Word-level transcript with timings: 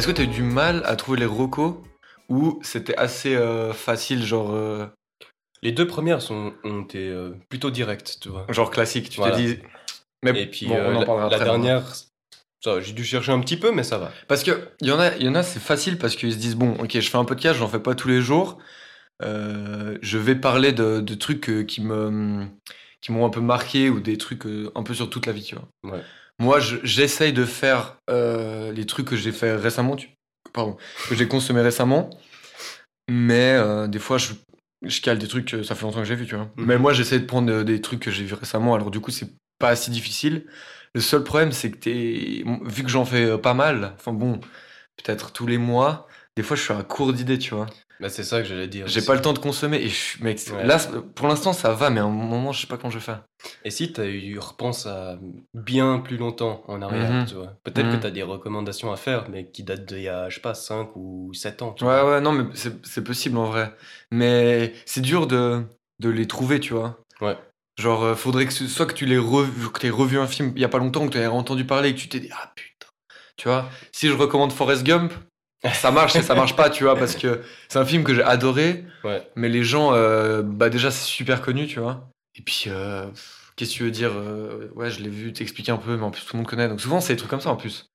Est-ce 0.00 0.06
que 0.06 0.12
t'as 0.12 0.22
eu 0.22 0.28
du 0.28 0.42
mal 0.42 0.82
à 0.86 0.96
trouver 0.96 1.18
les 1.18 1.26
recos 1.26 1.74
ou 2.30 2.58
c'était 2.62 2.96
assez 2.96 3.36
euh, 3.36 3.74
facile, 3.74 4.24
genre, 4.24 4.50
euh, 4.54 4.86
Les 5.62 5.72
deux 5.72 5.86
premières 5.86 6.22
sont, 6.22 6.54
ont 6.64 6.84
été 6.84 7.06
euh, 7.06 7.32
plutôt 7.50 7.70
directes, 7.70 8.16
tu 8.22 8.30
vois. 8.30 8.46
genre 8.48 8.70
classique 8.70 9.10
Tu 9.10 9.18
Voilà. 9.18 9.36
te 9.36 9.40
dis. 9.42 9.58
Mais 10.24 10.42
Et 10.42 10.46
puis 10.46 10.66
bon, 10.66 10.76
euh, 10.76 10.90
on 10.90 10.96
en 10.96 11.00
la, 11.00 11.04
parlera 11.04 11.28
la 11.28 11.36
après, 11.36 11.44
dernière, 11.44 11.82
ça, 12.64 12.80
j'ai 12.80 12.94
dû 12.94 13.04
chercher 13.04 13.32
un 13.32 13.40
petit 13.40 13.58
peu, 13.58 13.72
mais 13.72 13.82
ça 13.82 13.98
va. 13.98 14.10
Parce 14.26 14.42
que 14.42 14.70
il 14.80 14.88
y 14.88 14.90
en 14.90 14.98
a, 14.98 15.14
il 15.16 15.22
y 15.24 15.28
en 15.28 15.34
a, 15.34 15.42
c'est 15.42 15.60
facile 15.60 15.98
parce 15.98 16.16
qu'ils 16.16 16.32
se 16.32 16.38
disent 16.38 16.56
bon, 16.56 16.76
ok, 16.78 16.98
je 16.98 17.10
fais 17.10 17.18
un 17.18 17.26
podcast, 17.26 17.58
j'en 17.58 17.68
fais 17.68 17.78
pas 17.80 17.94
tous 17.94 18.08
les 18.08 18.22
jours. 18.22 18.56
Euh, 19.22 19.98
je 20.00 20.16
vais 20.16 20.34
parler 20.34 20.72
de, 20.72 21.00
de 21.00 21.14
trucs 21.14 21.50
euh, 21.50 21.62
qui 21.62 21.82
me 21.82 22.46
qui 23.02 23.12
m'ont 23.12 23.26
un 23.26 23.30
peu 23.30 23.40
marqué 23.42 23.90
ou 23.90 24.00
des 24.00 24.16
trucs 24.16 24.46
euh, 24.46 24.70
un 24.74 24.82
peu 24.82 24.94
sur 24.94 25.10
toute 25.10 25.26
la 25.26 25.32
vie, 25.32 25.42
tu 25.42 25.56
vois. 25.56 25.68
Ouais. 25.92 26.02
Moi, 26.40 26.58
je- 26.60 26.78
j'essaye 26.82 27.32
de 27.32 27.44
faire 27.44 27.96
euh, 28.10 28.72
les 28.72 28.86
trucs 28.86 29.06
que 29.06 29.16
j'ai 29.16 29.32
fait 29.32 29.54
récemment, 29.54 29.96
tu, 29.96 30.08
pardon, 30.52 30.76
que 31.08 31.14
j'ai 31.14 31.28
consommé 31.28 31.60
récemment, 31.60 32.10
mais 33.08 33.54
euh, 33.54 33.86
des 33.86 33.98
fois, 33.98 34.18
je, 34.18 34.32
je 34.82 35.00
cale 35.00 35.18
des 35.18 35.28
trucs 35.28 35.46
que 35.46 35.62
ça 35.62 35.74
fait 35.74 35.82
longtemps 35.82 35.98
que 36.00 36.04
j'ai 36.04 36.14
vu, 36.14 36.26
tu 36.26 36.34
vois. 36.36 36.50
Mhm. 36.56 36.66
Mais 36.66 36.78
moi, 36.78 36.92
j'essaie 36.92 37.18
de 37.20 37.26
prendre 37.26 37.52
euh, 37.52 37.64
des 37.64 37.80
trucs 37.80 38.00
que 38.00 38.10
j'ai 38.10 38.24
vus 38.24 38.34
récemment, 38.34 38.74
alors 38.74 38.90
du 38.90 39.00
coup, 39.00 39.10
c'est 39.10 39.28
pas 39.58 39.76
si 39.76 39.90
difficile. 39.90 40.46
Le 40.94 41.00
seul 41.00 41.22
problème, 41.22 41.52
c'est 41.52 41.70
que 41.70 41.76
t'es, 41.76 42.44
vu 42.64 42.82
que 42.82 42.88
j'en 42.88 43.04
fais 43.04 43.24
euh, 43.24 43.38
pas 43.38 43.54
mal, 43.54 43.92
enfin 43.96 44.12
bon, 44.12 44.40
peut-être 44.96 45.32
tous 45.32 45.46
les 45.46 45.58
mois, 45.58 46.06
des 46.36 46.42
fois, 46.42 46.56
je 46.56 46.62
suis 46.62 46.72
à 46.74 46.82
court 46.82 47.12
d'idées, 47.12 47.38
tu 47.38 47.54
vois. 47.54 47.66
Bah, 48.00 48.08
c'est 48.08 48.24
ça 48.24 48.40
que 48.40 48.48
j'allais 48.48 48.66
dire. 48.66 48.88
J'ai 48.88 49.02
pas 49.02 49.14
le 49.14 49.20
temps 49.20 49.34
de 49.34 49.38
consommer 49.38 49.76
et 49.76 49.88
je 49.88 50.22
mec, 50.24 50.40
Ouais. 50.52 50.64
là, 50.66 50.78
pour 51.14 51.28
l'instant, 51.28 51.52
ça 51.52 51.74
va, 51.74 51.90
mais 51.90 52.00
à 52.00 52.04
un 52.04 52.08
moment, 52.08 52.50
je 52.52 52.62
sais 52.62 52.66
pas 52.66 52.78
quand 52.78 52.88
je 52.88 52.98
vais 52.98 53.04
faire. 53.04 53.24
Et 53.64 53.70
si 53.70 53.92
tu 53.92 54.00
as 54.00 54.06
eu 54.06 54.38
repense 54.38 54.86
à 54.86 55.18
bien 55.54 55.98
plus 55.98 56.16
longtemps 56.16 56.62
en 56.66 56.80
arrière, 56.80 57.12
Mhm. 57.12 57.26
tu 57.26 57.34
vois. 57.34 57.58
Peut-être 57.62 57.86
Mhm. 57.88 57.96
que 57.96 58.00
tu 58.00 58.06
as 58.06 58.10
des 58.10 58.22
recommandations 58.22 58.90
à 58.90 58.96
faire, 58.96 59.28
mais 59.30 59.50
qui 59.50 59.62
datent 59.64 59.84
d'il 59.86 60.00
y 60.02 60.08
a, 60.08 60.28
je 60.30 60.36
sais 60.36 60.40
pas, 60.40 60.54
5 60.54 60.90
ou 60.96 61.32
7 61.34 61.60
ans. 61.62 61.72
tu 61.74 61.84
Ouais, 61.84 62.00
vois. 62.00 62.10
ouais, 62.12 62.20
non, 62.22 62.32
mais 62.32 62.44
c'est 62.54 63.04
possible 63.04 63.36
en 63.36 63.44
vrai. 63.44 63.74
Mais 64.10 64.72
c'est 64.86 65.02
dur 65.02 65.26
de, 65.26 65.62
de 66.00 66.08
les 66.08 66.26
trouver, 66.26 66.58
tu 66.60 66.72
vois. 66.72 66.98
Ouais. 67.20 67.36
Genre, 67.78 68.02
euh, 68.02 68.14
faudrait 68.14 68.46
que 68.46 68.52
ce- 68.52 68.66
soit 68.66 68.86
que 68.86 68.94
tu 68.94 69.04
l'aies 69.06 69.18
revu, 69.18 69.70
que 69.70 69.78
t'aies 69.78 69.90
revu 69.90 70.18
un 70.18 70.26
film 70.26 70.52
il 70.56 70.62
y 70.62 70.64
a 70.64 70.68
pas 70.68 70.78
longtemps, 70.78 71.06
que 71.06 71.12
tu 71.12 71.18
aies 71.18 71.26
entendu 71.26 71.64
parler 71.66 71.90
et 71.90 71.94
que 71.94 72.00
tu 72.00 72.08
t'es 72.08 72.20
dit, 72.20 72.30
ah 72.32 72.52
putain. 72.54 72.88
Tu 73.36 73.48
vois, 73.48 73.68
si 73.92 74.08
je 74.08 74.12
recommande 74.14 74.52
Forrest 74.52 74.84
Gump, 74.84 75.12
ça 75.74 75.90
marche 75.90 76.16
et 76.16 76.22
ça 76.22 76.34
marche 76.34 76.56
pas, 76.56 76.70
tu 76.70 76.84
vois, 76.84 76.96
parce 76.96 77.16
que 77.16 77.40
c'est 77.68 77.78
un 77.78 77.84
film 77.84 78.02
que 78.04 78.14
j'ai 78.14 78.22
adoré, 78.22 78.84
Ouais. 79.04 79.22
mais 79.36 79.48
les 79.48 79.62
gens, 79.64 79.92
euh, 79.92 80.42
bah 80.42 80.70
déjà, 80.70 80.90
c'est 80.90 81.04
super 81.04 81.42
connu, 81.42 81.66
tu 81.66 81.80
vois. 81.80 82.08
Et 82.36 82.42
puis, 82.42 82.64
euh, 82.68 83.06
qu'est-ce 83.56 83.72
que 83.72 83.76
tu 83.76 83.82
veux 83.84 83.90
dire 83.90 84.12
euh, 84.14 84.70
Ouais, 84.74 84.90
je 84.90 85.00
l'ai 85.02 85.10
vu 85.10 85.32
t'expliquer 85.32 85.72
un 85.72 85.76
peu, 85.76 85.96
mais 85.96 86.02
en 86.04 86.10
plus, 86.10 86.24
tout 86.24 86.34
le 86.34 86.38
monde 86.38 86.46
connaît. 86.48 86.68
Donc 86.68 86.80
souvent, 86.80 87.00
c'est 87.00 87.12
des 87.12 87.18
trucs 87.18 87.30
comme 87.30 87.40
ça 87.40 87.50
en 87.50 87.56
plus. 87.56 87.90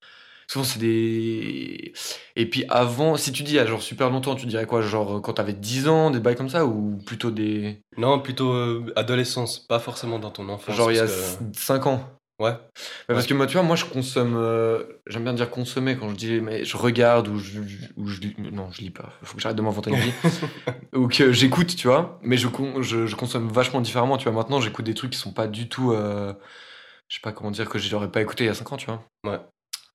Souvent, 0.48 0.64
c'est 0.64 0.78
des. 0.78 1.92
Et 2.36 2.48
puis 2.48 2.66
avant, 2.70 3.18
si 3.18 3.32
tu 3.32 3.42
dis 3.42 3.54
il 3.54 3.56
y 3.56 3.60
a 3.60 3.66
genre 3.66 3.82
super 3.82 4.12
longtemps, 4.12 4.36
tu 4.36 4.46
dirais 4.46 4.68
quoi 4.68 4.82
Genre 4.82 5.20
quand 5.24 5.34
t'avais 5.34 5.54
10 5.54 5.88
ans, 5.88 6.12
des 6.12 6.20
bails 6.20 6.36
comme 6.36 6.50
ça 6.50 6.68
Ou 6.68 7.00
plutôt 7.04 7.32
des. 7.32 7.82
Non, 7.98 8.20
plutôt 8.20 8.52
euh, 8.54 8.94
adolescence, 8.96 9.58
pas 9.58 9.80
forcément 9.80 10.20
dans 10.20 10.30
ton 10.30 10.48
enfance. 10.50 10.76
Genre 10.76 10.92
il 10.92 10.98
y 10.98 11.00
a 11.00 11.08
que- 11.08 11.12
5 11.58 11.88
ans 11.88 12.15
Ouais. 12.38 12.52
Parce 13.08 13.28
que 13.28 13.34
moi, 13.34 13.48
tu 13.48 13.54
vois, 13.54 13.64
moi 13.64 13.76
je 13.78 13.86
consomme. 13.86 14.36
euh, 14.36 14.84
J'aime 15.08 15.24
bien 15.24 15.34
dire 15.34 15.50
consommer 15.50 15.96
quand 15.98 16.10
je 16.10 16.16
dis. 16.16 16.42
Mais 16.42 16.66
je 16.66 16.76
regarde 16.76 17.28
ou 17.30 17.40
je. 17.40 17.60
Ou 17.96 18.08
je 18.08 18.20
lis- 18.20 18.36
non, 18.52 18.70
je 18.72 18.82
lis 18.82 18.90
pas. 18.90 19.14
Faut 19.24 19.36
que 19.38 19.42
j'arrête 19.42 19.56
de 19.58 19.62
m'inventer 19.62 19.92
une 19.92 19.96
vie. 19.98 20.12
ou 20.96 21.08
que 21.08 21.32
j'écoute, 21.32 21.76
tu 21.76 21.88
vois. 21.88 22.20
Mais 22.24 22.36
je, 22.38 22.48
con- 22.50 22.82
je, 22.82 23.08
je 23.08 23.16
consomme 23.16 23.48
vachement 23.50 23.80
différemment, 23.82 24.18
tu 24.18 24.26
vois. 24.26 24.34
Maintenant, 24.34 24.60
j'écoute 24.60 24.86
des 24.86 24.94
trucs 24.94 25.12
qui 25.12 25.18
sont 25.20 25.32
pas 25.34 25.48
du 25.48 25.70
tout. 25.70 25.94
euh, 25.94 26.34
Je 27.08 27.16
sais 27.16 27.22
pas 27.22 27.32
comment 27.32 27.52
dire 27.52 27.70
que 27.70 27.80
je 27.80 27.92
l'aurais 27.92 28.12
pas 28.12 28.22
écouté 28.22 28.44
il 28.46 28.48
y 28.48 28.50
a 28.50 28.54
5 28.54 28.72
ans, 28.74 28.78
tu 28.78 28.88
vois. 28.88 29.04
Ouais. 29.26 29.40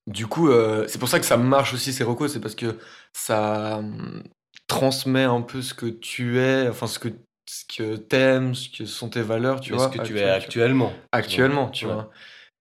Du 0.07 0.27
coup, 0.27 0.49
euh, 0.49 0.87
c'est 0.89 0.99
pour 0.99 1.09
ça 1.09 1.21
que 1.21 1.27
ça 1.27 1.37
marche 1.37 1.75
aussi 1.75 1.93
ces 1.93 2.05
recos, 2.05 2.33
c'est 2.33 2.41
parce 2.41 2.55
que 2.55 2.79
ça 3.13 3.77
hum, 3.79 4.23
transmet 4.67 5.25
un 5.25 5.43
peu 5.43 5.63
ce 5.63 5.75
que 5.75 5.87
tu 5.87 6.39
es, 6.41 6.69
enfin 6.69 6.87
ce 6.87 6.99
que 6.99 7.09
ce 7.49 7.65
que 7.67 7.97
t'aimes, 7.97 8.55
ce 8.55 8.69
que 8.71 8.87
sont 8.87 9.09
tes 9.11 9.23
valeurs, 9.23 9.61
tu 9.61 9.73
Mais 9.73 9.79
vois. 9.79 9.87
ce 9.93 9.99
que 9.99 9.99
tu 10.03 10.19
es 10.19 10.25
actuellement. 10.25 10.93
actuellement, 11.13 11.69
tu 11.71 11.85
vois. 11.87 12.11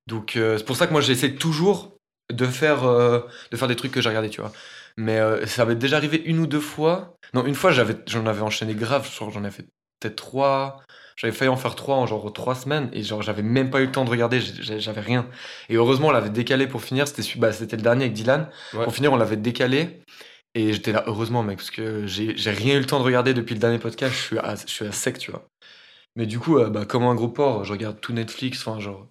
Donc 0.09 0.35
euh, 0.35 0.57
c'est 0.57 0.65
pour 0.65 0.75
ça 0.75 0.87
que 0.87 0.91
moi 0.91 1.01
j'essaie 1.01 1.33
toujours 1.35 1.97
de 2.33 2.45
faire 2.45 2.83
euh, 2.83 3.21
de 3.51 3.57
faire 3.57 3.67
des 3.67 3.75
trucs 3.75 3.91
que 3.91 4.01
j'ai 4.01 4.09
regardé, 4.09 4.29
tu 4.29 4.41
vois. 4.41 4.51
Mais 4.97 5.19
euh, 5.19 5.45
ça 5.45 5.65
m'est 5.65 5.75
déjà 5.75 5.97
arrivé 5.97 6.21
une 6.25 6.39
ou 6.39 6.47
deux 6.47 6.59
fois. 6.59 7.15
Non, 7.33 7.45
une 7.45 7.55
fois 7.55 7.71
j'avais 7.71 7.95
j'en 8.07 8.25
avais 8.25 8.41
enchaîné 8.41 8.73
grave, 8.75 9.09
genre 9.09 9.31
j'en 9.31 9.43
ai 9.45 9.51
fait 9.51 9.65
peut-être 9.99 10.15
trois. 10.15 10.81
J'avais 11.15 11.33
failli 11.33 11.49
en 11.49 11.57
faire 11.57 11.75
trois 11.75 11.97
en 11.97 12.05
genre 12.05 12.31
trois 12.31 12.55
semaines 12.55 12.89
et 12.93 13.03
genre 13.03 13.21
j'avais 13.21 13.43
même 13.43 13.69
pas 13.69 13.81
eu 13.81 13.85
le 13.85 13.91
temps 13.91 14.05
de 14.05 14.09
regarder, 14.09 14.39
j'avais 14.41 15.01
rien. 15.01 15.27
Et 15.69 15.75
heureusement 15.75 16.07
on 16.07 16.11
l'avait 16.11 16.29
décalé 16.29 16.65
pour 16.65 16.81
finir, 16.81 17.07
c'était 17.07 17.23
bah, 17.37 17.51
c'était 17.51 17.75
le 17.75 17.81
dernier 17.81 18.05
avec 18.05 18.13
Dylan. 18.13 18.49
Ouais. 18.73 18.85
Pour 18.85 18.93
finir 18.93 19.13
on 19.13 19.17
l'avait 19.17 19.37
décalé 19.37 20.01
et 20.55 20.73
j'étais 20.73 20.93
là 20.93 21.03
heureusement 21.07 21.43
mec 21.43 21.57
parce 21.57 21.71
que 21.71 22.07
j'ai 22.07 22.35
j'ai 22.37 22.51
rien 22.51 22.75
eu 22.75 22.79
le 22.79 22.85
temps 22.85 22.99
de 22.99 23.03
regarder 23.03 23.33
depuis 23.33 23.53
le 23.53 23.59
dernier 23.59 23.79
podcast, 23.79 24.13
je 24.15 24.21
suis 24.21 24.39
à, 24.39 24.55
je 24.55 24.71
suis 24.71 24.85
à 24.85 24.91
sec, 24.91 25.19
tu 25.19 25.31
vois. 25.31 25.45
Mais 26.15 26.25
du 26.25 26.39
coup, 26.39 26.57
euh, 26.57 26.69
bah, 26.69 26.85
comme 26.85 27.03
un 27.03 27.15
gros 27.15 27.29
porc, 27.29 27.63
je 27.65 27.71
regarde 27.71 27.99
tout 28.01 28.13
Netflix. 28.13 28.65
Enfin, 28.67 28.79
genre, 28.79 29.07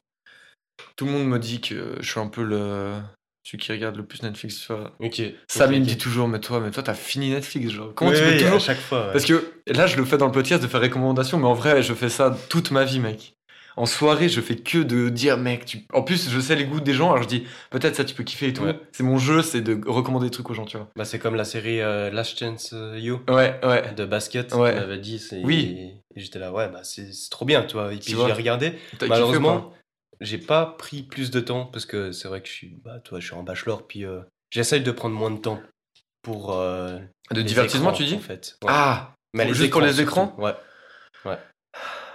tout 0.96 1.04
le 1.06 1.12
monde 1.12 1.26
me 1.28 1.38
dit 1.38 1.60
que 1.60 1.96
je 2.00 2.10
suis 2.10 2.20
un 2.20 2.26
peu 2.28 2.42
le 2.42 2.92
celui 3.44 3.58
qui 3.58 3.72
regarde 3.72 3.96
le 3.96 4.04
plus 4.04 4.22
Netflix. 4.22 4.58
Tu 4.66 4.72
vois. 4.72 4.92
Ok. 5.00 5.22
Sam, 5.48 5.72
il 5.72 5.80
me 5.80 5.86
dit 5.86 5.96
toujours, 5.96 6.28
mais 6.28 6.38
toi, 6.38 6.60
mais 6.60 6.70
toi, 6.70 6.82
t'as 6.82 6.92
fini 6.94 7.30
Netflix. 7.30 7.70
Genre, 7.70 7.94
comment 7.94 8.10
Oui, 8.10 8.16
tu 8.18 8.22
peux 8.22 8.30
oui, 8.32 8.38
toujours 8.38 8.56
à 8.56 8.58
chaque 8.58 8.78
fois. 8.78 9.06
ouais. 9.06 9.12
Parce 9.12 9.24
que 9.24 9.52
là, 9.68 9.86
je 9.86 9.96
le 9.96 10.04
fais 10.04 10.18
dans 10.18 10.26
le 10.26 10.32
podcast 10.32 10.62
de 10.62 10.68
faire 10.68 10.82
recommandations, 10.82 11.38
mais 11.38 11.46
en 11.46 11.54
vrai, 11.54 11.82
je 11.82 11.94
fais 11.94 12.10
ça 12.10 12.36
toute 12.50 12.70
ma 12.72 12.84
vie, 12.84 13.00
mec. 13.00 13.34
En 13.78 13.86
soirée, 13.86 14.28
je 14.28 14.40
fais 14.40 14.56
que 14.56 14.78
de 14.78 15.08
dire, 15.08 15.38
mec, 15.38 15.64
tu... 15.64 15.86
en 15.94 16.02
plus, 16.02 16.28
je 16.28 16.40
sais 16.40 16.56
les 16.56 16.64
goûts 16.64 16.80
des 16.80 16.92
gens, 16.94 17.12
alors 17.12 17.22
je 17.22 17.28
dis, 17.28 17.44
peut-être 17.70 17.94
ça, 17.94 18.04
tu 18.04 18.14
peux 18.14 18.24
kiffer 18.24 18.48
et 18.48 18.52
tout. 18.52 18.64
Ouais. 18.64 18.78
C'est 18.92 19.04
mon 19.04 19.18
jeu, 19.18 19.40
c'est 19.40 19.60
de 19.60 19.80
recommander 19.88 20.26
des 20.26 20.30
trucs 20.32 20.50
aux 20.50 20.54
gens, 20.54 20.64
tu 20.64 20.76
vois. 20.76 20.88
Bah, 20.96 21.04
c'est 21.04 21.20
comme 21.20 21.36
la 21.36 21.44
série 21.44 21.80
euh, 21.80 22.10
Last 22.10 22.38
Chance 22.38 22.72
euh, 22.74 22.98
You 22.98 23.20
Ouais, 23.28 23.58
ouais. 23.64 23.94
de 23.96 24.04
basket. 24.04 24.52
Ouais. 24.52 24.74
On 24.76 24.82
avait 24.82 24.98
dit. 24.98 25.20
c'est- 25.20 25.40
Oui. 25.44 25.78
Et 26.16 26.20
j'étais 26.20 26.40
là, 26.40 26.52
ouais, 26.52 26.68
bah, 26.68 26.80
c'est 26.82 27.08
trop 27.30 27.44
bien, 27.46 27.62
tu 27.62 27.74
vois. 27.74 27.94
Et 27.94 27.98
puis 27.98 28.14
j'ai 28.14 28.32
regardé. 28.32 28.72
T'as 28.72 29.06
kiffé 29.06 29.08
Malheureusement, 29.10 29.72
j'ai 30.20 30.38
pas 30.38 30.66
pris 30.66 31.02
plus 31.02 31.30
de 31.30 31.40
temps 31.40 31.66
parce 31.66 31.86
que 31.86 32.12
c'est 32.12 32.28
vrai 32.28 32.40
que 32.42 32.48
je 32.48 32.52
suis, 32.52 32.76
bah, 32.84 32.98
toi, 33.00 33.20
je 33.20 33.26
suis 33.26 33.34
en 33.34 33.42
bachelor, 33.42 33.86
puis 33.86 34.04
euh, 34.04 34.20
j'essaye 34.50 34.80
de 34.82 34.90
prendre 34.90 35.14
moins 35.16 35.30
de 35.30 35.38
temps 35.40 35.60
pour. 36.22 36.52
euh, 36.52 36.98
De 37.30 37.42
divertissement, 37.42 37.90
écrans, 37.90 37.96
tu 37.98 38.04
dis 38.04 38.14
en 38.16 38.20
fait. 38.20 38.56
Ouais. 38.62 38.70
Ah 38.72 39.12
Mais 39.34 39.44
les 39.46 39.54
juste 39.54 39.70
pour 39.70 39.80
les 39.80 40.00
écrans 40.00 40.34
Ouais. 40.38 40.54
Ouais. 41.24 41.38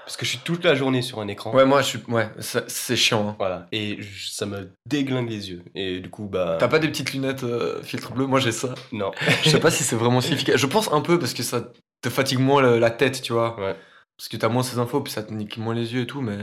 Parce 0.05 0.17
que 0.17 0.25
je 0.25 0.31
suis 0.31 0.39
toute 0.39 0.65
la 0.65 0.75
journée 0.75 1.01
sur 1.01 1.21
un 1.21 1.29
écran. 1.29 1.53
Ouais, 1.55 1.63
moi, 1.65 1.81
je 1.81 1.87
suis. 1.87 1.99
Ouais, 2.09 2.29
c'est 2.39 2.95
chiant. 2.97 3.29
hein. 3.29 3.35
Voilà. 3.39 3.67
Et 3.71 4.01
je- 4.01 4.29
ça 4.31 4.45
me 4.45 4.69
déglingue 4.85 5.29
les 5.29 5.49
yeux. 5.49 5.63
Et 5.75 6.01
du 6.01 6.09
coup, 6.09 6.27
bah. 6.27 6.57
T'as 6.59 6.67
pas 6.67 6.79
des 6.79 6.89
petites 6.89 7.13
lunettes 7.13 7.45
euh, 7.45 7.81
filtre 7.83 8.11
bleu? 8.11 8.25
Moi, 8.25 8.41
j'ai 8.41 8.51
ça. 8.51 8.75
Non. 8.91 9.11
Je 9.43 9.49
sais 9.49 9.61
pas 9.61 9.71
si 9.71 9.83
c'est 9.85 9.95
vraiment 9.95 10.19
si 10.19 10.33
efficace. 10.33 10.57
Je 10.57 10.65
pense 10.67 10.91
un 10.91 10.99
peu 10.99 11.17
parce 11.19 11.33
que 11.33 11.41
ça 11.41 11.71
te 12.01 12.09
fatigue 12.09 12.39
moins 12.39 12.61
le- 12.61 12.79
la 12.79 12.91
tête, 12.91 13.21
tu 13.21 13.31
vois. 13.31 13.57
Ouais. 13.57 13.77
Parce 14.17 14.27
que 14.27 14.35
t'as 14.35 14.49
moins 14.49 14.61
ces 14.63 14.77
infos, 14.77 14.99
puis 14.99 15.13
ça 15.13 15.23
te 15.23 15.33
nique 15.33 15.57
moins 15.57 15.73
les 15.73 15.93
yeux 15.93 16.01
et 16.01 16.07
tout, 16.07 16.19
mais. 16.21 16.37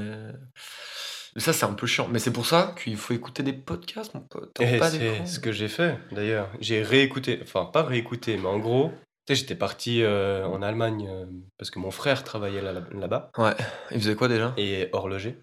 Mais 1.34 1.40
ça, 1.40 1.52
c'est 1.52 1.64
un 1.64 1.72
peu 1.74 1.86
chiant. 1.86 2.08
Mais 2.10 2.18
c'est 2.18 2.32
pour 2.32 2.46
ça 2.46 2.74
qu'il 2.82 2.96
faut 2.96 3.14
écouter 3.14 3.42
des 3.42 3.52
podcasts, 3.52 4.14
mon 4.14 4.20
pote. 4.20 4.50
Et 4.60 4.78
pas 4.78 4.90
c'est 4.90 5.26
ce 5.26 5.38
que 5.38 5.52
j'ai 5.52 5.68
fait 5.68 5.96
d'ailleurs. 6.12 6.48
J'ai 6.60 6.82
réécouté, 6.82 7.38
enfin 7.42 7.66
pas 7.66 7.82
réécouté, 7.82 8.36
mais 8.36 8.48
en 8.48 8.58
gros, 8.58 8.90
tu 9.26 9.34
sais, 9.34 9.40
j'étais 9.40 9.54
parti 9.54 10.02
euh, 10.02 10.44
en 10.46 10.60
Allemagne 10.62 11.06
euh, 11.08 11.26
parce 11.56 11.70
que 11.70 11.78
mon 11.78 11.90
frère 11.90 12.24
travaillait 12.24 12.62
là- 12.62 12.82
là-bas 12.92 13.30
Ouais. 13.38 13.54
Il 13.92 14.00
faisait 14.00 14.16
quoi 14.16 14.28
déjà? 14.28 14.54
Et 14.56 14.88
horloger. 14.92 15.38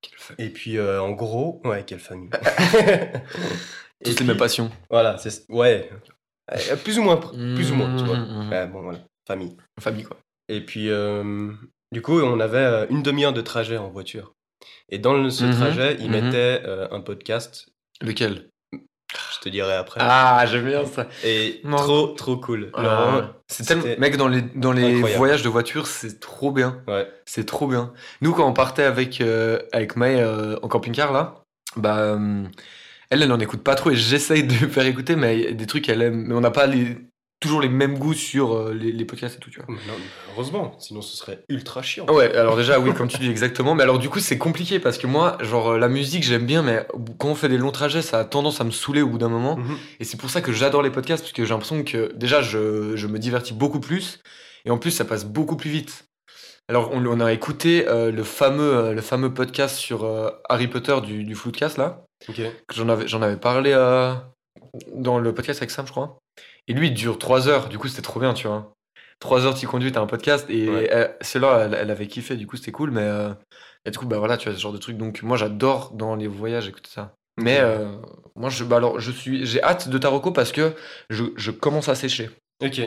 Quelle 0.00 0.18
famille. 0.18 0.46
Et 0.46 0.50
puis 0.50 0.78
euh, 0.78 1.00
en 1.00 1.12
gros, 1.12 1.60
ouais, 1.64 1.84
quelle 1.84 2.00
famille. 2.00 2.30
Toutes 4.04 4.08
les 4.08 4.14
puis, 4.14 4.24
mêmes 4.24 4.36
passions. 4.36 4.70
Voilà, 4.90 5.16
c'est 5.18 5.48
ouais, 5.48 5.88
plus 6.82 6.98
ou 6.98 7.02
moins, 7.02 7.16
plus 7.18 7.70
ou 7.70 7.76
moins, 7.76 7.96
tu 7.96 8.04
vois. 8.04 8.16
Mmh, 8.18 8.26
mmh, 8.26 8.46
mmh. 8.46 8.50
Ouais, 8.50 8.66
bon 8.66 8.82
voilà, 8.82 8.98
famille. 9.28 9.56
Famille, 9.80 10.02
quoi. 10.02 10.16
Et 10.48 10.60
puis 10.60 10.88
du 11.92 12.02
coup, 12.02 12.20
on 12.20 12.40
avait 12.40 12.86
une 12.90 13.02
demi-heure 13.04 13.32
de 13.32 13.40
trajet 13.42 13.76
en 13.76 13.90
voiture. 13.90 14.32
Et 14.92 14.98
dans 14.98 15.14
le- 15.14 15.30
ce 15.30 15.44
Mhm, 15.44 15.56
trajet, 15.56 15.96
il 16.00 16.10
mhm. 16.10 16.24
mettait 16.24 16.60
euh, 16.64 16.86
un 16.92 17.00
podcast. 17.00 17.66
Lequel? 18.02 18.48
Je 19.34 19.40
te 19.40 19.48
dirai 19.48 19.72
après. 19.74 20.00
Ah, 20.02 20.44
j'aime 20.50 20.66
bien 20.66 20.84
ça. 20.86 21.06
Et 21.24 21.60
Non. 21.64 21.76
trop, 21.76 22.06
trop 22.08 22.36
cool. 22.36 22.70
Ah, 22.74 23.32
c'est 23.48 23.64
tellement. 23.66 23.84
Mec, 23.98 24.16
dans 24.16 24.28
les, 24.28 24.42
dans 24.54 24.72
les 24.72 24.84
incroyable. 24.96 25.18
voyages 25.18 25.42
de 25.42 25.48
voiture, 25.48 25.86
c'est 25.86 26.20
trop 26.20 26.50
bien. 26.52 26.82
Ouais. 26.86 27.10
C'est 27.26 27.44
trop 27.46 27.66
bien. 27.66 27.92
Nous, 28.20 28.32
quand 28.32 28.46
on 28.48 28.52
partait 28.52 28.84
avec, 28.84 29.20
euh, 29.20 29.58
avec 29.72 29.96
May 29.96 30.20
euh, 30.20 30.56
en 30.62 30.68
camping-car, 30.68 31.12
là, 31.12 31.42
bah, 31.76 31.98
euh, 31.98 32.44
elle, 33.10 33.22
elle 33.22 33.28
n'en 33.28 33.40
écoute 33.40 33.62
pas 33.62 33.74
trop 33.74 33.90
et 33.90 33.96
j'essaye 33.96 34.44
de 34.44 34.52
lui 34.54 34.68
faire 34.70 34.86
écouter, 34.86 35.16
mais 35.16 35.52
des 35.52 35.66
trucs 35.66 35.84
qu'elle 35.84 36.02
aime. 36.02 36.24
Mais 36.28 36.34
on 36.34 36.40
n'a 36.40 36.50
pas 36.50 36.66
les, 36.66 36.96
toujours 37.42 37.60
les 37.60 37.68
mêmes 37.68 37.98
goûts 37.98 38.14
sur 38.14 38.54
euh, 38.54 38.72
les, 38.72 38.92
les 38.92 39.04
podcasts 39.04 39.36
et 39.36 39.38
tout, 39.38 39.50
tu 39.50 39.60
vois. 39.60 39.66
Non, 39.74 39.92
heureusement, 40.32 40.74
sinon 40.78 41.02
ce 41.02 41.16
serait 41.16 41.44
ultra 41.50 41.82
chiant. 41.82 42.06
Ouais, 42.06 42.34
alors 42.34 42.56
déjà, 42.56 42.78
oui, 42.80 42.94
comme 42.94 43.08
tu 43.08 43.18
dis 43.18 43.28
exactement. 43.28 43.74
Mais 43.74 43.82
alors, 43.82 43.98
du 43.98 44.08
coup, 44.08 44.20
c'est 44.20 44.38
compliqué 44.38 44.78
parce 44.78 44.96
que 44.96 45.06
moi, 45.06 45.36
genre, 45.40 45.72
euh, 45.72 45.78
la 45.78 45.88
musique, 45.88 46.22
j'aime 46.22 46.46
bien, 46.46 46.62
mais 46.62 46.86
quand 47.18 47.28
on 47.28 47.34
fait 47.34 47.48
des 47.48 47.58
longs 47.58 47.72
trajets, 47.72 48.00
ça 48.00 48.20
a 48.20 48.24
tendance 48.24 48.60
à 48.60 48.64
me 48.64 48.70
saouler 48.70 49.02
au 49.02 49.08
bout 49.08 49.18
d'un 49.18 49.28
moment. 49.28 49.56
Mhm. 49.56 49.76
Et 50.00 50.04
c'est 50.04 50.16
pour 50.16 50.30
ça 50.30 50.40
que 50.40 50.52
j'adore 50.52 50.82
les 50.82 50.90
podcasts, 50.90 51.22
parce 51.24 51.32
que 51.32 51.44
j'ai 51.44 51.50
l'impression 51.50 51.82
que 51.84 52.12
déjà, 52.14 52.40
je, 52.40 52.96
je 52.96 53.06
me 53.06 53.18
divertis 53.18 53.52
beaucoup 53.52 53.80
plus, 53.80 54.20
et 54.64 54.70
en 54.70 54.78
plus, 54.78 54.92
ça 54.92 55.04
passe 55.04 55.24
beaucoup 55.26 55.56
plus 55.56 55.70
vite. 55.70 56.04
Alors, 56.68 56.90
on, 56.92 57.04
on 57.04 57.20
a 57.20 57.32
écouté 57.32 57.86
euh, 57.88 58.10
le, 58.12 58.22
fameux, 58.22 58.74
euh, 58.74 58.92
le 58.92 59.00
fameux 59.02 59.34
podcast 59.34 59.76
sur 59.76 60.08
Harry 60.48 60.68
Potter 60.68 60.96
du, 61.02 61.24
du 61.24 61.34
Floodcast, 61.34 61.76
là. 61.76 62.04
Ok. 62.28 62.36
que 62.36 62.74
J'en 62.74 62.88
avais, 62.88 63.12
avais 63.12 63.36
parlé 63.36 63.72
dans 64.94 65.18
le 65.18 65.34
podcast 65.34 65.60
avec 65.60 65.70
Sam, 65.70 65.86
je 65.86 65.92
crois. 65.92 66.18
Et 66.68 66.74
lui, 66.74 66.88
il 66.88 66.94
dure 66.94 67.18
3 67.18 67.48
heures. 67.48 67.68
Du 67.68 67.78
coup, 67.78 67.88
c'était 67.88 68.02
trop 68.02 68.20
bien, 68.20 68.34
tu 68.34 68.46
vois. 68.46 68.72
3 69.20 69.46
heures, 69.46 69.54
tu 69.54 69.66
conduis, 69.66 69.92
t'as 69.92 70.00
un 70.00 70.06
podcast. 70.06 70.46
Et 70.48 70.68
Ouais. 70.68 70.88
elle- 70.90 71.16
celle-là, 71.20 71.62
elle, 71.66 71.74
elle 71.74 71.90
avait 71.90 72.06
kiffé, 72.06 72.36
du 72.36 72.46
coup, 72.46 72.56
c'était 72.56 72.72
cool. 72.72 72.90
Mais 72.90 73.02
euh, 73.02 73.32
et 73.84 73.90
du 73.90 73.98
coup, 73.98 74.06
bah 74.06 74.18
voilà, 74.18 74.36
tu 74.36 74.48
vois, 74.48 74.56
ce 74.56 74.62
genre 74.62 74.72
de 74.72 74.78
truc. 74.78 74.96
Donc, 74.96 75.22
moi, 75.22 75.36
j'adore 75.36 75.92
dans 75.92 76.14
les 76.16 76.26
voyages 76.28 76.68
écouter 76.68 76.90
ça. 76.92 77.14
Mais 77.40 77.58
euh, 77.60 77.96
moi, 78.36 78.50
je, 78.50 78.62
bah 78.64 78.76
alors, 78.76 79.00
je 79.00 79.10
suis, 79.10 79.46
j'ai 79.46 79.62
hâte 79.62 79.88
de 79.88 79.96
ta 79.98 80.08
reco 80.08 80.32
parce 80.32 80.52
que 80.52 80.74
je, 81.10 81.24
je 81.36 81.50
commence 81.50 81.88
à 81.88 81.94
sécher. 81.94 82.30
Ok. 82.62 82.80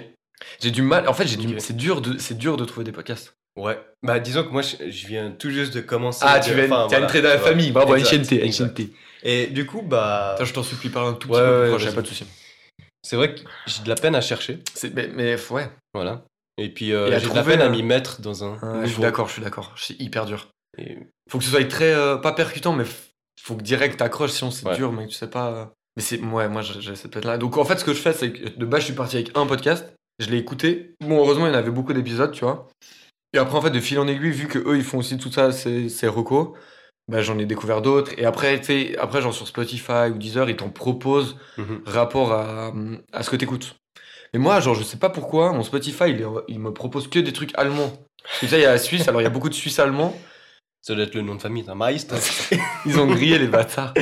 J'ai 0.61 0.71
du 0.71 0.81
mal. 0.81 1.07
En 1.07 1.13
fait, 1.13 1.27
j'ai 1.27 1.37
du, 1.37 1.59
c'est 1.59 1.75
dur 1.75 2.01
de, 2.01 2.17
c'est 2.17 2.37
dur 2.37 2.57
de 2.57 2.65
trouver 2.65 2.83
des 2.83 2.91
podcasts. 2.91 3.35
Ouais. 3.57 3.79
Bah, 4.03 4.19
disons 4.19 4.43
que 4.43 4.49
moi, 4.49 4.61
je, 4.61 4.89
je 4.89 5.07
viens 5.07 5.31
tout 5.31 5.49
juste 5.49 5.73
de 5.73 5.81
commencer. 5.81 6.23
Ah, 6.27 6.39
tu 6.39 6.53
viens, 6.53 6.65
enfin, 6.65 6.87
t'es 6.89 6.95
voilà, 6.95 7.05
entré 7.05 7.21
dans 7.21 7.29
la 7.29 7.39
famille. 7.39 7.71
Bravo. 7.71 7.95
Enchanté. 7.95 8.93
Et 9.23 9.47
du 9.47 9.65
coup, 9.65 9.81
bah. 9.81 10.33
Attends, 10.33 10.45
je 10.45 10.53
t'en 10.53 10.63
supplie, 10.63 10.89
parle 10.89 11.07
un 11.07 11.13
tout 11.13 11.27
petit 11.29 11.39
Ouais, 11.39 11.45
peu 11.45 11.73
ouais, 11.75 11.91
pas 11.93 12.01
de 12.01 12.07
souci. 12.07 12.25
C'est 13.05 13.15
vrai 13.17 13.35
que 13.35 13.41
j'ai 13.67 13.83
de 13.83 13.89
la 13.89 13.95
peine 13.95 14.15
à 14.15 14.21
chercher. 14.21 14.59
Mais, 14.95 15.07
mais 15.13 15.37
ouais. 15.51 15.69
Voilà. 15.93 16.23
Et 16.57 16.69
puis, 16.69 16.91
euh, 16.91 17.19
j'ai 17.19 17.29
de 17.29 17.35
la 17.35 17.43
peine 17.43 17.61
à 17.61 17.65
euh, 17.65 17.69
m'y 17.69 17.83
mettre 17.83 18.19
dans 18.21 18.43
un. 18.43 18.83
Je 18.83 18.89
suis 18.91 19.01
d'accord, 19.01 19.27
je 19.27 19.33
suis 19.33 19.41
d'accord. 19.43 19.73
C'est 19.77 19.99
hyper 20.01 20.25
dur. 20.25 20.47
Et- 20.77 20.97
Faut 21.29 21.37
que 21.37 21.43
ce 21.43 21.51
soit 21.51 21.63
très 21.69 21.93
euh, 21.93 22.17
pas 22.17 22.31
percutant, 22.31 22.73
mais 22.73 22.85
faut 23.39 23.55
que 23.55 23.61
direct 23.63 23.97
t'accroches, 23.97 24.31
sinon 24.31 24.49
c'est 24.51 24.67
Ouais. 24.67 24.75
dur, 24.75 24.91
mais 24.91 25.05
tu 25.07 25.13
sais 25.13 25.29
pas. 25.29 25.71
Mais 25.95 26.01
c'est 26.01 26.19
ouais, 26.19 26.49
moi 26.49 26.61
j'ai 26.61 26.95
cette 26.95 27.11
tête 27.11 27.25
là. 27.25 27.37
Donc 27.37 27.57
en 27.57 27.63
fait, 27.65 27.77
ce 27.77 27.85
que 27.85 27.93
je 27.93 27.99
fais, 28.01 28.11
c'est 28.13 28.31
que 28.33 28.49
de 28.57 28.65
base, 28.65 28.81
je 28.81 28.85
suis 28.85 28.95
parti 28.95 29.17
avec 29.17 29.31
un 29.37 29.45
podcast, 29.45 29.85
je 30.19 30.29
l'ai 30.29 30.37
écouté. 30.37 30.95
Bon, 31.01 31.19
heureusement, 31.19 31.45
il 31.45 31.51
y 31.51 31.55
en 31.55 31.57
avait 31.57 31.71
beaucoup 31.71 31.93
d'épisodes, 31.93 32.31
tu 32.31 32.43
vois. 32.43 32.67
Et 33.33 33.37
après, 33.37 33.55
en 33.57 33.61
fait, 33.61 33.69
de 33.69 33.79
fil 33.79 33.99
en 33.99 34.07
aiguille, 34.07 34.31
vu 34.31 34.47
que 34.47 34.59
eux, 34.59 34.77
ils 34.77 34.83
font 34.83 34.97
aussi 34.97 35.17
tout 35.17 35.31
ça, 35.31 35.51
c'est 35.51 36.07
recos. 36.07 36.57
Bah, 37.07 37.21
j'en 37.21 37.37
ai 37.37 37.45
découvert 37.45 37.81
d'autres. 37.81 38.11
Et 38.17 38.25
après, 38.25 38.59
tu 38.61 38.95
après, 38.97 39.21
genre 39.21 39.33
sur 39.33 39.47
Spotify 39.47 40.09
ou 40.11 40.17
Deezer, 40.17 40.49
ils 40.49 40.55
t'en 40.55 40.69
proposent 40.69 41.37
Mhm. 41.57 41.81
rapport 41.85 42.31
à, 42.33 42.73
à 43.13 43.23
ce 43.23 43.29
que 43.29 43.35
t'écoutes. 43.35 43.75
Mais 44.33 44.39
moi, 44.39 44.59
genre, 44.59 44.75
je 44.75 44.83
sais 44.83 44.97
pas 44.97 45.09
pourquoi, 45.09 45.53
mon 45.53 45.63
Spotify, 45.63 46.05
il, 46.09 46.25
il 46.47 46.59
me 46.59 46.73
propose 46.73 47.07
que 47.07 47.19
des 47.19 47.31
trucs 47.31 47.51
allemands. 47.57 47.93
Parce 48.23 48.39
que 48.39 48.45
tu 48.45 48.47
sais, 48.47 48.59
il 48.59 48.63
y 48.63 48.65
a 48.65 48.71
la 48.71 48.77
Suisse, 48.79 49.07
alors 49.07 49.21
il 49.21 49.23
y 49.23 49.27
a 49.27 49.29
beaucoup 49.29 49.49
de 49.49 49.53
Suisses 49.53 49.79
allemands. 49.79 50.17
Ça 50.81 50.93
doit 50.95 51.03
être 51.05 51.15
le 51.15 51.21
nom 51.21 51.35
de 51.35 51.41
famille 51.41 51.63
d'un 51.63 51.75
Meister. 51.75 52.15
Ils 52.85 52.99
ont 52.99 53.07
grillé 53.07 53.39
les 53.39 53.47
bâtards. 53.47 53.93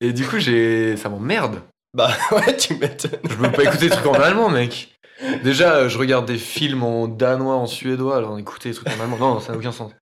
Et 0.00 0.12
du 0.12 0.26
coup, 0.26 0.38
j'ai, 0.38 0.96
ça 0.96 1.08
m'emmerde. 1.08 1.60
bah, 1.94 2.10
ouais, 2.32 2.56
tu 2.56 2.74
m'étonnes. 2.74 3.20
Je 3.28 3.34
peux 3.36 3.50
pas 3.52 3.64
écouter 3.64 3.88
des 3.88 3.90
trucs 3.90 4.06
en 4.06 4.14
allemand, 4.14 4.48
mec. 4.48 4.97
Déjà, 5.42 5.76
euh, 5.76 5.88
je 5.88 5.98
regarde 5.98 6.26
des 6.26 6.38
films 6.38 6.82
en 6.82 7.08
danois, 7.08 7.56
en 7.56 7.66
suédois, 7.66 8.16
alors 8.16 8.38
écouter 8.38 8.68
des 8.68 8.74
trucs 8.74 8.88
en 8.88 9.00
allemand, 9.00 9.18
non, 9.18 9.40
ça 9.40 9.52
n'a 9.52 9.58
aucun 9.58 9.72
sens. 9.72 9.92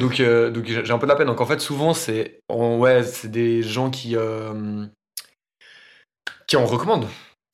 Donc, 0.00 0.20
euh, 0.20 0.50
donc 0.50 0.66
j'ai 0.66 0.90
un 0.92 0.98
peu 0.98 1.06
de 1.06 1.12
la 1.12 1.16
peine. 1.16 1.26
Donc 1.26 1.40
en 1.40 1.46
fait, 1.46 1.60
souvent, 1.60 1.94
c'est, 1.94 2.40
ouais, 2.48 3.02
des 3.24 3.62
gens 3.62 3.90
qui, 3.90 4.16
euh, 4.16 4.86
qui 6.46 6.56
en 6.56 6.64
recommandent. 6.64 7.08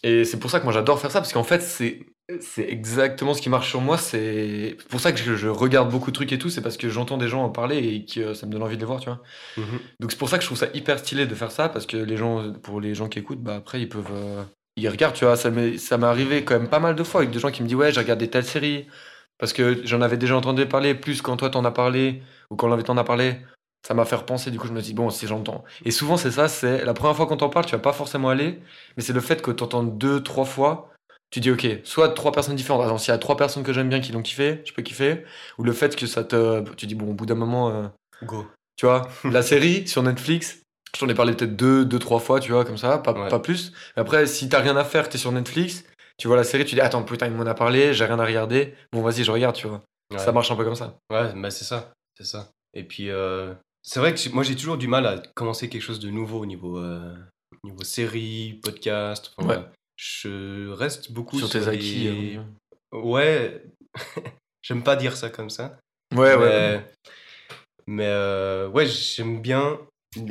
Et 0.04 0.24
c'est 0.24 0.38
pour 0.38 0.50
ça 0.50 0.60
que 0.60 0.64
moi 0.64 0.72
j'adore 0.72 1.00
faire 1.00 1.10
ça, 1.10 1.20
parce 1.20 1.32
qu'en 1.32 1.42
fait, 1.42 1.60
c'est, 1.60 2.06
c'est 2.40 2.68
exactement 2.68 3.34
ce 3.34 3.42
qui 3.42 3.48
marche 3.48 3.68
sur 3.68 3.80
moi. 3.80 3.98
C'est 3.98 4.76
pour 4.88 5.00
ça 5.00 5.12
que 5.12 5.18
je, 5.18 5.34
je 5.34 5.48
regarde 5.48 5.90
beaucoup 5.90 6.10
de 6.12 6.14
trucs 6.14 6.32
et 6.32 6.38
tout, 6.38 6.50
c'est 6.50 6.62
parce 6.62 6.76
que 6.76 6.88
j'entends 6.88 7.16
des 7.16 7.28
gens 7.28 7.42
en 7.42 7.50
parler 7.50 7.78
et 7.78 8.04
que 8.04 8.34
ça 8.34 8.46
me 8.46 8.52
donne 8.52 8.62
envie 8.62 8.76
de 8.76 8.80
les 8.80 8.86
voir, 8.86 9.00
tu 9.00 9.08
vois. 9.08 9.22
Mhm. 9.56 9.80
Donc 10.00 10.12
c'est 10.12 10.18
pour 10.18 10.28
ça 10.28 10.36
que 10.38 10.42
je 10.42 10.48
trouve 10.48 10.58
ça 10.58 10.68
hyper 10.72 11.00
stylé 11.00 11.26
de 11.26 11.34
faire 11.34 11.50
ça 11.50 11.68
parce 11.68 11.86
que 11.86 11.96
les 11.96 12.16
gens, 12.16 12.52
pour 12.52 12.80
les 12.80 12.94
gens 12.94 13.08
qui 13.08 13.18
écoutent, 13.18 13.42
bah 13.42 13.56
après 13.56 13.80
ils 13.80 13.88
peuvent, 13.88 14.12
euh, 14.12 14.44
ils 14.78 14.88
regardent, 14.88 15.14
tu 15.14 15.24
vois. 15.24 15.36
Ça 15.36 15.50
m'est, 15.50 15.78
ça 15.78 15.98
m'est 15.98 16.06
arrivé 16.06 16.44
quand 16.44 16.54
même 16.58 16.68
pas 16.68 16.80
mal 16.80 16.94
de 16.94 17.02
fois 17.04 17.20
avec 17.20 17.32
des 17.32 17.38
gens 17.38 17.50
qui 17.50 17.62
me 17.62 17.68
disent 17.68 17.76
ouais 17.76 17.92
j'ai 17.92 18.00
regardé 18.00 18.28
telle 18.28 18.44
série 18.44 18.86
parce 19.38 19.52
que 19.52 19.84
j'en 19.86 20.00
avais 20.02 20.16
déjà 20.16 20.36
entendu 20.36 20.66
parler 20.66 20.94
plus 20.94 21.22
quand 21.22 21.36
toi 21.36 21.50
t'en 21.50 21.64
as 21.64 21.70
parlé 21.70 22.22
ou 22.50 22.56
quand 22.56 22.68
l'invité 22.68 22.90
en 22.90 22.96
a 22.96 23.04
parlé. 23.04 23.36
Ça 23.86 23.94
m'a 23.94 24.04
fait 24.04 24.16
repenser, 24.16 24.50
du 24.50 24.58
coup 24.58 24.66
je 24.66 24.72
me 24.72 24.80
dis 24.80 24.92
bon 24.94 25.08
si 25.10 25.26
j'entends. 25.26 25.64
Et 25.84 25.90
souvent 25.92 26.16
c'est 26.16 26.32
ça, 26.32 26.48
c'est 26.48 26.84
la 26.84 26.94
première 26.94 27.16
fois 27.16 27.26
qu'on 27.26 27.36
t'en 27.36 27.48
parle, 27.48 27.64
tu 27.64 27.72
vas 27.72 27.78
pas 27.78 27.92
forcément 27.92 28.28
aller, 28.28 28.58
mais 28.96 29.02
c'est 29.02 29.12
le 29.12 29.20
fait 29.20 29.40
que 29.40 29.50
t'entends 29.52 29.84
deux, 29.84 30.22
trois 30.22 30.44
fois. 30.44 30.90
Tu 31.30 31.40
dis 31.40 31.50
ok, 31.50 31.66
soit 31.84 32.08
trois 32.10 32.32
personnes 32.32 32.56
différentes. 32.56 32.84
Attends, 32.84 32.98
s'il 32.98 33.12
y 33.12 33.14
a 33.14 33.18
trois 33.18 33.36
personnes 33.36 33.62
que 33.62 33.72
j'aime 33.72 33.88
bien 33.90 34.00
qui 34.00 34.12
l'ont 34.12 34.22
kiffé, 34.22 34.62
je 34.64 34.72
peux 34.72 34.82
kiffer. 34.82 35.24
Ou 35.58 35.62
le 35.62 35.72
fait 35.72 35.94
que 35.94 36.06
ça 36.06 36.24
te, 36.24 36.62
tu 36.74 36.86
dis 36.86 36.94
bon 36.94 37.10
au 37.10 37.14
bout 37.14 37.26
d'un 37.26 37.34
moment. 37.34 37.68
euh, 37.70 37.86
Go. 38.24 38.46
tu 38.76 38.86
vois, 38.86 39.08
la 39.24 39.42
série 39.42 39.86
sur 39.86 40.02
Netflix, 40.02 40.62
je 40.94 41.00
t'en 41.00 41.08
ai 41.08 41.14
parlé 41.14 41.34
peut-être 41.34 41.56
deux, 41.56 41.84
deux, 41.84 41.98
trois 41.98 42.20
fois, 42.20 42.40
tu 42.40 42.52
vois, 42.52 42.64
comme 42.64 42.78
ça, 42.78 42.98
pas, 42.98 43.12
Ouais. 43.12 43.28
pas 43.28 43.38
plus. 43.40 43.72
Mais 43.96 44.02
après, 44.02 44.26
si 44.26 44.48
t'as 44.48 44.60
rien 44.60 44.76
à 44.76 44.84
faire, 44.84 45.06
que 45.06 45.12
t'es 45.12 45.18
sur 45.18 45.32
Netflix, 45.32 45.84
tu 46.18 46.26
vois 46.28 46.36
la 46.36 46.44
série, 46.44 46.64
tu 46.64 46.74
dis, 46.74 46.80
attends, 46.80 47.02
putain, 47.02 47.26
il 47.26 47.32
m'en 47.32 47.46
a 47.46 47.54
parlé, 47.54 47.92
j'ai 47.94 48.04
rien 48.04 48.18
à 48.18 48.24
regarder. 48.26 48.74
Bon, 48.92 49.02
vas-y, 49.02 49.24
je 49.24 49.30
regarde, 49.30 49.54
tu 49.54 49.66
vois. 49.68 49.82
Ouais. 50.12 50.18
Ça 50.18 50.32
marche 50.32 50.50
un 50.50 50.56
peu 50.56 50.64
comme 50.64 50.74
ça. 50.74 50.96
Ouais, 51.12 51.32
bah 51.36 51.50
c'est 51.50 51.64
ça, 51.64 51.92
c'est 52.16 52.24
ça. 52.24 52.50
Et 52.74 52.82
puis, 52.82 53.10
euh, 53.10 53.52
c'est 53.82 54.00
vrai 54.00 54.14
que 54.14 54.28
moi 54.30 54.42
j'ai 54.42 54.56
toujours 54.56 54.78
du 54.78 54.88
mal 54.88 55.06
à 55.06 55.18
commencer 55.34 55.68
quelque 55.68 55.82
chose 55.82 56.00
de 56.00 56.08
nouveau 56.10 56.40
au 56.40 56.46
niveau, 56.46 56.78
euh, 56.78 57.14
niveau 57.64 57.84
série, 57.84 58.58
podcast. 58.62 59.32
enfin, 59.36 59.48
Ouais. 59.48 59.64
Je 59.96 60.70
reste 60.70 61.12
beaucoup 61.12 61.38
sur 61.38 61.50
tes 61.50 61.58
les- 61.60 61.68
acquis. 61.68 62.36
euh. 62.38 62.96
Ouais, 62.98 63.62
j'aime 64.62 64.82
pas 64.82 64.96
dire 64.96 65.16
ça 65.16 65.28
comme 65.28 65.50
ça. 65.50 65.76
Ouais, 66.14 66.36
mais, 66.36 66.42
ouais. 66.44 66.86
Mais 67.86 68.06
euh, 68.06 68.68
ouais, 68.68 68.86
j'aime 68.86 69.40
bien 69.42 69.78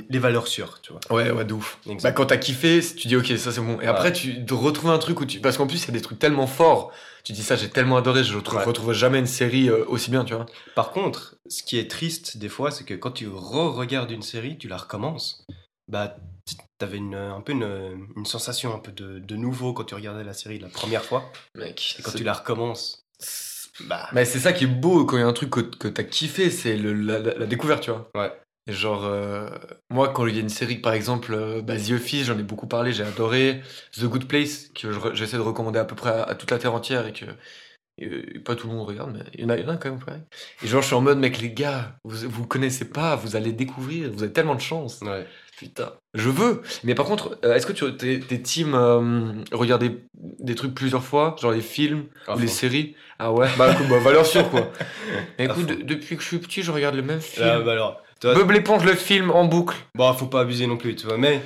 les 0.09 0.19
valeurs 0.19 0.47
sûres, 0.47 0.79
tu 0.81 0.91
vois. 0.93 1.01
Ouais, 1.09 1.31
ouais, 1.31 1.45
de 1.45 1.53
ouf. 1.53 1.79
Bah, 2.03 2.11
quand 2.11 2.25
t'as 2.27 2.37
kiffé, 2.37 2.81
tu 2.95 3.07
dis, 3.07 3.15
ok, 3.15 3.27
ça 3.37 3.51
c'est 3.51 3.61
bon. 3.61 3.79
Et 3.81 3.87
après, 3.87 4.09
Ouais. 4.09 4.13
tu 4.13 4.45
te 4.45 4.53
retrouves 4.53 4.91
un 4.91 4.97
truc 4.99 5.19
où 5.21 5.25
tu. 5.25 5.39
Parce 5.39 5.57
qu'en 5.57 5.67
plus, 5.67 5.83
il 5.83 5.87
y 5.87 5.89
a 5.89 5.93
des 5.93 6.01
trucs 6.01 6.19
tellement 6.19 6.47
forts. 6.47 6.91
Tu 7.23 7.33
dis, 7.33 7.43
ça, 7.43 7.55
j'ai 7.55 7.69
tellement 7.69 7.97
adoré, 7.97 8.23
je 8.23 8.35
retrouve, 8.35 8.59
Ouais. 8.59 8.63
retrouve 8.65 8.93
jamais 8.93 9.19
une 9.19 9.27
série 9.27 9.69
euh, 9.69 9.83
aussi 9.87 10.09
bien, 10.11 10.23
tu 10.23 10.33
vois. 10.33 10.45
Par 10.75 10.91
contre, 10.91 11.35
ce 11.49 11.61
qui 11.63 11.77
est 11.77 11.89
triste 11.89 12.37
des 12.37 12.49
fois, 12.49 12.71
c'est 12.71 12.83
que 12.85 12.93
quand 12.93 13.11
tu 13.11 13.27
re-regardes 13.27 14.11
une 14.11 14.21
série, 14.21 14.57
tu 14.57 14.67
la 14.67 14.77
recommences. 14.77 15.45
Bah, 15.89 16.17
t'avais 16.79 16.97
une, 16.97 17.15
un 17.15 17.39
peu 17.41 17.53
une, 17.53 18.07
une 18.17 18.25
sensation 18.25 18.73
un 18.75 18.79
peu 18.79 18.91
de, 18.91 19.19
de 19.19 19.35
nouveau 19.35 19.73
quand 19.73 19.85
tu 19.85 19.95
regardais 19.95 20.23
la 20.23 20.33
série 20.33 20.59
la 20.59 20.67
première 20.67 21.03
fois. 21.03 21.31
Mec, 21.55 21.95
Et 21.99 22.01
quand 22.01 22.11
tu 22.11 22.23
la 22.25 22.33
recommences, 22.33 23.03
bah, 23.87 24.07
Mais 24.13 24.25
c'est 24.25 24.39
ça 24.39 24.51
qui 24.53 24.65
est 24.65 24.67
beau 24.67 25.05
quand 25.05 25.17
il 25.17 25.21
y 25.21 25.23
a 25.23 25.27
un 25.27 25.33
truc 25.33 25.49
que, 25.49 25.59
que 25.61 25.87
t'as 25.87 26.03
kiffé, 26.03 26.49
c'est 26.49 26.75
la- 26.77 27.19
la 27.19 27.45
découverte, 27.45 27.83
tu 27.83 27.91
vois. 27.91 28.09
Ouais. 28.15 28.31
Et 28.67 28.73
genre, 28.73 29.05
euh, 29.05 29.49
moi, 29.89 30.09
quand 30.09 30.25
il 30.27 30.35
y 30.35 30.37
a 30.39 30.41
une 30.41 30.49
série, 30.49 30.77
par 30.77 30.93
exemple, 30.93 31.33
euh, 31.33 31.61
bah, 31.61 31.77
The 31.77 31.91
Office, 31.91 32.25
j'en 32.25 32.37
ai 32.37 32.43
beaucoup 32.43 32.67
parlé, 32.67 32.91
j'ai 32.91 33.03
adoré. 33.03 33.61
The 33.93 34.03
Good 34.05 34.27
Place, 34.27 34.67
que 34.75 34.91
je 34.91 34.99
j'essaie 35.13 35.37
de 35.37 35.41
recommander 35.41 35.79
à 35.79 35.85
peu 35.85 35.95
près 35.95 36.09
à, 36.09 36.23
à 36.23 36.35
toute 36.35 36.51
la 36.51 36.57
terre 36.59 36.73
entière 36.73 37.07
et 37.07 37.13
que 37.13 37.25
pas 38.39 38.55
tout 38.55 38.67
le 38.67 38.73
monde 38.73 38.87
regarde, 38.87 39.11
mais 39.13 39.23
il 39.33 39.41
y 39.41 39.45
en 39.45 39.49
a, 39.49 39.57
il 39.57 39.63
y 39.63 39.65
en 39.65 39.69
a 39.69 39.77
quand 39.77 39.89
même. 39.89 39.99
ouais. 40.07 40.21
Et 40.63 40.67
genre, 40.67 40.81
je 40.81 40.87
suis 40.87 40.95
en 40.95 41.01
mode, 41.01 41.17
mec, 41.17 41.39
les 41.41 41.51
gars, 41.51 41.95
vous, 42.03 42.29
vous 42.29 42.45
connaissez 42.45 42.85
pas, 42.85 43.15
vous 43.15 43.35
allez 43.35 43.53
découvrir, 43.53 44.11
vous 44.11 44.21
avez 44.23 44.33
tellement 44.33 44.55
de 44.55 44.61
chance. 44.61 44.99
ouais. 45.01 45.25
Putain, 45.57 45.93
je 46.13 46.29
veux. 46.29 46.61
Mais 46.83 46.93
par 46.93 47.07
contre, 47.07 47.39
euh, 47.43 47.55
est-ce 47.55 47.65
que 47.65 47.73
tu 47.73 47.83
t'es, 47.97 48.19
t'es 48.19 48.39
team 48.39 48.75
euh, 48.75 49.33
regarder 49.51 50.03
des 50.13 50.53
trucs 50.53 50.75
plusieurs 50.75 51.03
fois, 51.03 51.35
genre 51.41 51.51
les 51.51 51.61
films 51.61 52.05
ou 52.35 52.37
les 52.39 52.47
séries? 52.47 52.95
Ah 53.17 53.31
ouais? 53.31 53.47
Bah 53.57 53.71
écoute, 53.73 53.87
bah, 53.89 53.97
valeur 53.97 54.23
sûre 54.27 54.47
quoi. 54.51 54.71
À 55.39 55.43
écoute, 55.43 55.65
de- 55.65 55.81
depuis 55.83 56.15
que 56.15 56.21
je 56.21 56.27
suis 56.27 56.37
petit, 56.37 56.61
je 56.61 56.71
regarde 56.71 56.93
le 56.95 57.01
même 57.01 57.21
film. 57.21 57.45
Là, 57.47 57.59
bah 57.61 57.71
alors, 57.71 58.01
Bob 58.21 58.51
l'éponge, 58.51 58.83
le 58.85 58.95
film 58.95 59.31
en 59.31 59.45
boucle. 59.45 59.75
bon, 59.95 60.13
faut 60.13 60.27
pas 60.27 60.41
abuser 60.41 60.67
non 60.67 60.77
plus, 60.77 60.95
tu 60.95 61.05
vois. 61.07 61.17
Mais 61.17 61.41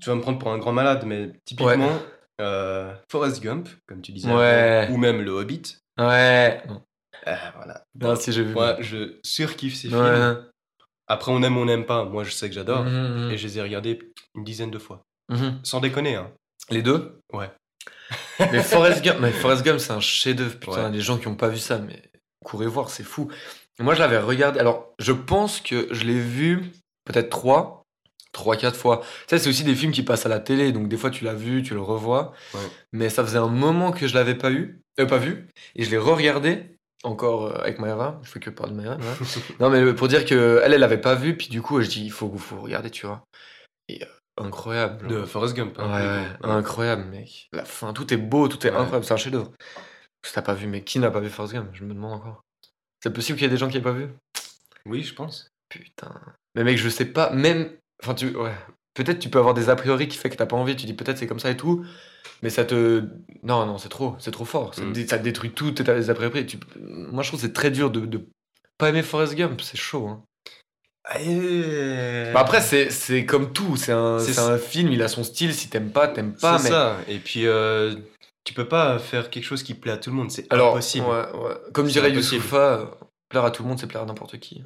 tu 0.00 0.08
vas 0.08 0.14
me 0.16 0.20
prendre 0.20 0.38
pour 0.38 0.50
un 0.50 0.58
grand 0.58 0.72
malade, 0.72 1.04
mais 1.06 1.30
typiquement, 1.44 1.98
euh, 2.40 2.92
Forrest 3.10 3.42
Gump, 3.42 3.68
comme 3.86 4.02
tu 4.02 4.12
disais, 4.12 4.32
Ouais. 4.32 4.88
ou 4.90 4.96
même 4.96 5.20
Le 5.20 5.30
Hobbit. 5.32 5.76
Ouais. 5.98 6.62
euh, 7.28 7.34
voilà. 7.56 7.84
Non, 8.00 8.16
si 8.16 8.32
j'ai 8.32 8.42
vu. 8.42 8.52
Moi, 8.52 8.76
je 8.80 9.18
surkiffe 9.22 9.74
ces 9.76 9.88
films. 9.88 10.44
Après, 11.06 11.30
on 11.30 11.42
aime 11.42 11.56
ou 11.58 11.60
on 11.60 11.64
n'aime 11.66 11.84
pas. 11.84 12.04
Moi, 12.04 12.24
je 12.24 12.30
sais 12.32 12.48
que 12.48 12.54
j'adore. 12.54 12.82
Mhm, 12.84 13.30
Et 13.30 13.36
je 13.36 13.46
les 13.46 13.58
ai 13.58 13.62
regardés 13.62 13.98
une 14.34 14.44
dizaine 14.44 14.70
de 14.70 14.78
fois. 14.78 15.02
mhm. 15.28 15.60
Sans 15.62 15.80
déconner, 15.80 16.16
hein. 16.16 16.30
Les 16.70 16.82
deux? 16.82 17.18
Ouais. 17.32 17.50
mais 18.52 18.62
Forrest 18.62 19.02
Gump, 19.04 19.18
mais 19.20 19.30
Forrest 19.30 19.64
Gump, 19.64 19.78
c'est 19.80 19.92
un 19.92 20.00
chef-d'œuvre. 20.00 20.58
Putain, 20.58 20.86
Ouais. 20.86 20.90
les 20.90 21.00
gens 21.00 21.18
qui 21.18 21.28
n'ont 21.28 21.36
pas 21.36 21.48
vu 21.48 21.58
ça, 21.58 21.78
mais 21.78 22.02
courez 22.44 22.66
voir, 22.66 22.88
c'est 22.90 23.02
fou. 23.04 23.30
Moi, 23.80 23.94
je 23.94 24.00
l'avais 24.00 24.18
regardé. 24.18 24.60
Alors, 24.60 24.94
je 24.98 25.12
pense 25.12 25.60
que 25.60 25.88
je 25.90 26.04
l'ai 26.04 26.20
vu 26.20 26.70
peut-être 27.04 27.28
trois, 27.30 27.82
trois, 28.32 28.56
quatre 28.56 28.76
fois. 28.76 29.02
Ça, 29.28 29.38
c'est 29.38 29.48
aussi 29.48 29.64
des 29.64 29.74
films 29.74 29.92
qui 29.92 30.02
passent 30.02 30.26
à 30.26 30.28
la 30.28 30.40
télé, 30.40 30.72
donc 30.72 30.88
des 30.88 30.96
fois 30.96 31.10
tu 31.10 31.24
l'as 31.24 31.34
vu, 31.34 31.62
tu 31.62 31.74
le 31.74 31.80
revois. 31.80 32.32
Ouais. 32.54 32.60
Mais 32.92 33.08
ça 33.08 33.24
faisait 33.24 33.38
un 33.38 33.48
moment 33.48 33.92
que 33.92 34.06
je 34.06 34.14
l'avais 34.14 34.34
pas 34.36 34.50
eu, 34.52 34.80
euh, 35.00 35.06
pas 35.06 35.18
vu, 35.18 35.48
et 35.74 35.84
je 35.84 35.90
l'ai 35.90 35.98
re-regardé 35.98 36.76
encore 37.02 37.46
euh, 37.46 37.58
avec 37.60 37.78
Maëva. 37.80 38.20
Je 38.22 38.30
fais 38.30 38.40
que 38.40 38.50
parler 38.50 38.72
de 38.74 38.80
voilà. 38.80 38.96
non, 39.60 39.70
mais 39.70 39.92
pour 39.92 40.08
dire 40.08 40.24
que 40.24 40.60
elle, 40.64 40.72
elle 40.72 40.80
l'avait 40.80 41.00
pas 41.00 41.14
vu, 41.16 41.36
puis 41.36 41.48
du 41.48 41.60
coup, 41.60 41.80
je 41.80 41.88
dis, 41.88 42.04
il 42.04 42.12
faut, 42.12 42.32
faut 42.36 42.60
regarder, 42.60 42.90
tu 42.90 43.06
vois. 43.06 43.24
Et 43.88 44.02
euh, 44.02 44.06
incroyable. 44.40 45.06
De 45.08 45.24
Forrest 45.24 45.54
Gump. 45.54 45.76
Ouais, 45.78 45.84
hein. 45.84 46.38
ouais, 46.42 46.50
incroyable, 46.50 47.04
mec. 47.04 47.48
La 47.52 47.64
fin, 47.64 47.92
tout 47.92 48.12
est 48.14 48.18
beau, 48.18 48.48
tout 48.48 48.64
est 48.66 48.70
Ouais. 48.70 48.76
incroyable, 48.76 49.04
c'est 49.04 49.14
un 49.14 49.18
chef-d'œuvre. 49.18 49.52
Si 50.24 50.32
t'as 50.32 50.42
pas 50.42 50.54
vu, 50.54 50.66
mais 50.68 50.82
qui 50.82 50.98
n'a 51.00 51.10
pas 51.10 51.20
vu 51.20 51.28
Forrest 51.28 51.54
Gump? 51.54 51.70
Je 51.74 51.84
me 51.84 51.92
demande 51.92 52.12
encore. 52.14 52.43
C'est 53.04 53.12
possible 53.12 53.36
qu'il 53.38 53.44
y 53.44 53.48
ait 53.48 53.50
des 53.50 53.58
gens 53.58 53.68
qui 53.68 53.76
aient 53.76 53.82
pas 53.82 53.92
vu? 53.92 54.08
Oui, 54.86 55.02
je 55.02 55.12
pense. 55.12 55.50
Putain. 55.68 56.10
Mais 56.54 56.64
mec, 56.64 56.78
je 56.78 56.88
sais 56.88 57.04
pas, 57.04 57.28
même. 57.28 57.68
Enfin, 58.02 58.14
tu. 58.14 58.34
Ouais. 58.34 58.54
Peut-être 58.94 59.18
tu 59.18 59.28
peux 59.28 59.38
avoir 59.38 59.52
des 59.52 59.68
a 59.68 59.76
priori 59.76 60.08
qui 60.08 60.16
fait 60.16 60.30
que 60.30 60.36
t'as 60.36 60.46
pas 60.46 60.56
envie, 60.56 60.74
tu 60.74 60.86
dis 60.86 60.94
peut-être 60.94 61.18
c'est 61.18 61.26
comme 61.26 61.38
ça 61.38 61.50
et 61.50 61.56
tout, 61.58 61.84
mais 62.42 62.48
ça 62.48 62.64
te. 62.64 63.04
Non, 63.42 63.66
non, 63.66 63.76
c'est 63.76 63.90
trop, 63.90 64.16
c'est 64.18 64.30
trop 64.30 64.46
fort. 64.46 64.74
Ça, 64.74 64.80
te 64.80 64.86
Mm. 64.86 65.06
ça 65.06 65.18
détruit 65.18 65.50
tout, 65.50 65.72
tes 65.72 65.86
a 65.90 66.14
priori. 66.14 66.46
Tu... 66.46 66.58
Moi, 66.80 67.22
je 67.22 67.28
trouve 67.28 67.40
que 67.40 67.46
c'est 67.46 67.52
très 67.52 67.70
dur 67.70 67.90
de, 67.90 68.06
de 68.06 68.26
pas 68.78 68.88
aimer 68.88 69.02
Forrest 69.02 69.34
Gump, 69.34 69.60
c'est 69.60 69.76
chaud. 69.76 70.08
Hein. 70.08 70.22
Eh. 71.20 72.30
Bah 72.32 72.40
après, 72.40 72.62
c'est 72.62 73.26
comme 73.26 73.52
tout. 73.52 73.76
C'est 73.76 73.92
un, 73.92 74.16
un 74.16 74.58
film, 74.58 74.92
il 74.92 75.02
a 75.02 75.08
son 75.08 75.24
style. 75.24 75.52
Si 75.52 75.68
t'aimes 75.68 75.90
pas, 75.90 76.08
t'aimes 76.08 76.32
pas. 76.32 76.56
c'est 76.58 76.64
Mais... 76.64 76.70
ça. 76.70 76.96
Et 77.06 77.18
puis, 77.18 77.46
euh, 77.46 77.94
tu 78.44 78.54
peux 78.54 78.68
pas 78.68 78.98
faire 78.98 79.30
quelque 79.30 79.44
chose 79.44 79.62
qui 79.62 79.74
plaît 79.74 79.92
à 79.92 79.96
tout 79.98 80.10
le 80.10 80.16
monde. 80.16 80.30
C'est 80.30 80.52
impossible. 80.52 81.06
ouais, 81.06 81.32
ouais. 81.34 81.54
comme 81.72 81.86
dirait. 81.88 82.10
Youssoufa, 82.12 82.90
plaire 83.28 83.44
à 83.44 83.50
tout 83.50 83.62
le 83.62 83.68
monde, 83.68 83.78
c'est 83.78 83.86
plaire 83.86 84.02
à 84.02 84.06
n'importe 84.06 84.38
qui. 84.38 84.62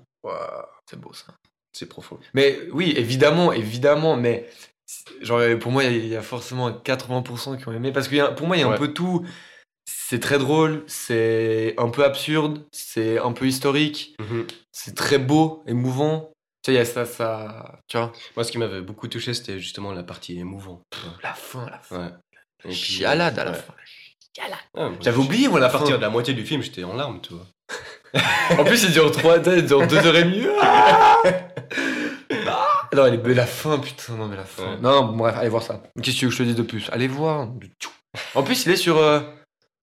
C'est 0.91 0.99
beau 1.01 1.13
ça. 1.13 1.27
C'est 1.73 1.87
profond. 1.87 2.19
Mais 2.35 2.59
oui, 2.73 2.93
évidemment, 2.97 3.53
évidemment, 3.53 4.17
mais 4.17 4.49
genre 5.21 5.41
pour 5.61 5.71
moi, 5.71 5.85
il 5.85 5.93
y 5.93 5.95
a- 5.95 5.99
il 6.05 6.09
y, 6.09 6.17
a 6.17 6.23
forcément 6.23 6.73
80% 6.73 7.57
qui 7.57 7.69
ont 7.69 7.73
aimé 7.73 7.93
parce 7.93 8.09
que 8.09 8.35
pour 8.35 8.47
moi, 8.47 8.57
il 8.57 8.61
y 8.61 8.63
a 8.63 8.69
un 8.69 8.77
peu 8.77 8.93
tout. 8.93 9.25
C'est 9.91 10.21
très 10.21 10.39
drôle, 10.39 10.85
c'est 10.87 11.75
un 11.79 11.89
peu 11.89 12.05
absurde, 12.05 12.67
c'est 12.73 13.19
un 13.19 13.33
peu 13.33 13.47
historique, 13.47 14.15
Mhm. 14.21 14.47
c'est 14.73 14.95
très 14.95 15.19
beau, 15.19 15.63
émouvant. 15.67 16.31
Tu 16.63 16.71
sais, 16.71 16.73
il 16.73 16.77
y 16.77 16.81
a 16.81 16.85
ça, 16.85 17.07
ça, 17.07 17.79
tu 17.89 17.97
vois. 17.97 18.13
Moi, 18.37 18.45
ce 18.45 18.51
qui 18.53 18.59
m'avait 18.59 18.83
beaucoup 18.83 19.09
touché, 19.09 19.33
c'était 19.33 19.59
justement 19.59 19.93
la 19.93 20.03
partie 20.03 20.39
émouvante. 20.39 20.83
La 21.23 21.33
fin, 21.35 21.67
la 21.71 21.79
fin. 21.79 22.19
Et 22.65 22.73
Chialade 22.73 23.39
à 23.39 23.45
la 23.45 23.51
ouais. 23.53 23.57
fin. 23.57 23.75
Chialade. 24.35 24.59
Ah, 24.77 24.89
moi, 24.89 24.99
J'avais 25.01 25.19
oublié, 25.19 25.49
moi, 25.49 25.61
la 25.61 25.67
À 25.67 25.71
partir 25.71 25.97
de 25.97 26.03
la 26.03 26.11
moitié 26.11 26.35
du 26.35 26.45
film, 26.45 26.63
j'étais 26.63 26.85
en 26.85 26.95
larmes, 26.95 27.21
tu 27.21 27.35
vois. 27.35 27.47
En 28.59 28.65
plus, 28.65 28.83
il 28.85 28.93
dure 28.93 29.11
3 29.13 29.37
il 29.57 29.67
dure 29.67 29.83
2h30. 29.87 30.49
Ah 30.63 31.23
non, 32.97 33.07
elle 33.07 33.15
est 33.15 33.19
belle, 33.19 33.37
la 33.37 33.47
fin, 33.47 33.79
putain. 33.79 34.17
Non, 34.17 34.27
mais 34.27 34.37
la 34.37 34.45
fin. 34.45 34.75
Ouais. 34.75 34.81
Non, 34.81 35.07
non, 35.07 35.13
bref, 35.17 35.35
allez 35.37 35.51
voir 35.51 35.63
ça. 35.63 35.83
Qu'est-ce 36.03 36.17
que 36.17 36.21
tu 36.21 36.25
veux 36.27 36.31
que 36.31 36.37
je 36.37 36.43
te 36.43 36.49
dise 36.49 36.57
de 36.57 36.63
plus? 36.63 36.89
Allez 36.91 37.07
voir. 37.09 37.49
En 38.35 38.43
plus, 38.43 38.65
il 38.65 38.73
est 38.73 38.77
sur. 38.77 38.97
euh, 38.99 39.21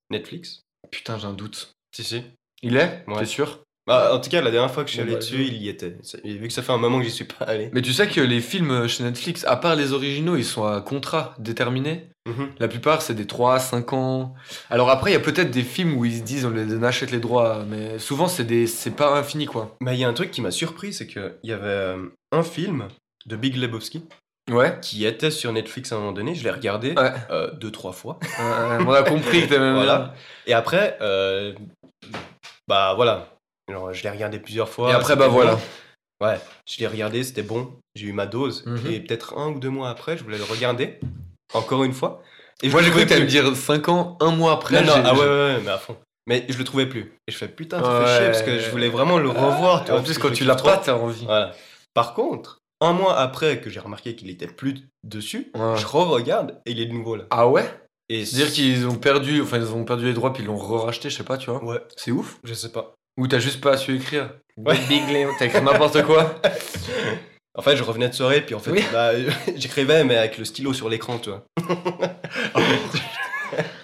Netflix? 0.10 0.62
Putain, 0.92 1.18
j'ai 1.20 1.28
un 1.28 1.34
doute. 1.34 1.76
Si, 1.96 2.04
si. 2.04 2.24
Il 2.64 2.76
est? 2.78 3.04
Ouais. 3.08 3.20
T'es 3.20 3.26
sûr? 3.26 3.60
Bah, 3.88 4.16
en 4.16 4.20
tout 4.20 4.32
cas, 4.32 4.42
la 4.42 4.50
dernière 4.50 4.74
fois 4.74 4.84
que 4.84 4.90
je 4.90 4.96
suis 4.96 5.04
Bon, 5.04 5.10
allé 5.10 5.14
bah, 5.14 5.20
dessus, 5.20 5.44
il 5.46 5.58
y 5.58 5.70
était. 5.70 5.96
Ça- 6.02 6.18
et 6.24 6.34
Vu 6.34 6.48
que 6.48 6.54
ça 6.54 6.64
fait 6.64 6.72
un 6.72 6.78
moment 6.78 6.98
que 6.98 7.04
j'y 7.06 7.12
suis 7.12 7.26
pas 7.26 7.46
allé. 7.46 7.70
Mais 7.74 7.84
tu 7.84 7.94
sais 7.94 8.08
que 8.08 8.22
les 8.22 8.42
films 8.42 8.88
chez 8.88 9.04
Netflix, 9.04 9.46
à 9.46 9.56
part 9.58 9.76
les 9.76 9.94
originaux, 9.94 10.36
ils 10.36 10.46
sont 10.46 10.66
à 10.66 10.82
contrat 10.82 11.36
déterminé? 11.38 12.10
Mhm. 12.28 12.50
La 12.60 12.68
plupart, 12.68 13.02
c'est 13.04 13.14
des 13.14 13.28
3, 13.28 13.60
5 13.60 13.94
ans. 13.94 14.34
Alors 14.72 14.90
après, 14.90 15.12
il 15.12 15.14
y 15.14 15.18
a 15.18 15.20
peut-être 15.20 15.52
des 15.52 15.62
films 15.64 15.96
où 15.98 16.06
ils 16.06 16.18
se 16.18 16.24
disent 16.24 16.46
on, 16.46 16.50
les, 16.50 16.76
on 16.76 16.82
achète 16.84 17.12
les 17.12 17.20
droits, 17.20 17.64
mais 17.68 18.00
souvent, 18.00 18.28
c'est 18.28 18.96
pas 18.96 19.16
infini, 19.18 19.46
quoi. 19.46 19.76
Mais 19.80 19.96
il 19.96 20.00
y 20.00 20.04
a 20.04 20.10
un 20.10 20.14
truc 20.14 20.32
qui 20.32 20.42
m'a 20.42 20.52
surpris, 20.52 20.92
c'est 20.94 21.06
qu'il 21.06 21.36
y 21.44 21.52
avait 21.52 21.68
euh, 21.68 22.06
un 22.32 22.42
film 22.44 22.88
de 23.28 23.36
Big 23.36 23.56
Lebowski 23.58 24.06
Ouais. 24.52 24.78
qui 24.80 25.06
était 25.06 25.32
sur 25.32 25.52
Netflix 25.54 25.92
à 25.92 25.96
un 25.96 26.00
moment 26.00 26.12
donné. 26.12 26.36
Je 26.36 26.44
l'ai 26.44 26.52
regardé 26.52 26.94
Ouais. 26.94 27.12
euh, 27.32 27.52
deux, 27.54 27.72
trois 27.72 27.94
fois. 27.94 28.20
Euh, 28.40 28.80
on 28.86 28.92
a 28.94 29.02
compris 29.04 29.42
que 29.42 29.48
bien. 29.50 29.74
Voilà. 29.74 30.14
Et 30.46 30.54
après, 30.54 30.98
euh, 31.02 31.54
bah 32.68 32.94
voilà. 32.96 33.30
Alors, 33.70 33.94
je 33.94 34.04
l'ai 34.04 34.10
regardé 34.10 34.40
plusieurs 34.40 34.70
fois. 34.70 34.92
Et 34.92 34.94
après, 34.94 35.16
bah 35.16 35.28
bon. 35.28 35.34
voilà. 35.34 35.58
Ouais, 36.22 36.40
je 36.68 36.78
l'ai 36.80 36.88
regardé, 36.88 37.24
c'était 37.24 37.42
bon. 37.44 37.74
J'ai 37.96 38.06
eu 38.08 38.14
ma 38.14 38.26
dose. 38.28 38.64
Mhm. 38.66 38.92
Et 38.92 39.00
peut-être 39.00 39.38
un 39.38 39.50
ou 39.50 39.60
deux 39.60 39.70
mois 39.70 39.90
après, 39.90 40.18
je 40.18 40.24
voulais 40.24 40.38
le 40.38 40.44
regarder. 40.44 41.00
Encore 41.54 41.84
une 41.84 41.94
fois. 41.94 42.22
Et 42.64 42.70
Moi, 42.70 42.82
j'ai 42.82 42.90
cru 42.92 43.04
que 43.04 43.10
t'allais 43.10 43.22
me 43.22 43.28
dire 43.28 43.56
5 43.56 43.90
ans, 43.90 44.18
un 44.22 44.32
mois 44.32 44.54
après. 44.54 44.82
Non, 44.82 44.98
non, 44.98 45.04
ah 45.06 45.14
ouais, 45.14 45.58
mais 45.64 45.72
à 45.72 45.78
fond. 45.78 45.96
Mais 46.28 46.46
je 46.50 46.58
le 46.58 46.64
trouvais 46.64 46.88
plus. 46.88 47.14
Et 47.28 47.32
je 47.32 47.38
fais 47.38 47.48
putain, 47.48 47.84
ça 47.84 48.00
Ouais. 48.00 48.06
fait 48.06 48.18
chier 48.18 48.26
parce 48.28 48.42
que 48.42 48.60
je 48.60 48.70
voulais 48.72 48.90
vraiment 48.90 49.20
le 49.20 49.30
revoir. 49.30 49.86
tu 49.86 49.92
En 49.92 50.02
plus, 50.02 50.18
quand 50.18 50.32
tu 50.32 50.44
l'as 50.44 50.56
pas, 50.56 50.78
t'as 50.78 50.96
envie. 50.96 51.26
Voilà. 51.26 51.52
Par 51.94 52.14
contre, 52.14 52.60
un 52.82 52.94
mois 52.94 53.18
après 53.20 53.60
que 53.62 53.70
j'ai 53.70 53.80
remarqué 53.80 54.16
qu'il 54.16 54.30
était 54.30 54.48
plus 54.48 54.76
dessus, 55.04 55.52
Ouais. 55.56 55.78
je 55.78 55.86
re-regarde 55.86 56.60
et 56.66 56.72
il 56.72 56.80
est 56.82 56.86
de 56.88 56.94
nouveau 56.94 57.16
là. 57.16 57.26
Ah 57.30 57.48
ouais? 57.48 57.66
Et 58.10 58.26
C'est-à-dire 58.26 58.52
qu'ils 58.54 58.88
ont 58.88 58.96
perdu, 58.96 59.42
enfin, 59.42 59.58
ils 59.58 59.74
ont 59.74 59.84
perdu 59.86 60.06
les 60.06 60.14
droits 60.14 60.34
puis 60.34 60.44
ils 60.44 60.46
l'ont 60.48 60.58
re-racheté, 60.58 61.10
je 61.10 61.16
sais 61.18 61.24
pas, 61.24 61.38
tu 61.38 61.50
vois. 61.52 61.64
Ouais, 61.64 61.80
C'est 61.96 62.12
ouf. 62.12 62.40
je 62.44 62.54
sais 62.54 62.72
pas. 62.72 62.94
Ou 63.18 63.28
t'as 63.28 63.40
juste 63.40 63.62
pas 63.62 63.78
su 63.78 63.96
écrire. 63.96 64.32
Ouais. 64.58 64.78
Big 64.90 65.08
Léon, 65.10 65.30
t'as 65.38 65.46
écrit 65.46 65.62
n'importe 65.62 66.04
quoi. 66.04 66.36
En 67.58 67.62
fait, 67.62 67.76
je 67.78 67.84
revenais 67.84 68.10
de 68.10 68.14
soirée, 68.14 68.42
puis 68.42 68.54
en 68.56 68.60
fait, 68.60 68.72
Oui. 68.72 68.84
bah, 68.92 69.12
j'écrivais, 69.56 70.04
mais 70.04 70.18
avec 70.18 70.38
le 70.38 70.46
stylo 70.46 70.74
sur 70.74 70.90
l'écran, 70.90 71.20
tu 71.20 71.30
vois. 71.30 71.44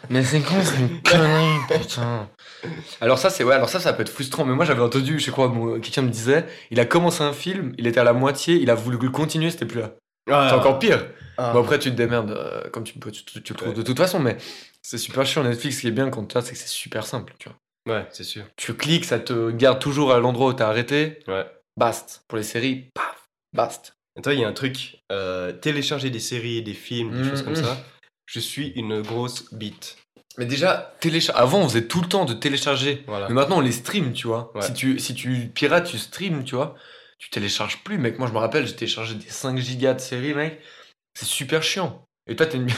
Mais 0.09 0.23
c'est 0.25 0.41
con, 0.41 0.55
c'est 0.61 0.77
une 0.77 1.01
connerie, 1.01 1.57
putain. 1.79 2.27
Alors 2.99 3.17
ça, 3.17 3.29
c'est 3.29 3.45
ouais, 3.45 3.53
alors 3.55 3.69
ça, 3.69 3.79
ça 3.79 3.93
peut 3.93 4.01
être 4.01 4.09
frustrant. 4.09 4.43
Mais 4.43 4.53
moi, 4.53 4.65
j'avais 4.65 4.81
entendu, 4.81 5.17
je 5.19 5.25
sais 5.25 5.31
quoi, 5.31 5.47
mon- 5.47 5.79
quelqu'un 5.79 6.01
me 6.01 6.09
disait, 6.09 6.45
il 6.69 6.79
a 6.81 6.85
commencé 6.85 7.23
un 7.23 7.31
film, 7.31 7.73
il 7.77 7.87
était 7.87 7.99
à 8.01 8.03
la 8.03 8.11
moitié, 8.11 8.55
il 8.55 8.69
a 8.69 8.75
voulu 8.75 8.97
le 9.01 9.09
continuer, 9.09 9.49
c'était 9.51 9.65
plus 9.65 9.79
là. 9.79 9.91
C'est 10.27 10.53
encore 10.55 10.77
pire. 10.79 11.07
Ah. 11.37 11.53
Bon 11.53 11.61
après, 11.61 11.79
tu 11.79 11.89
te 11.91 11.95
démerdes 11.95 12.31
euh, 12.31 12.69
comme 12.71 12.83
tu 12.83 12.99
peux, 12.99 13.09
tu, 13.11 13.23
tu- 13.23 13.41
tu 13.41 13.53
le 13.53 13.57
trouves 13.57 13.69
Ouais. 13.69 13.75
de 13.75 13.81
toute 13.83 13.97
façon, 13.97 14.19
mais 14.19 14.35
c'est 14.81 14.97
super 14.97 15.25
chiant. 15.25 15.43
Netflix, 15.43 15.77
ce 15.77 15.81
qui 15.81 15.87
est 15.87 15.91
bien 15.91 16.09
quand 16.09 16.25
tu 16.25 16.37
as, 16.37 16.41
c'est 16.41 16.51
que 16.51 16.57
c'est 16.57 16.67
super 16.67 17.05
simple. 17.05 17.33
Tu 17.39 17.47
vois. 17.49 17.95
Ouais, 17.95 18.05
c'est 18.11 18.23
sûr. 18.25 18.43
Tu 18.57 18.73
cliques, 18.73 19.05
ça 19.05 19.17
te 19.19 19.49
garde 19.51 19.79
toujours 19.79 20.11
à 20.13 20.19
l'endroit 20.19 20.47
où 20.49 20.53
t'as 20.53 20.67
arrêté. 20.67 21.19
Ouais. 21.27 21.45
Bast. 21.77 22.23
Pour 22.27 22.37
les 22.37 22.43
séries, 22.43 22.89
paf, 22.93 23.20
bast. 23.53 23.95
Et 24.17 24.21
toi, 24.21 24.33
il 24.33 24.39
y 24.41 24.43
a 24.43 24.47
un 24.47 24.53
truc, 24.53 24.99
euh, 25.11 25.51
télécharger 25.53 26.09
des 26.09 26.19
séries, 26.19 26.61
des 26.61 26.73
films, 26.73 27.11
des 27.21 27.29
choses 27.29 27.43
comme 27.43 27.55
ça. 27.55 27.77
Je 28.25 28.39
suis 28.39 28.67
une 28.75 29.01
grosse 29.01 29.53
bite. 29.53 29.97
Mais 30.37 30.45
déjà. 30.45 30.93
Avant, 31.33 31.59
on 31.59 31.67
faisait 31.69 31.87
tout 31.87 32.01
le 32.01 32.07
temps 32.07 32.25
de 32.25 32.33
télécharger. 32.33 33.03
Voilà. 33.07 33.27
Mais 33.27 33.33
maintenant, 33.33 33.57
on 33.57 33.61
les 33.61 33.71
stream, 33.71 34.13
tu 34.13 34.27
vois. 34.27 34.51
Ouais. 34.55 34.61
Si, 34.61 34.73
tu, 34.73 34.99
si 34.99 35.13
tu 35.13 35.49
pirates, 35.53 35.87
tu 35.87 35.97
stream, 35.97 36.43
tu 36.43 36.55
vois. 36.55 36.75
Tu 37.19 37.29
télécharges 37.29 37.83
plus, 37.83 37.97
mec. 37.97 38.17
Moi, 38.19 38.27
je 38.27 38.33
me 38.33 38.37
rappelle, 38.39 38.65
j'ai 38.65 38.75
téléchargé 38.75 39.15
des 39.15 39.29
5 39.29 39.57
gigas 39.57 39.93
de 39.93 39.99
séries, 39.99 40.33
mec. 40.33 40.59
C'est 41.13 41.25
super 41.25 41.61
chiant. 41.63 42.05
Et 42.27 42.35
toi, 42.35 42.45
t'es 42.45 42.57
une. 42.57 42.69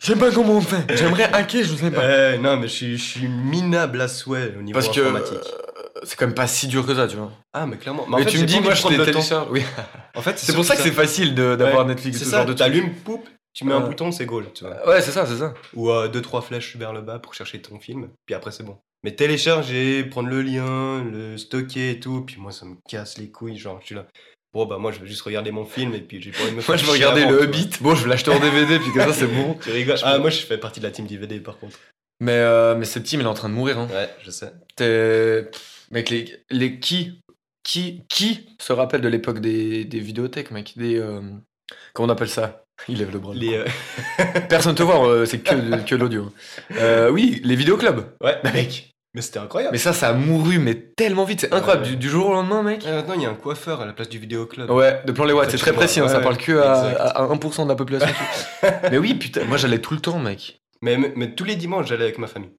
Je 0.00 0.06
sais 0.06 0.16
pas 0.16 0.32
comment 0.32 0.54
on 0.54 0.60
fait. 0.60 0.96
J'aimerais 0.96 1.32
hacker, 1.32 1.62
je 1.64 1.74
sais 1.76 1.90
pas. 1.92 2.02
Euh, 2.02 2.38
non, 2.38 2.56
mais 2.56 2.66
je 2.66 2.72
suis, 2.72 2.98
je 2.98 3.02
suis 3.04 3.28
minable 3.28 4.00
à 4.00 4.08
souhait 4.08 4.52
au 4.58 4.62
niveau 4.62 4.76
Parce 4.78 4.88
que 4.92 5.00
informatique. 5.00 5.38
euh, 5.46 5.71
c'est 6.04 6.16
quand 6.16 6.26
même 6.26 6.34
pas 6.34 6.46
si 6.46 6.66
dur 6.66 6.86
que 6.86 6.94
ça, 6.94 7.06
tu 7.06 7.16
vois. 7.16 7.30
Ah, 7.52 7.66
mais 7.66 7.76
clairement. 7.76 8.04
Mais, 8.08 8.14
en 8.14 8.18
Mais 8.18 8.24
fait, 8.24 8.30
tu 8.30 8.38
me 8.40 8.44
dis, 8.44 8.60
moi, 8.60 8.74
je 8.74 8.82
temps. 8.82 8.88
télécharge. 8.88 9.48
Oui. 9.50 9.62
En 10.14 10.22
fait, 10.22 10.38
C'est 10.38 10.54
pour 10.54 10.64
ça 10.64 10.76
que 10.76 10.82
c'est 10.82 10.90
facile 10.92 11.34
d'avoir 11.34 11.86
Netflix, 11.86 12.18
C'est 12.18 12.24
ce 12.24 12.30
ça, 12.30 12.36
genre 12.38 12.46
de 12.46 12.52
truc. 12.52 12.58
t'allumes, 12.58 12.94
poup, 13.04 13.24
tu 13.54 13.64
mets 13.64 13.74
un 13.74 13.80
bouton, 13.80 14.10
c'est 14.12 14.26
goal, 14.26 14.46
tu 14.54 14.64
vois. 14.64 14.88
Ouais, 14.88 15.00
c'est 15.02 15.10
ça, 15.12 15.26
c'est 15.26 15.36
ça. 15.38 15.54
Ou 15.74 15.90
euh, 15.90 16.08
deux, 16.08 16.22
trois 16.22 16.40
flèches 16.42 16.76
vers 16.76 16.92
le 16.92 17.02
bas 17.02 17.18
pour 17.18 17.34
chercher 17.34 17.60
ton 17.60 17.78
film, 17.78 18.08
puis 18.26 18.34
après 18.34 18.50
c'est 18.50 18.62
bon. 18.64 18.78
Mais 19.04 19.14
télécharger, 19.14 20.04
prendre 20.04 20.28
le 20.28 20.42
lien, 20.42 21.02
le 21.04 21.36
stocker 21.36 21.90
et 21.90 22.00
tout, 22.00 22.22
puis 22.22 22.36
moi 22.38 22.52
ça 22.52 22.64
me 22.66 22.76
casse 22.88 23.18
les 23.18 23.30
couilles, 23.30 23.58
genre 23.58 23.78
je 23.80 23.86
suis 23.86 23.94
là. 23.94 24.06
Bon 24.54 24.64
bah 24.66 24.78
moi 24.78 24.92
je 24.92 25.00
vais 25.00 25.06
juste 25.06 25.22
regarder 25.22 25.50
mon 25.50 25.64
film 25.64 25.92
et 25.94 26.00
puis 26.00 26.22
j'ai 26.22 26.30
pas 26.30 26.42
envie 26.42 26.52
de 26.52 26.56
me 26.56 26.62
Moi, 26.66 26.76
je 26.76 26.84
veux 26.84 26.92
regarder 26.92 27.26
le. 27.26 27.42
Hobbit. 27.42 27.70
Bon, 27.80 27.94
je 27.94 28.04
vais 28.04 28.10
l'acheter 28.10 28.30
en 28.30 28.38
DVD, 28.38 28.78
puis 28.78 28.92
comme 28.92 29.02
ça, 29.08 29.12
c'est 29.12 29.26
bon. 29.26 29.54
Tu 29.62 29.70
rigoles 29.70 29.96
Ah 30.02 30.18
moi 30.18 30.30
je 30.30 30.38
fais 30.40 30.56
partie 30.56 30.78
de 30.80 30.84
la 30.86 30.92
team 30.92 31.06
DVD 31.06 31.40
par 31.40 31.58
contre. 31.58 31.78
Mais, 32.20 32.32
euh, 32.36 32.76
mais 32.76 32.84
cette 32.84 33.02
team, 33.02 33.18
elle 33.20 33.26
est 33.26 33.28
en 33.30 33.34
train 33.34 33.48
de 33.48 33.54
mourir. 33.54 33.78
Hein. 33.78 33.88
Ouais, 33.90 34.08
je 34.24 34.30
sais. 34.30 34.52
T'es- 34.76 35.50
Mec, 35.92 36.10
les, 36.10 36.24
les 36.50 36.78
qui, 36.80 37.20
qui, 37.62 38.02
qui 38.08 38.48
se 38.60 38.72
rappelle 38.72 39.00
de 39.02 39.08
l'époque 39.08 39.40
des, 39.40 39.84
des 39.84 40.00
vidéothèques, 40.00 40.50
mec? 40.50 40.72
Des. 40.76 40.96
euh, 40.98 41.20
Comment 41.92 42.08
on 42.08 42.12
appelle 42.12 42.28
ça? 42.28 42.64
Il 42.88 42.98
lève 42.98 43.12
le 43.12 43.18
bras. 43.18 43.34
Les, 43.34 43.54
euh, 43.54 43.64
Personne 44.48 44.74
te 44.74 44.82
voit, 44.82 45.06
euh, 45.06 45.24
c'est 45.26 45.38
que, 45.40 45.84
que 45.84 45.94
l'audio. 45.94 46.32
Euh, 46.78 47.10
oui, 47.10 47.40
les 47.44 47.54
vidéoclubs. 47.56 48.04
Ouais, 48.22 48.38
Mais 48.44 48.52
mec, 48.52 48.90
mais 49.14 49.20
c'était 49.20 49.38
incroyable. 49.38 49.72
mais 49.72 49.78
ça, 49.78 49.92
ça 49.92 50.08
a 50.08 50.12
mouru, 50.14 50.58
mais 50.58 50.74
tellement 50.96 51.24
vite, 51.24 51.42
c'est 51.42 51.52
incroyable. 51.52 51.84
Ouais. 51.84 51.90
Du, 51.90 51.96
du 51.96 52.08
jour 52.08 52.28
au 52.28 52.32
lendemain, 52.32 52.62
mec. 52.62 52.84
Et 52.86 52.90
maintenant 52.90 53.14
il 53.14 53.22
y 53.22 53.26
a 53.26 53.30
un 53.30 53.34
coiffeur 53.34 53.82
à 53.82 53.86
la 53.86 53.92
place 53.92 54.08
du 54.08 54.18
vidéoclub. 54.18 54.70
Ouais, 54.70 55.02
de 55.04 55.12
plan 55.12 55.24
les 55.26 55.34
watts, 55.34 55.50
c'est 55.50 55.58
très 55.58 55.74
précis, 55.74 56.00
hein, 56.00 56.08
ça 56.08 56.20
parle 56.20 56.38
que 56.38 56.52
à, 56.52 56.90
exact. 56.92 57.00
à 57.14 57.26
1% 57.26 57.64
de 57.64 57.68
la 57.68 57.76
population. 57.76 58.08
mais 58.90 58.98
oui, 58.98 59.14
putain, 59.14 59.44
moi 59.44 59.58
j'allais 59.58 59.80
tout 59.80 59.92
le 59.94 60.00
temps, 60.00 60.18
mec. 60.18 60.58
Mais, 60.80 60.96
mais, 60.96 61.12
mais 61.14 61.34
tous 61.34 61.44
les 61.44 61.56
dimanches 61.56 61.86
j'allais 61.88 62.04
avec 62.04 62.18
ma 62.18 62.26
famille. 62.26 62.50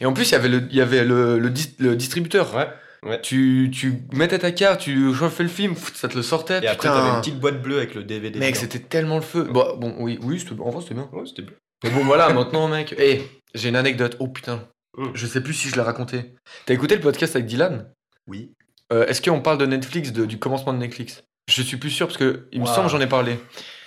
Et 0.00 0.06
en 0.06 0.12
plus, 0.12 0.28
il 0.28 0.32
y 0.32 0.34
avait 0.34 0.48
le, 0.48 0.62
il 0.70 0.76
y 0.76 0.80
avait 0.80 1.04
le, 1.04 1.38
le, 1.38 1.50
dis- 1.50 1.74
le 1.78 1.96
distributeur. 1.96 2.54
Ouais, 2.54 2.68
ouais. 3.02 3.20
Tu, 3.22 3.70
tu 3.72 4.02
mettais 4.12 4.38
ta 4.38 4.52
carte, 4.52 4.80
tu 4.80 5.14
chauffais 5.14 5.42
le 5.42 5.48
film, 5.48 5.74
ça 5.94 6.08
te 6.08 6.16
le 6.16 6.22
sortait. 6.22 6.54
Et 6.62 6.66
après 6.68 6.88
putain. 6.88 6.92
t'avais 6.94 7.08
une 7.14 7.20
petite 7.20 7.40
boîte 7.40 7.62
bleue 7.62 7.76
avec 7.78 7.94
le 7.94 8.04
DVD. 8.04 8.38
Mec, 8.38 8.56
c'était 8.56 8.78
tellement 8.80 9.16
le 9.16 9.22
feu. 9.22 9.44
Bon, 9.44 9.76
bon 9.76 9.94
oui, 9.98 10.18
oui 10.22 10.44
en 10.60 10.70
vrai, 10.70 10.82
c'était 10.82 10.94
bien. 10.94 11.08
Ouais, 11.12 11.24
c'était. 11.26 11.44
Mais 11.84 11.90
bon, 11.90 12.04
voilà, 12.04 12.32
maintenant, 12.32 12.68
mec. 12.68 12.94
Eh, 12.98 13.22
j'ai 13.54 13.68
une 13.68 13.76
anecdote. 13.76 14.16
Oh 14.20 14.28
putain, 14.28 14.66
Mm. 14.98 15.08
je 15.12 15.26
sais 15.26 15.42
plus 15.42 15.52
si 15.52 15.68
je 15.68 15.74
l'ai 15.74 15.82
raconté. 15.82 16.32
T'as 16.64 16.72
écouté 16.72 16.94
le 16.94 17.02
podcast 17.02 17.36
avec 17.36 17.46
Dylan? 17.46 17.86
Oui. 18.28 18.52
Euh, 18.92 19.06
Est-ce 19.06 19.20
qu'on 19.20 19.40
parle 19.42 19.58
de 19.58 19.66
Netflix, 19.66 20.10
de- 20.12 20.24
du 20.24 20.38
commencement 20.38 20.72
de 20.72 20.78
Netflix? 20.78 21.22
Je 21.50 21.60
suis 21.62 21.76
plus 21.76 21.90
sûr 21.90 22.06
parce 22.06 22.16
que 22.18 22.48
il 22.50 22.60
me 22.62 22.66
semble 22.66 22.86
que 22.86 22.92
j'en 22.92 23.00
ai 23.00 23.06
parlé. 23.06 23.38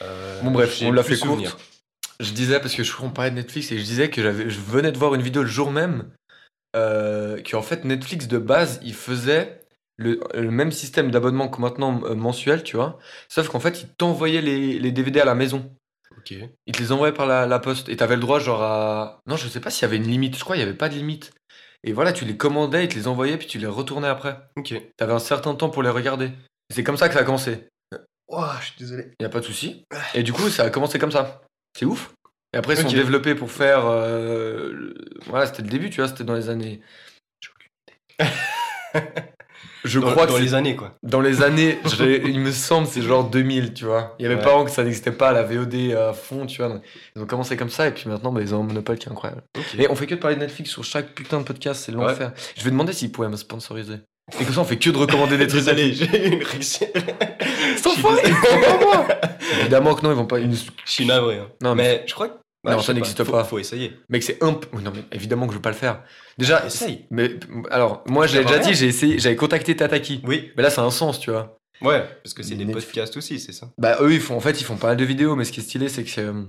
Euh, 0.03 0.41
Bon, 0.43 0.51
bref, 0.51 0.79
on 0.83 0.91
l'a 0.91 1.01
fait 1.03 1.17
courte. 1.17 1.57
Je 2.19 2.33
disais, 2.33 2.59
parce 2.59 2.75
que 2.75 2.83
je 2.83 2.91
de 2.93 3.29
Netflix, 3.29 3.71
et 3.71 3.77
je 3.77 3.83
disais 3.83 4.09
que 4.09 4.21
je 4.21 4.59
venais 4.59 4.91
de 4.91 4.97
voir 4.97 5.15
une 5.15 5.21
vidéo 5.21 5.41
le 5.41 5.47
jour 5.47 5.71
même, 5.71 6.11
euh, 6.75 7.41
qu'en 7.49 7.61
fait, 7.61 7.85
Netflix 7.85 8.27
de 8.27 8.37
base, 8.37 8.79
il 8.83 8.93
faisait 8.93 9.61
le, 9.97 10.19
le 10.33 10.51
même 10.51 10.71
système 10.71 11.11
d'abonnement 11.11 11.49
que 11.49 11.61
maintenant 11.61 12.01
euh, 12.03 12.15
mensuel, 12.15 12.63
tu 12.63 12.75
vois. 12.75 12.99
Sauf 13.27 13.47
qu'en 13.49 13.59
fait, 13.59 13.81
il 13.81 13.89
t'envoyait 13.89 14.41
les, 14.41 14.79
les 14.79 14.91
DVD 14.91 15.19
à 15.21 15.25
la 15.25 15.35
maison. 15.35 15.73
Ok. 16.17 16.33
Il 16.65 16.73
te 16.73 16.81
les 16.81 16.91
envoyait 16.91 17.13
par 17.13 17.25
la, 17.25 17.45
la 17.45 17.59
poste. 17.59 17.89
Et 17.89 17.97
t'avais 17.97 18.15
le 18.15 18.21
droit, 18.21 18.39
genre, 18.39 18.61
à. 18.61 19.21
Non, 19.27 19.35
je 19.35 19.47
sais 19.47 19.59
pas 19.59 19.69
s'il 19.69 19.83
y 19.83 19.85
avait 19.85 19.97
une 19.97 20.07
limite. 20.07 20.37
Je 20.37 20.43
crois 20.43 20.55
qu'il 20.55 20.63
y 20.63 20.67
avait 20.67 20.77
pas 20.77 20.89
de 20.89 20.95
limite. 20.95 21.31
Et 21.83 21.93
voilà, 21.93 22.11
tu 22.11 22.25
les 22.25 22.35
commandais, 22.35 22.83
il 22.83 22.89
te 22.89 22.95
les 22.95 23.07
envoyait, 23.07 23.37
puis 23.37 23.47
tu 23.47 23.57
les 23.57 23.67
retournais 23.67 24.07
après. 24.07 24.37
Ok. 24.57 24.73
T'avais 24.97 25.13
un 25.13 25.19
certain 25.19 25.55
temps 25.55 25.69
pour 25.69 25.83
les 25.83 25.89
regarder. 25.89 26.31
C'est 26.69 26.83
comme 26.83 26.97
ça 26.97 27.07
que 27.07 27.13
ça 27.13 27.21
a 27.21 27.23
commencé. 27.23 27.67
Ouah, 28.27 28.57
je 28.61 28.65
suis 28.67 28.75
désolé. 28.77 29.11
Y 29.19 29.25
a 29.25 29.29
pas 29.29 29.39
de 29.39 29.45
souci. 29.45 29.85
Et 30.13 30.23
du 30.23 30.33
coup, 30.33 30.49
ça 30.49 30.63
a 30.63 30.69
commencé 30.69 30.99
comme 30.99 31.11
ça. 31.11 31.41
C'est 31.77 31.85
ouf. 31.85 32.13
Et 32.53 32.57
après, 32.57 32.73
ils 32.73 32.81
sont 32.81 32.87
Ok. 32.87 32.95
développés 32.95 33.35
pour 33.35 33.51
faire. 33.51 33.85
euh, 33.85 34.93
Voilà, 35.27 35.45
c'était 35.45 35.61
le 35.61 35.69
début, 35.69 35.89
tu 35.89 36.01
vois, 36.01 36.07
c'était 36.09 36.23
dans 36.23 36.33
les 36.35 36.49
années. 36.49 36.81
Je 39.85 39.99
dans, 39.99 40.11
crois 40.11 40.25
que 40.25 40.31
dans 40.31 40.37
les 40.37 40.53
années, 40.55 40.75
quoi. 40.75 40.95
dans 41.03 41.21
les 41.21 41.41
années, 41.41 41.79
il 42.25 42.39
me 42.39 42.51
semble, 42.51 42.87
c'est 42.87 43.01
genre 43.01 43.29
2000, 43.29 43.73
tu 43.73 43.85
vois. 43.85 44.15
Il 44.19 44.23
y 44.23 44.25
avait 44.25 44.35
Ouais. 44.35 44.41
pas 44.41 44.49
avant 44.51 44.65
que 44.65 44.71
ça 44.71 44.83
n'existait 44.83 45.11
pas, 45.11 45.31
la 45.31 45.43
VOD 45.43 45.93
à 45.93 46.11
fond, 46.13 46.45
tu 46.45 46.61
vois. 46.61 46.81
Ils 47.15 47.21
ont 47.21 47.25
commencé 47.25 47.55
comme 47.55 47.69
ça, 47.69 47.87
et 47.87 47.91
puis 47.93 48.09
maintenant, 48.09 48.31
bah, 48.33 48.41
ils 48.41 48.53
ont 48.53 48.59
un 48.61 48.63
monopole 48.65 48.97
qui 48.97 49.07
est 49.07 49.11
incroyable. 49.11 49.43
Et 49.77 49.87
on 49.89 49.95
fait 49.95 50.07
que 50.07 50.15
de 50.15 50.19
parler 50.19 50.35
de 50.35 50.41
Netflix 50.41 50.71
sur 50.71 50.83
chaque 50.83 51.13
putain 51.13 51.39
de 51.39 51.45
podcast, 51.45 51.83
c'est 51.85 51.91
l'enfer. 51.91 52.33
Je 52.57 52.63
vais 52.63 52.71
demander 52.71 52.93
s'ils 52.93 53.11
pourraient 53.11 53.29
me 53.29 53.37
sponsoriser. 53.37 53.95
Et 54.39 54.43
comme 54.45 54.53
ça, 54.53 54.61
on 54.61 54.65
fait 54.65 54.77
que 54.77 54.89
de 54.89 54.97
recommander 54.97 55.37
des 55.37 55.47
trucs. 55.47 55.61
Désolé, 55.61 55.93
j'ai 55.93 56.05
eu 56.27 56.33
une 56.35 56.43
réaction. 56.43 56.87
Pas 57.83 57.89
en 57.89 58.79
moi. 58.79 59.07
Évidemment 59.61 59.95
que 59.95 60.03
non, 60.03 60.11
ils 60.11 60.15
vont 60.15 60.25
pas. 60.25 60.39
ils 60.39 60.49
nous- 60.49 60.55
Je 60.85 60.91
suis 60.91 61.05
navré. 61.05 61.37
hein. 61.37 61.47
Non, 61.61 61.75
mais, 61.75 61.83
Mais 61.83 62.03
je 62.07 62.13
crois 62.13 62.29
que. 62.29 62.33
Non, 62.65 62.79
je 62.79 62.85
ça 62.85 62.93
n'existe 62.93 63.23
Faut- 63.23 63.31
pas. 63.31 63.43
Faut 63.45 63.57
essayer. 63.59 63.93
mec, 64.09 64.21
c'est 64.23 64.43
un. 64.43 64.53
p- 64.53 64.67
oui, 64.73 64.83
Non, 64.83 64.91
mais 64.93 65.03
évidemment 65.13 65.45
que 65.47 65.53
je 65.53 65.57
veux 65.57 65.61
pas 65.61 65.69
le 65.69 65.75
faire. 65.75 66.03
Déjà, 66.37 66.65
Essaye. 66.65 67.05
mais 67.09 67.31
alors, 67.71 68.03
moi, 68.07 68.27
je 68.27 68.37
l'ai 68.37 68.43
déjà 68.43 68.59
dit, 68.59 68.73
j'ai 68.73 68.87
essayé, 68.87 69.17
j'avais 69.19 69.35
contacté 69.37 69.75
Tataki. 69.75 70.21
Oui. 70.27 70.51
Mais 70.57 70.63
là, 70.63 70.69
ça 70.69 70.81
a 70.81 70.85
un 70.85 70.91
sens, 70.91 71.19
tu 71.19 71.31
vois. 71.31 71.57
Ouais, 71.81 72.03
parce 72.23 72.33
que 72.33 72.43
c'est 72.43 72.55
des 72.55 72.65
Netflix. 72.65 72.87
podcasts 72.87 73.15
aussi, 73.17 73.39
c'est 73.39 73.53
ça. 73.53 73.69
Bah 73.77 73.97
eux 74.01 74.11
ils 74.13 74.19
font 74.19 74.35
en 74.35 74.41
fait 74.41 74.59
ils 74.59 74.65
font 74.65 74.75
pas 74.75 74.87
mal 74.87 74.97
de 74.97 75.05
vidéos 75.05 75.37
mais 75.37 75.45
ce 75.45 75.53
qui 75.53 75.61
est 75.61 75.63
stylé 75.63 75.87
c'est 75.87 76.03
que 76.03 76.09
c'est, 76.09 76.25
euh, 76.25 76.43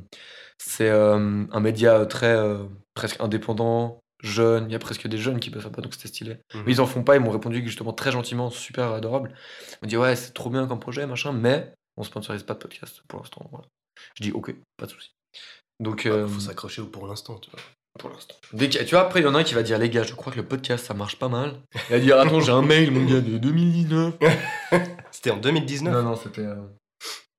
c'est 0.58 0.88
euh, 0.88 1.44
un 1.52 1.60
média 1.60 2.04
très 2.04 2.34
euh, 2.34 2.64
presque 2.94 3.14
indépendant 3.20 3.99
jeune 4.22 4.66
il 4.68 4.72
y 4.72 4.74
a 4.74 4.78
presque 4.78 5.06
des 5.08 5.18
jeunes 5.18 5.40
qui 5.40 5.50
peuvent 5.50 5.70
pas 5.70 5.82
donc 5.82 5.94
c'était 5.94 6.08
stylé 6.08 6.38
Mhm. 6.54 6.62
mais 6.66 6.72
ils 6.72 6.80
en 6.80 6.86
font 6.86 7.02
pas 7.02 7.16
ils 7.16 7.20
m'ont 7.22 7.30
répondu 7.30 7.62
justement 7.64 7.92
très 7.92 8.12
gentiment 8.12 8.50
super 8.50 8.92
adorable 8.92 9.32
ils 9.72 9.76
m'ont 9.82 9.88
dit 9.88 9.96
ouais 9.96 10.16
c'est 10.16 10.32
trop 10.32 10.50
bien 10.50 10.66
comme 10.66 10.80
projet 10.80 11.06
machin 11.06 11.32
mais 11.32 11.72
on 11.96 12.02
sponsorise 12.02 12.42
pas 12.42 12.54
de 12.54 12.58
podcast 12.58 13.02
pour 13.08 13.20
l'instant 13.20 13.46
voilà 13.50 13.66
je 14.16 14.22
dis 14.22 14.32
ok 14.32 14.54
pas 14.76 14.86
de 14.86 14.90
souci 14.90 15.10
donc 15.80 16.06
euh, 16.06 16.26
Faut 16.28 16.40
s'accrocher 16.40 16.82
au 16.82 16.86
pour 16.86 17.06
l'instant, 17.06 17.38
tu 17.38 17.50
vois. 17.50 17.60
pour 17.98 18.10
l'instant 18.10 18.34
dès 18.52 18.66
a- 18.78 18.84
tu 18.84 18.90
vois 18.94 19.00
après 19.02 19.20
il 19.20 19.24
y 19.24 19.26
en 19.26 19.34
a 19.34 19.38
un 19.38 19.44
qui 19.44 19.54
va 19.54 19.62
dire 19.62 19.78
les 19.78 19.88
gars 19.90 20.02
je 20.02 20.14
crois 20.14 20.32
que 20.32 20.38
le 20.38 20.46
podcast 20.46 20.84
ça 20.86 20.94
marche 20.94 21.16
pas 21.16 21.28
mal 21.28 21.60
il 21.74 21.92
va 21.92 21.98
dire 22.00 22.18
attends 22.20 22.40
j'ai 22.40 22.52
un 22.52 22.62
mail 22.62 22.90
mon 22.90 23.04
gars 23.06 23.20
de 23.20 23.38
2019 23.38 24.14
C'était 25.12 25.30
en 25.32 25.38
2019 25.38 25.92
non 25.92 26.02
non 26.02 26.16
c'était 26.16 26.42
euh, 26.46 26.54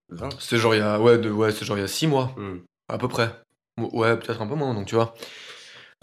20. 0.09 0.29
c'était 0.39 0.57
genre 0.57 0.75
il 0.75 0.79
y 0.79 0.81
a 0.81 0.99
ouais 0.99 1.17
de, 1.17 1.29
ouais 1.31 1.51
c'est 1.51 1.63
genre 1.65 1.77
il 1.77 1.81
y 1.81 1.83
a 1.83 1.87
6 1.87 2.07
mois 2.07 2.33
Hmm. 2.35 2.59
À 2.89 2.97
peu 2.97 3.07
près. 3.07 3.29
Ouais, 3.79 4.17
peut-être 4.17 4.41
un 4.41 4.47
peu 4.47 4.55
moins, 4.55 4.73
donc 4.73 4.85
tu 4.85 4.95
vois. 4.95 5.13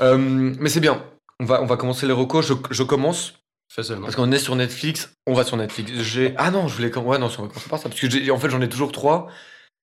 Euh, 0.00 0.16
mais 0.18 0.68
c'est 0.68 0.80
bien. 0.80 1.04
On 1.40 1.44
va, 1.44 1.62
on 1.62 1.66
va 1.66 1.76
commencer 1.76 2.06
les 2.06 2.12
recos. 2.12 2.46
Je, 2.46 2.54
je 2.70 2.82
commence 2.82 3.34
Fais 3.72 3.82
seulement. 3.82 4.04
parce 4.06 4.16
qu'on 4.16 4.32
est 4.32 4.38
sur 4.38 4.56
Netflix. 4.56 5.12
On 5.26 5.34
va 5.34 5.44
sur 5.44 5.56
Netflix. 5.56 5.92
J'ai. 6.00 6.34
Ah 6.36 6.50
non, 6.50 6.68
je 6.68 6.74
voulais. 6.76 6.96
Ouais, 6.96 7.18
non, 7.18 7.26
on 7.26 7.42
va 7.42 7.48
commencer 7.48 7.68
par 7.68 7.78
ça. 7.78 7.88
Parce 7.88 8.00
que 8.00 8.08
j'ai- 8.10 8.30
en 8.30 8.38
fait, 8.38 8.50
j'en 8.50 8.60
ai 8.60 8.68
toujours 8.68 8.92
trois. 8.92 9.28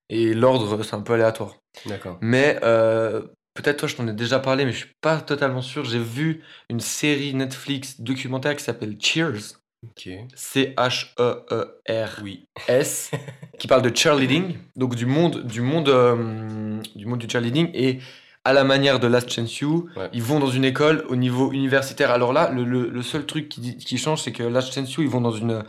Et 0.10 0.34
l'ordre, 0.34 0.84
c'est 0.84 0.94
un 0.96 1.02
peu 1.02 1.14
aléatoire. 1.14 1.58
D'accord. 1.86 2.18
Mais 2.22 2.60
euh, 2.64 3.22
peut-être 3.56 3.78
toi, 3.78 3.88
je 3.88 3.96
t'en 3.96 4.08
ai 4.08 4.14
déjà 4.14 4.40
parlé, 4.40 4.64
mais 4.66 4.72
je 4.72 4.78
suis 4.78 4.92
pas 5.02 5.20
totalement 5.22 5.62
sûr. 5.62 5.84
J'ai 5.86 6.00
vu 6.00 6.44
une 6.70 6.80
série 6.80 7.34
Netflix 7.34 8.00
documentaire 8.02 8.56
qui 8.56 8.64
s'appelle 8.64 8.98
Cheers. 9.02 9.58
Ok. 9.84 10.10
C-H-E-E-R. 10.36 12.20
Oui. 12.24 12.46
S 12.68 13.12
qui 13.60 13.68
parle 13.68 13.82
de 13.82 13.96
cheerleading, 13.96 14.58
donc 14.76 14.96
du 14.96 15.06
monde 15.06 15.46
du 15.46 15.62
monde 15.62 15.90
euh, 15.90 16.82
du 16.96 17.06
monde 17.06 17.20
du 17.20 17.30
cheerleading 17.30 17.70
et 17.74 18.00
à 18.46 18.54
la 18.54 18.64
manière 18.64 19.00
de 19.00 19.08
Last 19.08 19.30
Chance 19.30 19.60
You, 19.60 19.90
Ouais. 19.98 20.10
ils 20.14 20.24
vont 20.24 20.40
dans 20.40 20.50
une 20.50 20.64
école 20.64 21.04
au 21.10 21.16
niveau 21.16 21.52
universitaire. 21.52 22.12
Alors 22.12 22.32
là, 22.32 22.50
le, 22.52 22.64
le- 22.64 22.90
le 22.90 23.02
seul 23.02 23.26
truc 23.26 23.50
qui, 23.50 23.98
change, 23.98 24.22
c'est 24.22 24.32
que 24.32 24.44
Last 24.44 24.74
Chance 24.74 24.94
You, 24.94 25.02
ils 25.04 25.10
vont 25.10 25.22
dans 25.22 25.32
une 25.32 25.64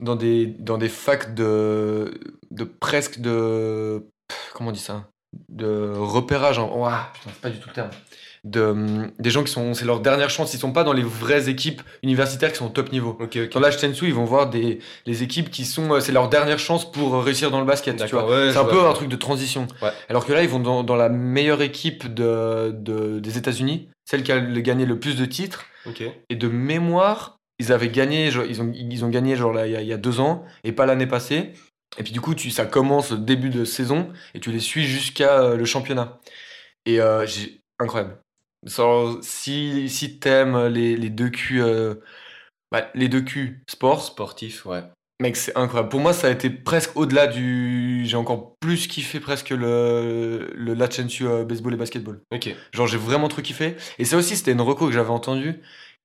dans 0.00 0.16
des 0.16 0.46
dans 0.58 0.78
des 0.78 0.88
facs 0.88 1.34
de 1.34 2.18
de 2.50 2.64
presque 2.64 3.20
de 3.20 4.06
comment 4.54 4.70
on 4.70 4.72
dit 4.72 4.80
ça? 4.80 5.08
De 5.48 5.92
repérage. 5.96 6.58
En, 6.58 6.68
ouah, 6.76 7.10
putain, 7.14 7.30
c'est 7.32 7.40
pas 7.40 7.50
du 7.50 7.58
tout 7.60 7.68
le 7.68 7.74
terme. 7.74 7.90
De, 8.44 8.60
hum, 8.60 9.10
des 9.18 9.30
gens 9.30 9.42
qui 9.42 9.50
sont 9.50 9.72
c'est 9.72 9.86
leur 9.86 10.00
dernière 10.00 10.28
chance. 10.28 10.52
Ils 10.52 10.58
sont 10.58 10.72
pas 10.72 10.84
dans 10.84 10.92
les 10.92 11.02
vraies 11.02 11.48
équipes 11.48 11.80
universitaires 12.02 12.52
qui 12.52 12.58
sont 12.58 12.66
au 12.66 12.70
top 12.70 12.92
niveau. 12.92 13.16
Ok, 13.18 13.38
ok. 13.42 13.52
Dans 13.52 13.60
l'âge 13.60 13.78
Tensu, 13.78 14.06
ils 14.06 14.12
vont 14.14 14.26
voir 14.26 14.50
des 14.50 14.80
les 15.06 15.22
équipes 15.22 15.50
qui 15.50 15.64
sont 15.64 15.94
euh, 15.94 16.00
c'est 16.00 16.12
leur 16.12 16.28
dernière 16.28 16.58
chance 16.58 16.90
pour 16.92 17.14
euh, 17.14 17.20
réussir 17.20 17.50
dans 17.50 17.60
le 17.60 17.66
basket, 17.66 17.96
tu 18.04 18.14
vois. 18.14 18.28
ouais, 18.28 18.52
c'est 18.52 18.58
un 18.58 18.64
peu 18.66 18.86
un 18.86 18.92
truc 18.92 19.08
de 19.08 19.16
transition. 19.16 19.66
Ouais. 19.80 19.88
Alors 20.10 20.26
que 20.26 20.32
là, 20.34 20.42
ils 20.42 20.48
vont 20.48 20.60
dans, 20.60 20.82
dans 20.82 20.96
la 20.96 21.08
meilleure 21.08 21.62
équipe 21.62 22.12
de, 22.12 22.70
de- 22.74 23.18
des 23.18 23.38
États-Unis, 23.38 23.88
celle 24.04 24.22
qui 24.22 24.32
a 24.32 24.38
gagné 24.40 24.84
le 24.84 25.00
plus 25.00 25.16
de 25.16 25.24
titres 25.24 25.64
et 26.28 26.36
de 26.36 26.48
mémoire, 26.48 27.38
ils 27.58 27.72
avaient 27.72 27.88
gagné 27.88 28.30
genre, 28.30 28.44
ils 28.46 28.60
ont 28.60 28.70
ils 28.74 29.04
ont 29.06 29.08
gagné 29.10 29.36
genre 29.36 29.52
là 29.54 29.66
il 29.66 29.72
y 29.72 29.76
a, 29.76 29.80
il 29.80 29.88
y 29.88 29.92
a 29.92 29.96
deux 29.96 30.20
ans 30.20 30.44
et 30.64 30.72
pas 30.72 30.84
l'année 30.84 31.06
passée. 31.06 31.52
Et 31.96 32.02
puis 32.02 32.12
du 32.12 32.20
coup, 32.20 32.34
tu 32.34 32.50
ça 32.50 32.66
commence 32.66 33.12
début 33.12 33.50
de 33.50 33.64
saison 33.64 34.08
et 34.34 34.40
tu 34.40 34.50
les 34.52 34.60
suis 34.60 34.84
jusqu'à 34.84 35.40
euh, 35.40 35.56
le 35.56 35.64
championnat. 35.64 36.18
Et 36.86 37.00
euh, 37.00 37.24
incroyable. 37.78 38.18
Genre, 38.64 39.18
si 39.22 39.88
si 39.88 40.18
t'aimes 40.18 40.66
les 40.66 40.96
les 40.96 41.10
deux 41.10 41.30
Q 41.30 41.62
euh, 41.62 41.94
bah, 42.72 42.88
les 42.94 43.08
deux 43.08 43.20
Q 43.22 43.62
sport, 43.68 44.02
Sportif, 44.02 44.64
ouais. 44.66 44.82
Mec, 45.20 45.36
c'est 45.36 45.56
incroyable. 45.56 45.90
Pour 45.90 46.00
moi, 46.00 46.12
ça 46.12 46.26
a 46.26 46.30
été 46.30 46.50
presque 46.50 46.96
au-delà 46.96 47.28
du. 47.28 48.04
J'ai 48.04 48.16
encore 48.16 48.56
plus 48.58 48.88
kiffé 48.88 49.20
presque 49.20 49.50
le, 49.50 50.50
le 50.54 50.74
La 50.74 50.90
Chensu 50.90 51.26
euh, 51.26 51.44
baseball 51.44 51.74
et 51.74 51.76
basketball. 51.76 52.20
Ok. 52.32 52.52
Genre, 52.72 52.86
j'ai 52.88 52.98
vraiment 52.98 53.28
trop 53.28 53.40
kiffé. 53.40 53.76
Et 53.98 54.04
ça 54.04 54.16
aussi, 54.16 54.34
c'était 54.36 54.50
une 54.52 54.60
reco 54.60 54.86
que 54.86 54.92
j'avais 54.92 55.10
entendue. 55.10 55.60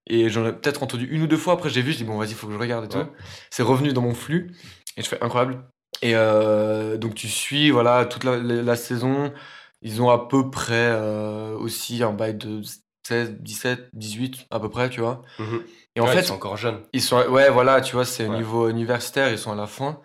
Et 0.05 0.29
j'en 0.29 0.45
ai 0.45 0.53
peut-être 0.53 0.83
entendu 0.83 1.07
une 1.09 1.23
ou 1.23 1.27
deux 1.27 1.37
fois. 1.37 1.53
Après, 1.53 1.69
j'ai 1.69 1.81
vu, 1.81 1.91
je 1.91 1.97
dis, 1.97 2.03
bon, 2.03 2.17
vas-y, 2.17 2.33
faut 2.33 2.45
que 2.47 2.53
je 2.53 2.59
regarde 2.59 2.85
et 2.93 2.95
Ouais. 2.97 3.03
tout. 3.03 3.09
C'est 3.49 3.63
revenu 3.63 3.93
dans 3.93 4.01
mon 4.01 4.13
flux. 4.13 4.51
Et 4.95 5.01
je 5.01 5.07
fais 5.07 5.21
incroyable. 5.23 5.63
Et 6.03 6.11
euh, 6.15 6.97
donc, 6.97 7.15
tu 7.15 7.27
suis, 7.29 7.71
voilà, 7.71 8.05
toute 8.05 8.23
la, 8.23 8.37
la- 8.37 8.61
la 8.61 8.75
saison. 8.75 9.33
Ils 9.81 10.01
ont 10.01 10.09
à 10.09 10.27
peu 10.27 10.49
près 10.49 10.73
euh, 10.91 11.55
aussi 11.57 12.03
un 12.03 12.11
bail 12.13 12.35
de 12.35 12.61
16, 13.07 13.35
17, 13.39 13.89
18, 13.93 14.45
à 14.51 14.59
peu 14.59 14.69
près, 14.69 14.89
tu 14.89 15.01
vois. 15.01 15.21
Mhm. 15.39 15.63
Et 15.95 16.01
en 16.01 16.05
Ouais, 16.05 16.13
fait, 16.13 16.21
ils 16.21 16.25
sont 16.25 16.33
encore 16.35 16.57
jeunes. 16.57 16.81
ils 16.93 17.01
sont, 17.01 17.17
ouais, 17.27 17.49
voilà, 17.49 17.81
tu 17.81 17.95
vois, 17.95 18.05
c'est 18.05 18.25
au 18.27 18.31
Ouais. 18.31 18.37
niveau 18.37 18.69
universitaire, 18.69 19.31
ils 19.31 19.37
sont 19.37 19.51
à 19.51 19.55
la 19.55 19.67
fin. 19.67 20.01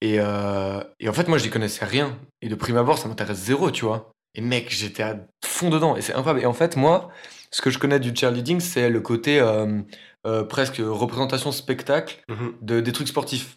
Et, 0.00 0.16
euh, 0.20 0.82
et 1.00 1.08
en 1.08 1.12
fait, 1.12 1.28
moi, 1.28 1.38
je 1.38 1.44
n'y 1.44 1.50
connaissais 1.50 1.84
rien. 1.84 2.18
Et 2.42 2.48
de 2.48 2.54
prime 2.54 2.76
abord, 2.76 2.98
ça 2.98 3.08
m'intéresse 3.08 3.38
zéro, 3.38 3.70
tu 3.70 3.84
vois. 3.84 4.12
Et 4.34 4.40
mec, 4.40 4.68
j'étais 4.70 5.02
à 5.02 5.16
fond 5.44 5.70
dedans. 5.70 5.96
Et 5.96 6.02
c'est 6.02 6.12
incroyable. 6.14 6.42
Et 6.42 6.46
en 6.46 6.52
fait, 6.52 6.76
moi, 6.76 7.08
ce 7.50 7.62
que 7.62 7.70
je 7.70 7.78
connais 7.78 8.00
du 8.00 8.14
cheerleading, 8.14 8.60
c'est 8.60 8.90
le 8.90 9.00
côté 9.00 9.40
euh, 9.40 9.80
euh, 10.26 10.44
presque 10.44 10.78
représentation 10.84 11.52
spectacle 11.52 12.22
Mhm. 12.28 12.54
de, 12.60 12.80
des 12.80 12.92
trucs 12.92 13.08
sportifs. 13.08 13.56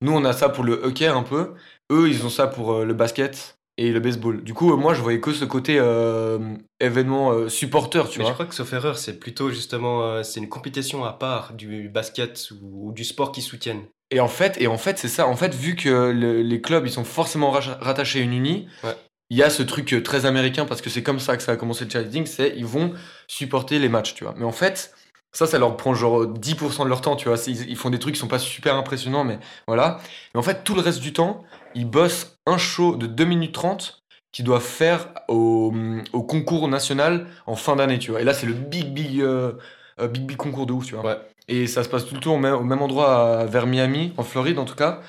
Nous, 0.00 0.12
on 0.12 0.24
a 0.24 0.32
ça 0.32 0.48
pour 0.48 0.62
le 0.64 0.74
hockey 0.74 1.06
un 1.08 1.22
peu. 1.24 1.54
Eux, 1.90 2.08
ils 2.08 2.24
ont 2.24 2.30
ça 2.30 2.46
pour 2.46 2.84
le 2.84 2.94
basket 2.94 3.57
et 3.78 3.92
le 3.92 4.00
baseball. 4.00 4.42
Du 4.44 4.52
coup, 4.52 4.72
euh, 4.72 4.76
moi, 4.76 4.92
je 4.92 5.00
voyais 5.00 5.20
que 5.20 5.32
ce 5.32 5.44
côté 5.46 5.76
euh, 5.78 6.38
événement 6.80 7.30
euh, 7.32 7.48
supporter, 7.48 8.08
tu 8.10 8.18
Mais 8.18 8.24
vois. 8.24 8.30
je 8.32 8.34
crois 8.34 8.46
que 8.46 8.54
sauf 8.54 8.72
erreur, 8.72 8.98
c'est 8.98 9.18
plutôt 9.18 9.50
justement 9.50 10.02
euh, 10.02 10.22
c'est 10.22 10.40
une 10.40 10.48
compétition 10.48 11.04
à 11.04 11.12
part 11.12 11.54
du 11.54 11.88
basket 11.88 12.50
ou, 12.60 12.88
ou 12.88 12.92
du 12.92 13.04
sport 13.04 13.32
qu'ils 13.32 13.42
soutiennent. 13.44 13.84
Et 14.10 14.20
en 14.20 14.28
fait, 14.28 14.60
et 14.60 14.66
en 14.66 14.78
fait, 14.78 14.98
c'est 14.98 15.08
ça. 15.08 15.26
En 15.28 15.36
fait, 15.36 15.54
vu 15.54 15.76
que 15.76 16.10
le- 16.10 16.42
les 16.42 16.60
clubs 16.60 16.86
ils 16.86 16.92
sont 16.92 17.04
forcément 17.04 17.50
rattachés 17.50 18.20
à 18.20 18.22
une 18.22 18.32
uni, 18.32 18.66
Ouais. 18.82 18.96
il 19.30 19.36
y 19.38 19.42
a 19.42 19.50
ce 19.50 19.62
truc 19.62 20.02
très 20.02 20.26
américain 20.26 20.64
parce 20.64 20.80
que 20.82 20.90
c'est 20.90 21.02
comme 21.02 21.20
ça 21.20 21.36
que 21.36 21.42
ça 21.42 21.52
a 21.52 21.56
commencé 21.56 21.84
le 21.84 21.90
cheerleading, 21.90 22.26
c'est 22.26 22.54
ils 22.56 22.66
vont 22.66 22.92
supporter 23.28 23.78
les 23.78 23.88
matchs, 23.88 24.14
tu 24.14 24.24
vois. 24.24 24.34
Mais 24.36 24.44
en 24.44 24.52
fait, 24.52 24.92
ça, 25.32 25.46
ça 25.46 25.58
leur 25.58 25.76
prend 25.76 25.94
genre 25.94 26.26
10% 26.26 26.84
de 26.84 26.88
leur 26.88 27.00
temps, 27.00 27.16
tu 27.16 27.28
vois. 27.28 27.38
Ils, 27.46 27.68
ils 27.70 27.76
font 27.76 27.90
des 27.90 27.98
trucs 27.98 28.14
qui 28.14 28.20
sont 28.20 28.28
pas 28.28 28.38
super 28.38 28.74
impressionnants, 28.76 29.24
mais 29.24 29.38
voilà. 29.66 30.00
Mais 30.34 30.40
en 30.40 30.42
fait, 30.42 30.64
tout 30.64 30.74
le 30.74 30.80
reste 30.80 31.00
du 31.00 31.12
temps, 31.12 31.44
ils 31.74 31.88
bossent 31.88 32.38
un 32.46 32.58
show 32.58 32.96
de 32.96 33.06
2 33.06 33.24
minutes 33.24 33.54
30 33.54 34.02
qu'ils 34.32 34.44
doivent 34.44 34.62
faire 34.64 35.08
au, 35.28 35.72
au 36.12 36.22
concours 36.22 36.68
national 36.68 37.26
en 37.46 37.56
fin 37.56 37.76
d'année, 37.76 37.98
tu 37.98 38.10
vois. 38.10 38.20
Et 38.20 38.24
là, 38.24 38.34
c'est 38.34 38.46
le 38.46 38.52
big, 38.54 38.92
big, 38.92 39.20
euh, 39.20 39.52
euh, 40.00 40.08
big, 40.08 40.24
big 40.26 40.36
concours 40.36 40.66
de 40.66 40.72
ouf, 40.72 40.86
tu 40.86 40.94
vois. 40.94 41.04
Ouais. 41.04 41.18
Et 41.48 41.66
ça 41.66 41.82
se 41.84 41.88
passe 41.88 42.06
tout 42.06 42.14
le 42.14 42.20
temps 42.20 42.34
au 42.34 42.38
même, 42.38 42.54
au 42.54 42.62
même 42.64 42.82
endroit, 42.82 43.40
à- 43.40 43.44
vers 43.46 43.66
Miami, 43.66 44.12
en 44.16 44.22
Floride 44.24 44.58
en 44.58 44.64
tout 44.64 44.74
cas. 44.74 45.00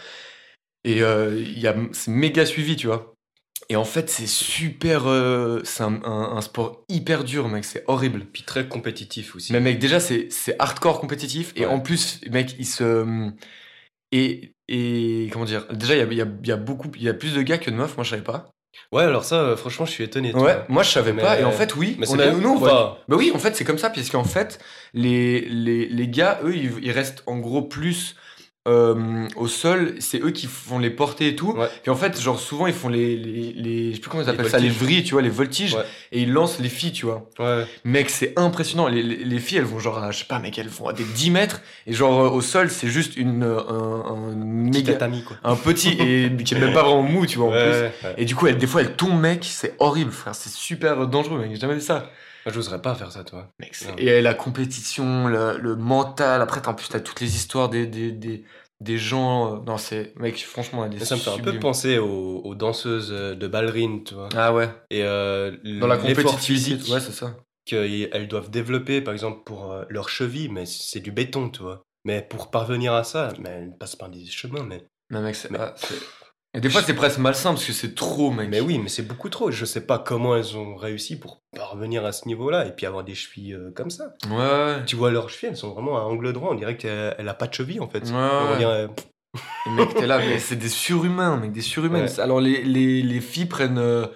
Et 0.84 1.02
euh, 1.04 1.40
il 1.40 1.60
y 1.60 1.68
a- 1.68 1.76
c'est 1.94 2.12
méga 2.12 2.46
suivi, 2.46 2.76
tu 2.76 2.88
vois. 2.88 3.16
Et 3.72 3.76
en 3.76 3.84
fait, 3.86 4.10
c'est 4.10 4.26
super. 4.28 5.08
euh, 5.08 5.62
c'est 5.64 5.84
un, 5.84 6.02
un- 6.04 6.36
un 6.36 6.42
sport 6.42 6.84
hyper 6.90 7.24
dur, 7.24 7.48
mec. 7.50 7.64
C'est 7.66 7.84
horrible. 7.88 8.26
Puis 8.34 8.44
très 8.44 8.68
compétitif 8.68 9.36
aussi. 9.36 9.54
Mais 9.54 9.60
mec, 9.60 9.78
déjà, 9.80 10.00
c'est 10.00 10.30
hardcore 10.58 11.00
compétitif. 11.00 11.54
Et 11.56 11.66
en 11.68 11.80
plus, 11.80 12.20
mec, 12.32 12.56
il 12.58 12.66
se. 12.66 13.30
Et, 14.12 14.54
et 14.68 15.30
comment 15.32 15.46
dire 15.46 15.68
Déjà, 15.72 15.96
il 15.96 16.00
y 16.00 16.02
a, 16.02 16.06
il 16.06 16.18
y 16.18 16.22
a- 16.22 16.28
il 16.44 16.48
y 16.48 16.52
a 16.52 16.58
beaucoup. 16.58 16.90
Il 16.96 17.04
y 17.04 17.10
a 17.10 17.14
plus 17.14 17.34
de 17.36 17.42
gars 17.44 17.58
que 17.60 17.70
de 17.70 17.76
meufs, 17.76 17.96
moi 17.96 18.04
je 18.04 18.10
savais 18.12 18.24
pas. 18.24 18.50
Ouais, 18.92 19.04
alors 19.04 19.24
ça, 19.24 19.36
euh, 19.42 19.56
franchement, 19.56 19.86
je 19.86 19.92
suis 19.92 20.04
étonné. 20.04 20.32
toi. 20.32 20.42
Ouais, 20.42 20.58
moi 20.68 20.82
je 20.84 20.90
savais 20.90 21.14
Mais- 21.14 21.22
pas. 21.22 21.40
Et 21.40 21.44
en 21.44 21.52
fait, 21.52 21.76
oui. 21.76 21.96
Mais 22.00 22.10
on 22.10 22.16
c'est 22.16 22.24
a, 22.24 22.32
nous, 22.34 22.60
Bah 22.60 22.98
oui, 23.10 23.32
en 23.36 23.40
fait, 23.40 23.56
c'est 23.56 23.66
comme 23.66 23.78
ça, 23.78 23.90
puisqu'en 23.92 24.24
fait, 24.24 24.60
les, 24.94 25.42
les, 25.42 25.88
les 25.88 26.08
gars, 26.08 26.40
eux, 26.44 26.56
ils, 26.56 26.72
ils 26.82 26.92
restent 26.92 27.22
en 27.28 27.38
gros 27.38 27.62
plus 27.62 28.16
euh, 28.70 29.28
au 29.36 29.48
sol. 29.48 29.96
C'est 30.00 30.22
eux 30.22 30.32
qui 30.32 30.48
font 30.48 30.80
les 30.80 30.90
portées 30.90 31.28
et 31.30 31.36
tout. 31.36 31.52
Ouais. 31.54 31.68
Puis 31.82 31.92
en 31.92 31.96
fait, 31.96 32.20
genre, 32.22 32.40
souvent, 32.40 32.68
ils 32.68 32.74
font 32.74 32.90
les. 32.90 33.18
les, 33.18 33.54
les- 33.54 33.90
je 33.92 33.96
sais 33.96 34.02
plus 34.02 34.10
comment 34.10 34.24
ils 34.24 34.28
Les 34.28 34.32
appellent 34.34 34.50
ça, 34.50 34.60
les 34.60 34.70
vrilles, 34.70 35.04
tu 35.04 35.14
vois, 35.14 35.22
les 35.22 35.30
voltiges. 35.30 35.74
Ouais. 35.74 35.84
Et 36.12 36.22
ils 36.22 36.32
lancent 36.32 36.60
les 36.60 36.70
filles, 36.70 36.92
tu 36.92 37.06
vois. 37.06 37.28
ouais. 37.40 37.66
Mec, 37.84 38.10
c'est 38.10 38.34
impressionnant. 38.38 38.88
Les, 38.88 39.02
les, 39.04 39.24
les 39.24 39.40
filles, 39.40 39.58
elles 39.58 39.64
vont 39.66 39.80
genre, 39.80 39.98
à, 39.98 40.12
je 40.12 40.20
sais 40.20 40.26
pas, 40.26 40.40
mec, 40.40 40.58
elles 40.58 40.68
vont 40.70 40.88
à 40.88 40.94
des 40.94 41.04
10 41.04 41.32
mètres. 41.32 41.62
Et 41.88 41.94
genre, 41.94 42.22
euh, 42.26 42.30
au 42.30 42.42
sol, 42.42 42.70
c'est 42.70 42.88
juste 42.88 43.18
une, 43.18 43.44
euh, 43.44 43.60
un, 43.70 44.36
méga. 44.36 44.94
tatami, 44.94 45.24
quoi. 45.24 45.38
Un 45.44 45.56
petit, 45.56 45.90
et 46.00 46.32
qui 46.46 46.54
est 46.54 46.60
même 46.60 46.74
pas 46.74 46.84
vraiment 46.84 47.04
mou, 47.04 47.26
tu 47.26 47.38
vois, 47.40 47.48
en 47.48 47.52
plus. 47.52 48.10
Et 48.18 48.26
du 48.26 48.36
coup, 48.36 48.50
des 48.50 48.68
fois, 48.68 48.82
elle 48.82 48.94
tombe, 48.96 49.20
mec, 49.20 49.46
c'est 49.50 49.76
horrible, 49.80 50.12
frère. 50.12 50.36
C'est 50.36 50.52
super 50.52 51.08
dangereux, 51.08 51.40
mec. 51.40 51.50
J'ai 51.54 51.60
jamais 51.60 51.76
vu 51.76 51.82
ça. 51.82 52.10
J'oserais 52.50 52.82
pas 52.82 52.96
faire 52.96 53.12
ça, 53.12 53.24
toi. 53.24 53.48
Mec, 53.60 53.76
et 53.98 54.22
la 54.22 54.34
compétition, 54.34 55.28
le, 55.28 55.58
le 55.58 55.76
mental. 55.76 56.42
Après, 56.42 56.62
t'as- 56.62 56.72
en 56.72 56.74
plus, 56.74 56.90
t'as 56.90 57.00
toutes 57.00 57.22
les 57.22 57.36
histoires 57.36 57.70
des, 57.70 57.86
des, 57.88 58.12
des, 58.12 58.44
des 58.82 58.98
gens. 58.98 59.56
euh, 59.56 59.60
Non, 59.66 59.78
c'est. 59.78 60.14
Mec, 60.18 60.38
franchement, 60.44 60.86
elle 60.86 60.96
est 60.96 61.06
Ça 61.06 61.16
me 61.16 61.20
fait 61.22 61.30
un 61.32 61.38
peu 61.40 61.60
penser 61.60 61.98
aux, 61.98 62.42
aux 62.44 62.56
danseuses 62.56 63.12
euh, 63.12 63.36
de 63.36 63.48
ballerines, 63.48 64.04
tu 64.04 64.14
vois. 64.16 64.30
Ah 64.36 64.54
ouais. 64.54 64.70
Et 64.90 65.04
euh, 65.04 65.56
Dans 65.80 65.88
la 65.88 65.98
compétitivité. 65.98 66.38
physique 66.78 66.94
Ouais, 66.94 67.00
c'est 67.00 67.12
ça. 67.12 67.36
qu'elles 67.66 68.28
doivent 68.28 68.50
développer, 68.50 69.02
par 69.02 69.14
exemple, 69.14 69.44
pour 69.46 69.72
euh, 69.72 69.86
leurs 69.90 70.10
chevilles, 70.10 70.50
mais 70.50 70.66
c'est 70.66 71.00
du 71.02 71.12
béton, 71.12 71.50
tu 71.50 71.62
vois. 71.62 71.84
Mais 72.06 72.22
pour 72.22 72.50
parvenir 72.50 72.94
à 72.94 73.04
ça, 73.04 73.34
mais 73.40 73.50
elles 73.50 73.78
passent 73.78 73.96
par 73.98 74.10
des 74.10 74.26
chemins, 74.26 74.64
mais... 74.64 74.86
Non, 75.12 75.22
mec, 75.22 75.36
c'est. 75.36 75.52
Mais- 75.52 75.60
ah, 75.60 75.74
c'est- 75.76 75.96
et 76.56 76.62
des 76.62 76.70
fois, 76.70 76.82
c'est 76.82 76.94
presque 76.96 77.20
malsain 77.20 77.52
parce 77.52 77.66
que 77.66 77.74
c'est 77.74 77.94
trop, 77.96 78.32
mec. 78.32 78.50
Mais 78.50 78.60
oui, 78.60 78.80
mais 78.80 78.90
c'est 78.90 79.04
beaucoup 79.08 79.30
trop. 79.30 79.52
Je 79.52 79.66
sais 79.66 79.86
pas 79.86 80.00
comment 80.00 80.36
elles 80.36 80.58
ont 80.58 80.76
réussi 80.76 81.18
pour 81.20 81.42
parvenir 81.56 82.04
à 82.06 82.12
ce 82.12 82.28
niveau-là 82.28 82.66
et 82.66 82.72
puis 82.72 82.86
avoir 82.86 83.04
des 83.04 83.14
chevilles 83.16 83.54
euh, 83.54 83.72
comme 83.76 83.90
ça. 83.92 84.14
Ouais, 84.30 84.36
ouais. 84.38 84.86
Tu 84.86 84.96
vois 84.96 85.12
leurs 85.12 85.30
chevilles, 85.30 85.50
elles 85.50 85.58
sont 85.58 85.72
vraiment 85.74 85.98
à 85.98 86.02
angle 86.02 86.34
droit. 86.34 86.50
On 86.52 86.56
dirait 86.56 86.76
qu'elle 86.78 87.16
elle 87.18 87.30
a 87.30 87.34
pas 87.36 87.48
de 87.48 87.54
cheville 87.54 87.80
en 87.80 87.88
fait. 87.88 88.04
Ouais, 88.06 88.12
On 88.14 88.52
ouais. 88.52 88.58
dirait- 88.58 88.90
Et 89.68 89.70
mec, 89.70 89.94
t'es 89.94 90.08
là, 90.08 90.18
mais 90.26 90.40
c'est 90.40 90.56
des 90.56 90.70
surhumains, 90.70 91.38
mec, 91.38 91.52
des 91.52 91.62
surhumains. 91.62 92.06
Ouais. 92.06 92.20
Alors, 92.20 92.42
les, 92.42 92.64
les, 92.64 93.02
les 93.04 93.22
filles 93.22 93.46
prennent. 93.46 93.78
euh, 93.78 94.08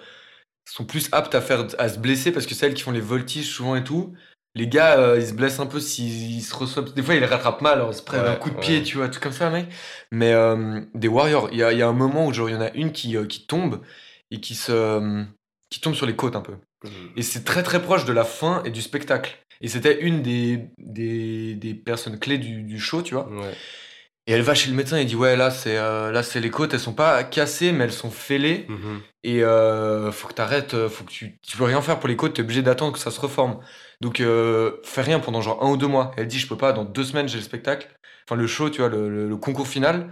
sont 0.66 0.86
plus 0.86 1.08
aptes 1.12 1.34
à, 1.34 1.40
faire, 1.42 1.66
à 1.78 1.88
se 1.90 1.98
blesser 1.98 2.32
parce 2.32 2.46
que 2.46 2.54
c'est 2.54 2.66
elles 2.66 2.74
qui 2.74 2.82
font 2.82 2.90
les 2.90 3.00
voltiges 3.00 3.46
souvent 3.48 3.76
et 3.76 3.84
tout. 3.84 4.14
Les 4.56 4.68
gars, 4.68 4.98
euh, 4.98 5.18
ils 5.18 5.26
se 5.26 5.32
blessent 5.32 5.58
un 5.60 5.66
peu 5.66 5.80
s'ils 5.80 6.30
ils 6.36 6.42
se 6.42 6.54
reçoivent. 6.54 6.92
Des 6.94 7.02
fois, 7.02 7.14
ils 7.14 7.20
les 7.20 7.26
rattrapent 7.26 7.60
mal, 7.60 7.74
alors 7.74 7.90
ils 7.90 7.96
se 7.96 8.02
prennent 8.02 8.22
Ouais, 8.22 8.28
un 8.28 8.36
coup 8.36 8.50
de 8.50 8.56
pied, 8.56 8.78
ouais. 8.78 8.82
tu 8.84 8.96
vois, 8.98 9.08
tout 9.08 9.18
comme 9.20 9.32
ça, 9.32 9.50
mec. 9.50 9.66
Mais 10.12 10.32
euh, 10.32 10.80
des 10.94 11.08
Warriors, 11.08 11.48
il 11.50 11.58
y 11.58 11.62
a, 11.64 11.72
il 11.72 11.78
y 11.78 11.82
a 11.82 11.88
un 11.88 11.92
moment 11.92 12.26
où 12.26 12.32
genre, 12.32 12.48
il 12.48 12.52
y 12.52 12.56
en 12.56 12.60
a 12.60 12.70
une 12.74 12.92
qui, 12.92 13.16
euh, 13.16 13.26
qui 13.26 13.46
tombe 13.46 13.80
et 14.30 14.40
qui 14.40 14.54
se. 14.54 15.24
qui 15.70 15.80
tombe 15.80 15.94
sur 15.94 16.06
les 16.06 16.14
côtes 16.16 16.36
un 16.36 16.40
peu. 16.40 16.54
Et 17.16 17.22
c'est 17.22 17.44
très 17.44 17.62
très 17.62 17.80
proche 17.82 18.04
de 18.04 18.12
la 18.12 18.24
fin 18.24 18.62
et 18.64 18.70
du 18.70 18.82
spectacle. 18.82 19.38
Et 19.60 19.68
c'était 19.68 20.02
une 20.02 20.20
des, 20.22 20.66
des, 20.78 21.54
des 21.54 21.74
personnes 21.74 22.18
clés 22.18 22.36
du, 22.38 22.62
du 22.62 22.78
show, 22.78 23.00
tu 23.02 23.14
vois. 23.14 23.28
Ouais. 23.30 23.52
Et 24.26 24.32
elle 24.32 24.42
va 24.42 24.54
chez 24.54 24.70
le 24.70 24.76
médecin 24.76 24.96
et 24.98 25.04
dit 25.04 25.16
ouais 25.16 25.36
là 25.36 25.50
c'est 25.50 25.76
euh, 25.76 26.10
là 26.10 26.22
c'est 26.22 26.40
les 26.40 26.50
côtes 26.50 26.72
elles 26.72 26.80
sont 26.80 26.94
pas 26.94 27.24
cassées 27.24 27.72
mais 27.72 27.84
elles 27.84 27.92
sont 27.92 28.10
fêlées 28.10 28.64
Mhm. 28.70 29.00
et 29.22 29.42
euh, 29.44 30.10
faut 30.12 30.28
que 30.28 30.32
t'arrêtes 30.32 30.88
faut 30.88 31.04
que 31.04 31.10
tu 31.10 31.38
tu 31.42 31.58
peux 31.58 31.64
rien 31.64 31.82
faire 31.82 31.98
pour 32.00 32.08
les 32.08 32.16
côtes 32.16 32.32
t'es 32.32 32.40
obligé 32.40 32.62
d'attendre 32.62 32.94
que 32.94 32.98
ça 32.98 33.10
se 33.10 33.20
reforme 33.20 33.58
donc 34.00 34.20
euh, 34.20 34.72
fais 34.84 35.02
rien 35.02 35.20
pendant 35.20 35.40
genre 35.40 35.62
un 35.64 35.70
ou 35.70 35.76
deux 35.76 35.86
mois 35.88 36.10
elle 36.16 36.26
dit 36.26 36.38
je 36.38 36.46
peux 36.48 36.56
pas 36.56 36.72
dans 36.72 36.84
deux 36.84 37.04
semaines 37.04 37.28
j'ai 37.28 37.38
le 37.38 37.44
spectacle 37.44 37.88
enfin 38.26 38.36
le 38.40 38.46
show 38.46 38.70
tu 38.70 38.80
vois 38.80 38.90
le, 38.90 39.08
le- 39.08 39.28
le 39.28 39.36
concours 39.36 39.68
final 39.68 40.10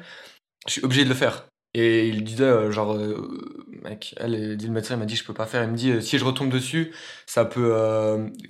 je 0.67 0.73
suis 0.73 0.85
obligé 0.85 1.05
de 1.05 1.09
le 1.09 1.15
faire 1.15 1.47
et 1.75 2.07
il 2.09 2.23
disait 2.23 2.45
euh, 2.45 2.71
genre 2.71 2.95
euh, 2.95 3.17
mec 3.83 4.15
elle, 4.19 4.35
elle 4.35 4.57
dit 4.57 4.67
le 4.67 4.73
médecin 4.73 4.95
il 4.95 4.99
m'a 4.99 5.07
dit 5.07 5.17
je 5.17 5.25
peux 5.25 5.33
pas 5.35 5.47
faire 5.47 5.63
il 5.65 5.71
me 5.71 5.77
dit 5.77 5.91
euh, 5.93 6.01
si 6.01 6.19
je 6.19 6.25
retombe 6.25 6.51
dessus 6.51 6.93
ça 7.27 7.45
peut 7.47 7.75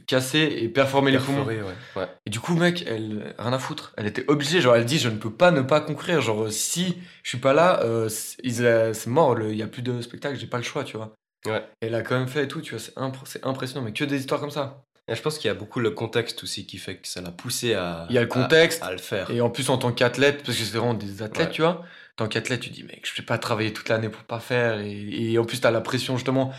casser 0.07 0.41
et 0.61 0.69
performer 0.69 1.11
les 1.13 1.19
poumons 1.19 1.45
Perforé, 1.45 1.63
ouais. 1.63 1.75
ouais. 2.03 2.09
et 2.27 2.31
du 2.31 2.41
coup, 2.41 2.55
mec, 2.57 2.85
elle, 2.89 3.35
rien 3.39 3.53
à 3.53 3.59
foutre. 3.61 3.93
Elle 3.97 4.07
était 4.07 4.25
obligée. 4.29 4.61
Genre, 4.61 4.75
elle 4.75 4.85
dit, 4.85 4.99
je 4.99 5.09
ne 5.09 5.17
peux 5.17 5.31
pas 5.33 5.53
ne 5.53 5.61
pas 5.63 5.81
concourir. 5.81 6.21
Genre, 6.21 6.51
si 6.51 6.99
je 7.23 7.29
suis 7.29 7.39
pas 7.39 7.53
là, 7.53 7.81
c'est 8.09 9.07
mort. 9.07 9.39
Il 9.41 9.57
y 9.57 9.63
a 9.63 9.69
plus 9.69 9.83
de 9.83 10.01
spectacle. 10.03 10.37
J'ai 10.37 10.47
pas 10.49 10.57
le 10.57 10.63
choix, 10.65 10.83
tu 10.83 10.97
vois. 10.97 11.13
Ouais. 11.47 11.65
Et 11.81 11.87
elle 11.87 11.95
a 11.95 12.03
quand 12.03 12.19
même 12.19 12.27
fait 12.29 12.45
et 12.45 12.49
tout, 12.49 12.61
tu 12.61 12.73
vois. 12.75 12.81
C'est 12.81 12.97
impr- 12.97 13.25
c'est 13.25 13.45
impressionnant. 13.47 13.85
Mais 13.85 13.93
que 13.93 14.05
des 14.05 14.19
histoires 14.19 14.41
comme 14.41 14.51
ça. 14.51 14.83
Et 15.09 15.15
je 15.17 15.23
pense 15.23 15.39
qu'il 15.39 15.49
y 15.49 15.51
a 15.51 15.55
beaucoup 15.55 15.81
le 15.81 15.91
contexte 15.91 16.43
aussi 16.45 16.65
qui 16.67 16.79
fait 16.79 16.99
que 16.99 17.09
ça 17.09 17.21
l'a 17.21 17.33
poussé 17.33 17.75
à, 17.75 18.07
Il 18.09 18.15
y 18.15 18.19
a 18.19 18.23
le 18.23 18.29
contexte. 18.29 18.83
à, 18.83 18.93
le 18.93 18.99
faire. 18.99 19.31
Et 19.31 19.41
en 19.41 19.51
plus, 19.51 19.69
en 19.69 19.77
tant 19.79 19.93
qu'athlète, 19.93 20.45
parce 20.45 20.57
que 20.57 20.65
c'est 20.65 20.77
vraiment 20.79 20.95
des 20.95 21.23
athlètes, 21.23 21.49
Ouais. 21.49 21.55
tu 21.55 21.63
vois. 21.63 21.81
En 21.81 22.25
tant 22.25 22.29
qu'athlète, 22.29 22.61
tu 22.61 22.71
dis, 22.71 22.85
mec, 22.85 23.05
je 23.07 23.21
vais 23.21 23.27
pas 23.27 23.39
travailler 23.39 23.73
toute 23.73 23.89
l'année 23.89 24.09
pour 24.09 24.23
pas 24.23 24.39
faire. 24.39 24.79
Et, 24.81 25.33
et 25.33 25.39
en 25.39 25.45
plus, 25.45 25.61
t'as 25.61 25.71
la 25.73 25.81
pression, 25.81 26.17
justement. 26.17 26.53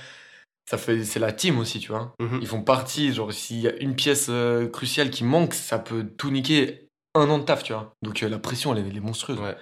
Ça 0.69 0.77
fait, 0.77 1.03
c'est 1.03 1.19
la 1.19 1.31
team 1.31 1.57
aussi, 1.59 1.79
tu 1.79 1.89
vois. 1.91 2.13
Mhm. 2.19 2.39
Ils 2.41 2.47
font 2.47 2.61
partie. 2.63 3.13
Genre, 3.13 3.31
s'il 3.33 3.59
y 3.59 3.67
a 3.67 3.75
une 3.77 3.95
pièce 3.95 4.27
euh, 4.29 4.67
cruciale 4.67 5.09
qui 5.09 5.23
manque, 5.23 5.53
ça 5.53 5.79
peut 5.79 6.05
tout 6.17 6.31
niquer 6.31 6.87
un 7.15 7.29
an 7.29 7.37
de 7.39 7.43
taf, 7.43 7.63
tu 7.63 7.73
vois. 7.73 7.93
Donc, 8.01 8.23
euh, 8.23 8.29
la 8.29 8.39
pression, 8.39 8.73
elle 8.75 8.83
est, 8.85 8.89
elle 8.89 8.97
est 8.97 9.01
monstrueuse. 9.01 9.39
Ouais. 9.39 9.55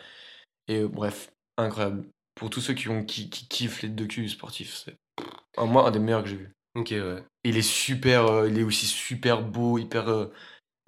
Et 0.68 0.80
euh, 0.80 0.88
bref, 0.88 1.30
incroyable. 1.58 2.06
Pour 2.36 2.50
tous 2.50 2.62
ceux 2.62 2.74
qui, 2.74 2.88
ont, 2.90 3.04
qui, 3.04 3.30
qui 3.30 3.48
kiffent 3.48 3.82
les 3.84 3.90
docu 3.90 4.28
sportifs, 4.30 4.74
c'est 4.86 4.96
un, 5.58 5.66
moi 5.66 5.88
un 5.88 5.92
des 5.92 6.00
meilleurs 6.00 6.24
que 6.24 6.30
j'ai 6.30 6.38
vu. 6.38 6.52
Ok, 6.76 6.90
ouais. 6.92 7.24
Il 7.44 7.58
est 7.58 7.62
super, 7.62 8.26
euh, 8.28 8.50
il 8.50 8.58
est 8.58 8.64
aussi 8.64 8.86
super 8.88 9.42
beau, 9.44 9.78
hyper. 9.78 10.08
euh, 10.10 10.32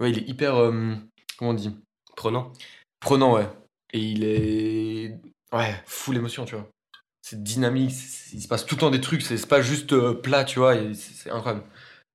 ouais, 0.00 0.10
il 0.12 0.18
est 0.18 0.28
hyper. 0.28 0.56
euh, 0.56 0.94
comment 1.38 1.52
on 1.52 1.54
dit? 1.54 1.76
Prenant. 2.16 2.52
Prenant, 3.00 3.34
ouais. 3.34 3.48
Et 3.92 4.00
il 4.00 4.24
est. 4.24 5.20
Ouais, 5.52 5.82
full 5.86 6.16
émotion, 6.16 6.44
tu 6.44 6.54
vois. 6.56 6.68
C'est 7.22 7.42
dynamique, 7.42 7.92
c'est- 7.92 8.36
il 8.36 8.42
se 8.42 8.48
passe 8.48 8.66
tout 8.66 8.76
le 8.76 8.80
temps 8.80 8.90
des 8.90 9.00
trucs, 9.00 9.22
c'est 9.22 9.36
c'est 9.38 9.48
pas 9.48 9.62
juste 9.62 9.92
euh, 9.94 10.14
plat, 10.14 10.44
tu 10.44 10.58
vois, 10.60 10.76
et 10.76 10.94
c'est 10.94 11.14
c'est 11.14 11.30
incroyable. 11.30 11.64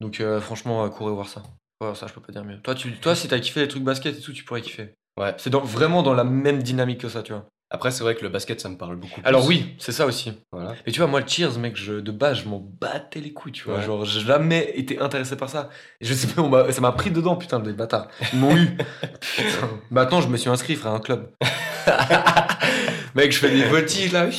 Donc, 0.01 0.21
euh, 0.21 0.41
franchement, 0.41 0.85
euh, 0.85 0.89
courez 0.89 1.13
voir 1.13 1.29
ça. 1.29 1.43
Ouais, 1.81 1.95
ça, 1.95 2.07
je 2.07 2.13
peux 2.13 2.21
pas 2.21 2.31
dire 2.33 2.45
mieux. 2.45 2.61
Toi, 2.61 2.75
tu, 2.75 2.93
toi 2.99 3.15
si 3.15 3.27
t'as 3.27 3.39
kiffé 3.39 3.61
les 3.61 3.67
trucs 3.67 3.83
basket 3.83 4.17
et 4.17 4.21
tout, 4.21 4.33
tu 4.33 4.43
pourrais 4.45 4.61
kiffer. 4.61 4.95
Ouais. 5.17 5.35
C'est 5.37 5.49
dans- 5.49 5.61
vraiment 5.63 6.03
dans 6.03 6.13
la 6.13 6.23
même 6.23 6.63
dynamique 6.63 7.01
que 7.01 7.09
ça, 7.09 7.23
tu 7.23 7.33
vois. 7.33 7.47
Après, 7.71 7.91
c'est 7.91 8.03
vrai 8.03 8.15
que 8.15 8.23
le 8.23 8.29
basket, 8.29 8.59
ça 8.59 8.67
me 8.69 8.77
parle 8.77 8.95
beaucoup. 8.95 9.21
Alors, 9.23 9.45
plus. 9.45 9.57
oui, 9.57 9.75
c'est 9.77 9.91
ça 9.91 10.07
aussi. 10.07 10.33
Voilà. 10.51 10.73
Mais 10.85 10.91
tu 10.91 10.99
vois, 10.99 11.07
moi, 11.07 11.19
le 11.19 11.27
cheers, 11.27 11.59
mec, 11.59 11.75
je, 11.75 11.93
de 11.93 12.11
base, 12.11 12.39
je 12.39 12.49
m'en 12.49 12.59
battais 12.59 13.19
les 13.19 13.31
couilles, 13.31 13.51
tu 13.51 13.65
vois. 13.65 13.77
Ouais. 13.77 13.83
Genre, 13.83 14.05
j'ai 14.05 14.21
jamais 14.21 14.71
été 14.75 14.99
intéressé 14.99 15.35
par 15.35 15.49
ça. 15.49 15.69
Et 16.01 16.05
je 16.05 16.13
sais 16.15 16.27
pas, 16.27 16.41
on 16.41 16.71
ça 16.71 16.81
m'a 16.81 16.91
pris 16.91 17.11
dedans, 17.11 17.35
putain, 17.35 17.59
des 17.59 17.73
bâtards. 17.73 18.07
Ils 18.33 18.39
m'ont 18.39 18.55
eu. 18.55 18.75
Putain. 19.35 19.69
Maintenant, 19.91 20.21
je 20.21 20.29
me 20.29 20.37
suis 20.37 20.49
inscrit, 20.49 20.75
frère, 20.75 20.93
à 20.93 20.95
un 20.95 20.99
club. 20.99 21.29
mec, 23.15 23.31
je 23.31 23.37
fais 23.37 23.51
des 23.51 23.65
voltiges, 23.65 24.13
là. 24.13 24.29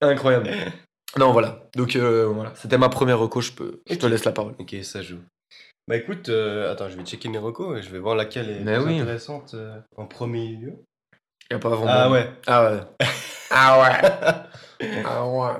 Incroyable. 0.00 0.50
Non, 1.18 1.32
voilà. 1.32 1.68
Donc, 1.76 1.96
euh, 1.96 2.26
voilà. 2.26 2.52
C'était 2.54 2.78
ma 2.78 2.88
première 2.88 3.18
reco, 3.18 3.42
je, 3.42 3.52
peux, 3.52 3.82
je 3.90 3.96
te 3.96 4.06
laisse 4.06 4.24
la 4.24 4.32
parole. 4.32 4.54
Ok, 4.58 4.74
ça 4.82 5.02
joue. 5.02 5.18
Bah 5.88 5.96
écoute, 5.96 6.28
euh, 6.28 6.72
attends, 6.72 6.88
je 6.88 6.96
vais 6.96 7.04
checker 7.04 7.28
mes 7.28 7.38
recos 7.38 7.78
et 7.78 7.82
je 7.82 7.90
vais 7.90 7.98
voir 7.98 8.14
laquelle 8.14 8.48
est 8.48 8.60
Mais 8.60 8.76
plus 8.76 8.86
oui. 8.86 9.00
intéressante 9.00 9.54
euh, 9.54 9.78
en 9.96 10.06
premier 10.06 10.48
lieu. 10.48 10.74
Y 11.52 11.54
a 11.54 11.58
pas 11.58 11.72
avant. 11.72 11.84
Ah 11.86 12.10
ouais. 12.10 12.30
Ah 12.46 12.64
ouais. 12.72 12.80
Ah 13.54 13.80
ouais. 13.80 14.08
Ah 15.04 15.26
ouais. 15.26 15.50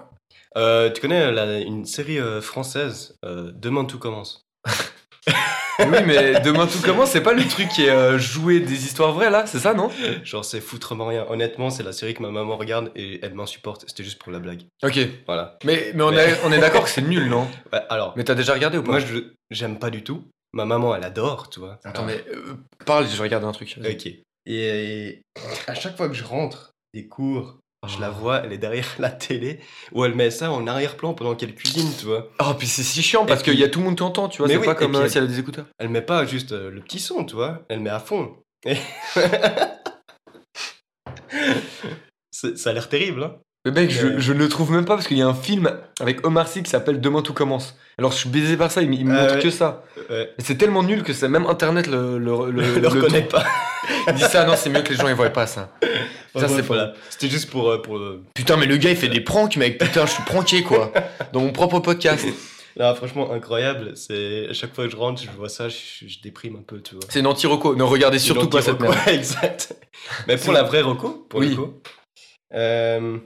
Euh, 0.56 0.90
tu 0.90 1.00
connais 1.02 1.30
la- 1.30 1.58
une 1.60 1.84
série 1.84 2.18
euh, 2.18 2.40
française, 2.40 3.18
euh, 3.24 3.52
Demain 3.54 3.84
tout 3.84 3.98
commence? 3.98 4.46
oui, 5.78 5.98
mais 6.06 6.40
demain 6.40 6.66
tout 6.66 6.80
commence, 6.82 7.10
c'est 7.10 7.22
pas 7.22 7.32
le 7.34 7.46
truc 7.46 7.68
qui 7.68 7.84
est 7.84 7.90
euh, 7.90 8.18
jouer 8.18 8.60
des 8.60 8.84
histoires 8.86 9.12
vraies, 9.12 9.30
là 9.30 9.44
C'est 9.46 9.58
ça, 9.58 9.74
non? 9.74 9.90
Genre 10.24 10.44
c'est 10.44 10.60
foutrement 10.62 11.06
rien. 11.06 11.26
Honnêtement, 11.28 11.68
c'est 11.70 11.82
la 11.82 11.92
série 11.92 12.14
que 12.14 12.22
ma 12.22 12.30
maman 12.30 12.56
regarde 12.56 12.90
et 12.96 13.20
elle 13.22 13.34
m'insupporte. 13.34 13.84
C'était 13.86 14.04
juste 14.04 14.20
pour 14.22 14.32
la 14.32 14.38
blague. 14.38 14.62
Ok. 14.82 14.98
Voilà. 15.26 15.58
Mais, 15.64 15.92
mais 15.94 16.02
on, 16.02 16.10
Mais- 16.10 16.30
est, 16.30 16.38
on 16.44 16.52
est 16.52 16.58
d'accord 16.60 16.84
que 16.84 16.90
c'est 16.90 17.02
nul, 17.02 17.28
non? 17.28 17.46
Alors, 17.90 18.14
Mais 18.16 18.24
t'as 18.24 18.34
déjà 18.34 18.54
regardé 18.54 18.78
ou 18.78 18.82
pas? 18.82 18.92
moi 18.92 19.00
je 19.00 19.18
j'aime 19.50 19.78
pas 19.78 19.90
du 19.90 20.02
tout. 20.02 20.24
Ma 20.54 20.64
maman, 20.64 20.94
elle 20.94 21.04
adore, 21.04 21.48
tu 21.50 21.60
vois. 21.60 21.78
Attends, 21.84 22.04
Alors, 22.04 22.06
mais 22.06 22.24
euh, 22.34 22.54
parle, 22.86 23.06
je 23.06 23.20
regarde 23.22 23.44
un 23.44 23.52
truc. 23.52 23.78
Ok. 23.84 24.08
Et, 24.46 25.22
à 25.66 25.74
chaque 25.74 25.96
fois 25.96 26.08
que 26.08 26.14
je 26.14 26.24
rentre 26.24 26.72
des 26.94 27.06
cours, 27.08 27.58
je 27.88 28.00
la 28.00 28.10
Oh. 28.10 28.14
vois, 28.14 28.38
elle 28.44 28.52
est 28.52 28.58
derrière 28.58 28.86
la 28.98 29.10
télé, 29.10 29.60
où 29.92 30.04
elle 30.04 30.14
met 30.14 30.30
ça 30.30 30.50
en 30.52 30.66
arrière-plan 30.66 31.14
pendant 31.14 31.34
qu'elle 31.34 31.54
cuisine, 31.54 31.90
tu 31.98 32.06
vois. 32.06 32.28
Oh, 32.40 32.54
puis 32.58 32.66
c'est 32.66 32.82
si 32.82 33.02
chiant 33.02 33.24
parce 33.26 33.42
qu'il 33.42 33.58
y 33.58 33.64
a 33.64 33.68
tout 33.68 33.78
le 33.80 33.86
monde 33.86 33.96
qui 33.96 34.02
entend, 34.02 34.28
tu 34.28 34.38
vois. 34.38 34.48
C'est 34.48 34.56
oui, 34.56 34.64
pas 34.64 34.74
comme 34.74 34.94
euh, 34.96 35.02
elle- 35.04 35.10
si 35.10 35.18
elle 35.18 35.24
a 35.24 35.28
des 35.28 35.38
écouteurs. 35.38 35.66
Elle 35.78 35.88
met 35.88 36.02
pas 36.02 36.24
juste 36.26 36.52
euh, 36.52 36.70
le 36.70 36.80
petit 36.80 37.00
son, 37.00 37.24
tu 37.24 37.34
vois. 37.34 37.62
Elle 37.68 37.80
met 37.80 37.90
à 37.90 37.98
fond. 38.00 38.36
Et- 38.66 38.76
ça 42.30 42.70
a 42.70 42.72
l'air 42.72 42.88
terrible, 42.88 43.22
hein. 43.24 43.36
Mais 43.64 43.70
mec, 43.70 43.90
je, 43.90 44.06
Mais- 44.08 44.20
je 44.20 44.32
ne 44.32 44.38
le 44.38 44.48
trouve 44.48 44.72
même 44.72 44.84
pas 44.84 44.94
parce 44.96 45.06
qu'il 45.06 45.16
y 45.18 45.22
a 45.22 45.26
un 45.28 45.34
film 45.34 45.70
avec 46.00 46.26
Omar 46.26 46.48
Sy 46.48 46.62
qui 46.64 46.70
s'appelle 46.70 47.00
Demain 47.00 47.22
tout 47.22 47.32
commence. 47.32 47.76
Alors 47.98 48.10
je 48.10 48.16
suis 48.16 48.28
baisé 48.28 48.56
par 48.56 48.70
ça, 48.72 48.82
il, 48.82 48.88
me- 48.88 48.94
il 48.94 49.06
me 49.06 49.16
Ah 49.16 49.22
montre 49.22 49.38
que 49.38 49.50
ça. 49.50 49.84
Ouais. 50.10 50.30
Et 50.38 50.42
c'est 50.42 50.56
tellement 50.56 50.82
nul 50.82 51.02
que 51.04 51.26
même 51.26 51.46
internet 51.46 51.86
le, 51.86 52.18
le, 52.18 52.50
le, 52.50 52.62
le 52.74 52.80
le 52.80 52.88
reconnais 52.88 53.20
truc. 53.26 53.28
pas. 53.30 53.44
Il 54.08 54.14
dit 54.14 54.22
ça, 54.22 54.44
non, 54.44 54.54
c'est 54.56 54.70
mieux 54.70 54.82
que 54.82 54.90
les 54.90 54.96
gens 54.96 55.08
ils 55.08 55.14
voient 55.14 55.28
pas 55.30 55.46
ça. 55.46 55.72
Ça, 56.36 56.48
c'est 56.48 56.62
voilà. 56.62 56.92
C'était 57.10 57.28
juste 57.28 57.50
pour. 57.50 57.68
euh, 57.70 57.82
pour 57.82 57.98
euh, 57.98 58.24
Putain, 58.34 58.56
mais 58.56 58.66
le 58.66 58.76
gars 58.76 58.90
il 58.90 58.96
fait 58.96 59.08
des 59.08 59.20
pranks, 59.20 59.56
mec. 59.56 59.78
Putain, 59.78 60.06
je 60.06 60.12
suis 60.12 60.22
pranké 60.24 60.62
quoi. 60.62 60.92
Dans 61.32 61.40
mon 61.40 61.52
propre 61.52 61.78
podcast. 61.80 62.24
Là, 62.76 62.94
franchement, 62.94 63.30
incroyable. 63.32 63.92
C'est 63.96 64.48
à 64.48 64.52
chaque 64.54 64.74
fois 64.74 64.86
que 64.86 64.90
je 64.90 64.96
rentre, 64.96 65.20
je 65.22 65.28
vois 65.36 65.48
ça, 65.50 65.68
je, 65.68 65.76
je 66.06 66.20
déprime 66.22 66.56
un 66.56 66.62
peu, 66.62 66.80
tu 66.80 66.94
vois. 66.94 67.04
C'est 67.10 67.20
une 67.20 67.26
anti-reco. 67.26 67.74
Ne 67.76 67.82
regardez 67.82 68.18
surtout 68.18 68.48
pas 68.48 68.62
cette 68.62 68.80
merde. 68.80 68.96
Exact. 69.08 69.74
Mais 70.26 70.36
pour 70.38 70.52
la 70.52 70.62
vraie 70.62 70.80
reco, 70.80 71.26
pour 71.28 71.40
Oui. 71.40 71.50
le 71.50 71.56
coup. 71.56 71.74
euh, 72.54 73.18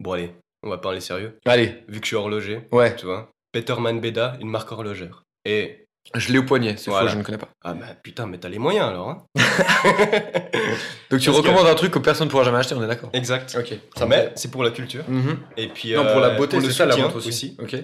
Bon, 0.00 0.12
allez, 0.12 0.34
on 0.62 0.70
va 0.70 0.78
parler 0.78 1.00
sérieux. 1.00 1.38
Allez, 1.44 1.84
Vu 1.86 2.00
que 2.00 2.06
je 2.06 2.08
suis 2.08 2.16
horloger, 2.16 2.66
ouais. 2.72 2.96
tu 2.96 3.04
vois. 3.04 3.28
Peterman 3.52 4.00
Beda, 4.00 4.36
une 4.40 4.48
marque 4.48 4.72
horlogère. 4.72 5.24
Et. 5.44 5.84
Je 6.14 6.32
l'ai 6.32 6.38
au 6.38 6.44
poignet, 6.44 6.76
c'est 6.78 6.90
Voilà. 6.90 7.08
faux, 7.08 7.12
je 7.12 7.18
ne 7.18 7.22
connais 7.22 7.36
pas. 7.36 7.50
Ah, 7.62 7.74
bah 7.74 7.84
putain, 8.02 8.26
mais 8.26 8.38
t'as 8.38 8.48
les 8.48 8.58
moyens 8.58 8.88
alors, 8.88 9.10
hein. 9.10 9.22
Donc 11.10 11.20
tu 11.20 11.26
Parce 11.26 11.36
recommandes 11.36 11.66
un 11.66 11.74
truc 11.74 11.92
que 11.92 11.98
personne 11.98 12.26
ne 12.28 12.30
pourra 12.30 12.44
jamais 12.44 12.56
acheter, 12.56 12.74
on 12.74 12.82
est 12.82 12.86
d'accord 12.86 13.10
Exact. 13.12 13.54
Ok. 13.58 13.74
Ça 13.96 14.06
mais 14.06 14.32
c'est 14.36 14.50
pour 14.50 14.64
la 14.64 14.70
culture. 14.70 15.04
Mhm. 15.06 15.38
Et 15.58 15.68
puis. 15.68 15.92
Non, 15.94 16.06
pour 16.06 16.20
la 16.20 16.28
euh, 16.28 16.36
beauté, 16.36 16.56
pour 16.56 16.66
le 16.66 16.72
c'est 16.72 16.78
ça 16.78 16.86
la 16.86 16.96
montre 16.96 17.16
aussi. 17.16 17.54
Ok. 17.60 17.76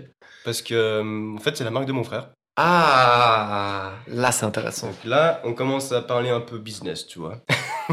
Parce 0.45 0.63
que, 0.63 0.75
euh, 0.75 1.35
en 1.37 1.41
fait, 1.41 1.57
c'est 1.57 1.65
la 1.65 1.71
marque 1.71 1.87
de 1.87 1.93
mon 1.93 2.05
frère. 2.05 2.31
Ah, 2.59 3.93
là 4.09 4.33
c'est 4.33 4.47
intéressant. 4.47 4.87
Donc 4.87 5.05
là, 5.05 5.43
on 5.45 5.53
commence 5.53 5.93
à 5.93 6.01
parler 6.01 6.31
un 6.31 6.41
peu 6.41 6.57
business, 6.59 7.07
tu 7.07 7.19
vois. 7.19 7.43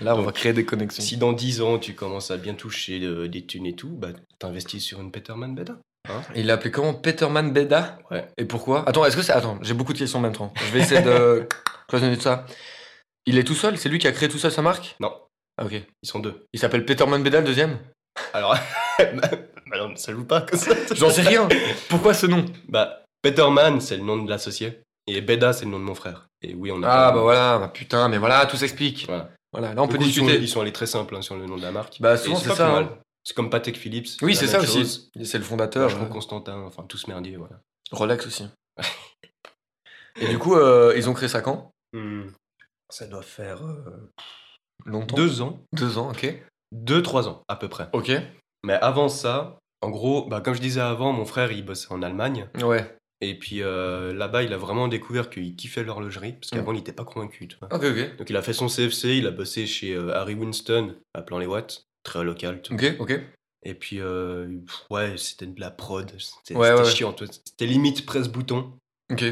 Là, 0.00 0.14
on 0.14 0.18
Donc, 0.18 0.26
va 0.26 0.32
créer 0.32 0.52
des 0.52 0.64
connexions. 0.64 1.02
Si 1.02 1.16
dans 1.16 1.32
10 1.32 1.62
ans, 1.62 1.78
tu 1.78 1.94
commences 1.94 2.30
à 2.30 2.36
bien 2.36 2.54
toucher 2.54 3.00
euh, 3.02 3.28
des 3.28 3.44
thunes 3.46 3.66
et 3.66 3.74
tout, 3.74 3.88
bah, 3.90 4.08
t'investis 4.38 4.82
sur 4.84 5.00
une 5.00 5.10
Peterman 5.10 5.54
Beda. 5.54 5.76
Hein 6.08 6.22
Il 6.34 6.46
l'a 6.46 6.54
appelé 6.54 6.70
comment? 6.70 6.94
Peterman 6.94 7.52
Beda? 7.52 7.98
Ouais. 8.10 8.28
Et 8.38 8.44
pourquoi? 8.44 8.88
Attends, 8.88 9.04
est-ce 9.04 9.16
que 9.16 9.22
c'est. 9.22 9.32
Attends, 9.32 9.58
j'ai 9.62 9.74
beaucoup 9.74 9.92
de 9.92 9.98
questions 9.98 10.18
en 10.18 10.22
même 10.22 10.34
temps. 10.36 10.52
Je 10.66 10.72
vais 10.72 10.80
essayer 10.80 11.02
de 11.02 11.48
cloisonner 11.88 12.16
tout 12.16 12.22
ça. 12.22 12.46
Il 13.26 13.38
est 13.38 13.44
tout 13.44 13.54
seul? 13.54 13.76
C'est 13.78 13.88
lui 13.88 13.98
qui 13.98 14.06
a 14.06 14.12
créé 14.12 14.28
tout 14.28 14.38
seul 14.38 14.52
sa 14.52 14.62
marque? 14.62 14.96
Non, 15.00 15.12
Ah, 15.58 15.64
ok. 15.64 15.72
ils 16.02 16.08
sont 16.08 16.20
deux. 16.20 16.44
Il 16.52 16.60
s'appelle 16.60 16.84
Peterman 16.84 17.22
Beda 17.22 17.40
le 17.40 17.46
deuxième? 17.46 17.78
Alors, 18.32 18.54
bah 18.98 19.78
non, 19.78 19.96
ça 19.96 20.12
joue 20.12 20.24
pas 20.24 20.42
comme 20.42 20.58
ça. 20.58 20.74
J'en 20.94 21.10
sais 21.10 21.22
rien. 21.22 21.48
Pourquoi 21.88 22.14
ce 22.14 22.26
nom? 22.26 22.44
Bah, 22.68 23.02
Peterman, 23.22 23.80
c'est 23.80 23.96
le 23.96 24.04
nom 24.04 24.22
de 24.22 24.30
l'associé. 24.30 24.80
Et 25.08 25.20
Beda, 25.20 25.52
c'est 25.52 25.64
le 25.64 25.70
nom 25.72 25.78
de 25.78 25.84
mon 25.84 25.94
frère. 25.94 26.28
Et 26.42 26.54
oui, 26.54 26.70
on 26.72 26.82
a. 26.82 26.88
Ah, 26.88 27.12
bah 27.12 27.20
voilà, 27.20 27.58
bah 27.58 27.68
putain, 27.68 28.08
mais 28.08 28.18
voilà, 28.18 28.46
tout 28.46 28.56
s'explique. 28.56 29.06
Voilà. 29.06 29.30
Voilà, 29.56 29.74
là 29.74 29.82
on 29.82 29.86
Du 29.86 29.92
peut 29.92 29.98
coup, 29.98 30.04
ils, 30.04 30.12
sont, 30.12 30.22
discuter. 30.24 30.42
ils 30.42 30.48
sont 30.48 30.60
allés 30.60 30.72
très 30.72 30.86
simples 30.86 31.16
hein, 31.16 31.22
sur 31.22 31.36
le 31.36 31.46
nom 31.46 31.56
de 31.56 31.62
la 31.62 31.70
marque. 31.72 31.96
Bah, 32.00 32.16
souvent, 32.16 32.36
c'est 32.36 32.48
pas 32.48 32.56
ça, 32.56 32.76
hein. 32.78 32.98
C'est 33.24 33.34
comme 33.34 33.50
Patek 33.50 33.76
Philips. 33.76 34.08
Oui, 34.22 34.36
c'est 34.36 34.46
ça 34.46 34.60
aussi. 34.60 35.10
C'est 35.24 35.38
le 35.38 35.44
fondateur. 35.44 35.88
Vacheron 35.88 36.04
euh, 36.04 36.08
Constantin, 36.08 36.60
enfin 36.62 36.84
tout 36.84 36.96
ce 36.96 37.08
merdier, 37.08 37.36
voilà. 37.36 37.60
Rolex 37.90 38.26
aussi. 38.26 38.48
Et 40.20 40.28
du 40.28 40.38
coup, 40.38 40.54
euh, 40.54 40.94
ils 40.96 41.08
ont 41.10 41.14
créé 41.14 41.28
ça 41.28 41.40
quand? 41.40 41.70
Hmm. 41.92 42.28
Ça 42.88 43.06
doit 43.06 43.22
faire 43.22 43.64
euh, 43.66 44.12
Longtemps 44.84 45.16
deux 45.16 45.40
ans, 45.42 45.58
Deux 45.72 45.98
ans, 45.98 46.10
ok. 46.10 46.32
deux, 46.72 47.02
trois 47.02 47.28
ans 47.28 47.42
à 47.48 47.56
peu 47.56 47.68
près. 47.68 47.88
Ok. 47.92 48.12
Mais 48.64 48.74
avant 48.74 49.08
ça, 49.08 49.58
en 49.82 49.90
gros, 49.90 50.26
bah, 50.26 50.40
comme 50.40 50.54
je 50.54 50.60
disais 50.60 50.80
avant, 50.80 51.12
mon 51.12 51.24
frère 51.24 51.50
il 51.52 51.64
bossait 51.64 51.90
en 51.92 52.02
Allemagne. 52.02 52.48
Ouais. 52.62 52.96
Et 53.22 53.38
puis 53.38 53.62
euh, 53.62 54.12
là-bas, 54.12 54.42
il 54.42 54.52
a 54.52 54.58
vraiment 54.58 54.88
découvert 54.88 55.30
qu'il 55.30 55.56
kiffait 55.56 55.84
l'horlogerie, 55.84 56.34
parce 56.34 56.50
qu'avant, 56.50 56.72
il 56.72 56.76
n'était 56.76 56.92
pas 56.92 57.04
convaincu. 57.04 57.48
tu 57.48 57.56
vois. 57.58 57.72
Ok, 57.74 57.84
ok. 57.84 58.16
Donc 58.18 58.28
il 58.30 58.36
a 58.36 58.42
fait 58.42 58.52
son 58.52 58.66
CFC, 58.68 59.16
il 59.16 59.26
a 59.26 59.30
bossé 59.30 59.66
chez 59.66 59.94
euh, 59.94 60.14
Harry 60.14 60.34
Winston, 60.34 60.94
à 61.14 61.22
Plan 61.22 61.38
les 61.38 61.46
Watts, 61.46 61.86
très 62.02 62.22
local. 62.24 62.60
tu 62.62 62.74
vois. 62.76 62.90
Ok, 62.90 62.96
ok. 63.00 63.20
Et 63.64 63.74
puis, 63.74 64.00
euh, 64.00 64.46
pff, 64.66 64.84
ouais, 64.90 65.14
c'était 65.16 65.46
de 65.46 65.58
la 65.60 65.70
prod, 65.70 66.08
c'était 66.18 66.54
Ouais, 66.54 66.68
c'était 66.68 66.82
ouais. 66.82 66.90
chiant. 66.90 67.16
C'était 67.44 67.66
limite 67.66 68.04
presse-bouton. 68.06 68.72
Ok. 69.10 69.22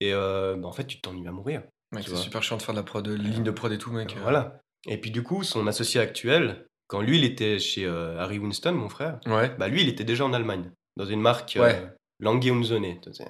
Et 0.00 0.12
bah, 0.12 0.56
en 0.64 0.72
fait, 0.72 0.86
tu 0.86 1.00
t'ennuies 1.00 1.28
à 1.28 1.32
mourir. 1.32 1.62
Mec, 1.92 2.04
c'est 2.08 2.16
super 2.16 2.42
chiant 2.42 2.56
de 2.56 2.62
faire 2.62 2.74
de 2.74 2.80
la 2.80 2.84
prod, 2.84 3.04
de 3.04 3.14
ligne 3.14 3.44
de 3.44 3.50
prod 3.50 3.70
et 3.70 3.78
tout, 3.78 3.92
mec. 3.92 4.16
Voilà. 4.22 4.58
Et 4.88 4.98
puis 4.98 5.10
du 5.10 5.22
coup, 5.22 5.42
son 5.44 5.66
associé 5.68 6.00
actuel, 6.00 6.66
quand 6.88 7.00
lui, 7.00 7.18
il 7.18 7.24
était 7.24 7.58
chez 7.58 7.86
Harry 7.86 8.38
Winston, 8.38 8.72
mon 8.72 8.88
frère, 8.88 9.20
Ouais. 9.26 9.54
bah 9.58 9.68
lui, 9.68 9.82
il 9.82 9.88
était 9.88 10.04
déjà 10.04 10.24
en 10.24 10.32
Allemagne, 10.32 10.70
dans 10.96 11.06
une 11.06 11.20
marque 11.20 11.56
Ouais. 11.60 11.86
Söhne, 12.22 13.00
tu 13.00 13.12
sais. 13.12 13.26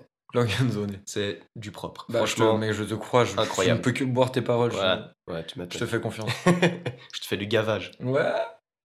C'est 1.06 1.40
du 1.54 1.70
propre. 1.70 2.06
Bah, 2.08 2.18
Franchement, 2.18 2.52
je 2.52 2.56
te, 2.56 2.60
mec, 2.60 2.72
je 2.72 2.84
te 2.84 2.94
crois, 2.94 3.24
je, 3.24 3.38
incroyable. 3.38 3.76
je 3.76 3.78
ne 3.80 3.84
peux 3.84 3.92
que 3.98 4.04
boire 4.04 4.30
tes 4.32 4.42
paroles. 4.42 4.72
je- 4.72 5.32
ouais, 5.32 5.44
tu 5.46 5.58
Je, 5.58 5.78
te 5.78 5.86
fais 5.86 6.00
confiance. 6.00 6.30
je 6.46 7.20
te 7.20 7.26
fais 7.26 7.36
du 7.36 7.46
gavage. 7.46 7.92
Ouais. 8.00 8.32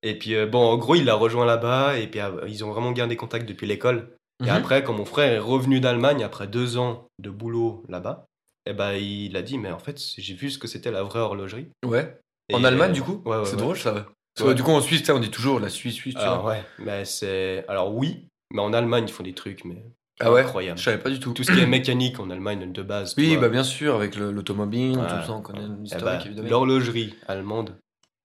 Et 0.03 0.17
puis, 0.17 0.35
euh, 0.35 0.45
bon, 0.47 0.59
en 0.59 0.77
gros, 0.77 0.95
il 0.95 1.05
l'a 1.05 1.15
rejoint 1.15 1.45
là-bas, 1.45 1.97
et 1.97 2.07
puis 2.07 2.19
euh, 2.21 2.45
ils 2.47 2.63
ont 2.63 2.71
vraiment 2.71 2.91
gardé 2.91 3.15
contact 3.15 3.47
depuis 3.47 3.67
l'école. 3.67 4.15
Et 4.41 4.45
Mhm. 4.45 4.49
après, 4.55 4.83
quand 4.83 4.93
mon 4.93 5.05
frère 5.05 5.31
est 5.31 5.37
revenu 5.39 5.79
d'Allemagne, 5.79 6.23
après 6.23 6.47
deux 6.47 6.77
ans 6.77 7.07
de 7.19 7.29
boulot 7.29 7.83
là-bas, 7.89 8.25
eh 8.65 8.73
ben, 8.73 8.93
il 8.93 9.35
a 9.37 9.41
dit, 9.41 9.57
mais 9.57 9.71
en 9.71 9.79
fait, 9.79 9.99
j'ai 10.17 10.33
vu 10.33 10.49
ce 10.49 10.57
que 10.57 10.67
c'était 10.67 10.89
la 10.91 11.03
vraie 11.03 11.19
horlogerie. 11.19 11.67
Ouais. 11.85 12.17
Et, 12.49 12.55
En 12.55 12.63
Allemagne, 12.63 12.91
euh, 12.91 12.93
du 12.93 13.01
coup 13.03 13.21
Ouais, 13.25 13.37
ouais, 13.37 13.45
C'est 13.45 13.55
ouais. 13.55 13.61
drôle, 13.61 13.77
ça. 13.77 13.93
Parce 13.93 14.05
que, 14.37 14.43
Ouais. 14.49 14.55
du 14.55 14.63
coup, 14.63 14.71
en 14.71 14.81
Suisse, 14.81 15.07
on 15.09 15.19
dit 15.19 15.29
toujours 15.29 15.59
la 15.59 15.69
Suisse, 15.69 15.93
Suisse, 15.95 16.15
tu 16.15 16.21
Alors, 16.21 16.41
vois. 16.43 16.51
ouais, 16.53 16.63
mais 16.79 17.05
c'est. 17.05 17.65
Alors, 17.67 17.93
oui, 17.93 18.27
mais 18.51 18.61
en 18.61 18.73
Allemagne, 18.73 19.05
ils 19.07 19.11
font 19.13 19.23
des 19.23 19.33
trucs, 19.33 19.65
mais. 19.65 19.83
Ah 20.19 20.31
ouais? 20.31 20.41
Incroyable. 20.41 20.77
Je 20.77 20.83
savais 20.83 20.99
pas 20.99 21.09
du 21.09 21.19
tout. 21.19 21.33
Tout 21.33 21.43
ce 21.43 21.51
qui 21.51 21.59
est 21.59 21.65
mécanique 21.65 22.19
en 22.19 22.29
Allemagne 22.29 22.71
de 22.71 22.81
base. 22.83 23.15
Oui, 23.17 23.37
bah 23.37 23.49
bien 23.49 23.63
sûr, 23.63 23.95
avec 23.95 24.15
le- 24.15 24.31
l'automobile, 24.31 24.97
Ouais, 24.97 25.07
tout 25.07 25.25
ça, 25.25 25.31
on 25.33 25.41
connaît 25.41 25.61
l'historique, 25.81 26.21
Eh 26.23 26.27
évidemment. 26.27 26.49
L'horlogerie 26.49 27.15
allemande, 27.27 27.75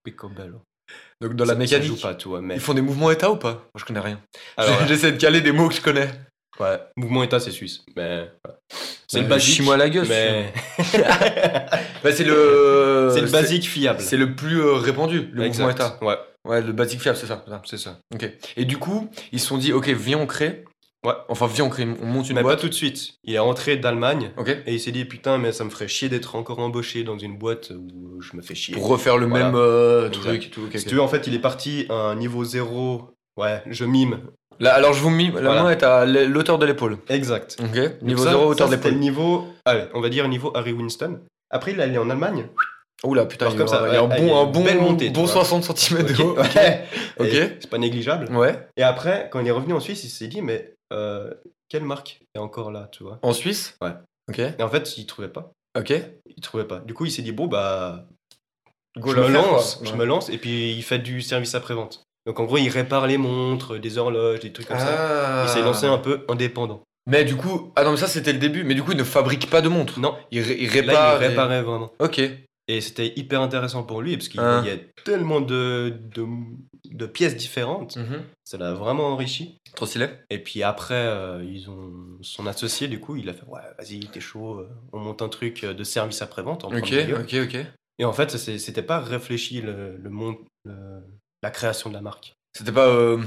picobello. 0.04 0.60
Donc, 1.22 1.34
dans 1.34 1.46
la 1.46 1.54
mécanique, 1.54 1.86
joue 1.88 2.00
pas, 2.00 2.14
tu 2.14 2.28
vois, 2.28 2.42
mais. 2.42 2.54
ils 2.56 2.60
font 2.60 2.74
des 2.74 2.82
mouvements 2.82 3.10
état 3.10 3.30
ou 3.30 3.36
pas? 3.36 3.52
Moi, 3.52 3.70
je 3.78 3.84
connais 3.86 4.00
rien. 4.00 4.20
J'essaie 4.86 5.12
de 5.12 5.16
caler 5.16 5.40
des 5.40 5.52
mots 5.52 5.68
que 5.68 5.74
je 5.74 5.80
connais. 5.80 6.10
ouais, 6.60 6.78
mouvement 6.96 7.22
état, 7.22 7.40
c'est 7.40 7.50
suisse. 7.50 7.82
Mais. 7.96 8.30
C'est 9.08 9.18
Bah, 9.20 9.22
le 9.22 9.28
basique. 9.30 9.54
chie-moi 9.54 9.76
la 9.78 9.88
gueule, 9.88 10.06
Mais. 10.08 10.52
Bah, 12.02 12.12
c'est 12.12 12.24
le. 12.24 13.10
c'est 13.14 13.20
le 13.22 13.30
basique 13.30 13.64
fiable. 13.66 14.00
C'est 14.00 14.16
le 14.16 14.34
plus 14.36 14.60
euh, 14.60 14.74
répandu, 14.74 15.28
le 15.32 15.44
Exact. 15.44 15.64
mouvement 15.64 15.70
état. 15.70 15.98
Ouais, 16.04 16.18
Ouais, 16.46 16.62
le 16.62 16.72
basique 16.72 17.00
fiable, 17.00 17.18
c'est 17.18 17.26
ça. 17.26 17.44
c'est 17.64 17.78
ça. 17.78 17.98
Ok. 18.14 18.30
Et 18.56 18.64
du 18.64 18.78
coup, 18.78 19.08
ils 19.32 19.40
se 19.40 19.46
sont 19.46 19.58
dit, 19.58 19.72
ok, 19.72 19.88
viens, 19.88 20.18
on 20.18 20.26
crée. 20.26 20.64
Ouais. 21.04 21.12
Enfin, 21.28 21.46
viens, 21.46 21.64
on 21.64 21.68
crée, 21.68 21.86
on 22.02 22.06
monte 22.06 22.28
une 22.30 22.34
mais 22.36 22.40
pas 22.42 22.48
boîte. 22.48 22.60
tout 22.60 22.68
de 22.68 22.74
suite. 22.74 23.14
Il 23.24 23.34
est 23.34 23.38
rentré 23.38 23.76
d'Allemagne. 23.76 24.32
Ok. 24.36 24.48
Et 24.66 24.74
il 24.74 24.80
s'est 24.80 24.90
dit, 24.92 25.04
putain, 25.04 25.38
mais 25.38 25.52
ça 25.52 25.62
me 25.64 25.70
ferait 25.70 25.86
chier 25.88 26.08
d'être 26.08 26.34
encore 26.34 26.58
embauché 26.58 27.04
dans 27.04 27.18
une 27.18 27.36
boîte 27.38 27.70
où 27.70 28.20
je 28.20 28.36
me 28.36 28.42
fais 28.42 28.54
chier. 28.54 28.74
Pour 28.74 28.88
refaire 28.88 29.16
le 29.18 29.26
Voilà. 29.26 29.46
même 29.46 29.54
euh, 29.56 30.08
truc 30.08 30.46
et 30.46 30.50
tout. 30.50 30.62
ok, 30.64 30.76
Si 30.78 30.86
tu 30.86 30.94
veux, 30.96 31.00
en 31.02 31.08
fait, 31.08 31.26
il 31.26 31.34
est 31.34 31.38
parti 31.40 31.86
à 31.90 31.94
un 31.94 32.16
niveau 32.16 32.44
zéro. 32.44 33.10
Ouais, 33.36 33.62
je 33.66 33.84
mime. 33.84 34.20
Là, 34.58 34.72
alors, 34.74 34.94
je 34.94 35.00
vous 35.02 35.10
mime. 35.10 35.34
La 35.34 35.42
Voilà. 35.42 35.62
main 35.64 35.70
est 35.70 35.82
à 35.82 36.06
l'auteur 36.06 36.58
de 36.58 36.64
l'épaule. 36.66 36.96
Exact. 37.08 37.56
Niveau 38.02 38.24
ça- 38.24 38.30
0, 38.30 38.46
hauteur 38.50 38.68
ça, 38.68 38.76
de 38.76 38.82
l'épaule. 38.82 38.98
niveau, 38.98 39.46
allez, 39.66 39.84
on 39.94 40.00
va 40.00 40.08
dire 40.08 40.26
niveau 40.28 40.50
Harry 40.56 40.72
Winston. 40.72 41.20
Après, 41.50 41.72
il 41.72 41.78
est 41.78 41.82
allé 41.82 41.98
en 41.98 42.08
Allemagne. 42.10 42.46
Oula, 43.06 43.26
putain, 43.26 43.48
il 43.48 43.54
y 43.54 43.56
comme 43.56 43.68
ça, 43.68 43.82
a, 43.84 43.88
il 43.88 43.94
y 43.94 43.96
a 43.96 44.02
un 44.02 44.08
ouais, 44.08 44.20
bon, 44.20 44.26
il 44.26 44.30
a 44.32 44.36
un 44.36 44.44
bon, 44.46 44.82
montée, 44.82 45.10
bon 45.10 45.22
vois. 45.24 45.32
60 45.44 45.64
cm 45.76 46.02
de 46.04 46.22
haut. 46.22 46.36
Ok. 46.38 46.58
Ok. 47.20 47.26
Et 47.28 47.56
C'est 47.60 47.70
pas 47.70 47.78
négligeable. 47.78 48.34
Ouais. 48.36 48.68
Et 48.76 48.82
après, 48.82 49.28
quand 49.32 49.40
il 49.40 49.46
est 49.48 49.52
revenu 49.52 49.72
en 49.72 49.80
Suisse, 49.80 50.04
il 50.04 50.10
s'est 50.10 50.28
dit, 50.28 50.42
mais 50.42 50.74
euh, 50.92 51.32
quelle 51.68 51.84
marque 51.84 52.20
est 52.34 52.38
encore 52.38 52.70
là, 52.70 52.88
tu 52.92 53.02
vois? 53.02 53.18
En 53.22 53.32
Suisse? 53.32 53.76
Ouais. 53.82 53.92
Ok. 54.28 54.38
Et 54.40 54.62
en 54.62 54.68
fait, 54.68 54.98
il 54.98 55.06
trouvait 55.06 55.28
pas. 55.28 55.52
Ok. 55.78 55.92
Il 56.36 56.42
trouvait 56.42 56.64
pas. 56.64 56.80
Du 56.80 56.92
coup, 56.94 57.04
il 57.06 57.10
s'est 57.10 57.22
dit, 57.22 57.32
bon, 57.32 57.46
bah, 57.46 58.06
Go 58.98 59.10
je 59.14 59.20
me 59.20 59.28
lance, 59.28 59.80
je 59.84 59.92
me 59.92 60.04
lance, 60.04 60.30
et 60.30 60.38
puis 60.38 60.72
il 60.72 60.82
fait 60.82 60.98
du 60.98 61.20
service 61.20 61.54
après-vente. 61.54 62.02
Donc 62.24 62.40
en 62.40 62.44
gros, 62.44 62.56
il 62.58 62.68
répare 62.70 63.06
les 63.06 63.18
montres, 63.18 63.78
des 63.78 63.98
horloges, 63.98 64.40
des 64.40 64.52
trucs 64.52 64.66
comme 64.68 64.78
ça. 64.78 64.86
Ah. 64.88 65.44
Il 65.46 65.50
s'est 65.50 65.60
lancé 65.62 65.86
un 65.86 65.98
peu 65.98 66.24
indépendant. 66.28 66.82
Mais 67.06 67.24
du 67.24 67.36
coup, 67.36 67.70
ah 67.76 67.84
non, 67.84 67.92
mais 67.92 67.96
ça 67.98 68.08
c'était 68.08 68.32
le 68.32 68.38
début. 68.40 68.64
Mais 68.64 68.74
du 68.74 68.82
coup, 68.82 68.90
il 68.92 68.96
ne 68.98 69.04
fabrique 69.04 69.48
pas 69.48 69.60
de 69.60 69.68
montres. 69.68 70.00
Non, 70.00 70.16
Il, 70.32 70.40
ré- 70.40 70.56
il 70.58 70.66
là, 70.66 70.72
répare. 70.80 71.22
il 71.22 71.24
et- 71.24 71.28
réparait 71.28 71.62
vraiment. 71.62 71.92
Ok. 72.00 72.20
Et 72.68 72.80
c'était 72.80 73.12
hyper 73.16 73.40
intéressant 73.42 73.84
pour 73.84 74.02
lui, 74.02 74.16
parce 74.16 74.28
qu'il 74.28 74.40
Ah. 74.40 74.62
y 74.66 74.70
a 74.70 74.76
tellement 75.04 75.40
de, 75.40 76.00
de, 76.14 76.26
de 76.90 77.06
pièces 77.06 77.36
différentes. 77.36 77.96
Mhm. 77.96 78.22
Ça 78.44 78.58
l'a 78.58 78.72
vraiment 78.74 79.04
enrichi. 79.12 79.58
Trop 79.76 79.86
stylé. 79.86 80.08
Et 80.30 80.38
puis 80.42 80.62
après, 80.64 80.94
euh, 80.94 81.44
ils 81.44 81.70
ont 81.70 81.92
son 82.22 82.46
associé, 82.46 82.88
du 82.88 82.98
coup, 82.98 83.14
il 83.16 83.28
a 83.28 83.34
fait 83.34 83.46
Ouais, 83.46 83.60
vas-y, 83.78 84.00
t'es 84.00 84.20
chaud, 84.20 84.58
euh, 84.58 84.68
on 84.92 84.98
monte 84.98 85.22
un 85.22 85.28
truc 85.28 85.62
euh, 85.62 85.74
de 85.74 85.84
service 85.84 86.22
après-vente 86.22 86.64
en 86.64 86.76
Ok, 86.76 86.92
ok, 87.20 87.34
ok. 87.44 87.56
Et 87.98 88.04
en 88.04 88.12
fait, 88.12 88.30
c'était 88.36 88.82
pas 88.82 88.98
réfléchi 89.00 89.60
le, 89.62 89.96
le 89.96 90.10
monde, 90.10 90.36
le- 90.64 91.02
la 91.42 91.50
création 91.50 91.88
de 91.88 91.94
la 91.94 92.00
marque. 92.02 92.34
C'était 92.52 92.72
pas 92.72 92.88
euh, 92.88 93.18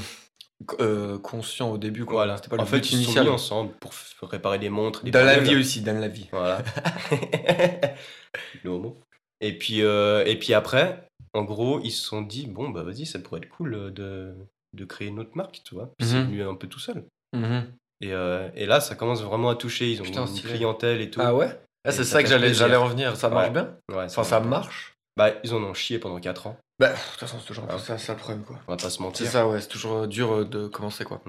euh, 0.82 1.18
conscient 1.20 1.72
au 1.72 1.78
début, 1.78 2.04
quoi. 2.04 2.16
Voilà. 2.26 2.36
C'était 2.38 2.50
pas 2.50 2.58
le 2.58 2.64
en 2.64 2.66
fait, 2.66 2.78
but 2.82 2.92
ils 2.92 3.06
se 3.06 3.12
sont 3.14 3.24
mis 3.24 3.30
ensemble 3.30 3.72
pour 3.80 3.94
réparer 4.30 4.60
des 4.60 4.70
montres. 4.70 5.04
Des 5.04 5.12
Dans 5.12 5.24
la 5.26 5.40
vie 5.40 5.56
aussi, 5.56 5.82
dans 5.82 5.98
la 5.98 6.08
vie. 6.10 6.28
Voilà. 6.32 6.62
le 8.64 8.70
homo. 8.70 9.00
Et 9.42 9.58
puis, 9.58 9.82
euh, 9.84 10.24
et 10.26 10.38
puis 10.38 10.54
après, 10.54 11.06
en 11.34 11.44
gros, 11.44 11.80
ils 11.84 11.92
se 11.92 12.04
sont 12.06 12.22
dit 12.22 12.48
bon, 12.48 12.70
bah 12.70 12.84
vas-y, 12.84 13.06
ça 13.06 13.20
pourrait 13.20 13.42
être 13.42 13.50
cool 13.50 13.74
euh, 13.74 13.90
de, 13.92 14.34
de 14.76 14.86
créer 14.86 15.08
une 15.08 15.20
autre 15.20 15.32
marque, 15.36 15.62
tu 15.64 15.76
vois. 15.76 15.92
Puis 15.98 16.08
c'est 16.08 16.16
Mhm. 16.20 16.26
venu 16.28 16.44
un 16.44 16.56
peu 16.56 16.68
tout 16.68 16.80
seul. 16.80 17.04
Mhm. 17.34 17.72
Et, 18.02 18.14
euh, 18.14 18.50
et 18.56 18.66
là, 18.66 18.80
ça 18.80 18.96
commence 18.96 19.22
vraiment 19.22 19.50
à 19.50 19.56
toucher. 19.56 19.92
Ils 19.92 20.02
ont 20.02 20.06
Putain, 20.06 20.26
une 20.26 20.40
clientèle 20.42 21.02
et 21.02 21.10
tout. 21.12 21.20
Ah 21.22 21.36
ouais? 21.36 21.50
Ah, 21.86 21.92
c'est 21.92 22.04
ça 22.04 22.12
ça 22.18 22.24
que 22.24 22.30
j'allais 22.30 22.54
j'allais 22.54 22.76
revenir. 22.76 23.16
Ça 23.16 23.30
marche 23.30 23.48
Ouais. 23.48 23.54
bien? 23.54 23.76
Ouais, 23.92 24.06
Enfin, 24.06 24.24
ça 24.24 24.40
marche 24.40 24.94
Bah, 25.18 25.32
ils 25.44 25.54
en 25.54 25.62
ont 25.64 25.74
chié 25.74 26.00
pendant 26.00 26.20
4 26.20 26.48
ans. 26.48 26.58
Bah, 26.80 26.90
de 26.90 26.94
toute 27.12 27.20
façon, 27.20 27.38
c'est 27.40 27.46
toujours 27.48 27.66
un 27.66 27.68
peu 27.68 27.74
Ah. 27.76 27.80
ça, 27.80 27.98
ça 27.98 28.14
le 28.14 28.20
problème, 28.20 28.44
quoi. 28.46 28.58
On 28.68 28.72
va 28.72 28.78
pas 28.78 28.90
se 28.90 28.98
C'est 28.98 29.04
mentir. 29.04 29.28
ça, 29.28 29.48
ouais, 29.50 29.60
c'est 29.60 29.68
toujours 29.68 30.08
dur 30.08 30.46
de 30.46 30.68
commencer, 30.68 31.04
quoi. 31.04 31.22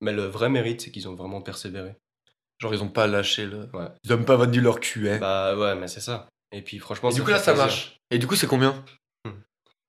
Mais 0.00 0.12
le 0.12 0.22
vrai 0.24 0.48
mérite, 0.48 0.80
c'est 0.80 0.90
qu'ils 0.90 1.08
ont 1.08 1.14
vraiment 1.14 1.42
persévéré. 1.42 1.94
Genre, 2.58 2.72
ils 2.72 2.82
ont 2.82 2.88
pas 2.88 3.06
lâché 3.06 3.44
le. 3.44 3.68
Ouais. 3.74 3.86
Ils 4.04 4.12
ont 4.14 4.24
pas 4.24 4.36
vendu 4.36 4.60
leur 4.62 4.80
cul, 4.80 5.10
hein. 5.10 5.18
Bah 5.20 5.56
ouais, 5.56 5.74
mais 5.74 5.88
c'est 5.88 6.00
ça. 6.00 6.26
Et 6.54 6.62
puis 6.62 6.78
franchement, 6.78 7.10
Et 7.10 7.14
du 7.14 7.22
coup, 7.22 7.30
là, 7.30 7.38
ça 7.38 7.52
plaisir. 7.52 7.66
marche. 7.66 8.00
Et 8.10 8.18
du 8.18 8.26
coup, 8.26 8.36
c'est 8.36 8.46
combien 8.46 8.82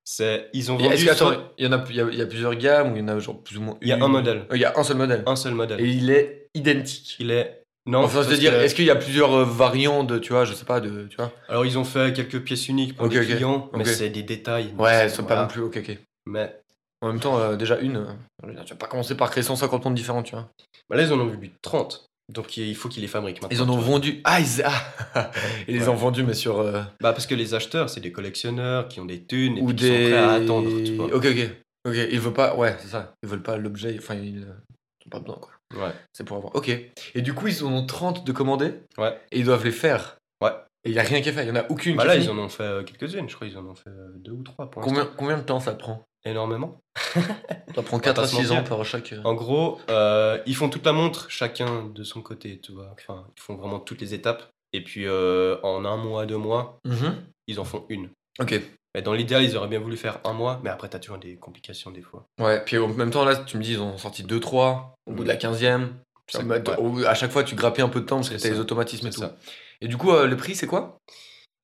C'est, 0.04 0.50
ils 0.54 0.72
ont 0.72 0.78
vendu. 0.78 0.94
Est-ce 0.94 1.06
que, 1.06 1.10
attends, 1.10 1.32
sur- 1.32 1.52
il 1.58 1.66
y 1.66 1.68
en 1.68 1.72
a, 1.72 1.84
il 1.90 1.96
y 1.96 2.02
a, 2.02 2.08
il 2.12 2.18
y 2.18 2.22
a 2.22 2.26
plusieurs 2.28 2.54
gammes 2.56 2.92
ou 2.94 2.96
il 2.96 3.00
y 3.00 3.04
en 3.04 3.08
a 3.08 3.20
genre 3.20 3.42
plus 3.42 3.58
ou 3.58 3.62
moins 3.62 3.78
Il 3.82 3.88
y 3.88 3.92
a 3.92 3.96
une 3.98 4.04
un 4.04 4.08
modèle. 4.08 4.46
Euh, 4.52 4.56
Il 4.56 4.62
y 4.62 4.66
a 4.66 4.74
un 4.78 4.84
seul 4.84 4.98
modèle. 4.98 5.24
Un 5.26 5.36
seul 5.36 5.54
modèle. 5.56 5.82
Et 5.82 5.88
il 5.90 6.12
est 6.12 6.48
identique. 6.54 7.16
Il 7.20 7.32
est. 7.32 7.64
Non, 7.88 8.04
enfin, 8.04 8.16
parce 8.18 8.28
c'est-à-dire, 8.30 8.52
que- 8.52 8.58
est-ce 8.58 8.74
qu'il 8.76 8.86
y 8.86 8.90
a 8.92 8.96
plusieurs 8.96 9.34
euh, 9.34 9.44
variants 9.46 10.04
de, 10.04 10.18
tu 10.20 10.34
vois, 10.34 10.44
je 10.46 10.54
sais 10.54 10.66
pas, 10.66 10.80
de, 10.80 11.08
tu 11.08 11.18
vois 11.18 11.32
Alors, 11.50 11.66
ils 11.66 11.78
ont 11.78 11.84
fait 11.84 12.14
quelques 12.16 12.40
pièces 12.42 12.68
uniques 12.68 12.96
pour 12.96 13.08
les 13.08 13.20
clients, 13.26 13.70
mais 13.76 13.86
c'est 13.86 14.10
des 14.10 14.24
détails. 14.24 14.74
Ouais, 14.78 15.08
c'est- 15.08 15.10
sont 15.10 15.24
pas 15.24 15.42
non 15.42 15.48
plus, 15.48 15.62
ok, 15.62 15.78
ok. 15.78 15.98
Mais 16.28 16.56
En 17.02 17.08
même 17.10 17.20
temps, 17.20 17.38
euh, 17.38 17.56
déjà 17.56 17.78
une, 17.80 17.98
euh, 17.98 18.06
je 18.42 18.48
veux 18.48 18.54
dire, 18.56 18.64
tu 18.66 18.74
vas 18.74 18.78
pas 18.80 18.88
commencer 18.88 19.16
par 19.16 19.30
créer 19.30 19.44
150 19.44 19.84
montres 19.86 19.96
différentes, 19.96 20.26
tu 20.26 20.32
vois. 20.32 20.50
bah 20.90 20.96
là, 20.96 21.04
ils 21.04 21.12
en 21.14 21.20
ont 21.20 21.26
vendu 21.28 21.52
30. 21.62 22.08
Donc, 22.34 22.58
il 22.58 22.76
faut 22.76 22.90
qu'ils 22.90 23.02
les 23.04 23.08
fabriquent 23.08 23.42
maintenant. 23.42 23.56
Ils 23.58 23.62
en 23.62 23.70
ont 23.70 23.78
vendu. 23.78 24.22
Ah, 24.24 24.40
ils, 24.40 24.64
ah 24.64 25.32
Ils 25.68 25.76
les 25.76 25.84
Ouais. 25.84 25.88
ont 25.90 25.96
vendus, 25.96 26.24
mais 26.24 26.34
sur. 26.34 26.60
euh, 26.60 26.82
Bah, 27.02 27.14
parce 27.14 27.28
que 27.28 27.36
les 27.36 27.54
acheteurs, 27.54 27.90
c'est 27.90 28.02
des 28.02 28.12
collectionneurs 28.12 28.88
qui 28.88 29.00
ont 29.00 29.06
des 29.06 29.24
thunes 29.24 29.58
et 29.58 29.62
ou 29.62 29.68
puis 29.68 29.76
qui 29.76 29.84
des. 29.84 30.04
sont 30.04 30.10
prêts 30.10 30.18
à 30.18 30.32
attendre. 30.32 30.70
Tu 30.84 30.96
vois. 30.96 31.06
Ok, 31.14 31.26
ok. 31.26 31.50
Ok, 31.88 31.96
ils 32.12 32.20
veulent 32.20 32.34
pas. 32.34 32.56
Ouais, 32.56 32.76
c'est 32.80 32.88
ça. 32.88 33.14
Ils 33.22 33.30
veulent 33.30 33.44
pas 33.44 33.58
l'objet. 33.58 33.96
Enfin, 34.00 34.16
ils 34.16 34.40
euh, 34.44 34.54
ont 35.06 35.10
pas 35.10 35.20
besoin, 35.20 35.38
quoi. 35.40 35.52
Ouais. 35.76 35.94
C'est 36.14 36.24
pour 36.24 36.38
avoir. 36.38 36.56
Ok. 36.56 36.70
Et 36.70 37.22
du 37.22 37.34
coup, 37.36 37.48
ils 37.48 37.64
en 37.64 37.72
ont 37.72 37.86
30 37.86 38.26
de 38.26 38.32
commandés. 38.32 38.74
Ouais. 38.98 39.16
Et 39.32 39.40
ils 39.40 39.46
doivent 39.46 39.64
les 39.66 39.72
faire. 39.72 40.18
Ouais. 40.42 40.52
Et 40.84 40.90
il 40.90 40.96
y 40.96 41.00
a 41.00 41.04
rien 41.04 41.22
qui 41.22 41.30
est 41.30 41.32
fait. 41.32 41.44
Il 41.44 41.50
y 41.50 41.52
en 41.52 41.56
a 41.56 41.66
aucune 41.70 41.96
Bah 41.96 42.04
qui 42.04 42.08
là, 42.10 42.16
est 42.18 42.24
ils 42.24 42.30
en 42.32 42.38
ont 42.40 42.50
fait 42.50 42.64
euh, 42.64 42.84
quelques-unes. 42.84 43.30
Je 43.30 43.36
crois 43.36 43.48
qu'ils 43.48 43.58
en 43.58 43.66
ont 43.68 43.76
fait 43.76 43.90
euh, 43.90 44.12
deux 44.18 44.32
ou 44.32 44.42
trois 44.44 44.70
pour 44.72 44.82
Combien, 44.82 45.06
combien 45.18 45.38
de 45.38 45.44
temps 45.44 45.60
ça 45.60 45.74
prend? 45.74 46.04
Énormément. 46.26 46.80
Ça 47.76 47.84
prend 47.84 47.98
va 47.98 48.04
4 48.04 48.16
pas 48.16 48.22
à 48.24 48.28
se 48.28 48.36
6 48.36 48.52
ans 48.52 48.64
par 48.64 48.84
chaque. 48.86 49.14
euh, 49.14 49.22
En 49.24 49.34
gros, 49.34 49.80
euh, 49.90 50.40
ils 50.46 50.56
font 50.56 50.70
toute 50.70 50.86
la 50.86 50.94
montre, 50.94 51.30
chacun 51.30 51.86
de 51.94 52.04
son 52.04 52.22
côté, 52.22 52.60
tu 52.62 52.72
vois. 52.72 52.90
Enfin, 52.94 53.26
ils 53.38 53.42
font 53.42 53.56
vraiment 53.56 53.80
toutes 53.80 54.02
les 54.02 54.14
étapes. 54.14 54.44
Et 54.74 54.84
puis, 54.84 55.06
euh, 55.06 55.58
en 55.64 55.86
un 55.86 55.98
mois, 55.98 56.26
deux 56.26 56.38
mois, 56.38 56.80
Mhm. 56.86 57.16
ils 57.48 57.60
en 57.60 57.64
font 57.66 57.86
une. 57.90 58.10
Ok. 58.40 58.60
Mais 58.94 59.02
dans 59.02 59.14
l'idéal, 59.14 59.44
ils 59.44 59.58
auraient 59.58 59.68
bien 59.68 59.80
voulu 59.80 59.98
faire 59.98 60.20
un 60.24 60.32
mois, 60.34 60.60
mais 60.64 60.70
après, 60.70 60.88
t'as 60.88 61.00
toujours 61.00 61.18
des 61.18 61.36
complications 61.36 61.92
des 61.92 62.02
fois. 62.02 62.26
Ouais, 62.40 62.64
puis 62.64 62.78
en 62.78 62.88
même 62.88 63.12
temps, 63.12 63.26
là, 63.26 63.36
tu 63.36 63.58
me 63.58 63.64
dis, 63.64 63.74
ils 63.74 63.82
ont 63.82 63.98
sorti 63.98 64.24
2-3 64.24 64.96
au 65.06 65.12
bout 65.14 65.24
de 65.24 65.28
la 65.28 65.36
15e. 65.36 65.94
Ça- 66.28 66.42
bah, 66.44 66.58
ouais. 66.58 66.78
au- 66.80 67.06
À 67.06 67.14
chaque 67.14 67.32
fois, 67.32 67.44
tu 67.44 67.56
grappais 67.56 67.82
un 67.82 67.90
peu 67.90 68.00
de 68.02 68.06
temps 68.06 68.16
parce 68.18 68.30
que 68.30 68.36
t'as 68.36 68.50
les 68.50 68.60
automatismes 68.60 69.08
et 69.08 69.12
tout. 69.12 69.20
ça. 69.20 69.36
Et 69.82 69.88
du 69.90 69.98
coup, 69.98 70.12
euh, 70.12 70.28
le 70.28 70.38
prix, 70.38 70.56
c'est 70.56 70.66
quoi? 70.68 70.98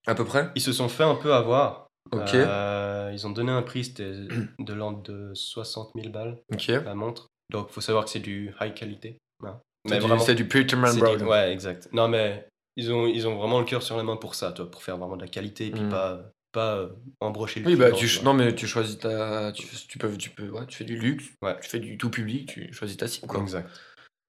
À 0.07 0.13
peu 0.15 0.25
près? 0.25 0.49
Ils 0.55 0.61
se 0.61 0.73
sont 0.73 0.89
fait 0.89 1.03
un 1.03 1.15
peu 1.15 1.33
avoir. 1.33 1.87
Ok. 2.11 2.33
Euh, 2.33 3.11
ils 3.13 3.25
ont 3.27 3.31
donné 3.31 3.51
un 3.51 3.61
prix, 3.61 3.85
c'était 3.85 4.11
de 4.59 4.73
l'ordre 4.73 5.01
de 5.03 5.31
60 5.33 5.91
000 5.95 6.09
balles, 6.09 6.37
Ok. 6.51 6.67
la 6.67 6.95
montre. 6.95 7.27
Donc, 7.51 7.69
faut 7.69 7.81
savoir 7.81 8.05
que 8.05 8.09
c'est 8.11 8.19
du 8.19 8.53
high 8.61 8.73
qualité. 8.73 9.17
hein. 9.43 9.59
C'est 9.85 9.91
Mais 9.95 9.99
du, 9.99 10.07
vraiment, 10.07 10.23
c'est 10.23 10.35
du 10.35 10.47
Peterman 10.47 10.97
Brown. 10.97 11.23
Ouais, 11.23 11.51
exact. 11.51 11.89
Non, 11.91 12.07
mais 12.07 12.47
ils 12.77 12.91
ont, 12.93 13.07
ils 13.07 13.27
ont 13.27 13.35
vraiment 13.37 13.59
le 13.59 13.65
cœur 13.65 13.81
sur 13.83 13.97
la 13.97 14.03
main 14.03 14.15
pour 14.15 14.35
ça, 14.35 14.51
toi, 14.51 14.69
pour 14.69 14.83
faire 14.83 14.97
vraiment 14.97 15.15
de 15.17 15.21
la 15.23 15.27
qualité 15.27 15.67
et 15.67 15.71
puis 15.71 15.81
Mm. 15.81 15.89
pas, 15.89 16.31
pas 16.51 16.75
euh, 16.75 16.89
embrocher 17.19 17.59
le 17.61 17.65
Oui, 17.67 17.75
bah, 17.75 17.91
client, 17.91 18.07
tu, 18.07 18.23
non, 18.23 18.33
mais 18.33 18.53
tu 18.55 18.67
choisis 18.67 18.97
ta. 18.99 19.51
Tu, 19.53 19.65
tu 19.87 19.97
peux, 19.97 20.15
tu 20.17 20.29
peux, 20.29 20.49
ouais, 20.49 20.65
tu 20.67 20.77
fais 20.77 20.83
du 20.85 20.97
luxe, 20.97 21.25
Ouais. 21.41 21.57
tu 21.61 21.69
fais 21.69 21.79
du 21.79 21.97
tout 21.97 22.09
public, 22.09 22.49
tu 22.49 22.71
choisis 22.73 22.97
ta 22.97 23.07
cible, 23.07 23.27
quoi. 23.27 23.41
Exact. 23.41 23.69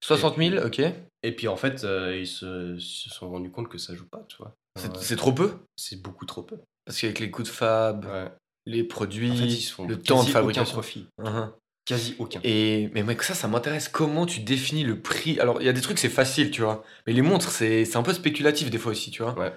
60 0.05 0.37
000, 0.37 0.65
ok. 0.67 0.81
Et 1.23 1.33
puis 1.33 1.47
en 1.47 1.57
fait, 1.57 1.85
euh, 1.85 2.17
ils, 2.19 2.27
se, 2.27 2.77
sont 2.79 3.31
rendus 3.31 3.51
compte 3.53 3.69
que 3.69 3.79
ça 3.79 3.95
joue 3.95 4.09
pas, 4.09 4.25
tu 4.29 4.37
vois. 4.39 4.55
C'est 4.77 4.91
Euh, 4.91 5.01
c'est 5.01 5.17
trop 5.17 5.33
peu? 5.33 5.59
c'est 5.77 6.03
beaucoup 6.03 6.27
trop 6.27 6.43
peu. 6.43 6.57
Parce 6.85 7.01
qu'avec 7.01 7.19
les 7.21 7.31
coûts 7.31 7.43
de 7.43 7.49
fab, 7.49 8.05
Ouais. 8.05 8.29
les 8.67 8.85
produits, 8.85 9.31
En 9.31 9.37
fait, 9.37 9.45
ils 9.45 9.61
se 9.61 9.73
font 9.73 9.87
le 9.87 9.97
quasi 9.97 10.07
temps 10.07 10.17
de 10.17 10.21
aucun 10.23 10.33
fabrication. 10.33 10.73
profit. 10.75 11.07
Mhm. 11.19 11.53
Quasi 11.85 12.15
aucun. 12.19 12.41
Et 12.45 12.91
mais 12.95 13.03
mec, 13.03 13.23
ça, 13.23 13.35
ça 13.35 13.49
m'intéresse. 13.49 13.89
Comment 13.89 14.25
tu 14.27 14.41
définis 14.41 14.85
le 14.85 15.01
prix? 15.01 15.41
Alors, 15.41 15.61
il 15.61 15.65
y 15.67 15.69
a 15.69 15.73
des 15.73 15.81
trucs, 15.81 15.99
c'est 15.99 16.09
facile, 16.09 16.51
tu 16.53 16.63
vois. 16.63 16.85
Mais 17.07 17.13
les 17.13 17.23
montres, 17.23 17.51
c'est 17.51 17.85
c'est 17.85 17.97
un 17.97 18.03
peu 18.05 18.13
spéculatif 18.13 18.71
des 18.71 18.79
fois 18.79 18.93
aussi, 18.93 19.11
tu 19.11 19.23
vois. 19.23 19.37
Ouais. 19.39 19.53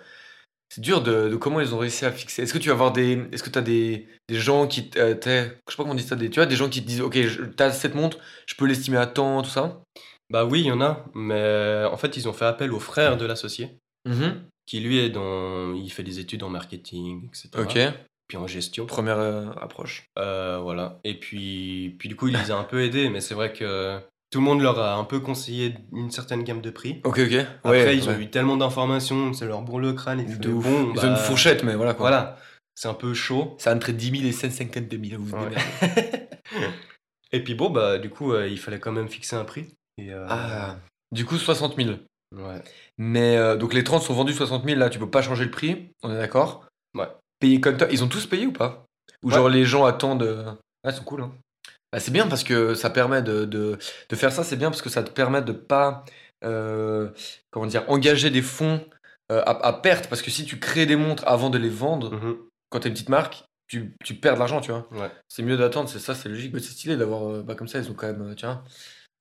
C'est 0.69 0.81
dur 0.81 1.03
de, 1.03 1.29
de 1.29 1.35
comment 1.35 1.61
ils 1.61 1.75
ont 1.75 1.77
réussi 1.77 2.03
à 2.05 2.11
fixer. 2.11 2.41
Est-ce 2.41 2.53
que 2.53 2.57
tu 2.57 2.69
vas 2.69 2.73
avoir 2.73 2.91
des. 2.91 3.23
Est-ce 3.31 3.43
que 3.43 3.51
tu 3.51 3.59
as 3.59 3.61
des, 3.61 4.07
des 4.27 4.35
gens 4.39 4.65
qui. 4.67 4.89
euh, 4.97 5.13
je 5.23 5.29
sais 5.29 5.49
pas 5.67 5.71
comment 5.77 5.91
on 5.91 5.95
dit 5.95 6.01
ça. 6.03 6.15
Des, 6.15 6.29
tu 6.31 6.39
vois, 6.39 6.47
des 6.47 6.55
gens 6.55 6.67
qui 6.69 6.81
te 6.81 6.87
disent 6.87 7.01
Ok, 7.01 7.17
t'as 7.55 7.71
cette 7.71 7.93
montre, 7.93 8.17
je 8.47 8.55
peux 8.55 8.65
l'estimer 8.65 8.97
à 8.97 9.05
temps, 9.05 9.43
tout 9.43 9.49
ça? 9.51 9.83
Bah 10.31 10.45
oui, 10.45 10.61
il 10.61 10.65
y 10.65 10.71
en 10.71 10.81
a, 10.81 11.05
mais 11.13 11.83
en 11.85 11.97
fait, 11.97 12.17
ils 12.17 12.27
ont 12.27 12.33
fait 12.33 12.45
appel 12.45 12.71
au 12.73 12.79
frère 12.79 13.15
de 13.17 13.25
l'associé, 13.27 13.77
Mhm. 14.07 14.41
Qui 14.65 14.79
lui 14.79 14.97
est 14.99 15.09
dans. 15.09 15.73
Il 15.73 15.89
fait 15.91 16.03
des 16.03 16.19
études 16.19 16.43
en 16.43 16.49
marketing, 16.49 17.27
etc. 17.27 17.49
Ok. 17.57 17.79
Puis 18.27 18.37
en 18.37 18.47
gestion. 18.47 18.85
Première 18.87 19.19
euh, 19.19 19.51
approche. 19.61 20.09
Euh, 20.17 20.59
voilà. 20.61 20.99
Et 21.03 21.19
puis, 21.19 21.95
puis 21.99 22.09
du 22.09 22.15
coup, 22.15 22.27
il 22.27 22.35
les 22.35 22.49
a 22.49 22.57
un 22.57 22.63
peu 22.63 22.81
aidés, 22.83 23.09
mais 23.09 23.21
c'est 23.21 23.35
vrai 23.35 23.53
que 23.53 23.99
tout 24.31 24.39
le 24.39 24.45
monde 24.45 24.61
leur 24.61 24.79
a 24.79 24.95
un 24.95 25.03
peu 25.03 25.19
conseillé 25.19 25.75
une 25.93 26.09
certaine 26.09 26.43
gamme 26.43 26.61
de 26.61 26.71
prix. 26.71 27.01
Ok, 27.03 27.19
ok. 27.19 27.33
Après, 27.63 27.85
Ouais, 27.85 27.95
ils 27.97 28.09
ont 28.09 28.17
eu 28.19 28.29
tellement 28.31 28.57
d'informations, 28.57 29.31
c'est 29.33 29.45
leur 29.45 29.61
bourre 29.61 29.79
le 29.79 29.93
crâne. 29.93 30.19
Et 30.21 30.23
De 30.25 30.49
bon, 30.51 30.89
Ils 30.89 30.95
bah, 30.95 31.05
ont 31.05 31.11
une 31.11 31.17
fourchette, 31.17 31.63
mais 31.63 31.75
voilà 31.75 31.93
quoi. 31.93 32.09
Voilà. 32.09 32.37
C'est 32.73 32.87
un 32.87 32.95
peu 32.95 33.13
chaud. 33.13 33.55
C'est 33.59 33.69
entre 33.69 33.91
10 33.91 34.09
000 34.17 34.23
et 34.25 34.31
152 34.31 34.99
000. 35.09 35.21
Vous 35.21 35.27
vous 35.27 35.37
Ouais. 35.37 36.29
Et 37.31 37.43
puis 37.43 37.53
bon, 37.53 37.69
bah 37.69 37.97
du 37.99 38.09
coup, 38.09 38.33
euh, 38.33 38.47
il 38.47 38.59
fallait 38.59 38.79
quand 38.79 38.91
même 38.91 39.07
fixer 39.09 39.35
un 39.35 39.45
prix. 39.45 39.67
Et, 39.97 40.11
Ah. 40.11 40.77
Du 41.11 41.25
coup, 41.25 41.37
60 41.37 41.75
000. 41.75 41.91
ouais. 42.33 42.61
Mais 42.97 43.37
euh, 43.37 43.57
donc 43.57 43.73
les 43.73 43.83
30 43.83 44.01
sont 44.03 44.13
vendus 44.13 44.33
60 44.33 44.63
000, 44.65 44.79
là 44.79 44.89
tu 44.89 44.99
peux 44.99 45.09
pas 45.09 45.21
changer 45.21 45.43
le 45.45 45.51
prix, 45.51 45.91
on 46.03 46.11
est 46.11 46.17
d'accord? 46.17 46.65
Ouais. 46.93 47.07
Payer 47.39 47.59
comme 47.59 47.77
toi, 47.77 47.87
ils 47.91 48.03
ont 48.03 48.07
tous 48.07 48.25
payé 48.25 48.45
ou 48.45 48.53
pas? 48.53 48.85
Ou 49.23 49.29
Ouais. 49.29 49.35
genre 49.35 49.49
les 49.49 49.65
gens 49.65 49.85
attendent. 49.85 50.57
Ah, 50.83 50.91
c'est 50.91 51.03
cool, 51.03 51.21
hein. 51.23 51.33
Bah, 51.91 51.99
c'est 51.99 52.11
bien 52.11 52.27
parce 52.27 52.43
que 52.43 52.73
ça 52.75 52.89
permet 52.89 53.21
de, 53.21 53.45
de, 53.45 53.77
de 54.09 54.15
faire 54.15 54.31
ça, 54.31 54.43
c'est 54.43 54.55
bien 54.55 54.69
parce 54.69 54.81
que 54.81 54.89
ça 54.89 55.03
te 55.03 55.11
permet 55.11 55.41
de 55.41 55.51
pas. 55.51 56.03
euh, 56.43 57.09
comment 57.51 57.65
dire 57.65 57.83
Engager 57.87 58.29
des 58.29 58.41
fonds 58.41 58.85
euh, 59.31 59.41
à, 59.45 59.65
à 59.67 59.73
perte. 59.73 60.07
Parce 60.09 60.21
que 60.21 60.29
si 60.29 60.45
tu 60.45 60.59
crées 60.59 60.85
des 60.85 60.95
montres 60.95 61.23
avant 61.27 61.49
de 61.49 61.57
les 61.57 61.69
vendre, 61.69 62.11
Mhm. 62.13 62.37
quand 62.69 62.81
t'es 62.81 62.89
une 62.89 62.93
petite 62.93 63.09
marque, 63.09 63.43
tu, 63.67 63.95
tu 64.03 64.13
perds 64.15 64.35
de 64.35 64.39
l'argent, 64.39 64.61
tu 64.61 64.71
vois. 64.71 64.87
Ouais. 64.91 65.09
C'est 65.27 65.41
mieux 65.43 65.57
d'attendre, 65.57 65.89
c'est 65.89 65.99
ça, 65.99 66.13
c'est 66.15 66.29
logique. 66.29 66.53
Mais 66.53 66.59
c'est 66.59 66.71
stylé 66.73 66.97
d'avoir. 66.97 67.27
euh, 67.29 67.41
bah, 67.43 67.55
comme 67.55 67.67
ça, 67.67 67.79
ils 67.79 67.89
ont 67.89 67.93
quand 67.95 68.07
même. 68.07 68.21
euh, 68.21 68.35
tiens, 68.35 68.63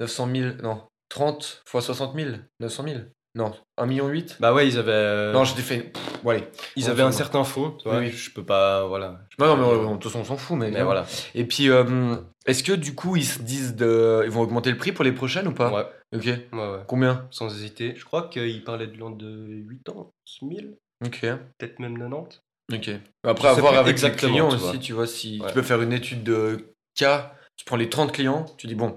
900 0.00 0.28
000. 0.34 0.50
Non, 0.62 0.82
30 1.08 1.62
fois 1.66 1.80
60 1.80 2.14
000. 2.14 2.36
900 2.60 2.84
000. 2.84 2.98
Non, 3.36 3.52
1,8 3.78 3.86
million. 3.88 4.12
Bah 4.38 4.54
ouais, 4.54 4.68
ils 4.68 4.78
avaient, 4.78 4.92
euh, 4.92 5.32
Non, 5.32 5.42
j'ai 5.44 5.54
fait. 5.60 5.78
Pff, 5.92 6.22
bon, 6.22 6.30
allez. 6.30 6.44
ils 6.76 6.88
avaient 6.88 7.02
un 7.02 7.10
certain. 7.10 7.42
Tu 7.42 7.50
vois, 7.88 7.98
Oui, 7.98 8.06
oui. 8.06 8.10
Je 8.10 8.30
peux 8.30 8.44
pas, 8.44 8.86
voilà. 8.86 9.22
je 9.30 9.36
peux 9.36 9.44
Non, 9.44 9.56
non, 9.56 9.62
pas 9.64 9.68
mais 9.72 9.78
dire. 9.80 9.88
euh, 9.90 9.94
de 9.94 9.98
toute 9.98 10.04
façon, 10.04 10.20
on 10.20 10.24
s'en 10.24 10.36
fout. 10.36 10.56
Mais, 10.56 10.70
voilà. 10.82 11.04
Et 11.34 11.44
puis, 11.44 11.68
euh, 11.68 12.16
est-ce 12.46 12.62
que 12.62 12.72
du 12.72 12.94
coup, 12.94 13.16
ils 13.16 13.24
se 13.24 13.42
disent 13.42 13.74
de. 13.74 14.22
Ils 14.24 14.30
vont 14.30 14.42
augmenter 14.42 14.70
le 14.70 14.76
prix 14.76 14.92
pour 14.92 15.04
les 15.04 15.10
prochaines 15.12 15.48
ou 15.48 15.52
pas? 15.52 15.72
Ouais, 15.72 15.86
Ok. 16.16 16.24
ouais, 16.26 16.40
ouais. 16.52 16.78
Combien? 16.86 17.26
Sans 17.32 17.52
hésiter. 17.52 17.94
Je 17.96 18.04
crois 18.04 18.28
qu'ils 18.28 18.62
parlaient 18.62 18.86
de 18.86 18.96
l'ordre 18.96 19.16
de 19.16 19.64
80 19.84 20.06
000, 20.40 20.74
Ok. 21.04 21.20
peut-être 21.58 21.80
même 21.80 21.98
90. 21.98 22.40
Ok. 22.72 22.90
Après, 23.24 23.48
Je 23.48 23.52
à 23.52 23.54
sais 23.56 23.60
voir 23.60 23.72
plus 23.72 23.78
avec 23.80 23.86
les 24.00 24.04
exactement, 24.06 24.32
clients 24.32 24.48
tu 24.50 24.54
aussi, 24.54 24.78
tu 24.78 24.92
vois, 24.92 25.06
si 25.08 25.40
Ouais. 25.40 25.48
tu 25.48 25.54
peux 25.54 25.62
faire 25.62 25.82
une 25.82 25.92
étude 25.92 26.22
de 26.22 26.72
cas, 26.94 27.34
tu 27.56 27.64
prends 27.64 27.76
les 27.76 27.90
30 27.90 28.12
clients, 28.12 28.46
tu 28.58 28.68
dis, 28.68 28.74
bon, 28.76 28.96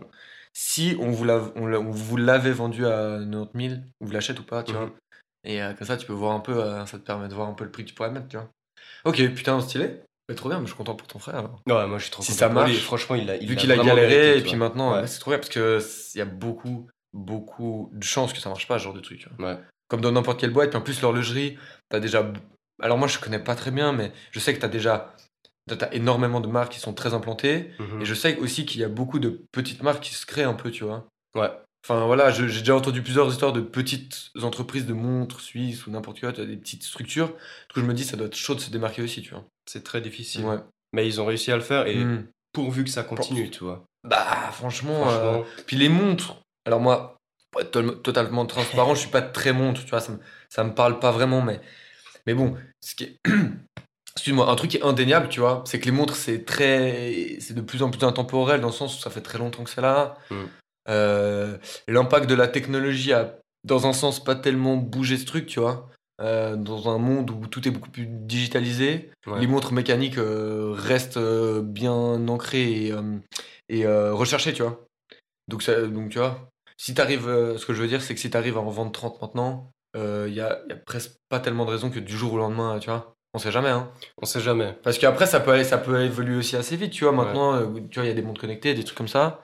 si 0.59 0.97
on 0.99 1.11
vous 1.11 1.23
l'a- 1.23 1.51
on 1.55 1.67
l'a- 1.67 1.79
on 1.79 1.91
vous 1.91 2.17
l'avait 2.17 2.51
vendu 2.51 2.83
à 2.87 3.19
90 3.19 3.69
000, 3.69 3.79
on 4.01 4.05
vous 4.07 4.11
l'achète 4.11 4.39
ou 4.39 4.43
pas, 4.43 4.63
tu 4.63 4.71
Mhm. 4.71 4.77
vois. 4.79 4.89
Et 5.43 5.61
euh, 5.61 5.73
comme 5.73 5.85
ça, 5.85 5.97
tu 5.97 6.07
peux 6.07 6.13
voir 6.13 6.31
un 6.33 6.39
peu, 6.39 6.57
euh, 6.63 6.83
ça 6.87 6.97
te 6.97 7.03
permet 7.03 7.27
de 7.27 7.35
voir 7.35 7.47
un 7.47 7.53
peu 7.53 7.63
le 7.63 7.69
prix 7.69 7.83
que 7.83 7.89
tu 7.89 7.93
pourrais 7.95 8.09
mettre, 8.09 8.27
tu 8.27 8.37
vois. 8.37 8.49
Ok, 9.05 9.17
putain, 9.35 9.61
stylé. 9.61 10.01
Mais 10.27 10.33
trop 10.35 10.49
bien, 10.49 10.57
mais 10.59 10.65
je 10.65 10.71
suis 10.71 10.77
content 10.77 10.95
pour 10.95 11.07
ton 11.07 11.19
frère 11.19 11.35
alors. 11.37 11.61
Ouais, 11.67 11.85
moi 11.87 11.99
je 11.99 12.03
suis 12.05 12.11
trop 12.11 12.23
Si 12.23 12.31
content 12.31 12.39
ça 12.39 12.47
lui. 12.47 12.53
marche, 12.55 12.79
Franchement, 12.79 13.15
il 13.15 13.29
a, 13.29 13.35
il 13.37 13.47
Vu 13.47 13.53
a 13.53 13.55
qu'il 13.57 13.71
a 13.71 13.77
galéré, 13.77 14.07
mérité, 14.07 14.37
et 14.39 14.41
puis 14.41 14.55
maintenant, 14.55 14.93
Ouais. 14.95 15.01
ouais, 15.01 15.07
c'est 15.07 15.19
trop 15.19 15.29
bien 15.31 15.37
parce 15.37 15.49
que 15.49 15.79
il 16.15 16.17
y 16.17 16.21
a 16.21 16.25
beaucoup, 16.25 16.87
beaucoup 17.13 17.89
de 17.93 18.03
chances 18.03 18.33
que 18.33 18.39
ça 18.39 18.49
marche 18.49 18.67
pas, 18.67 18.79
ce 18.79 18.83
genre 18.85 18.93
de 18.95 18.99
truc. 18.99 19.19
tu 19.19 19.29
vois. 19.37 19.53
Ouais. 19.53 19.59
Comme 19.89 20.01
dans 20.01 20.11
n'importe 20.11 20.39
quelle 20.39 20.49
boîte, 20.51 20.69
puis 20.71 20.77
en 20.77 20.81
plus, 20.81 21.01
l'horlogerie, 21.01 21.57
t'as 21.89 21.99
déjà. 21.99 22.29
Alors 22.81 22.97
moi, 22.97 23.07
je 23.07 23.19
connais 23.19 23.39
pas 23.39 23.55
très 23.55 23.71
bien, 23.71 23.93
mais 23.93 24.11
je 24.31 24.39
sais 24.39 24.53
que 24.55 24.59
t'as 24.59 24.67
déjà. 24.67 25.13
T'as 25.67 25.89
énormément 25.91 26.39
de 26.39 26.47
marques 26.47 26.71
qui 26.73 26.79
sont 26.79 26.93
très 26.93 27.13
implantées. 27.13 27.71
Mhm. 27.79 28.01
Et 28.01 28.05
je 28.05 28.13
sais 28.13 28.37
aussi 28.37 28.65
qu'il 28.65 28.81
y 28.81 28.83
a 28.83 28.89
beaucoup 28.89 29.19
de 29.19 29.43
petites 29.51 29.83
marques 29.83 30.01
qui 30.03 30.13
se 30.13 30.25
créent 30.25 30.43
un 30.43 30.53
peu, 30.53 30.71
tu 30.71 30.83
vois. 30.83 31.07
Ouais. 31.35 31.51
Enfin 31.85 32.05
voilà, 32.05 32.31
j'ai 32.31 32.45
déjà 32.47 32.75
entendu 32.75 33.01
plusieurs 33.01 33.29
histoires 33.31 33.53
de 33.53 33.61
petites 33.61 34.31
entreprises 34.41 34.85
de 34.85 34.93
montres 34.93 35.39
suisses 35.41 35.85
ou 35.87 35.91
n'importe 35.91 36.19
quoi, 36.19 36.33
t'as 36.33 36.43
des 36.45 36.57
petites 36.57 36.83
structures. 36.83 37.27
Du 37.27 37.73
coup, 37.73 37.79
je 37.79 37.85
me 37.85 37.93
dis, 37.93 38.03
ça 38.03 38.17
doit 38.17 38.27
être 38.27 38.35
chaud 38.35 38.55
de 38.55 38.59
se 38.59 38.69
démarquer 38.71 39.01
aussi, 39.01 39.21
tu 39.21 39.29
vois. 39.31 39.45
C'est 39.65 39.83
très 39.83 40.01
difficile. 40.01 40.43
Ouais. 40.45 40.57
Mais 40.93 41.07
ils 41.07 41.21
ont 41.21 41.25
réussi 41.25 41.51
à 41.51 41.55
le 41.55 41.61
faire 41.61 41.85
et 41.87 42.03
Hmm. 42.03 42.25
pourvu 42.53 42.83
que 42.83 42.89
ça 42.89 43.03
continue, 43.03 43.49
tu 43.51 43.63
vois. 43.63 43.85
Bah, 44.03 44.49
franchement. 44.51 45.09
euh, 45.09 45.19
Franchement. 45.43 45.45
Puis 45.65 45.75
les 45.77 45.89
montres, 45.89 46.41
alors 46.65 46.79
moi, 46.81 47.15
pour 47.51 47.61
être 47.61 47.71
to- 47.71 47.91
totalement 47.91 48.45
transparent, 48.45 48.95
je 48.95 49.01
suis 49.01 49.09
pas 49.11 49.21
très 49.21 49.53
montre, 49.53 49.83
tu 49.83 49.89
vois, 49.89 49.99
ça 50.01 50.11
me, 50.13 50.19
ça 50.49 50.63
me 50.63 50.73
parle 50.73 50.99
pas 50.99 51.11
vraiment, 51.11 51.41
mais, 51.41 51.61
mais 52.25 52.33
bon, 52.33 52.55
ce 52.81 52.95
qui 52.95 53.03
est. 53.05 53.17
Excuse-moi, 54.17 54.49
un 54.49 54.55
truc 54.55 54.71
qui 54.71 54.77
est 54.77 54.83
indéniable, 54.83 55.29
tu 55.29 55.39
vois, 55.39 55.61
c'est 55.67 55.79
que 55.79 55.85
les 55.85 55.91
montres, 55.91 56.15
c'est 56.15 56.43
très. 56.43 57.37
C'est 57.39 57.53
de 57.53 57.61
plus 57.61 57.83
en 57.83 57.91
plus 57.91 58.03
intemporel 58.03 58.61
dans 58.61 58.67
le 58.69 58.73
sens 58.73 58.97
où 58.97 58.99
ça 59.01 59.11
fait 59.11 59.21
très 59.21 59.37
longtemps 59.37 59.63
que 59.63 59.69
c'est 59.69 59.79
là. 59.81 60.17
Mm. 60.31 60.35
Euh, 60.89 61.57
L'impact 61.87 62.27
de 62.27 62.33
la 62.33 62.47
technologie 62.47 63.13
a, 63.13 63.35
dans 63.63 63.85
un 63.85 63.93
sens, 63.93 64.23
pas 64.23 64.33
tellement 64.35 64.75
bougé 64.75 65.17
ce 65.17 65.25
truc, 65.25 65.45
tu 65.45 65.59
vois. 65.59 65.89
Euh, 66.19 66.55
dans 66.55 66.89
un 66.89 66.97
monde 66.97 67.29
où 67.29 67.45
tout 67.45 67.67
est 67.67 67.71
beaucoup 67.71 67.91
plus 67.91 68.07
digitalisé, 68.07 69.11
Ouais. 69.27 69.39
les 69.39 69.45
montres 69.45 69.71
mécaniques 69.71 70.17
euh, 70.17 70.71
restent 70.75 71.19
bien 71.19 71.93
ancrées 72.27 72.87
et, 72.87 72.93
et 73.69 73.85
recherchées, 73.87 74.53
tu 74.53 74.63
vois. 74.63 74.83
Donc, 75.47 75.61
ça, 75.61 75.79
donc 75.83 76.09
tu 76.09 76.17
vois, 76.17 76.49
si 76.77 76.95
t'arrives, 76.95 77.27
ce 77.57 77.63
que 77.67 77.73
je 77.75 77.81
veux 77.83 77.87
dire, 77.87 78.01
c'est 78.01 78.15
que 78.15 78.19
si 78.19 78.31
t'arrives 78.31 78.57
à 78.57 78.61
en 78.61 78.69
vendre 78.71 78.91
30 78.91 79.21
maintenant, 79.21 79.69
il 79.95 80.33
y, 80.33 80.41
a, 80.41 80.59
y 80.69 80.73
a 80.73 80.75
presque 80.75 81.11
pas 81.29 81.39
tellement 81.39 81.65
de 81.65 81.71
raisons 81.71 81.91
que 81.91 81.99
du 81.99 82.17
jour 82.17 82.33
au 82.33 82.37
lendemain, 82.37 82.79
tu 82.79 82.89
vois. 82.89 83.13
On 83.37 83.39
sait 83.39 83.51
jamais, 83.51 83.69
hein. 83.69 83.91
On 84.19 84.25
sait 84.25 84.39
jamais. 84.41 84.75
Parce 84.81 84.97
qu'après, 84.97 85.27
ça 85.27 85.39
peut, 85.39 85.51
aller- 85.51 85.63
ça 85.63 85.77
peut 85.77 86.01
évoluer 86.03 86.35
aussi 86.37 86.55
assez 86.55 86.75
vite, 86.75 86.91
tu 86.91 87.03
vois. 87.03 87.13
Maintenant, 87.13 87.53
euh, 87.53 87.67
tu 87.91 87.99
vois, 87.99 88.05
il 88.05 88.07
y 88.07 88.11
a 88.11 88.15
des 88.15 88.23
montres 88.23 88.41
connectées, 88.41 88.73
des 88.73 88.83
trucs 88.83 88.97
comme 88.97 89.07
ça. 89.07 89.43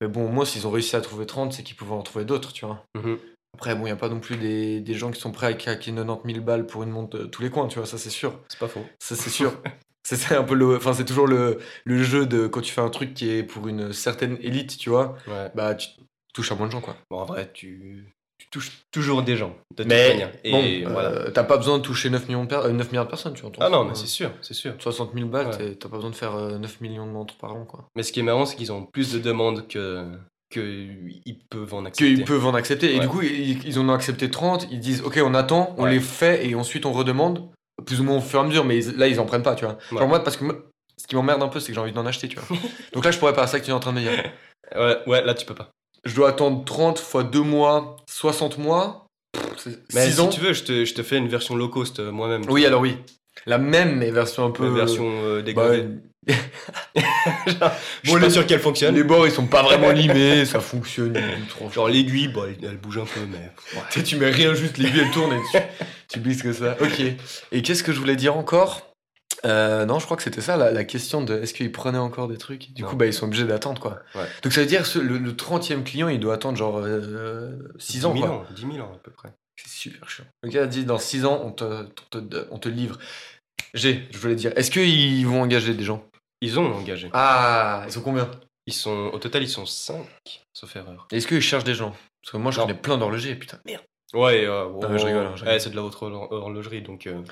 Mais 0.00 0.08
bon, 0.08 0.28
moi, 0.28 0.44
s'ils 0.44 0.66
ont 0.66 0.72
réussi 0.72 0.96
à 0.96 1.00
trouver 1.00 1.24
30, 1.24 1.52
c'est 1.52 1.62
qu'ils 1.62 1.76
pouvaient 1.76 1.94
en 1.94 2.02
trouver 2.02 2.24
d'autres, 2.24 2.52
tu 2.52 2.66
vois. 2.66 2.84
Mhm. 2.96 3.18
Après, 3.54 3.76
bon, 3.76 3.82
il 3.82 3.84
n'y 3.84 3.90
a 3.92 3.96
pas 3.96 4.08
non 4.08 4.18
plus 4.18 4.36
des, 4.36 4.80
des 4.80 4.94
gens 4.94 5.12
qui 5.12 5.20
sont 5.20 5.30
prêts 5.30 5.46
à 5.46 5.52
claquer 5.52 5.92
90 5.94 6.32
000 6.34 6.44
balles 6.44 6.66
pour 6.66 6.82
une 6.82 6.90
montre 6.90 7.16
de 7.16 7.24
tous 7.26 7.42
les 7.42 7.50
coins, 7.50 7.68
tu 7.68 7.78
vois, 7.78 7.86
ça 7.86 7.96
c'est 7.96 8.10
sûr. 8.10 8.40
C'est 8.48 8.58
pas 8.58 8.66
faux. 8.66 8.84
Ça 8.98 9.14
c'est 9.14 9.30
sûr. 9.30 9.52
c'est 10.02 10.16
c'est 10.16 10.34
un 10.34 10.42
peu 10.42 10.54
le. 10.54 10.74
Enfin, 10.78 10.92
c'est 10.92 11.04
toujours 11.04 11.28
le, 11.28 11.60
le 11.84 12.02
jeu 12.02 12.26
de 12.26 12.48
quand 12.48 12.60
tu 12.62 12.72
fais 12.72 12.80
un 12.80 12.90
truc 12.90 13.14
qui 13.14 13.30
est 13.30 13.44
pour 13.44 13.68
une 13.68 13.92
certaine 13.92 14.36
élite, 14.40 14.76
tu 14.78 14.90
vois, 14.90 15.14
Ouais. 15.28 15.48
bah 15.54 15.76
tu 15.76 15.90
touches 16.34 16.50
à 16.50 16.56
moins 16.56 16.66
de 16.66 16.72
gens, 16.72 16.80
quoi. 16.80 16.96
Bon, 17.08 17.18
en 17.20 17.24
vrai, 17.24 17.50
tu, 17.52 18.12
tu 18.52 18.58
touches 18.58 18.72
toujours 18.90 19.22
des 19.22 19.36
gens. 19.36 19.56
De 19.76 19.82
toute 19.82 19.86
Mais 19.92 20.10
manière. 20.10 20.32
Et 20.44 20.82
bon, 20.84 20.92
voilà. 20.92 21.08
euh, 21.08 21.30
t'as 21.30 21.44
pas 21.44 21.56
besoin 21.56 21.78
de 21.78 21.82
toucher 21.82 22.10
9, 22.10 22.26
millions 22.28 22.44
de 22.44 22.48
per- 22.48 22.60
euh, 22.66 22.72
9 22.72 22.88
milliards 22.90 23.06
de 23.06 23.10
personnes, 23.10 23.32
tu 23.34 23.42
vois. 23.42 23.50
Ah 23.60 23.68
non, 23.70 23.84
mais 23.84 23.94
c'est 23.94 24.06
sûr, 24.06 24.30
c'est 24.42 24.54
sûr. 24.54 24.74
60 24.78 25.12
000 25.14 25.26
balles, 25.28 25.48
Ouais. 25.48 25.74
t'as 25.74 25.88
pas 25.88 25.96
besoin 25.96 26.10
de 26.10 26.14
faire 26.14 26.34
euh, 26.34 26.58
9 26.58 26.80
millions 26.80 27.06
de 27.06 27.10
montres 27.12 27.34
par 27.36 27.54
an, 27.54 27.64
quoi. 27.64 27.88
Mais 27.96 28.02
ce 28.02 28.12
qui 28.12 28.20
est 28.20 28.22
marrant, 28.22 28.44
c'est 28.46 28.56
qu'ils 28.56 28.70
ont 28.72 28.84
plus 28.84 29.12
de 29.12 29.18
demandes 29.18 29.66
que 29.68 30.04
qu'ils 30.50 31.38
peuvent 31.48 31.72
en 31.72 31.86
accepter. 31.86 32.14
Qu'ils 32.14 32.24
peuvent 32.24 32.44
en 32.46 32.54
accepter. 32.54 32.94
Et 32.94 33.00
du 33.00 33.08
coup, 33.08 33.22
ils, 33.22 33.66
ils 33.66 33.78
en 33.78 33.88
ont 33.88 33.92
accepté 33.94 34.30
30, 34.30 34.68
ils 34.70 34.80
disent, 34.80 35.00
ok, 35.02 35.18
on 35.24 35.32
attend, 35.34 35.74
on 35.78 35.84
Ouais. 35.84 35.92
les 35.92 36.00
fait 36.00 36.46
et 36.46 36.54
ensuite 36.54 36.84
on 36.84 36.92
redemande, 36.92 37.48
plus 37.86 38.00
ou 38.00 38.04
moins 38.04 38.18
au 38.18 38.20
fur 38.20 38.38
et 38.40 38.42
à 38.42 38.46
mesure, 38.46 38.64
mais 38.66 38.76
ils- 38.84 38.96
là, 38.98 39.08
ils 39.08 39.18
en 39.18 39.24
prennent 39.24 39.42
pas, 39.42 39.54
tu 39.54 39.64
vois. 39.64 39.78
Genre 39.90 40.06
moi, 40.08 40.22
parce 40.22 40.36
que 40.36 40.44
moi, 40.44 40.56
ce 40.98 41.06
qui 41.06 41.16
m'emmerde 41.16 41.42
un 41.42 41.48
peu, 41.48 41.58
c'est 41.58 41.68
que 41.68 41.74
j'ai 41.74 41.80
envie 41.80 41.92
d'en 41.92 42.04
acheter, 42.04 42.28
tu 42.28 42.38
vois. 42.38 42.44
Donc 42.92 43.02
là, 43.04 43.10
je 43.10 43.18
pourrais 43.18 43.32
pas, 43.32 43.46
c'est 43.46 43.52
ça 43.52 43.60
que 43.60 43.64
tu 43.64 43.70
es 43.70 43.74
en 43.74 43.80
train 43.80 43.92
de 43.94 44.00
me 44.00 44.02
dire. 44.02 44.12
Ouais, 44.76 44.98
ouais, 45.06 45.24
là 45.24 45.32
tu 45.34 45.46
peux 45.46 45.54
pas. 45.54 45.70
Je 46.04 46.14
dois 46.14 46.30
attendre 46.30 46.64
30 46.64 46.98
fois 46.98 47.22
2 47.24 47.40
mois, 47.40 47.96
60 48.08 48.58
mois. 48.58 49.06
Mais 49.94 50.06
6 50.06 50.14
si 50.14 50.20
ans. 50.20 50.28
tu 50.28 50.40
veux, 50.40 50.52
je 50.52 50.64
te, 50.64 50.84
je 50.84 50.94
te 50.94 51.02
fais 51.02 51.16
une 51.16 51.28
version 51.28 51.54
low 51.54 51.68
cost 51.68 52.00
euh, 52.00 52.10
moi-même. 52.10 52.42
Oui, 52.48 52.66
alors 52.66 52.80
oui. 52.80 52.96
La 53.46 53.58
même, 53.58 53.96
mais 53.96 54.10
version 54.10 54.44
un 54.44 54.50
peu. 54.50 54.66
Une 54.66 54.74
version 54.74 55.04
euh, 55.24 55.36
bah, 55.36 55.42
dégradée. 55.42 55.86
je 56.28 56.32
suis 57.02 57.04
bon, 58.06 58.12
pas 58.14 58.18
les- 58.26 58.30
sûr 58.30 58.46
qu'elle 58.46 58.60
fonctionne. 58.60 58.94
Les 58.94 59.02
bords, 59.04 59.26
ils 59.26 59.32
sont 59.32 59.46
pas 59.46 59.62
vraiment 59.62 59.90
limés, 59.92 60.44
ça 60.44 60.60
fonctionne. 60.60 61.18
Genre 61.72 61.88
l'aiguille, 61.88 62.28
bon, 62.28 62.44
elle, 62.44 62.68
elle 62.68 62.76
bouge 62.76 62.98
un 62.98 63.04
peu, 63.04 63.20
mais. 63.30 63.38
ouais. 63.38 63.84
Tu 63.90 64.00
sais, 64.00 64.04
tu 64.04 64.16
mets 64.16 64.30
rien, 64.30 64.54
juste 64.54 64.78
l'aiguille, 64.78 65.00
elle 65.00 65.10
tourne 65.10 65.32
et 65.32 65.40
tu, 66.08 66.20
tu 66.20 66.36
que 66.42 66.52
ça. 66.52 66.76
Ok. 66.80 67.00
Et 67.52 67.62
qu'est-ce 67.62 67.82
que 67.82 67.92
je 67.92 67.98
voulais 67.98 68.16
dire 68.16 68.36
encore? 68.36 68.91
Euh, 69.44 69.84
Non, 69.86 69.98
je 69.98 70.04
crois 70.04 70.16
que 70.16 70.22
c'était 70.22 70.40
ça, 70.40 70.56
la, 70.56 70.70
la 70.70 70.84
question 70.84 71.22
de 71.22 71.34
est-ce 71.40 71.52
qu'ils 71.54 71.72
prenaient 71.72 71.98
encore 71.98 72.28
des 72.28 72.38
trucs? 72.38 72.72
Du 72.74 72.82
Non. 72.82 72.88
coup, 72.88 72.96
bah, 72.96 73.06
ils 73.06 73.12
sont 73.14 73.26
obligés 73.26 73.44
d'attendre, 73.44 73.80
quoi. 73.80 74.00
Ouais. 74.14 74.26
Donc 74.42 74.52
ça 74.52 74.60
veut 74.60 74.66
dire 74.66 74.86
ce- 74.86 74.98
le, 74.98 75.18
le 75.18 75.32
30e 75.34 75.82
client, 75.84 76.08
il 76.08 76.20
doit 76.20 76.34
attendre 76.34 76.56
genre 76.56 76.80
6 77.78 78.06
ans, 78.06 78.12
10 78.14 78.20
000 78.20 78.30
quoi. 78.32 78.40
ans, 78.42 78.46
10 78.54 78.62
000 78.62 78.78
ans 78.86 78.92
à 78.94 78.98
peu 78.98 79.10
près. 79.10 79.32
C'est 79.56 79.68
super 79.68 80.08
chiant. 80.08 80.24
Le 80.42 80.48
gars 80.48 80.62
a 80.62 80.66
dit 80.66 80.84
dans 80.84 80.98
6 80.98 81.24
ans, 81.24 81.40
on 81.44 81.52
te, 81.52 81.64
on 81.64 82.20
te, 82.20 82.46
on 82.50 82.58
te 82.58 82.68
livre. 82.68 82.98
G, 83.74 84.06
je 84.10 84.18
voulais 84.18 84.34
dire, 84.34 84.52
est-ce 84.56 84.70
qu'ils 84.70 85.26
vont 85.26 85.42
engager 85.42 85.74
des 85.74 85.84
gens? 85.84 86.04
Ils 86.40 86.58
ont 86.58 86.74
engagé. 86.74 87.08
Ah, 87.12 87.84
ils 87.86 87.92
sont 87.92 88.02
combien? 88.02 88.30
Ils 88.66 88.72
sont, 88.72 89.10
au 89.12 89.18
total, 89.18 89.42
ils 89.42 89.48
sont 89.48 89.66
5, 89.66 90.04
sauf 90.52 90.74
erreur. 90.76 91.06
Est-ce 91.12 91.26
qu'ils 91.26 91.40
cherchent 91.40 91.64
des 91.64 91.74
gens? 91.74 91.94
Parce 92.22 92.32
que 92.32 92.36
moi, 92.36 92.52
je 92.52 92.58
Non. 92.60 92.66
connais 92.66 92.78
plein 92.78 92.98
d'horlogers, 92.98 93.34
putain. 93.34 93.58
Merde. 93.64 93.82
Ouais, 94.14 94.44
euh, 94.44 94.66
wow. 94.66 94.82
Non, 94.82 94.88
mais 94.90 94.98
je 94.98 95.06
rigole, 95.06 95.28
je 95.34 95.40
rigole. 95.40 95.48
Ouais, 95.48 95.58
c'est 95.60 95.70
de 95.70 95.76
la 95.76 95.82
haute 95.82 95.94
horlo- 96.00 96.28
horlogerie, 96.30 96.82
donc. 96.82 97.06
euh, 97.06 97.22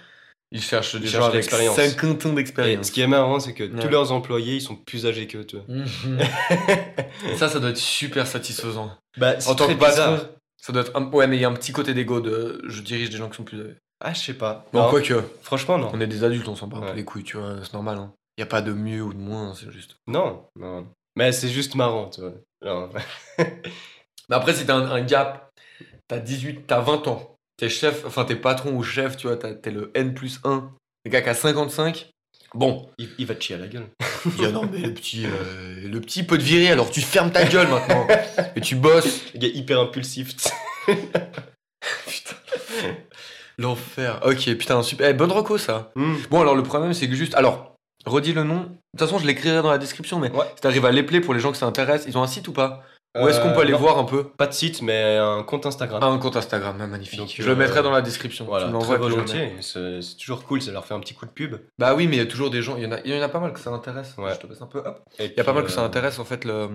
Ils 0.52 0.60
cherchent 0.62 0.96
des 0.96 1.06
Ils 1.06 1.10
gens 1.10 1.18
cherchent 1.18 1.24
avec 1.26 1.34
l'expérience. 1.36 1.76
50 1.76 2.26
ans 2.26 2.30
Et 2.30 2.34
d'expérience. 2.34 2.86
ce 2.88 2.92
qui 2.92 3.00
est 3.00 3.06
marrant, 3.06 3.38
c'est 3.38 3.54
que 3.54 3.64
Ouais. 3.64 3.80
tous 3.80 3.88
leurs 3.88 4.10
employés, 4.10 4.56
ils 4.56 4.60
sont 4.60 4.74
plus 4.76 5.06
âgés 5.06 5.26
que 5.28 5.38
toi. 5.38 5.60
Mhm. 5.68 6.18
ça, 7.36 7.48
ça 7.48 7.60
doit 7.60 7.70
être 7.70 7.76
super 7.76 8.26
satisfaisant. 8.26 8.90
Bah, 9.16 9.34
En 9.46 9.54
tant 9.54 9.68
que 9.68 9.74
patron, 9.74 10.18
ça 10.56 10.72
doit 10.72 10.82
être. 10.82 10.96
un- 10.96 11.10
Ouais, 11.12 11.26
mais 11.26 11.36
il 11.36 11.40
y 11.40 11.44
a 11.44 11.48
un 11.48 11.54
petit 11.54 11.72
côté 11.72 11.94
d'ego 11.94 12.20
de. 12.20 12.60
Je 12.66 12.82
dirige 12.82 13.10
des 13.10 13.16
gens 13.16 13.28
qui 13.28 13.36
sont 13.36 13.44
plus. 13.44 13.60
âgés. 13.60 13.76
Ah, 14.00 14.12
je 14.14 14.18
sais 14.20 14.34
pas. 14.34 14.64
Bon, 14.72 14.82
Non, 14.84 14.90
quoique, 14.90 15.14
Franchement, 15.42 15.76
non. 15.78 15.90
on 15.92 16.00
est 16.00 16.06
des 16.06 16.24
adultes, 16.24 16.48
on 16.48 16.56
s'en 16.56 16.66
bat 16.66 16.78
un 16.78 16.80
peu 16.80 16.86
Ouais. 16.88 16.94
les 16.96 17.04
couilles, 17.04 17.22
tu 17.24 17.36
vois, 17.36 17.56
c'est 17.62 17.74
normal. 17.74 17.98
Hein. 17.98 18.12
Y 18.38 18.42
a 18.42 18.46
pas 18.46 18.62
de 18.62 18.72
mieux 18.72 19.02
ou 19.02 19.12
de 19.12 19.18
moins, 19.18 19.54
c'est 19.54 19.70
juste. 19.70 19.96
Non, 20.06 20.46
non. 20.56 20.86
Mais 21.16 21.32
c'est 21.32 21.48
juste 21.48 21.74
marrant, 21.74 22.08
tu 22.08 22.22
vois. 22.22 22.32
Non. 22.64 22.88
Mais 23.38 24.36
après, 24.36 24.54
si 24.54 24.64
t'as 24.64 24.74
un, 24.76 24.90
un 24.90 25.02
gap, 25.02 25.50
t'as 26.08 26.18
18, 26.18 26.66
t'as 26.66 26.80
20 26.80 27.06
ans, 27.08 27.29
t'es 27.60 27.68
chef, 27.68 28.04
enfin 28.06 28.24
t'es 28.24 28.36
patron 28.36 28.72
ou 28.72 28.82
chef, 28.82 29.18
tu 29.18 29.26
vois, 29.26 29.36
t'es 29.36 29.70
le 29.70 29.90
N 29.94 30.14
plus 30.14 30.40
1, 30.44 30.70
le 31.04 31.10
gars 31.10 31.20
qui 31.20 31.28
a 31.28 31.34
55, 31.34 32.08
bon, 32.54 32.88
Il, 32.96 33.10
il 33.18 33.26
va 33.26 33.34
te 33.34 33.42
chier 33.42 33.56
à 33.56 33.58
la 33.58 33.66
gueule. 33.66 33.86
il 34.24 34.32
dit, 34.32 34.52
non, 34.52 34.68
mais 34.72 34.78
le 34.78 34.94
petit, 34.94 35.26
euh, 35.26 35.86
le 35.86 36.00
petit 36.00 36.22
peut 36.22 36.38
te 36.38 36.42
virer, 36.42 36.70
alors 36.70 36.90
tu 36.90 37.02
fermes 37.02 37.30
ta 37.30 37.44
gueule 37.44 37.68
maintenant, 37.68 38.06
et 38.56 38.62
tu 38.62 38.76
bosses. 38.76 39.32
Le 39.34 39.40
gars 39.40 39.48
hyper 39.48 39.78
impulsif. 39.78 40.34
Putain. 42.06 42.36
L'enfer. 43.58 44.20
Ok, 44.24 44.54
putain, 44.56 44.82
super. 44.82 45.10
Eh, 45.10 45.12
bonne 45.12 45.30
reco 45.32 45.58
ça. 45.58 45.92
Hmm. 45.94 46.16
Bon, 46.30 46.40
alors 46.40 46.54
le 46.54 46.62
problème, 46.62 46.94
c'est 46.94 47.08
que 47.08 47.14
juste. 47.14 47.34
Alors, 47.34 47.74
redis 48.06 48.32
le 48.32 48.42
nom. 48.42 48.60
De 48.60 48.68
toute 48.98 49.00
façon, 49.00 49.18
je 49.18 49.26
l'écrirai 49.26 49.60
dans 49.62 49.70
la 49.70 49.76
description, 49.76 50.18
mais 50.18 50.30
Ouais. 50.30 50.46
si 50.54 50.62
t'arrives 50.62 50.86
à 50.86 50.90
les 50.90 51.02
play 51.02 51.20
pour 51.20 51.34
les 51.34 51.40
gens 51.40 51.52
que 51.52 51.58
ça 51.58 51.66
intéresse, 51.66 52.04
ils 52.08 52.16
ont 52.16 52.22
un 52.22 52.26
site 52.26 52.48
ou 52.48 52.52
pas? 52.52 52.82
Où 53.16 53.26
est-ce 53.26 53.40
qu'on 53.40 53.50
peut 53.50 53.58
Euh, 53.58 53.62
aller 53.62 53.72
non, 53.72 53.78
voir 53.78 53.98
un 53.98 54.04
peu 54.04 54.28
Pas 54.28 54.46
de 54.46 54.52
site, 54.52 54.82
mais 54.82 55.16
un 55.16 55.42
compte 55.42 55.66
Instagram. 55.66 56.00
Ah, 56.02 56.06
un 56.06 56.18
compte 56.18 56.36
Instagram, 56.36 56.76
ah, 56.80 56.86
magnifique. 56.86 57.18
Donc, 57.18 57.34
je 57.36 57.42
le 57.42 57.50
euh, 57.52 57.56
mettrai 57.56 57.82
dans 57.82 57.90
la 57.90 58.02
description. 58.02 58.44
Voilà, 58.44 58.70
Tu 58.70 58.78
très 58.78 58.96
volontiers. 58.98 59.56
C'est 59.60 60.00
c'est 60.00 60.16
toujours 60.16 60.44
cool, 60.44 60.62
ça 60.62 60.70
leur 60.70 60.86
fait 60.86 60.94
un 60.94 61.00
petit 61.00 61.14
coup 61.14 61.26
de 61.26 61.30
pub. 61.32 61.56
Bah 61.78 61.94
oui, 61.94 62.06
mais 62.06 62.16
il 62.16 62.18
y 62.20 62.22
a 62.22 62.26
toujours 62.26 62.50
des 62.50 62.62
gens. 62.62 62.76
Il 62.76 62.84
y, 62.84 62.86
en 62.86 62.92
a, 62.92 63.00
il 63.04 63.12
y 63.12 63.18
en 63.18 63.22
a 63.22 63.28
pas 63.28 63.40
mal 63.40 63.52
que 63.52 63.58
ça 63.58 63.70
intéresse. 63.70 64.14
Ouais. 64.16 64.32
Je 64.34 64.38
te 64.40 64.46
passe 64.46 64.62
un 64.62 64.66
peu. 64.66 64.78
Hop. 64.78 65.02
Il 65.18 65.26
Il 65.26 65.34
y 65.36 65.40
a 65.40 65.44
pas 65.44 65.52
mal 65.52 65.64
que 65.64 65.70
ça 65.70 65.82
intéresse 65.82 66.18
en 66.20 66.24
fait 66.24 66.44
le. 66.44 66.68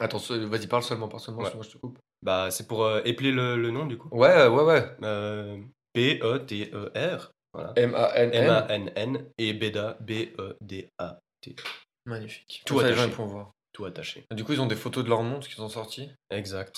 Attends, 0.00 0.18
vas-y, 0.30 0.66
parle 0.68 0.82
seulement, 0.82 1.08
parle 1.08 1.22
seulement, 1.22 1.42
Ouais. 1.42 1.50
sinon 1.50 1.62
je 1.62 1.70
te 1.70 1.78
coupe. 1.78 1.98
Bah, 2.22 2.50
c'est 2.50 2.66
pour 2.66 2.84
euh, 2.84 3.02
épeler 3.04 3.30
le, 3.30 3.56
le 3.56 3.70
nom, 3.70 3.84
du 3.84 3.98
coup. 3.98 4.08
Ouais, 4.10 4.46
ouais, 4.46 4.62
ouais. 4.62 4.84
Euh, 5.02 5.58
B-E-D-E-R. 5.94 7.30
Voilà. 7.52 7.72
M-A-N-N. 7.76 8.44
M-A-N-N 8.44 9.26
et 9.38 9.52
Beda, 9.52 9.98
B-E-D-A. 10.00 11.18
Magnifique. 12.06 12.62
Tout 12.64 12.80
ça, 12.80 12.88
les 12.88 12.94
gens 12.94 13.08
voir. 13.08 13.50
Tout 13.72 13.84
attaché. 13.84 14.24
Du 14.34 14.44
coup, 14.44 14.52
ils 14.52 14.60
ont 14.60 14.66
des 14.66 14.76
photos 14.76 15.02
de 15.04 15.08
leur 15.08 15.22
montre 15.22 15.48
qu'ils 15.48 15.62
ont 15.62 15.68
sorties. 15.68 16.10
Exact. 16.30 16.76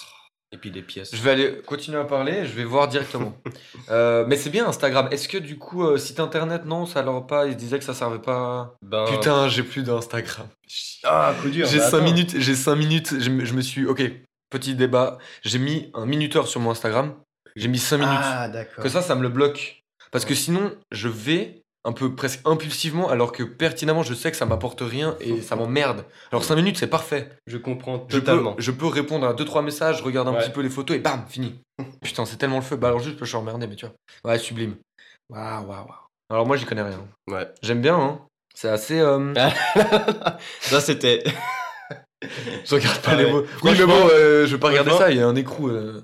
Et 0.52 0.56
puis 0.56 0.70
des 0.70 0.82
pièces. 0.82 1.14
Je 1.16 1.20
vais 1.20 1.32
aller 1.32 1.62
continuer 1.66 1.98
à 1.98 2.04
parler, 2.04 2.46
je 2.46 2.52
vais 2.52 2.62
voir 2.64 2.86
directement. 2.88 3.36
Euh, 3.90 4.24
mais 4.26 4.36
c'est 4.36 4.48
bien 4.48 4.66
Instagram. 4.66 5.08
Est-ce 5.10 5.28
que 5.28 5.36
du 5.36 5.58
coup, 5.58 5.84
euh, 5.84 5.98
site 5.98 6.18
internet, 6.18 6.64
non, 6.64 6.86
ça 6.86 7.02
leur 7.02 7.26
pas 7.26 7.44
Ils 7.46 7.52
se 7.52 7.58
disaient 7.58 7.78
que 7.78 7.84
ça 7.84 7.92
servait 7.92 8.18
pas. 8.20 8.76
Ben, 8.80 9.04
Putain, 9.06 9.46
j'ai 9.48 9.62
plus 9.62 9.82
d'Instagram. 9.82 10.48
Ah, 11.04 11.34
coup 11.42 11.50
dur. 11.50 11.66
J'ai 11.66 11.78
bah 11.78 11.90
5 11.90 11.96
attends. 11.98 12.04
minutes, 12.06 12.34
j'ai 12.40 12.54
5 12.54 12.74
minutes, 12.76 13.20
je, 13.20 13.28
me- 13.30 13.44
je 13.44 13.52
me 13.52 13.60
suis. 13.60 13.84
Ok, 13.84 14.02
petit 14.48 14.74
débat. 14.74 15.18
J'ai 15.42 15.58
mis 15.58 15.90
un 15.92 16.06
minuteur 16.06 16.48
sur 16.48 16.60
mon 16.60 16.70
Instagram. 16.70 17.14
J'ai 17.56 17.68
mis 17.68 17.78
5 17.78 17.98
minutes. 17.98 18.14
Ah, 18.22 18.48
d'accord. 18.48 18.82
Que 18.82 18.88
ça, 18.88 19.02
ça 19.02 19.14
me 19.16 19.22
le 19.22 19.28
bloque. 19.28 19.82
Parce 20.12 20.24
que 20.24 20.34
sinon, 20.34 20.74
je 20.92 21.08
vais 21.08 21.62
un 21.84 21.92
peu 21.92 22.14
presque 22.14 22.40
impulsivement, 22.46 23.08
alors 23.10 23.30
que 23.32 23.42
pertinemment, 23.42 24.02
je 24.02 24.14
sais 24.14 24.30
que 24.30 24.36
ça 24.36 24.46
m'apporte 24.46 24.80
rien 24.80 25.16
et 25.20 25.42
ça 25.42 25.54
m'emmerde. 25.56 26.04
Alors 26.32 26.42
5 26.44 26.56
minutes, 26.56 26.78
c'est 26.78 26.86
parfait. 26.86 27.28
Je 27.46 27.58
comprends 27.58 28.06
Je 28.08 28.18
peux, 28.18 28.24
totalement. 28.24 28.54
je 28.58 28.70
peux 28.70 28.86
répondre 28.86 29.26
à 29.26 29.34
2-3 29.34 29.62
messages, 29.62 30.00
regarder 30.02 30.30
un 30.30 30.34
Ouais. 30.34 30.40
petit 30.40 30.50
peu 30.50 30.62
les 30.62 30.70
photos 30.70 30.96
et 30.96 31.00
bam, 31.00 31.24
fini. 31.28 31.60
Putain, 32.02 32.24
c'est 32.24 32.36
tellement 32.36 32.56
le 32.56 32.62
feu. 32.62 32.76
Bah 32.76 32.88
alors 32.88 33.00
juste, 33.00 33.18
je 33.20 33.24
suis 33.26 33.36
emmerdé, 33.36 33.66
mais 33.66 33.76
tu 33.76 33.86
vois. 33.86 33.94
Ouais, 34.32 34.38
sublime. 34.38 34.76
Waouh, 35.30 35.66
waouh, 35.66 35.68
waouh. 35.86 35.88
Alors 36.30 36.46
moi, 36.46 36.56
j'y 36.56 36.64
connais 36.64 36.82
rien. 36.82 37.06
Ouais. 37.28 37.46
J'aime 37.62 37.80
bien, 37.82 37.96
hein. 37.98 38.20
C'est 38.54 38.68
assez. 38.68 38.98
euh, 39.00 39.34
ça, 40.60 40.80
c'était. 40.80 41.22
Je 42.64 42.74
regarde 42.74 42.98
pas 43.00 43.10
Ah 43.12 43.16
les 43.16 43.24
ouais. 43.24 43.32
mots. 43.32 43.44
Oui, 43.62 43.70
mais 43.78 43.86
bon, 43.86 44.08
euh, 44.12 44.46
je 44.46 44.52
vais 44.54 44.58
pas 44.60 44.68
regarder 44.68 44.90
ça, 44.92 45.10
il 45.10 45.18
y 45.18 45.20
a 45.20 45.26
un 45.26 45.34
écrou. 45.36 45.68
euh. 45.68 46.00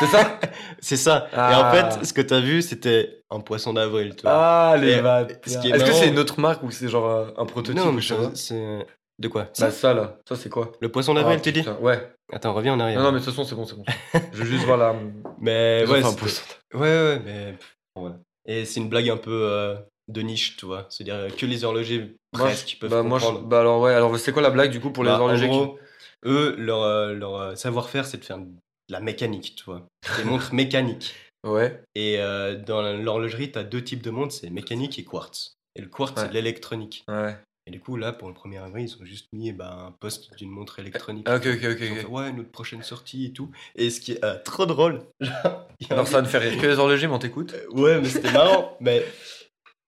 C'est 0.00 0.06
ça 0.06 0.40
C'est 0.80 0.96
ça. 0.96 1.26
Et 1.32 1.36
Ah. 1.36 1.70
en 1.70 1.74
fait, 1.74 2.04
ce 2.04 2.12
que 2.12 2.20
t'as 2.22 2.40
vu, 2.40 2.62
c'était 2.62 3.22
un 3.30 3.40
poisson 3.40 3.72
d'avril, 3.74 4.14
tu 4.16 4.22
vois. 4.22 4.32
Ah, 4.32 4.76
les 4.78 4.92
Et 4.92 5.02
bâtards. 5.02 5.36
ce 5.46 5.58
qui 5.58 5.68
est 5.70 5.74
Est-ce 5.76 5.84
que 5.84 5.92
c'est 5.92 6.08
une 6.08 6.18
autre 6.18 6.40
marque 6.40 6.62
ou 6.62 6.70
c'est 6.70 6.88
genre 6.88 7.28
un 7.36 7.44
prototype 7.46 7.80
non, 7.82 7.88
ou 7.90 7.92
mais 7.92 8.00
je 8.00 8.08
sais 8.08 8.14
pas 8.16 8.30
c'est-. 8.34 8.86
De 9.18 9.28
quoi 9.28 9.48
Bah 9.58 9.70
Ça 9.70 9.92
là, 9.92 10.16
ça 10.26 10.34
c'est 10.34 10.48
quoi 10.48 10.72
Le 10.80 10.88
poisson 10.88 11.12
d'avril, 11.12 11.36
Ah, 11.38 11.42
tu 11.42 11.52
dis 11.52 11.62
Ouais. 11.82 12.10
Attends, 12.32 12.54
reviens 12.54 12.72
en 12.72 12.80
arrière. 12.80 12.98
Non, 13.00 13.06
non, 13.06 13.12
mais 13.12 13.20
de 13.20 13.24
toute 13.24 13.34
façon, 13.34 13.46
c'est 13.46 13.54
bon, 13.54 13.66
c'est 13.66 13.76
bon. 13.76 13.84
je 14.32 14.38
veux 14.38 14.46
juste 14.46 14.64
voir 14.64 14.78
la. 14.78 14.94
Mais 15.40 15.84
ouais, 15.86 16.02
ouais, 16.02 16.80
ouais, 16.80 17.22
mais 17.24 17.54
voilà. 17.94 18.16
Et 18.46 18.64
c'est 18.64 18.80
une 18.80 18.88
blague 18.88 19.10
un 19.10 19.16
peu 19.18 19.30
euh, 19.50 19.74
de 20.12 20.20
niche, 20.22 20.56
tu 20.56 20.66
vois. 20.66 20.86
C'est-à-dire 20.90 21.34
que 21.36 21.46
les 21.46 21.64
horlogers 21.64 22.16
Moi, 22.36 22.46
presque 22.46 22.76
peuvent 22.80 22.90
bah, 22.90 23.02
moi, 23.02 23.18
je- 23.18 23.24
comprendre. 23.26 23.46
bah 23.48 23.60
alors 23.60 23.80
ouais, 23.80 23.94
alors 23.94 24.16
c'est 24.18 24.32
quoi 24.32 24.42
la 24.42 24.50
blague 24.50 24.70
du 24.70 24.80
coup 24.80 24.90
pour 24.90 25.04
les 25.04 25.10
Bah, 25.10 25.16
en 25.18 25.20
horlogers 25.22 25.48
qui- 25.48 25.56
gros, 25.56 25.78
eux, 26.26 26.54
leur, 26.58 26.82
euh, 26.82 27.14
leur 27.14 27.34
euh, 27.36 27.54
savoir-faire, 27.54 28.04
c'est 28.06 28.18
de 28.18 28.24
faire 28.24 28.38
de 28.38 28.46
la 28.88 29.00
mécanique, 29.00 29.54
tu 29.56 29.64
vois. 29.64 29.86
Des 30.16 30.24
montres 30.24 30.52
mécaniques. 30.54 31.14
Ouais. 31.46 31.82
Et 31.94 32.16
euh, 32.18 32.56
dans 32.56 32.82
l'horlogerie, 32.82 33.50
tu 33.52 33.58
as 33.58 33.64
deux 33.64 33.82
types 33.82 34.02
de 34.02 34.10
montres, 34.10 34.34
c'est 34.34 34.50
mécanique 34.50 34.98
et 34.98 35.04
quartz. 35.04 35.54
Et 35.76 35.80
le 35.80 35.88
quartz, 35.88 36.16
Ouais. 36.16 36.22
c'est 36.24 36.28
de 36.28 36.34
l'électronique. 36.34 37.04
Ouais. 37.08 37.36
Et 37.66 37.70
du 37.70 37.78
coup, 37.80 37.96
là, 37.96 38.12
pour 38.12 38.26
le 38.28 38.34
1er 38.34 38.58
avril, 38.58 38.86
ils 38.88 39.00
ont 39.00 39.04
juste 39.04 39.26
mis 39.32 39.52
ben, 39.52 39.66
un 39.88 39.92
poste 39.92 40.34
d'une 40.36 40.50
montre 40.50 40.78
électronique. 40.80 41.26
Ah, 41.28 41.36
ok, 41.36 41.46
ok, 41.46 41.64
ok. 41.72 41.78
Ils 41.80 41.92
ont 41.92 41.94
fait, 41.96 42.06
ouais, 42.06 42.32
notre 42.32 42.50
prochaine 42.50 42.82
sortie 42.82 43.26
et 43.26 43.32
tout. 43.32 43.50
Et 43.76 43.90
ce 43.90 44.00
qui 44.00 44.12
est 44.12 44.24
euh, 44.24 44.36
trop 44.44 44.66
drôle. 44.66 45.02
genre, 45.88 46.06
ça 46.06 46.20
ne 46.20 46.26
fait 46.26 46.38
rire 46.38 46.60
que 46.60 46.66
les 46.66 46.78
horlogers, 46.78 47.06
mais 47.06 47.14
on 47.14 47.18
t'écoute. 47.18 47.54
Ouais, 47.70 48.00
mais 48.00 48.08
c'était 48.08 48.32
marrant. 48.32 48.76
mais 48.80 49.04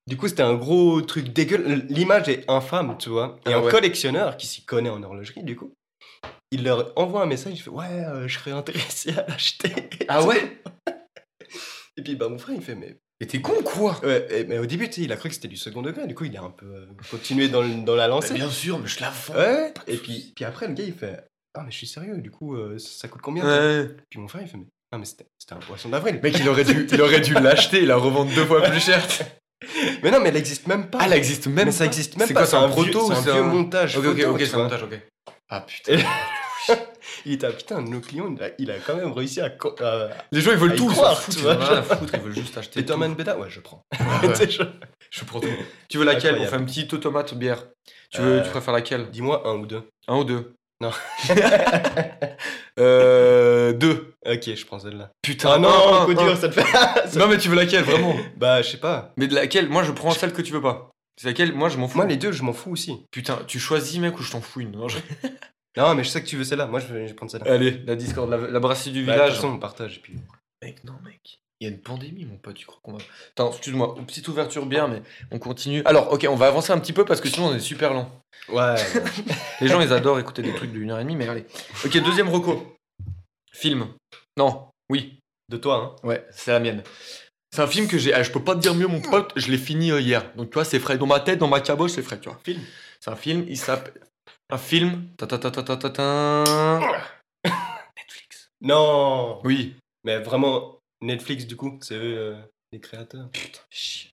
du 0.06 0.16
coup, 0.16 0.28
c'était 0.28 0.42
un 0.42 0.54
gros 0.54 1.00
truc 1.02 1.32
dégueulasse. 1.32 1.82
L'image 1.88 2.28
est 2.28 2.44
infâme, 2.48 2.96
tu 2.98 3.08
vois. 3.10 3.38
Et 3.46 3.52
Ah 3.52 3.58
un 3.58 3.62
ouais. 3.62 3.70
collectionneur 3.70 4.36
qui 4.36 4.46
s'y 4.46 4.64
connaît 4.64 4.90
en 4.90 5.02
horlogerie, 5.02 5.42
du 5.44 5.56
coup, 5.56 5.72
il 6.50 6.64
leur 6.64 6.92
envoie 6.96 7.22
un 7.22 7.26
message. 7.26 7.52
Il 7.54 7.60
fait 7.60 7.70
Ouais, 7.70 7.86
euh, 7.86 8.26
je 8.28 8.38
serais 8.38 8.50
intéressé 8.52 9.10
à 9.16 9.26
l'acheter. 9.28 9.72
Ah 10.08 10.24
ouais? 10.24 10.60
Et 11.96 12.02
puis, 12.02 12.16
bah, 12.16 12.28
mon 12.28 12.38
frère, 12.38 12.56
il 12.56 12.62
fait 12.62 12.74
Mais. 12.74 12.96
T'es 13.28 13.40
con 13.40 13.52
quoi? 13.62 14.00
Ouais, 14.04 14.26
et- 14.32 14.44
mais 14.44 14.58
au 14.58 14.66
début, 14.66 14.88
tu 14.88 14.94
sais, 14.94 15.02
il 15.02 15.12
a 15.12 15.16
cru 15.16 15.28
que 15.28 15.34
c'était 15.36 15.46
du 15.46 15.56
second 15.56 15.80
degré. 15.80 16.08
Du 16.08 16.14
coup, 16.16 16.24
il 16.24 16.36
a 16.36 16.42
un 16.42 16.50
peu 16.50 16.66
euh, 16.66 16.86
continué 17.08 17.46
dans, 17.48 17.62
le- 17.62 17.84
dans 17.84 17.94
la 17.94 18.08
lancée. 18.08 18.34
Bien 18.34 18.50
sûr, 18.50 18.80
mais 18.80 18.88
je 18.88 19.00
la 19.00 19.10
vends. 19.10 19.34
Ouais. 19.34 19.72
Et 19.86 19.96
puis, 19.96 20.32
puis 20.34 20.44
après, 20.44 20.66
le 20.66 20.74
gars, 20.74 20.82
il 20.82 20.92
fait 20.92 21.24
Ah, 21.54 21.62
mais 21.64 21.70
je 21.70 21.76
suis 21.76 21.86
sérieux, 21.86 22.18
du 22.18 22.32
coup, 22.32 22.56
euh, 22.56 22.78
ça, 22.78 23.02
ça 23.02 23.08
coûte 23.08 23.22
combien 23.22 23.44
toi? 23.44 23.52
Ouais. 23.56 23.86
Puis 24.10 24.18
mon 24.18 24.26
frère, 24.26 24.42
il 24.42 24.48
fait 24.48 24.56
Mais, 24.56 24.66
ah, 24.90 24.98
mais 24.98 25.04
c'était 25.04 25.26
c'était 25.38 25.52
un 25.54 25.58
poisson 25.60 25.90
d'avril. 25.90 26.18
Mec, 26.20 26.36
il 26.36 26.48
aurait 26.48 26.64
dû, 26.64 26.84
il 26.90 27.00
aurait 27.00 27.20
dû 27.20 27.34
l'acheter 27.34 27.82
et 27.84 27.86
la 27.86 27.96
revendre 27.96 28.34
deux 28.34 28.44
fois 28.44 28.60
plus 28.62 28.80
cher. 28.80 29.00
Mais 30.02 30.10
non, 30.10 30.20
mais 30.20 30.28
elle 30.30 30.36
existe 30.36 30.66
même 30.66 30.88
pas. 30.90 30.98
Ah, 31.00 31.04
elle 31.06 31.12
existe 31.14 31.46
même 31.46 31.66
mais 31.66 31.72
ça 31.72 31.80
pas 31.80 31.86
existe 31.86 32.16
même 32.16 32.28
C'est 32.28 32.34
pas. 32.34 32.40
quoi, 32.40 32.46
c'est 32.48 32.56
un 32.56 32.66
vieux- 32.68 32.90
proto 32.90 33.06
ou 33.06 33.12
C'est 33.14 33.30
un 33.30 33.32
vieux 33.34 33.42
un- 33.42 33.46
montage. 33.46 33.96
Ok, 33.96 34.04
ok, 34.06 34.24
ok, 34.28 34.40
c'est 34.40 34.54
un 34.54 34.58
montage, 34.64 34.82
ok. 34.82 35.00
Ah 35.48 35.60
putain. 35.66 35.92
Et- 35.94 36.04
Il 37.26 37.32
était 37.34 37.46
ah, 37.46 37.52
putain, 37.52 37.80
nos 37.82 38.00
clients, 38.00 38.32
il 38.36 38.42
a, 38.42 38.48
il 38.58 38.70
a 38.70 38.74
quand 38.78 38.94
même 38.96 39.12
réussi 39.12 39.40
à. 39.40 39.52
Les 40.32 40.40
gens 40.40 40.52
ils 40.52 40.56
veulent 40.56 40.74
tout, 40.76 40.86
croire, 40.88 41.20
tu 41.24 41.32
ils 41.32 41.42
vois. 41.42 41.52
à 41.54 41.82
foutre, 41.82 42.14
ils 42.14 42.20
veulent 42.20 42.34
juste 42.34 42.56
acheter. 42.56 42.80
tout. 42.80 42.86
Peterman 42.86 43.14
Beta 43.14 43.36
Ouais, 43.38 43.48
je 43.50 43.60
prends. 43.60 43.82
Ouais. 44.00 44.34
Je- 44.50 44.62
Je 45.10 45.24
prends 45.24 45.40
tout. 45.40 45.48
Tu 45.88 45.98
veux 45.98 46.04
laquelle? 46.04 46.36
On 46.40 46.46
fait 46.46 46.56
un 46.56 46.64
petit 46.64 46.88
automate 46.92 47.34
bière. 47.34 47.64
Tu 48.10 48.20
veux, 48.22 48.38
Euh, 48.38 48.42
tu 48.42 48.50
préfères 48.50 48.72
laquelle? 48.72 49.10
Dis-moi 49.10 49.42
un 49.46 49.54
ou 49.54 49.66
deux. 49.66 49.82
Un 50.08 50.16
ou 50.18 50.24
deux 50.24 50.54
Non. 50.82 50.90
euh, 52.78 53.72
deux. 53.72 54.14
Ok, 54.26 54.54
je 54.54 54.66
prends 54.66 54.78
celle-là. 54.78 55.10
Putain. 55.22 55.52
Ah 55.54 55.58
non, 55.58 56.04
coup 56.06 56.12
un. 56.12 56.24
dur, 56.24 56.36
ça 56.36 56.48
te 56.48 56.60
fait. 56.60 57.18
Non 57.18 57.28
mais 57.28 57.38
tu 57.38 57.48
veux 57.48 57.56
laquelle 57.56 57.84
vraiment 57.84 58.16
Bah, 58.36 58.62
je 58.62 58.70
sais 58.70 58.78
pas. 58.78 59.12
Mais 59.16 59.26
de 59.28 59.34
laquelle? 59.34 59.68
Moi 59.68 59.82
je 59.82 59.92
prends 59.92 60.10
celle 60.10 60.32
que 60.32 60.42
tu 60.42 60.52
veux 60.52 60.60
pas. 60.62 60.90
C'est 61.20 61.28
laquelle? 61.28 61.52
Moi, 61.52 61.68
je 61.68 61.76
m'en 61.76 61.88
fous. 61.88 61.98
Moi, 61.98 62.06
les 62.06 62.16
deux, 62.16 62.32
je 62.32 62.42
m'en 62.42 62.54
fous 62.54 62.70
aussi. 62.72 63.04
Putain, 63.10 63.38
tu 63.46 63.58
choisis, 63.60 63.98
mec, 64.00 64.18
ou 64.18 64.22
je 64.22 64.32
t'en 64.32 64.40
fous 64.40 64.60
une 64.60 64.72
Non, 64.72 64.88
je- 64.88 64.96
Non, 65.76 65.94
mais 65.94 66.04
je 66.04 66.08
sais 66.08 66.22
que 66.22 66.26
tu 66.26 66.36
veux 66.36 66.44
celle-là. 66.44 66.66
Moi, 66.66 66.80
je 66.80 66.86
vais, 66.86 67.02
je 67.06 67.10
vais 67.12 67.14
prendre 67.14 67.30
celle-là. 67.30 67.52
Allez, 67.52 67.82
la 67.86 67.96
Discord, 67.96 68.30
la, 68.30 68.38
la 68.38 68.60
brasserie 68.60 68.92
du 68.92 69.04
Bah, 69.04 69.12
de 69.12 69.18
toute 69.18 69.24
village. 69.26 69.36
façon, 69.36 69.48
on 69.54 69.58
partage. 69.58 70.00
Puis... 70.02 70.14
Mec, 70.62 70.82
non, 70.84 70.94
mec. 71.04 71.41
Il 71.62 71.66
y 71.66 71.68
a 71.68 71.70
une 71.70 71.80
pandémie, 71.80 72.24
mon 72.24 72.38
pote, 72.38 72.56
tu 72.56 72.66
crois 72.66 72.80
qu'on 72.82 72.94
va. 72.94 72.98
Attends, 73.30 73.52
excuse-moi, 73.52 73.94
une 73.96 74.04
petite 74.04 74.26
ouverture 74.26 74.66
bien, 74.66 74.88
mais 74.88 75.00
on 75.30 75.38
continue. 75.38 75.80
Alors, 75.84 76.12
ok, 76.12 76.26
on 76.28 76.34
va 76.34 76.48
avancer 76.48 76.72
un 76.72 76.80
petit 76.80 76.92
peu 76.92 77.04
parce 77.04 77.20
que 77.20 77.28
sinon 77.28 77.50
on 77.50 77.54
est 77.54 77.60
super 77.60 77.94
lent. 77.94 78.10
Ouais. 78.48 78.74
Les 79.60 79.68
gens, 79.68 79.80
ils 79.80 79.92
adorent 79.92 80.18
écouter 80.18 80.42
des 80.42 80.52
trucs 80.56 80.74
et 80.74 80.76
demie, 80.76 81.14
mais 81.14 81.28
allez. 81.28 81.46
Ok, 81.84 81.96
deuxième 82.02 82.28
reco. 82.30 82.74
Film. 83.52 83.86
Non, 84.36 84.70
oui, 84.90 85.20
de 85.50 85.56
toi, 85.56 85.76
hein. 86.02 86.08
ouais, 86.08 86.26
c'est 86.32 86.50
la 86.50 86.58
mienne. 86.58 86.82
C'est 87.52 87.62
un 87.62 87.68
film 87.68 87.86
que 87.86 87.96
j'ai. 87.96 88.12
ah, 88.12 88.24
je 88.24 88.32
peux 88.32 88.42
pas 88.42 88.56
te 88.56 88.60
dire 88.60 88.74
mieux, 88.74 88.88
mon 88.88 89.00
pote, 89.00 89.32
je 89.36 89.48
l'ai 89.48 89.56
fini 89.56 89.92
euh, 89.92 90.00
hier. 90.00 90.34
Donc, 90.34 90.50
tu 90.50 90.54
vois, 90.54 90.64
c'est 90.64 90.80
frais. 90.80 90.98
Dans 90.98 91.06
ma 91.06 91.20
tête, 91.20 91.38
dans 91.38 91.46
ma 91.46 91.60
caboche, 91.60 91.92
c'est 91.92 92.02
frais, 92.02 92.18
tu 92.18 92.28
vois. 92.28 92.40
Film. 92.42 92.60
C'est 92.98 93.10
un 93.12 93.16
film, 93.16 93.44
il 93.46 93.56
s'appelle. 93.56 94.02
Un 94.50 94.58
film. 94.58 95.06
Ta 95.16 95.28
ta 95.28 95.38
ta 95.38 95.52
ta 95.52 95.62
ta 95.62 95.90
ta. 95.90 96.80
Netflix. 97.96 98.48
Non 98.60 99.38
Oui. 99.44 99.76
Mais 100.02 100.18
vraiment, 100.18 100.80
Netflix, 101.02 101.46
du 101.46 101.56
coup, 101.56 101.78
c'est 101.82 101.94
eux 101.94 102.00
euh, 102.18 102.34
les 102.72 102.80
créateurs. 102.80 103.28
Putain. 103.32 103.60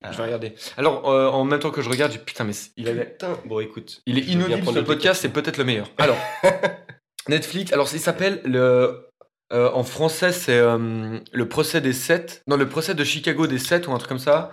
Ah. 0.02 0.12
Je 0.12 0.18
vais 0.18 0.24
regarder. 0.24 0.54
Alors, 0.78 1.10
euh, 1.10 1.28
en 1.30 1.46
même 1.46 1.60
temps 1.60 1.72
que 1.72 1.82
je 1.82 1.90
regarde, 1.90 2.12
j'ai 2.12 2.18
putain, 2.20 2.44
mais 2.44 2.54
il 2.78 2.88
avait. 2.90 3.06
Putain. 3.06 3.38
Bon, 3.46 3.60
écoute. 3.60 4.02
Il 4.06 4.18
est 4.18 4.24
je 4.24 4.32
inaudible 4.32 4.66
ce 4.68 4.72
le 4.76 4.84
podcast, 4.84 5.22
c'est 5.22 5.30
peut-être 5.30 5.58
le 5.58 5.64
meilleur. 5.64 5.88
Alors, 5.98 6.18
Netflix, 7.28 7.72
alors 7.74 7.88
il 7.94 8.00
s'appelle 8.00 8.42
le. 8.44 9.06
euh, 9.54 9.70
en 9.74 9.84
français, 9.84 10.32
c'est 10.32 10.58
euh, 10.58 11.20
le 11.32 11.48
procès 11.48 11.80
des 11.82 11.94
7. 11.94 12.44
Non, 12.48 12.56
le 12.58 12.68
procès 12.68 12.96
de 12.96 13.04
Chicago 13.04 13.46
des 13.48 13.60
7 13.60 13.88
ou 13.88 13.92
un 13.92 13.98
truc 13.98 14.10
comme 14.10 14.20
ça. 14.20 14.52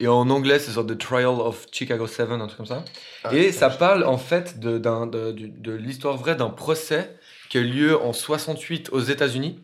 Et 0.00 0.06
en 0.08 0.28
anglais, 0.30 0.58
c'est 0.58 0.72
genre 0.72 0.86
The 0.86 0.98
Trial 0.98 1.26
of 1.40 1.66
Chicago 1.72 2.06
7, 2.06 2.30
un 2.30 2.46
truc 2.46 2.56
comme 2.56 2.66
ça. 2.66 2.84
Ah, 3.24 3.34
Et 3.34 3.52
ça 3.52 3.68
je- 3.70 3.78
parle 3.78 4.04
en 4.04 4.18
fait 4.18 4.58
de, 4.60 4.78
de 4.78 5.72
l'histoire 5.72 6.16
vraie 6.16 6.36
d'un 6.36 6.50
procès 6.50 7.16
qui 7.50 7.58
a 7.58 7.60
eu 7.60 7.64
lieu 7.66 8.00
en 8.00 8.12
68 8.14 8.88
aux 8.92 9.00
États-Unis. 9.00 9.60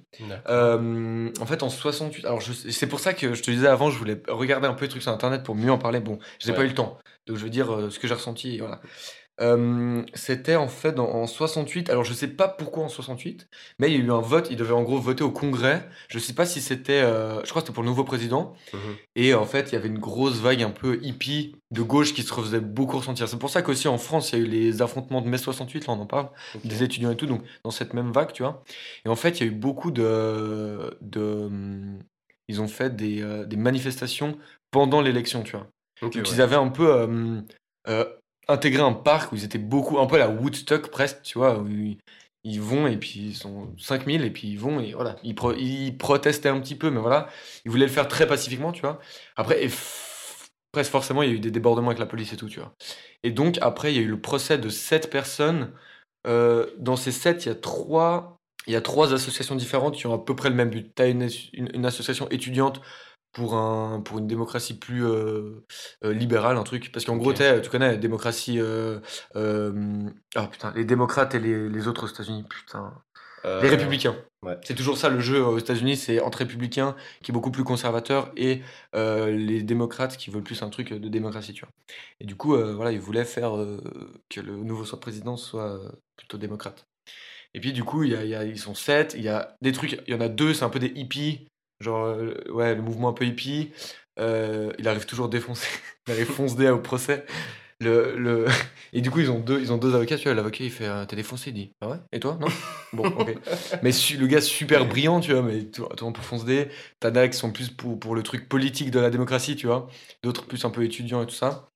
Euh, 0.49 1.31
en 1.41 1.47
fait, 1.47 1.63
en 1.63 1.71
68. 1.71 2.25
Alors, 2.27 2.41
je- 2.41 2.53
c'est 2.53 2.87
pour 2.89 3.01
ça 3.01 3.15
que 3.15 3.33
je 3.35 3.43
te 3.43 3.51
disais 3.51 3.69
avant, 3.69 3.91
je 3.91 3.97
voulais 3.99 4.21
regarder 4.29 4.67
un 4.67 4.75
peu 4.75 4.85
les 4.85 4.89
trucs 4.91 5.03
sur 5.03 5.13
internet 5.13 5.43
pour 5.45 5.55
mieux 5.55 5.71
en 5.73 5.79
parler. 5.79 6.01
Bon, 6.01 6.19
j'ai 6.39 6.51
Ouais. 6.51 6.57
pas 6.57 6.65
eu 6.65 6.69
le 6.69 6.75
temps. 6.75 6.99
Donc, 7.27 7.37
je 7.39 7.45
veux 7.45 7.51
dire 7.51 7.73
euh, 7.75 7.89
ce 7.91 7.99
que 7.99 8.07
j'ai 8.09 8.15
ressenti. 8.15 8.59
Voilà. 8.59 8.81
Euh, 9.41 10.03
C'était 10.15 10.57
en 10.57 10.69
fait 10.69 10.99
en, 10.99 11.05
en 11.09 11.27
68. 11.27 11.91
Alors, 11.91 12.05
je 12.05 12.15
sais 12.15 12.29
pas 12.29 12.49
pourquoi 12.49 12.85
en 12.85 12.89
68, 12.89 13.49
mais 13.79 13.91
il 13.91 13.99
y 13.99 14.01
a 14.01 14.05
eu 14.05 14.11
un 14.11 14.21
vote. 14.21 14.49
Ils 14.51 14.57
devaient 14.57 14.73
en 14.73 14.83
gros 14.83 14.99
voter 14.99 15.25
au 15.25 15.31
Congrès. 15.31 15.87
Je 16.09 16.19
sais 16.19 16.33
pas 16.33 16.47
si 16.47 16.61
c'était. 16.61 17.03
euh, 17.03 17.43
je 17.45 17.51
crois 17.51 17.61
que 17.63 17.67
c'était 17.67 17.75
pour 17.75 17.83
le 17.83 17.89
nouveau 17.89 18.05
président. 18.05 18.55
Mhm. 18.73 18.81
Et 19.15 19.35
en 19.35 19.45
fait, 19.45 19.71
il 19.71 19.75
y 19.75 19.77
avait 19.77 19.89
une 19.89 19.99
grosse 19.99 20.39
vague 20.41 20.63
un 20.63 20.71
peu 20.71 20.99
hippie 21.03 21.57
de 21.71 21.83
gauche 21.83 22.15
qui 22.15 22.23
se 22.23 22.33
faisait 22.33 22.61
beaucoup 22.61 22.97
ressentir. 22.99 23.29
C'est 23.29 23.39
pour 23.39 23.51
ça 23.51 23.63
qu'aussi 23.63 23.89
en 23.89 23.99
France, 23.99 24.33
il 24.33 24.39
y 24.39 24.43
a 24.43 24.45
eu 24.45 24.49
les 24.49 24.83
affrontements 24.83 25.21
de 25.21 25.29
mai 25.29 25.39
68, 25.39 25.87
là 25.87 25.95
on 25.95 26.01
en 26.01 26.07
parle 26.07 26.29
Ok. 26.55 26.67
des 26.67 26.83
étudiants 26.83 27.11
et 27.11 27.17
tout, 27.17 27.27
donc 27.27 27.43
dans 27.65 27.71
cette 27.71 27.93
même 27.93 28.13
vague, 28.13 28.33
tu 28.33 28.43
vois. 28.43 28.63
Et 29.05 29.09
en 29.09 29.17
fait, 29.17 29.41
il 29.41 29.47
y 29.47 29.49
a 29.49 29.53
eu 29.53 29.55
beaucoup 29.55 29.91
de. 29.91 30.97
de 31.01 31.21
hum, 31.21 31.99
ils 32.49 32.61
ont 32.61 32.69
fait 32.69 32.95
des, 32.95 33.23
euh, 33.23 33.45
des 33.45 33.57
manifestations 33.57 34.39
pendant 34.71 35.01
l'élection, 35.01 35.43
tu 35.43 35.53
vois. 35.57 35.67
Ok, 36.03 36.15
Donc 36.15 36.27
ouais. 36.27 36.31
ils 36.33 36.41
avaient 36.41 36.57
un 36.57 36.69
peu 36.69 36.89
euh, 36.95 37.41
euh, 37.89 38.05
intégré 38.49 38.83
un 38.83 38.93
parc 38.93 39.33
où 39.33 39.37
ils 39.37 39.45
étaient 39.45 39.59
beaucoup, 39.59 39.99
un 39.99 40.07
peu 40.07 40.19
la 40.19 40.29
Woodstock 40.29 40.91
presque, 40.91 41.23
tu 41.23 41.39
vois, 41.39 41.59
où 41.59 41.69
ils, 41.69 42.61
vont 42.61 42.87
et 42.87 42.97
puis 42.97 43.21
ils 43.31 43.35
sont 43.35 43.75
5000 43.79 44.25
et 44.25 44.31
puis 44.31 44.49
ils 44.49 44.59
vont 44.59 44.81
et 44.81 44.93
voilà. 44.93 45.17
Ils, 45.23 45.35
pro- 45.35 45.55
ils 45.55 45.97
protestaient 45.97 46.49
un 46.49 46.61
petit 46.61 46.75
peu, 46.77 46.91
mais 46.91 47.01
voilà. 47.01 47.29
Ils 47.65 47.71
voulaient 47.71 47.87
le 47.87 47.93
faire 47.93 48.09
très 48.09 48.27
pacifiquement, 48.27 48.73
tu 48.73 48.83
vois. 48.83 49.01
Après, 49.37 49.65
et 49.65 49.69
presque 50.73 50.91
forcément, 50.93 51.23
il 51.23 51.31
y 51.31 51.33
a 51.33 51.35
eu 51.37 51.41
des 51.41 51.51
débordements 51.51 51.89
avec 51.89 51.99
la 51.99 52.07
police 52.07 52.33
et 52.33 52.37
tout, 52.37 52.49
tu 52.49 52.61
vois. 52.61 52.75
Et 53.23 53.31
donc, 53.31 53.59
après, 53.63 53.93
il 53.93 53.97
y 53.97 54.01
a 54.01 54.03
eu 54.03 54.09
le 54.09 54.21
procès 54.21 54.59
de 54.59 54.69
sept 54.69 55.11
personnes. 55.11 55.73
Euh, 56.27 56.67
dans 56.79 56.97
ces 56.97 57.13
sept, 57.13 57.45
il 57.47 57.49
y 57.49 57.53
a 57.53 57.55
trois, 57.55 58.39
il 58.67 58.73
y 58.73 58.77
a 58.77 58.81
trois 58.81 59.13
associations 59.15 59.55
différentes 59.57 59.95
qui 59.97 60.07
ont 60.07 60.15
à 60.15 60.19
peu 60.25 60.37
près 60.37 60.51
le 60.51 60.57
même 60.57 60.71
but. 60.71 60.95
Tu 60.95 61.03
as 61.03 61.07
une 61.09 61.87
association 61.87 62.29
étudiante 62.31 62.81
pour, 63.37 63.55
un, 63.55 64.01
pour 64.01 64.19
une 64.19 64.27
démocratie 64.27 64.79
plus 64.79 65.05
euh, 65.05 65.63
euh, 66.05 66.15
libérale, 66.15 66.57
un 66.57 66.63
truc. 66.63 66.91
Parce 66.91 67.05
qu'en 67.05 67.17
gros, 67.19 67.35
tu 67.35 67.43
connais 67.71 67.89
la 67.89 67.97
démocratie. 67.97 68.59
euh, 68.59 68.99
euh, 69.37 70.09
ah 70.35 70.49
putain, 70.49 70.73
les 70.75 70.87
démocrates 70.87 71.35
et 71.35 71.39
les, 71.39 71.69
les 71.69 71.87
autres 71.87 72.05
aux 72.05 72.09
États-Unis, 72.09 72.45
putain. 72.49 72.95
Les 73.45 73.69
républicains. 73.69 74.17
ouais. 74.43 74.57
C'est 74.65 74.75
toujours 74.75 74.97
ça 74.97 75.09
le 75.11 75.21
jeu 75.21 75.45
aux 75.45 75.59
États-Unis, 75.59 75.97
c'est 75.97 76.21
entre 76.21 76.39
républicains 76.39 76.97
qui 77.23 77.31
est 77.31 77.35
beaucoup 77.35 77.51
plus 77.51 77.63
conservateur 77.63 78.33
et 78.37 78.63
les 78.95 79.63
démocrates 79.63 80.17
qui 80.17 80.31
veulent 80.31 80.43
plus 80.43 80.63
un 80.63 80.71
truc 80.71 80.93
de 80.95 81.09
démocratie, 81.09 81.53
tu 81.53 81.61
vois. 81.61 81.71
Et 82.21 82.25
du 82.25 82.37
coup, 82.37 82.57
voilà, 82.57 82.91
ils 82.91 83.01
voulaient 83.01 83.27
faire 83.27 83.53
que 84.31 84.41
le 84.41 84.57
nouveau 84.57 84.87
soit 84.87 84.99
président 84.99 85.37
soit 85.37 85.79
plutôt 86.17 86.39
démocrate. 86.39 86.87
Et 87.55 87.61
puis 87.61 87.73
du 87.73 87.85
coup, 87.85 88.03
y 88.03 88.15
a, 88.15 88.25
y 88.25 88.35
a- 88.35 88.45
ils 88.45 88.59
sont 88.59 88.75
sept, 88.75 89.15
il 89.17 89.23
y 89.23 89.29
a 89.29 89.57
des 89.63 89.73
trucs, 89.73 89.93
il 90.07 90.13
y 90.13 90.15
en 90.15 90.21
a 90.21 90.29
deux, 90.29 90.53
c'est 90.53 90.65
un 90.65 90.69
peu 90.69 90.79
des 90.79 90.93
hippies, 90.95 91.49
genre 91.81 92.07
euh, 92.07 92.35
ouais, 92.51 92.75
le 92.75 92.83
mouvement 92.83 93.09
un 93.11 93.13
peu 93.13 93.25
hippie. 93.27 93.73
Euh, 94.19 94.73
il 94.79 94.89
arrive 94.89 95.07
toujours 95.07 95.29
défoncé, 95.29 95.67
il 96.09 96.13
arrive 96.13 96.27
foncé 96.27 96.69
au 96.71 96.79
procès. 96.81 97.25
Le, 97.81 98.17
le... 98.17 98.47
Et 98.95 99.03
du 99.03 99.11
coup, 99.11 99.21
ils 99.21 99.31
ont 99.31 99.41
deux, 99.41 99.61
ils 99.61 99.73
ont 99.73 99.79
deux 99.79 99.95
avocats. 99.95 100.17
Tu 100.17 100.25
vois, 100.25 100.35
l'avocat, 100.35 100.65
il 100.65 100.71
fait 100.71 100.87
euh, 100.87 101.05
T'es 101.07 101.17
défoncé 101.17 101.51
Il 101.51 101.55
dit 101.55 101.73
Ah 101.81 101.89
ouais 101.91 101.99
Et 102.13 102.21
toi 102.21 102.39
Non? 102.41 102.59
Bon, 102.93 103.05
ok. 103.17 103.31
mais 103.83 103.93
su- 103.93 104.17
le 104.17 104.27
gars, 104.27 104.41
super 104.41 104.87
brillant, 104.87 105.21
tu 105.21 105.33
vois, 105.33 105.43
mais 105.43 105.65
toi, 105.67 105.91
toi 105.97 106.13
pour 106.13 106.25
fonce 106.25 106.45
D. 106.45 106.69
T'en 107.01 107.15
as 107.17 107.29
qui 107.29 107.37
sont 107.39 107.53
plus 107.53 107.71
pour, 107.71 107.99
pour 108.01 108.15
le 108.15 108.23
truc 108.23 108.49
politique 108.49 108.91
de 108.91 109.01
la 109.01 109.11
démocratie, 109.11 109.57
tu 109.57 109.67
vois. 109.67 109.89
D'autres 110.23 110.47
plus 110.47 110.65
un 110.65 110.71
peu 110.71 110.85
étudiants 110.85 111.23
et 111.23 111.27
tout 111.27 111.35
ça. 111.35 111.69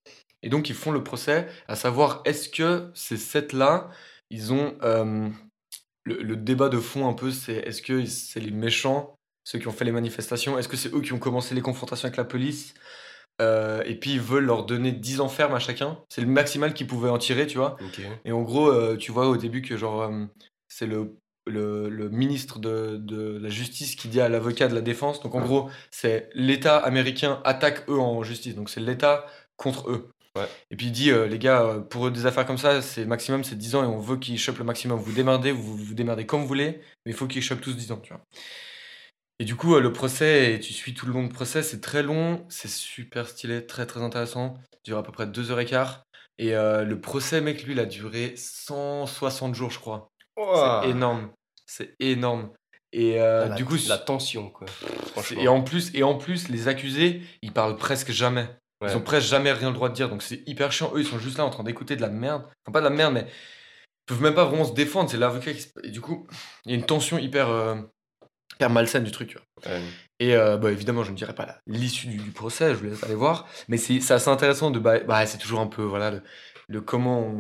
Et 0.43 0.49
donc, 0.49 0.71
ils 0.71 0.75
font 0.75 0.93
le 0.93 1.05
procès 1.05 1.47
à 1.69 1.77
savoir 1.77 2.23
est-ce 2.25 2.49
que 2.49 2.91
ces 2.95 3.17
sept-là, 3.19 3.91
ils 4.31 4.53
ont. 4.53 4.77
euh, 4.83 5.29
le, 6.05 6.23
le 6.23 6.37
débat 6.37 6.69
de 6.69 6.79
fond, 6.79 7.09
un 7.09 7.13
peu, 7.13 7.31
c'est 7.31 7.55
est-ce 7.57 7.83
que 7.83 8.05
c'est 8.07 8.41
les 8.41 8.51
méchants, 8.51 9.19
ceux 9.45 9.59
qui 9.59 9.69
ont 9.69 9.73
fait 9.73 9.85
les 9.85 9.93
manifestations 9.93 10.59
Est-ce 10.59 10.69
que 10.69 10.77
c'est 10.77 10.93
eux 10.95 11.01
qui 11.01 11.13
ont 11.13 11.19
commencé 11.19 11.55
les 11.55 11.63
confrontations 11.63 12.07
avec 12.07 12.17
la 12.17 12.25
police 12.25 12.75
Euh, 13.41 13.83
Et 13.87 13.95
puis, 13.99 14.13
ils 14.13 14.21
veulent 14.21 14.45
leur 14.45 14.67
donner 14.67 14.93
10 14.93 15.21
ans 15.21 15.29
ferme 15.29 15.55
à 15.55 15.59
chacun? 15.59 15.99
C'est 16.11 16.21
le 16.21 16.27
maximal 16.27 16.75
qu'ils 16.75 16.87
pouvaient 16.87 17.09
en 17.11 17.19
tirer, 17.19 17.47
tu 17.47 17.57
vois? 17.59 17.77
Et 18.25 18.33
en 18.33 18.43
gros, 18.43 18.69
euh, 18.71 18.97
tu 18.97 19.13
vois 19.13 19.29
au 19.29 19.37
début 19.37 19.63
que 19.63 19.77
genre 19.79 20.03
euh, 20.03 20.25
c'est 20.69 20.87
le, 20.87 21.17
le, 21.47 21.89
le 21.89 22.11
ministre 22.11 22.59
de, 22.59 22.97
de 22.99 23.39
la 23.43 23.49
justice 23.49 23.97
qui 23.97 24.09
dit 24.09 24.21
à 24.21 24.29
l'avocat 24.29 24.69
de 24.69 24.75
la 24.75 24.83
défense. 24.83 25.21
Donc 25.23 25.35
en 25.35 25.41
gros, 25.41 25.71
c'est 25.91 26.29
l'État 26.35 26.77
américain 26.77 27.41
attaque 27.45 27.89
eux 27.89 27.99
en 27.99 28.23
justice. 28.23 28.55
Donc 28.55 28.69
c'est 28.69 28.81
l'État 28.81 29.25
contre 29.57 29.91
eux. 29.91 30.11
Ouais. 30.37 30.47
Et 30.71 30.77
puis 30.77 30.87
il 30.87 30.93
dit 30.93 31.11
les 31.11 31.39
gars, 31.39 31.83
pour 31.91 32.07
eux, 32.07 32.11
des 32.13 32.25
affaires 32.27 32.47
comme 32.47 32.59
ça, 32.59 32.83
c'est 32.83 33.05
maximum 33.05 33.43
c'est 33.43 33.57
10 33.57 33.75
ans 33.75 33.83
et 33.83 33.87
on 33.87 33.99
veut 33.99 34.17
qu'ils 34.19 34.39
chopent 34.39 34.59
le 34.59 34.65
maximum. 34.65 34.99
Vous 35.01 35.13
démerdez, 35.13 35.51
vous 35.51 35.77
vous 35.77 35.95
démerdez 35.95 36.25
comme 36.27 36.43
vous 36.43 36.47
voulez, 36.47 36.81
mais 37.05 37.13
il 37.13 37.15
faut 37.15 37.27
qu'ils 37.27 37.43
chopent 37.43 37.61
tous 37.63 37.73
10 37.75 37.91
ans, 37.91 37.99
tu 38.01 38.13
vois? 38.13 38.23
Et 39.41 39.45
du 39.45 39.57
coup, 39.57 39.75
euh, 39.75 39.81
le 39.81 39.91
procès, 39.91 40.53
et 40.55 40.61
tu 40.61 40.75
suis 40.75 40.93
tout 40.93 41.07
le 41.07 41.15
long 41.15 41.23
du 41.23 41.31
procès, 41.31 41.63
c'est 41.63 41.81
très 41.81 42.03
long, 42.03 42.45
c'est 42.51 42.69
super 42.69 43.27
stylé, 43.27 43.67
très 43.67 43.87
très 43.87 44.03
intéressant. 44.03 44.59
Ça 44.71 44.79
dure 44.85 44.99
à 44.99 45.03
peu 45.03 45.13
près 45.13 45.27
2 45.27 45.51
heures 45.51 45.61
et 45.61 45.65
quart. 45.65 46.03
Et 46.37 46.55
euh, 46.55 46.85
le 46.85 47.01
procès, 47.01 47.41
mec, 47.41 47.65
lui, 47.65 47.73
il 47.73 47.81
a 47.81 47.87
duré 47.87 48.35
160 48.37 49.55
jours, 49.55 49.71
je 49.71 49.79
crois. 49.79 50.11
Ouah. 50.37 50.83
C'est 50.85 50.91
énorme. 50.91 51.31
C'est 51.65 51.95
énorme. 52.01 52.51
Et 52.93 53.19
euh, 53.19 53.45
Ah, 53.47 53.49
la, 53.49 53.55
du 53.55 53.65
coup, 53.65 53.77
la 53.89 53.97
tension, 53.97 54.51
quoi. 54.51 54.67
et 55.39 55.49
en 55.49 55.63
plus, 55.63 55.91
et 55.95 56.03
en 56.03 56.19
plus, 56.19 56.49
les 56.51 56.69
accusés, 56.69 57.23
ils 57.41 57.53
parlent 57.53 57.77
presque 57.77 58.11
jamais. 58.11 58.47
Ouais. 58.83 58.91
Ils 58.91 58.97
ont 58.97 59.01
presque 59.01 59.27
jamais 59.29 59.53
rien 59.53 59.69
le 59.69 59.75
droit 59.75 59.89
de 59.89 59.95
dire. 59.95 60.11
Donc 60.11 60.23
c'est 60.23 60.47
hyper 60.47 60.71
chiant. 60.71 60.93
Eux, 60.95 61.01
ils 61.01 61.07
sont 61.07 61.19
juste 61.19 61.39
là 61.39 61.47
en 61.47 61.51
train 61.51 61.65
d'écouter 61.65 61.97
de 61.97 62.03
la 62.03 62.09
merde. 62.09 62.43
Enfin, 62.43 62.73
pas 62.73 62.81
de 62.81 62.85
la 62.85 62.91
merde, 62.91 63.15
mais 63.15 63.23
ils 63.27 64.05
peuvent 64.07 64.23
même 64.23 64.35
pas 64.35 64.45
vraiment 64.45 64.65
se 64.67 64.75
défendre. 64.75 65.09
C'est 65.11 65.17
l'avocat 65.19 65.53
qui 65.55 65.63
se... 65.63 65.69
Et 65.83 65.91
du 65.91 66.01
coup, 66.03 66.27
il 66.67 66.73
y 66.73 66.75
a 66.75 66.79
une 66.79 66.87
tension 66.87 67.19
hyper, 67.19 67.49
euh, 67.49 67.77
hyper 68.61 68.71
malsaine 68.71 69.05
du 69.05 69.11
truc. 69.11 69.29
tu 69.31 69.39
vois. 69.39 69.73
Ouais. 69.73 69.81
Et 70.19 70.37
euh, 70.37 70.57
bah, 70.59 70.71
évidemment, 70.71 71.03
je 71.03 71.11
ne 71.13 71.17
dirais 71.17 71.35
pas 71.35 71.59
l'issue 71.67 72.07
du, 72.09 72.17
du 72.19 72.31
procès, 72.31 72.71
je 72.71 72.75
vous 72.79 72.85
laisse 72.85 73.03
aller 73.05 73.15
voir. 73.15 73.47
Mais 73.69 73.77
c'est 73.79 74.01
c'est 74.01 74.15
assez 74.15 74.29
intéressant 74.29 74.71
de. 74.71 74.79
Bah, 74.79 75.01
bah, 75.01 75.25
c'est 75.27 75.39
toujours 75.39 75.61
un 75.61 75.67
peu 75.67 75.83
voilà, 75.83 76.11
le, 76.11 76.23
le 76.69 76.81
comment 76.83 77.33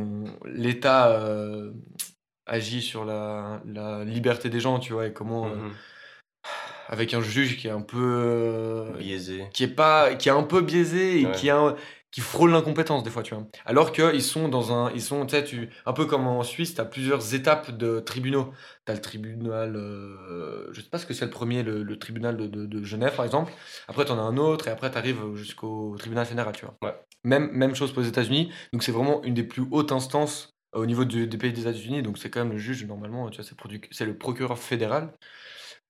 l'État 0.46 1.10
euh, 1.10 1.72
agit 2.46 2.80
sur 2.82 3.04
la, 3.04 3.60
la 3.66 4.04
liberté 4.04 4.48
des 4.48 4.60
gens, 4.60 4.78
tu 4.78 4.92
vois, 4.94 5.06
et 5.06 5.12
comment. 5.12 5.46
euh, 5.46 5.54
Mhm. 5.56 5.72
avec 6.88 7.12
un 7.14 7.20
juge 7.20 7.56
qui 7.58 7.68
est 7.68 7.70
un 7.70 7.82
peu. 7.82 8.86
Biaisé. 8.98 9.44
qui 9.52 9.64
est 9.64 9.68
pas 9.68 10.14
qui 10.14 10.28
est 10.28 10.32
un 10.32 10.42
peu 10.42 10.62
biaisé 10.62 11.20
et 11.20 11.26
Ouais. 11.26 11.32
qui 11.32 11.50
a 11.50 11.58
un- 11.58 11.76
qui 12.10 12.20
frôle 12.20 12.50
l'incompétence 12.50 13.02
des 13.04 13.10
fois 13.10 13.22
tu 13.22 13.34
vois. 13.34 13.46
Alors 13.64 13.92
que 13.92 14.14
ils 14.14 14.22
sont 14.22 14.48
dans 14.48 14.72
un 14.72 14.90
ils 14.92 15.02
sont 15.02 15.24
tu 15.26 15.36
sais 15.36 15.44
tu 15.44 15.70
un 15.86 15.92
peu 15.92 16.06
comme 16.06 16.26
en 16.26 16.42
Suisse 16.42 16.74
tu 16.74 16.80
as 16.80 16.84
plusieurs 16.84 17.34
étapes 17.34 17.70
de 17.70 18.00
tribunaux. 18.00 18.52
Tu 18.86 18.92
as 18.92 18.94
le 18.94 19.00
tribunal 19.00 19.76
euh, 19.76 20.68
je 20.72 20.80
sais 20.80 20.88
pas 20.88 20.98
ce 20.98 21.06
que 21.06 21.14
c'est 21.14 21.24
le 21.24 21.30
premier 21.30 21.62
le, 21.62 21.82
le 21.82 21.98
tribunal 21.98 22.36
de, 22.36 22.46
de- 22.46 22.66
de 22.66 22.82
Genève 22.84 23.14
par 23.16 23.24
exemple. 23.24 23.52
Après 23.88 24.04
tu 24.04 24.12
en 24.12 24.18
as 24.18 24.22
un 24.22 24.36
autre 24.36 24.68
et 24.68 24.70
après 24.70 24.90
tu 24.90 24.98
arrives 24.98 25.34
jusqu'au 25.34 25.94
tribunal 25.98 26.26
fédéral 26.26 26.54
tu 26.56 26.64
vois. 26.64 26.76
Ouais. 26.82 26.94
même 27.24 27.50
même 27.52 27.74
chose 27.74 27.92
pour 27.92 28.02
les 28.02 28.08
États-Unis. 28.08 28.52
Donc 28.72 28.82
c'est 28.82 28.92
vraiment 28.92 29.22
une 29.22 29.34
des 29.34 29.44
plus 29.44 29.64
hautes 29.70 29.92
instances 29.92 30.54
euh, 30.74 30.80
au 30.80 30.86
niveau 30.86 31.04
du- 31.04 31.26
des 31.26 31.38
pays 31.38 31.52
des 31.52 31.62
États-Unis. 31.62 32.02
Donc 32.02 32.18
c'est 32.18 32.30
quand 32.30 32.40
même 32.40 32.52
le 32.52 32.58
juge 32.58 32.84
normalement 32.86 33.28
tu 33.30 33.40
vois 33.42 33.50
c'est 33.92 34.04
le 34.06 34.16
procureur 34.18 34.58
fédéral 34.58 35.12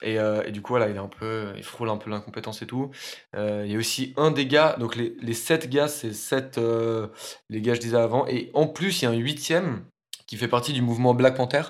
Et, 0.02 0.18
euh, 0.18 0.42
et 0.44 0.50
du 0.50 0.62
coup, 0.62 0.72
voilà, 0.72 0.88
il 0.88 0.96
est 0.96 1.00
un 1.00 1.08
peu, 1.08 1.52
il 1.56 1.62
frôle 1.62 1.90
un 1.90 1.96
peu 1.98 2.08
l'incompétence 2.10 2.62
et 2.62 2.66
tout. 2.66 2.90
Euh, 3.36 3.64
il 3.66 3.72
y 3.72 3.76
a 3.76 3.78
aussi 3.78 4.14
un 4.16 4.30
des 4.30 4.46
gars, 4.46 4.76
donc 4.78 4.96
les, 4.96 5.14
les 5.20 5.34
sept 5.34 5.68
gars, 5.68 5.88
c'est 5.88 6.14
sept, 6.14 6.56
euh, 6.58 7.08
les 7.50 7.60
gars 7.60 7.74
je 7.74 7.80
disais 7.80 7.96
avant. 7.98 8.26
Et 8.26 8.50
en 8.54 8.66
plus, 8.66 9.02
il 9.02 9.04
y 9.04 9.08
a 9.08 9.10
un 9.10 9.14
huitième 9.14 9.84
qui 10.26 10.36
fait 10.36 10.48
partie 10.48 10.72
du 10.72 10.80
mouvement 10.82 11.12
Black 11.14 11.36
Panther. 11.36 11.62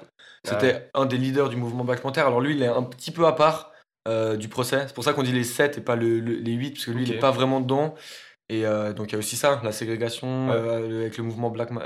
C'était 0.45 0.89
un 0.95 1.07
des 1.07 1.19
leaders 1.19 1.49
du 1.51 1.57
mouvement 1.57 1.85
Black 1.85 2.01
Panther. 2.01 2.21
Alors 2.21 2.41
lui, 2.41 2.55
il 2.55 2.63
est 2.63 2.67
un 2.69 2.83
petit 2.83 3.11
peu 3.11 3.27
à 3.27 3.33
part 3.33 3.73
euh, 4.09 4.37
du 4.37 4.49
procès. 4.49 4.85
C'est 4.87 4.95
pour 4.95 5.05
ça 5.05 5.13
qu'on 5.13 5.23
dit 5.23 5.33
les 5.33 5.45
sept 5.45 5.77
et 5.79 5.81
pas 5.83 5.97
le- 5.97 6.21
le- 6.21 6.37
les 6.37 6.53
huit, 6.53 6.71
parce 6.73 6.87
que 6.87 6.91
lui, 6.93 7.03
il 7.05 7.11
n'est 7.11 7.19
pas 7.19 7.31
vraiment 7.33 7.61
dedans. 7.61 7.95
Et 8.49 8.63
donc 8.97 9.11
il 9.11 9.13
y 9.13 9.15
a 9.15 9.19
aussi 9.19 9.37
ça, 9.37 9.61
la 9.63 9.71
ségrégation 9.73 10.49
Ouais. 10.49 10.57
avec 11.05 11.19
le 11.19 11.25
mouvement 11.25 11.51
Black, 11.51 11.71
Ma- 11.71 11.83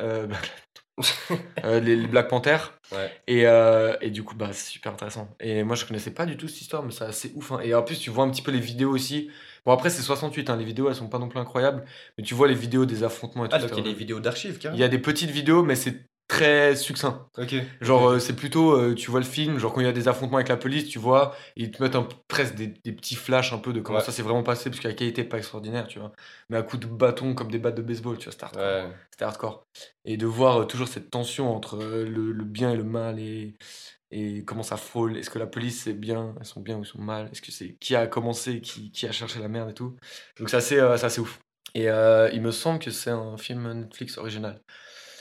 euh, 1.64 1.80
les, 1.80 1.96
les 1.96 2.06
Black 2.06 2.28
Panthers. 2.28 2.72
Ouais. 2.92 3.10
Et, 3.26 3.46
euh, 3.46 3.96
et 4.00 4.10
du 4.10 4.22
coup, 4.22 4.34
bah, 4.36 4.50
c'est 4.52 4.70
super 4.70 4.92
intéressant. 4.92 5.28
Et 5.40 5.62
moi, 5.64 5.74
je 5.76 5.84
connaissais 5.84 6.12
pas 6.12 6.26
du 6.26 6.36
tout 6.36 6.46
cette 6.48 6.60
histoire, 6.60 6.82
mais 6.82 6.92
c'est 6.92 7.04
assez 7.04 7.32
ouf. 7.34 7.52
hein. 7.52 7.60
Et 7.62 7.74
en 7.74 7.82
plus, 7.82 7.98
tu 7.98 8.10
vois 8.10 8.24
un 8.24 8.30
petit 8.30 8.42
peu 8.42 8.52
les 8.52 8.60
vidéos 8.60 8.90
aussi. 8.90 9.30
Bon, 9.66 9.72
après, 9.72 9.90
c'est 9.90 10.02
68, 10.02 10.50
hein, 10.50 10.56
les 10.56 10.64
vidéos, 10.64 10.88
elles 10.88 10.94
sont 10.94 11.08
pas 11.08 11.18
non 11.18 11.28
plus 11.28 11.40
incroyables, 11.40 11.84
mais 12.16 12.24
tu 12.24 12.34
vois 12.34 12.46
les 12.48 12.54
vidéos 12.54 12.84
des 12.84 13.02
affrontements 13.02 13.44
et 13.46 13.48
tout. 13.48 13.56
Ah, 13.56 13.58
donc 13.58 13.70
il 13.72 13.78
y 13.78 13.80
a 13.80 13.84
des 13.84 13.94
vidéos 13.94 14.20
d'archives, 14.20 14.58
il 14.72 14.78
y 14.78 14.84
a 14.84 14.88
des 14.88 14.98
petites 14.98 15.30
vidéos, 15.30 15.62
mais 15.62 15.74
c'est 15.74 16.06
très 16.36 16.76
succinct. 16.76 17.28
Ok. 17.38 17.54
Genre, 17.80 18.08
euh, 18.10 18.18
c'est 18.18 18.34
plutôt, 18.36 18.72
euh, 18.76 18.94
tu 18.94 19.10
vois 19.10 19.20
le 19.20 19.26
film, 19.26 19.58
genre 19.58 19.72
quand 19.72 19.80
il 19.80 19.84
y 19.86 19.88
a 19.88 19.92
des 19.92 20.08
affrontements 20.08 20.36
avec 20.38 20.48
la 20.48 20.56
police, 20.56 20.88
tu 20.88 20.98
vois, 20.98 21.34
ils 21.56 21.70
te 21.70 21.82
mettent 21.82 21.96
un, 21.96 22.08
presque 22.28 22.54
des, 22.54 22.68
des 22.68 22.92
petits 22.92 23.14
flashs 23.16 23.52
un 23.52 23.58
peu 23.58 23.72
de 23.72 23.80
comment 23.80 23.98
Ouais. 23.98 24.04
ça 24.04 24.12
s'est 24.12 24.22
vraiment 24.22 24.42
passé, 24.42 24.70
parce 24.70 24.80
que 24.80 24.88
la 24.88 24.94
qualité 24.94 25.22
est 25.22 25.24
pas 25.24 25.38
extraordinaire, 25.38 25.86
tu 25.86 25.98
vois. 25.98 26.12
Mais 26.48 26.56
à 26.56 26.62
coups 26.62 26.86
de 26.86 26.86
bâton, 26.92 27.34
comme 27.34 27.50
des 27.50 27.58
battes 27.58 27.76
de 27.76 27.82
baseball, 27.82 28.18
tu 28.18 28.24
vois, 28.24 28.32
c'était 28.32 28.44
hardcore. 28.44 28.62
Ouais. 28.62 28.92
C'était 29.10 29.24
hardcore. 29.24 29.66
Et 30.04 30.16
de 30.16 30.26
voir 30.26 30.62
euh, 30.62 30.64
toujours 30.66 30.88
cette 30.88 31.10
tension 31.10 31.54
entre 31.54 31.78
le, 31.78 32.32
le 32.32 32.44
bien 32.44 32.70
et 32.72 32.76
le 32.76 32.84
mal 32.84 33.18
et, 33.20 33.56
et 34.10 34.44
comment 34.44 34.62
ça 34.62 34.76
frôle. 34.76 35.16
Est-ce 35.16 35.30
que 35.30 35.38
la 35.38 35.46
police 35.46 35.82
c'est 35.84 35.94
bien, 35.94 36.34
elles 36.38 36.46
sont 36.46 36.60
bien 36.60 36.78
ou 36.78 36.82
ils 36.82 36.86
sont 36.86 37.00
mal 37.00 37.28
Est-ce 37.32 37.42
que 37.42 37.52
c'est 37.52 37.76
qui 37.80 37.96
a 37.96 38.06
commencé, 38.06 38.60
qui, 38.60 38.90
qui 38.92 39.06
a 39.06 39.12
cherché 39.12 39.40
la 39.40 39.48
merde 39.48 39.70
et 39.70 39.74
tout 39.74 39.96
Donc 40.38 40.50
c'est 40.50 40.56
assez, 40.56 40.76
c'est 40.76 41.04
assez 41.06 41.20
ouf. 41.20 41.40
Et 41.74 41.84
il 42.32 42.40
me 42.42 42.50
semble 42.52 42.78
que 42.78 42.90
c'est 42.90 43.10
un 43.10 43.36
film 43.36 43.72
Netflix 43.72 44.18
original. 44.18 44.62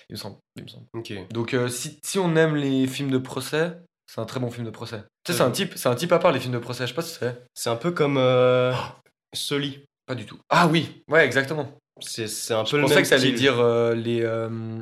Il 0.10 0.14
me 0.14 0.18
semble. 0.18 0.38
Il 0.58 0.64
me 0.64 0.68
semble. 0.68 0.86
Ok. 0.94 1.14
Donc 1.32 1.54
euh, 1.54 1.68
si, 1.70 2.00
si 2.04 2.20
on 2.20 2.36
aime 2.36 2.56
les 2.56 2.88
films 2.88 3.12
de 3.12 3.18
procès, 3.18 3.78
c'est 4.08 4.22
un 4.22 4.26
très 4.26 4.40
bon 4.40 4.52
film 4.52 4.66
de 4.66 4.72
procès. 4.72 5.04
Tu 5.24 5.32
sais, 5.32 5.38
c'est 5.38 5.44
un 5.44 5.52
type, 5.52 5.74
c'est 5.76 5.90
un 5.90 5.96
type 5.96 6.12
à 6.12 6.20
part 6.20 6.32
les 6.32 6.40
films 6.40 6.54
de 6.54 6.60
procès. 6.60 6.84
Je 6.84 6.90
sais 6.90 6.96
pas 6.96 7.02
si 7.02 7.16
c'est. 7.20 7.44
C'est 7.54 7.70
un 7.70 7.76
peu 7.76 7.92
comme 7.92 8.18
euh, 8.18 8.74
Sully. 9.34 9.84
Pas 10.06 10.16
du 10.16 10.26
tout. 10.26 10.38
Ah 10.50 10.68
oui, 10.68 11.04
ouais, 11.10 11.26
exactement. 11.26 11.78
C'est 12.02 12.28
c'est 12.28 12.54
un 12.54 12.64
peu 12.64 12.70
Je 12.72 12.76
le 12.78 12.82
pensais 12.84 12.96
même 12.96 13.04
que 13.04 13.10
ça 13.10 13.16
allait 13.16 13.32
dire 13.32 13.60
euh, 13.60 13.96
les, 13.96 14.22
euh, 14.22 14.80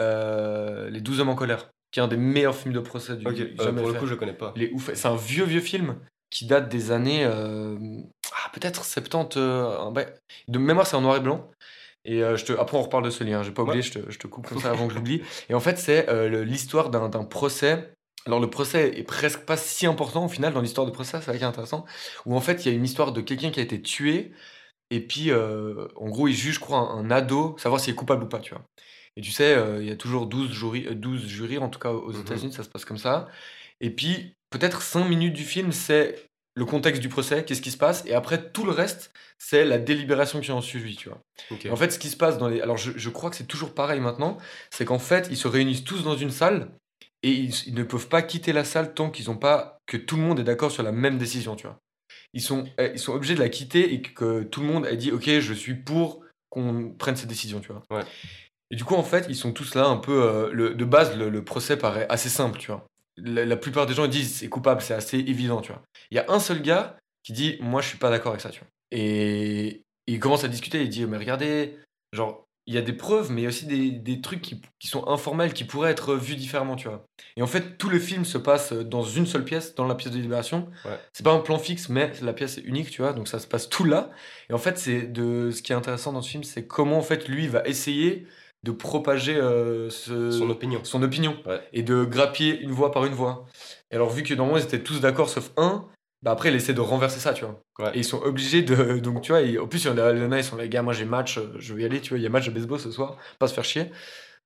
euh, 0.00 0.90
les 0.90 1.00
12 1.00 1.20
hommes 1.20 1.30
en 1.30 1.34
colère, 1.34 1.70
qui 1.90 2.00
est 2.00 2.02
un 2.02 2.08
des 2.08 2.16
meilleurs 2.16 2.54
films 2.54 2.74
de 2.74 2.80
procès 2.80 3.16
du 3.16 3.26
Ok. 3.26 3.38
Euh, 3.38 3.54
jamais 3.58 3.82
pour 3.82 3.90
le 3.90 3.98
coup, 3.98 4.06
je 4.06 4.14
connais 4.14 4.32
pas. 4.32 4.52
Il 4.56 4.62
est 4.62 4.72
ouf. 4.72 4.90
C'est 4.94 5.08
un 5.08 5.16
vieux, 5.16 5.44
vieux 5.44 5.60
film 5.60 5.96
qui 6.30 6.46
date 6.46 6.68
des 6.68 6.92
années. 6.92 7.24
ah, 7.24 8.50
peut-être 8.52 8.84
70. 8.84 9.36
euh, 9.36 9.90
ouais. 9.90 10.14
De 10.48 10.58
mémoire, 10.58 10.86
c'est 10.86 10.96
en 10.96 11.00
noir 11.02 11.16
et 11.16 11.20
blanc. 11.20 11.50
Et 12.04 12.22
euh, 12.22 12.36
je 12.36 12.44
te, 12.44 12.52
après, 12.52 12.76
on 12.76 12.82
reparle 12.82 13.04
de 13.04 13.10
ce 13.10 13.22
lien. 13.24 13.42
J'ai 13.42 13.52
pas 13.52 13.62
oublié, 13.62 13.82
je, 13.82 13.92
te, 13.92 14.10
je 14.10 14.18
te 14.18 14.26
coupe 14.26 14.48
comme 14.48 14.58
ça 14.60 14.70
avant 14.70 14.86
que 14.86 14.92
je 14.92 14.98
l'oublie. 14.98 15.22
Et 15.48 15.54
en 15.54 15.60
fait, 15.60 15.78
c'est 15.78 16.08
euh, 16.08 16.44
l'histoire 16.44 16.90
d'un 16.90 17.24
procès. 17.24 17.94
Alors, 18.26 18.40
le 18.40 18.50
procès 18.50 18.98
est 18.98 19.02
presque 19.02 19.40
pas 19.44 19.56
si 19.56 19.86
important 19.86 20.24
au 20.24 20.28
final 20.28 20.52
dans 20.52 20.60
l'histoire 20.60 20.86
de 20.86 20.92
procès, 20.92 21.18
c'est 21.20 21.26
ça 21.26 21.36
qui 21.36 21.42
est 21.42 21.46
intéressant. 21.46 21.84
Où 22.26 22.36
en 22.36 22.40
fait, 22.40 22.64
il 22.64 22.68
y 22.70 22.72
a 22.72 22.76
une 22.76 22.84
histoire 22.84 23.12
de 23.12 23.20
quelqu'un 23.20 23.50
qui 23.50 23.60
a 23.60 23.62
été 23.62 23.80
tué. 23.82 24.32
Et 24.90 25.00
puis, 25.00 25.30
euh, 25.30 25.88
en 25.96 26.08
gros, 26.08 26.28
il 26.28 26.34
juge, 26.34 26.56
je 26.56 26.60
crois, 26.60 26.78
un, 26.78 26.98
un 26.98 27.10
ado, 27.10 27.56
savoir 27.58 27.80
s'il 27.80 27.92
est 27.92 27.96
coupable 27.96 28.24
ou 28.24 28.28
pas, 28.28 28.40
tu 28.40 28.54
vois. 28.54 28.64
Et 29.16 29.20
tu 29.22 29.30
sais, 29.30 29.56
il 29.80 29.86
y 29.86 29.90
a 29.90 29.96
toujours 29.96 30.26
12 30.26 30.52
jurys, 30.52 30.86
euh, 30.88 30.94
12 30.94 31.26
jurys, 31.26 31.58
en 31.58 31.68
tout 31.68 31.78
cas 31.78 31.90
aux 31.92 32.12
Mhm. 32.12 32.20
États-Unis, 32.22 32.52
ça 32.52 32.62
se 32.62 32.68
passe 32.68 32.84
comme 32.84 32.98
ça. 32.98 33.28
Et 33.80 33.90
puis, 33.90 34.34
peut-être 34.50 34.82
5 34.82 35.04
minutes 35.08 35.34
du 35.34 35.44
film, 35.44 35.72
c'est 35.72 36.30
le 36.54 36.64
contexte 36.64 37.00
du 37.00 37.08
procès, 37.08 37.44
qu'est-ce 37.44 37.62
qui 37.62 37.70
se 37.70 37.78
passe, 37.78 38.04
et 38.06 38.14
après, 38.14 38.50
tout 38.50 38.64
le 38.64 38.72
reste, 38.72 39.10
c'est 39.38 39.64
la 39.64 39.78
délibération 39.78 40.40
qui 40.40 40.52
en 40.52 40.60
suit, 40.60 40.96
tu 40.96 41.08
vois. 41.08 41.18
En 41.70 41.76
fait, 41.76 41.90
ce 41.90 41.98
qui 41.98 42.08
se 42.08 42.16
passe 42.16 42.38
dans 42.38 42.48
les. 42.48 42.60
Alors, 42.60 42.76
je, 42.76 42.92
je 42.94 43.08
crois 43.10 43.30
que 43.30 43.36
c'est 43.36 43.46
toujours 43.46 43.74
pareil 43.74 44.00
maintenant, 44.00 44.38
c'est 44.70 44.84
qu'en 44.84 44.98
fait, 44.98 45.28
ils 45.30 45.36
se 45.36 45.48
réunissent 45.48 45.84
tous 45.84 46.02
dans 46.04 46.16
une 46.16 46.30
salle, 46.30 46.70
et 47.22 47.30
ils, 47.30 47.54
ils 47.68 47.74
ne 47.74 47.82
peuvent 47.84 48.08
pas 48.08 48.22
quitter 48.22 48.52
la 48.52 48.64
salle 48.64 48.94
tant 48.94 49.10
qu'ils 49.10 49.26
n'ont 49.26 49.36
pas. 49.38 49.78
que 49.86 49.96
tout 49.96 50.16
le 50.16 50.22
monde 50.22 50.40
est 50.40 50.44
d'accord 50.44 50.70
sur 50.70 50.82
la 50.82 50.92
même 50.92 51.18
décision, 51.18 51.56
tu 51.56 51.66
vois. 51.66 51.78
Ils 52.34 52.42
sont, 52.42 52.64
eh, 52.78 52.90
ils 52.94 52.98
sont 52.98 53.12
obligés 53.12 53.34
de 53.34 53.40
la 53.40 53.48
quitter 53.48 53.92
et 53.94 54.02
que, 54.02 54.10
que 54.12 54.42
tout 54.44 54.60
le 54.60 54.66
monde 54.66 54.86
a 54.86 54.94
dit, 54.96 55.10
ok, 55.12 55.24
je 55.40 55.52
suis 55.54 55.74
pour 55.74 56.24
qu'on 56.50 56.90
prenne 56.98 57.16
cette 57.16 57.28
décision, 57.28 57.60
tu 57.60 57.68
vois. 57.72 57.82
Ouais. 57.90 58.04
Et 58.70 58.76
du 58.76 58.84
coup, 58.84 58.94
en 58.94 59.02
fait, 59.02 59.26
ils 59.28 59.36
sont 59.36 59.52
tous 59.52 59.74
là 59.74 59.86
un 59.86 59.96
peu. 59.98 60.22
euh, 60.22 60.50
le, 60.52 60.74
de 60.74 60.84
base, 60.84 61.16
le, 61.16 61.28
le 61.30 61.44
procès 61.44 61.76
paraît 61.76 62.06
assez 62.08 62.28
simple, 62.28 62.58
tu 62.58 62.68
vois. 62.70 62.86
La, 63.16 63.44
la 63.44 63.56
plupart 63.56 63.86
des 63.86 63.94
gens 63.94 64.06
disent 64.06 64.34
c'est 64.34 64.48
coupable, 64.48 64.80
c'est 64.80 64.94
assez 64.94 65.18
évident, 65.18 65.60
tu 65.60 65.72
vois. 65.72 65.82
Il 66.10 66.16
y 66.16 66.20
a 66.20 66.24
un 66.28 66.40
seul 66.40 66.62
gars 66.62 66.96
qui 67.22 67.32
dit 67.32 67.58
moi 67.60 67.80
je 67.80 67.88
suis 67.88 67.98
pas 67.98 68.10
d'accord 68.10 68.32
avec 68.32 68.40
ça, 68.40 68.50
tu 68.50 68.60
vois. 68.60 68.68
Et 68.90 69.82
il 70.06 70.18
commence 70.18 70.44
à 70.44 70.48
discuter, 70.48 70.82
il 70.82 70.88
dit 70.88 71.04
mais 71.06 71.18
regardez, 71.18 71.78
genre 72.12 72.46
il 72.66 72.74
y 72.74 72.78
a 72.78 72.82
des 72.82 72.92
preuves, 72.92 73.32
mais 73.32 73.40
il 73.40 73.44
y 73.44 73.46
a 73.46 73.48
aussi 73.48 73.66
des, 73.66 73.90
des 73.90 74.20
trucs 74.20 74.40
qui, 74.40 74.60
qui 74.78 74.86
sont 74.86 75.08
informels, 75.08 75.52
qui 75.52 75.64
pourraient 75.64 75.90
être 75.90 76.14
vus 76.14 76.36
différemment, 76.36 76.76
tu 76.76 76.86
vois. 76.86 77.04
Et 77.36 77.42
en 77.42 77.46
fait, 77.48 77.76
tout 77.76 77.88
le 77.88 77.98
film 77.98 78.24
se 78.24 78.38
passe 78.38 78.72
dans 78.72 79.02
une 79.02 79.26
seule 79.26 79.44
pièce, 79.44 79.74
dans 79.74 79.86
la 79.86 79.96
pièce 79.96 80.12
de 80.12 80.20
libération. 80.20 80.68
Ouais. 80.84 80.98
C'est 81.12 81.24
pas 81.24 81.32
un 81.32 81.40
plan 81.40 81.58
fixe, 81.58 81.88
mais 81.88 82.12
la 82.22 82.32
pièce 82.32 82.58
est 82.58 82.62
unique, 82.62 82.90
tu 82.90 83.02
vois. 83.02 83.14
Donc 83.14 83.26
ça 83.26 83.40
se 83.40 83.48
passe 83.48 83.68
tout 83.68 83.84
là. 83.84 84.10
Et 84.48 84.52
en 84.52 84.58
fait, 84.58 84.78
c'est 84.78 85.02
de 85.02 85.50
ce 85.50 85.60
qui 85.60 85.72
est 85.72 85.74
intéressant 85.74 86.12
dans 86.12 86.22
ce 86.22 86.30
film, 86.30 86.44
c'est 86.44 86.66
comment 86.66 86.98
en 86.98 87.02
fait 87.02 87.28
lui 87.28 87.48
va 87.48 87.66
essayer 87.66 88.28
de 88.64 88.70
propager 88.72 89.36
euh, 89.36 89.90
ce- 89.90 90.30
Son 90.30 90.48
opinion. 90.50 90.80
son 90.84 91.02
opinion 91.02 91.36
Ouais. 91.46 91.60
et 91.72 91.82
de 91.82 92.04
grappiller 92.04 92.60
une 92.60 92.70
voix 92.70 92.90
par 92.92 93.04
une 93.04 93.14
voix. 93.14 93.44
Et 93.90 93.96
alors, 93.96 94.10
vu 94.10 94.22
que 94.22 94.34
normalement 94.34 94.58
ils 94.58 94.64
étaient 94.64 94.82
tous 94.82 95.00
d'accord 95.00 95.28
sauf 95.28 95.50
un, 95.56 95.86
bah 96.22 96.30
après 96.30 96.50
il 96.50 96.54
essaie 96.54 96.72
de 96.74 96.80
renverser 96.80 97.18
ça, 97.18 97.32
tu 97.34 97.44
vois. 97.44 97.60
Ouais. 97.80 97.90
Et 97.94 97.98
ils 97.98 98.04
sont 98.04 98.22
obligés 98.22 98.62
de. 98.62 98.98
Donc, 99.00 99.22
tu 99.22 99.32
vois, 99.32 99.40
et 99.42 99.58
en 99.58 99.66
plus, 99.66 99.84
il 99.84 99.88
y 99.88 99.90
en 99.90 99.98
a, 99.98 100.12
ils 100.38 100.44
sont 100.44 100.56
les 100.56 100.68
gars, 100.68 100.82
moi 100.82 100.92
j'ai 100.92 101.04
match, 101.04 101.40
je 101.58 101.74
vais 101.74 101.82
y 101.82 101.84
aller, 101.84 102.00
tu 102.00 102.10
vois, 102.10 102.18
il 102.18 102.22
y 102.22 102.26
a 102.26 102.30
match 102.30 102.46
de 102.46 102.52
baseball 102.52 102.78
ce 102.78 102.90
soir, 102.92 103.16
pas 103.40 103.48
se 103.48 103.54
faire 103.54 103.64
chier. 103.64 103.90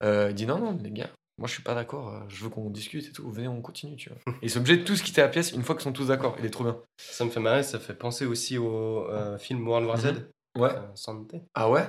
Euh, 0.03 0.29
il 0.31 0.35
dit 0.35 0.47
non, 0.47 0.59
non, 0.59 0.79
les 0.83 0.91
gars, 0.91 1.11
moi 1.39 1.47
je 1.49 1.53
suis 1.55 1.63
pas 1.63 1.75
d'accord, 1.75 2.09
euh, 2.15 2.21
je 2.29 2.45
veux 2.45 2.51
qu'on 2.51 2.69
discute 2.71 3.07
et 3.09 3.13
tout, 3.13 3.31
venez, 3.31 3.49
on 3.49 3.61
continue, 3.63 3.97
tu 3.97 4.09
vois. 4.11 4.19
Et 4.43 4.47
ils 4.47 4.51
sont 4.51 4.61
obligés 4.61 4.79
de 4.79 4.85
tous 4.85 5.03
quitter 5.03 5.21
la 5.23 5.29
pièce 5.29 5.53
une 5.53 5.63
fois 5.63 5.75
qu'ils 5.75 5.85
sont 5.85 5.93
tous 5.93 6.09
d'accord, 6.09 6.37
il 6.39 6.45
est 6.47 6.51
trop 6.51 6.65
bien. 6.65 6.79
Ça 6.99 7.25
me 7.27 7.31
fait 7.31 7.41
marrer, 7.41 7.63
ça 7.63 7.79
fait 7.79 7.95
penser 7.95 8.25
aussi 8.27 8.57
au 8.59 9.07
euh, 9.11 9.37
film 9.39 9.67
World 9.69 9.87
War 9.87 9.99
Z. 9.99 10.07
Mhm. 10.07 10.63
Ouais. 10.63 10.71
Euh, 10.71 10.81
Santé. 10.95 11.43
Ah 11.55 11.71
ouais? 11.71 11.85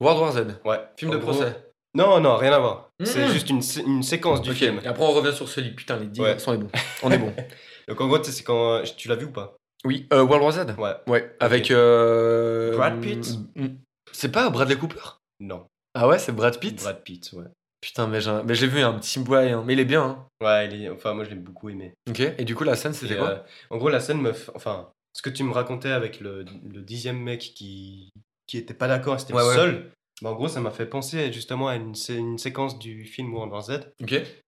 World 0.00 0.20
War 0.20 0.32
Z, 0.32 0.60
Ouais. 0.64 0.80
film 0.96 1.10
En 1.10 1.14
de 1.14 1.18
gros- 1.20 1.32
procès. 1.32 1.56
Non, 1.94 2.20
non, 2.20 2.36
rien 2.36 2.52
à 2.52 2.58
voir. 2.58 2.90
Mhm. 3.00 3.06
C'est 3.06 3.28
juste 3.28 3.50
une, 3.50 3.62
sé- 3.62 3.82
une 3.82 4.02
séquence 4.02 4.42
du 4.42 4.52
film. 4.52 4.80
et 4.84 4.86
après 4.86 5.02
on 5.04 5.12
revient 5.12 5.34
sur 5.34 5.48
celui, 5.48 5.74
putain, 5.74 5.96
les 5.98 6.06
10 6.06 6.20
Ouais. 6.20 6.36
on 6.46 6.52
est 6.54 6.58
bon. 6.58 6.68
On 7.02 7.10
est 7.10 7.18
bon. 7.18 7.32
Donc 7.88 8.00
en 8.00 8.06
gros, 8.06 8.18
tu 8.18 8.24
sais, 8.26 8.32
c'est 8.32 8.42
quand. 8.44 8.82
Tu 8.96 9.08
l'as 9.08 9.16
vu 9.16 9.26
ou 9.26 9.30
pas? 9.32 9.56
Oui, 9.84 10.06
euh, 10.12 10.22
World 10.22 10.42
War 10.42 10.52
Z 10.52 10.74
Ouais. 10.78 10.94
Ouais, 11.06 11.36
avec. 11.40 11.70
euh, 11.70 12.76
Brad 12.76 13.00
Pitt? 13.00 13.38
Mm, 13.56 13.66
C'est 14.12 14.30
pas 14.30 14.50
Bradley 14.50 14.76
Cooper? 14.76 15.00
Non. 15.40 15.66
Ah 15.94 16.06
ouais, 16.06 16.18
c'est 16.18 16.32
Brad 16.32 16.58
Pitt? 16.60 16.80
Brad 16.82 17.02
Pitt, 17.02 17.30
ouais. 17.32 17.44
Putain, 17.80 18.08
mais 18.08 18.20
j'ai 18.54 18.66
vu 18.66 18.80
un 18.80 18.92
petit 18.94 19.20
hein. 19.52 19.62
mais 19.64 19.72
il 19.74 19.80
est 19.80 19.84
bien. 19.84 20.02
Hein. 20.02 20.26
Ouais, 20.44 20.66
il 20.66 20.82
est... 20.84 20.88
enfin, 20.90 21.14
moi 21.14 21.22
je 21.24 21.30
l'ai 21.30 21.36
beaucoup 21.36 21.68
aimé. 21.70 21.94
Ok, 22.08 22.20
et 22.20 22.44
du 22.44 22.54
coup, 22.56 22.64
la 22.64 22.74
scène, 22.76 22.92
c'était 22.92 23.16
quoi? 23.16 23.28
euh, 23.30 23.38
En 23.70 23.76
gros, 23.78 23.88
la 23.88 24.00
scène 24.00 24.20
me. 24.20 24.32
f- 24.32 24.50
Enfin, 24.54 24.90
ce 25.12 25.22
que 25.22 25.30
tu 25.30 25.44
me 25.44 25.52
racontais 25.52 25.90
avec 25.92 26.20
le, 26.20 26.44
le 26.68 26.82
dixième 26.82 27.18
mec 27.22 27.40
qui, 27.54 28.10
qui 28.48 28.58
était 28.58 28.74
pas 28.74 28.88
d'accord, 28.88 29.20
c'était 29.20 29.34
Ouais, 29.34 29.42
le 29.42 29.48
ouais. 29.48 29.54
seul. 29.54 29.92
Bah, 30.22 30.30
en 30.30 30.34
gros, 30.34 30.48
ça 30.48 30.60
m'a 30.60 30.72
fait 30.72 30.86
penser 30.86 31.32
justement 31.32 31.68
à 31.68 31.76
une, 31.76 31.94
sé- 31.94 32.16
une 32.16 32.38
séquence 32.38 32.78
du 32.80 33.04
film 33.04 33.32
World 33.32 33.52
War 33.52 33.62
Z. 33.62 33.92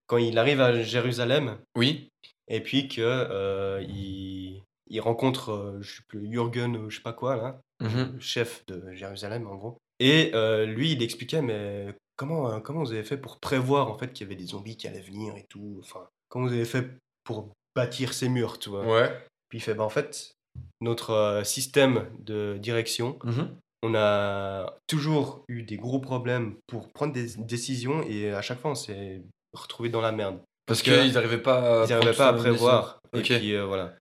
Quand 0.09 0.17
il 0.17 0.37
arrive 0.39 0.61
à 0.61 0.83
Jérusalem, 0.83 1.59
Oui. 1.77 2.09
et 2.49 2.61
puis 2.61 2.89
que 2.89 3.01
euh, 3.01 3.81
il, 3.89 4.61
il 4.89 5.01
rencontre, 5.01 5.51
euh, 5.53 5.79
je 5.83 5.99
sais 5.99 6.03
plus, 6.09 6.29
Jürgen, 6.29 6.77
ou 6.77 6.91
je 6.91 6.97
sais 6.97 7.03
pas 7.03 7.13
quoi, 7.13 7.37
là, 7.37 7.61
Mhm. 7.81 8.15
le 8.15 8.21
chef 8.21 8.67
de 8.67 8.93
Jérusalem, 8.93 9.47
en 9.47 9.55
gros. 9.55 9.79
Et 10.01 10.33
euh, 10.35 10.67
lui, 10.67 10.93
il 10.93 11.03
expliquait, 11.05 11.41
mais 11.43 11.95
comment, 12.17 12.51
euh, 12.51 12.59
comment 12.61 12.81
vous 12.81 12.93
avez 12.93 13.05
fait 13.05 13.17
pour 13.19 13.39
prévoir, 13.39 13.89
en 13.91 13.97
fait, 13.97 14.13
qu'il 14.13 14.27
y 14.27 14.29
avait 14.29 14.41
des 14.41 14.47
zombies 14.49 14.77
qui 14.77 14.89
allaient 14.89 15.01
venir 15.01 15.37
et 15.37 15.45
tout 15.49 15.79
Enfin, 15.81 16.09
comment 16.29 16.47
vous 16.47 16.53
avez 16.55 16.65
fait 16.65 16.89
pour 17.23 17.53
bâtir 17.77 18.13
ces 18.13 18.29
murs, 18.29 18.59
tu 18.59 18.71
vois 18.71 18.85
Ouais. 18.87 19.17
Puis 19.49 19.59
il 19.59 19.61
fait, 19.63 19.75
bah, 19.75 19.85
en 19.85 19.89
fait, 19.91 20.33
notre 20.81 21.11
euh, 21.11 21.45
système 21.45 22.09
de 22.19 22.59
direction, 22.61 23.19
Mhm. 23.25 23.57
On 23.83 23.95
a 23.95 24.77
toujours 24.87 25.45
eu 25.49 25.63
des 25.63 25.77
gros 25.77 26.01
problèmes 26.01 26.55
pour 26.67 26.93
prendre 26.93 27.13
des 27.13 27.37
décisions 27.37 28.03
et 28.03 28.31
à 28.31 28.43
chaque 28.43 28.61
fois, 28.61 28.73
on 28.73 28.75
s'est 28.75 29.23
retrouvé 29.55 29.89
dans 29.89 30.01
la 30.01 30.13
merde. 30.13 30.39
Parce 30.67 30.83
qu'ils 30.83 31.13
n'arrivaient 31.13 31.39
pas 31.43 31.83
à. 31.83 31.85
Ils 31.87 31.91
n'arrivaient 31.91 32.13
prendre 32.13 32.17
pas 32.17 32.29
à 32.29 32.33
prévoir. 32.35 33.01
Et 33.15 33.23
puis 33.23 33.55
euh, 33.55 33.65
voilà. 33.65 33.95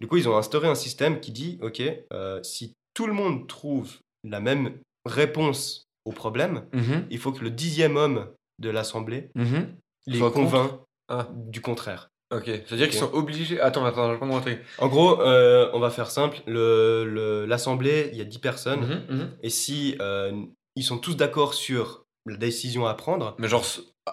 Du 0.00 0.06
coup, 0.06 0.16
ils 0.16 0.28
ont 0.28 0.36
instauré 0.36 0.68
un 0.68 0.74
système 0.74 1.20
qui 1.20 1.30
dit, 1.32 1.58
ok, 1.62 1.82
euh, 2.12 2.42
si 2.42 2.72
tout 2.94 3.06
le 3.06 3.12
monde 3.12 3.46
trouve 3.46 3.98
la 4.24 4.40
même 4.40 4.78
réponse 5.06 5.84
au 6.04 6.12
problème. 6.12 6.64
Mhm. 6.72 7.06
il 7.10 7.18
faut 7.18 7.32
que 7.32 7.42
le 7.42 7.50
dixième 7.50 7.96
homme 7.96 8.28
de 8.60 8.70
l'assemblée 8.70 9.30
Mhm. 9.34 9.74
les 10.06 10.18
Soit 10.18 10.30
contre. 10.30 10.50
convainc 10.50 10.70
Ah. 11.08 11.28
du 11.34 11.60
contraire. 11.60 12.08
Ok, 12.34 12.44
c'est-à-dire 12.46 12.88
qu'ils 12.88 12.98
sont 12.98 13.12
obligés. 13.14 13.60
Attends, 13.60 13.84
attends, 13.84 14.06
je 14.08 14.12
vais 14.12 14.16
prendre 14.18 14.34
un 14.36 14.40
truc. 14.40 14.60
En 14.78 14.88
gros, 14.88 15.20
euh, 15.22 15.70
on 15.74 15.78
va 15.78 15.90
faire 15.90 16.10
simple. 16.10 16.38
Le- 16.46 17.04
le- 17.04 17.46
L'assemblée, 17.46 18.08
il 18.12 18.18
y 18.18 18.20
a 18.20 18.24
10 18.24 18.38
personnes. 18.40 18.80
Mhm, 18.80 19.16
mhm. 19.16 19.30
Et 19.42 19.50
si 19.50 19.96
euh, 20.00 20.32
ils 20.74 20.82
sont 20.82 20.98
tous 20.98 21.16
d'accord 21.16 21.54
sur 21.54 22.04
la 22.26 22.36
décision 22.36 22.86
à 22.86 22.94
prendre. 22.94 23.36
Mais 23.38 23.46
genre, 23.46 23.64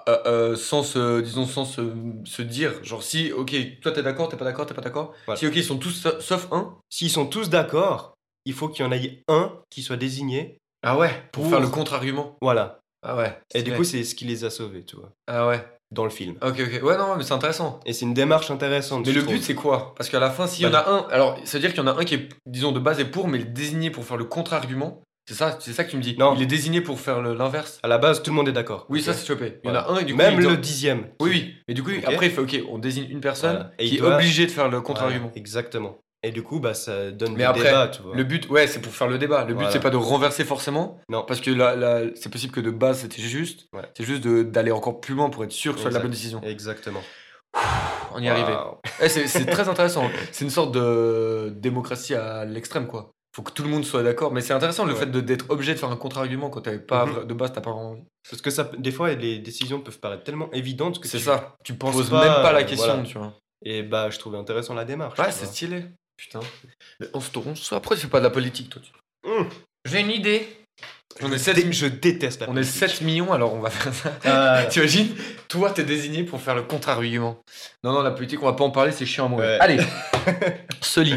euh, 0.07 0.55
sans 0.55 0.83
se, 0.83 1.21
disons, 1.21 1.47
sans 1.47 1.65
se, 1.65 1.81
se 2.25 2.41
dire, 2.43 2.83
genre, 2.83 3.01
si, 3.01 3.31
ok, 3.31 3.51
toi 3.81 3.91
t'es 3.91 4.03
d'accord, 4.03 4.29
t'es 4.29 4.37
pas 4.37 4.45
d'accord, 4.45 4.67
t'es 4.67 4.75
pas 4.75 4.81
d'accord. 4.81 5.13
Voilà. 5.25 5.39
Si, 5.39 5.47
ok, 5.47 5.55
ils 5.55 5.63
sont 5.63 5.77
tous 5.77 5.91
sa- 5.91 6.19
sauf 6.21 6.47
un. 6.51 6.77
S'ils 6.89 7.09
sont 7.09 7.25
tous 7.25 7.49
d'accord, 7.49 8.13
il 8.45 8.53
faut 8.53 8.67
qu'il 8.69 8.85
y 8.85 8.87
en 8.87 8.91
ait 8.91 9.23
un 9.27 9.51
qui 9.71 9.81
soit 9.81 9.97
désigné. 9.97 10.59
Ah 10.83 10.97
ouais, 10.99 11.09
pour, 11.31 11.43
Pour- 11.43 11.51
faire 11.51 11.61
le 11.61 11.67
contre-argument. 11.69 12.37
Voilà. 12.41 12.79
Ah 13.01 13.17
ouais. 13.17 13.37
Et 13.55 13.63
du 13.63 13.73
coup, 13.73 13.83
c'est 13.83 14.03
ce 14.03 14.13
qui 14.15 14.25
les 14.25 14.45
a 14.45 14.49
sauvés, 14.51 14.83
tu 14.85 14.95
vois, 14.97 15.11
Ah 15.27 15.47
ouais. 15.47 15.65
Dans 15.93 16.03
le 16.03 16.09
film. 16.09 16.35
Ok, 16.41 16.59
ok. 16.59 16.83
Ouais, 16.83 16.97
non, 16.97 17.15
mais 17.17 17.23
c'est 17.23 17.33
intéressant. 17.33 17.79
Et 17.85 17.93
c'est 17.93 18.05
une 18.05 18.13
démarche 18.13 18.51
intéressante. 18.51 19.05
Mais 19.05 19.13
le 19.13 19.21
trouve. 19.21 19.35
but, 19.35 19.43
c'est 19.43 19.55
quoi? 19.55 19.93
Parce 19.97 20.09
qu'à 20.09 20.19
la 20.19 20.29
fin, 20.31 20.47
s'il 20.47 20.65
y 20.65 20.67
en 20.67 20.73
a 20.73 20.89
un, 20.89 21.07
alors, 21.11 21.37
ça 21.45 21.57
veut 21.57 21.61
dire 21.61 21.71
qu'il 21.73 21.81
y 21.83 21.85
en 21.85 21.87
a 21.87 21.99
un 21.99 22.03
qui 22.03 22.15
est, 22.15 22.29
disons, 22.45 22.71
de 22.71 22.79
base 22.79 22.99
est 22.99 23.05
pour, 23.05 23.27
mais 23.27 23.37
il 23.39 23.41
est 23.41 23.45
désigné 23.51 23.89
pour 23.91 24.03
faire 24.05 24.17
le 24.17 24.25
contre-argument. 24.25 25.01
C'est 25.25 25.35
ça, 25.35 25.57
c'est 25.61 25.71
ça 25.71 25.85
que 25.85 25.91
tu 25.91 25.95
me 25.95 26.01
dis. 26.01 26.17
Non. 26.19 26.33
Il 26.35 26.41
est 26.41 26.45
désigné 26.45 26.81
pour 26.81 26.99
faire 26.99 27.21
le- 27.21 27.33
l'inverse? 27.33 27.79
À 27.81 27.87
la 27.87 27.97
base, 27.97 28.21
tout 28.23 28.31
le 28.31 28.35
monde 28.35 28.49
est 28.49 28.53
d'accord. 28.53 28.85
Oui, 28.89 28.99
Ok. 28.99 29.05
ça 29.05 29.13
c'est 29.13 29.25
chopé. 29.25 29.59
Il 29.63 29.69
y 29.69 29.71
en 29.71 29.75
a 29.75 29.89
un 29.89 29.97
et 29.99 30.03
du 30.03 30.11
coup. 30.11 30.17
Même 30.17 30.33
il 30.33 30.41
doit- 30.41 30.51
le 30.51 30.57
dixième. 30.57 31.07
Oui, 31.21 31.29
oui. 31.29 31.55
Mais 31.69 31.73
du 31.73 31.81
coup, 31.81 31.91
après, 32.05 32.25
il 32.25 32.31
fait 32.33 32.41
OK, 32.41 32.59
on 32.69 32.77
désigne 32.77 33.09
une 33.09 33.21
personne 33.21 33.55
Voilà. 33.55 33.71
Et 33.79 33.85
qui 33.87 33.95
il 33.95 33.99
est 33.99 34.01
obligée 34.01 34.45
de 34.47 34.51
faire 34.51 34.65
le 34.65 34.71
Voilà, 34.71 34.83
contre-argument. 34.83 35.31
exactement. 35.35 35.97
Et 36.25 36.31
du 36.31 36.41
coup, 36.41 36.59
bah, 36.61 36.73
ça 36.73 37.11
donne 37.11 37.35
Mais 37.35 37.43
après, 37.43 37.65
débat, 37.65 37.89
tu 37.89 38.01
vois. 38.01 38.15
Le 38.15 38.23
but, 38.23 38.49
ouais, 38.49 38.65
c'est 38.67 38.79
pour 38.79 38.93
faire 38.93 39.07
le 39.09 39.17
débat. 39.17 39.41
Le 39.41 39.47
but, 39.47 39.55
Voilà. 39.55 39.71
c'est 39.71 39.81
pas 39.81 39.89
de 39.89 39.97
renverser 39.97 40.45
forcément. 40.45 40.99
Non. 41.09 41.23
Parce 41.27 41.41
que 41.41 41.51
là, 41.51 41.75
là, 41.75 42.01
c'est 42.15 42.31
possible 42.31 42.53
que 42.53 42.61
de 42.61 42.71
base, 42.71 42.99
c'était 42.99 43.21
juste. 43.21 43.67
Ouais. 43.73 43.81
C'est 43.97 44.05
juste 44.05 44.25
d'aller 44.25 44.71
encore 44.71 45.01
plus 45.01 45.15
loin 45.15 45.29
pour 45.29 45.43
être 45.43 45.51
sûr 45.51 45.73
que 45.73 45.79
ce 45.79 45.83
soit 45.83 45.91
la 45.91 45.99
bonne 45.99 46.11
décision. 46.11 46.41
Exactement. 46.43 47.01
On 48.15 48.19
y 48.21 48.27
est 48.27 48.29
arrivé. 48.29 48.53
Eh, 49.01 49.09
c'est 49.09 49.45
très 49.45 49.67
intéressant. 49.69 50.09
C'est 50.31 50.45
une 50.45 50.51
sorte 50.51 50.73
de 50.73 51.53
démocratie 51.55 52.15
à 52.15 52.45
l'extrême, 52.45 52.87
quoi. 52.87 53.11
Faut 53.35 53.41
que 53.41 53.51
tout 53.51 53.63
le 53.63 53.69
monde 53.69 53.83
soit 53.83 54.03
d'accord. 54.03 54.31
Mais 54.31 54.41
c'est 54.41 54.53
intéressant 54.53 54.85
le 54.85 54.93
Ouais. 54.93 54.99
fait 54.99 55.07
d'être 55.11 55.49
obligé 55.49 55.73
de 55.73 55.79
faire 55.79 55.89
un 55.91 55.95
contre-argument 55.97 56.49
quand 56.49 56.61
t'avais 56.61 56.77
pas 56.79 57.05
Mhm. 57.05 57.13
vra- 57.13 57.25
de 57.25 57.33
base, 57.33 57.51
t'as 57.51 57.61
pas 57.61 57.71
envie. 57.71 58.03
Parce 58.29 58.41
que 58.41 58.49
ça, 58.51 58.69
des 58.77 58.91
fois, 58.91 59.11
les 59.13 59.39
décisions 59.39 59.81
peuvent 59.81 59.99
paraître 59.99 60.23
tellement 60.23 60.51
évidentes 60.51 60.99
que 61.01 61.07
C'est 61.07 61.19
ça. 61.19 61.55
Tu 61.63 61.73
penses 61.73 61.95
poses 61.95 62.09
pas, 62.11 62.23
même 62.23 62.43
pas 62.43 62.53
la 62.53 62.63
question, 62.63 62.87
voilà. 62.93 63.03
tu 63.03 63.17
vois. 63.17 63.33
Et 63.65 63.81
bah, 63.81 64.09
je 64.11 64.19
trouvais 64.19 64.37
intéressant 64.37 64.73
la 64.75 64.85
démarche. 64.85 65.17
Ouais, 65.19 65.31
c'est 65.31 65.45
stylé. 65.47 65.85
Putain. 66.23 66.39
On 67.13 67.19
se 67.19 67.29
tourne. 67.31 67.53
Après, 67.71 67.95
tu 67.95 68.01
fais 68.01 68.07
pas 68.07 68.19
de 68.19 68.23
la 68.25 68.29
politique, 68.29 68.69
toi. 68.69 68.81
Hum. 69.25 69.47
J'ai 69.85 69.99
une 69.99 70.11
idée. 70.11 70.47
On 71.21 71.27
est 71.31 71.33
Je 71.33 71.43
7, 71.43 71.55
dé- 71.55 71.71
Je 71.73 71.85
déteste 71.85 72.41
la 72.41 72.47
on 72.47 72.51
est 72.53 72.61
politique. 72.61 72.75
7 72.89 73.01
millions, 73.01 73.31
alors 73.33 73.53
on 73.53 73.59
va 73.59 73.69
faire 73.69 73.93
ça. 73.93 74.17
Ah, 74.25 74.65
T'imagines 74.69 75.09
Toi, 75.47 75.69
t'es 75.71 75.83
désigné 75.83 76.23
pour 76.23 76.41
faire 76.41 76.55
le 76.55 76.63
contre-argument. 76.63 77.39
Non, 77.83 77.91
non, 77.93 78.01
la 78.01 78.11
politique, 78.11 78.41
on 78.41 78.45
va 78.45 78.53
pas 78.53 78.63
en 78.63 78.71
parler, 78.71 78.91
c'est 78.91 79.05
chiant 79.05 79.25
à 79.25 79.29
mourir. 79.29 79.45
Ouais. 79.47 79.57
Allez 79.59 79.79
Sully. 80.81 81.13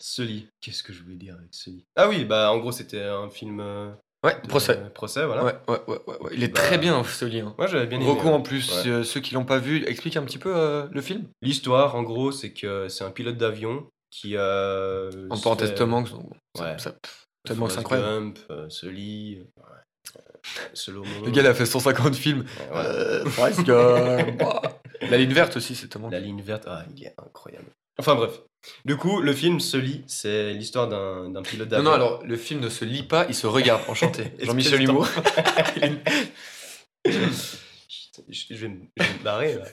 Sully. 0.00 0.46
Qu'est-ce 0.60 0.82
que 0.82 0.92
je 0.92 1.02
voulais 1.02 1.16
dire 1.16 1.34
avec 1.34 1.48
Sully? 1.52 1.84
Ah 1.96 2.08
oui, 2.08 2.24
bah 2.24 2.50
en 2.52 2.58
gros, 2.58 2.72
c'était 2.72 3.02
un 3.02 3.28
film. 3.28 3.60
euh, 3.60 3.90
Ouais, 4.24 4.34
de- 4.42 4.48
procès. 4.48 4.78
euh, 4.78 4.88
procès, 4.88 5.24
voilà. 5.26 5.44
Ouais, 5.44 5.54
ouais, 5.68 5.78
ouais, 5.88 5.98
ouais, 6.06 6.16
ouais. 6.22 6.30
Il 6.32 6.42
est 6.42 6.48
Bah, 6.48 6.60
très 6.62 6.78
bien, 6.78 7.02
Sully. 7.04 7.40
Hein. 7.40 7.54
Moi, 7.58 7.66
j'avais 7.66 7.86
bien 7.86 8.00
aimé. 8.00 8.08
Reco 8.10 8.28
ouais. 8.28 8.32
en 8.32 8.40
plus, 8.40 8.72
Ouais. 8.84 8.88
euh, 8.90 9.04
ceux 9.04 9.20
qui 9.20 9.34
l'ont 9.34 9.44
pas 9.44 9.58
vu, 9.58 9.84
explique 9.86 10.16
un 10.16 10.22
petit 10.22 10.38
peu 10.38 10.54
euh, 10.56 10.86
le 10.90 11.02
film. 11.02 11.24
L'histoire, 11.42 11.94
en 11.96 12.02
gros, 12.02 12.32
c'est 12.32 12.52
que 12.52 12.88
c'est 12.88 13.04
un 13.04 13.10
pilote 13.10 13.36
d'avion 13.36 13.86
qui. 14.20 14.36
Euh, 14.36 15.10
En 15.30 15.36
se 15.36 15.42
ça- 16.78 16.94
tellement 17.44 17.68
c'est 17.68 17.78
incroyable. 17.78 18.08
Gump, 18.08 18.38
euh, 18.50 18.68
Sully, 18.68 19.38
euh. 19.40 19.62
Le 21.24 21.30
gars, 21.30 21.42
il 21.42 21.46
a 21.46 21.54
fait 21.54 21.66
150 21.66 22.14
films. 22.14 22.44
Gump. 23.64 24.42
La 25.10 25.18
ligne 25.18 25.32
verte 25.32 25.56
aussi, 25.56 25.74
c'est 25.74 25.88
Hanks. 25.88 26.10
La 26.10 26.20
ligne 26.20 26.40
verte, 26.40 26.64
ah, 26.66 26.84
il 26.96 27.04
est 27.04 27.14
incroyable. 27.18 27.66
Enfin 27.98 28.14
bref. 28.14 28.40
Du 28.84 28.96
coup, 28.96 29.20
le 29.20 29.32
film 29.32 29.60
Sully, 29.60 30.02
c'est 30.06 30.52
l'histoire 30.52 30.88
d'un 30.88 31.30
d'un 31.30 31.42
pilote 31.42 31.68
d'avion. 31.68 31.84
non, 31.84 31.92
alors 31.94 32.24
le 32.24 32.36
film 32.36 32.60
ne 32.60 32.68
se 32.68 32.84
lit 32.84 33.02
pas, 33.02 33.26
il 33.28 33.34
se 33.34 33.46
regarde. 33.46 33.82
Enchanté. 33.88 34.32
Jean-Michel 34.40 34.82
Humour. 34.82 35.06
Je, 37.06 37.12
je 38.50 38.56
vais, 38.56 38.68
me, 38.68 38.80
je 38.96 39.02
vais 39.02 39.12
me 39.18 39.22
barrer 39.24 39.54
là. 39.54 39.64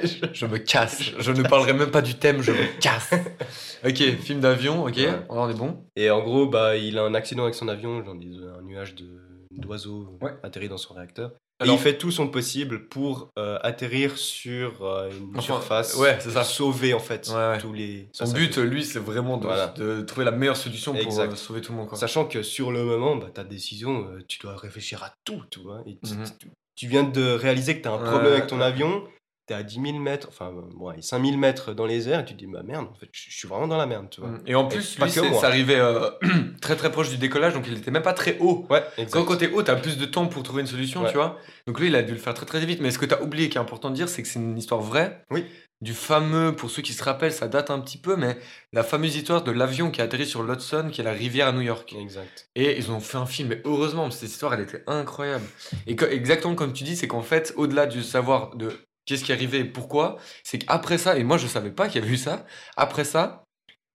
Je- 0.04 0.26
Je 0.32 0.46
me 0.46 0.58
casse. 0.58 1.02
Je 1.18 1.30
ne 1.32 1.42
parlerai 1.42 1.72
même 1.72 1.90
pas 1.90 2.02
du 2.02 2.14
thème, 2.14 2.42
je 2.42 2.52
me 2.52 2.80
casse. 2.80 3.10
Ok, 3.86 3.96
film 4.20 4.40
d'avion, 4.40 4.84
ok, 4.84 4.96
Ouais. 4.96 5.20
on 5.28 5.48
est 5.48 5.54
bon. 5.54 5.84
Et 5.96 6.10
en 6.10 6.22
gros, 6.22 6.46
bah, 6.46 6.76
il 6.76 6.98
a 6.98 7.02
un 7.04 7.14
accident 7.14 7.42
avec 7.44 7.54
son 7.54 7.68
avion, 7.68 8.02
genre 8.04 8.14
un 8.14 8.62
nuage 8.62 8.94
de- 8.94 9.20
d'oiseaux 9.52 10.18
Ouais. 10.22 10.32
atterrit 10.42 10.68
dans 10.68 10.78
son 10.78 10.94
réacteur. 10.94 11.32
Alors- 11.60 11.74
et 11.74 11.78
il 11.78 11.80
fait 11.80 11.96
tout 11.96 12.10
son 12.10 12.28
possible 12.28 12.88
pour 12.88 13.28
euh, 13.38 13.58
atterrir 13.62 14.18
sur 14.18 14.84
euh, 14.84 15.10
une 15.10 15.30
Enfin, 15.30 15.40
surface, 15.40 15.94
ouais, 15.96 16.18
ça. 16.20 16.30
pour 16.30 16.44
sauver 16.44 16.92
en 16.94 16.98
fait 16.98 17.28
Ouais, 17.28 17.34
ouais. 17.34 17.58
tous 17.58 17.72
les. 17.72 18.08
Son 18.12 18.30
but, 18.32 18.56
lui, 18.58 18.84
c'est 18.84 18.98
vraiment 18.98 19.36
de, 19.38 19.44
Voilà. 19.46 19.68
de 19.68 20.02
trouver 20.02 20.24
la 20.24 20.32
meilleure 20.32 20.56
solution 20.56 20.92
pour 20.94 21.18
euh, 21.20 21.34
sauver 21.36 21.60
tout 21.60 21.72
le 21.72 21.78
monde. 21.78 21.88
Quoi. 21.88 21.96
Sachant 21.98 22.24
que 22.26 22.42
sur 22.42 22.72
le 22.72 22.82
moment, 22.84 23.16
bah, 23.16 23.28
ta 23.32 23.44
décision, 23.44 24.08
euh, 24.10 24.22
tu 24.28 24.38
dois 24.40 24.56
réfléchir 24.56 25.02
à 25.04 25.12
tout, 25.24 25.42
tu 25.50 25.60
vois. 25.60 25.82
Et 25.86 25.96
tu, 26.04 26.12
Mhm. 26.14 26.24
tu- 26.40 26.48
tu 26.74 26.86
viens 26.88 27.04
de 27.04 27.30
réaliser 27.32 27.76
que 27.78 27.82
tu 27.82 27.88
as 27.88 27.92
un 27.92 28.02
Ouais, 28.02 28.10
problème 28.10 28.32
avec 28.34 28.48
ton 28.48 28.58
ouais. 28.58 28.64
avion, 28.64 29.04
tu 29.46 29.52
es 29.52 29.56
à 29.56 29.62
10 29.62 29.80
000 29.80 29.98
mètres, 29.98 30.26
enfin, 30.30 30.52
bon, 30.74 30.88
allez, 30.88 31.02
5 31.02 31.24
000 31.24 31.36
mètres 31.36 31.72
dans 31.72 31.86
les 31.86 32.08
airs, 32.08 32.20
et 32.20 32.24
tu 32.24 32.34
te 32.34 32.38
dis, 32.38 32.46
bah 32.46 32.62
merde, 32.64 32.86
en 32.90 32.94
fait, 32.94 33.08
je 33.12 33.30
suis 33.30 33.46
vraiment 33.48 33.66
dans 33.68 33.76
la 33.76 33.86
merde, 33.86 34.08
tu 34.10 34.20
vois. 34.20 34.30
Mm. 34.30 34.42
Et 34.46 34.54
en 34.54 34.66
plus, 34.66 34.96
pas 34.96 35.06
lui, 35.06 35.12
c'est- 35.12 35.44
arrivait 35.44 35.78
euh, 35.78 36.10
très 36.60 36.76
très 36.76 36.90
proche 36.90 37.10
du 37.10 37.16
décollage, 37.18 37.54
donc 37.54 37.64
il 37.68 37.76
était 37.76 37.90
même 37.90 38.02
pas 38.02 38.12
très 38.12 38.38
haut. 38.40 38.66
Ouais, 38.70 38.82
Quand, 38.96 39.02
exact. 39.02 39.24
quand 39.24 39.36
t'es 39.36 39.50
haut, 39.52 39.62
t'as 39.62 39.76
plus 39.76 39.98
de 39.98 40.04
temps 40.06 40.26
pour 40.26 40.42
trouver 40.42 40.62
une 40.62 40.66
solution, 40.68 41.02
Ouais. 41.02 41.10
tu 41.10 41.16
vois. 41.16 41.38
Donc 41.66 41.78
lui, 41.80 41.88
il 41.88 41.94
a 41.96 42.02
dû 42.02 42.12
le 42.12 42.18
faire 42.18 42.34
très 42.34 42.46
très 42.46 42.64
vite. 42.64 42.80
Mais 42.80 42.90
ce 42.90 42.98
que 42.98 43.06
t'as 43.06 43.20
oublié, 43.20 43.48
qui 43.48 43.58
est 43.58 43.60
important 43.60 43.90
de 43.90 43.94
dire, 43.94 44.08
c'est 44.08 44.22
que 44.22 44.28
c'est 44.28 44.38
une 44.38 44.58
histoire 44.58 44.80
vraie. 44.80 45.22
Oui. 45.30 45.44
Du 45.82 45.92
fameux, 45.92 46.56
pour 46.56 46.70
ceux 46.70 46.80
qui 46.80 46.94
se 46.94 47.04
rappellent, 47.04 47.34
ça 47.34 47.48
date 47.48 47.70
un 47.70 47.78
petit 47.80 47.98
peu, 47.98 48.16
mais 48.16 48.38
la 48.72 48.82
fameuse 48.82 49.14
histoire 49.14 49.44
de 49.44 49.50
l'avion 49.52 49.90
qui 49.90 50.00
a 50.00 50.04
atterri 50.04 50.24
sur 50.24 50.42
l'Hudson, 50.42 50.88
qui 50.90 51.02
est 51.02 51.04
la 51.04 51.12
rivière 51.12 51.48
à 51.48 51.52
New 51.52 51.60
York. 51.60 51.94
Exact. 52.00 52.48
Et 52.54 52.78
ils 52.78 52.90
ont 52.90 52.98
fait 53.00 53.18
un 53.18 53.26
film, 53.26 53.50
mais 53.50 53.60
heureusement, 53.66 54.10
cette 54.10 54.30
histoire, 54.30 54.54
elle 54.54 54.60
était 54.62 54.82
incroyable. 54.86 55.44
Et 55.86 55.94
que- 55.94 56.06
exactement 56.06 56.54
comme 56.54 56.72
tu 56.72 56.82
dis, 56.84 56.96
c'est 56.96 57.08
qu'en 57.08 57.20
fait, 57.20 57.52
au-delà 57.56 57.84
du 57.84 58.02
savoir 58.02 58.56
de 58.56 58.70
qu'est-ce 59.06 59.24
qui 59.24 59.32
est 59.32 59.34
arrivé 59.34 59.60
et 59.60 59.64
pourquoi, 59.64 60.18
c'est 60.44 60.58
qu'après 60.58 60.98
ça, 60.98 61.16
et 61.16 61.24
moi 61.24 61.38
je 61.38 61.46
savais 61.46 61.70
pas 61.70 61.88
qu'il 61.88 62.00
y 62.02 62.04
avait 62.04 62.12
eu 62.12 62.18
ça, 62.18 62.44
après 62.76 63.04
ça, 63.04 63.44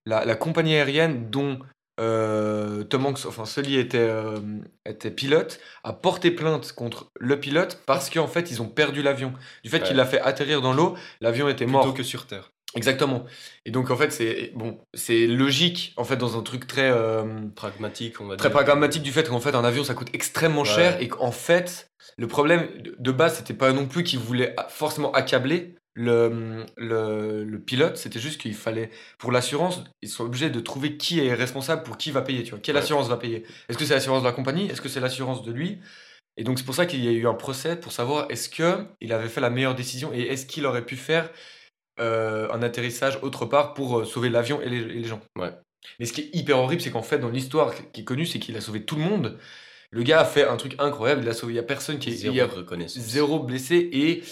la, 0.06 0.26
la 0.26 0.36
compagnie 0.36 0.74
aérienne 0.76 1.30
dont 1.30 1.60
euh, 2.00 2.84
Tom 2.86 3.06
Hanks, 3.06 3.26
enfin 3.28 3.46
Sully 3.46 3.78
était, 3.78 3.98
euh, 4.00 4.40
était 4.88 5.12
pilote, 5.12 5.60
a 5.84 5.94
porté 5.94 6.32
plainte 6.32 6.72
contre 6.72 7.12
le 7.20 7.40
pilote 7.40 7.80
parce 7.86 8.10
qu'en 8.10 8.28
fait, 8.28 8.50
ils 8.50 8.62
ont 8.62 8.68
perdu 8.68 9.04
l'avion. 9.04 9.34
Du 9.64 9.70
fait 9.70 9.82
Ouais. 9.82 9.84
qu'il 9.88 9.98
l'a 9.98 10.06
fait 10.06 10.20
atterrir 10.22 10.62
dans 10.62 10.74
l'eau, 10.74 10.96
l'avion 11.20 11.48
était 11.50 11.66
Plutôt 11.66 11.84
mort. 11.86 11.94
que 11.94 12.02
sur 12.04 12.26
Terre. 12.26 12.52
Exactement. 12.76 13.26
Et 13.66 13.72
donc 13.72 13.92
en 13.92 13.98
fait, 13.98 14.12
c'est 14.12 14.52
bon, 14.56 14.80
c'est 14.94 15.28
logique 15.28 15.94
en 15.98 16.04
fait 16.06 16.16
dans 16.18 16.38
un 16.38 16.42
truc 16.42 16.68
très 16.68 16.90
euh, 16.90 17.24
Pragmatique, 17.56 18.22
on 18.22 18.28
va 18.28 18.38
très 18.38 18.50
dire. 18.50 18.64
pragmatique 18.64 19.04
du 19.04 19.12
fait 19.12 19.28
qu'en 19.28 19.40
fait 19.42 19.56
un 19.56 19.64
avion 19.66 19.84
ça 19.84 19.94
coûte 19.94 20.10
extrêmement 20.14 20.62
Ouais. 20.62 20.68
cher 20.68 21.02
et 21.02 21.08
qu'en 21.10 21.32
fait 21.32 21.92
le 22.18 22.28
problème 22.28 22.68
de- 22.98 23.12
base 23.12 23.36
c'était 23.38 23.54
pas 23.54 23.74
non 23.74 23.88
plus 23.88 24.04
qu'ils 24.04 24.20
voulaient 24.20 24.56
forcément 24.70 25.12
accabler 25.12 25.76
le, 25.94 26.64
le, 26.78 27.44
le 27.44 27.60
pilote, 27.60 27.98
c'était 27.98 28.20
juste 28.22 28.40
qu'il 28.40 28.54
fallait 28.56 28.90
pour 29.18 29.34
l'assurance 29.34 29.84
ils 30.02 30.08
sont 30.08 30.24
obligés 30.24 30.50
de 30.50 30.60
trouver 30.62 30.96
qui 30.96 31.20
est 31.20 31.34
responsable 31.34 31.84
pour 31.84 31.98
qui 31.98 32.12
va 32.12 32.22
payer, 32.22 32.44
tu 32.44 32.52
vois, 32.52 32.60
quelle 32.60 32.76
Ouais. 32.76 32.82
assurance 32.82 33.10
va 33.10 33.18
payer? 33.18 33.44
Est-ce 33.68 33.78
que 33.78 33.84
c'est 33.84 33.94
l'assurance 33.96 34.22
de 34.22 34.28
la 34.28 34.34
compagnie? 34.34 34.68
Est-ce 34.70 34.80
que 34.82 34.88
c'est 34.88 35.02
l'assurance 35.02 35.44
de 35.44 35.52
lui? 35.52 35.80
Et 36.38 36.46
donc 36.46 36.58
c'est 36.58 36.66
pour 36.66 36.76
ça 36.76 36.86
qu'il 36.86 37.04
y 37.04 37.10
a 37.10 37.12
eu 37.12 37.28
un 37.28 37.34
procès 37.34 37.76
pour 37.76 37.92
savoir 37.92 38.28
est-ce 38.30 38.48
que 38.48 38.86
il 39.02 39.12
avait 39.12 39.28
fait 39.28 39.42
la 39.42 39.50
meilleure 39.50 39.76
décision 39.76 40.12
et 40.14 40.22
est-ce 40.22 40.46
qu'il 40.46 40.66
aurait 40.66 40.86
pu 40.86 40.96
faire 40.96 41.30
euh, 42.00 42.48
un 42.52 42.62
atterrissage 42.64 43.20
autre 43.22 43.46
part 43.46 43.74
pour 43.74 44.00
euh, 44.00 44.06
sauver 44.06 44.30
l'avion 44.30 44.62
et 44.62 44.70
les, 44.70 44.78
et 44.78 44.84
les 45.02 45.04
gens. 45.04 45.22
Ouais. 45.38 45.52
Mais 46.00 46.06
ce 46.06 46.14
qui 46.14 46.22
est 46.22 46.30
hyper 46.34 46.58
horrible, 46.60 46.82
c'est 46.82 46.92
qu'en 46.92 47.02
fait, 47.02 47.18
dans 47.20 47.30
l'histoire 47.30 47.74
qui 47.92 48.02
est 48.02 48.04
connue, 48.04 48.26
c'est 48.26 48.40
qu'il 48.40 48.56
a 48.56 48.62
sauvé 48.62 48.84
tout 48.84 48.96
le 48.96 49.02
monde. 49.04 49.38
Le 49.90 50.04
gars 50.04 50.22
a 50.22 50.26
fait 50.26 50.48
un 50.48 50.56
truc 50.56 50.76
incroyable. 50.80 51.22
Il 51.24 51.30
a 51.30 51.34
sauvé. 51.34 51.54
Il 51.54 51.56
y 51.58 51.60
a 51.60 51.64
personne 51.64 52.00
qui 52.00 52.10
est. 52.10 52.14
Zéro 52.14 52.38
a 52.40 52.88
zéro 52.88 53.40
blessé 53.40 53.90
et 53.92 54.24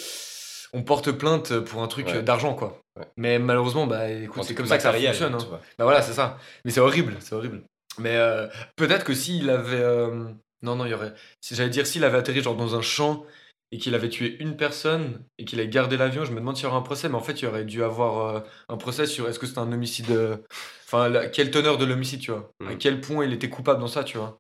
on 0.73 0.83
porte 0.83 1.11
plainte 1.11 1.59
pour 1.61 1.81
un 1.81 1.87
truc 1.87 2.07
Ouais. 2.07 2.17
euh, 2.17 2.21
d'argent, 2.21 2.53
quoi. 2.53 2.79
Ouais. 2.97 3.05
Mais 3.17 3.39
malheureusement, 3.39 3.87
bah 3.87 4.09
écoute, 4.09 4.43
c'est 4.43 4.53
comme 4.55 4.67
ça 4.67 4.77
que 4.77 4.83
ça 4.83 4.93
fonctionne. 4.93 5.33
hein. 5.33 5.59
Bah 5.77 5.83
voilà, 5.85 6.01
c'est 6.01 6.13
ça. 6.13 6.37
Mais 6.65 6.71
c'est 6.71 6.79
horrible, 6.79 7.17
c'est 7.19 7.33
horrible. 7.33 7.63
Mais 7.97 8.15
euh, 8.15 8.47
peut-être 8.75 9.03
que 9.03 9.13
s'il 9.13 9.49
avait. 9.49 9.75
euh, 9.81 10.29
Non, 10.61 10.75
non, 10.75 10.85
il 10.85 10.91
y 10.91 10.93
aurait. 10.93 11.13
Si 11.41 11.55
j'allais 11.55 11.69
dire, 11.71 11.87
s'il 11.87 12.03
avait 12.03 12.17
atterri 12.19 12.41
genre 12.41 12.55
dans 12.55 12.75
un 12.75 12.81
champ 12.81 13.25
et 13.71 13.77
qu'il 13.77 13.93
avait 13.95 14.09
tué 14.09 14.37
une 14.41 14.57
personne 14.57 15.23
et 15.37 15.45
qu'il 15.45 15.59
avait 15.59 15.69
gardé 15.69 15.95
l'avion, 15.97 16.25
je 16.25 16.31
me 16.31 16.37
demande 16.39 16.55
s'il 16.55 16.65
y 16.65 16.67
aurait 16.67 16.77
un 16.77 16.81
procès. 16.81 17.07
Mais 17.09 17.15
en 17.15 17.21
fait, 17.21 17.33
il 17.41 17.45
y 17.45 17.47
aurait 17.47 17.65
dû 17.65 17.83
avoir 17.83 18.35
euh, 18.37 18.39
un 18.67 18.77
procès 18.77 19.05
sur 19.05 19.27
est-ce 19.29 19.39
que 19.39 19.45
c'était 19.45 19.59
un 19.59 19.71
homicide. 19.71 20.09
euh, 20.11 20.37
Enfin, 20.85 21.07
la- 21.09 21.27
quelle 21.29 21.51
teneur 21.51 21.77
de 21.77 21.85
l'homicide, 21.85 22.19
tu 22.21 22.31
vois? 22.31 22.51
À 22.65 22.71
Mhm. 22.71 22.77
quel 22.79 23.01
point 23.01 23.25
il 23.25 23.33
était 23.33 23.49
coupable 23.49 23.79
dans 23.79 23.87
ça, 23.87 24.03
tu 24.03 24.17
vois? 24.17 24.39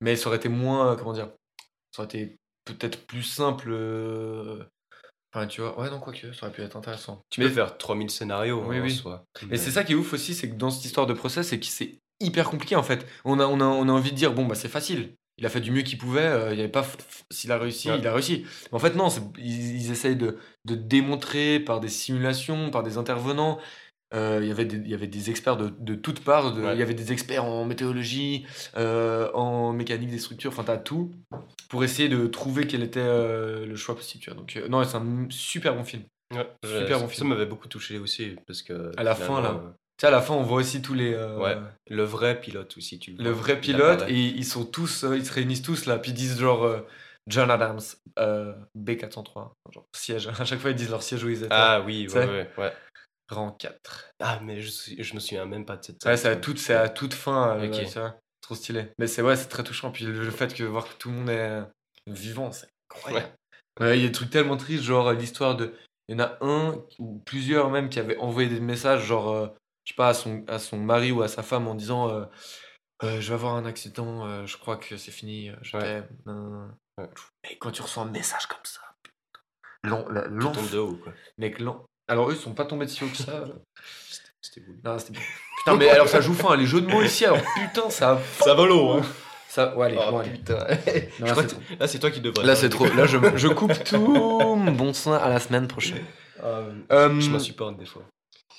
Mais 0.00 0.16
ça 0.16 0.28
aurait 0.28 0.38
été 0.38 0.48
moins. 0.48 0.92
euh, 0.92 0.96
Comment 0.96 1.12
dire 1.12 1.30
Ça 1.92 2.02
aurait 2.02 2.06
été 2.16 2.38
peut-être 2.64 3.06
plus 3.06 3.22
simple. 3.22 3.68
euh, 3.70 4.64
Enfin, 5.34 5.46
tu 5.48 5.60
vois. 5.60 5.78
Ouais, 5.78 5.90
non, 5.90 5.98
quoique, 5.98 6.32
ça 6.32 6.46
aurait 6.46 6.54
pu 6.54 6.62
être 6.62 6.76
intéressant. 6.76 7.20
Tu 7.28 7.40
peux 7.40 7.48
faire 7.50 7.76
3000 7.76 8.08
scénarios 8.08 8.62
Oui, 8.66 8.76
hein, 8.78 8.82
en 8.82 8.84
oui. 8.84 8.94
soi. 8.94 9.24
Mais 9.50 9.56
c'est 9.56 9.72
ça 9.72 9.82
qui 9.82 9.92
est 9.92 9.96
ouf 9.96 10.12
aussi, 10.12 10.32
c'est 10.32 10.48
que 10.48 10.54
dans 10.54 10.70
cette 10.70 10.84
histoire 10.84 11.06
de 11.06 11.12
procès, 11.12 11.42
c'est 11.42 11.58
que 11.58 11.66
c'est 11.66 11.98
hyper 12.20 12.48
compliqué 12.48 12.76
en 12.76 12.84
fait. 12.84 13.04
On 13.24 13.40
a, 13.40 13.46
on 13.46 13.60
a, 13.60 13.64
on 13.64 13.88
a 13.88 13.92
envie 13.92 14.12
de 14.12 14.16
dire, 14.16 14.32
bon, 14.32 14.46
bah 14.46 14.54
c'est 14.54 14.68
facile. 14.68 15.16
Il 15.38 15.46
a 15.46 15.48
fait 15.48 15.60
du 15.60 15.70
mieux 15.72 15.82
qu'il 15.82 15.98
pouvait, 15.98 16.20
euh, 16.26 16.54
il 16.54 16.60
avait 16.60 16.68
pas. 16.68 16.86
S'il 17.30 17.50
a 17.50 17.58
réussi, 17.58 17.90
Ouais. 17.90 17.98
il 17.98 18.06
a 18.06 18.12
réussi. 18.12 18.44
Mais 18.70 18.76
en 18.76 18.78
fait, 18.78 18.94
non, 18.94 19.08
ils, 19.38 19.76
ils 19.82 19.90
essayent 19.90 20.14
de, 20.16 20.38
de 20.64 20.74
démontrer 20.76 21.58
par 21.60 21.80
des 21.80 21.88
simulations, 21.88 22.70
par 22.70 22.82
des 22.82 22.98
intervenants, 22.98 23.58
Euh, 24.14 24.38
Il 24.42 24.48
y 24.48 24.52
avait 24.52 24.64
des- 24.66 24.76
il 24.76 24.88
y 24.88 24.94
avait 24.94 25.08
des 25.08 25.30
experts 25.30 25.56
de, 25.56 25.74
de 25.80 25.96
toutes 25.96 26.20
parts. 26.20 26.52
de- 26.54 26.62
Il 26.72 26.78
y 26.78 26.82
avait 26.82 26.94
des 26.94 27.10
experts 27.10 27.44
en 27.44 27.64
météorologie, 27.64 28.46
euh, 28.76 29.28
en 29.32 29.72
mécanique 29.72 30.10
des 30.10 30.18
structures, 30.20 30.52
enfin, 30.52 30.62
t'as 30.62 30.76
tout 30.76 31.10
pour 31.68 31.82
essayer 31.82 32.08
de 32.08 32.26
trouver 32.28 32.68
quel 32.68 32.84
était 32.84 33.00
euh, 33.00 33.66
le 33.66 33.74
choix 33.74 33.96
possible. 33.96 34.22
tu 34.22 34.30
vois. 34.30 34.38
Donc, 34.38 34.56
non, 34.68 34.84
c'est 34.84 34.96
un 34.98 35.26
super 35.30 35.74
bon 35.74 35.82
film. 35.82 36.04
Ouais, 36.32 36.48
Super 36.64 37.00
bon 37.00 37.08
ça 37.08 37.12
film. 37.14 37.28
m'avait 37.30 37.46
beaucoup 37.46 37.66
touché 37.66 37.98
aussi 37.98 38.36
parce 38.46 38.62
que 38.62 38.92
À 38.96 39.02
la 39.02 39.16
fin, 39.16 39.40
là. 39.40 39.74
Tu 39.96 40.00
sais, 40.02 40.06
à 40.08 40.10
la 40.10 40.20
fin, 40.20 40.34
on 40.34 40.42
voit 40.42 40.58
aussi 40.58 40.82
tous 40.82 40.94
les. 40.94 41.14
euh, 41.14 41.38
ouais, 41.38 41.56
le 41.88 42.02
vrai 42.02 42.40
pilote 42.40 42.76
aussi, 42.76 42.98
tu 42.98 43.12
Le 43.12 43.30
vois. 43.30 43.32
vrai 43.32 43.54
Il 43.54 43.60
pilote, 43.60 44.04
et 44.08 44.26
ils 44.26 44.44
sont 44.44 44.64
tous, 44.64 45.04
euh, 45.04 45.16
ils 45.16 45.24
se 45.24 45.32
réunissent 45.32 45.62
tous 45.62 45.86
là, 45.86 45.98
puis 45.98 46.10
ils 46.10 46.14
disent 46.14 46.38
genre 46.38 46.64
euh, 46.64 46.80
John 47.28 47.50
Adams, 47.50 47.80
euh, 48.18 48.54
B403, 48.74 49.52
genre 49.72 49.86
siège. 49.94 50.28
À 50.40 50.44
chaque 50.44 50.58
fois, 50.58 50.70
ils 50.70 50.76
disent 50.76 50.90
leur 50.90 51.02
siège 51.02 51.22
où 51.22 51.28
ils 51.28 51.38
étaient. 51.38 51.48
Ah 51.50 51.80
oui, 51.84 52.08
ouais, 52.08 52.26
ouais, 52.26 52.50
ouais. 52.58 52.72
Rang 53.30 53.52
4. 53.52 54.10
Ah 54.20 54.40
mais 54.42 54.60
je, 54.60 54.70
je 54.98 55.14
me 55.14 55.20
souviens 55.20 55.46
même 55.46 55.64
pas 55.64 55.76
de 55.76 55.84
cette 55.84 56.04
Ouais, 56.04 56.16
scène. 56.16 56.16
c'est 56.16 56.28
à 56.28 56.36
toute, 56.36 56.58
c'est 56.58 56.74
à 56.74 56.88
toute 56.88 57.14
fin. 57.14 57.56
Ok. 57.56 57.70
ouais, 57.70 57.86
tu 57.86 57.98
vois. 57.98 58.18
Trop 58.40 58.54
stylé. 58.54 58.88
Mais 58.98 59.06
c'est 59.06 59.22
ouais, 59.22 59.36
c'est 59.36 59.48
très 59.48 59.64
touchant. 59.64 59.90
Puis 59.90 60.04
le, 60.04 60.12
le 60.12 60.30
fait 60.30 60.52
que 60.52 60.64
voir 60.64 60.86
que 60.86 60.94
tout 60.98 61.08
le 61.10 61.16
monde 61.16 61.30
est 61.30 61.62
vivant, 62.06 62.52
c'est 62.52 62.68
incroyable. 62.90 63.32
Ouais, 63.80 63.98
il 63.98 64.02
y 64.02 64.04
a 64.04 64.08
des 64.08 64.12
trucs 64.12 64.30
tellement 64.30 64.56
tristes, 64.56 64.82
genre 64.84 65.12
l'histoire 65.12 65.56
de. 65.56 65.74
Il 66.08 66.16
y 66.18 66.20
en 66.20 66.24
a 66.24 66.36
un 66.42 66.82
ou 66.98 67.18
plusieurs 67.24 67.70
même 67.70 67.88
qui 67.88 67.98
avaient 67.98 68.18
envoyé 68.18 68.48
des 68.50 68.60
messages, 68.60 69.04
genre, 69.06 69.30
euh, 69.30 69.48
je 69.84 69.92
sais 69.92 69.96
pas, 69.96 70.08
à 70.08 70.14
son, 70.14 70.44
à 70.48 70.58
son 70.58 70.78
mari 70.78 71.12
ou 71.12 71.22
à 71.22 71.28
sa 71.28 71.42
femme 71.42 71.66
en 71.68 71.74
disant 71.74 72.10
euh, 72.10 72.24
Euh, 73.02 73.20
Je 73.20 73.28
vais 73.28 73.34
avoir 73.34 73.54
un 73.56 73.66
accident, 73.66 74.24
euh, 74.26 74.46
je 74.46 74.56
crois 74.56 74.76
que 74.76 74.96
c'est 74.96 75.10
fini, 75.10 75.50
euh, 75.50 75.56
je 75.62 75.76
Ouais. 75.76 75.82
t'aime. 75.82 76.08
nan, 76.26 76.36
nan, 76.36 76.50
nan. 76.52 76.74
Ouais. 76.98 77.08
Et 77.50 77.58
quand 77.58 77.70
tu 77.72 77.82
reçois 77.82 78.04
un 78.04 78.10
message 78.10 78.46
comme 78.46 78.64
ça, 78.64 78.80
putain. 79.02 79.44
L'en- 79.82 80.08
la- 80.08 80.22
Tout 80.22 80.30
l'enf- 80.30 80.52
tombe 80.54 80.70
de 80.70 80.78
haut, 80.78 80.96
quoi. 81.02 81.12
Mec, 81.38 81.58
l'en- 81.58 81.84
Alors 82.08 82.30
eux, 82.30 82.34
ils 82.34 82.40
sont 82.40 82.54
pas 82.54 82.64
tombés 82.64 82.86
si 82.86 83.02
haut 83.04 83.08
que 83.08 83.16
ça. 83.16 83.32
euh. 83.32 83.46
C'était 84.40 84.60
voulu. 84.60 84.78
non, 84.84 84.98
c'était. 84.98 85.18
Putain, 85.58 85.76
mais 85.76 85.88
alors 85.90 86.08
ça 86.08 86.20
joue 86.20 86.34
fin, 86.34 86.54
les 86.56 86.66
jeux 86.66 86.80
de 86.82 86.86
mots 86.86 87.02
ici, 87.02 87.24
alors 87.24 87.40
putain, 87.56 87.90
ça. 87.90 88.20
Ça 88.40 88.54
va 88.54 88.64
l'eau, 88.66 88.92
hein. 88.92 89.02
ça 89.48 89.74
ouais, 89.76 89.86
allez, 89.86 89.98
Oh 89.98 90.10
bon, 90.12 90.18
allez. 90.18 90.30
putain. 90.30 90.58
Non, 91.20 91.34
c'est 91.34 91.78
là, 91.80 91.88
c'est 91.88 91.98
toi 91.98 92.10
qui 92.10 92.20
devrais. 92.20 92.44
Là, 92.46 92.54
c'est 92.54 92.68
trop. 92.68 92.86
Là, 92.86 93.06
je, 93.06 93.18
je 93.36 93.48
coupe 93.48 93.72
tout 93.84 94.56
bon 94.72 94.92
sein 94.92 95.14
à 95.16 95.28
la 95.30 95.40
semaine 95.40 95.66
prochaine. 95.66 96.04
Ah, 96.40 96.60
Euh, 96.92 97.20
Je 97.20 97.30
m'insupporte 97.30 97.76
des 97.78 97.86
fois. 97.86 98.02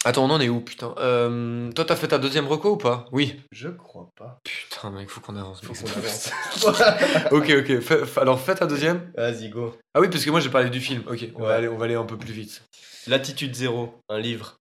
Attends, 0.04 0.26
on 0.26 0.30
en 0.30 0.40
est 0.40 0.50
où, 0.50 0.62
putain 0.62 0.94
euh, 1.00 1.72
Toi, 1.72 1.84
t'as 1.86 1.96
fait 1.96 2.10
ta 2.10 2.20
deuxième 2.20 2.46
reco 2.48 2.72
ou 2.74 2.78
pas? 2.78 3.06
Oui. 3.12 3.42
Je 3.52 3.70
crois 3.70 4.12
pas. 4.16 4.40
Putain, 4.44 4.92
mec, 4.92 5.10
faut 5.10 5.20
qu'on 5.20 5.36
avance. 5.36 5.62
Faut 5.64 5.74
qu'on 5.74 5.90
avance. 5.98 6.32
ok, 7.32 7.52
ok. 7.60 7.80
Fais- 7.80 8.20
alors, 8.20 8.40
fais 8.40 8.54
ta 8.56 8.68
deuxième. 8.68 9.12
Vas-y, 9.18 9.50
go. 9.50 9.76
Ah 9.96 10.02
oui, 10.02 10.08
parce 10.10 10.24
que 10.24 10.30
moi, 10.30 10.40
j'ai 10.42 10.50
parlé 10.52 10.70
du 10.70 10.80
film. 10.80 11.02
Ok, 11.10 11.28
on, 11.36 11.44
va 11.44 11.56
aller, 11.56 11.68
on 11.68 11.78
va 11.78 11.86
aller 11.86 11.96
un 11.96 12.06
peu 12.06 12.18
plus 12.18 12.34
vite. 12.34 12.62
Latitude 13.08 13.56
zéro, 13.56 13.96
un 14.10 14.20
livre. 14.20 14.58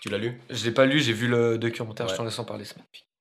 Tu 0.00 0.08
l'as 0.08 0.18
lu? 0.18 0.40
Je 0.50 0.64
l'ai 0.64 0.72
pas 0.72 0.84
lu, 0.86 0.98
j'ai 1.00 1.12
vu 1.12 1.28
le 1.28 1.56
documentaire, 1.56 2.06
je 2.08 2.12
Ouais. 2.12 2.16
t'en 2.18 2.24
laisse 2.24 2.38
en 2.38 2.44
parler. 2.44 2.64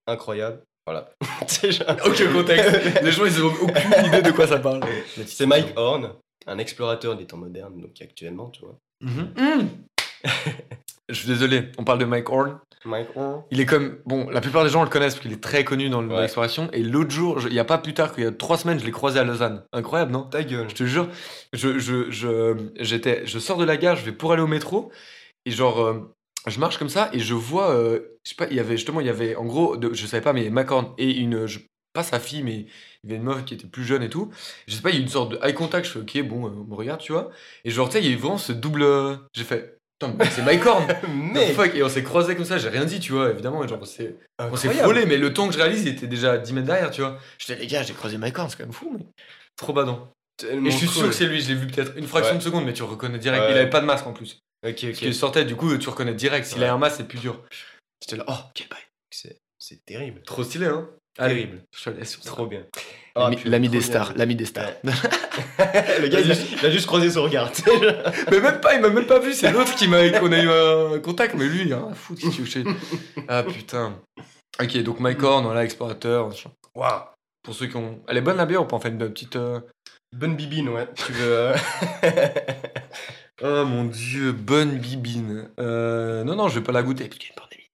Incroyable. 0.08 0.62
Voilà. 0.86 1.10
Déjà- 1.62 1.96
Ok, 2.06 2.34
contexte. 2.34 3.04
Les 3.04 3.12
gens, 3.12 3.26
ils 3.26 3.42
ont 3.44 3.54
aucune 3.62 4.06
idée 4.08 4.22
de 4.24 4.32
quoi 4.32 4.48
ça 4.48 4.58
parle. 4.60 4.82
C'est 5.28 5.46
Mike 5.46 5.74
Horn, 5.78 6.14
un 6.48 6.58
explorateur 6.58 7.16
des 7.16 7.26
temps 7.28 7.38
modernes, 7.38 7.80
donc 7.80 8.02
actuellement, 8.02 8.50
tu 8.50 8.62
vois. 8.62 8.78
Mhm. 9.02 9.68
Je 11.10 11.16
suis 11.16 11.28
désolé, 11.28 11.64
on 11.78 11.84
parle 11.84 12.00
de 12.00 12.06
Mike 12.06 12.30
Horn. 12.30 12.60
Mike 12.86 13.10
Horn. 13.16 13.44
Il 13.52 13.60
est 13.60 13.66
comme. 13.66 13.98
Bon, 14.06 14.30
la 14.30 14.42
plupart 14.42 14.64
des 14.64 14.70
gens 14.70 14.84
le 14.84 14.90
connaissent 14.90 15.14
parce 15.16 15.22
qu'il 15.24 15.34
est 15.34 15.42
très 15.44 15.64
connu 15.64 15.90
dans 15.90 16.02
le- 16.02 16.08
dans 16.08 16.16
Ouais. 16.16 16.22
l'exploration. 16.22 16.70
Et 16.74 16.82
l'autre 16.82 17.12
jour, 17.12 17.40
je- 17.40 17.48
il 17.50 17.54
y 17.54 17.60
a 17.60 17.66
pas 17.66 17.78
plus 17.78 17.94
tard 17.94 18.14
qu'il 18.14 18.24
y 18.24 18.28
a 18.28 18.32
trois 18.32 18.58
semaines, 18.58 18.80
je 18.80 18.86
l'ai 18.86 18.92
croisé 18.92 19.20
à 19.20 19.24
Lausanne. 19.24 19.64
Incroyable, 19.74 20.12
non? 20.12 20.24
Ta 20.24 20.44
gueule. 20.44 20.70
Je 20.70 20.76
te 20.76 20.84
jure, 20.86 21.08
je, 21.54 21.78
je, 21.78 22.10
je, 22.10 22.56
j'étais, 22.80 23.26
je 23.26 23.38
sors 23.40 23.58
de 23.58 23.66
la 23.66 23.78
gare, 23.78 23.96
je 23.96 24.04
vais 24.06 24.12
pour 24.12 24.32
aller 24.34 24.42
au 24.42 24.48
métro. 24.48 24.92
Et 25.46 25.52
genre, 25.52 25.82
euh, 25.82 26.14
je 26.48 26.60
marche 26.60 26.78
comme 26.78 26.90
ça 26.90 27.10
et 27.14 27.20
je 27.20 27.34
vois. 27.34 27.72
euh, 27.72 28.00
je 28.24 28.30
sais 28.30 28.36
pas, 28.36 28.48
il 28.50 28.56
y 28.56 28.60
avait 28.60 28.78
justement, 28.78 29.02
il 29.02 29.08
y 29.08 29.10
avait 29.10 29.36
en 29.36 29.46
gros, 29.46 29.76
de- 29.78 29.94
je 29.94 30.06
savais 30.08 30.24
pas, 30.24 30.34
mais 30.34 30.50
Mike 30.50 30.72
Horn 30.72 30.94
et 30.98 31.12
une. 31.18 31.46
je- 31.46 31.60
pas 31.94 32.02
sa 32.04 32.20
fille, 32.20 32.42
mais 32.42 32.66
il 33.04 33.10
y 33.10 33.14
avait 33.14 33.18
une 33.18 33.24
meuf 33.24 33.46
qui 33.46 33.54
était 33.54 33.68
plus 33.68 33.84
jeune 33.84 34.02
et 34.02 34.10
tout. 34.10 34.32
Je 34.68 34.74
sais 34.74 34.82
pas, 34.82 34.90
il 34.90 34.96
y 34.96 34.98
a 34.98 35.00
eu 35.00 35.04
une 35.04 35.10
sorte 35.10 35.32
de 35.34 35.40
eye 35.44 35.54
contact. 35.54 35.86
Je 35.86 35.92
fais, 35.92 36.00
ok, 36.00 36.28
bon, 36.28 36.48
euh, 36.48 36.50
on 36.50 36.64
me 36.64 36.74
regarde, 36.74 37.00
tu 37.02 37.12
vois. 37.12 37.30
Et 37.66 37.70
genre, 37.70 37.88
tu 37.88 37.94
sais, 37.94 38.04
il 38.04 38.08
y 38.08 38.10
a 38.10 38.14
eu 38.14 38.18
vraiment 38.18 38.40
ce 38.40 38.52
double. 38.52 38.84
J'ai 39.34 39.44
fait, 39.44 39.78
putain, 40.12 40.26
c'est 40.30 40.42
Mike 40.44 40.66
Horn. 40.66 40.86
Mais 41.34 41.52
The 41.52 41.56
fuck 41.56 41.76
Et 41.76 41.84
on 41.84 41.90
s'est 41.90 42.04
croisés 42.04 42.36
comme 42.36 42.46
ça, 42.46 42.58
j'ai 42.58 42.70
rien 42.70 42.86
dit, 42.86 43.00
tu 43.00 43.12
vois, 43.14 43.30
évidemment. 43.32 43.66
Genre, 43.68 43.80
on 43.82 43.86
s'est 43.86 44.16
on 44.40 44.56
s'est 44.56 44.68
Incroyable. 44.68 44.80
frôlé, 44.80 45.06
mais 45.06 45.18
le 45.18 45.34
temps 45.34 45.48
que 45.48 45.54
je 45.54 45.60
réalise, 45.60 45.84
il 45.84 45.90
était 45.90 46.08
déjà 46.08 46.34
à 46.34 46.38
10 46.38 46.54
mètres 46.54 46.68
derrière, 46.68 46.92
tu 46.92 47.02
vois. 47.02 47.18
J'étais, 47.38 47.60
les 47.60 47.68
gars, 47.68 47.84
j'ai 47.84 47.94
croisé 47.94 48.18
Mike 48.18 48.38
Horn, 48.38 48.50
c'est 48.50 48.58
quand 48.58 48.64
même 48.64 48.74
fou, 48.74 48.96
mais. 48.98 49.06
Trop 49.56 49.74
badant. 49.74 50.10
Tellement 50.38 50.68
Et 50.68 50.72
je 50.72 50.78
suis 50.78 50.88
sûr 50.88 51.08
que 51.08 51.12
c'est 51.14 51.26
lui, 51.28 51.40
je 51.42 51.50
l'ai 51.50 51.56
vu 51.56 51.68
peut-être 51.68 51.96
une 51.96 52.08
fraction 52.08 52.34
Ouais. 52.34 52.40
de 52.40 52.44
seconde, 52.44 52.66
mais 52.66 52.74
tu 52.74 52.84
reconnais 52.84 53.20
direct. 53.20 53.44
Ouais. 53.44 53.52
Il 53.52 53.58
avait 53.58 53.70
pas 53.70 53.82
de 53.82 53.86
masque 53.86 54.08
en 54.08 54.14
plus. 54.14 54.40
Ok, 54.66 54.72
Parce 54.74 54.84
ok. 54.84 54.94
qu'il 54.94 55.14
sortait, 55.16 55.46
du 55.46 55.56
coup, 55.56 55.78
tu 55.78 55.90
reconnais 55.90 56.14
direct. 56.16 56.46
S'il 56.48 56.60
Ouais. 56.62 56.68
a 56.68 56.74
un 56.74 56.78
masque, 56.78 56.96
c'est 56.98 57.08
plus 57.08 57.20
dur. 57.20 57.40
J'étais 58.02 58.18
là, 58.18 58.26
oh, 58.28 58.38
quel 58.56 58.68
bail. 58.68 58.80
C'est 59.60 59.86
terrible. 59.86 60.22
Trop 60.24 60.44
stylé, 60.44 60.66
hein 60.66 60.90
Terrible. 61.16 61.62
Je 61.78 61.84
te 61.86 61.90
laisse 61.92 62.12
sur 62.12 62.24
ça. 62.24 62.30
Trop 62.32 62.48
bien. 62.48 62.66
L'ami 63.16 63.38
Ah, 63.46 63.50
l'ami 63.50 63.70
des 63.70 63.82
stars, 63.82 64.14
l'ami 64.16 64.36
des 64.36 64.46
stars. 64.46 64.72
Le 64.84 66.08
gars, 66.08 66.20
il 66.20 66.32
a, 66.32 66.36
il 66.36 66.66
a 66.66 66.70
juste 66.72 66.88
croisé 66.88 67.12
son 67.12 67.24
regard. 67.24 67.52
mais 68.32 68.40
même 68.40 68.60
pas, 68.60 68.74
il 68.76 68.82
m'a 68.82 68.90
même 68.90 69.06
pas 69.06 69.20
vu, 69.20 69.34
c'est 69.34 69.52
l'autre 69.52 69.76
qui 69.76 69.88
m'a 69.88 70.10
qu'on 70.10 70.32
a 70.32 70.40
eu 70.40 70.50
un 70.50 71.00
contact, 71.00 71.36
mais 71.36 71.46
lui, 71.46 71.70
tu 72.18 72.26
veux, 72.30 72.46
je 72.46 72.50
sais. 72.52 72.64
Ah 73.28 73.44
putain. 73.44 74.00
Ok, 74.62 74.78
donc 74.84 75.00
Mike 75.00 75.22
Horn, 75.22 75.44
voilà, 75.46 75.64
explorateur. 75.64 76.30
Waouh. 76.76 77.02
Pour 77.44 77.54
ceux 77.54 77.68
qui 77.68 77.76
ont. 77.76 78.02
Elle 78.08 78.18
est 78.18 78.22
bonne 78.22 78.38
la 78.38 78.46
bière, 78.46 78.62
on 78.62 78.66
peut 78.66 78.76
en 78.76 78.80
faire 78.80 78.92
une 78.92 78.98
petite. 78.98 79.36
euh, 79.36 79.60
Bonne 80.16 80.36
bibine, 80.36 80.70
ouais. 80.70 80.88
Tu 80.96 81.12
veux. 81.12 81.26
euh, 81.32 81.56
Oh 83.44 83.66
mon 83.66 83.86
dieu, 83.86 84.32
bonne 84.32 84.78
bibine. 84.78 85.50
Euh, 85.60 86.24
non, 86.24 86.36
non, 86.36 86.48
je 86.48 86.60
vais 86.60 86.64
pas 86.64 86.72
la 86.72 86.84
goûter 86.84 87.06
parce 87.06 87.18
qu'il 87.18 87.30
y 87.30 87.32
a 87.32 87.34
une 87.36 87.42
pandémie. 87.42 87.68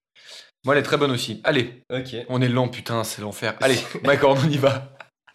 Moi, 0.65 0.73
elle 0.75 0.79
est 0.79 0.83
très 0.83 0.97
bonne 0.97 1.11
aussi. 1.11 1.41
Allez, 1.43 1.83
ok. 1.91 2.15
on 2.29 2.41
est 2.41 2.47
lent, 2.49 2.67
putain, 2.69 3.03
c'est 3.03 3.21
l'enfer. 3.21 3.55
Allez, 3.61 3.77
Mike 4.03 4.23
Horn, 4.23 4.39
on 4.45 4.49
y 4.49 4.57
va. 4.57 4.91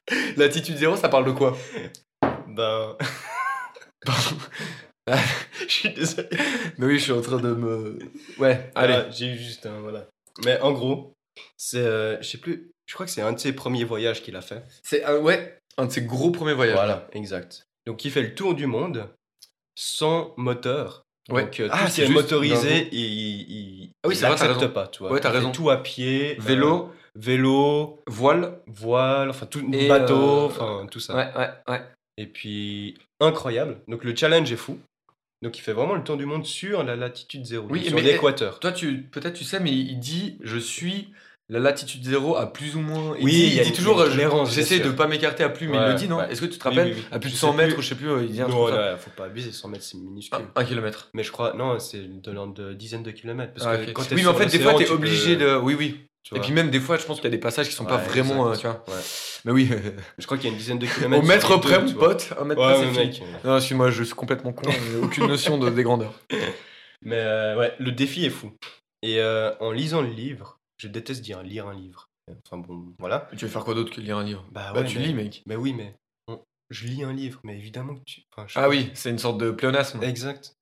L'attitude 0.37 0.77
zéro, 0.77 0.97
ça 0.97 1.09
parle 1.09 1.27
de 1.27 1.33
quoi? 1.33 1.57
Ben. 2.49 2.97
Pardon. 4.07 4.37
Je 5.67 5.73
suis 5.73 5.93
désolé. 5.95 6.29
Mais 6.79 6.87
oui, 6.87 6.99
je 6.99 7.05
suis 7.05 7.13
en 7.13 7.21
train 7.21 7.39
de 7.39 7.53
me. 7.55 7.99
Ouais, 8.39 8.71
allez. 8.75 8.95
Ah, 8.95 9.11
J'ai 9.11 9.27
eu 9.27 9.37
juste 9.39 9.67
un. 9.67 9.81
Voilà. 9.81 10.09
Mais 10.45 10.59
en 10.61 10.73
gros, 10.73 11.13
c'est. 11.57 11.79
euh, 11.79 12.17
je 12.23 12.29
sais 12.29 12.39
plus. 12.39 12.71
Je 12.87 12.95
crois 12.95 13.07
que 13.07 13.13
c'est 13.13 13.23
un 13.23 13.33
de 13.33 13.39
ses 13.39 13.53
premiers 13.55 13.85
voyages 13.85 14.23
qu'il 14.23 14.37
a 14.37 14.41
fait. 14.43 14.63
C'est 14.83 15.05
un, 15.05 15.17
ouais, 15.19 15.59
un 15.79 15.87
de 15.87 15.91
ses 15.93 16.03
gros 16.03 16.31
premiers 16.31 16.53
voyages. 16.55 16.75
Voilà, 16.77 17.07
exact. 17.13 17.65
Donc 17.87 18.05
il 18.05 18.11
fait 18.11 18.23
le 18.23 18.35
tour 18.35 18.55
du 18.55 18.67
monde 18.67 19.09
sans 19.75 20.33
moteur. 20.37 21.03
Ouais. 21.31 21.45
Donc 21.45 21.61
euh, 21.61 21.69
Ah, 21.71 21.81
tout 21.85 21.91
ce 21.91 21.95
qui 21.95 22.01
c'est 22.03 22.07
est 22.07 22.11
motorisé, 22.15 22.89
il, 22.93 23.01
il, 23.01 23.91
Ah 24.03 24.09
oui, 24.09 24.15
il 24.15 24.21
vrai, 24.27 24.35
raison. 24.35 24.69
pas, 24.71 24.87
tu 24.89 24.99
vois. 25.01 25.13
Ouais, 25.13 25.21
t'as 25.21 25.31
raison. 25.31 25.51
Tout 25.53 25.71
à 25.71 25.83
pied. 25.83 26.37
Vélo, 26.39 26.89
euh, 26.89 26.95
vélo, 27.15 28.03
voile. 28.07 28.59
voile, 28.67 29.31
enfin 29.31 29.47
tout, 29.47 29.65
Et, 29.73 29.89
bateau, 29.89 30.15
euh, 30.15 30.47
enfin 30.47 30.87
tout 30.91 31.01
ça. 31.01 31.15
Ouais, 31.15 31.29
ouais, 31.37 31.51
ouais. 31.69 31.83
Et 32.17 32.27
puis 32.27 32.97
incroyable. 33.21 33.79
Donc 33.89 34.05
le 34.05 34.15
challenge 34.15 34.51
est 34.53 34.57
fou. 34.57 34.79
Donc 35.43 35.59
il 35.59 35.61
fait 35.63 35.73
vraiment 35.73 35.95
le 35.95 36.03
tour 36.05 36.17
du 36.17 36.27
monde 36.27 36.47
sur 36.47 36.83
la 36.85 36.97
latitude 36.97 37.45
zéro, 37.45 37.67
Oui, 37.71 37.85
sur 37.85 37.95
mais- 37.97 38.03
l'équateur. 38.03 38.61
Toi, 38.61 38.73
tu 38.73 39.03
peut-être 39.03 39.35
tu 39.35 39.45
sais, 39.45 39.61
mais 39.61 39.73
il 39.73 39.99
dit 39.99 40.39
je 40.43 40.57
suis 40.59 41.13
la 41.51 41.59
latitude 41.59 42.03
zéro 42.05 42.37
à 42.37 42.51
plus 42.51 42.75
ou 42.77 42.81
moins. 42.81 43.15
Il 43.19 43.25
Oui, 43.27 43.33
dit, 43.33 43.57
il 43.59 43.63
dit 43.63 43.73
toujours 43.73 44.03
j'essaie 44.47 44.79
bien 44.81 44.87
de 44.91 44.93
pas 44.93 45.07
m'écarter 45.07 45.43
à 45.45 45.51
plus, 45.51 45.69
mais 45.69 45.77
il 45.77 45.89
le 45.89 45.95
dit 45.95 46.09
non 46.09 46.17
ouais. 46.19 46.33
Est-ce 46.33 46.41
que 46.41 46.47
tu 46.47 46.59
te 46.59 46.65
rappelles 46.65 46.93
oui, 46.95 46.95
oui. 46.97 47.05
À 47.11 47.19
plus 47.19 47.29
de 47.31 47.35
Je 47.35 47.41
100 47.41 47.51
sais 47.51 47.57
mètres, 47.59 47.75
plus. 47.75 47.83
je 47.83 47.89
sais 47.91 47.95
plus, 47.97 48.09
euh, 48.11 48.23
il 48.25 48.31
dit 48.33 48.41
un 48.41 48.45
truc 48.47 48.57
Non, 48.57 48.69
ça. 48.69 48.77
là, 48.77 48.97
faut 48.97 49.11
pas 49.11 49.27
abuser, 49.27 49.53
100 49.53 49.69
mètres 49.69 49.85
c'est 49.85 49.99
minuscule. 49.99 50.39
Un, 50.57 50.61
un 50.61 50.65
kilomètre. 50.65 51.11
Mais 51.13 51.23
je 51.23 51.31
crois, 51.31 51.53
non, 51.53 51.79
c'est 51.79 52.23
de 52.23 52.31
l'ordre 52.31 52.55
de 52.55 52.73
dizaines 52.73 53.03
de 53.03 53.11
kilomètres. 53.11 53.53
Parce 53.53 53.67
Ah, 53.67 53.77
que 53.77 53.83
ok. 53.83 53.93
quand 53.93 54.03
oui, 54.13 54.23
mais 54.23 54.27
en 54.27 54.35
fait, 54.35 54.47
des 54.47 54.59
fois, 54.61 54.75
t'es 54.75 54.85
peux- 54.87 54.95
obligé 54.95 55.37
de. 55.37 55.57
Oui, 55.57 55.75
oui. 55.79 56.01
Tu 56.25 56.35
Et 56.35 56.39
vois. 56.39 56.45
puis 56.45 56.53
même 56.55 56.71
des 56.71 56.81
fois, 56.81 56.97
je 56.97 57.05
pense 57.05 57.19
qu'il 57.19 57.25
y 57.25 57.29
a 57.29 57.31
des 57.31 57.39
passages 57.39 57.69
qui 57.69 57.75
sont 57.75 57.85
pas 57.85 57.99
vraiment. 57.99 58.49
euh, 58.51 58.57
tu 58.57 58.67
vois. 58.67 58.83
Ouais. 58.89 59.01
Mais 59.45 59.53
oui, 59.53 59.69
Je 60.19 60.25
crois 60.27 60.37
qu'il 60.39 60.47
y 60.47 60.51
a 60.51 60.53
une 60.53 60.59
dizaine 60.59 60.79
de 60.81 60.87
au 60.87 60.91
kilomètres. 60.91 61.25
mètre 61.27 61.47
sur 61.47 61.55
les 61.57 61.61
près, 61.61 61.81
mon 61.85 61.93
pote. 61.93 62.33
Un 62.41 62.45
mètre 62.45 62.61
Ouais, 62.61 62.73
près, 62.75 62.81
c'est 62.81 62.87
mais 63.05 63.13
fini. 63.13 63.27
mec. 63.31 63.45
Non, 63.45 63.57
excuse-moi, 63.59 63.91
je 63.91 64.03
suis 64.03 64.15
complètement 64.15 64.53
con. 64.53 64.69
j'ai 64.71 64.97
aucune 64.97 65.27
notion 65.29 65.59
de, 65.59 65.71
des 65.71 65.83
grandeurs. 65.85 66.15
Mais 67.03 67.17
euh, 67.19 67.57
ouais, 67.59 67.75
le 67.79 67.93
défi 67.93 68.25
est 68.25 68.31
fou. 68.31 68.53
Et 69.03 69.21
euh, 69.21 69.53
en 69.61 69.71
lisant 69.73 70.01
le 70.01 70.09
livre, 70.09 70.59
je 70.79 70.89
déteste 70.89 71.21
dire 71.23 71.43
lire 71.43 71.67
un 71.69 71.75
livre. 71.75 72.07
Enfin 72.47 72.57
bon, 72.57 72.95
voilà. 72.99 73.29
Tu 73.37 73.45
veux 73.45 73.51
faire 73.51 73.63
quoi 73.65 73.75
d'autre 73.75 73.95
que 73.95 74.01
lire 74.01 74.17
un 74.17 74.25
livre? 74.25 74.47
Bah, 74.51 74.71
Bah, 74.73 74.81
ouais, 74.81 74.87
tu 74.87 74.99
mais- 74.99 75.05
lis, 75.07 75.13
mec. 75.15 75.43
Mais 75.47 75.57
oui, 75.57 75.75
mais 75.75 75.95
je 76.71 76.87
lis 76.87 77.05
un 77.05 77.13
livre, 77.13 77.41
mais 77.45 77.59
évidemment 77.59 77.95
que 77.95 78.01
tu. 78.07 78.23
enfin, 78.35 78.47
je 78.49 78.55
sais 78.55 78.59
Ah 78.59 78.63
pas. 78.63 78.69
oui, 78.71 78.91
c'est 78.95 79.11
une 79.11 79.19
sorte 79.19 79.37
de 79.37 79.51
pléonasme. 79.51 80.03
Exact. 80.03 80.55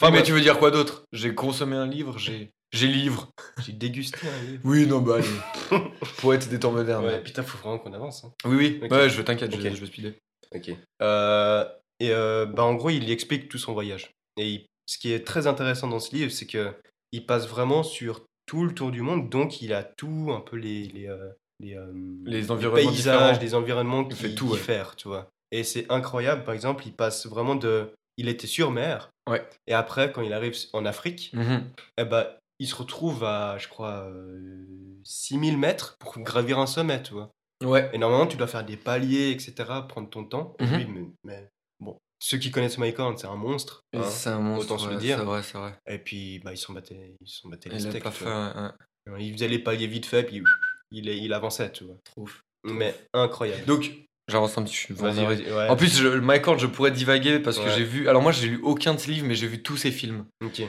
Enfin, 0.00 0.10
mais 0.10 0.24
tu 0.24 0.32
veux 0.32 0.40
dire 0.40 0.58
quoi 0.58 0.72
d'autre? 0.72 1.04
J'ai 1.12 1.32
consommé 1.36 1.76
un 1.76 1.86
livre, 1.86 2.18
j'ai. 2.18 2.50
J'ai 2.74 2.88
livre. 2.88 3.30
J'ai 3.64 3.72
dégusté 3.72 4.18
un 4.26 4.50
livre. 4.50 4.60
Oui, 4.64 4.86
non, 4.86 5.00
bah 5.00 5.16
allez. 5.16 5.80
Poète 6.20 6.48
des 6.48 6.58
temps 6.58 6.72
modernes. 6.72 7.04
Ouais, 7.04 7.22
putain, 7.22 7.42
faut 7.42 7.58
vraiment 7.58 7.78
qu'on 7.78 7.92
avance. 7.92 8.24
hein. 8.24 8.32
Oui, 8.44 8.56
oui. 8.56 8.80
Ok. 8.82 8.90
Ouais, 8.90 9.08
je 9.08 9.22
t'inquiète, 9.22 9.52
je, 9.52 9.56
Ok. 9.68 9.74
je 9.74 9.80
vais 9.80 9.86
speeder. 9.86 10.12
Ok. 10.54 10.70
Euh, 11.02 11.64
et 12.00 12.10
euh, 12.10 12.46
bah, 12.46 12.64
en 12.64 12.74
gros, 12.74 12.90
il 12.90 13.10
explique 13.10 13.48
tout 13.48 13.58
son 13.58 13.72
voyage. 13.72 14.10
Et 14.36 14.48
il- 14.50 14.66
ce 14.86 14.98
qui 14.98 15.12
est 15.12 15.24
très 15.26 15.46
intéressant 15.46 15.86
dans 15.88 16.00
ce 16.00 16.14
livre, 16.14 16.30
c'est 16.32 16.46
que 16.46 16.72
il 17.12 17.24
passe 17.24 17.46
vraiment 17.48 17.82
sur 17.84 18.24
tout 18.46 18.64
le 18.64 18.74
tour 18.74 18.90
du 18.90 19.00
monde, 19.00 19.30
donc 19.30 19.62
il 19.62 19.72
a 19.72 19.82
tout 19.84 20.30
un 20.36 20.40
peu 20.40 20.56
les 20.56 20.88
les, 20.88 21.06
euh, 21.08 21.30
les, 21.60 21.74
euh, 21.76 21.86
Les 22.26 22.50
environnements 22.50 22.90
paysages, 22.90 22.96
différents. 23.38 23.40
les 23.40 23.54
environnements 23.54 24.02
Il 24.02 24.08
qui 24.16 24.22
fait 24.22 24.34
tout, 24.34 24.46
ouais. 24.48 24.58
diffèrent, 24.58 24.96
tu 24.96 25.08
vois. 25.08 25.30
Et 25.52 25.62
c'est 25.64 25.86
incroyable. 25.90 26.42
Par 26.44 26.52
exemple, 26.54 26.82
il 26.86 26.92
passe 26.92 27.26
vraiment 27.26 27.54
de 27.54 27.90
il 28.18 28.28
était 28.28 28.46
sur 28.48 28.70
mer. 28.72 29.10
Ouais. 29.30 29.42
Et 29.66 29.72
après, 29.74 30.12
quand 30.12 30.20
il 30.22 30.32
arrive 30.32 30.54
en 30.72 30.84
Afrique, 30.84 31.30
Mhm. 31.32 31.64
eh 31.98 32.04
ben, 32.04 32.26
il 32.58 32.66
se 32.68 32.74
retrouve 32.74 33.24
à, 33.24 33.58
je 33.58 33.68
crois, 33.68 34.08
euh, 34.08 34.64
6000 35.04 35.58
mètres 35.58 35.96
pour 35.98 36.18
gravir 36.20 36.58
un 36.58 36.66
sommet, 36.66 37.02
tu 37.02 37.12
vois. 37.14 37.30
Ouais. 37.62 37.90
Et 37.92 37.98
normalement, 37.98 38.26
tu 38.26 38.36
dois 38.36 38.46
faire 38.46 38.64
des 38.64 38.76
paliers, 38.76 39.30
etc., 39.30 39.54
prendre 39.88 40.08
ton 40.10 40.24
temps. 40.24 40.54
Et 40.58 40.64
Mhm. 40.64 40.86
mais, 40.92 41.06
mais 41.24 41.48
bon, 41.80 41.98
ceux 42.18 42.38
qui 42.38 42.50
connaissent 42.50 42.78
Mike 42.78 42.98
Horn, 42.98 43.16
c'est 43.16 43.26
un 43.26 43.36
monstre. 43.36 43.82
Hein. 43.94 44.02
C'est 44.04 44.28
un 44.30 44.40
monstre. 44.40 44.72
autant 44.72 44.82
se 44.84 44.90
le 44.90 44.96
dire. 44.96 45.18
C'est 45.18 45.24
vrai, 45.24 45.42
c'est 45.42 45.58
vrai. 45.58 45.74
Et 45.86 45.98
puis, 45.98 46.40
bah, 46.40 46.52
ils 46.52 46.58
s'en 46.58 46.72
battaient, 46.72 47.16
ils 47.20 47.28
s'en 47.28 47.48
battaient 47.48 47.70
les 47.70 47.80
steaks. 47.80 48.08
fait. 48.10 48.24
ouais. 48.26 49.24
Il 49.24 49.32
faisait 49.34 49.48
les 49.48 49.58
paliers 49.58 49.86
vite 49.86 50.06
fait, 50.06 50.22
puis 50.24 50.42
il, 50.90 51.08
il 51.08 51.32
avançait, 51.32 51.70
tu 51.72 51.84
vois. 51.84 51.96
Ouf. 52.16 52.42
Mais 52.64 52.94
incroyable. 53.12 53.64
Donc, 53.66 53.90
j'avance 54.28 54.56
un 54.58 54.62
petit. 54.62 54.74
Je. 54.88 54.94
Ouais. 54.94 55.68
En 55.68 55.76
plus, 55.76 55.96
je, 55.98 56.08
Horn, 56.48 56.58
je 56.58 56.66
pourrais 56.66 56.90
divaguer 56.90 57.38
parce 57.40 57.58
que 57.58 57.64
Ouais. 57.64 57.74
j'ai 57.76 57.84
vu. 57.84 58.08
Alors, 58.08 58.22
moi, 58.22 58.32
j'ai 58.32 58.48
lu 58.48 58.60
aucun 58.62 58.94
de 58.94 58.98
ses 58.98 59.10
livres, 59.10 59.26
mais 59.26 59.34
j'ai 59.34 59.46
vu 59.46 59.62
tous 59.62 59.76
ses 59.76 59.90
films. 59.90 60.24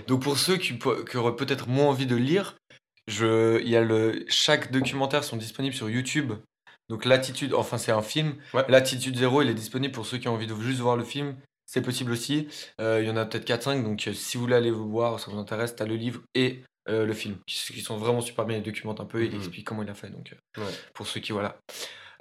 Donc, 0.08 0.22
pour 0.22 0.38
ceux 0.38 0.58
qui, 0.58 0.78
auraient 1.16 1.36
peut-être 1.36 1.68
moins 1.68 1.88
envie 1.88 2.06
de 2.06 2.16
lire, 2.16 2.56
je, 3.08 3.62
il 3.62 3.70
y 3.70 3.76
a 3.76 3.82
le, 3.82 4.26
chaque 4.28 4.72
documentaire 4.72 5.24
sont 5.24 5.38
disponibles 5.38 5.76
sur 5.76 5.90
YouTube. 5.90 6.34
Donc, 6.90 7.06
Latitude, 7.06 7.54
enfin, 7.54 7.78
c'est 7.78 7.92
un 7.92 8.02
film. 8.02 8.36
Ouais. 8.54 8.64
Latitude 8.68 9.18
Zéro, 9.18 9.42
il 9.42 9.50
est 9.50 9.54
disponible 9.56 9.94
pour 9.94 10.06
ceux 10.06 10.18
qui 10.18 10.28
ont 10.28 10.34
envie 10.34 10.48
de 10.48 10.56
juste 10.62 10.80
voir 10.80 10.96
le 10.98 11.04
film. 11.04 11.36
C'est 11.66 11.82
possible 11.82 12.12
aussi. 12.12 12.48
Euh, 12.80 13.00
il 13.02 13.08
y 13.08 13.10
en 13.10 13.18
a 13.18 13.26
peut-être 13.26 13.46
4-5. 13.48 13.84
Donc, 13.84 14.08
euh, 14.08 14.14
si 14.14 14.38
vous 14.38 14.44
voulez 14.44 14.56
aller 14.56 14.70
vous 14.70 14.88
voir, 14.90 15.20
ça 15.20 15.32
vous 15.32 15.38
intéresse, 15.40 15.76
t'as 15.76 15.86
le 15.86 15.96
livre 15.96 16.22
et 16.36 16.62
euh, 16.88 17.06
le 17.08 17.14
film 17.14 17.38
qui, 17.48 17.74
qui 17.74 17.82
sont 17.82 17.98
vraiment 17.98 18.22
super 18.22 18.46
bien. 18.46 18.58
Ils 18.58 18.64
documentent 18.64 19.00
un 19.00 19.06
peu 19.06 19.24
et 19.24 19.26
ils 19.26 19.32
Mhm. 19.32 19.38
expliquent 19.40 19.66
comment 19.66 19.82
il 19.82 19.90
a 19.90 19.96
fait. 19.96 20.10
Donc, 20.12 20.36
euh, 20.60 20.62
pour 20.94 21.08
ceux 21.08 21.20
qui, 21.22 21.32
voilà. 21.32 21.58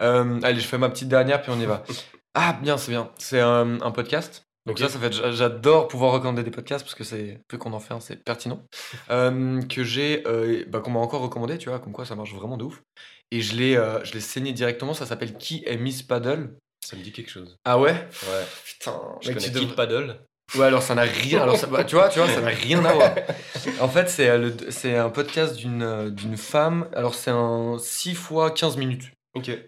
Euh, 0.03 0.40
allez, 0.42 0.61
je 0.61 0.66
fais 0.66 0.78
ma 0.78 0.88
petite 0.88 1.09
dernière, 1.09 1.40
puis 1.42 1.51
on 1.53 1.61
y 1.61 1.66
va. 1.66 1.82
Ah, 2.36 2.59
bien, 2.61 2.76
c'est 2.76 2.90
bien. 2.90 3.12
C'est 3.16 3.38
un, 3.40 3.80
un 3.80 3.90
podcast. 3.92 4.42
Donc 4.66 4.80
ça, 4.80 4.88
ça 4.88 4.99
fait, 4.99 5.12
j'a- 5.12 5.30
j'adore 5.30 5.86
pouvoir 5.86 6.11
recommander 6.11 6.42
des 6.42 6.51
podcasts 6.51 6.84
parce 6.84 6.97
que 6.97 7.05
c'est, 7.05 7.38
plus 7.47 7.59
qu'on 7.59 7.72
en 7.72 7.78
fait 7.78 7.95
un, 7.95 8.01
c'est 8.01 8.16
pertinent. 8.24 8.61
Euh, 9.11 9.62
que 9.62 9.84
j'ai, 9.84 10.24
euh, 10.26 10.64
bah, 10.66 10.80
qu'on 10.80 10.90
m'a 10.90 10.99
encore 10.99 11.20
recommandé, 11.20 11.59
tu 11.59 11.68
vois, 11.68 11.78
comme 11.78 11.92
quoi 11.92 12.05
ça 12.07 12.16
marche 12.16 12.34
vraiment 12.34 12.57
de 12.57 12.64
ouf. 12.64 12.82
Et 13.30 13.40
je 13.40 13.55
l'ai, 13.55 13.76
euh, 13.76 14.03
je 14.05 14.14
l'ai 14.14 14.20
saigné 14.20 14.53
directement, 14.53 14.95
ça 14.95 15.07
s'appelle 15.07 15.34
Qui 15.36 15.62
est 15.66 15.76
Miss 15.76 16.03
Paddle? 16.03 16.57
Ça 16.84 16.97
me 16.97 17.03
dit 17.03 17.12
quelque 17.12 17.30
chose. 17.30 17.57
Ah 17.64 17.78
ouais? 17.78 17.92
Ouais. 17.92 18.45
Putain, 18.64 19.01
Je 19.20 19.28
mec, 19.28 19.36
connais 19.38 19.47
tu 19.51 19.53
Kid 19.53 19.68
devrais- 19.68 19.76
Paddle. 19.76 20.20
Ouais, 20.57 20.66
alors 20.66 20.82
ça 20.82 20.95
n'a 20.97 21.03
rien. 21.03 21.40
Alors 21.42 21.57
ça, 21.57 21.66
bah, 21.68 21.84
tu 21.84 21.95
vois, 21.95 22.09
tu 22.09 22.18
vois, 22.18 22.28
ça 22.28 22.40
n'a 22.40 22.49
rien 22.49 22.84
à 22.84 22.92
voir. 22.92 23.14
En 23.80 23.88
fait, 23.88 24.09
c'est 24.11 24.36
le- 24.38 24.57
c'est 24.70 24.97
un 24.97 25.09
podcast 25.11 25.55
d'une 25.57 26.11
d'une 26.11 26.36
femme. 26.36 26.88
Alors 26.95 27.14
c'est 27.14 27.30
un 27.30 27.76
6 27.78 28.14
fois 28.14 28.51
15 28.51 28.76
minutes. 28.76 29.11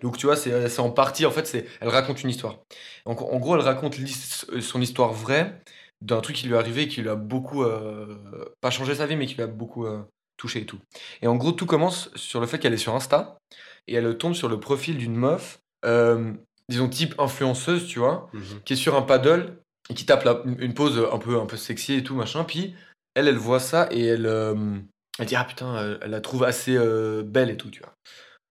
Donc 0.00 0.16
tu 0.18 0.26
vois, 0.26 0.36
c'est 0.36 0.52
euh, 0.52 0.68
c'est 0.68 0.80
en 0.80 0.90
partie, 0.90 1.26
en 1.26 1.30
fait, 1.30 1.46
c'est 1.46 1.66
elle 1.80 1.88
raconte 1.88 2.22
une 2.22 2.30
histoire. 2.30 2.60
En 3.04 3.14
gros, 3.14 3.56
elle 3.56 3.62
raconte 3.62 3.98
l'his- 3.98 4.44
son 4.60 4.80
histoire 4.80 5.12
vraie 5.12 5.60
d'un 6.02 6.20
truc 6.20 6.36
qui 6.36 6.46
lui 6.46 6.54
est 6.54 6.58
arrivé 6.58 6.82
et 6.82 6.88
qui 6.88 7.02
lui 7.02 7.08
a 7.08 7.14
beaucoup, 7.16 7.64
euh, 7.64 8.16
pas 8.60 8.70
changé 8.70 8.94
sa 8.94 9.06
vie, 9.06 9.16
mais 9.16 9.26
qui 9.26 9.34
lui 9.34 9.42
a 9.42 9.46
beaucoup 9.48 9.86
euh, 9.86 10.02
touché 10.36 10.60
et 10.60 10.66
tout. 10.66 10.78
Et 11.22 11.26
en 11.26 11.36
gros, 11.36 11.52
tout 11.52 11.66
commence 11.66 12.10
sur 12.14 12.40
le 12.40 12.46
fait 12.46 12.58
qu'elle 12.58 12.74
est 12.74 12.78
sur 12.78 12.94
Insta 12.94 13.38
et 13.88 13.94
elle 13.94 14.16
tombe 14.18 14.34
sur 14.34 14.48
le 14.48 14.60
profil 14.60 14.98
d'une 14.98 15.16
meuf, 15.16 15.58
euh, 15.84 16.32
disons 16.68 16.88
type 16.88 17.14
influenceuse, 17.18 17.86
tu 17.86 17.98
vois, 17.98 18.28
Mhm. 18.34 18.60
qui 18.64 18.74
est 18.74 18.76
sur 18.76 18.94
un 18.96 19.02
paddle 19.02 19.56
et 19.90 19.94
qui 19.94 20.04
tape 20.04 20.24
la- 20.24 20.42
une 20.44 20.74
pose 20.74 20.98
un 21.12 21.18
peu, 21.18 21.40
un 21.40 21.46
peu 21.46 21.56
sexy 21.56 21.94
et 21.94 22.04
tout, 22.04 22.14
machin. 22.14 22.44
Puis 22.44 22.74
elle, 23.14 23.26
elle 23.28 23.38
voit 23.38 23.60
ça 23.60 23.88
et 23.90 24.04
elle, 24.04 24.26
euh, 24.26 24.54
elle 25.18 25.26
dit 25.26 25.36
Ah 25.36 25.44
putain, 25.44 25.74
euh, 25.76 25.98
elle 26.02 26.10
la 26.10 26.20
trouve 26.20 26.44
assez 26.44 26.76
euh, 26.76 27.22
belle 27.24 27.50
et 27.50 27.56
tout, 27.56 27.70
tu 27.70 27.80
vois. 27.80 27.94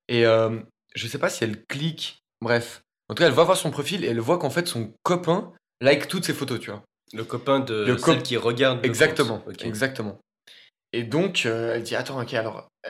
Et 0.08 0.26
euh, 0.26 0.60
je 0.96 1.08
sais 1.08 1.18
pas 1.20 1.30
si 1.30 1.44
elle 1.44 1.64
clique, 1.66 2.20
bref. 2.42 2.82
En 3.10 3.14
tout 3.14 3.22
cas, 3.22 3.28
elle 3.28 3.36
va 3.36 3.44
voir 3.44 3.58
son 3.58 3.70
profil 3.72 4.04
et 4.04 4.08
elle 4.08 4.20
voit 4.20 4.40
qu'en 4.40 4.50
fait 4.50 4.68
son 4.68 4.94
copain 5.04 5.54
like 5.82 6.08
toutes 6.08 6.26
ses 6.26 6.34
photos, 6.34 6.60
tu 6.60 6.72
vois. 6.72 6.84
Le 7.14 7.24
copain 7.24 7.60
de 7.60 7.86
Le 7.86 7.98
celle 7.98 8.24
qui 8.24 8.36
regarde. 8.38 8.80
le 8.80 8.86
Exactement, 8.86 9.44
exactement. 9.62 10.20
Et 10.94 11.04
donc, 11.04 11.44
euh, 11.46 11.76
elle 11.76 11.84
dit 11.84 11.96
Attends, 11.96 12.20
ok, 12.22 12.34
alors. 12.34 12.68
euh, 12.88 12.90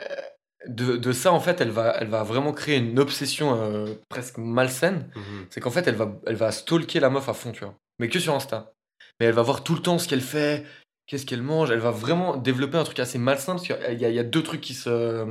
de, 0.68 0.96
de 0.96 1.12
ça, 1.12 1.32
en 1.32 1.38
fait, 1.40 1.60
elle 1.60 1.70
va, 1.70 1.96
elle 2.00 2.08
va 2.08 2.22
vraiment 2.24 2.52
créer 2.52 2.78
une 2.78 2.98
obsession 2.98 3.54
euh, 3.60 3.94
presque 4.08 4.38
malsaine. 4.38 5.10
Mhm. 5.14 5.46
C'est 5.50 5.60
qu'en 5.60 5.70
fait, 5.70 5.86
elle 5.86 5.94
va, 5.96 6.12
elle 6.26 6.34
va 6.36 6.50
stalker 6.50 6.98
la 6.98 7.10
meuf 7.10 7.28
à 7.28 7.34
fond, 7.34 7.52
tu 7.52 7.60
vois. 7.64 7.74
Mais 7.98 8.08
que 8.08 8.18
sur 8.18 8.34
Insta. 8.34 8.72
Mais 9.20 9.26
elle 9.26 9.34
va 9.34 9.42
voir 9.42 9.62
tout 9.62 9.74
le 9.74 9.82
temps 9.82 9.98
ce 9.98 10.08
qu'elle 10.08 10.20
fait, 10.22 10.64
qu'est-ce 11.06 11.24
qu'elle 11.26 11.42
mange. 11.42 11.70
Elle 11.70 11.78
va 11.78 11.90
vraiment 11.92 12.36
développer 12.36 12.78
un 12.78 12.84
truc 12.84 12.98
assez 12.98 13.18
malsain 13.18 13.54
parce 13.56 13.66
qu'il 13.66 13.76
y, 14.00 14.02
y 14.12 14.18
a 14.18 14.24
deux 14.24 14.42
trucs 14.42 14.60
qui, 14.60 14.74
se, 14.74 15.24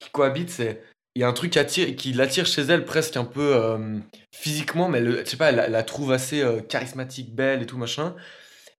qui 0.00 0.10
cohabitent. 0.10 0.50
C'est 0.50 0.82
il 1.14 1.22
y 1.22 1.24
a 1.24 1.28
un 1.28 1.32
truc 1.32 1.52
qui, 1.52 1.58
attire, 1.58 1.94
qui 1.96 2.12
l'attire 2.12 2.46
chez 2.46 2.62
elle 2.62 2.84
presque 2.84 3.16
un 3.16 3.24
peu 3.24 3.54
euh, 3.56 3.98
physiquement, 4.34 4.88
mais 4.88 4.98
elle, 4.98 5.22
je 5.24 5.30
sais 5.30 5.36
pas, 5.36 5.48
elle, 5.50 5.56
la- 5.56 5.66
elle 5.66 5.72
la 5.72 5.82
trouve 5.82 6.12
assez 6.12 6.40
euh, 6.42 6.60
charismatique, 6.60 7.34
belle 7.34 7.62
et 7.62 7.66
tout 7.66 7.78
machin. 7.78 8.14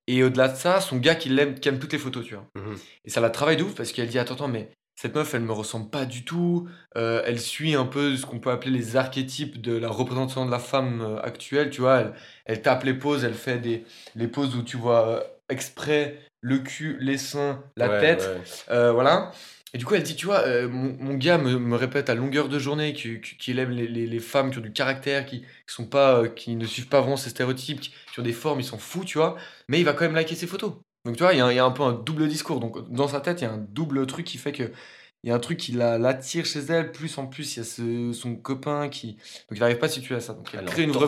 Et 0.07 0.23
au-delà 0.23 0.47
de 0.47 0.55
ça, 0.57 0.81
son 0.81 0.97
gars 0.97 1.15
qui 1.15 1.29
l'aime, 1.29 1.59
qui 1.59 1.69
aime 1.69 1.79
toutes 1.79 1.93
les 1.93 1.99
photos, 1.99 2.25
tu 2.25 2.33
vois. 2.35 2.47
Mhm. 2.55 2.77
Et 3.05 3.09
ça 3.09 3.21
la 3.21 3.29
travaille 3.29 3.57
de 3.57 3.63
ouf 3.63 3.75
parce 3.75 3.91
qu'elle 3.91 4.07
dit 4.07 4.17
attends, 4.19 4.33
attends, 4.33 4.47
mais 4.47 4.69
cette 4.99 5.15
meuf, 5.15 5.33
elle 5.33 5.41
me 5.41 5.51
ressemble 5.53 5.89
pas 5.89 6.05
du 6.05 6.25
tout. 6.25 6.67
Euh, 6.97 7.21
elle 7.25 7.39
suit 7.39 7.75
un 7.75 7.85
peu 7.85 8.15
ce 8.17 8.25
qu'on 8.25 8.39
peut 8.39 8.51
appeler 8.51 8.71
les 8.71 8.95
archétypes 8.97 9.61
de 9.61 9.75
la 9.77 9.89
représentation 9.89 10.45
de 10.45 10.51
la 10.51 10.59
femme 10.59 11.19
actuelle. 11.23 11.69
Tu 11.69 11.81
vois, 11.81 11.99
elle, 12.01 12.13
elle 12.45 12.61
tape 12.61 12.83
les 12.83 12.93
poses, 12.93 13.23
elle 13.23 13.33
fait 13.33 13.57
des 13.57 13.83
les 14.15 14.27
poses 14.27 14.55
où 14.55 14.63
tu 14.63 14.77
vois 14.77 15.23
exprès 15.49 16.19
le 16.41 16.59
cul, 16.59 16.97
les 16.99 17.17
seins, 17.17 17.63
la 17.77 17.89
Ouais, 17.89 17.99
tête. 17.99 18.29
ouais. 18.69 18.91
Voilà. 18.91 19.31
Et 19.73 19.77
du 19.77 19.85
coup, 19.85 19.95
elle 19.95 20.03
dit, 20.03 20.15
tu 20.17 20.25
vois, 20.25 20.39
euh, 20.41 20.67
mon, 20.67 20.97
mon 20.99 21.13
gars 21.15 21.37
me, 21.37 21.57
me 21.57 21.75
répète 21.77 22.09
à 22.09 22.15
longueur 22.15 22.49
de 22.49 22.59
journée 22.59 22.93
qu'il 22.93 23.59
aime 23.59 23.71
les, 23.71 23.87
les- 23.87 24.05
les 24.07 24.19
femmes 24.19 24.51
qui 24.51 24.57
ont 24.57 24.61
du 24.61 24.73
caractère, 24.73 25.25
qui, 25.25 25.41
qui 25.41 25.47
sont 25.67 25.87
pas, 25.87 26.23
euh, 26.23 26.27
qui 26.27 26.55
ne 26.57 26.65
suivent 26.65 26.89
pas 26.89 26.99
vraiment 26.99 27.15
ces 27.17 27.29
stéréotypes, 27.29 27.79
qui, 27.79 27.91
qui 28.13 28.19
ont 28.19 28.23
des 28.23 28.33
formes, 28.33 28.59
ils 28.59 28.65
s'en 28.65 28.77
fout, 28.77 29.05
tu 29.07 29.17
vois. 29.17 29.37
Mais 29.69 29.79
il 29.79 29.85
va 29.85 29.93
quand 29.93 30.03
même 30.05 30.15
liker 30.15 30.35
ses 30.35 30.47
photos. 30.47 30.73
Donc 31.05 31.15
tu 31.15 31.23
vois, 31.23 31.33
il 31.33 31.37
y, 31.37 31.41
a 31.41 31.45
un- 31.45 31.51
il 31.51 31.55
y 31.55 31.59
a 31.59 31.65
un 31.65 31.71
peu 31.71 31.83
un 31.83 31.93
double 31.93 32.27
discours. 32.27 32.59
Donc 32.59 32.89
dans 32.91 33.07
sa 33.07 33.21
tête, 33.21 33.41
il 33.41 33.45
y 33.45 33.47
a 33.47 33.51
un 33.53 33.57
double 33.57 34.05
truc 34.07 34.25
qui 34.25 34.37
fait 34.37 34.51
que 34.51 34.71
il 35.23 35.29
y 35.29 35.31
a 35.31 35.35
un 35.35 35.39
truc 35.39 35.57
qui 35.59 35.71
la- 35.71 35.97
l'attire 35.97 36.45
chez 36.45 36.59
elle. 36.69 36.91
Plus 36.91 37.17
en 37.17 37.27
plus, 37.27 37.55
il 37.55 37.59
y 37.59 37.61
a 37.61 37.63
ce- 37.65 38.11
son 38.13 38.35
copain 38.35 38.89
qui, 38.89 39.13
donc 39.13 39.21
il 39.51 39.59
n'arrive 39.59 39.77
pas 39.77 39.85
à 39.85 39.89
situer 39.89 40.15
à 40.15 40.19
ça. 40.21 40.33
Donc 40.33 40.49
elle 40.53 40.63
crée 40.65 40.83
une 40.83 40.91
vraie. 40.91 41.07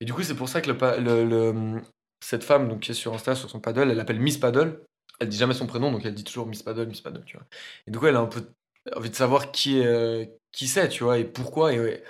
Et 0.00 0.04
du 0.04 0.12
coup, 0.12 0.22
c'est 0.22 0.36
pour 0.36 0.48
ça 0.48 0.60
que 0.60 0.70
le, 0.70 1.00
le- 1.00 1.24
le- 1.24 1.82
cette 2.20 2.44
femme 2.44 2.68
donc, 2.68 2.80
qui 2.80 2.90
est 2.92 2.94
sur 2.94 3.14
Insta, 3.14 3.34
sur 3.34 3.50
son 3.50 3.60
paddle, 3.60 3.90
elle 3.90 3.96
l'appelle 3.96 4.20
Miss 4.20 4.38
Paddle. 4.38 4.80
Elle 5.20 5.28
dit 5.28 5.36
jamais 5.38 5.54
son 5.54 5.66
prénom, 5.66 5.90
donc 5.92 6.04
elle 6.04 6.14
dit 6.14 6.24
toujours 6.24 6.46
Miss 6.46 6.62
Paddle, 6.62 6.86
Miss 6.86 7.00
Paddle, 7.00 7.24
tu 7.24 7.36
vois. 7.36 7.46
Et 7.86 7.90
du 7.90 7.98
coup, 7.98 8.06
elle 8.06 8.16
a 8.16 8.20
un 8.20 8.26
peu 8.26 8.52
envie 8.94 9.10
de 9.10 9.14
savoir 9.16 9.50
qui 9.52 9.80
euh, 9.84 10.24
qui 10.52 10.68
c'est, 10.68 10.88
tu 10.88 11.04
vois, 11.04 11.18
et 11.18 11.24
pourquoi. 11.24 11.72
Et, 11.72 12.02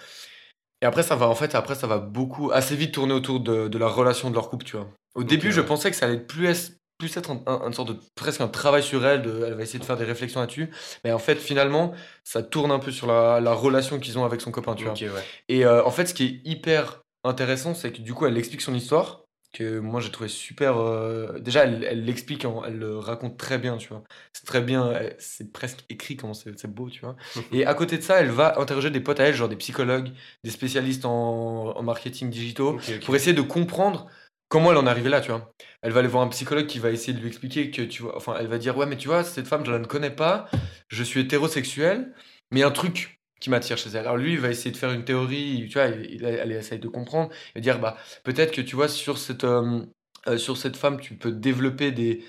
après, 0.83 1.03
ça 1.03 1.17
va, 1.17 1.27
en 1.29 1.35
fait, 1.35 1.55
après, 1.55 1.75
ça 1.75 1.87
va 1.87 1.99
beaucoup, 1.99 2.51
assez 2.53 2.77
vite 2.77 2.93
tourner 2.93 3.15
autour 3.15 3.41
de, 3.41 3.69
de 3.69 3.79
la 3.79 3.89
relation 3.89 4.31
de 4.31 4.35
leur 4.35 4.51
couple, 4.51 4.65
tu 4.67 4.77
vois. 4.77 4.89
Au 5.15 5.25
début, 5.25 5.51
je 5.51 5.61
pensais 5.61 5.91
que 5.91 5.97
ça 5.97 6.07
allait 6.07 6.17
être 6.17 6.27
plus, 6.27 6.47
es- 6.49 6.75
plus 6.99 7.17
être 7.17 7.31
un, 7.31 7.43
un- 7.47 7.67
une 7.67 7.73
sorte 7.73 7.89
de, 7.89 7.99
presque 8.15 8.41
un 8.41 8.49
travail 8.49 8.83
sur 8.83 9.05
elle, 9.07 9.23
de, 9.23 9.45
elle 9.47 9.55
va 9.55 9.63
essayer 9.63 9.79
de 9.79 9.85
faire 9.85 9.97
des 9.97 10.05
réflexions 10.05 10.41
là-dessus. 10.41 10.71
Mais 11.05 11.13
en 11.13 11.19
fait, 11.19 11.37
finalement, 11.37 11.95
ça 12.25 12.43
tourne 12.43 12.71
un 12.71 12.79
peu 12.79 12.93
sur 12.93 13.07
la, 13.07 13.41
la 13.41 13.55
relation 13.55 13.99
qu'ils 13.99 14.19
ont 14.19 14.25
avec 14.25 14.41
son 14.41 14.51
copain, 14.51 14.75
tu 14.75 14.85
vois. 14.85 14.93
Ouais. 14.95 15.23
Et 15.49 15.65
euh, 15.65 15.85
en 15.85 15.91
fait, 15.91 16.07
ce 16.07 16.15
qui 16.15 16.25
est 16.25 16.41
hyper 16.51 17.03
intéressant, 17.25 17.75
c'est 17.75 17.93
que 17.93 18.03
du 18.03 18.15
coup, 18.15 18.27
elle 18.27 18.37
explique 18.37 18.61
son 18.61 18.75
histoire, 18.75 19.25
que 19.59 19.79
moi 19.79 20.01
j'ai 20.01 20.11
trouvé 20.11 20.29
super. 20.29 20.77
euh, 20.79 21.39
Déjà, 21.41 21.65
elle 21.65 22.05
l'explique, 22.05 22.45
elle 22.67 22.79
le 22.79 22.99
raconte 22.99 23.39
très 23.39 23.59
bien, 23.59 23.77
tu 23.77 23.89
vois. 23.89 24.03
C'est 24.33 24.45
très 24.47 24.61
bien, 24.61 24.93
elle- 24.93 25.17
c'est 25.19 25.53
presque 25.53 25.85
écrit, 25.89 26.17
comment 26.17 26.35
c'est 26.35 26.67
beau, 26.67 26.91
tu 26.91 27.01
vois. 27.01 27.17
Et 27.53 27.65
à 27.67 27.75
côté 27.75 27.97
de 27.99 28.03
ça, 28.03 28.21
elle 28.21 28.31
va 28.31 28.59
interroger 28.61 28.91
des 28.91 29.01
potes 29.01 29.21
à 29.21 29.25
elle, 29.25 29.35
genre 29.35 29.49
des 29.49 29.57
psychologues, 29.57 30.11
des 30.45 30.51
spécialistes 30.51 31.05
en, 31.05 31.77
en 31.77 31.83
marketing 31.83 32.31
digitaux, 32.31 32.79
pour 33.05 33.17
essayer 33.17 33.33
de 33.35 33.43
comprendre 33.43 34.07
comment 34.49 34.71
elle 34.71 34.79
en 34.79 34.87
est 34.87 34.91
arrivée 34.91 35.11
là, 35.11 35.21
tu 35.21 35.31
vois. 35.31 35.53
Elle 35.83 35.93
va 35.93 36.01
aller 36.01 36.09
voir 36.09 36.23
un 36.23 36.29
psychologue 36.29 36.67
qui 36.67 36.79
va 36.79 36.91
essayer 36.91 37.13
de 37.13 37.19
lui 37.21 37.29
expliquer 37.29 37.71
que, 37.71 37.83
tu 37.83 38.03
vois, 38.03 38.17
enfin, 38.17 38.37
elle 38.39 38.47
va 38.49 38.59
dire, 38.59 38.77
ouais, 38.77 38.87
mais 38.87 38.97
tu 38.97 39.09
vois, 39.09 39.25
cette 39.25 39.47
femme, 39.49 39.65
je 39.65 39.71
la 39.73 39.79
ne 39.79 39.87
connais 39.87 40.11
pas, 40.11 40.49
je 40.89 41.03
suis 41.03 41.21
hétérosexuel, 41.21 42.15
mais 42.51 42.63
un 42.63 42.71
truc 42.71 43.21
qui 43.41 43.51
m'attire 43.51 43.77
chez 43.79 43.91
elle. 43.91 43.99
Alors 43.99 44.17
lui, 44.17 44.33
il 44.33 44.41
va 44.41 44.49
essayer 44.51 44.71
de 44.71 44.77
faire 44.77 44.93
une 44.93 45.05
théorie, 45.05 45.67
tu 45.71 45.75
vois, 45.79 45.89
il, 45.89 46.25
elle 46.25 46.53
essaye 46.53 46.79
de 46.79 46.89
comprendre, 46.89 47.31
et 47.55 47.61
dire, 47.61 47.79
bah, 47.79 47.97
peut-être 48.25 48.53
que, 48.53 48.61
tu 48.63 48.77
vois, 48.77 48.89
sur 48.89 49.19
cette, 49.19 49.45
euh, 49.45 49.81
euh, 50.27 50.39
sur 50.39 50.57
cette 50.57 50.77
femme, 50.77 51.01
tu 51.01 51.15
peux 51.17 51.33
développer 51.33 51.93
des... 51.93 52.25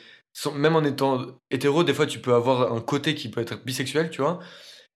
Même 0.53 0.75
en 0.75 0.83
étant 0.83 1.25
hétéro, 1.49 1.83
des 1.83 1.93
fois, 1.93 2.05
tu 2.05 2.19
peux 2.19 2.33
avoir 2.35 2.71
un 2.73 2.81
côté 2.81 3.15
qui 3.15 3.29
peut 3.29 3.41
être 3.41 3.63
bisexuel, 3.65 4.09
tu 4.11 4.21
vois. 4.21 4.39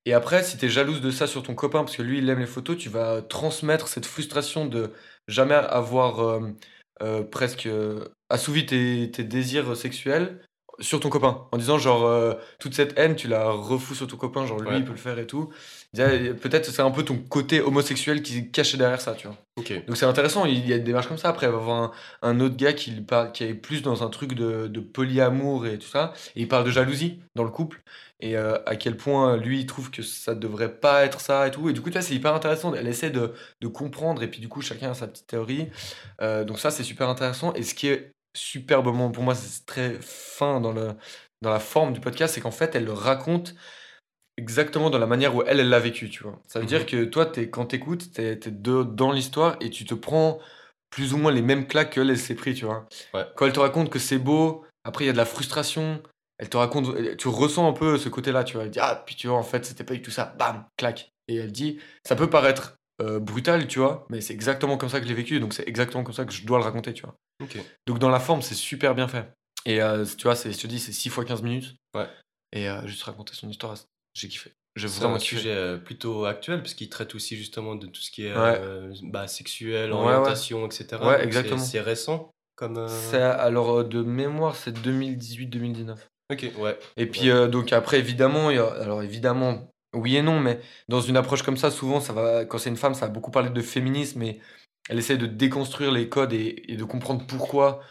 Et 0.06 0.14
après, 0.14 0.44
si 0.44 0.58
tu 0.58 0.66
es 0.66 0.70
jalouse 0.70 1.02
de 1.02 1.12
ça 1.12 1.28
sur 1.28 1.44
ton 1.44 1.56
copain, 1.56 1.80
parce 1.84 1.96
que 1.98 2.04
lui, 2.04 2.20
il 2.20 2.30
aime 2.30 2.40
les 2.40 2.46
photos, 2.46 2.78
tu 2.78 2.90
vas 2.90 3.22
transmettre 3.24 3.88
cette 3.88 4.06
frustration 4.06 4.66
de 4.66 4.92
jamais 5.28 5.56
avoir 5.56 6.20
euh, 6.20 6.42
euh, 7.02 7.24
presque 7.24 7.68
assouvi 8.30 8.66
tes, 8.66 9.10
tes 9.12 9.24
désirs 9.24 9.76
sexuels 9.76 10.42
sur 10.80 11.00
ton 11.00 11.10
copain. 11.10 11.48
En 11.52 11.58
disant, 11.58 11.78
genre, 11.80 12.36
toute 12.60 12.74
cette 12.74 12.98
haine, 12.98 13.16
tu 13.16 13.28
la 13.28 13.50
refous 13.52 13.96
sur 13.96 14.08
ton 14.08 14.18
copain, 14.18 14.46
genre, 14.46 14.60
lui, 14.60 14.70
Ouais. 14.70 14.78
il 14.78 14.86
peut 14.86 14.92
le 14.92 14.98
faire 14.98 15.20
et 15.20 15.28
tout. 15.28 15.52
Peut-être 15.94 16.72
c'est 16.72 16.82
un 16.82 16.92
peu 16.92 17.04
ton 17.04 17.18
côté 17.18 17.60
homosexuel 17.60 18.22
qui 18.22 18.38
est 18.38 18.48
caché 18.48 18.78
derrière 18.78 19.02
ça, 19.02 19.14
tu 19.14 19.28
vois. 19.28 19.38
Donc 19.88 19.98
c'est 19.98 20.06
intéressant, 20.06 20.46
il 20.46 20.66
y 20.68 20.74
a 20.74 20.78
des 20.78 20.84
démarches 20.84 21.08
comme 21.08 21.18
ça. 21.18 21.30
Après, 21.30 21.48
il 21.48 21.52
va 21.52 21.58
avoir 21.58 21.84
un, 21.84 21.92
un 22.22 22.40
autre 22.40 22.56
gars 22.56 22.74
qui, 22.74 22.92
parle, 23.02 23.32
qui 23.34 23.44
est 23.44 23.54
plus 23.54 23.82
dans 23.82 24.02
un 24.02 24.10
truc 24.10 24.34
de, 24.34 24.68
de 24.68 24.80
polyamour 24.80 25.68
et 25.68 25.78
tout 25.78 25.88
ça. 25.88 26.14
Et 26.36 26.42
il 26.42 26.48
parle 26.48 26.64
de 26.66 26.72
jalousie 26.72 27.22
dans 27.36 27.44
le 27.44 27.50
couple. 27.52 27.84
Et 28.22 28.38
euh, 28.38 28.58
à 28.66 28.76
quel 28.76 28.96
point 28.96 29.36
lui, 29.36 29.60
il 29.62 29.66
trouve 29.66 29.92
que 29.92 30.02
ça 30.02 30.34
devrait 30.34 30.80
pas 30.80 31.04
être 31.04 31.20
ça 31.20 31.48
et 31.48 31.52
tout. 31.52 31.70
Et 31.70 31.74
du 31.74 31.82
coup, 31.82 31.90
tu 31.90 31.94
vois, 31.94 32.02
c'est 32.02 32.16
hyper 32.16 32.34
intéressant. 32.34 32.74
Elle 32.74 32.88
essaie 32.88 33.10
de, 33.10 33.34
de 33.60 33.68
comprendre. 33.68 34.24
Et 34.24 34.30
puis 34.30 34.40
du 34.40 34.48
coup, 34.48 34.62
chacun 34.62 34.92
a 34.92 34.94
sa 34.94 35.08
petite 35.08 35.28
théorie. 35.28 35.70
Euh, 36.22 36.46
donc 36.46 36.60
ça, 36.60 36.72
c'est 36.72 36.84
super 36.84 37.10
intéressant. 37.10 37.54
Et 37.54 37.64
ce 37.64 37.74
qui 37.74 37.88
est 37.88 38.12
superbement, 38.34 39.12
pour 39.12 39.24
moi, 39.24 39.36
c'est 39.36 39.66
très 39.66 39.98
fin 40.02 40.62
dans, 40.62 40.72
le, 40.72 40.94
dans 41.42 41.50
la 41.50 41.60
forme 41.60 41.94
du 41.94 42.00
podcast, 42.00 42.36
c'est 42.36 42.42
qu'en 42.42 42.52
fait, 42.52 42.76
elle 42.76 42.86
le 42.86 42.94
raconte 42.94 43.56
exactement 44.42 44.90
dans 44.90 45.00
la 45.00 45.06
manière 45.08 45.36
où 45.36 45.44
elle, 45.44 45.60
elle 45.60 45.70
l'a 45.70 45.80
vécu, 45.80 46.10
tu 46.10 46.24
vois. 46.24 46.40
Ça 46.48 46.60
veut 46.60 46.64
Mhm. 46.66 46.70
dire 46.70 46.86
que 46.86 47.04
toi, 47.06 47.32
es, 47.36 47.50
quand 47.50 47.66
t'écoutes, 47.68 48.12
t'es 48.14 48.32
es 48.34 48.52
dans 48.52 49.12
l'histoire 49.12 49.56
et 49.62 49.70
tu 49.70 49.86
te 49.86 49.94
prends 49.94 50.40
plus 50.90 51.14
ou 51.14 51.18
moins 51.18 51.32
les 51.32 51.42
mêmes 51.42 51.68
claques 51.68 51.94
qu'elle, 51.94 52.10
elle 52.10 52.18
s'est 52.18 52.36
pris, 52.36 52.54
tu 52.54 52.66
vois. 52.66 52.86
Ouais. 53.14 53.26
Quand 53.36 53.46
elle 53.46 53.54
te 53.54 53.60
raconte 53.60 53.90
que 53.90 54.00
c'est 54.00 54.18
beau, 54.18 54.66
après, 54.84 55.06
il 55.06 55.08
y 55.08 55.10
a 55.10 55.14
de 55.14 55.18
la 55.18 55.26
frustration, 55.26 56.02
elle 56.38 56.50
te 56.50 56.58
raconte, 56.58 57.18
tu 57.18 57.28
ressens 57.28 57.68
un 57.70 57.74
peu 57.74 57.98
ce 57.98 58.10
côté-là, 58.10 58.44
tu 58.44 58.56
vois. 58.56 58.64
Elle 58.66 58.72
dit, 58.72 58.80
ah, 58.82 59.02
puis 59.06 59.16
tu 59.16 59.28
vois, 59.28 59.38
en 59.38 59.44
fait, 59.44 59.64
c'était 59.66 59.84
pas 59.86 59.94
du 59.94 60.02
tout 60.02 60.12
ça, 60.12 60.36
bam, 60.38 60.66
claque. 60.78 61.12
Et 61.28 61.36
elle 61.36 61.52
dit, 61.52 61.80
ça 62.06 62.16
peut 62.16 62.30
paraître 62.30 62.76
euh, 63.02 63.20
brutal, 63.20 63.68
tu 63.68 63.80
vois, 63.80 64.06
mais 64.10 64.20
c'est 64.22 64.34
exactement 64.34 64.78
comme 64.78 64.90
ça 64.90 65.00
que 65.00 65.06
je 65.06 65.10
l'ai 65.10 65.16
vécu, 65.16 65.40
donc 65.40 65.54
c'est 65.54 65.68
exactement 65.68 66.04
comme 66.04 66.14
ça 66.14 66.26
que 66.26 66.34
je 66.34 66.46
dois 66.46 66.58
le 66.58 66.64
raconter, 66.66 66.94
tu 66.94 67.04
vois. 67.04 67.16
Donc 67.88 68.00
dans 68.00 68.10
la 68.10 68.20
forme, 68.20 68.42
c'est 68.42 68.54
super 68.56 68.94
bien 68.96 69.08
fait. 69.08 69.32
Et 69.66 69.82
euh, 69.82 70.04
tu 70.18 70.24
vois, 70.24 70.34
je 70.36 70.50
te 70.58 70.68
dis, 70.68 70.80
c'est 70.80 70.92
6 70.92 71.10
fois 71.10 71.24
15 71.26 71.42
minutes. 71.42 71.76
Ouais. 71.96 72.08
Et 72.52 72.68
euh, 72.68 72.86
juste 72.86 73.04
raconter 73.04 73.34
son 73.34 73.48
histoire, 73.50 73.76
j'ai 74.14 74.28
kiffé. 74.28 74.54
J'ai 74.76 74.88
C'est 74.88 75.00
vraiment 75.02 75.16
un 75.16 75.20
kiffé. 75.20 75.38
sujet 75.38 75.52
euh, 75.56 75.78
plutôt 75.78 76.26
actuel 76.26 76.62
parce 76.62 76.74
qu'il 76.74 76.90
traite 76.90 77.14
aussi 77.16 77.36
justement 77.36 77.76
de 77.76 77.88
tout 77.88 78.02
ce 78.02 78.10
qui 78.12 78.26
est 78.26 78.34
Ouais. 78.34 78.58
euh, 78.60 78.94
bah, 79.04 79.28
sexuel, 79.28 79.92
Ouais, 79.92 79.98
orientation, 79.98 80.66
etc. 80.66 80.98
Ouais, 81.02 81.08
Donc, 81.08 81.18
c'est- 81.20 81.24
exactement. 81.26 81.58
C'est 81.64 81.82
récent 81.82 82.32
comme. 82.56 82.78
euh, 82.78 82.88
C'est 82.88 83.22
alors 83.22 83.84
de 83.84 84.02
mémoire, 84.02 84.56
c'est 84.56 84.72
2018-2019. 84.72 86.08
Ok, 86.32 86.50
ouais. 86.60 86.80
Et 86.96 87.06
puis 87.08 87.30
euh, 87.30 87.48
donc 87.48 87.74
après 87.74 88.00
évidemment, 88.00 88.50
il 88.50 88.56
y 88.56 88.60
a- 88.60 88.74
alors 88.82 89.04
évidemment, 89.04 89.70
oui 89.94 90.16
et 90.16 90.22
non, 90.22 90.40
mais 90.40 90.62
dans 90.88 91.02
une 91.02 91.18
approche 91.18 91.44
comme 91.44 91.58
ça, 91.58 91.70
souvent 91.72 92.00
ça 92.00 92.14
va, 92.14 92.46
quand 92.46 92.58
c'est 92.58 92.70
une 92.70 92.78
femme, 92.78 92.94
ça 92.94 93.08
va 93.08 93.12
beaucoup 93.12 93.32
parler 93.32 93.50
de 93.50 93.62
féminisme 93.62 94.22
et 94.22 94.40
elle 94.88 94.98
essaie 95.00 95.18
de 95.18 95.26
déconstruire 95.28 95.92
les 95.92 96.08
codes 96.08 96.32
et, 96.32 96.72
et 96.72 96.78
de 96.78 96.84
comprendre 96.86 97.26
pourquoi 97.28 97.82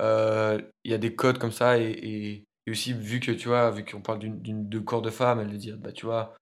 euh, 0.00 0.60
il 0.82 0.90
y 0.90 0.94
a 0.94 0.98
des 0.98 1.14
codes 1.14 1.38
comme 1.38 1.52
ça 1.52 1.78
et, 1.78 1.90
et- 1.90 2.44
et 2.66 2.70
aussi 2.70 2.92
vu 2.92 3.20
que 3.20 3.32
tu 3.32 3.48
vois, 3.48 3.70
vu 3.70 3.84
qu'on 3.84 4.00
parle 4.00 4.18
d'une, 4.20 4.68
de 4.68 4.78
corps 4.78 5.02
de 5.02 5.10
femme, 5.10 5.40
elle 5.40 5.56
dit 5.56 5.72
bah 5.72 5.92
tu 5.92 6.06
vois, 6.06 6.34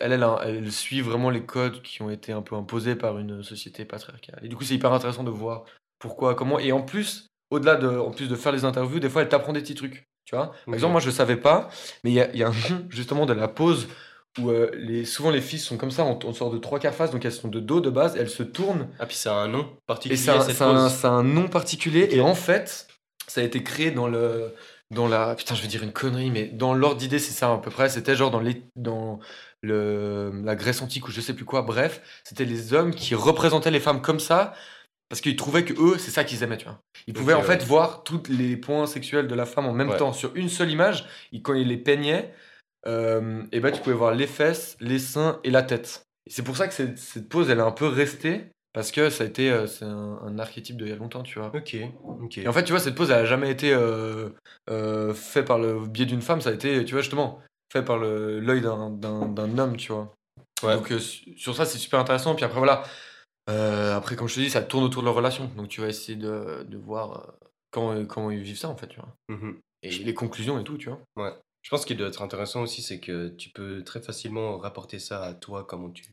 elle, 0.00 0.12
elle, 0.12 0.26
elle 0.44 0.72
suit 0.72 1.00
vraiment 1.00 1.30
les 1.30 1.44
codes 1.44 1.82
qui 1.82 2.02
ont 2.02 2.10
été 2.10 2.32
un 2.32 2.42
peu 2.42 2.54
imposés 2.56 2.96
par 2.96 3.18
une 3.18 3.42
société 3.42 3.84
patriarcale. 3.84 4.38
Et 4.42 4.48
du 4.48 4.56
coup 4.56 4.64
c'est 4.64 4.74
hyper 4.74 4.92
intéressant 4.92 5.24
de 5.24 5.30
voir 5.30 5.64
pourquoi, 5.98 6.34
comment 6.34 6.58
et 6.58 6.72
en 6.72 6.82
plus 6.82 7.28
au-delà 7.50 7.76
de, 7.76 7.88
en 7.88 8.10
plus 8.10 8.28
de 8.28 8.34
faire 8.36 8.52
les 8.52 8.64
interviews, 8.64 8.98
des 9.00 9.08
fois 9.08 9.22
elle 9.22 9.28
t'apprend 9.28 9.52
des 9.52 9.60
petits 9.60 9.74
trucs. 9.74 10.04
Tu 10.24 10.34
vois 10.34 10.52
Par 10.66 10.74
exemple, 10.74 10.92
moi 10.92 11.00
je 11.00 11.10
savais 11.10 11.36
pas, 11.36 11.68
mais 12.02 12.10
il 12.10 12.14
y 12.14 12.20
a, 12.20 12.28
il 12.32 12.38
y 12.38 12.42
a 12.42 12.48
un 12.48 12.52
justement 12.90 13.26
de 13.26 13.32
la 13.32 13.46
pose 13.48 13.86
où 14.40 14.50
euh, 14.50 14.70
les, 14.74 15.04
souvent 15.04 15.30
les 15.30 15.40
filles 15.40 15.58
sont 15.58 15.76
comme 15.78 15.90
ça, 15.90 16.04
on, 16.04 16.18
on 16.24 16.32
sort 16.32 16.50
de 16.50 16.58
trois 16.58 16.78
quarts 16.78 16.94
face, 16.94 17.10
donc 17.10 17.24
elles 17.24 17.32
sont 17.32 17.48
de 17.48 17.60
dos 17.60 17.80
de 17.80 17.90
base, 17.90 18.16
elles 18.16 18.28
se 18.28 18.42
tournent, 18.42 18.88
Ah, 18.98 19.06
puis 19.06 19.16
a 19.26 19.32
un 19.32 19.48
nom 19.48 19.62
et 19.62 19.76
particulier, 19.86 20.16
c'est 20.16 20.30
un, 20.30 20.40
cette 20.40 20.56
c'est 20.56 20.64
un- 20.64 20.88
c'est 20.88 21.06
un 21.06 21.22
nom 21.22 21.48
particulier, 21.48 22.08
et 22.10 22.20
en 22.20 22.34
fait, 22.34 22.86
ça 23.28 23.40
a 23.40 23.44
été 23.44 23.62
créé 23.62 23.90
dans 23.90 24.08
le. 24.08 24.52
Dans 24.90 25.08
la. 25.08 25.34
Putain, 25.34 25.54
je 25.54 25.62
vais 25.62 25.68
dire 25.68 25.82
une 25.82 25.92
connerie, 25.92 26.30
mais 26.30 26.46
dans 26.46 26.72
l'ordre 26.74 26.96
d'idée, 26.98 27.18
c'est 27.18 27.32
ça 27.32 27.52
à 27.52 27.58
peu 27.58 27.70
près. 27.70 27.88
C'était 27.88 28.14
genre 28.14 28.30
dans, 28.30 28.40
les, 28.40 28.62
dans 28.76 29.18
le, 29.62 30.30
la 30.44 30.54
Grèce 30.54 30.80
antique 30.80 31.08
ou 31.08 31.10
je 31.10 31.20
sais 31.20 31.34
plus 31.34 31.44
quoi. 31.44 31.62
Bref, 31.62 32.00
c'était 32.24 32.44
les 32.44 32.72
hommes 32.72 32.94
qui 32.94 33.14
représentaient 33.16 33.72
les 33.72 33.80
femmes 33.80 34.00
comme 34.00 34.20
ça 34.20 34.54
parce 35.08 35.20
qu'ils 35.20 35.36
trouvaient 35.36 35.64
que 35.64 35.72
eux, 35.74 35.98
c'est 35.98 36.10
ça 36.10 36.24
qu'ils 36.24 36.42
aimaient, 36.42 36.56
tu 36.56 36.64
vois. 36.66 36.80
Ils 37.06 37.14
pouvaient 37.14 37.34
en 37.34 37.42
fait 37.42 37.62
voir 37.64 38.04
tous 38.04 38.22
les 38.28 38.56
points 38.56 38.86
sexuels 38.86 39.28
de 39.28 39.34
la 39.34 39.46
femme 39.46 39.66
en 39.66 39.72
même 39.72 39.90
Ouais. 39.90 39.96
temps 39.96 40.12
sur 40.12 40.34
une 40.36 40.48
seule 40.48 40.70
image. 40.70 41.06
Et 41.32 41.42
quand 41.42 41.54
ils 41.54 41.68
les 41.68 41.76
peignaient, 41.78 42.32
euh, 42.86 43.42
et 43.52 43.60
ben 43.60 43.72
tu 43.72 43.80
pouvais 43.80 43.94
voir 43.96 44.14
les 44.14 44.26
fesses, 44.26 44.76
les 44.80 44.98
seins 44.98 45.40
et 45.44 45.50
la 45.50 45.62
tête. 45.62 46.06
Et 46.26 46.30
c'est 46.30 46.42
pour 46.42 46.56
ça 46.56 46.68
que 46.68 46.74
cette, 46.74 46.98
cette 46.98 47.28
pose, 47.28 47.50
elle 47.50 47.58
est 47.58 47.62
un 47.62 47.72
peu 47.72 47.86
restée 47.88 48.52
parce 48.76 48.92
que 48.92 49.08
ça 49.08 49.24
a 49.24 49.26
été 49.26 49.50
euh, 49.50 49.66
c'est 49.66 49.86
un, 49.86 50.18
un 50.22 50.38
archétype 50.38 50.76
d'il 50.76 50.88
y 50.88 50.92
a 50.92 50.96
longtemps, 50.96 51.22
tu 51.22 51.38
vois. 51.38 51.50
Ok, 51.54 51.74
ok. 52.20 52.36
Et 52.36 52.46
en 52.46 52.52
fait, 52.52 52.62
tu 52.62 52.72
vois, 52.72 52.78
cette 52.80 52.94
pose, 52.94 53.10
elle 53.10 53.20
a 53.20 53.24
jamais 53.24 53.50
été 53.50 53.72
euh, 53.72 54.28
euh, 54.68 55.14
fait 55.14 55.42
par 55.42 55.58
le 55.58 55.86
biais 55.86 56.04
d'une 56.04 56.20
femme, 56.20 56.42
ça 56.42 56.50
a 56.50 56.52
été, 56.52 56.84
tu 56.84 56.92
vois, 56.92 57.00
justement, 57.00 57.40
fait 57.72 57.82
par 57.82 57.96
l'œil 57.96 58.60
d'un- 58.60 59.58
homme, 59.58 59.76
tu 59.78 59.92
vois. 59.92 60.14
Ouais. 60.62 60.74
Donc, 60.76 60.92
euh, 60.92 60.98
su- 60.98 61.38
sur 61.38 61.56
ça, 61.56 61.64
c'est 61.64 61.78
super 61.78 61.98
intéressant. 62.00 62.34
Puis 62.34 62.44
après, 62.44 62.58
voilà. 62.58 62.82
Euh, 63.48 63.96
après, 63.96 64.14
comme 64.14 64.28
je 64.28 64.34
te 64.34 64.40
dis, 64.40 64.50
ça 64.50 64.60
tourne 64.60 64.84
autour 64.84 65.00
de 65.00 65.06
leur 65.06 65.14
relation. 65.14 65.50
Donc, 65.56 65.68
tu 65.68 65.80
vas 65.80 65.88
essayer 65.88 66.18
de, 66.18 66.62
de 66.68 66.76
voir 66.76 67.32
comment, 67.70 68.04
comment 68.04 68.30
ils 68.30 68.42
vivent 68.42 68.58
ça, 68.58 68.68
en 68.68 68.76
fait, 68.76 68.88
tu 68.88 69.00
vois. 69.00 69.14
Mhm. 69.30 69.58
Et 69.84 69.90
les 69.90 70.12
conclusions 70.14 70.58
et 70.60 70.64
tout, 70.64 70.76
tu 70.76 70.90
vois. 70.90 71.40
Je 71.62 71.70
pense 71.70 71.86
qu'il 71.86 71.96
doit 71.96 72.08
être 72.08 72.20
intéressant 72.22 72.60
aussi, 72.60 72.82
c'est 72.82 73.00
que 73.00 73.28
tu 73.28 73.48
peux 73.48 73.82
très 73.84 74.02
facilement 74.02 74.58
rapporter 74.58 74.98
ça 74.98 75.22
à 75.22 75.32
toi, 75.32 75.64
comment 75.64 75.90
tu 75.90 76.04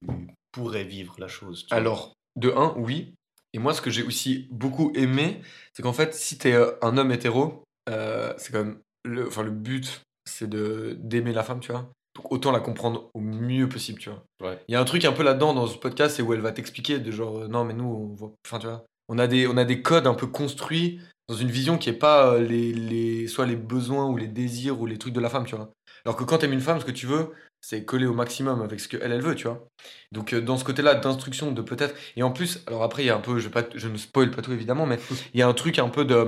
pourrais 0.53 0.86
vivre 0.86 1.16
la 1.20 1.28
chose. 1.28 1.68
Alors, 1.70 2.14
de 2.36 2.51
un, 2.51 2.73
oui. 2.77 3.15
Et 3.53 3.59
moi, 3.59 3.73
ce 3.73 3.81
que 3.81 3.91
j'ai 3.91 4.03
aussi 4.03 4.47
beaucoup 4.51 4.91
aimé, 4.95 5.41
c'est 5.73 5.84
qu'en 5.84 5.93
fait, 5.93 6.13
si 6.13 6.38
t'es 6.38 6.53
euh, 6.53 6.71
un 6.81 6.97
homme 6.97 7.11
hétéro, 7.11 7.63
euh, 7.89 8.34
c'est 8.38 8.51
quand 8.51 8.63
même. 8.63 8.79
Le, 9.05 9.27
enfin, 9.27 9.43
le 9.43 9.51
but, 9.51 10.01
c'est 10.25 10.49
de 10.49 10.97
d'aimer 10.99 11.34
la 11.34 11.43
femme, 11.43 11.59
tu 11.59 11.71
vois. 11.71 11.89
Donc, 12.15 12.31
autant 12.31 12.51
la 12.51 12.59
comprendre 12.59 13.09
au 13.13 13.19
mieux 13.19 13.67
possible, 13.67 13.99
tu 13.99 14.09
vois. 14.09 14.23
Ouais. 14.41 14.59
Il 14.67 14.73
y 14.73 14.75
a 14.75 14.79
un 14.79 14.86
truc 14.86 15.03
un 15.05 15.11
peu 15.11 15.23
là-dedans 15.23 15.53
dans 15.53 15.67
ce 15.67 15.77
podcast, 15.77 16.15
c'est 16.15 16.21
où 16.21 16.34
elle 16.34 16.41
va 16.41 16.51
t'expliquer 16.51 16.99
de 16.99 17.11
genre, 17.11 17.39
euh, 17.39 17.47
non, 17.47 17.65
mais 17.65 17.73
nous, 17.73 17.86
on 17.86 18.15
voit. 18.15 18.34
Enfin, 18.45 18.59
tu 18.59 18.67
vois. 18.67 18.84
On 19.09 19.17
a, 19.17 19.27
des, 19.27 19.47
on 19.47 19.57
a 19.57 19.65
des 19.65 19.81
codes 19.81 20.07
un 20.07 20.13
peu 20.13 20.27
construits 20.27 21.01
dans 21.27 21.36
une 21.36 21.49
vision 21.49 21.77
qui 21.77 21.89
est 21.89 21.93
pas 21.93 22.34
euh, 22.34 22.39
les, 22.39 22.73
les, 22.73 23.27
soit 23.27 23.45
les 23.45 23.55
besoins 23.55 24.07
ou 24.07 24.17
les 24.17 24.27
désirs 24.27 24.79
ou 24.79 24.86
les 24.86 24.97
trucs 24.97 25.13
de 25.13 25.19
la 25.19 25.29
femme, 25.29 25.45
tu 25.45 25.55
vois. 25.55 25.71
Alors 26.05 26.15
que 26.15 26.23
quand 26.23 26.38
t'aimes 26.38 26.53
une 26.53 26.61
femme, 26.61 26.79
ce 26.79 26.86
que 26.86 26.91
tu 26.91 27.07
veux, 27.07 27.31
c'est 27.66 27.86
coller 27.86 28.05
au 28.05 28.14
maximum 28.14 28.61
avec 28.61 28.80
ce 28.82 28.89
qu'elle, 28.89 29.01
elle 29.11 29.22
veut, 29.22 29.36
tu 29.36 29.47
vois. 29.47 29.66
Donc 30.11 30.34
euh, 30.34 30.41
dans 30.41 30.57
ce 30.57 30.66
côté-là 30.66 30.95
d'instruction, 30.95 31.51
de 31.53 31.61
peut-être... 31.61 31.95
Et 32.18 32.24
en 32.24 32.32
plus, 32.32 32.61
alors 32.68 32.84
après, 32.84 33.03
il 33.03 33.05
y 33.07 33.09
a 33.09 33.16
un 33.16 33.22
peu, 33.22 33.39
je, 33.39 33.47
vais 33.47 33.53
pas, 33.53 33.64
je 33.74 33.88
ne 33.88 33.97
spoil 33.97 34.32
pas 34.32 34.41
tout 34.41 34.51
évidemment, 34.51 34.86
mais 34.86 34.99
il 35.34 35.39
y 35.39 35.43
a 35.43 35.47
un 35.47 35.53
truc 35.53 35.80
un 35.80 35.89
peu 35.89 36.03
de 36.05 36.28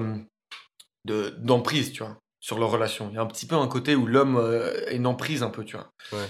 de- 1.05 1.35
d'emprise, 1.37 1.91
tu 1.91 2.03
vois, 2.03 2.17
sur 2.39 2.57
leur 2.57 2.71
relation. 2.71 3.09
Il 3.11 3.15
y 3.15 3.17
a 3.17 3.21
un 3.21 3.27
petit 3.27 3.45
peu 3.45 3.55
un 3.55 3.67
côté 3.67 3.95
où 3.95 4.07
l'homme 4.07 4.37
euh, 4.37 4.87
a 4.87 4.91
une 4.91 5.05
emprise 5.07 5.43
un 5.43 5.49
peu, 5.49 5.63
tu 5.63 5.75
vois. 5.75 5.91
Ouais. 6.13 6.25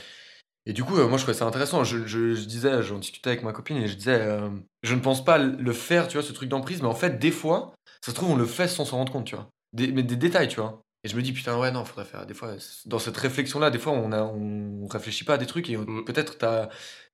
Et 0.66 0.74
du 0.74 0.84
coup, 0.84 0.98
euh, 0.98 1.08
moi, 1.08 1.18
je 1.18 1.24
trouvais 1.24 1.38
ça 1.38 1.46
intéressant. 1.46 1.84
Je, 1.84 2.06
je- 2.06 2.34
je 2.36 2.46
disais, 2.46 2.82
j'en 2.82 2.98
discutais 2.98 3.30
avec 3.30 3.44
ma 3.44 3.54
copine 3.54 3.78
et 3.78 3.88
je 3.88 3.96
disais, 3.96 4.20
euh, 4.20 4.50
je 4.84 4.96
ne 4.96 5.00
pense 5.00 5.24
pas 5.24 5.38
le 5.38 5.74
faire, 5.74 6.08
tu 6.08 6.18
vois, 6.18 6.28
ce 6.28 6.34
truc 6.34 6.50
d'emprise, 6.50 6.82
mais 6.82 6.88
en 6.88 6.96
fait, 6.96 7.20
des 7.20 7.32
fois, 7.32 7.74
ça 8.02 8.12
se 8.12 8.16
trouve, 8.16 8.32
on 8.32 8.36
le 8.36 8.46
fait 8.46 8.68
sans 8.68 8.84
s'en 8.86 8.98
rendre 8.98 9.12
compte, 9.12 9.26
tu 9.26 9.36
vois. 9.36 9.48
Des, 9.74 9.92
mais 9.92 10.04
des 10.04 10.16
détails, 10.16 10.48
tu 10.48 10.60
vois. 10.60 10.82
Et 11.06 11.08
je 11.08 11.16
me 11.16 11.22
dis, 11.22 11.34
putain, 11.34 11.56
ouais, 11.60 11.70
non, 11.72 11.86
faudrait 11.86 12.04
faire. 12.06 12.26
Des 12.26 12.34
fois, 12.34 12.56
dans 12.88 12.98
cette 12.98 13.16
réflexion-là, 13.16 13.70
des 13.70 13.78
fois, 13.78 13.94
on, 13.94 14.12
a, 14.12 14.24
on 14.24 14.88
réfléchit 14.88 15.24
pas 15.24 15.36
à 15.36 15.38
des 15.38 15.46
trucs 15.46 15.70
et 15.70 15.78
on- 15.78 15.82
Mm. 15.86 16.04
peut-être 16.04 16.36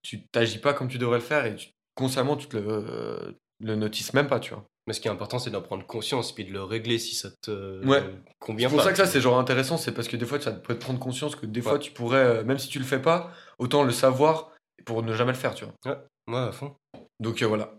tu 0.01 0.25
t'agis 0.27 0.59
pas 0.59 0.73
comme 0.73 0.87
tu 0.87 0.97
devrais 0.97 1.17
le 1.17 1.23
faire 1.23 1.45
et 1.45 1.57
tu- 1.57 1.67
consciemment, 1.93 2.37
tu 2.37 2.47
te 2.47 2.55
le, 2.55 2.63
euh, 2.65 3.31
le 3.59 3.75
notices 3.75 4.13
même 4.13 4.27
pas, 4.27 4.39
tu 4.39 4.53
vois. 4.53 4.65
Mais 4.87 4.93
ce 4.93 5.01
qui 5.01 5.09
est 5.09 5.11
important, 5.11 5.39
c'est 5.39 5.49
d'en 5.51 5.61
prendre 5.61 5.85
conscience 5.85 6.33
puis 6.33 6.45
de 6.45 6.53
le 6.53 6.63
régler 6.63 6.99
si 6.99 7.15
ça 7.15 7.29
te 7.41 7.85
Ouais. 7.85 8.01
convient 8.39 8.69
C'est 8.69 8.75
pour 8.75 8.81
ça 8.83 8.91
que 8.91 8.97
ça, 8.97 9.05
c'est 9.05 9.19
genre 9.19 9.37
intéressant, 9.37 9.75
c'est 9.75 9.91
parce 9.91 10.07
que 10.07 10.15
des 10.15 10.25
fois, 10.25 10.39
ça 10.39 10.53
peut 10.53 10.73
te 10.73 10.79
prendre 10.79 10.97
conscience 10.99 11.35
que 11.35 11.45
des 11.45 11.61
fois, 11.61 11.73
Ouais. 11.73 11.79
tu 11.79 11.91
pourrais, 11.91 12.17
euh, 12.23 12.43
même 12.45 12.59
si 12.59 12.69
tu 12.69 12.79
le 12.79 12.85
fais 12.85 13.01
pas, 13.01 13.31
autant 13.59 13.83
le 13.83 13.91
savoir 13.91 14.51
pour 14.85 15.03
ne 15.03 15.13
jamais 15.13 15.33
le 15.33 15.37
faire, 15.37 15.53
tu 15.53 15.65
vois. 15.65 16.05
Moi, 16.27 16.47
à 16.47 16.51
fond. 16.53 16.73
Donc 17.19 17.41
euh, 17.41 17.45
voilà. 17.45 17.73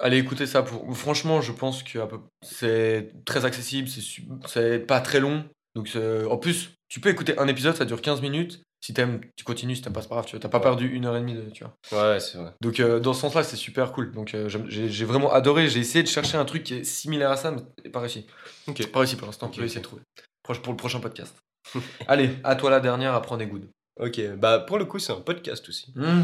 Allez 0.00 0.18
écoutez 0.18 0.46
ça. 0.46 0.62
Pour... 0.62 0.96
Franchement, 0.96 1.40
je 1.40 1.52
pense 1.52 1.82
que 1.82 2.04
peu- 2.06 2.20
c'est 2.42 3.12
très 3.24 3.44
accessible, 3.44 3.88
c'est 3.88 4.00
su- 4.00 4.26
pas 4.86 5.00
très 5.00 5.20
long. 5.20 5.44
Donc 5.74 5.88
c'est- 5.88 6.24
en 6.24 6.36
plus, 6.36 6.70
tu 6.88 7.00
peux 7.00 7.08
écouter 7.08 7.38
un 7.38 7.48
épisode, 7.48 7.76
ça 7.76 7.84
dure 7.84 8.00
15 8.00 8.20
minutes. 8.22 8.60
Si 8.80 8.94
t'aimes, 8.94 9.20
tu 9.36 9.44
continues, 9.44 9.74
si 9.74 9.82
t'aimes 9.82 9.92
pas, 9.92 10.02
c'est 10.02 10.08
pas 10.08 10.14
grave, 10.14 10.26
tu 10.26 10.32
vois. 10.36 10.40
T'as 10.40 10.48
pas 10.48 10.60
perdu 10.60 10.88
une 10.88 11.04
heure 11.04 11.16
et 11.16 11.20
demie, 11.20 11.34
de, 11.34 11.50
tu 11.50 11.64
vois. 11.64 11.74
Ouais, 12.12 12.20
c'est 12.20 12.38
vrai. 12.38 12.52
Donc 12.60 12.78
euh, 12.78 13.00
dans 13.00 13.12
ce 13.12 13.22
sens-là, 13.22 13.42
c'est 13.42 13.56
super 13.56 13.90
cool. 13.92 14.12
Donc 14.12 14.34
euh, 14.34 14.48
j'ai 14.68 15.04
vraiment 15.04 15.32
adoré. 15.32 15.68
J'ai 15.68 15.80
essayé 15.80 16.04
de 16.04 16.08
chercher 16.08 16.36
un 16.36 16.44
truc 16.44 16.62
qui 16.62 16.74
est 16.74 16.84
similaire 16.84 17.30
à 17.32 17.36
ça, 17.36 17.50
mais 17.50 17.90
pas 17.90 17.98
réussi. 17.98 18.24
Ok. 18.68 18.86
Pas 18.92 19.00
réussi 19.00 19.16
pour 19.16 19.26
l'instant. 19.26 19.46
Ok, 19.48 19.54
je 19.56 19.60
vais 19.60 19.66
essayer 19.66 19.80
de 19.80 19.84
trouver. 19.86 20.02
Proche 20.44 20.62
pour 20.62 20.72
le 20.72 20.76
prochain 20.76 21.00
podcast. 21.00 21.34
Allez, 22.06 22.30
à 22.44 22.54
toi 22.54 22.70
la 22.70 22.78
dernière, 22.78 23.14
à 23.14 23.20
prendre 23.20 23.40
des 23.40 23.46
good. 23.48 23.66
Ok, 24.00 24.20
bah 24.36 24.60
pour 24.60 24.78
le 24.78 24.84
coup, 24.84 25.00
c'est 25.00 25.12
un 25.12 25.20
podcast 25.20 25.68
aussi. 25.68 25.92
Mmh. 25.96 26.22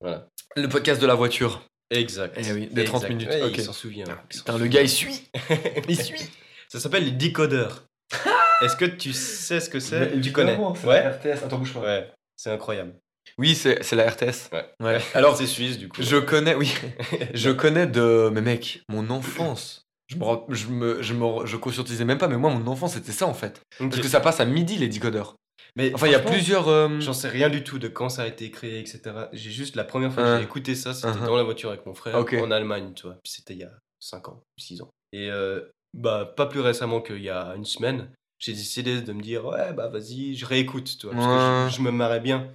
Voilà. 0.00 0.26
Le 0.56 0.68
podcast 0.68 1.00
de 1.00 1.06
la 1.06 1.14
voiture. 1.14 1.62
Exact. 1.92 2.34
Eh 2.38 2.52
oui, 2.52 2.68
des 2.70 2.84
30 2.84 3.02
Exact. 3.04 3.08
minutes, 3.14 3.28
Ouais, 3.28 3.42
ok. 3.42 3.58
Il 3.58 3.64
s'en 3.64 3.72
souvient. 3.72 4.04
il 4.06 4.38
Putain, 4.38 4.58
le 4.58 4.66
gars, 4.66 4.82
il 4.82 4.88
suit. 4.88 5.28
Il 5.88 6.02
suit. 6.02 6.28
Ça 6.68 6.80
s'appelle 6.80 7.04
les 7.04 7.10
décodeurs. 7.10 7.84
Est-ce 8.62 8.76
que 8.76 8.84
tu 8.84 9.12
sais 9.12 9.60
ce 9.60 9.68
que 9.68 9.80
c'est? 9.80 10.20
Tu 10.20 10.32
connais? 10.32 10.56
Ouais. 10.56 11.02
la 11.02 11.10
RTS. 11.10 11.44
Attends, 11.44 11.58
bouge 11.58 11.74
pas. 11.74 11.80
Ouais, 11.80 12.10
c'est 12.36 12.50
incroyable. 12.50 12.94
Oui, 13.38 13.54
c'est 13.54 13.82
c'est 13.82 13.96
la 13.96 14.08
RTS. 14.10 14.50
Ouais. 14.52 14.64
Alors, 14.80 15.02
Alors, 15.14 15.36
c'est 15.36 15.46
suisse 15.46 15.78
du 15.78 15.88
coup. 15.88 16.02
je 16.02 16.16
connais, 16.16 16.54
oui, 16.54 16.74
je 17.34 17.50
connais 17.50 17.86
de. 17.86 18.30
Mais 18.32 18.40
mec, 18.40 18.82
mon 18.88 19.08
enfance. 19.10 19.86
Je 20.08 20.16
me, 20.16 20.24
je 20.50 20.66
me, 20.66 21.02
je 21.02 21.14
me, 21.14 21.46
je 21.46 21.56
conscientisais 21.56 22.04
même 22.04 22.18
pas, 22.18 22.28
mais 22.28 22.36
moi, 22.36 22.50
mon 22.50 22.66
enfance, 22.70 22.94
c'était 22.94 23.12
ça 23.12 23.26
en 23.26 23.32
fait. 23.34 23.60
Parce 23.78 23.96
que 24.00 24.08
ça 24.08 24.20
passe 24.20 24.40
à 24.40 24.44
midi 24.44 24.76
les 24.76 24.88
décodeurs. 24.88 25.36
Mais 25.76 25.92
Enfin, 25.94 26.06
il 26.06 26.12
y 26.12 26.16
a 26.16 26.20
plusieurs. 26.20 26.68
euh, 26.68 27.00
J'en 27.00 27.12
sais 27.14 27.28
rien 27.28 27.48
du 27.48 27.64
tout 27.64 27.78
de 27.78 27.88
quand 27.88 28.08
ça 28.08 28.22
a 28.22 28.26
été 28.26 28.50
créé, 28.50 28.78
etc. 28.78 29.00
J'ai 29.32 29.50
juste 29.50 29.74
la 29.76 29.84
première 29.84 30.12
fois 30.12 30.22
que 30.22 30.28
Hein. 30.28 30.38
j'ai 30.38 30.44
écouté 30.44 30.74
ça, 30.74 30.92
c'était 30.94 31.08
Hein. 31.08 31.24
dans 31.26 31.36
la 31.36 31.42
voiture 31.42 31.70
avec 31.70 31.86
mon 31.86 31.94
frère 31.94 32.16
en 32.16 32.50
Allemagne, 32.50 32.92
tu 32.94 33.04
vois. 33.06 33.16
Puis 33.22 33.32
c'était 33.32 33.54
il 33.54 33.60
y 33.60 33.64
a 33.64 33.72
5 34.00 34.28
ans, 34.28 34.42
6 34.58 34.82
ans. 34.82 34.90
Et 35.12 35.30
euh, 35.30 35.60
bah, 35.94 36.32
pas 36.36 36.46
plus 36.46 36.60
récemment 36.60 37.00
qu'il 37.00 37.22
y 37.22 37.30
a 37.30 37.54
une 37.56 37.64
semaine, 37.64 38.10
j'ai 38.38 38.52
décidé 38.52 39.00
de 39.00 39.12
me 39.12 39.22
dire, 39.22 39.46
ouais, 39.46 39.72
bah 39.72 39.88
vas-y, 39.88 40.34
je 40.34 40.44
réécoute, 40.44 40.96
tu 40.98 41.06
vois. 41.06 41.14
Parce 41.14 41.26
que 41.26 41.64
Ouais. 41.64 41.70
je, 41.70 41.76
je 41.76 41.82
me 41.82 41.90
marrais 41.90 42.20
bien. 42.20 42.50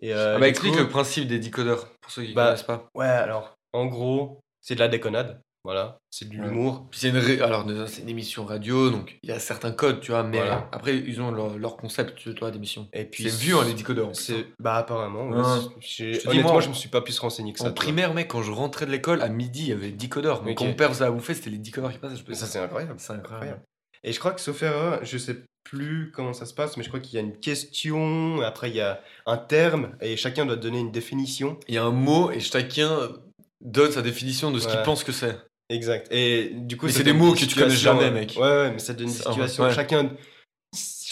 Et, 0.00 0.12
euh, 0.14 0.36
Ah 0.36 0.38
bah, 0.38 0.48
explique 0.48 0.74
coup- 0.74 0.78
le 0.80 0.88
principe 0.88 1.26
des 1.26 1.38
décodeurs 1.40 1.88
pour 2.00 2.10
ceux 2.12 2.22
qui 2.24 2.32
Bah, 2.34 2.46
connaissent 2.46 2.62
pas. 2.62 2.88
Ouais, 2.94 3.06
alors, 3.06 3.54
en 3.72 3.86
gros, 3.86 4.40
c'est 4.60 4.74
de 4.74 4.80
la 4.80 4.88
déconnade. 4.88 5.40
Voilà, 5.64 6.00
c'est 6.10 6.28
de 6.28 6.34
l'humour. 6.34 6.88
Puis 6.90 6.98
c'est 6.98 7.10
une, 7.10 7.18
ré- 7.18 7.40
alors 7.40 7.64
c'est 7.86 8.02
une 8.02 8.08
émission 8.08 8.44
radio, 8.44 8.90
donc 8.90 9.18
il 9.22 9.28
y 9.28 9.32
a 9.32 9.38
certains 9.38 9.70
codes, 9.70 10.00
tu 10.00 10.10
vois, 10.10 10.24
mais 10.24 10.38
Voilà. 10.38 10.68
après 10.72 10.96
ils 10.96 11.20
ont 11.22 11.30
leur, 11.30 11.56
leur 11.56 11.76
concept, 11.76 12.16
tu 12.18 12.32
vois, 12.32 12.50
d'émission. 12.50 12.88
Et 12.92 13.04
puis 13.04 13.30
C'est 13.30 13.36
vieux 13.38 13.56
hein, 13.56 13.64
les 13.64 13.74
décodeurs. 13.74 14.10
C'est 14.14 14.34
hein. 14.40 14.44
bah 14.58 14.74
apparemment. 14.74 15.28
ouais, 15.28 15.60
Je 15.78 15.96
te 16.14 16.18
dis, 16.22 16.28
Honnêtement, 16.28 16.52
moi, 16.54 16.60
je 16.62 16.68
me 16.68 16.74
suis 16.74 16.88
pas 16.88 17.00
plus 17.00 17.16
renseigné 17.20 17.52
que 17.52 17.60
ça. 17.60 17.68
En 17.68 17.72
primaire, 17.72 18.12
mec, 18.12 18.26
quand 18.28 18.42
je 18.42 18.50
rentrais 18.50 18.86
de 18.86 18.90
l'école, 18.90 19.22
à 19.22 19.28
midi, 19.28 19.62
il 19.62 19.68
y 19.68 19.72
avait 19.72 19.92
10 19.92 20.08
codeurs. 20.08 20.40
Donc 20.40 20.48
Ok. 20.48 20.54
quand 20.58 20.64
mon 20.64 20.74
père 20.74 20.88
faisait 20.88 21.04
à 21.04 21.10
bouffer, 21.12 21.34
c'était 21.34 21.50
les 21.50 21.58
10 21.58 21.70
codeurs 21.70 21.92
qui 21.92 21.98
passaient. 21.98 22.16
Je 22.26 22.32
ça 22.34 22.46
c'est 22.46 22.58
incroyable. 22.58 22.94
c'est 22.98 23.12
incroyable. 23.12 23.62
Et 24.02 24.12
je 24.12 24.18
crois 24.18 24.32
que 24.32 24.40
sauf 24.40 24.60
erreur, 24.64 24.98
je 25.04 25.16
sais 25.16 25.44
plus 25.62 26.10
comment 26.12 26.32
ça 26.32 26.44
se 26.44 26.54
passe, 26.54 26.76
mais 26.76 26.82
je 26.82 26.88
crois 26.88 26.98
qu'il 26.98 27.14
y 27.14 27.18
a 27.18 27.20
une 27.20 27.38
question, 27.38 28.40
après 28.40 28.68
il 28.70 28.74
y 28.74 28.80
a 28.80 29.00
un 29.26 29.36
terme, 29.36 29.96
et 30.00 30.16
chacun 30.16 30.44
doit 30.44 30.56
donner 30.56 30.80
une 30.80 30.90
définition. 30.90 31.60
Il 31.68 31.76
y 31.76 31.78
a 31.78 31.84
un 31.84 31.92
mot 31.92 32.32
et 32.32 32.40
chacun 32.40 32.98
donne 33.60 33.92
sa 33.92 34.02
définition 34.02 34.50
de 34.50 34.58
ce 34.58 34.66
qu'il 34.66 34.82
pense 34.82 35.04
que 35.04 35.12
c'est. 35.12 35.38
Exact. 35.72 36.06
Et 36.12 36.50
du 36.52 36.76
coup, 36.76 36.88
c'est 36.88 37.02
des 37.02 37.12
mots 37.12 37.32
que 37.34 37.44
tu 37.44 37.54
connais 37.58 37.74
jamais, 37.74 38.10
mec. 38.10 38.34
Ouais, 38.36 38.42
ouais, 38.42 38.70
mais 38.72 38.78
ça 38.78 38.92
donne 38.92 39.08
une 39.08 39.12
situation. 39.12 39.64
ouais. 39.64 39.72
Chacun. 39.74 40.10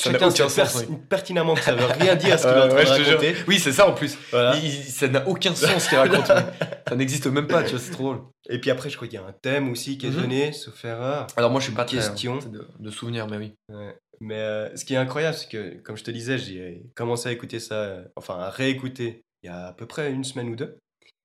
Chacun 0.02 0.30
sait 0.30 0.48
sens, 0.48 0.54
pers- 0.54 0.88
oui. 0.90 0.96
pertinemment 1.10 1.54
que 1.54 1.60
ça 1.60 1.74
veut 1.74 1.84
rien 1.84 2.14
dire 2.16 2.38
ce 2.38 2.44
qu'il 2.46 2.56
Euh, 2.56 2.74
ouais, 2.74 2.84
raconter. 2.84 3.34
Oui, 3.46 3.58
c'est 3.58 3.72
ça 3.72 3.86
en 3.86 3.92
plus. 3.92 4.16
Voilà. 4.30 4.56
Il- 4.56 4.64
il- 4.64 4.82
ça 4.84 5.08
n'a 5.08 5.28
aucun 5.28 5.54
sens 5.54 5.84
ce 5.84 5.88
qu'il 5.90 5.98
raconte. 5.98 6.24
ça 6.26 6.96
n'existe 6.96 7.26
même 7.26 7.46
pas, 7.46 7.62
tu 7.64 7.70
vois, 7.72 7.78
c'est 7.78 7.90
trop 7.90 8.04
drôle. 8.14 8.22
Et 8.48 8.58
puis 8.58 8.70
après, 8.70 8.88
je 8.88 8.96
crois 8.96 9.06
qu'il 9.08 9.20
y 9.20 9.22
a 9.22 9.26
un 9.26 9.32
thème 9.42 9.70
aussi 9.70 9.98
qui 9.98 10.06
est 10.06 10.10
Mhm. 10.10 10.20
donné, 10.22 10.52
sauf 10.52 10.82
erreur. 10.86 11.26
Alors 11.36 11.50
moi, 11.50 11.60
je 11.60 11.66
suis 11.66 11.74
pas 11.74 11.84
très, 11.84 11.98
Question. 11.98 12.38
hein, 12.42 12.48
de, 12.50 12.66
de 12.78 12.90
souvenirs, 12.90 13.26
mais 13.28 13.36
oui. 13.36 13.52
Ouais. 13.68 13.94
Mais 14.22 14.38
euh, 14.38 14.74
ce 14.74 14.86
qui 14.86 14.94
est 14.94 14.98
incroyable, 14.98 15.36
c'est 15.36 15.48
que, 15.50 15.76
comme 15.82 15.96
je 15.98 16.04
te 16.04 16.10
disais, 16.10 16.38
j'ai 16.38 16.82
commencé 16.94 17.28
à 17.28 17.32
écouter 17.32 17.60
ça, 17.60 17.74
euh, 17.74 18.04
enfin 18.16 18.38
à 18.38 18.48
réécouter 18.48 19.22
il 19.42 19.48
y 19.48 19.50
a 19.50 19.66
à 19.68 19.72
peu 19.74 19.84
près 19.86 20.10
une 20.10 20.24
semaine 20.24 20.48
ou 20.48 20.56
deux. 20.56 20.78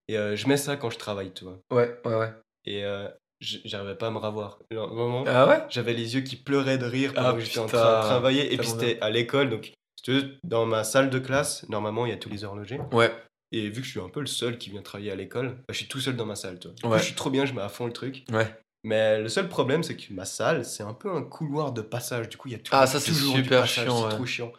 Et 0.09 0.17
euh, 0.17 0.35
je 0.35 0.47
mets 0.49 0.57
ça 0.57 0.75
quand 0.75 0.89
je 0.89 0.97
travaille, 0.97 1.31
tu 1.33 1.45
vois. 1.45 1.59
Ouais, 1.71 1.97
ouais, 2.05 2.15
ouais. 2.15 2.33
Et 2.65 2.83
euh, 2.83 3.07
j'arrivais 3.41 3.95
pas 3.95 4.07
à 4.07 4.11
me 4.11 4.17
ravoir. 4.17 4.59
Genre, 4.71 4.93
vraiment, 4.93 5.23
Ah 5.27 5.47
ouais? 5.47 5.63
j'avais 5.69 5.93
les 5.93 6.15
yeux 6.15 6.21
qui 6.21 6.35
pleuraient 6.35 6.77
de 6.77 6.85
rire 6.85 7.13
pendant 7.13 7.29
Ah, 7.29 7.33
que 7.33 7.39
j'étais 7.39 7.59
en 7.59 7.65
train 7.67 8.01
de 8.01 8.05
travailler. 8.05 8.53
Et 8.53 8.57
puis 8.57 8.67
c'était 8.67 8.99
à 9.01 9.09
l'école, 9.09 9.49
donc 9.49 9.73
dans 10.43 10.65
ma 10.67 10.83
salle 10.83 11.09
de 11.09 11.17
classe, 11.19 11.67
normalement 11.69 12.05
il 12.05 12.09
y 12.09 12.13
a 12.13 12.17
tous 12.17 12.29
les 12.29 12.43
horlogers. 12.43 12.79
Ouais. 12.91 13.11
Et 13.51 13.69
vu 13.69 13.81
que 13.81 13.85
je 13.87 13.91
suis 13.91 13.99
un 13.99 14.09
peu 14.09 14.19
le 14.19 14.25
seul 14.27 14.57
qui 14.57 14.69
vient 14.69 14.81
travailler 14.81 15.11
à 15.11 15.15
l'école, 15.15 15.49
bah, 15.67 15.71
je 15.71 15.75
suis 15.77 15.87
tout 15.87 15.99
seul 15.99 16.15
dans 16.15 16.25
ma 16.25 16.35
salle. 16.35 16.59
Du 16.59 16.67
coup, 16.67 16.87
Ouais. 16.89 16.99
je 16.99 17.03
suis 17.05 17.15
trop 17.15 17.29
bien, 17.29 17.45
je 17.45 17.53
mets 17.53 17.61
à 17.61 17.69
fond 17.69 17.85
le 17.85 17.93
truc. 17.93 18.23
Ouais. 18.31 18.53
Mais 18.83 19.19
le 19.19 19.29
seul 19.29 19.47
problème, 19.49 19.81
c'est 19.81 19.95
que 19.95 20.13
ma 20.13 20.25
salle, 20.25 20.63
c'est 20.63 20.83
un 20.83 20.93
peu 20.93 21.09
un 21.11 21.23
couloir 21.23 21.71
de 21.71 21.81
passage. 21.81 22.29
Du 22.29 22.37
coup, 22.37 22.49
il 22.49 22.51
y 22.51 22.55
a 22.55 22.59
tout- 22.59 22.71
Ah, 22.75 22.85
ça, 22.85 22.99
toujours 23.01 23.33
du 23.35 23.43
super 23.43 23.61
passage, 23.61 23.85
chiant, 23.85 24.03
ouais. 24.03 24.09
trop 24.09 24.25
chiant. 24.25 24.51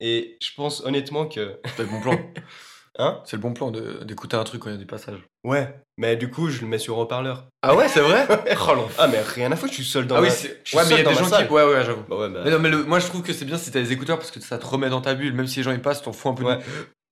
Et 0.00 0.36
je 0.42 0.50
pense 0.54 0.84
honnêtement 0.84 1.26
que. 1.26 1.58
C'est 1.76 1.84
le 1.84 1.88
bon 1.88 2.00
plan. 2.02 2.18
Hein 2.98 3.22
c'est 3.24 3.36
le 3.36 3.42
bon 3.42 3.54
plan 3.54 3.70
de- 3.70 4.04
d'écouter 4.04 4.36
un 4.36 4.44
truc 4.44 4.60
quand 4.62 4.68
il 4.68 4.74
y 4.74 4.76
a 4.76 4.78
des 4.78 4.84
passages. 4.84 5.20
Ouais. 5.44 5.74
Mais 5.96 6.16
du 6.16 6.30
coup, 6.30 6.50
je 6.50 6.60
le 6.60 6.66
mets 6.66 6.78
sur 6.78 6.98
haut-parleur. 6.98 7.46
Ah 7.62 7.74
ouais, 7.74 7.88
c'est 7.88 8.00
vrai 8.00 8.26
Oh 8.68 8.74
l'enfer. 8.74 8.96
Ah, 8.98 9.08
mais 9.08 9.20
rien 9.22 9.50
à 9.50 9.56
foutre, 9.56 9.72
je 9.72 9.76
suis 9.76 9.84
seul 9.84 10.06
dans 10.06 10.16
Ah 10.16 10.20
ma... 10.20 10.26
oui, 10.26 10.32
c'est. 10.32 10.60
je 10.64 10.68
suis 10.70 10.76
Ouais, 10.78 10.84
mais 10.88 10.90
il 10.94 10.98
y 10.98 11.00
a 11.00 11.04
dans 11.04 11.10
des 11.10 11.16
ma 11.16 11.22
gens 11.22 11.28
salle. 11.28 11.46
qui. 11.48 11.52
Ouais, 11.54 11.64
ouais, 11.64 11.84
j'avoue. 11.84 12.02
Bah 12.08 12.16
ouais, 12.18 12.28
bah. 12.28 12.42
Mais 12.44 12.50
non, 12.50 12.58
mais 12.58 12.68
le- 12.68 12.84
moi 12.84 12.98
je 12.98 13.06
trouve 13.06 13.22
que 13.22 13.32
c'est 13.32 13.44
bien 13.46 13.56
si 13.56 13.70
t'as 13.70 13.80
des 13.80 13.92
écouteurs 13.92 14.18
parce 14.18 14.30
que 14.30 14.40
ça 14.40 14.58
te 14.58 14.66
remet 14.66 14.90
dans 14.90 15.00
ta 15.00 15.14
bulle, 15.14 15.32
même 15.32 15.46
si 15.46 15.58
les 15.58 15.62
gens 15.62 15.72
ils 15.72 15.80
passent, 15.82 16.02
t'en 16.02 16.12
fous 16.12 16.28
un 16.28 16.34
peu 16.34 16.44
Ouais. 16.44 16.58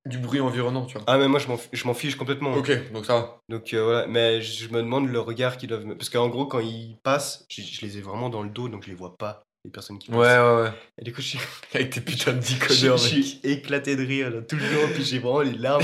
du, 0.05 0.16
du 0.16 0.19
bruit 0.19 0.40
environnant, 0.40 0.85
tu 0.86 0.94
vois. 0.98 1.05
Ah, 1.07 1.16
mais 1.16 1.28
moi, 1.28 1.39
je 1.40 1.48
m'en 1.48 1.57
f- 1.57 1.69
je 1.73 1.86
m'en 1.86 1.94
fiche 1.94 2.16
complètement. 2.16 2.52
Ok, 2.55 2.93
donc 2.93 3.07
ça 3.07 3.15
va. 3.15 3.39
Donc 3.48 3.73
euh, 3.73 3.82
voilà, 3.82 4.07
mais 4.07 4.43
je 4.43 4.69
me 4.69 4.78
demande 4.82 5.09
le 5.09 5.20
regard 5.20 5.57
qu'ils 5.57 5.69
doivent 5.70 5.86
me... 5.86 5.97
Parce 5.97 6.11
qu'en 6.11 6.28
gros, 6.28 6.44
quand 6.47 6.61
ils 6.61 6.98
passent, 7.02 7.47
je, 7.51 7.62
je 7.62 7.81
les 7.86 7.97
ai 7.98 8.01
vraiment 8.02 8.28
dans 8.28 8.43
le 8.43 8.51
dos, 8.51 8.69
donc 8.69 8.85
je 8.85 8.89
les 8.90 8.94
vois 8.97 9.16
pas, 9.16 9.43
les 9.65 9.70
personnes 9.70 9.99
qui 9.99 10.11
Ouais, 10.11 10.16
ouais, 10.19 10.62
ouais. 10.62 10.73
Et 10.99 11.05
du 11.05 11.12
coup, 11.12 11.20
je 11.20 11.28
suis, 11.28 11.39
Avec 11.74 11.91
tes 11.91 12.01
putains 12.01 12.32
de 12.32 12.41
je, 12.41 12.47
10 12.47 12.59
codeurs, 12.59 12.97
je 12.99 13.15
mec. 13.16 13.24
suis 13.24 13.41
éclaté 13.45 13.97
de 13.97 14.05
rire, 14.07 14.31
là, 14.31 14.43
tout 14.43 14.57
le 14.57 14.62
long, 14.73 14.89
puis 14.95 15.05
j'ai 15.05 15.19
vraiment 15.19 15.41
les 15.43 15.57
larmes 15.59 15.82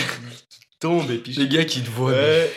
qui 0.48 0.58
tombent, 0.80 1.10
et 1.10 1.18
puis 1.18 1.32
je 1.32 1.40
Les 1.40 1.48
gars 1.48 1.64
qui 1.64 1.82
te 1.82 1.90
voient, 1.90 2.12
Ouais. 2.12 2.50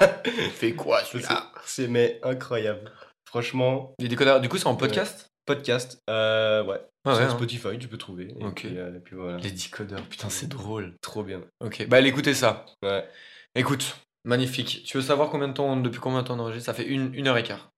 fais 0.54 0.72
quoi 0.74 1.02
celui-là 1.04 1.50
C'est 1.66 1.88
mais 1.88 2.18
incroyable. 2.22 2.90
Franchement, 3.26 3.94
Les 3.98 4.08
décodeurs, 4.08 4.40
du 4.40 4.48
coup, 4.48 4.58
c'est 4.58 4.66
en 4.66 4.76
podcast 4.76 5.28
podcast, 5.46 5.98
euh, 6.08 6.64
ouais. 6.64 6.80
Ouais, 7.04 7.12
Sur 7.12 7.16
ouais, 7.16 7.22
hein. 7.24 7.28
Spotify, 7.36 7.78
tu 7.78 7.86
peux 7.86 7.98
trouver. 7.98 8.34
Et, 8.40 8.44
Ok. 8.44 8.54
puis, 8.66 8.78
euh, 8.78 8.96
et 8.96 9.00
puis 9.00 9.14
voilà. 9.14 9.36
Les 9.36 9.50
décodeurs, 9.50 10.00
putain, 10.08 10.30
c'est 10.30 10.46
drôle. 10.48 10.94
Trop 11.02 11.22
bien. 11.22 11.42
Ok, 11.60 11.86
bah 11.86 11.98
allez 11.98 12.08
écoutez 12.08 12.32
ça. 12.32 12.64
Ouais. 12.82 13.06
Écoute, 13.54 13.94
magnifique. 14.24 14.84
Tu 14.86 14.96
veux 14.96 15.02
savoir 15.02 15.28
combien 15.28 15.48
de 15.48 15.52
temps, 15.52 15.76
depuis 15.76 16.00
combien 16.00 16.22
de 16.22 16.26
temps 16.26 16.36
on 16.36 16.38
enregistre? 16.40 16.64
Ça 16.64 16.72
fait 16.72 16.86
une, 16.86 17.12
une 17.14 17.28
heure 17.28 17.36
et 17.36 17.42
quart. 17.42 17.68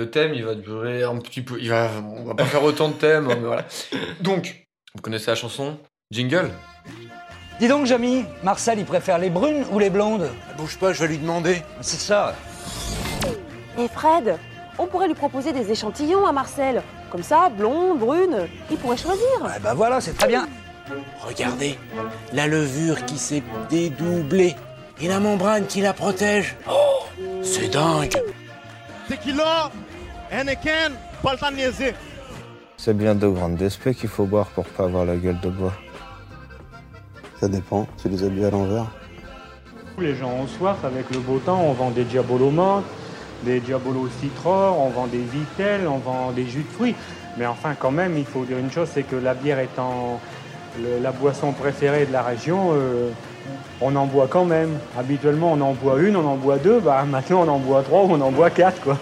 Le 0.00 0.08
thème, 0.08 0.32
il 0.32 0.42
va 0.42 0.54
durer 0.54 1.02
un 1.02 1.18
petit 1.18 1.42
peu. 1.42 1.60
Il 1.60 1.68
va, 1.68 1.90
on 2.16 2.24
va 2.24 2.34
pas 2.34 2.46
faire 2.46 2.64
autant 2.64 2.88
de 2.88 2.94
thèmes, 2.94 3.30
hein, 3.30 3.36
mais 3.38 3.46
voilà. 3.46 3.66
Donc, 4.22 4.66
vous 4.94 5.02
connaissez 5.02 5.26
la 5.26 5.34
chanson 5.34 5.76
Jingle? 6.10 6.50
Dis 7.58 7.68
donc, 7.68 7.84
Jamy, 7.84 8.24
Marcel, 8.42 8.78
il 8.78 8.86
préfère 8.86 9.18
les 9.18 9.28
brunes 9.28 9.62
ou 9.70 9.78
les 9.78 9.90
blondes? 9.90 10.30
Bouge 10.56 10.78
pas, 10.78 10.94
je 10.94 11.02
vais 11.02 11.08
lui 11.08 11.18
demander. 11.18 11.60
C'est 11.82 12.00
ça. 12.00 12.34
Et 13.78 13.88
Fred, 13.88 14.38
on 14.78 14.86
pourrait 14.86 15.06
lui 15.06 15.14
proposer 15.14 15.52
des 15.52 15.70
échantillons 15.70 16.24
à 16.24 16.32
Marcel. 16.32 16.82
Comme 17.10 17.22
ça, 17.22 17.50
blond, 17.50 17.94
brune, 17.94 18.48
il 18.70 18.78
pourrait 18.78 18.96
choisir. 18.96 19.28
Ouais, 19.42 19.60
bah 19.62 19.74
voilà, 19.74 20.00
c'est 20.00 20.16
très 20.16 20.28
bien. 20.28 20.48
Regardez, 21.20 21.78
la 22.32 22.46
levure 22.46 23.04
qui 23.04 23.18
s'est 23.18 23.42
dédoublée 23.68 24.56
et 24.98 25.08
la 25.08 25.20
membrane 25.20 25.66
qui 25.66 25.82
la 25.82 25.92
protège. 25.92 26.56
Oh, 26.70 27.04
c'est 27.42 27.68
dingue. 27.68 28.18
Tequila, 29.10 29.72
Henneken, 30.30 30.92
pas 31.22 31.32
le 31.32 31.38
temps 31.38 31.50
de 31.50 31.56
niaiser. 31.56 31.94
C'est 32.76 32.96
bien 32.96 33.14
de 33.14 33.28
grandes 33.28 33.56
d'esprit 33.56 33.94
qu'il 33.94 34.08
faut 34.08 34.24
boire 34.24 34.46
pour 34.46 34.64
pas 34.64 34.84
avoir 34.84 35.04
la 35.04 35.16
gueule 35.16 35.38
de 35.40 35.48
bois. 35.48 35.72
Ça 37.40 37.48
dépend, 37.48 37.86
tu 38.00 38.08
les 38.08 38.22
as 38.24 38.28
bu 38.28 38.44
à 38.44 38.50
l'envers. 38.50 38.86
Les 39.98 40.14
gens 40.14 40.30
ont 40.30 40.46
soif 40.46 40.78
avec 40.84 41.10
le 41.10 41.18
beau 41.18 41.38
temps, 41.38 41.60
on 41.62 41.72
vend 41.72 41.90
des 41.90 42.04
diabolos 42.04 42.50
menthe, 42.50 42.84
des 43.42 43.60
diabolos 43.60 44.08
citron, 44.20 44.74
on 44.78 44.88
vend 44.88 45.06
des 45.06 45.18
vitelles, 45.18 45.86
on 45.86 45.98
vend 45.98 46.30
des 46.32 46.46
jus 46.46 46.62
de 46.62 46.72
fruits. 46.72 46.94
Mais 47.36 47.46
enfin, 47.46 47.74
quand 47.78 47.90
même, 47.90 48.16
il 48.16 48.24
faut 48.24 48.44
dire 48.44 48.58
une 48.58 48.70
chose, 48.70 48.88
c'est 48.92 49.02
que 49.02 49.16
la 49.16 49.34
bière 49.34 49.58
étant 49.58 50.20
le- 50.80 51.02
la 51.02 51.12
boisson 51.12 51.52
préférée 51.52 52.06
de 52.06 52.12
la 52.12 52.22
région, 52.22 52.70
euh, 52.72 53.10
on 53.80 53.94
en 53.96 54.06
boit 54.06 54.26
quand 54.28 54.44
même. 54.44 54.78
Habituellement, 54.98 55.52
on 55.52 55.60
en 55.60 55.72
boit 55.72 55.98
une, 56.00 56.16
on 56.16 56.26
en 56.26 56.36
boit 56.36 56.58
deux, 56.58 56.80
bah 56.80 57.04
maintenant 57.06 57.42
on 57.46 57.48
en 57.48 57.58
boit 57.58 57.82
trois 57.82 58.02
ou 58.04 58.12
on 58.12 58.20
en 58.20 58.30
boit 58.32 58.50
quatre, 58.50 58.80
quoi. 58.80 58.96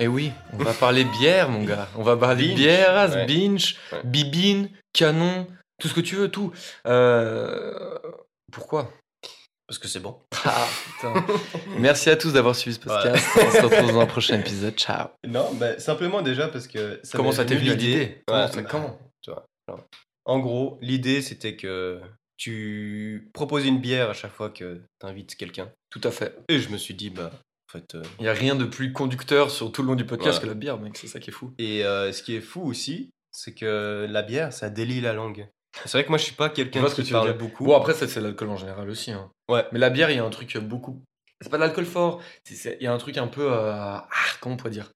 Eh 0.00 0.06
oui, 0.06 0.30
on 0.52 0.58
va 0.58 0.72
parler 0.72 1.04
bière, 1.04 1.48
mon 1.48 1.64
gars. 1.64 1.88
On 1.96 2.02
va 2.02 2.16
parler 2.16 2.54
bière, 2.54 3.10
Ouais. 3.10 3.26
binge, 3.26 3.76
Ouais. 3.92 4.00
bibine, 4.04 4.70
canon, 4.92 5.46
tout 5.80 5.88
ce 5.88 5.94
que 5.94 6.00
tu 6.00 6.14
veux, 6.16 6.28
tout. 6.30 6.52
Euh... 6.86 7.98
Pourquoi? 8.52 8.92
Parce 9.66 9.78
que 9.78 9.88
c'est 9.88 10.00
bon. 10.00 10.18
Ah, 10.44 10.66
putain. 10.86 11.26
Merci 11.78 12.08
à 12.10 12.16
tous 12.16 12.32
d'avoir 12.32 12.54
suivi 12.56 12.76
ce 12.76 12.80
podcast. 12.80 13.22
On 13.36 13.50
se 13.50 13.60
retrouve 13.66 13.92
dans 13.92 14.00
un 14.00 14.06
prochain 14.06 14.38
épisode. 14.38 14.74
Ciao. 14.76 15.08
Non, 15.26 15.52
mais 15.60 15.78
simplement 15.78 16.22
déjà 16.22 16.48
parce 16.48 16.66
que. 16.68 17.00
Ça 17.02 17.18
comment 17.18 17.32
ça 17.32 17.44
t'est 17.44 17.56
venu 17.56 17.70
l'idée. 17.70 18.22
Comment, 18.26 18.48
ça- 18.48 18.62
bah, 18.62 18.68
comment? 18.70 18.98
tu 19.20 19.30
vois, 19.30 19.44
genre, 19.68 19.80
En 20.24 20.38
gros, 20.38 20.78
l'idée 20.80 21.20
c'était 21.20 21.54
que 21.56 22.00
tu 22.38 23.28
proposes 23.34 23.66
une 23.66 23.78
bière 23.80 24.08
à 24.10 24.14
chaque 24.14 24.32
fois 24.32 24.48
que 24.48 24.80
t'invites 25.00 25.34
quelqu'un. 25.36 25.70
Tout 25.90 26.00
à 26.04 26.10
fait. 26.12 26.34
Et 26.48 26.60
je 26.60 26.70
me 26.70 26.78
suis 26.78 26.94
dit, 26.94 27.10
bah, 27.10 27.30
en 27.68 27.72
fait. 27.78 27.94
euh, 27.94 28.02
Il 28.18 28.22
n'y 28.22 28.28
a 28.28 28.32
rien 28.32 28.54
de 28.54 28.64
plus 28.64 28.92
conducteur 28.92 29.50
sur 29.50 29.70
tout 29.72 29.82
le 29.82 29.88
long 29.88 29.94
du 29.94 30.06
podcast 30.06 30.38
Ouais. 30.38 30.42
que 30.44 30.48
la 30.48 30.54
bière, 30.54 30.78
mec. 30.78 30.96
C'est 30.96 31.06
ça 31.06 31.20
qui 31.20 31.30
est 31.30 31.32
fou. 31.32 31.52
Et 31.58 31.84
euh, 31.84 32.12
ce 32.12 32.22
qui 32.22 32.34
est 32.36 32.40
fou 32.40 32.62
aussi, 32.62 33.10
c'est 33.30 33.54
que 33.54 34.06
la 34.08 34.22
bière, 34.22 34.52
ça 34.52 34.70
délie 34.70 35.00
la 35.00 35.12
langue. 35.12 35.48
C'est 35.84 35.92
vrai 35.92 36.04
que 36.04 36.08
moi, 36.08 36.18
je 36.18 36.24
suis 36.24 36.34
pas 36.34 36.48
quelqu'un 36.48 36.88
ce 36.88 36.94
que 36.96 37.02
qui 37.02 37.08
tu 37.08 37.12
parle 37.12 37.36
beaucoup. 37.36 37.64
Bon, 37.64 37.76
après, 37.76 37.92
ça, 37.94 38.08
c'est 38.08 38.20
l'alcool 38.20 38.48
en 38.50 38.56
général 38.56 38.88
aussi. 38.90 39.12
hein. 39.12 39.30
Ouais. 39.48 39.64
Mais 39.72 39.78
la 39.78 39.90
bière, 39.90 40.10
il 40.10 40.16
y 40.16 40.18
a 40.18 40.24
un 40.24 40.30
truc 40.30 40.56
beaucoup. 40.58 41.02
C'est 41.40 41.50
pas 41.50 41.56
de 41.58 41.62
l'alcool 41.62 41.84
fort. 41.84 42.20
Il 42.50 42.76
y 42.80 42.86
a 42.86 42.92
un 42.92 42.98
truc 42.98 43.16
un 43.18 43.28
peu. 43.28 43.52
euh, 43.52 43.72
Ah, 43.72 44.06
comment 44.40 44.54
on 44.54 44.58
pourrait 44.58 44.70
dire. 44.70 44.90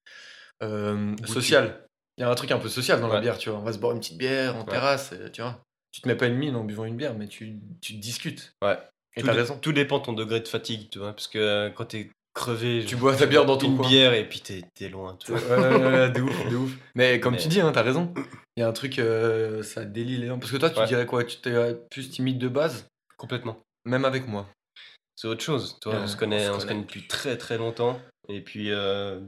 Social. 1.27 1.87
Il 2.19 2.21
y 2.23 2.25
a 2.25 2.31
un 2.31 2.35
truc 2.35 2.51
un 2.51 2.59
peu 2.59 2.69
social 2.69 3.01
dans 3.01 3.09
la 3.09 3.21
bière, 3.21 3.39
tu 3.39 3.49
vois. 3.51 3.59
On 3.59 3.63
va 3.63 3.73
se 3.73 3.79
boire 3.79 3.93
une 3.93 4.01
petite 4.01 4.19
bière 4.19 4.55
en 4.57 4.61
Ouais. 4.61 4.67
terrasse, 4.71 5.15
tu 5.33 5.41
vois. 5.41 5.63
Tu 5.93 6.01
te 6.03 6.09
mets 6.09 6.15
pas 6.15 6.27
une 6.27 6.37
mine 6.37 6.57
en 6.57 6.65
buvant 6.65 6.85
une 6.85 6.97
bière, 6.97 7.15
mais 7.15 7.27
tu, 7.29 7.59
tu 7.81 7.95
discutes. 7.95 8.55
Ouais. 8.63 8.79
Et 9.17 9.21
tout, 9.21 9.27
dé- 9.27 9.33
raison. 9.33 9.59
tout 9.59 9.73
dépend 9.73 9.99
de 9.99 10.05
ton 10.05 10.13
degré 10.15 10.41
de 10.41 10.49
fatigue, 10.49 10.89
tu 10.91 10.99
vois. 10.99 11.13
Parce 11.13 11.29
que 11.29 11.69
quand 11.71 11.87
t'es 11.87 12.11
crevé. 12.35 12.85
Tu 12.87 12.97
bois 12.97 13.15
ta 13.17 13.27
bière 13.27 13.45
dans 13.45 13.57
ton 13.57 13.69
une 13.69 13.77
coin. 13.79 13.89
bière 13.89 14.13
et 14.15 14.29
puis 14.29 14.41
t'es 14.41 14.63
t'es 14.75 14.89
loin, 14.89 15.17
tu 15.17 15.33
vois. 15.33 15.41
De 16.11 16.21
ouf, 16.21 16.49
de 16.51 16.57
ouf. 16.57 16.73
Mais 16.95 17.21
comme 17.21 17.35
Mais- 17.35 17.41
tu 17.41 17.49
dis, 17.49 17.61
hein, 17.61 17.73
t'as 17.73 17.83
raison. 17.83 18.13
Il 18.57 18.61
y 18.61 18.63
a 18.63 18.69
un 18.69 18.73
truc, 18.73 18.99
euh, 18.99 19.63
ça 19.63 19.85
délie 19.85 20.19
les 20.19 20.27
gens. 20.27 20.39
Parce 20.39 20.53
que 20.53 20.57
toi, 20.59 20.71
tu 20.71 20.79
Ouais. 20.81 20.87
dirais 20.87 21.07
quoi? 21.07 21.25
Tu 21.25 21.39
t'es 21.41 21.51
euh, 21.51 21.75
plus 21.91 22.11
timide 22.11 22.39
de 22.39 22.49
base? 22.49 22.87
Complètement. 23.17 23.59
Même 23.85 24.05
avec 24.05 24.27
moi. 24.29 24.47
C'est 25.17 25.29
autre 25.29 25.43
chose. 25.43 25.79
Toi, 25.81 25.95
on 26.03 26.07
se 26.07 26.17
connaît, 26.17 26.49
on 26.49 26.53
se 26.53 26.57
on 26.57 26.61
se 26.61 26.67
connaît. 26.67 26.81
depuis 26.81 27.07
très 27.07 27.37
très 27.39 27.57
longtemps. 27.59 28.01
Et 28.29 28.41
puis, 28.41 28.71
euh, 28.73 29.21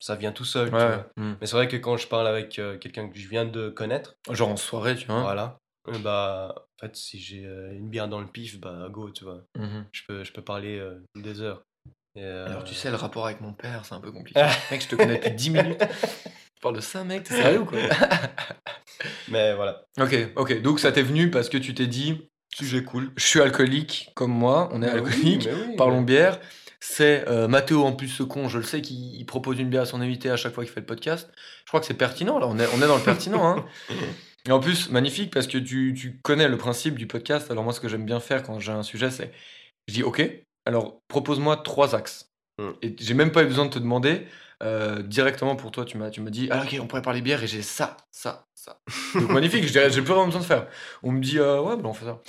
ça 0.00 0.16
vient 0.16 0.32
tout 0.32 0.44
seul. 0.44 0.66
tu 0.68 0.74
vois. 0.76 1.06
mm. 1.16 1.34
Mais 1.40 1.46
c'est 1.46 1.56
vrai 1.56 1.68
que 1.68 1.76
quand 1.76 1.96
je 1.96 2.06
parle 2.08 2.26
avec 2.26 2.50
quelqu'un 2.80 3.08
que 3.08 3.18
je 3.18 3.28
viens 3.28 3.44
de 3.44 3.68
connaître, 3.70 4.14
Genre 4.30 4.48
en 4.48 4.56
soirée, 4.56 4.96
tu 4.96 5.06
vois. 5.06 5.20
voilà, 5.22 5.58
bah, 6.02 6.54
en 6.56 6.86
fait, 6.86 6.96
si 6.96 7.18
j'ai 7.20 7.42
une 7.72 7.88
bière 7.88 8.08
dans 8.08 8.20
le 8.20 8.26
pif, 8.26 8.60
bah, 8.60 8.88
go, 8.90 9.10
tu 9.10 9.24
vois. 9.24 9.42
Mhm. 9.56 9.84
Je 9.92 10.02
peux, 10.08 10.24
je 10.24 10.32
peux 10.32 10.42
parler 10.42 10.78
euh, 10.78 10.98
des 11.16 11.40
heures. 11.40 11.62
Et, 12.14 12.22
euh, 12.22 12.46
Alors 12.46 12.64
tu 12.64 12.74
sais, 12.74 12.90
le 12.90 12.96
rapport 12.96 13.26
avec 13.26 13.40
mon 13.40 13.52
père, 13.52 13.84
c'est 13.84 13.94
un 13.94 14.00
peu 14.00 14.12
compliqué. 14.12 14.40
mec, 14.70 14.82
je 14.82 14.88
te 14.88 14.96
connais 14.96 15.16
depuis 15.16 15.30
10 15.32 15.50
minutes. 15.50 15.78
Tu 15.78 16.60
parles 16.60 16.76
de 16.76 16.80
ça, 16.80 17.04
mec, 17.04 17.24
t'es 17.24 17.34
sérieux 17.34 17.60
ou 17.60 17.64
quoi? 17.64 17.78
Mais 19.28 19.54
voilà. 19.54 19.84
Ok, 20.00 20.14
ok. 20.36 20.62
Donc 20.62 20.80
ça 20.80 20.92
t'est 20.92 21.02
venu 21.02 21.30
parce 21.30 21.48
que 21.48 21.58
tu 21.58 21.74
t'es 21.74 21.86
dit, 21.86 22.30
Sujet 22.54 22.84
cool. 22.84 23.12
je 23.16 23.24
suis 23.24 23.40
alcoolique 23.40 24.10
comme 24.14 24.32
moi, 24.32 24.68
on 24.72 24.82
est 24.82 24.86
Mais 24.92 25.00
oui, 25.00 25.08
alcoolique, 25.10 25.48
oui, 25.50 25.76
parlons 25.76 26.00
mais- 26.00 26.06
bière. 26.06 26.40
C'est 26.84 27.28
euh, 27.28 27.46
Mathéo 27.46 27.84
en 27.84 27.92
plus 27.92 28.08
ce 28.08 28.24
con, 28.24 28.48
je 28.48 28.58
le 28.58 28.64
sais, 28.64 28.82
qui 28.82 29.24
propose 29.26 29.60
une 29.60 29.70
bière 29.70 29.82
à 29.82 29.86
son 29.86 30.00
invité 30.00 30.30
à 30.30 30.36
chaque 30.36 30.52
fois 30.52 30.64
qu'il 30.64 30.72
fait 30.72 30.80
le 30.80 30.86
podcast. 30.86 31.30
Je 31.64 31.68
crois 31.68 31.78
que 31.78 31.86
c'est 31.86 31.94
pertinent, 31.94 32.40
là, 32.40 32.46
on 32.48 32.58
est, 32.58 32.66
on 32.74 32.82
est 32.82 32.88
dans 32.88 32.96
le 32.96 33.02
pertinent. 33.04 33.46
Hein. 33.46 33.64
Et 34.48 34.50
en 34.50 34.58
plus, 34.58 34.90
magnifique 34.90 35.32
parce 35.32 35.46
que 35.46 35.58
tu, 35.58 35.94
tu 35.96 36.18
connais 36.22 36.48
le 36.48 36.56
principe 36.58 36.96
du 36.98 37.06
podcast. 37.06 37.52
Alors 37.52 37.62
moi, 37.62 37.72
ce 37.72 37.78
que 37.78 37.86
j'aime 37.88 38.04
bien 38.04 38.18
faire 38.18 38.42
quand 38.42 38.58
j'ai 38.58 38.72
un 38.72 38.82
sujet, 38.82 39.12
c'est, 39.12 39.30
je 39.86 39.94
dis, 39.94 40.02
ok, 40.02 40.28
alors 40.66 41.00
propose-moi 41.08 41.56
trois 41.58 41.94
axes. 41.94 42.30
Mm. 42.58 42.70
Et 42.82 42.96
j'ai 42.98 43.14
même 43.14 43.32
pas 43.32 43.42
eu 43.42 43.46
besoin 43.46 43.64
de 43.66 43.70
te 43.70 43.78
demander. 43.78 44.26
euh, 44.62 45.02
directement 45.02 45.56
pour 45.56 45.72
toi, 45.72 45.84
tu 45.84 45.98
m'as, 45.98 46.10
tu 46.10 46.20
m'as 46.20 46.30
dit, 46.30 46.46
ah 46.52 46.62
ok, 46.62 46.76
on 46.80 46.86
pourrait 46.86 47.02
parler 47.02 47.20
bière 47.20 47.42
et 47.42 47.48
j'ai 47.48 47.62
ça, 47.62 47.96
ça, 48.12 48.44
ça. 48.54 48.78
Donc 49.16 49.28
magnifique, 49.30 49.64
je 49.66 49.72
dirais, 49.72 49.90
j'ai 49.90 50.02
plus 50.02 50.10
vraiment 50.12 50.26
besoin 50.26 50.40
de 50.40 50.46
faire. 50.46 50.68
On 51.02 51.10
me 51.10 51.20
dit, 51.20 51.38
euh, 51.40 51.60
ouais, 51.60 51.76
bah, 51.76 51.88
on 51.88 51.92
fait 51.94 52.04
ça. 52.04 52.20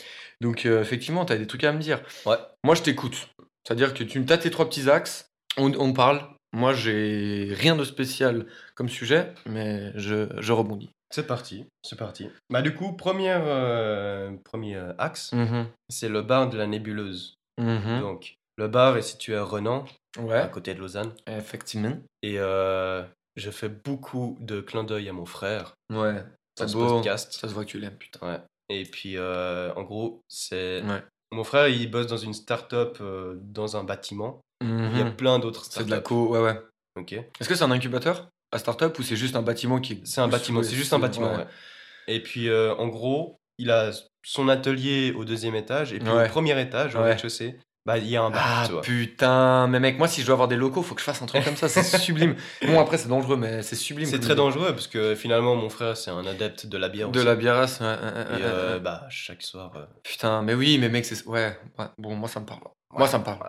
Donc 0.41 0.65
euh, 0.65 0.81
effectivement, 0.81 1.25
tu 1.25 1.33
as 1.33 1.37
des 1.37 1.45
trucs 1.45 1.63
à 1.63 1.71
me 1.71 1.79
dire. 1.79 2.01
Ouais. 2.25 2.37
Moi, 2.63 2.73
je 2.73 2.81
t'écoute. 2.81 3.29
C'est-à-dire 3.67 3.93
que 3.93 4.03
tu 4.03 4.19
me 4.19 4.25
tes 4.25 4.49
trois 4.49 4.67
petits 4.67 4.89
axes, 4.89 5.29
on, 5.57 5.71
on 5.79 5.93
parle. 5.93 6.27
Moi, 6.53 6.73
j'ai 6.73 7.49
rien 7.53 7.75
de 7.75 7.83
spécial 7.83 8.47
comme 8.75 8.89
sujet, 8.89 9.31
mais 9.45 9.91
je, 9.95 10.27
je 10.39 10.53
rebondis. 10.53 10.89
C'est 11.13 11.27
parti, 11.27 11.65
c'est 11.83 11.97
parti. 11.99 12.29
Bah 12.49 12.63
du 12.63 12.73
coup, 12.73 12.93
première, 12.93 13.43
premier 14.43 14.81
axe, 14.97 15.31
Mhm. 15.33 15.67
c'est 15.89 16.09
le 16.09 16.23
bar 16.23 16.49
de 16.49 16.57
la 16.57 16.65
nébuleuse. 16.65 17.35
Mhm. 17.59 18.01
Donc, 18.01 18.35
le 18.57 18.67
bar 18.67 18.97
est 18.97 19.01
situé 19.01 19.35
à 19.35 19.43
Renan, 19.43 19.85
à 20.17 20.21
Ouais, 20.21 20.49
côté 20.51 20.73
de 20.73 20.79
Lausanne. 20.79 21.13
effectivement. 21.27 21.95
Et 22.21 22.35
euh, 22.39 23.03
je 23.35 23.49
fais 23.51 23.69
beaucoup 23.69 24.37
de 24.39 24.61
clins 24.61 24.83
d'œil 24.83 25.09
à 25.09 25.13
mon 25.13 25.25
frère 25.25 25.73
Ouais, 25.91 26.13
dans 26.13 26.23
c'est 26.57 26.67
ce 26.69 26.73
beau. 26.73 26.87
podcast. 26.87 27.33
Ça 27.33 27.47
se 27.47 27.53
voit 27.53 27.65
que 27.65 27.69
tu 27.69 27.79
l'aimes, 27.79 27.97
putain. 27.97 28.19
Ouais. 28.27 28.39
Et 28.69 28.83
puis, 28.83 29.17
euh, 29.17 29.73
en 29.75 29.83
gros, 29.83 30.21
c'est... 30.27 30.81
Ouais. 30.83 31.03
Mon 31.31 31.43
frère, 31.43 31.67
il 31.67 31.89
bosse 31.89 32.07
dans 32.07 32.17
une 32.17 32.33
start-up 32.33 32.97
euh, 33.01 33.35
dans 33.41 33.75
un 33.75 33.83
bâtiment. 33.83 34.41
Il 34.61 34.67
y 34.97 35.01
a 35.01 35.05
Mhm. 35.05 35.15
plein 35.15 35.39
d'autres 35.39 35.65
C'est 35.65 35.83
de 35.83 35.89
la 35.91 35.99
co, 35.99 36.27
ouais, 36.29 36.39
ouais. 36.41 36.59
Ok. 36.97 37.13
Est-ce 37.13 37.49
que 37.49 37.55
c'est 37.55 37.63
un 37.63 37.71
incubateur? 37.71 38.29
À 38.51 38.59
startup 38.59 38.97
ou 38.99 39.03
c'est 39.03 39.15
juste 39.15 39.35
un 39.35 39.41
bâtiment 39.41 39.79
qui 39.81 39.93
est. 39.93 40.05
C'est 40.05 40.21
un 40.21 40.27
bâtiment, 40.27 40.61
c'est 40.61 40.75
juste 40.75 40.93
un 40.93 40.99
bâtiment, 40.99 41.35
ouais. 41.35 41.47
Et 42.07 42.21
puis, 42.21 42.49
euh, 42.49 42.75
en 42.75 42.87
gros, 42.87 43.39
il 43.63 43.71
a 43.71 43.91
son 44.25 44.47
atelier 44.49 45.13
au 45.15 45.25
deuxième 45.25 45.55
étage. 45.55 45.93
Et 45.93 45.99
puis, 45.99 46.09
Ouais. 46.09 46.25
au 46.25 46.29
premier 46.29 46.59
étage, 46.61 46.95
au 46.95 46.99
Ouais. 46.99 47.09
rez-de-chaussée, 47.11 47.57
bah, 47.85 47.97
il 47.97 48.07
y 48.07 48.15
a 48.15 48.21
un 48.23 48.29
bar, 48.29 48.41
Ah 48.45 48.63
tu 48.65 48.71
vois. 48.73 48.81
putain, 48.81 49.67
mais 49.67 49.79
mec, 49.81 49.97
moi 49.97 50.07
si 50.07 50.21
je 50.21 50.25
dois 50.25 50.33
avoir 50.33 50.47
des 50.47 50.55
locaux, 50.55 50.83
faut 50.83 50.95
que 50.95 51.01
je 51.01 51.05
fasse 51.05 51.21
un 51.21 51.25
truc 51.25 51.43
comme 51.43 51.57
ça, 51.57 51.67
c'est 51.67 51.83
sublime. 51.83 52.35
Bon, 52.65 52.79
après 52.79 52.97
c'est 52.97 53.09
dangereux, 53.09 53.35
mais 53.35 53.61
c'est 53.61 53.75
sublime. 53.75 54.07
C'est 54.07 54.19
très 54.19 54.35
dangereux 54.35 54.71
parce 54.71 54.87
que 54.87 55.15
finalement, 55.15 55.55
mon 55.55 55.69
frère, 55.69 55.97
c'est 55.97 56.11
un 56.11 56.25
adepte 56.25 56.65
de 56.65 56.77
la 56.77 56.87
bière 56.87 57.09
De 57.09 57.19
aussi. 57.19 57.25
la 57.27 57.33
ouais, 57.33 57.41
Et 57.41 57.43
ouais, 57.45 58.41
euh, 58.45 58.73
ouais. 58.75 58.79
bah, 58.79 59.05
chaque 59.09 59.41
soir. 59.41 59.73
euh, 59.75 59.85
Putain, 60.03 60.41
mais 60.43 60.53
oui, 60.53 60.77
mais 60.77 60.87
mec, 60.89 61.03
c'est. 61.05 61.25
Ouais, 61.27 61.57
ouais, 61.77 61.85
bon, 61.97 62.15
moi 62.15 62.29
ça 62.29 62.39
me 62.39 62.45
parle. 62.45 62.61
Moi 62.91 63.07
ça 63.07 63.17
me 63.19 63.23
parle. 63.25 63.39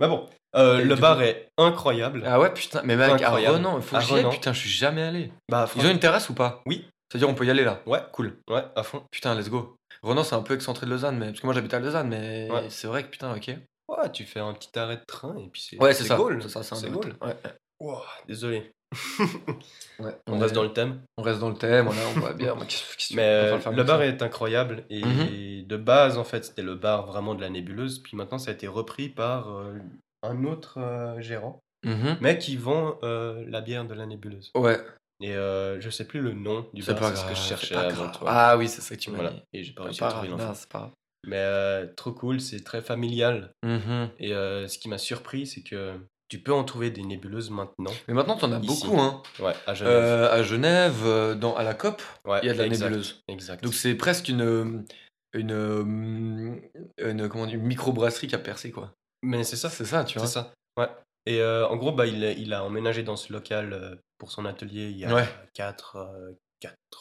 Bah 0.00 0.08
bon, 0.08 0.28
euh, 0.56 0.82
le 0.82 0.94
bar 0.96 1.18
coup- 1.18 1.22
est 1.22 1.48
incroyable. 1.56 2.24
Ah 2.26 2.40
ouais, 2.40 2.52
putain, 2.52 2.80
mais 2.84 2.96
mec, 2.96 3.10
Incroyable. 3.22 3.56
Renan, 3.58 3.76
il 3.78 3.82
faut 3.82 3.96
que 3.96 4.02
j'y 4.02 4.14
aille, 4.16 4.30
putain, 4.30 4.52
je 4.52 4.58
suis 4.58 4.70
jamais 4.70 5.02
allé. 5.02 5.30
Bah, 5.48 5.68
Ils 5.76 5.86
ont 5.86 5.90
une 5.90 6.00
terrasse 6.00 6.28
ou 6.28 6.34
pas? 6.34 6.60
Oui. 6.66 6.86
C'est-à-dire, 7.10 7.28
on 7.28 7.34
peut 7.34 7.44
y 7.44 7.50
aller 7.50 7.64
là 7.64 7.82
Ouais, 7.86 8.00
Cool. 8.12 8.38
ouais, 8.48 8.62
à 8.76 8.82
fond. 8.82 9.02
Putain, 9.10 9.34
let's 9.34 9.50
go. 9.50 9.76
Renan, 10.02 10.22
c'est 10.22 10.36
un 10.36 10.42
peu 10.42 10.54
excentré 10.54 10.86
de 10.86 10.90
Lausanne, 10.92 11.18
mais... 11.18 11.26
parce 11.26 11.40
que 11.40 11.46
moi 11.46 11.54
j'habite 11.54 11.74
à 11.74 11.80
Lausanne, 11.80 12.08
mais 12.08 12.48
Ouais. 12.50 12.70
c'est 12.70 12.86
vrai 12.86 13.02
que 13.04 13.08
putain, 13.08 13.34
ok. 13.34 13.48
Ouais, 13.88 14.12
tu 14.12 14.24
fais 14.24 14.38
un 14.40 14.54
petit 14.54 14.78
arrêt 14.78 14.96
de 14.98 15.04
train 15.06 15.36
et 15.36 15.48
puis 15.48 15.60
c'est 15.68 15.82
Ouais, 15.82 15.92
c'est 15.92 16.04
ça. 16.04 16.16
C'est 16.40 16.48
ça, 16.48 16.62
c'est 16.62 16.86
un. 16.86 16.92
Ouais, 17.80 17.96
désolé. 18.28 18.70
ouais. 19.98 20.16
On 20.26 20.36
est- 20.38 20.42
reste 20.42 20.54
dans 20.54 20.62
le 20.62 20.72
thème. 20.72 21.02
On 21.16 21.22
reste 21.22 21.40
dans 21.40 21.48
le 21.48 21.54
thème, 21.56 21.86
voilà, 21.86 22.00
on 22.16 22.20
voit 22.20 22.32
bien. 22.32 22.54
Mais 23.14 23.50
on 23.52 23.68
euh, 23.68 23.72
le 23.72 23.82
bar 23.84 24.02
est 24.02 24.22
incroyable 24.22 24.84
et 24.90 25.04
Mhm. 25.04 25.66
de 25.66 25.76
base 25.76 26.18
en 26.18 26.24
fait 26.24 26.44
c'était 26.44 26.62
le 26.62 26.74
bar 26.74 27.06
vraiment 27.06 27.34
de 27.34 27.40
la 27.40 27.50
nébuleuse 27.50 28.00
puis 28.00 28.16
maintenant 28.16 28.38
ça 28.38 28.50
a 28.50 28.54
été 28.54 28.66
repris 28.68 29.08
par 29.08 29.48
euh, 29.50 29.74
un 30.22 30.44
autre 30.44 30.78
euh, 30.78 31.20
gérant 31.20 31.60
Mhm. 31.84 32.18
mais 32.20 32.36
qui 32.38 32.56
vend 32.56 32.98
la 33.02 33.60
bière 33.62 33.84
de 33.86 33.94
la 33.94 34.04
nébuleuse. 34.06 34.50
Ouais, 34.54 34.78
Et 35.20 35.34
euh, 35.34 35.80
je 35.80 35.90
sais 35.90 36.06
plus 36.06 36.20
le 36.20 36.32
nom 36.32 36.66
du 36.72 36.82
bar, 36.82 36.98
c'est 37.04 37.16
ce 37.16 37.24
que 37.28 37.34
je 37.34 37.40
cherchais 37.40 37.74
avant 37.74 38.10
toi. 38.10 38.28
Ah 38.30 38.56
oui, 38.56 38.68
c'est 38.68 38.80
ça 38.80 38.94
que 38.96 39.00
tu 39.00 39.10
m'as 39.10 39.16
Voilà. 39.16 39.30
dit. 39.32 39.42
Et 39.52 39.62
j'ai 39.64 39.72
pas 39.72 39.82
C'est 39.82 39.86
réussi 39.88 40.00
pas 40.00 40.06
à 40.08 40.12
trouver 40.12 40.28
l'info. 40.28 40.66
Mais 41.26 41.36
euh, 41.36 41.86
trop 41.94 42.12
cool, 42.12 42.40
c'est 42.40 42.64
très 42.64 42.80
familial. 42.80 43.52
Mhm. 43.62 44.08
Et 44.18 44.32
euh, 44.32 44.66
ce 44.68 44.78
qui 44.78 44.88
m'a 44.88 44.96
surpris, 44.96 45.46
c'est 45.46 45.62
que 45.62 45.94
tu 46.30 46.38
peux 46.38 46.52
en 46.54 46.64
trouver 46.64 46.90
des 46.90 47.02
nébuleuses 47.02 47.50
maintenant. 47.50 47.92
Mais 48.08 48.14
maintenant, 48.14 48.36
t'en 48.36 48.50
as 48.52 48.60
Ici. 48.60 48.86
beaucoup, 48.86 48.98
hein. 48.98 49.22
Ouais, 49.40 49.52
à 49.66 49.74
Genève. 49.74 49.92
Euh, 49.94 50.30
à 50.32 50.42
Genève, 50.42 51.36
dans, 51.38 51.54
à 51.56 51.62
la 51.64 51.74
COP, 51.74 52.00
ouais, 52.24 52.40
il 52.42 52.46
y 52.46 52.50
a 52.50 52.54
de 52.54 52.58
la 52.58 52.66
exact, 52.66 52.84
nébuleuse. 52.86 53.22
Exact. 53.28 53.62
Donc 53.62 53.74
c'est 53.74 53.94
presque 53.96 54.28
une, 54.28 54.86
une, 55.34 56.60
une, 56.98 57.28
comment 57.28 57.46
une 57.46 57.60
microbrasserie 57.62 58.28
qui 58.28 58.34
a 58.34 58.38
percé, 58.38 58.70
quoi. 58.70 58.94
Mais 59.22 59.44
c'est 59.44 59.56
ça, 59.56 59.68
C'est 59.68 59.84
ça, 59.84 60.04
tu 60.04 60.14
c'est 60.14 60.20
vois. 60.20 60.28
ça. 60.28 60.54
Ouais. 60.78 60.88
Et 61.26 61.40
euh, 61.42 61.66
en 61.68 61.76
gros, 61.76 61.92
bah, 61.92 62.06
il, 62.06 62.24
a- 62.24 62.32
il 62.32 62.54
a 62.54 62.64
emménagé 62.64 63.02
dans 63.02 63.16
ce 63.16 63.32
local 63.32 63.98
pour 64.20 64.30
son 64.30 64.44
atelier 64.44 64.90
il 64.90 64.98
y 64.98 65.04
a 65.04 65.12
Ouais. 65.12 65.28
4, 65.54 65.96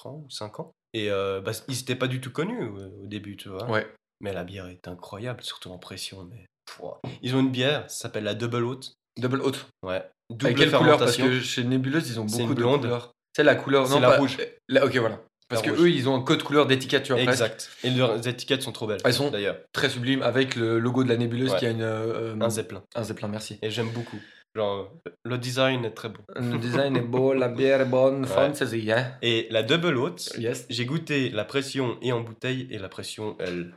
ans 0.05 0.23
ou 0.25 0.29
5 0.29 0.59
ans. 0.61 0.71
Et 0.93 1.11
euh, 1.11 1.41
bah, 1.41 1.51
ils 1.67 1.75
n'étaient 1.75 1.95
pas 1.95 2.07
du 2.07 2.19
tout 2.21 2.31
connus 2.31 2.63
euh, 2.63 2.89
au 3.03 3.05
début, 3.05 3.35
tu 3.37 3.49
vois. 3.49 3.69
Ouais. 3.69 3.85
Mais 4.21 4.33
la 4.33 4.43
bière 4.43 4.65
est 4.67 4.87
incroyable, 4.87 5.43
surtout 5.43 5.69
en 5.69 5.77
pression. 5.77 6.23
Mais... 6.23 6.45
pouah. 6.65 6.99
Ils 7.21 7.35
ont 7.35 7.41
une 7.41 7.51
bière, 7.51 7.83
ça 7.91 8.03
s'appelle 8.03 8.23
la 8.23 8.33
Double 8.33 8.63
Haute. 8.63 8.93
Double 9.17 9.41
haute. 9.41 9.67
Ouais. 9.83 10.03
Double 10.29 10.45
Avec 10.47 10.57
quelle 10.57 10.71
couleur? 10.71 10.97
Parce 10.97 11.17
que 11.17 11.39
chez 11.41 11.63
Nébuleuse, 11.63 12.09
ils 12.09 12.19
ont 12.19 12.27
C'est 12.27 12.41
beaucoup 12.43 12.55
de 12.55 12.63
couleurs. 12.63 13.11
C'est 13.35 13.43
la 13.43 13.55
couleur. 13.55 13.85
C'est 13.87 13.93
non, 13.95 13.99
la 13.99 14.11
pas- 14.11 14.17
rouge. 14.17 14.37
la- 14.69 14.85
ok, 14.85 14.95
voilà. 14.97 15.21
Parce 15.49 15.61
La 15.63 15.67
que 15.71 15.75
rouge. 15.75 15.85
eux, 15.87 15.89
ils 15.91 16.07
ont 16.07 16.15
un 16.15 16.21
code 16.21 16.43
couleur 16.43 16.67
d'étiquette, 16.67 17.03
tu 17.03 17.11
vois, 17.13 17.21
presque. 17.23 17.41
Exact. 17.41 17.69
Et 17.83 17.89
leurs 17.89 18.25
étiquettes 18.27 18.61
sont 18.61 18.71
trop 18.71 18.85
belles. 18.87 19.01
Elles 19.03 19.13
sont- 19.13 19.31
d'ailleurs. 19.31 19.57
Très 19.73 19.89
sublime, 19.89 20.21
avec 20.21 20.55
le 20.55 20.77
logo 20.79 21.03
de 21.03 21.09
la 21.09 21.17
Nébuleuse 21.17 21.51
Ouais. 21.51 21.59
qui 21.59 21.65
a 21.65 21.71
une, 21.71 21.81
euh, 21.81 22.35
Un 22.39 22.49
zeppelin. 22.49 22.83
un 22.95 23.03
zeppelin, 23.03 23.27
merci. 23.29 23.57
Et 23.63 23.69
j'aime 23.71 23.89
beaucoup. 23.89 24.19
Genre, 24.59 24.91
le 25.23 25.37
design 25.37 25.85
est 25.85 25.91
très 25.91 26.09
beau. 26.09 26.19
Le 26.35 26.57
design 26.57 26.97
est 26.97 27.01
beau, 27.01 27.33
la 27.33 27.47
bière 27.59 27.79
est 27.79 27.85
bonne, 27.85 28.25
fantasy, 28.25 28.91
hein. 28.91 29.13
Et 29.21 29.47
la 29.51 29.63
Double 29.63 29.95
Haute, 29.97 30.33
Yes. 30.37 30.65
j'ai 30.69 30.85
goûté 30.85 31.29
la 31.29 31.45
pression 31.45 31.97
et 32.01 32.11
en 32.11 32.19
bouteille, 32.19 32.67
et 32.69 32.77
la 32.77 32.89
pression, 32.89 33.37
elle, 33.39 33.73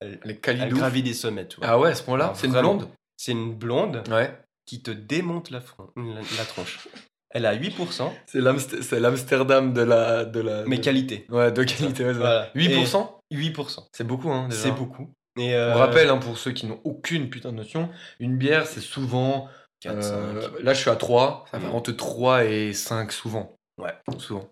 elle, 0.00 0.12
Les 0.24 0.30
elle 0.32 0.40
Calidou. 0.40 0.76
gravit 0.76 1.02
des 1.02 1.12
sommets. 1.12 1.46
tu 1.46 1.58
vois. 1.58 1.66
Ah 1.68 1.78
ouais, 1.78 1.90
à 1.90 1.94
ce 1.94 2.02
point-là, 2.04 2.32
c'est 2.34 2.46
une 2.46 2.54
vraiment. 2.54 2.76
blonde 2.76 2.88
C'est 3.18 3.32
une 3.32 3.54
blonde 3.54 4.02
Ouais. 4.10 4.34
qui 4.64 4.82
te 4.82 4.90
démonte 4.90 5.50
la, 5.50 5.60
fron- 5.60 5.90
la, 5.96 6.14
la 6.38 6.44
tronche. 6.46 6.88
Elle 7.28 7.44
a 7.44 7.54
8%, 7.54 8.10
C'est 8.26 8.40
l'Amst- 8.40 8.80
c'est 8.80 9.00
l'Amsterdam 9.00 9.74
de 9.74 9.82
la. 9.82 10.24
De 10.24 10.40
la 10.40 10.64
mais 10.66 10.78
de- 10.78 10.82
qualité. 10.84 11.26
Ouais, 11.28 11.52
de 11.52 11.64
qualité, 11.64 12.02
ouais, 12.04 12.12
c'est 12.14 12.18
Voilà. 12.18 12.44
ça. 12.46 12.50
8% 12.54 13.18
8%. 13.30 13.88
C'est 13.92 14.06
beaucoup, 14.06 14.30
hein, 14.30 14.48
déjà. 14.48 14.62
C'est 14.62 14.70
beaucoup. 14.72 15.10
Et 15.38 15.54
euh, 15.54 15.74
On 15.74 15.78
rappelle, 15.78 16.08
hein, 16.08 16.16
pour 16.18 16.38
ceux 16.38 16.52
qui 16.52 16.64
n'ont 16.64 16.80
aucune 16.84 17.28
putain 17.28 17.50
de 17.50 17.56
notion, 17.56 17.90
une 18.20 18.36
bière, 18.38 18.66
c'est 18.66 18.80
souvent. 18.80 19.48
4, 19.80 19.96
euh, 19.96 20.40
5. 20.40 20.60
là, 20.60 20.74
je 20.74 20.80
suis 20.80 20.90
à 20.90 20.96
3. 20.96 21.44
Ça 21.50 21.58
va 21.58 21.68
Mm. 21.68 21.74
entre 21.74 21.92
3 21.92 22.44
et 22.44 22.72
5 22.72 23.12
souvent. 23.12 23.54
Ouais. 23.78 23.92
Souvent. 24.18 24.48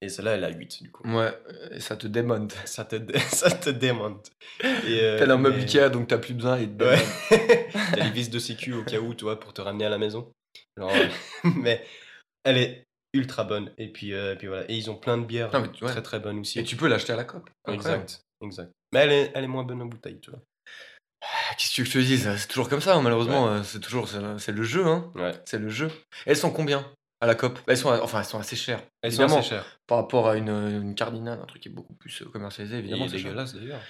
Et 0.00 0.08
celle-là, 0.08 0.32
elle 0.32 0.42
a 0.44 0.48
8 0.50 0.82
du 0.82 0.90
coup. 0.90 1.06
Ouais, 1.08 1.32
et 1.70 1.78
ça 1.78 1.96
te 1.96 2.08
démonte. 2.08 2.52
Ça 2.66 2.84
te, 2.84 2.96
dé- 2.96 3.18
ça 3.18 3.50
te 3.50 3.70
démonte. 3.70 4.30
Euh, 4.64 5.18
T'as 5.18 5.32
un 5.32 5.36
meuble 5.36 5.56
mais- 5.56 5.62
Ikea, 5.62 5.90
donc 5.90 6.08
t'as 6.08 6.18
plus 6.18 6.34
besoin. 6.34 6.58
Et 6.58 6.68
te 6.68 6.82
Ouais. 6.82 6.98
T'as 7.94 8.04
les 8.04 8.10
vis 8.10 8.28
de 8.28 8.38
sécu 8.40 8.72
au 8.72 8.82
cas 8.82 8.98
où, 8.98 9.14
tu 9.14 9.24
vois, 9.24 9.38
pour 9.38 9.52
te 9.54 9.60
ramener 9.60 9.84
à 9.84 9.90
la 9.90 9.98
maison. 9.98 10.32
Genre, 10.76 10.90
euh, 10.92 11.50
mais 11.56 11.84
elle 12.44 12.58
est 12.58 12.84
ultra 13.14 13.44
bonne. 13.44 13.72
Et 13.78 13.92
puis, 13.92 14.12
euh, 14.12 14.32
et 14.32 14.36
puis 14.36 14.48
voilà. 14.48 14.64
Et 14.68 14.74
ils 14.74 14.90
ont 14.90 14.96
plein 14.96 15.18
de 15.18 15.24
bières 15.24 15.52
Non, 15.52 15.60
mais 15.60 15.70
tu- 15.70 15.84
ouais. 15.84 15.90
très 15.92 16.02
très 16.02 16.18
bonnes 16.18 16.40
aussi. 16.40 16.58
Et 16.58 16.64
tu 16.64 16.74
peux 16.76 16.88
l'acheter 16.88 17.12
à 17.12 17.16
la 17.16 17.24
COP. 17.24 17.48
Exact, 17.68 18.22
exact. 18.42 18.72
Mais 18.92 19.00
elle 19.00 19.12
est, 19.12 19.30
elle 19.34 19.44
est 19.44 19.48
moins 19.48 19.62
bonne 19.62 19.82
en 19.82 19.86
bouteille, 19.86 20.18
tu 20.20 20.30
vois. 20.30 20.40
Qu'est-ce 21.56 21.70
que 21.70 21.74
tu 21.74 21.80
veux 21.82 21.86
que 21.86 21.92
je 21.92 21.98
te 21.98 22.04
dise? 22.04 22.36
C'est 22.36 22.48
toujours 22.48 22.68
comme 22.68 22.80
ça, 22.80 22.94
hein, 22.96 23.02
malheureusement. 23.02 23.48
euh, 23.48 23.62
C'est 23.62 23.80
toujours 23.80 24.08
c'est 24.08 24.52
le- 24.52 24.62
jeu, 24.62 24.86
hein. 24.86 25.10
Ouais. 25.14 25.32
C'est 25.44 25.58
le 25.58 25.68
jeu. 25.68 25.90
Elles 26.26 26.36
sont 26.36 26.50
combien 26.50 26.84
à 27.20 27.26
la 27.26 27.34
COP? 27.34 27.58
Elles 27.68 27.76
sont, 27.76 27.88
enfin, 28.02 28.18
elles 28.20 28.24
sont 28.24 28.38
assez 28.40 28.56
chères. 28.56 28.82
Elles 29.02 29.12
sont 29.12 29.22
évidemment, 29.22 29.40
assez 29.40 29.50
chères. 29.50 29.64
par 29.86 29.98
rapport 29.98 30.28
à 30.28 30.36
une, 30.36 30.48
une 30.48 30.94
cardinale, 30.94 31.38
un 31.40 31.46
truc 31.46 31.62
qui 31.62 31.68
est 31.68 31.72
beaucoup 31.72 31.94
plus 31.94 32.22
euh, 32.22 32.26
commercialisé, 32.26 32.78
évidemment. 32.78 33.06
C'est 33.08 33.16
dégueulasse 33.18 33.54
d'ailleurs. 33.54 33.80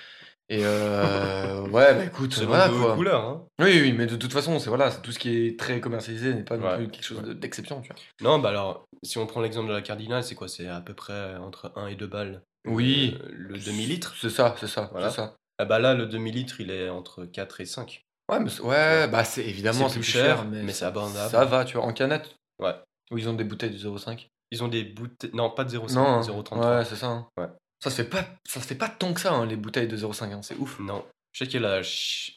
Et 0.50 0.60
euh, 0.64 1.62
ouais, 1.68 1.94
bah 1.94 2.04
écoute, 2.04 2.36
voilà 2.42 2.68
quoi. 2.68 2.94
couleurs, 2.94 3.24
hein. 3.24 3.46
Oui, 3.60 3.80
oui, 3.80 3.92
mais 3.92 4.06
de 4.06 4.16
toute 4.16 4.32
façon, 4.32 4.58
c'est 4.58 4.68
voilà, 4.68 4.90
tout 4.90 5.12
ce 5.12 5.18
qui 5.18 5.46
est 5.46 5.58
très 5.58 5.80
commercialisé 5.80 6.34
n'est 6.34 6.42
pas 6.42 6.58
non 6.58 6.66
Ouais. 6.68 6.76
plus 6.76 6.88
quelque 6.88 7.04
chose 7.06 7.22
de- 7.22 7.32
d'exception, 7.32 7.80
tu 7.80 7.88
vois. 7.88 7.96
Non, 8.20 8.38
bah 8.38 8.50
alors, 8.50 8.84
si 9.02 9.16
on 9.18 9.26
prend 9.26 9.40
l'exemple 9.40 9.68
de 9.68 9.72
la 9.74 9.80
cardinale, 9.82 10.22
c'est 10.24 10.34
quoi? 10.34 10.48
C'est 10.48 10.66
à 10.68 10.80
peu 10.82 10.92
près 10.92 11.36
entre 11.36 11.72
1 11.76 11.86
et 11.86 11.94
2 11.94 12.06
balles. 12.08 12.42
Oui. 12.66 13.16
Euh, 13.22 13.28
le 13.32 13.58
demi-litre? 13.58 14.14
C'est 14.20 14.28
ça, 14.30 14.54
c'est 14.60 14.66
ça, 14.68 14.88
Voilà. 14.92 15.08
c'est 15.08 15.16
ça. 15.16 15.36
Ah 15.62 15.64
bah 15.64 15.78
là, 15.78 15.94
le 15.94 16.06
demi-litre, 16.06 16.60
il 16.60 16.70
est 16.72 16.88
entre 16.88 17.24
4 17.24 17.60
et 17.60 17.66
5. 17.66 18.02
Ouais, 18.30 18.40
mais 18.40 18.50
c'est- 18.50 18.62
ouais, 18.62 19.06
bah 19.08 19.22
c'est 19.24 19.44
évidemment 19.44 19.88
c'est 19.88 20.00
plus 20.00 20.02
cher, 20.10 20.44
mais, 20.44 20.62
mais 20.62 20.72
c'est 20.72 20.84
abordable. 20.84 21.30
Ça 21.30 21.44
va, 21.44 21.64
tu 21.64 21.76
vois, 21.76 21.86
en 21.86 21.92
canette. 21.92 22.34
Ouais. 22.60 22.74
Ou 23.12 23.18
ils 23.18 23.28
ont 23.28 23.34
des 23.34 23.44
bouteilles 23.44 23.70
de 23.70 23.78
0,5 23.78 24.28
Ils 24.50 24.62
ont 24.64 24.68
des 24.68 24.82
bouteilles. 24.84 25.30
Non, 25.34 25.50
pas 25.50 25.62
de 25.64 25.70
0,5, 25.70 25.94
Non, 25.94 26.06
hein. 26.06 26.20
0,33. 26.22 26.78
ouais, 26.78 26.84
c'est 26.84 26.96
ça. 26.96 27.06
hein. 27.06 27.26
Ouais. 27.38 27.46
Ça 27.82 27.90
se 27.90 27.96
fait 28.02 28.08
pas, 28.08 28.24
ça 28.48 28.60
se 28.60 28.66
fait 28.66 28.74
pas 28.74 28.88
tant 28.88 29.12
que 29.14 29.20
ça, 29.20 29.32
hein, 29.32 29.46
les 29.46 29.56
bouteilles 29.56 29.88
de 29.88 29.96
0,5, 29.96 30.32
hein, 30.32 30.40
c'est 30.42 30.56
ouf. 30.56 30.78
Non. 30.80 31.04
Je 31.32 31.44
sais 31.44 31.50
qu'il 31.50 31.62
y 31.62 31.64
a 31.64 31.80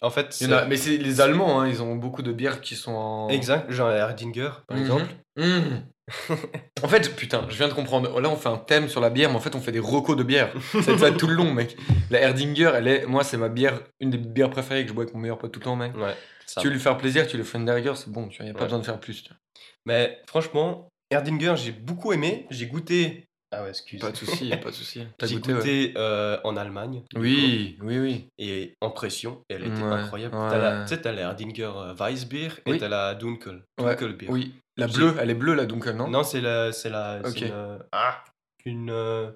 En 0.02 0.10
fait, 0.10 0.38
Il 0.40 0.50
y 0.50 0.54
en 0.54 0.58
a- 0.58 0.66
mais 0.66 0.78
c'est 0.78 0.98
les 0.98 1.20
Allemands, 1.20 1.66
ils 1.66 1.82
ont 1.82 1.96
beaucoup 1.96 2.22
de 2.22 2.32
bières 2.32 2.62
qui 2.62 2.76
sont 2.76 2.94
en. 2.94 3.30
Exact, 3.30 3.70
genre 3.72 3.92
Erdinger, 3.92 4.50
par 4.68 4.78
Mhm. 4.78 4.84
exemple. 4.84 5.16
Mhm. 5.38 5.86
en 6.84 6.88
fait, 6.88 7.16
putain, 7.16 7.46
je 7.50 7.56
viens 7.58 7.68
de 7.68 7.74
comprendre. 7.74 8.20
Là, 8.20 8.30
on 8.30 8.36
fait 8.36 8.50
un 8.50 8.58
thème 8.58 8.88
sur 8.90 9.02
la 9.02 9.10
bière, 9.10 9.30
mais 9.30 9.36
en 9.38 9.40
fait, 9.40 9.56
on 9.56 9.62
fait 9.62 9.72
des 9.72 9.80
recos 9.80 10.16
de 10.16 10.24
bière. 10.24 10.54
C'est 10.84 10.98
ça 10.98 11.12
tout 11.12 11.28
le 11.28 11.34
long, 11.34 11.52
mec. 11.52 11.76
La 12.12 12.22
Erdinger, 12.22 12.72
elle 12.76 12.88
est, 12.88 13.06
moi, 13.08 13.24
c'est 13.24 13.38
ma 13.38 13.50
bière, 13.50 13.80
une 14.00 14.12
des 14.12 14.18
bières 14.18 14.50
préférées 14.52 14.84
que 14.84 14.90
je 14.90 14.94
bois 14.94 15.04
avec 15.04 15.14
mon 15.16 15.22
meilleur 15.22 15.38
pote 15.40 15.52
tout 15.52 15.60
le 15.60 15.64
temps, 15.66 15.76
mec. 15.76 15.96
Ouais. 15.98 16.14
ça 16.46 16.62
Tu 16.62 16.68
veux 16.68 16.74
lui 16.74 16.80
faire 16.80 16.98
plaisir, 16.98 17.26
tu 17.28 17.38
lui 17.38 17.44
fais 17.44 17.58
une 17.58 17.66
Derringer, 17.66 17.94
c'est 17.96 18.12
bon, 18.12 18.28
tu 18.28 18.38
vois, 18.38 18.46
y 18.46 18.50
a 18.50 18.54
pas 18.54 18.60
Ouais. 18.60 18.66
besoin 18.66 18.80
de 18.80 18.86
faire 18.86 19.00
plus. 19.00 19.24
tu 19.24 19.30
vois. 19.30 19.38
Mais 19.86 20.20
franchement, 20.28 20.90
Erdinger, 21.10 21.56
j'ai 21.58 21.72
beaucoup 21.72 22.14
aimé. 22.14 22.46
J'ai 22.52 22.68
goûté. 22.68 23.28
Ah 23.58 23.64
ouais, 23.64 23.70
excuse. 23.70 24.00
Pas 24.02 24.12
de 24.12 24.18
souci, 24.18 24.50
pas 24.64 24.70
de 24.70 24.76
souci. 24.76 25.04
T'as 25.18 25.28
J'ai 25.28 25.36
goûté, 25.36 25.54
goûté, 25.54 25.86
ouais. 25.88 25.94
euh, 25.98 26.38
en 26.44 26.58
Allemagne. 26.58 27.04
Oui, 27.16 27.78
oui, 27.82 28.00
oui. 28.00 28.28
Et 28.38 28.74
en 28.82 28.90
pression, 28.92 29.42
elle 29.50 29.64
était 29.66 29.82
Ouais, 29.82 29.92
incroyable. 29.94 30.36
ouais. 30.36 30.50
T'as 30.50 30.58
la- 30.58 30.82
Tu 30.84 30.90
sais, 30.90 31.02
t'as 31.02 31.12
la 31.12 31.22
Erdinger 31.22 31.72
euh, 31.76 31.94
Weissbier 31.96 32.50
et 32.66 32.72
Oui. 32.72 32.78
t'as 32.80 32.90
la 32.90 33.16
Dunkel. 33.16 33.64
Ouais, 33.80 33.92
Dunkelbier. 33.96 34.28
Oui. 34.30 34.54
La 34.78 34.88
bleue, 34.88 35.16
elle 35.20 35.30
est 35.30 35.36
bleue, 35.36 35.54
la 35.54 35.66
Dunkel, 35.66 35.96
non? 35.96 36.08
Non, 36.10 36.24
c'est 36.24 36.42
la. 36.42 36.72
C'est 36.74 36.90
la. 36.90 37.22
c'est 37.24 37.30
Ok. 37.30 37.42
une, 37.42 37.80
ah, 37.94 38.24
une. 38.66 38.90
euh, 38.92 39.32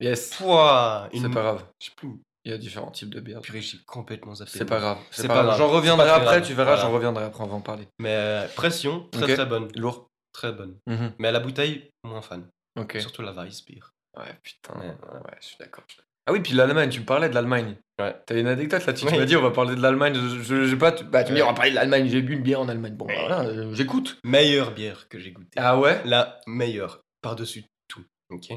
Yes. 0.00 0.34
pouah, 0.36 1.08
C'est 1.12 1.22
pas 1.30 1.42
grave. 1.42 1.64
Je 1.80 1.86
sais 1.86 1.92
plus. 1.96 2.10
Il 2.46 2.50
y 2.52 2.54
a 2.54 2.58
différents 2.58 2.90
types 2.90 3.10
de 3.12 3.20
bières. 3.20 3.42
Purée, 3.42 3.60
j'ai 3.60 3.76
complètement 3.86 4.34
zappé. 4.34 4.50
C'est 4.54 4.64
pas 4.64 4.78
grave. 4.78 4.96
C'est 5.10 5.22
C'est 5.22 5.28
pas 5.28 5.34
pas 5.34 5.42
grave. 5.42 5.46
grave. 5.48 5.58
J'en 5.58 5.68
C'est 5.68 5.76
reviendrai 5.76 6.08
après, 6.08 6.24
grave. 6.24 6.42
tu 6.46 6.54
verras, 6.54 6.70
Voilà. 6.70 6.80
j'en 6.88 6.94
reviendrai 6.94 7.24
après, 7.24 7.44
on 7.44 7.46
va 7.48 7.54
en 7.56 7.60
parler. 7.60 7.86
Mais 7.98 8.14
euh, 8.14 8.46
pression, 8.56 9.06
très 9.12 9.34
très 9.34 9.44
bonne. 9.44 9.68
Lourd. 9.76 10.06
Très 10.32 10.52
bonne. 10.52 10.76
Mhm. 10.86 11.12
Mais 11.18 11.28
à 11.28 11.32
la 11.32 11.40
bouteille, 11.40 11.90
moins 12.02 12.22
fan. 12.22 12.46
Ok. 12.78 12.96
Surtout 13.00 13.22
la 13.22 13.32
Weissbier. 13.32 13.80
Ouais, 14.16 14.24
putain. 14.42 14.74
Ouais. 14.78 14.86
Ouais, 14.88 15.36
je 15.40 15.46
suis 15.46 15.56
d'accord. 15.58 15.84
Ah 16.26 16.32
oui, 16.32 16.40
puis 16.40 16.52
l'Allemagne, 16.52 16.90
tu 16.90 17.00
me 17.00 17.04
parlais 17.06 17.28
de 17.28 17.34
l'Allemagne. 17.34 17.76
Ouais. 18.00 18.14
T'avais 18.26 18.40
une 18.40 18.46
anecdote 18.46 18.84
là-dessus. 18.86 19.06
Oui. 19.06 19.12
Tu 19.12 19.18
m'as 19.18 19.24
dit, 19.24 19.36
on 19.36 19.42
va 19.42 19.50
parler 19.50 19.74
de 19.74 19.80
l'Allemagne. 19.80 20.14
Je, 20.14 20.42
je- 20.42 20.64
j'ai 20.66 20.76
pas. 20.76 20.92
tu- 20.92 21.04
Bah, 21.04 21.24
tu 21.24 21.32
me 21.32 21.36
dis, 21.36 21.42
on 21.42 21.46
va 21.48 21.54
parler 21.54 21.70
de 21.70 21.76
l'Allemagne. 21.76 22.08
J'ai 22.08 22.22
bu 22.22 22.34
une 22.34 22.42
bière 22.42 22.60
en 22.60 22.68
Allemagne. 22.68 22.94
Bon, 22.94 23.06
bah, 23.06 23.14
voilà, 23.18 23.40
euh, 23.42 23.74
j'écoute. 23.74 24.18
Meilleure 24.24 24.72
bière 24.72 25.08
que 25.08 25.18
j'ai 25.18 25.32
goûtée. 25.32 25.58
Ah 25.58 25.78
ouais? 25.78 26.00
La 26.04 26.38
meilleure. 26.46 27.00
Par-dessus 27.22 27.64
tout. 27.88 28.04
Ok. 28.30 28.50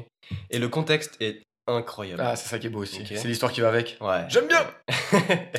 Et 0.50 0.58
le 0.58 0.68
contexte 0.68 1.16
est 1.20 1.42
incroyable. 1.66 2.22
Ah, 2.24 2.36
c'est 2.36 2.48
ça 2.48 2.58
qui 2.58 2.66
est 2.66 2.70
beau 2.70 2.80
aussi. 2.82 3.04
C'est 3.06 3.26
l'histoire 3.28 3.50
qui 3.52 3.60
va 3.60 3.68
avec. 3.68 3.96
Ouais. 4.00 4.24
J'aime 4.28 4.46
bien 4.46 4.64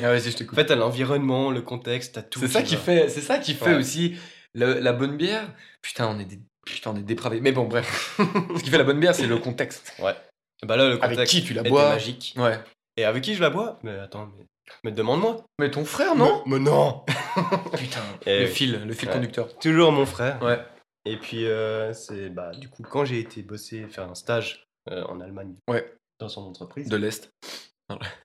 vas-y, 0.02 0.30
je 0.30 0.34
En 0.34 0.38
t'écoute. 0.38 0.54
fait, 0.58 0.66
t'as 0.66 0.76
l'environnement, 0.76 1.50
le 1.50 1.62
contexte, 1.62 2.14
t'as 2.14 2.22
tout. 2.22 2.40
C'est 2.40 2.48
ça 2.48 2.62
qui 2.62 2.76
fait, 2.76 3.08
c'est 3.08 3.20
ça 3.20 3.38
qui 3.38 3.54
fait 3.54 3.70
Ouais. 3.72 3.74
aussi 3.76 4.16
le- 4.54 4.78
la 4.80 4.92
bonne 4.92 5.16
bière. 5.16 5.48
Putain, 5.82 6.08
on 6.08 6.18
est 6.18 6.24
des, 6.24 6.40
putain, 6.66 6.90
on 6.90 6.96
est 6.96 7.02
dépravés. 7.02 7.40
Mais 7.40 7.52
bon, 7.52 7.64
bref. 7.64 8.18
Ce 8.58 8.62
qui 8.62 8.68
fait 8.68 8.76
la 8.78 8.84
bonne 8.84 9.00
bière, 9.00 9.14
c'est 9.14 9.26
le 9.26 9.38
contexte. 9.38 9.94
Bah 10.66 10.76
là, 10.76 10.88
le 10.88 10.96
contexte 10.96 11.18
Avec 11.18 11.28
qui 11.30 11.42
tu 11.42 11.54
la 11.54 11.62
bois 11.62 11.88
magique. 11.90 12.34
Ouais. 12.36 12.58
Et 12.98 13.04
avec 13.04 13.24
qui 13.24 13.34
je 13.34 13.40
la 13.42 13.50
bois? 13.50 13.78
Mais 13.82 13.98
attends, 13.98 14.26
mais, 14.38 14.44
mais 14.84 14.92
demande-moi. 14.92 15.44
Mais 15.58 15.70
ton 15.70 15.84
frère, 15.84 16.14
non? 16.14 16.42
Mais, 16.46 16.58
mais 16.58 16.64
non 16.70 17.04
Putain. 17.76 18.00
Le 18.26 18.40
oui. 18.44 18.46
fil, 18.48 18.82
le 18.84 18.92
fil 18.94 19.08
Ouais. 19.08 19.14
conducteur. 19.14 19.56
Toujours 19.58 19.92
mon 19.92 20.06
frère. 20.06 20.42
Ouais. 20.42 20.58
Et 21.04 21.16
puis, 21.18 21.46
euh, 21.46 21.92
c'est 21.92 22.30
bah, 22.30 22.50
du 22.52 22.68
coup, 22.68 22.82
quand 22.82 23.04
j'ai 23.04 23.20
été 23.20 23.42
bosser, 23.42 23.86
faire 23.86 24.08
un 24.10 24.14
stage 24.14 24.64
euh, 24.90 25.04
en 25.04 25.20
Allemagne, 25.20 25.54
Ouais. 25.68 25.94
dans 26.18 26.28
son 26.28 26.42
entreprise, 26.42 26.88
De 26.88 26.96
l'Est. 26.96 27.30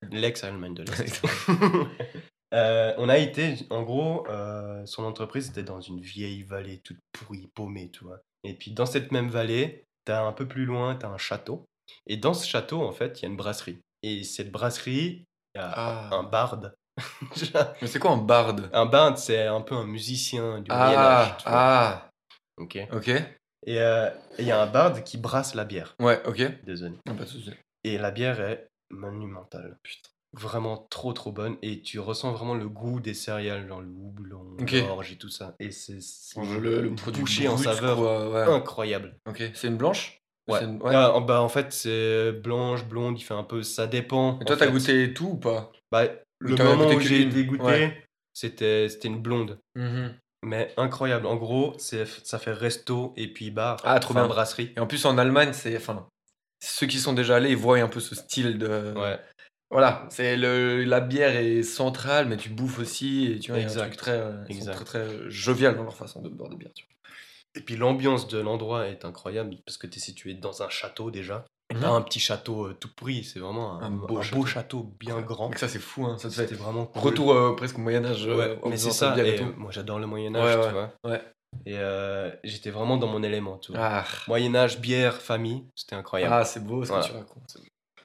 l'ex-Allemagne 0.10 0.74
de 0.74 0.84
l'Est, 0.84 1.22
euh, 2.54 2.94
on 2.98 3.10
a 3.10 3.18
été, 3.18 3.56
en 3.70 3.84
gros, 3.84 4.26
euh, 4.30 4.86
son 4.86 5.04
entreprise 5.04 5.50
était 5.50 5.64
dans 5.64 5.82
une 5.82 6.00
vieille 6.02 6.44
vallée 6.44 6.80
toute 6.80 6.98
pourrie, 7.12 7.50
paumée, 7.54 7.90
tu 7.92 8.04
vois. 8.04 8.22
Et 8.44 8.54
puis, 8.56 8.72
dans 8.72 8.86
cette 8.86 9.12
même 9.12 9.30
vallée, 9.30 9.84
t'as 10.06 10.24
un 10.24 10.32
peu 10.34 10.48
plus 10.48 10.66
loin, 10.66 10.96
t'as 10.96 11.10
un 11.10 11.18
château. 11.18 11.66
Et 12.08 12.18
dans 12.18 12.34
ce 12.34 12.48
château, 12.48 12.82
en 12.82 12.92
fait, 12.92 13.20
il 13.20 13.24
y 13.24 13.26
a 13.26 13.30
une 13.30 13.38
brasserie. 13.38 13.80
Et 14.04 14.24
cette 14.24 14.52
brasserie, 14.52 15.26
il 15.54 15.58
y 15.58 15.62
a 15.62 15.72
Ah. 15.76 16.10
un 16.16 16.24
barde. 16.24 16.74
Mais 17.82 17.88
c'est 17.88 18.00
quoi 18.00 18.12
un 18.12 18.18
barde? 18.18 18.70
Un 18.74 18.86
barde, 18.86 19.18
c'est 19.18 19.46
un 19.48 19.62
peu 19.62 19.76
un 19.76 19.86
musicien 19.86 20.60
du. 20.62 20.72
Ah, 20.72 21.36
tu 21.38 21.44
vois. 21.44 21.54
ah. 21.56 22.10
Ok. 22.58 22.78
Ok. 22.94 23.08
Et 23.08 23.80
euh, 23.80 24.10
et 24.38 24.42
il 24.42 24.46
y 24.46 24.52
a 24.52 24.62
un 24.62 24.68
barde 24.68 25.04
qui 25.04 25.18
brasse 25.18 25.54
la 25.56 25.66
bière. 25.66 25.96
Ouais, 26.00 26.22
ok. 26.26 26.64
Désolé. 26.64 26.96
Ah, 27.08 27.14
Pas 27.14 27.24
de 27.24 27.30
souci. 27.30 27.52
Et 27.84 27.98
la 27.98 28.12
bière 28.12 28.40
est 28.42 28.68
monumentale. 28.90 29.78
Putain. 29.84 30.10
Vraiment 30.34 30.88
trop 30.90 31.12
trop 31.12 31.32
bonne. 31.34 31.58
Et 31.62 31.82
tu 31.82 32.00
ressens 32.00 32.32
vraiment 32.32 32.56
le 32.56 32.70
goût 32.70 33.02
des 33.02 33.14
céréales, 33.14 33.68
genre 33.68 33.82
le 33.82 33.90
houblon, 33.90 34.56
Ok. 34.62 34.72
l'orge 34.72 35.12
et 35.12 35.18
tout 35.18 35.30
ça. 35.30 35.56
Et 35.60 35.72
c'est 35.72 36.00
Le, 36.62 36.82
le 36.82 36.96
produit 36.96 37.22
bouchée 37.22 37.48
en 37.50 37.58
saveur 37.58 37.98
quoi, 37.98 38.30
ouais. 38.30 38.44
incroyable. 38.44 39.18
Ok. 39.28 39.44
C'est 39.54 39.68
une 39.68 39.76
blanche? 39.78 40.22
Ouais. 40.48 40.60
C'est 40.60 40.66
une- 40.66 40.82
ouais. 40.82 40.96
Ah, 40.96 41.14
en- 41.14 41.22
bah, 41.22 41.42
en 41.42 41.50
fait, 41.50 41.74
c'est 41.74 42.32
blanche, 42.32 42.86
blonde, 42.86 43.20
il 43.20 43.24
fait 43.24 43.34
un 43.34 43.44
peu. 43.44 43.62
Ça 43.62 43.88
dépend. 43.88 44.40
Et 44.40 44.46
toi, 44.46 44.56
t'as 44.56 44.68
goûté 44.68 45.14
tout 45.14 45.32
ou 45.32 45.38
pas? 45.38 45.72
Bah, 45.92 46.04
le 46.40 46.56
moment 46.56 46.88
où 46.88 47.00
j'ai 47.02 47.20
qu'une? 47.20 47.30
été 47.30 47.46
goûté, 47.46 47.64
Ouais. 47.64 48.04
c'était 48.34 48.88
c'était 48.88 49.10
une 49.10 49.22
blonde. 49.22 49.60
Mhm. 49.76 50.16
Mais 50.44 50.74
incroyable. 50.78 51.26
En 51.28 51.36
gros, 51.36 51.76
c'est 51.78 52.06
ça 52.24 52.40
fait 52.40 52.54
resto 52.54 53.14
et 53.18 53.28
puis 53.28 53.52
bar. 53.52 53.82
Ah, 53.84 54.00
trop 54.00 54.14
bien. 54.14 54.28
brasserie. 54.28 54.72
Et 54.78 54.80
en 54.80 54.88
plus, 54.88 55.06
en 55.06 55.18
Allemagne, 55.18 55.52
c'est. 55.54 55.76
Enfin, 55.78 56.08
ceux 56.64 56.88
qui 56.88 56.98
sont 57.00 57.14
déjà 57.14 57.36
allés, 57.36 57.52
ils 57.52 57.58
voient 57.58 57.78
un 57.80 57.88
peu 57.88 58.00
ce 58.00 58.16
style 58.16 58.58
de. 58.58 58.94
Ouais. 58.98 59.20
Voilà, 59.72 60.06
c'est 60.10 60.36
le 60.36 60.84
la 60.84 61.00
bière 61.00 61.36
est 61.36 61.64
centrale, 61.64 62.28
mais 62.28 62.38
tu 62.38 62.50
bouffes 62.50 62.80
aussi, 62.80 63.32
et 63.32 63.40
tu 63.40 63.52
vois, 63.52 63.60
un 63.62 63.64
Exact. 63.64 63.96
très, 63.98 64.12
euh, 64.12 64.44
ils 64.50 64.56
sont 64.56 64.60
Exact. 64.70 64.74
très, 64.86 64.86
très 64.86 65.30
jovial 65.30 65.76
dans 65.78 65.84
leur 65.84 65.96
façon 65.96 66.22
de 66.22 66.30
boire 66.30 66.50
des 66.50 66.58
bières. 66.58 66.74
Tu 66.76 66.86
Et 67.56 67.62
puis 67.62 67.78
l'ambiance 67.78 68.28
de 68.28 68.40
l'endroit 68.40 68.88
est 68.88 69.06
incroyable 69.06 69.56
parce 69.66 69.78
que 69.78 69.88
tu 69.88 69.98
es 69.98 70.02
situé 70.02 70.34
dans 70.34 70.62
un 70.62 70.70
château 70.70 71.10
déjà. 71.12 71.46
Pas 71.80 71.88
un 71.88 72.02
petit 72.02 72.20
château 72.20 72.66
euh, 72.68 72.74
tout 72.74 72.90
pourri, 72.94 73.24
c'est 73.24 73.40
vraiment 73.40 73.76
un, 73.80 73.84
Un 73.84 73.86
un 73.86 73.90
beau 73.92 74.08
beau, 74.34 74.46
château. 74.46 74.94
bien 75.00 75.22
grand. 75.22 75.46
Donc 75.46 75.58
ça, 75.58 75.70
c'est 75.70 75.80
fou, 75.80 76.06
hein. 76.06 76.18
Ça 76.18 76.30
C'était 76.30 76.56
vraiment 76.56 76.86
cool. 76.86 77.02
retour 77.02 77.32
euh, 77.34 77.56
presque 77.56 77.78
au 77.78 77.82
Moyen-Âge. 77.82 78.28
euh, 78.28 78.36
Ouais, 78.36 78.60
mais 78.70 78.76
c'est 78.76 78.92
ça. 78.92 79.18
et 79.26 79.42
moi 79.56 79.72
j'adore 79.72 79.98
le 80.00 80.06
Moyen-Âge, 80.06 80.44
Ouais, 80.58 80.62
tu 80.62 80.68
ouais, 80.68 80.74
vois. 80.74 80.94
ouais. 81.06 81.22
Et 81.66 81.78
euh, 81.78 82.30
j'étais 82.44 82.72
vraiment 82.72 82.98
dans 82.98 83.08
mon 83.08 83.24
élément, 83.24 83.58
tu 83.58 83.72
vois. 83.72 83.82
Ah, 83.82 84.06
Moyen-Âge, 84.28 84.80
bière, 84.82 85.22
famille, 85.22 85.64
c'était 85.76 85.96
incroyable. 85.96 86.34
ah 86.34 86.44
c'est 86.44 86.62
beau 86.62 86.84
ce 86.84 86.90
Voilà. 86.90 87.04
que 87.06 87.10
tu 87.12 87.16
racontes. 87.18 87.58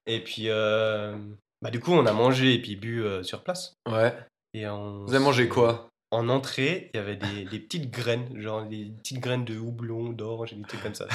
Et 0.07 0.23
puis, 0.23 0.49
euh, 0.49 1.17
bah, 1.63 1.71
du 1.71 1.81
coup, 1.81 1.93
on 1.93 2.07
a 2.07 2.13
mangé 2.13 2.55
et 2.55 2.63
puis 2.63 2.77
bu 2.77 3.03
euh, 3.03 3.23
sur 3.23 3.43
place. 3.43 3.75
Ouais. 3.91 4.15
Et 4.55 4.67
on 4.69 5.05
Vous 5.05 5.15
avez 5.15 5.25
mangé 5.25 5.49
quoi? 5.49 5.89
En 6.13 6.29
entrée, 6.29 6.91
il 6.95 6.97
y 6.99 7.01
avait 7.01 7.17
des, 7.17 7.45
des 7.45 7.59
petites 7.59 7.91
graines, 7.91 8.41
genre 8.41 8.65
des 8.65 8.87
petites 8.99 9.19
graines 9.21 9.45
de 9.45 9.59
houblon, 9.59 10.11
d'orge, 10.11 10.53
et 10.53 10.57
des 10.57 10.63
trucs 10.63 10.83
comme 10.83 10.95
ça. 10.95 11.07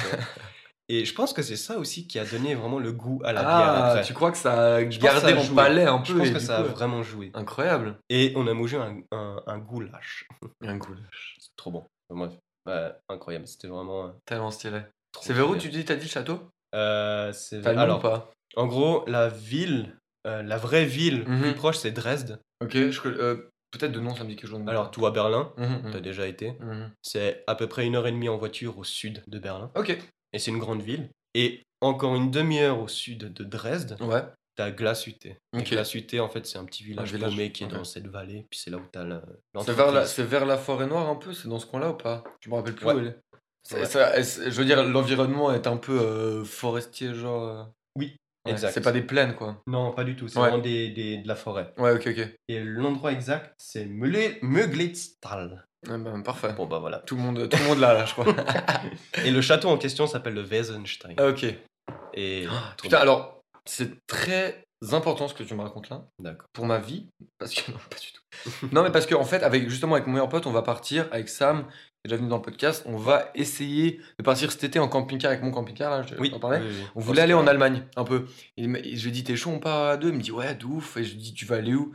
Et 0.88 1.04
je 1.06 1.14
pense 1.14 1.32
que 1.32 1.40
c'est 1.42 1.56
ça 1.56 1.78
aussi 1.78 2.06
qui 2.06 2.18
a 2.18 2.24
donné 2.26 2.54
vraiment 2.54 2.78
le 2.78 2.92
goût 2.92 3.22
à 3.24 3.32
la 3.32 3.40
bière 3.42 3.52
Ah, 3.52 3.90
après. 3.92 4.02
tu 4.04 4.12
crois 4.12 4.30
que 4.30 4.36
ça 4.36 4.74
a 4.76 4.90
Je 4.90 4.98
gardé 5.00 5.38
joué. 5.38 5.56
palais 5.56 5.84
un 5.86 5.98
peu 5.98 6.04
Je 6.12 6.18
pense 6.18 6.30
que 6.30 6.38
ça 6.38 6.58
a 6.58 6.62
vraiment 6.64 7.02
joué. 7.02 7.30
Incroyable. 7.34 7.98
Et 8.10 8.32
on 8.36 8.46
a 8.46 8.52
mangé 8.52 8.76
un, 8.76 9.00
un, 9.12 9.42
un 9.46 9.58
goulash. 9.58 10.28
Un 10.62 10.78
coup. 10.78 10.94
C'est 11.38 11.56
trop 11.56 11.70
bon. 11.70 11.86
Bref, 12.10 12.32
ouais, 12.66 12.90
incroyable. 13.08 13.46
C'était 13.46 13.68
vraiment. 13.68 14.08
euh, 14.08 14.10
Tellement 14.26 14.50
stylé. 14.50 14.82
C'est 15.20 15.32
vers 15.32 15.48
où 15.48 15.56
tu 15.56 15.70
dis, 15.70 15.84
t'as 15.86 15.94
dit 15.96 16.04
le 16.06 16.10
château? 16.10 16.40
Euh, 16.74 17.32
c'est- 17.32 17.66
Alors, 17.66 17.98
ou 17.98 18.02
pas? 18.02 18.30
en 18.56 18.66
gros, 18.66 19.04
la 19.06 19.28
ville, 19.28 19.96
euh, 20.26 20.42
la 20.42 20.56
vraie 20.56 20.84
ville 20.84 21.24
Mhm. 21.26 21.40
plus 21.42 21.54
proche, 21.54 21.76
c'est 21.78 21.90
Dresde. 21.92 22.40
Ok, 22.62 22.76
euh, 22.76 22.90
peut-être 23.70 23.92
de 23.92 24.00
nom, 24.00 24.14
ça 24.14 24.24
me 24.24 24.28
dit 24.30 24.36
quelque 24.36 24.50
chose. 24.50 24.62
Alors, 24.66 24.90
tout 24.90 25.04
à 25.06 25.10
Berlin, 25.10 25.52
t'as 25.56 25.66
mhm, 25.66 26.00
déjà 26.00 26.26
été. 26.26 26.52
mhm. 26.60 26.90
C'est 27.02 27.42
à 27.46 27.54
peu 27.54 27.66
près 27.66 27.86
une 27.86 27.96
heure 27.96 28.06
et 28.06 28.12
demie 28.12 28.28
en 28.28 28.36
voiture 28.36 28.78
au 28.78 28.84
sud 28.84 29.22
de 29.26 29.38
Berlin. 29.38 29.70
Ok. 29.74 29.96
Et 30.32 30.38
c'est 30.38 30.50
une 30.50 30.58
grande 30.58 30.82
ville. 30.82 31.08
Et 31.34 31.62
encore 31.80 32.14
une 32.14 32.30
demi-heure 32.30 32.78
au 32.80 32.88
sud 32.88 33.32
de 33.32 33.44
Dresde, 33.44 33.96
Ouais. 34.00 34.22
t'as 34.54 34.70
Glashütte. 34.70 35.26
Et 35.26 35.36
Ok. 35.56 35.70
Glashütte, 35.70 36.14
en 36.20 36.28
fait, 36.28 36.46
c'est 36.46 36.58
un 36.58 36.64
petit 36.64 36.84
village, 36.84 37.12
village, 37.12 37.30
paumé 37.32 37.50
qui 37.52 37.64
est 37.64 37.68
dans 37.68 37.84
cette 37.84 38.06
vallée. 38.06 38.46
Puis 38.50 38.60
c'est 38.62 38.70
là 38.70 38.76
où 38.76 38.82
t'as 38.92 39.04
le- 39.04 39.20
C'est 39.64 39.72
vers, 39.72 39.90
la, 39.90 40.04
vers 40.04 40.46
la 40.46 40.58
forêt 40.58 40.86
noire 40.86 41.08
un 41.08 41.16
peu, 41.16 41.32
c'est 41.32 41.48
dans 41.48 41.58
ce 41.58 41.66
coin-là 41.66 41.90
ou 41.90 41.94
pas? 41.94 42.22
Je 42.40 42.48
me 42.50 42.54
rappelle 42.54 42.74
plus 42.74 42.86
Ouais. 42.86 42.94
où 42.94 42.98
elle 43.00 43.06
est. 43.08 43.18
Ouais. 43.74 43.84
ça- 43.86 44.20
je 44.20 44.50
veux 44.50 44.64
dire, 44.64 44.82
l'environnement 44.84 45.52
est 45.52 45.66
un 45.68 45.76
peu 45.76 45.98
euh, 45.98 46.44
forestier, 46.44 47.14
genre. 47.14 47.70
Oui, 47.96 48.16
exact. 48.46 48.72
C'est 48.72 48.80
pas 48.80 48.92
des 48.92 49.02
plaines, 49.02 49.34
quoi. 49.34 49.62
Non, 49.66 49.92
pas 49.92 50.04
du 50.04 50.16
tout. 50.16 50.28
C'est 50.28 50.38
Ouais. 50.38 50.48
vraiment 50.48 50.62
des, 50.62 50.88
des- 50.90 51.18
de 51.18 51.28
la 51.28 51.34
forêt. 51.36 51.72
Ouais, 51.78 51.92
ok, 51.92 52.06
ok. 52.08 52.28
Et 52.48 52.60
l'endroit 52.60 53.12
exact, 53.12 53.54
c'est 53.58 53.86
Möglitztal. 53.86 55.66
Ouais, 55.88 55.98
bah, 55.98 56.12
parfait. 56.24 56.52
Bon, 56.56 56.66
bah 56.66 56.78
voilà. 56.78 56.98
Tout 57.00 57.16
le 57.16 57.22
monde, 57.22 57.48
tout 57.48 57.58
le 57.58 57.64
monde 57.64 57.78
là, 57.80 57.92
là, 57.92 58.04
je 58.04 58.12
crois. 58.12 58.26
Et 59.24 59.30
le 59.30 59.40
château 59.40 59.68
en 59.68 59.76
question 59.78 60.06
s'appelle 60.06 60.34
le 60.34 60.42
Wesenstein. 60.42 61.14
Ah, 61.18 61.26
ok. 61.28 61.44
Et. 62.14 62.44
trop 62.46 62.60
Putain, 62.82 62.88
bien. 62.88 62.98
alors, 63.00 63.42
c'est 63.64 63.90
très 64.06 64.64
important 64.90 65.28
ce 65.28 65.34
que 65.34 65.42
tu 65.42 65.54
me 65.54 65.62
racontes 65.62 65.90
là. 65.90 66.08
Pour 66.52 66.66
ma 66.66 66.78
vie 66.78 67.08
parce 67.38 67.54
que 67.54 67.70
non 67.72 67.78
pas 67.90 67.96
du 67.98 68.12
tout 68.12 68.66
non 68.72 68.82
mais 68.82 68.90
parce 68.90 69.06
que 69.06 69.14
en 69.14 69.24
fait 69.24 69.42
avec 69.42 69.68
justement 69.68 69.94
avec 69.94 70.06
mon 70.06 70.14
meilleur 70.14 70.28
pote 70.28 70.46
on 70.46 70.52
va 70.52 70.62
partir 70.62 71.08
avec 71.12 71.28
Sam 71.28 71.66
qui 71.66 71.72
est 72.04 72.08
déjà 72.08 72.16
venu 72.16 72.28
dans 72.28 72.36
le 72.36 72.42
podcast 72.42 72.82
on 72.86 72.96
va 72.96 73.30
essayer 73.34 74.00
de 74.18 74.24
partir 74.24 74.50
cet 74.50 74.64
été 74.64 74.78
en 74.78 74.88
camping-car 74.88 75.30
avec 75.30 75.42
mon 75.42 75.50
camping-car 75.50 75.90
là 75.90 76.02
je 76.02 76.14
Oui, 76.16 76.30
t'en 76.30 76.40
parlais 76.40 76.60
oui, 76.60 76.66
oui. 76.68 76.86
on 76.94 77.00
voulait 77.00 77.22
aller 77.22 77.34
en 77.34 77.46
Allemagne 77.46 77.84
un 77.96 78.04
peu 78.04 78.26
et, 78.56 78.64
je 78.64 79.02
lui 79.02 79.08
ai 79.08 79.12
dit 79.12 79.24
t'es 79.24 79.36
chaud 79.36 79.50
on 79.50 79.60
part 79.60 79.88
à 79.88 79.96
deux 79.96 80.08
il 80.08 80.14
me 80.14 80.22
dit 80.22 80.32
ouais 80.32 80.54
de 80.54 80.64
ouf 80.64 80.96
et 80.96 81.04
je 81.04 81.12
lui 81.12 81.18
dis 81.18 81.34
tu 81.34 81.44
vas 81.44 81.56
aller 81.56 81.74
où? 81.74 81.92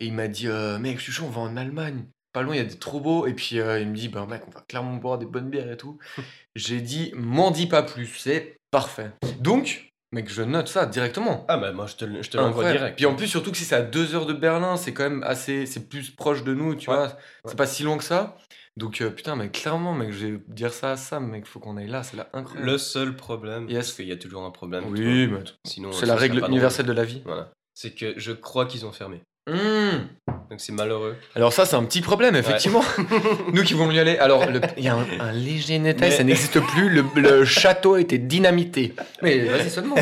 Et 0.00 0.06
il 0.06 0.12
m'a 0.12 0.26
dit 0.28 0.48
euh, 0.48 0.78
mec 0.78 0.98
je 0.98 1.04
suis 1.04 1.12
chaud 1.12 1.26
on 1.26 1.30
va 1.30 1.42
en 1.42 1.56
Allemagne 1.56 2.06
pas 2.34 2.42
loin, 2.42 2.54
il 2.54 2.58
y 2.58 2.60
a 2.60 2.64
des 2.64 2.78
trop 2.78 3.00
beaux. 3.00 3.26
Et 3.26 3.32
puis 3.32 3.60
euh, 3.60 3.80
il 3.80 3.88
me 3.88 3.94
dit, 3.94 4.08
bah 4.08 4.26
mec, 4.28 4.42
on 4.46 4.50
va 4.50 4.60
clairement 4.68 4.96
boire 4.96 5.18
des 5.18 5.24
bonnes 5.24 5.48
bières 5.48 5.70
et 5.70 5.76
tout. 5.78 5.98
J'ai 6.56 6.82
dit, 6.82 7.12
m'en 7.14 7.50
dis 7.50 7.66
pas 7.66 7.82
plus, 7.82 8.06
c'est 8.06 8.56
parfait. 8.70 9.12
Donc, 9.38 9.93
mec, 10.14 10.30
je 10.32 10.42
note 10.42 10.68
ça 10.68 10.86
directement. 10.86 11.44
Ah 11.48 11.58
bah 11.58 11.72
moi 11.72 11.86
je 11.86 11.96
te, 11.96 12.04
le- 12.04 12.22
je 12.22 12.30
te 12.30 12.36
l'envoie 12.38 12.70
direct. 12.72 12.96
Puis 12.96 13.06
en 13.06 13.14
plus, 13.14 13.26
surtout 13.28 13.50
que 13.50 13.56
si 13.56 13.64
c'est 13.64 13.74
à 13.74 13.82
2 13.82 14.14
heures 14.14 14.26
de 14.26 14.32
Berlin, 14.32 14.76
c'est 14.76 14.94
quand 14.94 15.02
même 15.04 15.22
assez. 15.24 15.66
C'est 15.66 15.88
plus 15.88 16.10
proche 16.10 16.42
de 16.44 16.54
nous, 16.54 16.74
tu 16.74 16.88
Ouais, 16.88 16.96
vois. 16.96 17.06
ouais. 17.06 17.12
C'est 17.46 17.56
pas 17.56 17.66
si 17.66 17.82
loin 17.82 17.98
que 17.98 18.04
ça. 18.04 18.36
Donc, 18.76 19.00
euh, 19.02 19.10
putain, 19.10 19.36
mais 19.36 19.50
clairement, 19.50 19.94
mec, 19.94 20.10
je 20.12 20.26
vais 20.26 20.40
dire 20.48 20.72
ça 20.72 20.92
à 20.92 20.96
Sam, 20.96 21.28
mec, 21.28 21.46
faut 21.46 21.60
qu'on 21.60 21.76
aille 21.76 21.86
là, 21.86 22.02
c'est 22.02 22.16
là 22.16 22.28
incroyable. 22.32 22.70
Le 22.72 22.78
seul 22.78 23.14
problème, 23.14 23.68
Yes. 23.68 23.76
parce 23.86 23.92
qu'il 23.92 24.08
y 24.08 24.12
a 24.12 24.16
toujours 24.16 24.42
un 24.44 24.50
problème. 24.50 24.84
Oui, 24.88 25.28
mais 25.28 25.40
sinon 25.64 25.92
c'est 25.92 26.06
la 26.06 26.16
règle 26.16 26.42
universelle 26.48 26.86
de 26.86 26.92
la 26.92 27.04
vie. 27.04 27.22
Voilà. 27.24 27.50
C'est 27.74 27.92
que 27.94 28.14
je 28.18 28.32
crois 28.32 28.66
qu'ils 28.66 28.84
ont 28.86 28.92
fermé. 28.92 29.20
Mmh. 29.46 30.08
Donc 30.50 30.58
c'est 30.60 30.72
malheureux. 30.72 31.16
Alors 31.34 31.52
ça, 31.52 31.66
c'est 31.66 31.76
un 31.76 31.84
petit 31.84 32.00
problème, 32.00 32.34
effectivement. 32.36 32.82
Nous 33.52 33.62
qui 33.62 33.74
voulons 33.74 33.90
y 33.90 33.98
aller. 33.98 34.16
Alors, 34.18 34.44
il 34.76 34.84
y 34.84 34.88
a 34.88 34.94
un, 34.94 35.06
un 35.20 35.32
léger 35.32 35.78
détail, 35.78 36.10
Mais- 36.10 36.16
ça 36.16 36.24
n'existe 36.24 36.60
plus. 36.60 36.88
Le, 36.88 37.04
le 37.16 37.44
château 37.44 37.94
a 37.94 38.00
été 38.00 38.18
dynamité. 38.18 38.94
Mais 39.22 39.40
vas-y 39.40 39.70
seulement. 39.70 39.96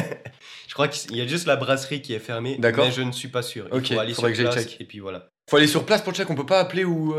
Je 0.69 0.75
crois 0.75 0.89
qu'il 0.89 1.17
y 1.17 1.21
a 1.21 1.27
juste 1.27 1.47
la 1.47 1.57
brasserie 1.57 2.01
qui 2.03 2.15
est 2.15 2.19
fermée, 2.19 2.57
D'accord. 2.59 2.87
mais 2.87 2.93
je 2.93 3.03
ne 3.03 3.13
suis 3.13 3.29
pas 3.29 3.43
sûr. 3.43 3.67
Il 3.73 3.77
Ok, 3.79 3.87
faut 3.93 3.99
aller 3.99 4.15
faudrait 4.15 4.31
que 4.33 4.39
sur 4.39 4.51
place 4.51 4.65
check. 4.69 4.81
et 4.81 4.85
puis 4.85 5.01
voilà. 5.01 5.29
Faut 5.51 5.57
aller 5.57 5.67
sur 5.67 5.85
place 5.85 6.03
pour 6.03 6.13
check. 6.15 6.31
On 6.31 6.35
peut 6.35 6.47
pas 6.47 6.61
appeler 6.61 6.85
ou 6.85 7.15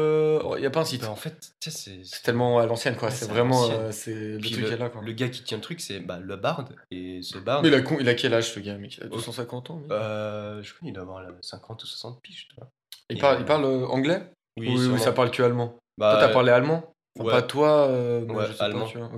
il 0.58 0.64
y 0.64 0.66
a 0.66 0.70
pas 0.70 0.80
un 0.82 0.86
site. 0.86 1.02
Bah, 1.02 1.12
en 1.12 1.16
fait, 1.16 1.54
c'est 1.60 2.02
tellement 2.24 2.60
à 2.60 2.66
l'ancienne, 2.66 2.96
quoi. 2.96 3.10
Ouais, 3.10 3.14
c'est 3.14 3.30
vraiment 3.30 3.70
euh, 3.70 3.92
c'est 3.92 4.14
le 4.14 4.38
Puis 4.40 4.52
truc 4.52 4.70
le, 4.70 4.76
là, 4.78 4.90
quoi. 4.90 5.02
le 5.02 5.12
gars 5.12 5.30
qui 5.30 5.44
tient 5.44 5.58
le 5.58 5.64
truc, 5.64 5.82
c'est 5.82 6.00
bah, 6.00 6.20
le 6.20 6.36
bard. 6.36 6.66
Et 6.90 7.22
ce 7.22 7.38
bard, 7.38 7.62
Mais 7.62 7.68
il 7.68 7.74
a, 7.76 7.82
con- 7.82 7.98
il 8.00 8.08
a 8.10 8.14
quel 8.16 8.34
âge, 8.34 8.52
ce 8.52 8.60
gars, 8.60 8.78
mec? 8.78 8.98
Il 8.98 9.04
a 9.04 9.08
Oh. 9.12 9.16
250 9.16 9.70
ans. 9.72 9.76
mec. 9.78 9.92
euh, 9.92 10.64
je 10.64 10.74
crois 10.74 10.86
qu'il 10.86 10.94
doit 10.94 11.04
avoir 11.04 11.22
là, 11.22 11.30
50 11.42 11.84
ou 11.84 11.86
60 11.86 12.22
piges. 12.22 12.48
Tu 12.50 12.56
vois. 12.56 12.70
il, 13.10 13.20
parle, 13.20 13.36
euh, 13.36 13.40
il 13.42 13.46
parle 13.46 13.66
euh, 13.66 13.86
anglais? 13.88 14.24
Oui, 14.58 14.68
oui, 14.70 14.78
sûrement. 14.80 14.98
ça 14.98 15.12
parle 15.12 15.30
que 15.32 15.44
allemand. 15.44 15.76
Bah, 15.98 16.14
toi, 16.18 16.28
t'as 16.28 16.34
parlé 16.34 16.52
allemand? 16.52 16.94
Enfin, 17.20 17.26
ouais. 17.28 17.32
Pas 17.34 17.42
toi, 17.44 17.88
euh, 17.90 18.26
Ouais, 18.26 18.46
je 18.48 18.52
sais 18.54 18.58
pas, 18.58 18.66
allemand. 18.66 18.86
tu 18.86 18.98
vois. 18.98 19.12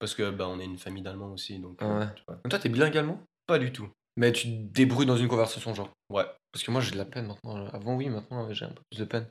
Parce 0.00 0.14
que 0.14 0.30
bah, 0.30 0.46
on 0.48 0.58
est 0.58 0.64
une 0.64 0.78
famille 0.78 1.02
d'Allemands 1.02 1.32
aussi, 1.32 1.58
donc. 1.58 1.78
Ah 1.80 1.84
euh, 1.84 2.00
ouais. 2.00 2.06
tu 2.16 2.22
vois. 2.26 2.38
Toi, 2.48 2.58
t'es 2.58 2.68
bilingue 2.68 2.96
allemand? 2.96 3.20
Pas 3.46 3.58
du 3.58 3.72
tout. 3.72 3.88
Mais 4.16 4.32
tu 4.32 4.48
te 4.48 4.72
débrouilles 4.72 5.06
dans 5.06 5.16
une 5.16 5.28
conversation, 5.28 5.74
genre. 5.74 5.90
Ouais. 6.10 6.24
Parce 6.52 6.64
que 6.64 6.70
moi, 6.70 6.80
j'ai 6.80 6.92
de 6.92 6.96
la 6.98 7.04
peine 7.04 7.26
maintenant. 7.26 7.66
Avant, 7.72 7.94
oui, 7.96 8.08
maintenant, 8.08 8.50
j'ai 8.52 8.64
un 8.64 8.68
peu 8.70 8.82
plus 8.90 9.00
de 9.00 9.04
peine. 9.04 9.26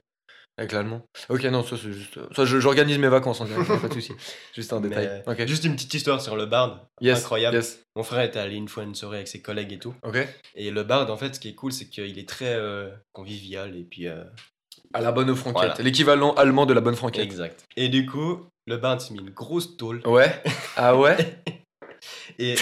Avec 0.59 0.71
l'allemand. 0.71 1.03
Ok, 1.29 1.43
non, 1.45 1.63
ça, 1.63 1.75
c'est 1.77 1.91
juste. 1.93 2.17
Ça, 2.35 2.43
je- 2.45 2.59
j'organise 2.59 2.97
mes 2.97 3.09
vacances 3.09 3.41
en 3.41 3.45
direct, 3.45 3.67
pas 3.79 3.87
de 3.87 3.93
souci. 3.93 4.11
Juste 4.55 4.73
un 4.73 4.79
Mais, 4.79 4.89
détail. 4.89 5.23
Ok. 5.27 5.45
Juste 5.45 5.65
une 5.65 5.75
petite 5.75 5.93
histoire 5.93 6.19
sur 6.19 6.35
le 6.35 6.47
bard. 6.47 6.87
Yes, 6.99 7.19
Incroyable. 7.19 7.57
yes. 7.57 7.83
Mon 7.95 8.01
frère 8.01 8.21
était 8.21 8.39
allé 8.39 8.55
une 8.55 8.67
fois 8.67 8.81
à 8.81 8.85
une 8.87 8.95
soirée 8.95 9.17
avec 9.17 9.27
ses 9.27 9.39
collègues 9.41 9.71
et 9.73 9.77
tout. 9.77 9.93
Ok. 10.01 10.17
Et 10.55 10.71
le 10.71 10.83
bard, 10.83 11.11
en 11.11 11.17
fait, 11.17 11.35
ce 11.35 11.39
qui 11.39 11.49
est 11.49 11.53
cool, 11.53 11.71
c'est 11.71 11.85
qu'il 11.89 12.17
est 12.17 12.27
très 12.27 12.55
euh, 12.55 12.89
convivial 13.13 13.75
et 13.75 13.83
puis. 13.83 14.07
euh, 14.07 14.23
À 14.95 15.01
la 15.01 15.11
bonne 15.11 15.35
franquette. 15.35 15.61
Voilà. 15.69 15.83
L'équivalent 15.83 16.33
allemand 16.33 16.65
de 16.65 16.73
la 16.73 16.81
bonne 16.81 16.95
franquette. 16.95 17.23
Exact. 17.23 17.63
Et 17.75 17.89
du 17.89 18.07
coup, 18.07 18.47
le 18.65 18.77
bard 18.77 18.99
s'est 18.99 19.13
mis 19.13 19.19
une 19.19 19.29
grosse 19.29 19.77
tôle. 19.77 20.01
Ouais. 20.07 20.41
Ah 20.75 20.97
ouais? 20.97 21.17
Et 22.39 22.55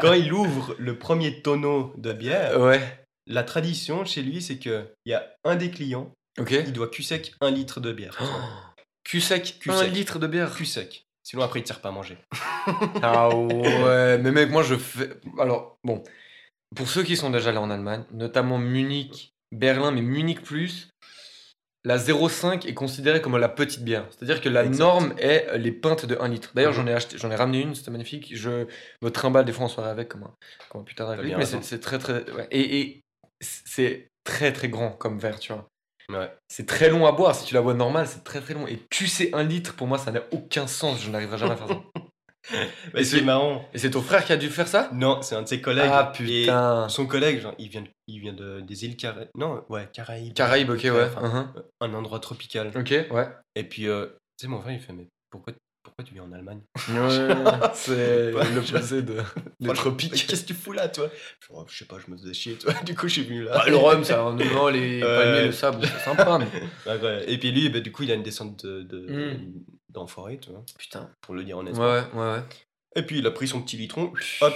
quand 0.00 0.12
il 0.14 0.32
ouvre 0.32 0.74
le 0.78 0.98
premier 0.98 1.42
tonneau 1.42 1.92
de 1.98 2.12
bière, 2.14 2.58
Ouais. 2.60 2.80
La 3.28 3.42
tradition 3.44 4.04
chez 4.04 4.22
lui, 4.22 4.42
c'est 4.42 4.58
qu'il 4.58 4.86
y 5.06 5.12
a 5.14 5.32
un 5.44 5.56
des 5.56 5.70
clients, 5.70 6.12
Ok. 6.38 6.50
il 6.52 6.72
doit 6.72 6.88
cul 6.88 7.02
sec 7.02 7.34
un 7.40 7.50
litre 7.50 7.80
de 7.80 7.92
bière. 7.92 8.18
Cul 9.04 9.20
sec, 9.20 9.58
Cul 9.60 9.70
un 9.70 9.78
sec. 9.78 9.92
litre 9.92 10.18
de 10.18 10.26
bière. 10.26 10.54
Cul 10.54 10.66
sec. 10.66 11.04
Sinon, 11.22 11.42
après, 11.42 11.60
il 11.60 11.62
ne 11.62 11.66
sert 11.68 11.80
pas 11.80 11.90
à 11.90 11.92
manger. 11.92 12.18
Ah 13.02 13.34
ouais, 13.34 14.18
mais 14.18 14.30
mec, 14.30 14.50
moi 14.50 14.62
je 14.62 14.74
fais. 14.76 15.10
Alors, 15.38 15.78
bon, 15.84 16.02
pour 16.76 16.88
ceux 16.88 17.02
qui 17.02 17.16
sont 17.16 17.30
déjà 17.30 17.48
allés 17.50 17.58
en 17.58 17.70
Allemagne, 17.70 18.04
notamment 18.12 18.58
Munich, 18.58 19.30
Berlin, 19.52 19.90
mais 19.90 20.02
Munich 20.02 20.42
plus, 20.42 20.88
la 21.84 21.96
0,5 21.96 22.66
est 22.66 22.74
considérée 22.74 23.22
comme 23.22 23.36
la 23.38 23.48
petite 23.48 23.82
bière. 23.84 24.06
C'est-à-dire 24.10 24.40
que 24.42 24.48
la 24.50 24.64
Exact. 24.64 24.78
norme 24.80 25.14
est 25.18 25.56
les 25.58 25.72
pintes 25.72 26.04
de 26.06 26.16
1 26.20 26.28
litre. 26.28 26.50
D'ailleurs, 26.54 26.72
Mhm. 26.72 26.76
j'en 26.76 26.86
ai 26.88 26.92
acheté, 26.94 27.16
j'en 27.18 27.30
ai 27.30 27.36
ramené 27.36 27.60
une, 27.62 27.74
c'était 27.74 27.90
magnifique. 27.90 28.34
Je 28.34 28.66
me 29.02 29.10
trimballe 29.10 29.44
des 29.46 29.52
fois 29.52 29.64
en 29.64 29.68
soirée 29.68 29.90
avec 29.90 30.08
comme 30.08 30.24
un, 30.24 30.34
comme 30.68 30.82
un 30.82 30.84
putain 30.84 31.16
mais 31.16 31.46
c'est 31.46 31.62
c'est 31.64 31.80
très 31.80 31.98
très. 31.98 32.30
ouais. 32.32 32.48
Et, 32.50 32.80
et 32.80 33.00
c'est 33.40 34.08
très 34.24 34.52
très 34.52 34.68
grand 34.68 34.90
comme 34.90 35.18
verre, 35.18 35.38
tu 35.38 35.52
vois. 35.52 35.68
Ouais. 36.10 36.32
C'est 36.48 36.66
très 36.66 36.88
long 36.88 37.06
à 37.06 37.12
boire. 37.12 37.34
Si 37.34 37.44
tu 37.44 37.54
la 37.54 37.60
bois 37.62 37.74
normale, 37.74 38.06
c'est 38.06 38.24
très 38.24 38.40
très 38.40 38.54
long. 38.54 38.66
Et 38.66 38.80
tu 38.90 39.06
sais, 39.06 39.30
un 39.34 39.42
litre, 39.42 39.74
pour 39.76 39.86
moi, 39.86 39.98
ça 39.98 40.10
n'a 40.10 40.22
aucun 40.32 40.66
sens. 40.66 41.02
Je 41.02 41.10
n'arriverai 41.10 41.36
jamais 41.38 41.52
à 41.52 41.56
faire 41.56 41.68
ça. 41.68 41.80
Mais 42.94 43.04
c'est- 43.04 43.20
marrant. 43.20 43.68
Et 43.74 43.78
c'est 43.78 43.90
ton 43.90 44.00
frère 44.00 44.24
qui 44.24 44.32
a 44.32 44.38
dû 44.38 44.48
faire 44.48 44.68
ça? 44.68 44.88
Non, 44.94 45.20
c'est 45.20 45.34
un 45.34 45.42
de 45.42 45.48
ses 45.48 45.60
collègues. 45.60 45.90
Ah 45.92 46.10
Et 46.20 46.42
putain. 46.42 46.88
son 46.88 47.06
collègue, 47.06 47.40
genre, 47.40 47.54
il 47.58 47.68
vient, 47.68 47.84
il 48.06 48.20
vient 48.20 48.32
de, 48.32 48.60
des 48.60 48.86
îles 48.86 48.96
Caraïbes. 48.96 49.28
Non, 49.36 49.62
ouais, 49.68 49.86
Caraïbes. 49.92 50.32
Caraïbes, 50.32 50.70
ok, 50.70 50.80
ouais. 50.84 51.10
Enfin, 51.14 51.28
mhm. 51.54 51.62
Un 51.82 51.94
endroit 51.94 52.20
tropical. 52.20 52.72
Ok, 52.74 52.94
ouais. 53.10 53.28
Et 53.54 53.64
puis, 53.64 53.86
euh, 53.86 54.06
tu 54.38 54.46
sais, 54.46 54.48
mon 54.48 54.62
frère, 54.62 54.72
il 54.72 54.80
fait, 54.80 54.94
mais 54.94 55.08
pourquoi, 55.30 55.52
pourquoi 55.88 56.04
tu 56.04 56.14
viens 56.14 56.22
en 56.24 56.32
Allemagne? 56.32 56.60
C'est 57.74 58.32
Ouais, 58.32 58.50
l'opposé 58.54 59.02
de, 59.02 59.16
Mais 59.60 59.72
tropiques. 59.72 60.26
Qu'est-ce 60.26 60.42
que 60.42 60.48
tu 60.48 60.54
fous 60.54 60.72
là, 60.72 60.88
toi? 60.88 61.10
Je, 61.40 61.54
je 61.72 61.78
sais 61.78 61.84
pas, 61.84 61.96
je 62.04 62.10
me 62.10 62.16
faisais 62.16 62.34
chier, 62.34 62.54
toi. 62.54 62.72
Du 62.84 62.94
coup, 62.94 63.08
je 63.08 63.14
suis 63.14 63.24
venu 63.24 63.44
là. 63.44 63.62
Ah, 63.64 63.68
le 63.70 63.76
rhum, 63.76 64.04
ça, 64.04 64.16
non, 64.18 64.68
les 64.68 65.02
Ouais. 65.02 65.16
palmiers, 65.16 65.46
le 65.46 65.52
sable, 65.52 65.80
c'est 65.86 66.04
sympa. 66.04 66.38
Mais... 66.38 66.46
Ouais, 66.86 67.00
ouais. 67.00 67.24
Et 67.30 67.38
puis 67.38 67.50
lui, 67.50 67.68
bah, 67.68 67.80
du 67.80 67.92
coup, 67.92 68.02
il 68.04 68.10
a 68.10 68.14
une 68.14 68.22
descente 68.22 68.64
de, 68.64 68.82
de, 68.82 68.98
Mm. 69.08 69.52
d'enfoiré, 69.90 70.38
tu 70.38 70.50
vois, 70.50 70.64
Putain. 70.78 71.10
pour 71.20 71.34
le 71.34 71.44
dire 71.44 71.56
Ouais, 71.56 71.62
honnêtement. 71.62 71.84
ouais, 71.92 72.02
ouais. 72.14 72.32
ouais. 72.34 72.42
Et 72.96 73.02
puis, 73.02 73.18
il 73.18 73.26
a 73.26 73.30
pris 73.30 73.48
son 73.48 73.60
petit 73.62 73.76
litron, 73.76 74.12
hop, 74.40 74.54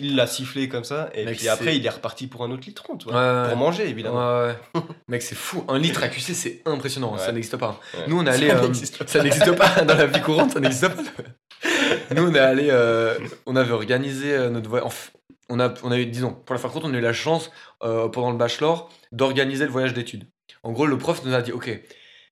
il 0.00 0.16
l'a 0.16 0.26
sifflé 0.26 0.68
comme 0.68 0.84
ça, 0.84 1.10
et 1.14 1.24
Mec, 1.24 1.38
puis 1.38 1.48
après, 1.48 1.76
il 1.76 1.84
est 1.86 1.90
reparti 1.90 2.26
pour 2.26 2.42
un 2.44 2.50
autre 2.50 2.62
litron, 2.66 2.96
tu 2.96 3.08
vois, 3.08 3.14
Ouais, 3.14 3.42
ouais. 3.42 3.48
pour 3.48 3.56
manger, 3.58 3.88
évidemment. 3.88 4.40
Ouais, 4.42 4.54
ouais. 4.74 4.80
Mec, 5.08 5.22
c'est 5.22 5.34
fou. 5.34 5.64
Un 5.68 5.78
litre 5.78 6.02
à 6.02 6.08
QC, 6.08 6.34
c'est 6.34 6.62
impressionnant. 6.66 7.16
Ça 7.18 7.32
n'existe 7.32 7.56
pas. 7.56 7.78
Nous, 8.08 8.18
on 8.18 8.26
est 8.26 8.30
allé. 8.30 8.48
Ça 8.48 8.56
euh, 8.56 8.62
n'existe 8.62 8.98
pas. 8.98 9.06
ça 9.06 9.22
n'existe 9.22 9.52
pas 9.56 9.82
dans 9.82 9.94
la 9.96 10.06
vie 10.06 10.20
courante, 10.20 10.52
ça 10.52 10.60
n'existe 10.60 10.88
pas. 10.88 11.02
Nous, 12.14 12.22
on 12.28 12.34
est 12.34 12.38
allé. 12.38 12.68
euh, 12.70 13.18
on 13.46 13.54
avait 13.56 13.72
organisé 13.72 14.32
euh, 14.32 14.50
notre 14.50 14.68
voyage. 14.68 14.86
Enfin, 14.86 15.10
on 15.48 15.60
a, 15.60 15.72
on 15.82 15.90
a 15.90 15.98
eu, 15.98 16.06
disons, 16.06 16.32
pour 16.32 16.54
la 16.54 16.60
faire 16.60 16.70
courte, 16.70 16.84
on 16.84 16.94
a 16.94 16.96
eu 16.96 17.00
la 17.02 17.12
chance 17.12 17.50
euh, 17.82 18.08
pendant 18.08 18.30
le 18.30 18.36
bachelor 18.38 18.90
d'organiser 19.12 19.64
le 19.64 19.70
voyage 19.70 19.92
d'études. 19.94 20.26
En 20.62 20.72
gros, 20.72 20.86
le 20.86 20.96
prof 20.98 21.22
nous 21.24 21.34
a 21.34 21.42
dit 21.42 21.52
Ok, 21.52 21.68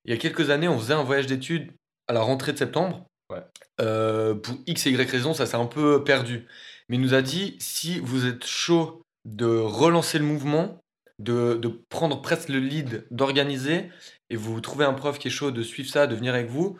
il 0.04 0.10
y 0.10 0.14
a 0.14 0.18
quelques 0.18 0.50
années, 0.50 0.68
on 0.68 0.78
faisait 0.78 0.94
un 0.94 1.02
voyage 1.02 1.26
d'études 1.26 1.72
à 2.06 2.12
la 2.12 2.20
rentrée 2.20 2.52
de 2.52 2.58
septembre. 2.58 3.04
Ouais. 3.30 3.40
Euh, 3.80 4.34
pour 4.34 4.54
X 4.66 4.86
et 4.86 4.90
Y 4.90 5.10
raison, 5.10 5.34
ça 5.34 5.44
s'est 5.46 5.56
un 5.56 5.66
peu 5.66 6.02
perdu. 6.04 6.46
Mais 6.88 6.96
il 6.96 7.00
nous 7.02 7.14
a 7.14 7.22
dit 7.22 7.56
si 7.58 7.98
vous 8.00 8.26
êtes 8.26 8.44
chaud 8.46 9.02
de 9.24 9.46
relancer 9.46 10.18
le 10.18 10.24
mouvement, 10.24 10.80
de, 11.18 11.54
de 11.54 11.68
prendre 11.88 12.22
presque 12.22 12.48
le 12.48 12.60
lead, 12.60 13.06
d'organiser, 13.10 13.90
et 14.30 14.36
vous 14.36 14.60
trouvez 14.60 14.84
un 14.84 14.94
prof 14.94 15.18
qui 15.18 15.28
est 15.28 15.32
chaud 15.32 15.50
de 15.50 15.62
suivre 15.62 15.90
ça, 15.90 16.06
de 16.06 16.14
venir 16.14 16.34
avec 16.34 16.48
vous, 16.48 16.78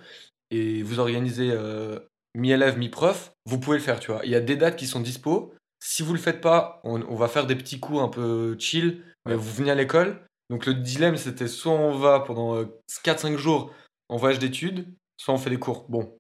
et 0.51 0.83
vous 0.83 0.99
organisez 0.99 1.51
euh, 1.53 1.99
mi-élève, 2.35 2.79
mi-prof, 2.79 3.33
vous 3.47 3.59
pouvez 3.59 3.79
le 3.79 3.83
faire, 3.83 4.01
tu 4.01 4.11
vois. 4.11 4.21
Il 4.25 4.31
y 4.31 4.35
a 4.37 4.41
des 4.41 4.57
dates 4.57 4.77
qui 4.77 4.87
sont 4.87 5.01
dispo. 5.01 5.53
Si 5.81 6.03
vous 6.03 6.13
le 6.15 6.19
faites 6.19 6.41
pas, 6.41 6.81
on, 6.85 7.03
on 7.03 7.15
va 7.17 7.29
faire 7.29 7.47
des 7.47 7.57
petits 7.57 7.81
cours 7.81 8.03
un 8.03 8.09
peu 8.09 8.57
chill, 8.59 9.03
mais 9.27 9.35
Ouais. 9.35 9.39
vous 9.39 9.53
venez 9.53 9.71
à 9.71 9.75
l'école. 9.75 10.25
Donc 10.51 10.65
le 10.65 10.75
dilemme, 10.75 11.17
c'était 11.17 11.49
soit 11.49 11.73
on 11.73 11.99
va 11.99 12.21
pendant 12.21 12.57
euh, 12.57 12.65
4-5 13.05 13.37
jours 13.37 13.73
en 14.09 14.17
voyage 14.17 14.39
d'études, 14.39 14.87
soit 15.19 15.35
on 15.35 15.39
fait 15.39 15.51
des 15.51 15.59
cours. 15.59 15.85
Bon, 15.91 16.18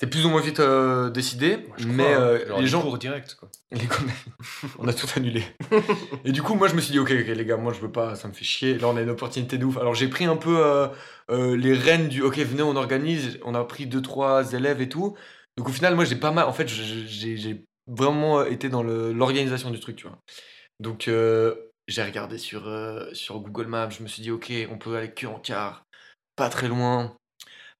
c'était 0.00 0.10
plus 0.10 0.26
ou 0.26 0.28
moins 0.28 0.40
vite 0.40 0.60
euh, 0.60 1.10
décidé, 1.10 1.58
Je 1.76 1.88
mais 1.88 2.04
crois, 2.04 2.16
euh, 2.18 2.46
Genre 2.46 2.60
les 2.60 2.66
gens... 2.68 2.82
cours 2.82 2.98
direct, 2.98 3.34
quoi. 3.34 3.50
Les 3.72 3.80
on 4.78 4.86
a 4.86 4.92
tout 4.92 5.08
annulé. 5.16 5.42
Et 6.24 6.30
du 6.30 6.40
coup, 6.40 6.54
moi, 6.54 6.68
je 6.68 6.76
me 6.76 6.80
suis 6.80 6.92
dit, 6.92 7.00
ok, 7.00 7.10
ok, 7.10 7.26
les 7.26 7.44
gars, 7.44 7.56
moi, 7.56 7.72
je 7.72 7.80
veux 7.80 7.90
pas, 7.90 8.14
ça 8.14 8.28
me 8.28 8.32
fait 8.32 8.44
chier. 8.44 8.78
Là, 8.78 8.86
on 8.86 8.96
a 8.96 9.02
une 9.02 9.10
opportunité 9.10 9.58
de 9.58 9.64
ouf. 9.64 9.76
Alors, 9.76 9.96
j'ai 9.96 10.06
pris 10.06 10.26
un 10.26 10.36
peu 10.36 10.56
euh, 11.30 11.56
les 11.56 11.74
rênes 11.74 12.06
du, 12.06 12.22
ok, 12.22 12.38
venez, 12.38 12.62
on 12.62 12.76
organise. 12.76 13.40
On 13.44 13.56
a 13.56 13.64
pris 13.64 13.86
deux, 13.86 14.00
trois 14.00 14.52
élèves 14.52 14.80
et 14.80 14.88
tout. 14.88 15.16
Donc, 15.56 15.68
au 15.68 15.72
final, 15.72 15.96
moi, 15.96 16.04
j'ai 16.04 16.14
pas 16.14 16.30
mal. 16.30 16.46
En 16.46 16.52
fait, 16.52 16.68
j'ai 16.68 17.64
vraiment 17.88 18.44
été 18.44 18.68
dans 18.68 18.84
l'organisation 18.84 19.70
du 19.70 19.80
truc, 19.80 19.96
tu 19.96 20.06
vois. 20.06 20.20
Donc, 20.78 21.10
j'ai 21.88 22.02
regardé 22.04 22.38
sur, 22.38 22.70
sur 23.14 23.40
Google 23.40 23.66
Maps. 23.66 23.90
Je 23.90 24.04
me 24.04 24.08
suis 24.08 24.22
dit, 24.22 24.30
ok, 24.30 24.52
on 24.70 24.78
peut 24.78 24.96
aller 24.96 25.10
que 25.10 25.26
en 25.26 25.40
car, 25.40 25.82
pas 26.36 26.50
très 26.50 26.68
loin. 26.68 27.17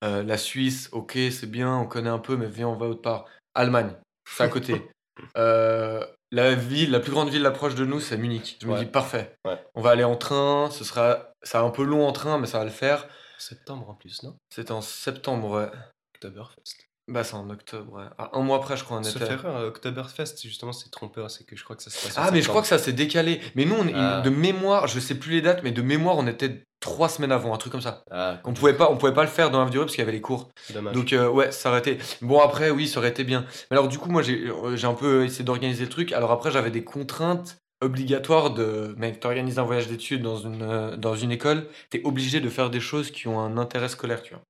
Euh, 0.05 0.23
la 0.23 0.37
Suisse, 0.39 0.89
ok, 0.93 1.12
c'est 1.31 1.51
bien, 1.51 1.77
on 1.77 1.87
connaît 1.87 2.11
un 2.11 2.19
peu, 2.19 2.37
mais 2.37 2.47
viens, 2.47 2.69
on 2.69 2.77
va 2.77 2.87
autre 2.87 3.03
part. 3.03 3.25
Allemagne, 3.55 3.95
c'est 4.29 4.45
à 4.45 4.49
côté. 4.49 4.89
Euh, 5.37 6.07
la 6.31 6.55
ville, 6.55 6.93
la 6.93 7.01
plus 7.01 7.11
grande 7.11 7.29
ville 7.29 7.43
la 7.43 7.51
proche 7.51 7.75
de 7.75 7.85
nous, 7.85 7.99
c'est 7.99 8.16
Munich. 8.16 8.57
Je 8.62 8.69
me 8.69 8.79
dis 8.79 8.87
parfait. 8.87 9.35
Ouais. 9.45 9.61
On 9.75 9.81
va 9.83 9.91
aller 9.91 10.05
en 10.05 10.15
train. 10.15 10.70
Ce 10.70 10.85
sera, 10.85 11.33
ça 11.43 11.61
un 11.62 11.70
peu 11.70 11.83
long 11.83 12.07
en 12.07 12.12
train, 12.12 12.39
mais 12.39 12.47
ça 12.47 12.59
va 12.59 12.65
le 12.65 12.70
faire. 12.70 13.09
Septembre 13.37 13.91
en 13.91 13.95
plus, 13.95 14.23
non? 14.23 14.37
C'était 14.55 14.70
en 14.70 14.81
septembre, 14.81 15.51
ouais. 15.51 15.69
Oktoberfest. 16.15 16.85
Bah 17.09 17.25
c'est 17.25 17.35
en 17.35 17.51
octobre, 17.51 17.95
ouais. 17.95 18.05
Ah, 18.16 18.31
un 18.35 18.43
mois 18.43 18.59
après, 18.59 18.77
je 18.77 18.85
crois, 18.85 18.99
on 18.99 19.03
Sauf 19.03 19.20
était. 19.23 19.33
erreur, 19.33 19.57
euh, 19.57 19.69
Oktoberfest, 19.70 20.37
justement, 20.43 20.73
c'est 20.73 20.91
trompeur, 20.91 21.33
c'est 21.33 21.43
que 21.45 21.57
je 21.57 21.65
crois 21.65 21.75
que 21.75 21.83
ça 21.83 21.91
se 21.91 22.01
passe 22.07 22.16
en 22.16 22.23
Ah, 22.23 22.31
mais 22.31 22.41
je 22.41 22.49
crois 22.49 22.62
que 22.62 22.69
ça 22.69 22.79
s'est 22.79 22.93
décalé. 22.93 23.41
Mais 23.57 23.65
nous, 23.65 23.75
on 23.75 23.89
est- 23.89 23.93
Ah. 23.97 24.20
de 24.20 24.31
mémoire, 24.31 24.87
je 24.87 25.01
sais 25.01 25.16
plus 25.16 25.33
les 25.33 25.43
dates, 25.43 25.65
mais 25.65 25.73
de 25.73 25.83
mémoire, 25.83 26.16
on 26.16 26.29
était 26.29 26.62
trois 26.81 27.09
semaines 27.09 27.33
avant, 27.33 27.55
un 27.55 27.59
truc 27.59 27.73
comme 27.73 27.81
ça. 27.81 28.03
Ah, 28.11 28.41
On 28.45 28.53
pouvait 28.55 28.75
pas, 28.75 28.91
on 28.91 28.97
pouvait 28.97 29.13
pas 29.15 29.23
le 29.25 29.29
faire 29.29 29.51
dans 29.51 29.65
la 29.65 29.71
durée 29.71 29.85
parce 29.85 29.95
qu'il 29.95 30.03
y 30.03 30.07
avait 30.07 30.13
les 30.13 30.21
cours. 30.21 30.49
dommage. 30.73 30.95
Donc 30.95 31.13
euh, 31.13 31.29
ouais, 31.29 31.51
ça 31.53 31.71
aurait 31.71 31.81
été. 31.81 31.99
Bon 32.23 32.41
après 32.41 32.71
oui, 32.71 32.87
ça 32.89 32.99
aurait 33.01 33.09
été 33.11 33.25
bien. 33.25 33.45
Mais 33.71 33.77
alors 33.77 33.89
du 33.89 33.99
coup 33.99 34.11
moi 34.11 34.23
j'ai 34.23 34.51
j'ai 34.75 34.87
un 34.87 34.95
peu 34.95 35.25
essayé 35.25 35.45
d'organiser 35.45 35.85
le 35.85 35.91
truc. 35.91 36.13
Alors 36.13 36.31
après 36.31 36.51
j'avais 36.51 36.71
des 36.71 36.85
contraintes 36.85 37.59
obligatoire 37.81 38.51
de. 38.55 38.95
Mec, 38.99 39.21
t'organises 39.21 39.59
un 39.59 39.65
voyage 39.65 39.87
d'études 39.89 40.23
dans 40.23 40.37
une, 40.37 40.63
euh, 40.63 40.97
dans 40.97 41.15
une 41.15 41.31
école, 41.33 41.69
t'es 41.91 42.01
obligé 42.05 42.41
de 42.41 42.49
faire 42.49 42.71
des 42.71 42.81
choses 42.81 43.11
qui 43.11 43.29
ont 43.29 43.39
un 43.41 43.57
intérêt 43.57 43.89
scolaire, 43.89 44.23
tu 44.23 44.35
vois. 44.35 44.43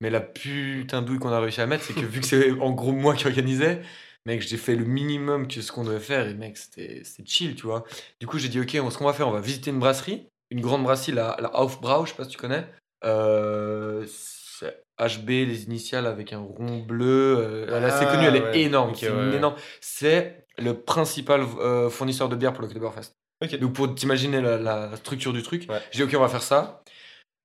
Mais 0.00 0.10
la 0.10 0.20
putain 0.20 1.02
douille 1.02 1.18
qu'on 1.18 1.30
a 1.32 1.40
réussi 1.40 1.60
à 1.60 1.66
mettre, 1.66 1.84
c'est 1.84 1.92
que 1.94 2.00
vu 2.06 2.20
que 2.20 2.26
c'est 2.26 2.50
en 2.60 2.70
gros 2.70 2.92
moi 2.92 3.14
qui 3.14 3.26
organisais, 3.26 3.82
mec, 4.26 4.42
j'ai 4.42 4.56
fait 4.56 4.76
le 4.76 4.84
minimum 4.84 5.48
que 5.48 5.60
ce 5.60 5.72
qu'on 5.72 5.84
devait 5.84 5.98
faire 6.00 6.28
et 6.28 6.34
mec, 6.34 6.56
c'était 6.56 7.02
c'était 7.04 7.28
chill, 7.28 7.54
tu 7.56 7.62
vois. 7.66 7.84
Du 8.20 8.26
coup, 8.26 8.38
j'ai 8.38 8.48
dit, 8.48 8.60
ok, 8.60 8.76
on- 8.82 8.90
ce 8.90 8.98
qu'on 8.98 9.06
va 9.06 9.12
faire, 9.12 9.28
on 9.28 9.32
va 9.32 9.40
visiter 9.40 9.70
une 9.70 9.78
brasserie, 9.80 10.28
une 10.50 10.60
grande 10.60 10.82
brasserie, 10.82 11.12
la, 11.12 11.36
la 11.40 11.54
Aufbrau, 11.56 12.04
je 12.06 12.10
sais 12.10 12.16
pas 12.16 12.24
si 12.24 12.30
tu 12.30 12.38
connais. 12.38 12.66
Euh, 13.04 14.04
c'est 14.06 14.82
HB, 14.98 15.28
les 15.28 15.64
initiales 15.64 16.06
avec 16.06 16.32
un 16.32 16.40
rond 16.40 16.78
bleu. 16.78 17.36
euh, 17.38 17.66
elle 17.68 17.82
est 17.84 17.86
assez 17.86 18.04
Ah, 18.08 18.12
connue, 18.12 18.26
elle 18.26 18.36
est 18.36 18.42
ouais. 18.42 18.60
énorme. 18.62 18.94
C'est 18.94 19.10
ouais, 19.10 19.36
énorme. 19.36 19.54
C'est 19.80 20.44
le 20.58 20.74
principal 20.74 21.42
euh, 21.60 21.88
fournisseur 21.90 22.28
de 22.28 22.36
bière 22.36 22.52
pour 22.52 22.62
le 22.62 22.68
Oktoberfest. 22.68 23.12
Ok. 23.44 23.56
Donc 23.60 23.72
pour 23.74 23.94
t'imaginer 23.94 24.40
la, 24.40 24.58
la 24.58 24.96
structure 24.96 25.32
du 25.32 25.42
truc, 25.44 25.66
Ouais. 25.70 25.80
j'ai 25.92 26.04
dit 26.04 26.12
ok 26.12 26.18
on 26.18 26.22
va 26.24 26.28
faire 26.28 26.42
ça. 26.42 26.82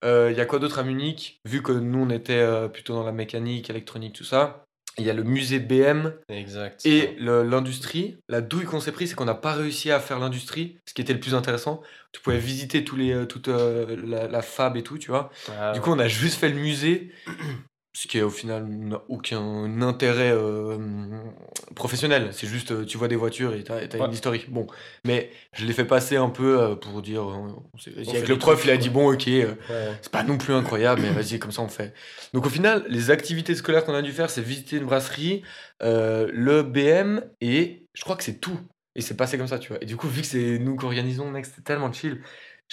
Euh, 0.04 0.30
Il 0.32 0.38
y 0.38 0.42
a 0.42 0.46
quoi 0.46 0.58
d'autre 0.58 0.80
à 0.80 0.84
Munich? 0.84 1.40
Vu 1.46 1.62
que 1.62 1.72
nous 1.72 2.00
on 2.00 2.10
était 2.10 2.40
euh, 2.40 2.68
plutôt 2.68 2.94
dans 2.96 3.04
la 3.04 3.12
mécanique, 3.12 3.70
électronique, 3.70 4.16
tout 4.16 4.24
ça. 4.24 4.66
Il 5.00 5.06
y 5.06 5.10
a 5.10 5.14
le 5.14 5.24
musée 5.24 5.60
BM 5.60 6.14
Exact. 6.30 6.86
et 6.86 7.16
l'industrie. 7.20 8.18
La 8.30 8.42
douille 8.42 8.66
qu'on 8.66 8.80
s'est 8.80 8.92
pris, 8.92 9.08
c'est 9.08 9.16
qu'on 9.16 9.26
n'a 9.26 9.34
pas 9.34 9.54
réussi 9.54 9.90
à 9.92 10.00
faire 10.00 10.20
l'industrie, 10.20 10.78
ce 10.86 10.94
qui 10.94 11.02
était 11.02 11.14
le 11.14 11.20
plus 11.20 11.34
intéressant. 11.34 11.82
Tu 12.12 12.22
pouvais 12.22 12.38
visiter 12.38 12.84
tous 12.84 12.96
les, 12.96 13.12
euh, 13.12 13.26
toute 13.26 13.48
euh, 13.48 13.98
la, 14.06 14.28
la 14.28 14.42
fab 14.44 14.78
et 14.78 14.84
tout, 14.84 15.00
tu 15.00 15.10
vois. 15.10 15.32
Ah, 15.60 15.72
Du 15.74 15.82
coup, 15.82 15.90
on 15.92 15.98
a 16.00 16.08
juste 16.08 16.40
fait 16.40 16.50
le 16.50 16.56
musée, 16.60 17.12
ce 17.96 18.08
qui 18.08 18.20
au 18.22 18.30
final 18.32 18.66
n'a 18.68 19.02
aucun 19.08 19.82
intérêt 19.82 20.32
euh, 20.34 20.78
professionnel. 21.76 22.30
C'est 22.32 22.48
juste, 22.48 22.72
euh, 22.72 22.86
tu 22.86 22.98
vois 22.98 23.08
des 23.08 23.16
voitures 23.16 23.54
et 23.54 23.64
t'as 23.64 23.76
as 23.76 23.80
Ouais. 23.98 24.06
une 24.08 24.14
historique. 24.14 24.50
Bon, 24.52 24.66
mais 25.06 25.30
je 25.54 25.66
l'ai 25.66 25.74
fait 25.74 25.86
passer 25.86 26.16
un 26.16 26.30
peu 26.30 26.60
euh, 26.60 26.76
pour 26.76 27.02
dire. 27.02 27.24
euh, 27.30 27.50
avec 28.10 28.28
le 28.28 28.38
prof, 28.38 28.56
trucs, 28.56 28.66
il 28.66 28.72
a 28.72 28.78
dit 28.78 28.90
bon, 28.90 29.14
ok, 29.14 29.26
ouais. 29.28 29.58
c'est 30.02 30.12
pas 30.12 30.24
non 30.24 30.38
plus 30.38 30.54
incroyable, 30.54 31.02
mais 31.02 31.12
vas-y, 31.12 31.40
comme 31.40 31.52
ça 31.52 31.62
on 31.62 31.68
fait. 31.70 31.94
Donc 32.34 32.46
au 32.46 32.50
final, 32.50 32.84
les 32.90 33.12
activités 33.12 33.56
scolaires 33.56 33.86
qu'on 33.86 33.94
a 33.94 34.02
dû 34.02 34.12
faire, 34.12 34.30
c'est 34.30 34.42
visiter 34.42 34.78
une 34.78 34.86
brasserie, 34.86 35.44
le 35.82 36.62
BM, 36.64 37.22
et 37.42 37.86
je 37.94 38.02
crois 38.04 38.16
que 38.16 38.24
c'est 38.24 38.40
tout. 38.40 38.60
Et 38.96 39.02
c'est 39.02 39.18
passé 39.18 39.38
comme 39.40 39.48
ça, 39.48 39.58
tu 39.58 39.70
vois. 39.70 39.82
Et 39.82 39.88
du 39.88 39.98
coup, 39.98 40.08
vu 40.08 40.22
que 40.22 40.28
c'est 40.28 40.60
nous 40.60 40.78
qui 40.78 40.86
organisons, 40.86 41.30
mec, 41.32 41.46
c'était 41.48 41.62
tellement 41.64 41.92
chill. 41.92 42.22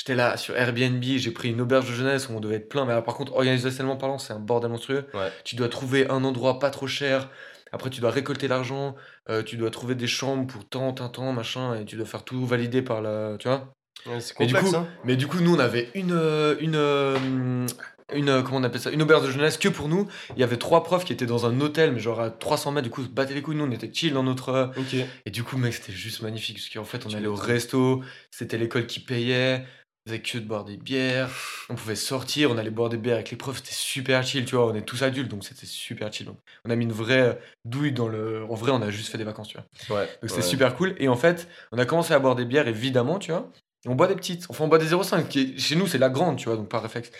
J'étais 0.00 0.14
là 0.14 0.38
sur 0.38 0.56
Airbnb, 0.56 1.02
j'ai 1.02 1.30
pris 1.30 1.50
une 1.50 1.60
auberge 1.60 1.86
de 1.90 1.92
jeunesse 1.94 2.30
où 2.30 2.32
on 2.32 2.40
devait 2.40 2.54
être 2.54 2.70
plein, 2.70 2.86
mais 2.86 2.92
alors, 2.92 3.04
par 3.04 3.12
contre, 3.16 3.34
organisationnellement 3.34 3.98
parlant, 3.98 4.16
c'est 4.16 4.32
un 4.32 4.38
bordel 4.38 4.70
monstrueux. 4.70 5.04
Ouais. 5.12 5.30
Tu 5.44 5.56
dois 5.56 5.68
trouver 5.68 6.08
un 6.08 6.24
endroit 6.24 6.58
pas 6.58 6.70
trop 6.70 6.86
cher. 6.86 7.28
Après, 7.70 7.90
tu 7.90 8.00
dois 8.00 8.10
récolter 8.10 8.48
l'argent, 8.48 8.96
euh, 9.28 9.42
tu 9.42 9.58
dois 9.58 9.68
trouver 9.70 9.94
des 9.94 10.06
chambres 10.06 10.46
pour 10.46 10.66
tant, 10.66 10.90
tant, 10.94 11.10
tant, 11.10 11.30
machin, 11.34 11.74
et 11.74 11.84
tu 11.84 11.96
dois 11.96 12.06
faire 12.06 12.24
tout 12.24 12.46
valider 12.46 12.80
par 12.80 13.02
la. 13.02 13.36
Tu 13.38 13.46
vois 13.48 13.74
Ouais, 14.06 14.20
c'est 14.20 14.32
Mais 14.40 14.46
du 14.46 14.54
complexe, 14.54 14.70
coup- 14.74 14.76
hein. 14.82 14.88
mais 15.04 15.16
du 15.16 15.26
coup, 15.26 15.40
nous, 15.40 15.54
on 15.54 15.58
avait 15.58 15.90
une, 15.94 16.12
euh, 16.12 16.56
une, 16.60 16.76
euh, 16.76 17.66
une, 18.14 18.42
comment 18.42 18.56
on 18.56 18.64
appelle 18.64 18.80
ça, 18.80 18.90
une 18.90 19.02
auberge 19.02 19.26
de 19.26 19.30
jeunesse 19.30 19.58
que 19.58 19.68
pour 19.68 19.88
nous. 19.88 20.08
Il 20.34 20.40
y 20.40 20.42
avait 20.42 20.56
trois 20.56 20.82
profs 20.82 21.04
qui 21.04 21.12
étaient 21.12 21.26
dans 21.26 21.44
un 21.44 21.60
hôtel, 21.60 21.92
mais 21.92 22.00
genre 22.00 22.20
à 22.20 22.30
300 22.30 22.72
mètres. 22.72 22.84
Du 22.88 22.90
coup, 22.90 23.02
battez 23.12 23.34
les 23.34 23.42
couilles. 23.42 23.56
Nous, 23.56 23.66
on 23.66 23.70
était 23.70 23.92
chill 23.92 24.14
dans 24.14 24.22
notre. 24.22 24.48
euh, 24.48 24.66
Ok. 24.78 24.96
Et 25.26 25.30
du 25.30 25.44
coup, 25.44 25.58
mec, 25.58 25.74
c'était 25.74 25.92
juste 25.92 26.22
magnifique 26.22 26.56
parce 26.56 26.70
qu'en 26.70 26.84
fait, 26.84 27.04
on 27.04 27.10
Tu 27.10 27.16
allait 27.16 27.26
au 27.26 27.34
resto. 27.34 28.02
C'était 28.30 28.56
l'école 28.56 28.86
qui 28.86 29.00
payait. 29.00 29.66
On 30.06 30.10
faisait 30.10 30.22
que 30.22 30.38
de 30.38 30.44
boire 30.44 30.64
des 30.64 30.76
bières. 30.78 31.30
On 31.68 31.74
pouvait 31.74 31.94
sortir. 31.94 32.50
On 32.50 32.56
allait 32.58 32.70
boire 32.70 32.88
des 32.88 32.96
bières 32.96 33.16
avec 33.16 33.30
les 33.30 33.36
profs. 33.36 33.58
C'était 33.58 33.72
super 33.74 34.22
chill, 34.22 34.44
tu 34.46 34.56
vois. 34.56 34.66
On 34.66 34.74
est 34.74 34.82
tous 34.82 35.02
adultes, 35.02 35.28
donc 35.30 35.44
c'était 35.44 35.66
super 35.66 36.12
chill. 36.12 36.26
Donc, 36.26 36.38
on 36.64 36.70
a 36.70 36.76
mis 36.76 36.84
une 36.84 36.92
vraie 36.92 37.38
douille 37.66 37.92
dans 37.92 38.08
le. 38.08 38.44
En 38.48 38.54
vrai, 38.54 38.72
on 38.72 38.80
a 38.80 38.90
juste 38.90 39.10
fait 39.10 39.18
des 39.18 39.24
vacances, 39.24 39.48
tu 39.48 39.58
vois. 39.58 39.98
Ouais. 39.98 40.06
Donc 40.22 40.30
c'était 40.30 40.36
ouais. 40.42 40.48
super 40.48 40.74
cool. 40.74 40.94
Et 40.98 41.08
en 41.08 41.16
fait, 41.16 41.48
on 41.72 41.78
a 41.78 41.84
commencé 41.84 42.14
à 42.14 42.18
boire 42.18 42.34
des 42.34 42.46
bières, 42.46 42.66
évidemment, 42.66 43.18
tu 43.18 43.30
vois. 43.30 43.50
Et 43.84 43.88
on 43.88 43.94
boit 43.94 44.06
des 44.06 44.16
petites. 44.16 44.46
Enfin, 44.48 44.64
on 44.64 44.68
boit 44.68 44.78
des 44.78 44.86
0,5. 44.88 45.28
Qui 45.28 45.40
est- 45.40 45.58
chez 45.58 45.76
nous, 45.76 45.86
c'est 45.86 45.98
la 45.98 46.08
grande, 46.08 46.36
tu 46.38 46.46
vois, 46.46 46.56
donc 46.56 46.68
par 46.68 46.82
réflexe. 46.82 47.10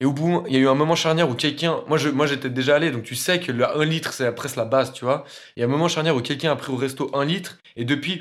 Et 0.00 0.06
au 0.06 0.12
bout, 0.12 0.42
il 0.48 0.52
y 0.54 0.56
a 0.56 0.60
eu 0.60 0.68
un 0.68 0.74
moment 0.74 0.96
charnière 0.96 1.28
où 1.30 1.34
quelqu'un. 1.34 1.82
Moi, 1.86 1.98
je, 1.98 2.08
moi, 2.08 2.26
j'étais 2.26 2.50
déjà 2.50 2.74
allé, 2.76 2.90
donc 2.90 3.04
tu 3.04 3.14
sais 3.14 3.38
que 3.38 3.52
le 3.52 3.64
1 3.64 3.84
litre, 3.84 4.12
c'est 4.12 4.34
presque 4.34 4.56
la 4.56 4.64
base, 4.64 4.92
tu 4.92 5.04
vois. 5.04 5.24
Il 5.56 5.60
y 5.60 5.62
a 5.62 5.66
un 5.66 5.70
moment 5.70 5.88
charnière 5.88 6.16
où 6.16 6.20
quelqu'un 6.20 6.50
a 6.50 6.56
pris 6.56 6.72
au 6.72 6.76
resto 6.76 7.10
1 7.14 7.24
litre, 7.24 7.58
et 7.76 7.84
depuis, 7.84 8.20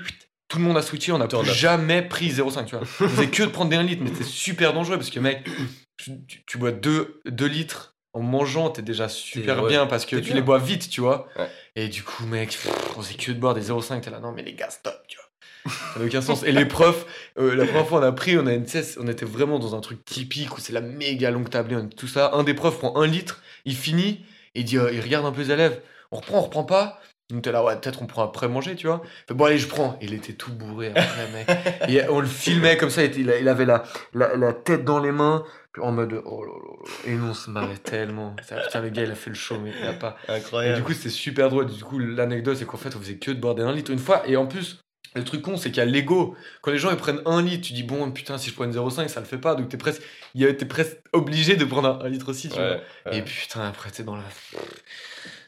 tout 0.53 0.59
le 0.59 0.65
monde 0.65 0.77
a 0.77 0.83
switché, 0.83 1.11
on 1.11 1.17
n'a 1.17 1.27
plus 1.27 1.43
jamais 1.45 2.03
pris 2.03 2.29
0,5, 2.29 2.65
tu 2.65 2.75
vois. 2.75 2.85
On 3.01 3.09
faisait 3.09 3.27
que 3.27 3.41
de 3.41 3.47
prendre 3.47 3.71
des 3.71 3.75
1 3.75 3.81
litre, 3.81 4.03
mais 4.03 4.11
c'était 4.11 4.23
super 4.23 4.71
dangereux 4.71 4.97
parce 4.97 5.09
que, 5.09 5.19
mec, 5.19 5.49
tu, 5.97 6.57
bois 6.59 6.71
2, 6.71 7.21
2 7.25 7.45
litres. 7.47 7.95
En 8.15 8.21
mangeant, 8.21 8.69
t'es 8.69 8.83
déjà 8.83 9.09
super 9.09 9.63
ouais, 9.63 9.69
bien 9.69 9.87
parce 9.87 10.05
que 10.05 10.15
tu 10.17 10.21
bien. 10.21 10.35
les 10.35 10.43
bois 10.43 10.59
vite, 10.59 10.87
tu 10.87 11.01
vois. 11.01 11.27
Ouais. 11.35 11.49
Et 11.75 11.87
du 11.87 12.03
coup, 12.03 12.27
mec, 12.27 12.49
pff, 12.49 12.69
on 12.95 13.01
faisait 13.01 13.15
que 13.15 13.31
de 13.31 13.39
boire 13.39 13.55
des 13.55 13.63
0,5. 13.71 14.01
T'es 14.01 14.11
là, 14.11 14.19
non, 14.19 14.31
mais 14.31 14.43
les 14.43 14.53
gars, 14.53 14.69
stop, 14.69 15.01
tu 15.07 15.17
vois. 15.17 15.73
Ça 15.95 15.99
n'a 15.99 16.05
aucun 16.05 16.21
sens. 16.21 16.43
Et 16.43 16.51
les 16.51 16.65
profs, 16.65 17.07
euh, 17.39 17.55
la 17.55 17.65
première 17.65 17.87
fois 17.87 17.99
on 17.99 18.03
a 18.03 18.11
pris, 18.11 18.37
on, 18.37 18.45
a 18.45 18.53
une, 18.53 18.67
on 18.99 19.07
était 19.07 19.25
vraiment 19.25 19.57
dans 19.57 19.73
un 19.73 19.81
truc 19.81 20.05
typique 20.05 20.55
où 20.55 20.59
c'est 20.61 20.73
la 20.73 20.81
méga 20.81 21.31
longue 21.31 21.49
tablée, 21.49 21.75
on- 21.75 21.87
tout 21.89 22.07
ça. 22.07 22.31
Un 22.35 22.43
des 22.43 22.53
profs 22.53 22.77
prend 22.77 22.95
un 23.01 23.07
litre, 23.07 23.41
il 23.65 23.75
finit, 23.75 24.23
et 24.53 24.59
il 24.59 24.65
dit, 24.65 24.77
euh, 24.77 24.93
il 24.93 25.01
regarde 25.01 25.25
un 25.25 25.31
peu 25.31 25.41
les 25.41 25.49
élèves. 25.49 25.81
On 26.11 26.17
reprend, 26.17 26.37
on 26.37 26.41
reprend 26.41 26.65
pas. 26.65 27.01
Là, 27.45 27.63
ouais, 27.63 27.75
peut-être 27.79 28.01
on 28.01 28.05
prend 28.07 28.23
après 28.23 28.47
manger, 28.47 28.75
tu 28.75 28.87
vois. 28.87 29.01
Bon, 29.29 29.45
allez, 29.45 29.57
je 29.57 29.67
prends. 29.67 29.97
Il 30.01 30.13
était 30.13 30.33
tout 30.33 30.51
bourré 30.53 30.91
après, 30.95 31.27
mec. 31.33 31.49
Et 31.89 32.07
on 32.09 32.19
le 32.19 32.27
filmait 32.27 32.77
comme 32.77 32.89
ça, 32.89 33.03
il, 33.03 33.29
avait 33.49 33.65
la, 33.65 33.83
la, 34.13 34.35
la 34.35 34.53
tête 34.53 34.83
dans 34.85 34.99
les 34.99 35.11
mains, 35.11 35.43
en 35.81 35.91
mode, 35.91 36.21
oh 36.25 36.43
là 36.45 36.51
là. 36.51 37.11
Et 37.11 37.15
nous, 37.15 37.29
on 37.29 37.33
se 37.33 37.49
marrait 37.49 37.77
tellement. 37.77 38.35
Putain, 38.35 38.81
le 38.81 38.89
gars, 38.89 39.03
il 39.03 39.11
a 39.11 39.15
fait 39.15 39.29
le 39.31 39.35
show, 39.35 39.57
mais 39.59 39.71
il 39.79 39.87
a 39.87 39.93
pas. 39.93 40.15
Et 40.29 40.33
Incroyable. 40.33 40.77
du 40.77 40.83
coup, 40.83 40.93
c'était 40.93 41.09
super 41.09 41.49
drôle. 41.49 41.65
Du 41.67 41.83
coup, 41.83 41.97
l'anecdote, 41.99 42.57
c'est 42.57 42.65
qu'en 42.65 42.77
fait, 42.77 42.95
on 42.95 42.99
faisait 42.99 43.17
que 43.17 43.31
de 43.31 43.39
boire 43.39 43.55
des 43.55 43.63
1 43.63 43.71
litre 43.73 43.91
une 43.91 43.99
fois. 43.99 44.21
Et 44.27 44.37
en 44.37 44.45
plus, 44.45 44.79
le 45.15 45.23
truc 45.23 45.41
con, 45.41 45.57
c'est 45.57 45.69
qu'il 45.69 45.77
y 45.77 45.81
a 45.81 45.85
l'ego. 45.85 46.35
Quand 46.61 46.71
les 46.71 46.77
gens 46.77 46.89
ils 46.91 46.97
prennent 46.97 47.21
1 47.25 47.41
litre, 47.41 47.65
tu 47.67 47.73
dis, 47.73 47.83
bon, 47.83 48.11
putain, 48.11 48.37
si 48.37 48.49
je 48.49 48.55
prends 48.55 48.65
une 48.65 48.71
0,5, 48.71 49.07
ça 49.07 49.19
le 49.19 49.25
fait 49.25 49.37
pas. 49.37 49.55
Donc, 49.55 49.69
t'es 49.69 49.77
presque, 49.77 50.01
t'es 50.35 50.65
presque 50.65 50.97
obligé 51.11 51.55
de 51.55 51.65
prendre 51.65 51.87
un, 52.01 52.05
un 52.05 52.09
litre 52.09 52.29
aussi, 52.29 52.49
tu 52.49 52.57
Ouais, 52.59 52.67
vois. 53.05 53.11
ouais. 53.11 53.17
Et 53.19 53.21
putain, 53.23 53.61
après, 53.67 53.89
t'es 53.91 54.03
dans 54.03 54.15
la. 54.15 54.23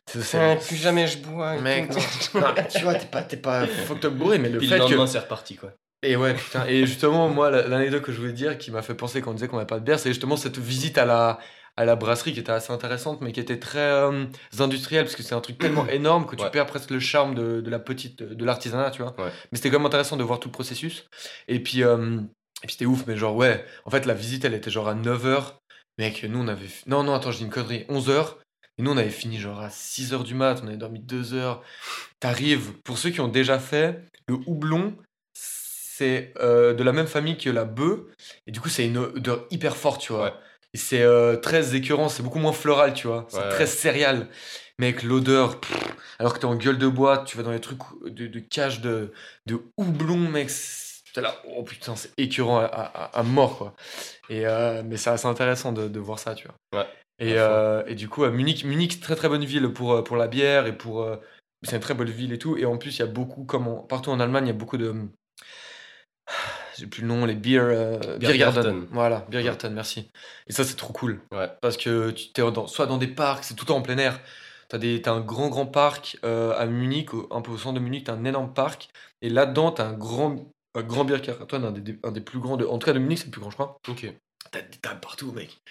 C'est- 0.08 0.38
Ouais, 0.38 0.56
plus 0.58 0.76
jamais 0.76 1.08
je 1.08 1.18
bois. 1.18 1.60
Mec, 1.60 1.90
non, 2.36 2.42
non, 2.42 2.54
tu 2.70 2.80
vois, 2.84 2.96
t'es 2.96 3.08
pas, 3.08 3.24
t'es 3.24 3.38
pas 3.38 3.66
fucked 3.88 4.06
up 4.06 4.14
bourré, 4.14 4.38
mais 4.38 4.50
le 4.50 4.60
Puis 4.60 4.68
fait 4.68 4.76
le 4.76 4.82
lendemain, 4.82 5.06
que. 5.06 5.10
c'est 5.12 5.20
reparti, 5.20 5.56
quoi. 5.56 5.72
Et 6.04 6.16
ouais, 6.16 6.36
putain. 6.36 6.66
Et 6.68 6.86
justement, 6.86 7.30
moi, 7.30 7.50
la- 7.50 7.68
l'anecdote 7.68 8.04
que 8.04 8.12
je 8.12 8.20
voulais 8.20 8.34
dire 8.34 8.58
qui 8.58 8.70
m'a 8.70 8.82
fait 8.84 8.94
penser 8.94 9.22
quand 9.22 9.32
on 9.32 9.34
disait 9.34 9.48
qu'on 9.48 9.56
n'avait 9.58 9.66
pas 9.68 9.80
de 9.80 9.86
bière, 9.86 9.98
c'est 10.00 10.10
justement 10.10 10.38
cette 10.38 10.60
visite 10.60 11.00
à 11.00 11.06
la, 11.06 11.40
à 11.78 11.86
la 11.86 11.96
brasserie 11.96 12.34
qui 12.34 12.40
était 12.40 12.52
assez 12.52 12.72
intéressante, 12.72 13.22
mais 13.22 13.32
qui 13.32 13.40
était 13.40 13.58
très 13.60 13.80
euh, 13.80 14.26
industrielle, 14.60 15.06
parce 15.06 15.16
que 15.16 15.24
c'est 15.24 15.34
un 15.34 15.42
truc 15.42 15.58
tellement 15.58 15.88
énorme 15.90 16.28
que 16.28 16.36
tu 16.36 16.44
Ouais. 16.44 16.52
perds 16.52 16.68
presque 16.68 16.92
le 16.92 17.00
charme 17.00 17.34
de, 17.34 17.60
de 17.62 17.70
la 17.72 17.80
petite, 17.80 18.22
de 18.22 18.46
l'artisanat, 18.46 18.92
tu 18.92 19.02
vois. 19.02 19.16
Ouais. 19.18 19.32
Mais 19.52 19.58
c'était 19.58 19.72
quand 19.72 19.80
même 19.80 19.88
intéressant 19.88 20.18
de 20.18 20.24
voir 20.24 20.40
tout 20.40 20.50
le 20.50 20.54
processus. 20.54 21.06
Et 21.48 21.60
puis, 21.60 21.84
euh, 21.84 22.20
et 22.64 22.68
puis 22.68 22.74
c'était 22.74 22.86
ouf, 22.86 23.06
mais 23.08 23.18
genre, 23.18 23.36
ouais, 23.36 23.66
en 23.86 23.90
fait, 23.90 24.06
la 24.06 24.14
visite, 24.14 24.46
elle 24.46 24.54
était 24.54 24.70
genre 24.72 24.88
à 24.88 24.94
9h. 24.94 25.56
Mec, 25.98 26.24
nous, 26.30 26.40
on 26.40 26.48
avait. 26.48 26.68
Non, 26.88 27.04
non, 27.04 27.16
attends, 27.16 27.32
je 27.32 27.38
dis 27.38 27.44
une 27.46 27.50
connerie. 27.50 27.86
11h. 27.90 28.36
Et 28.78 28.84
nous, 28.84 28.92
on 28.92 28.98
avait 28.98 29.10
fini 29.10 29.38
genre 29.40 29.60
à 29.62 29.70
6h 29.70 30.24
du 30.24 30.36
mat, 30.36 30.60
on 30.64 30.68
avait 30.68 30.78
dormi 30.78 31.00
2 31.00 31.34
heures. 31.34 31.64
T'arrives, 32.20 32.74
pour 32.84 32.98
ceux 32.98 33.10
qui 33.10 33.22
ont 33.22 33.28
déjà 33.28 33.60
fait, 33.60 34.02
le 34.28 34.36
houblon, 34.48 34.96
c'est 35.34 36.34
euh, 36.40 36.74
de 36.74 36.84
la 36.84 36.92
même 36.92 37.08
famille 37.08 37.38
que 37.38 37.50
la 37.50 37.66
bœuf. 37.66 38.00
Et 38.48 38.52
du 38.52 38.60
coup, 38.60 38.70
c'est 38.70 38.86
une 38.86 38.98
odeur 38.98 39.46
hyper 39.52 39.78
forte, 39.78 40.02
tu 40.02 40.14
vois. 40.14 40.26
Ouais. 40.26 40.34
Et 40.74 40.78
c'est 40.78 41.02
euh, 41.04 41.38
très 41.38 41.76
écœurant, 41.76 42.10
c'est 42.10 42.22
beaucoup 42.24 42.40
moins 42.40 42.52
floral, 42.52 42.94
tu 42.94 43.08
vois. 43.08 43.26
C'est 43.30 43.38
Ouais, 43.38 43.50
très 43.50 43.66
céréal. 43.68 44.28
Mais 44.78 44.88
avec 44.88 45.04
l'odeur, 45.04 45.62
alors 46.20 46.34
que 46.34 46.40
t'es 46.40 46.46
en 46.46 46.56
gueule 46.56 46.78
de 46.78 46.88
bois, 46.88 47.20
tu 47.20 47.38
vas 47.38 47.44
dans 47.44 47.52
les 47.52 47.62
trucs 47.62 47.80
de, 48.06 48.28
de 48.28 48.40
cage 48.40 48.82
de, 48.82 49.14
de 49.46 49.62
houblon, 49.78 50.18
mec. 50.18 50.50
T'es 51.14 51.22
là, 51.22 51.34
oh 51.56 51.64
putain, 51.64 51.96
c'est 51.96 52.12
écœurant 52.18 52.60
à, 52.60 52.66
à- 52.66 53.18
à 53.20 53.24
mort, 53.24 53.58
quoi. 53.58 53.76
Et, 54.30 54.46
euh, 54.46 54.84
mais 54.86 54.98
c'est 54.98 55.12
assez 55.12 55.28
intéressant 55.28 55.72
de, 55.72 55.88
de 55.88 56.00
voir 56.02 56.20
ça, 56.20 56.36
tu 56.36 56.46
vois. 56.50 56.82
Ouais. 56.82 56.88
Et, 57.20 57.34
euh, 57.38 57.84
et 57.88 57.96
du 57.96 58.10
coup, 58.10 58.26
Munich, 58.26 58.66
Munich, 58.66 59.00
très 59.00 59.16
très 59.16 59.30
bonne 59.30 59.46
ville 59.46 59.70
pour, 59.74 59.94
euh, 59.94 60.04
pour 60.04 60.18
la 60.18 60.28
bière 60.28 60.66
et 60.68 60.78
pour. 60.78 61.02
euh, 61.02 61.18
c'est 61.64 61.76
une 61.76 61.82
très 61.82 61.94
bonne 61.94 62.10
ville 62.10 62.34
et 62.34 62.38
tout. 62.38 62.58
Et 62.58 62.66
en 62.66 62.78
plus, 62.78 62.96
il 62.98 63.00
y 63.00 63.04
a 63.04 63.08
beaucoup, 63.08 63.46
comme 63.46 63.86
partout 63.88 64.12
en 64.12 64.20
Allemagne, 64.20 64.46
il 64.46 64.50
y 64.50 64.52
a 64.52 64.54
beaucoup 64.54 64.78
de. 64.78 64.94
J'ai 66.78 66.88
plus 66.88 67.02
le 67.02 67.08
nom, 67.08 67.26
les 67.26 67.36
beer, 67.36 67.60
euh, 67.62 67.98
Biergarten. 68.18 68.64
Biergarten. 68.64 68.88
Voilà, 68.92 69.26
Biergarten, 69.30 69.74
merci. 69.74 70.12
Et 70.48 70.52
ça, 70.54 70.64
c'est 70.64 70.76
trop 70.76 70.94
cool. 70.94 71.22
Ouais. 71.32 71.50
Parce 71.62 71.78
que 71.78 72.12
tu 72.12 72.30
es 72.42 72.52
dans, 72.52 72.68
soit 72.68 72.86
dans 72.86 72.98
des 72.98 73.08
parcs, 73.08 73.44
c'est 73.46 73.54
tout 73.56 73.66
le 73.66 73.70
temps 73.70 73.78
en 73.78 73.82
plein 73.82 73.98
air. 73.98 74.20
T'as 74.68 74.78
des- 74.80 75.02
t'as 75.02 75.12
un 75.14 75.22
grand, 75.22 75.50
grand 75.50 75.68
parc 75.68 76.18
euh, 76.26 76.58
à 76.58 76.66
Munich, 76.66 77.10
un 77.32 77.42
peu 77.42 77.52
au 77.52 77.58
centre 77.58 77.76
de 77.76 77.80
Munich, 77.80 78.06
t'as 78.06 78.14
un 78.14 78.26
énorme 78.26 78.54
parc. 78.54 78.90
Et 79.22 79.30
là-dedans, 79.30 79.72
t'as 79.72 79.86
un 79.86 79.94
grand, 79.94 80.36
un 80.74 80.82
grand 80.82 81.06
Biergarten, 81.06 81.64
un 81.64 81.72
des, 81.72 81.98
un 82.04 82.12
des 82.12 82.22
plus 82.22 82.40
grands. 82.40 82.58
De, 82.58 82.66
en 82.66 82.78
tout 82.80 82.86
cas, 82.88 82.94
de 82.94 83.00
Munich, 83.00 83.20
c'est 83.20 83.26
le 83.26 83.32
plus 83.32 83.42
grand, 83.42 83.52
je 83.52 83.56
crois. 83.56 83.78
Ok. 83.88 84.08
T'as 84.52 84.62
des 84.62 84.78
tables 84.78 85.00
partout, 85.00 85.32
mec. 85.32 85.62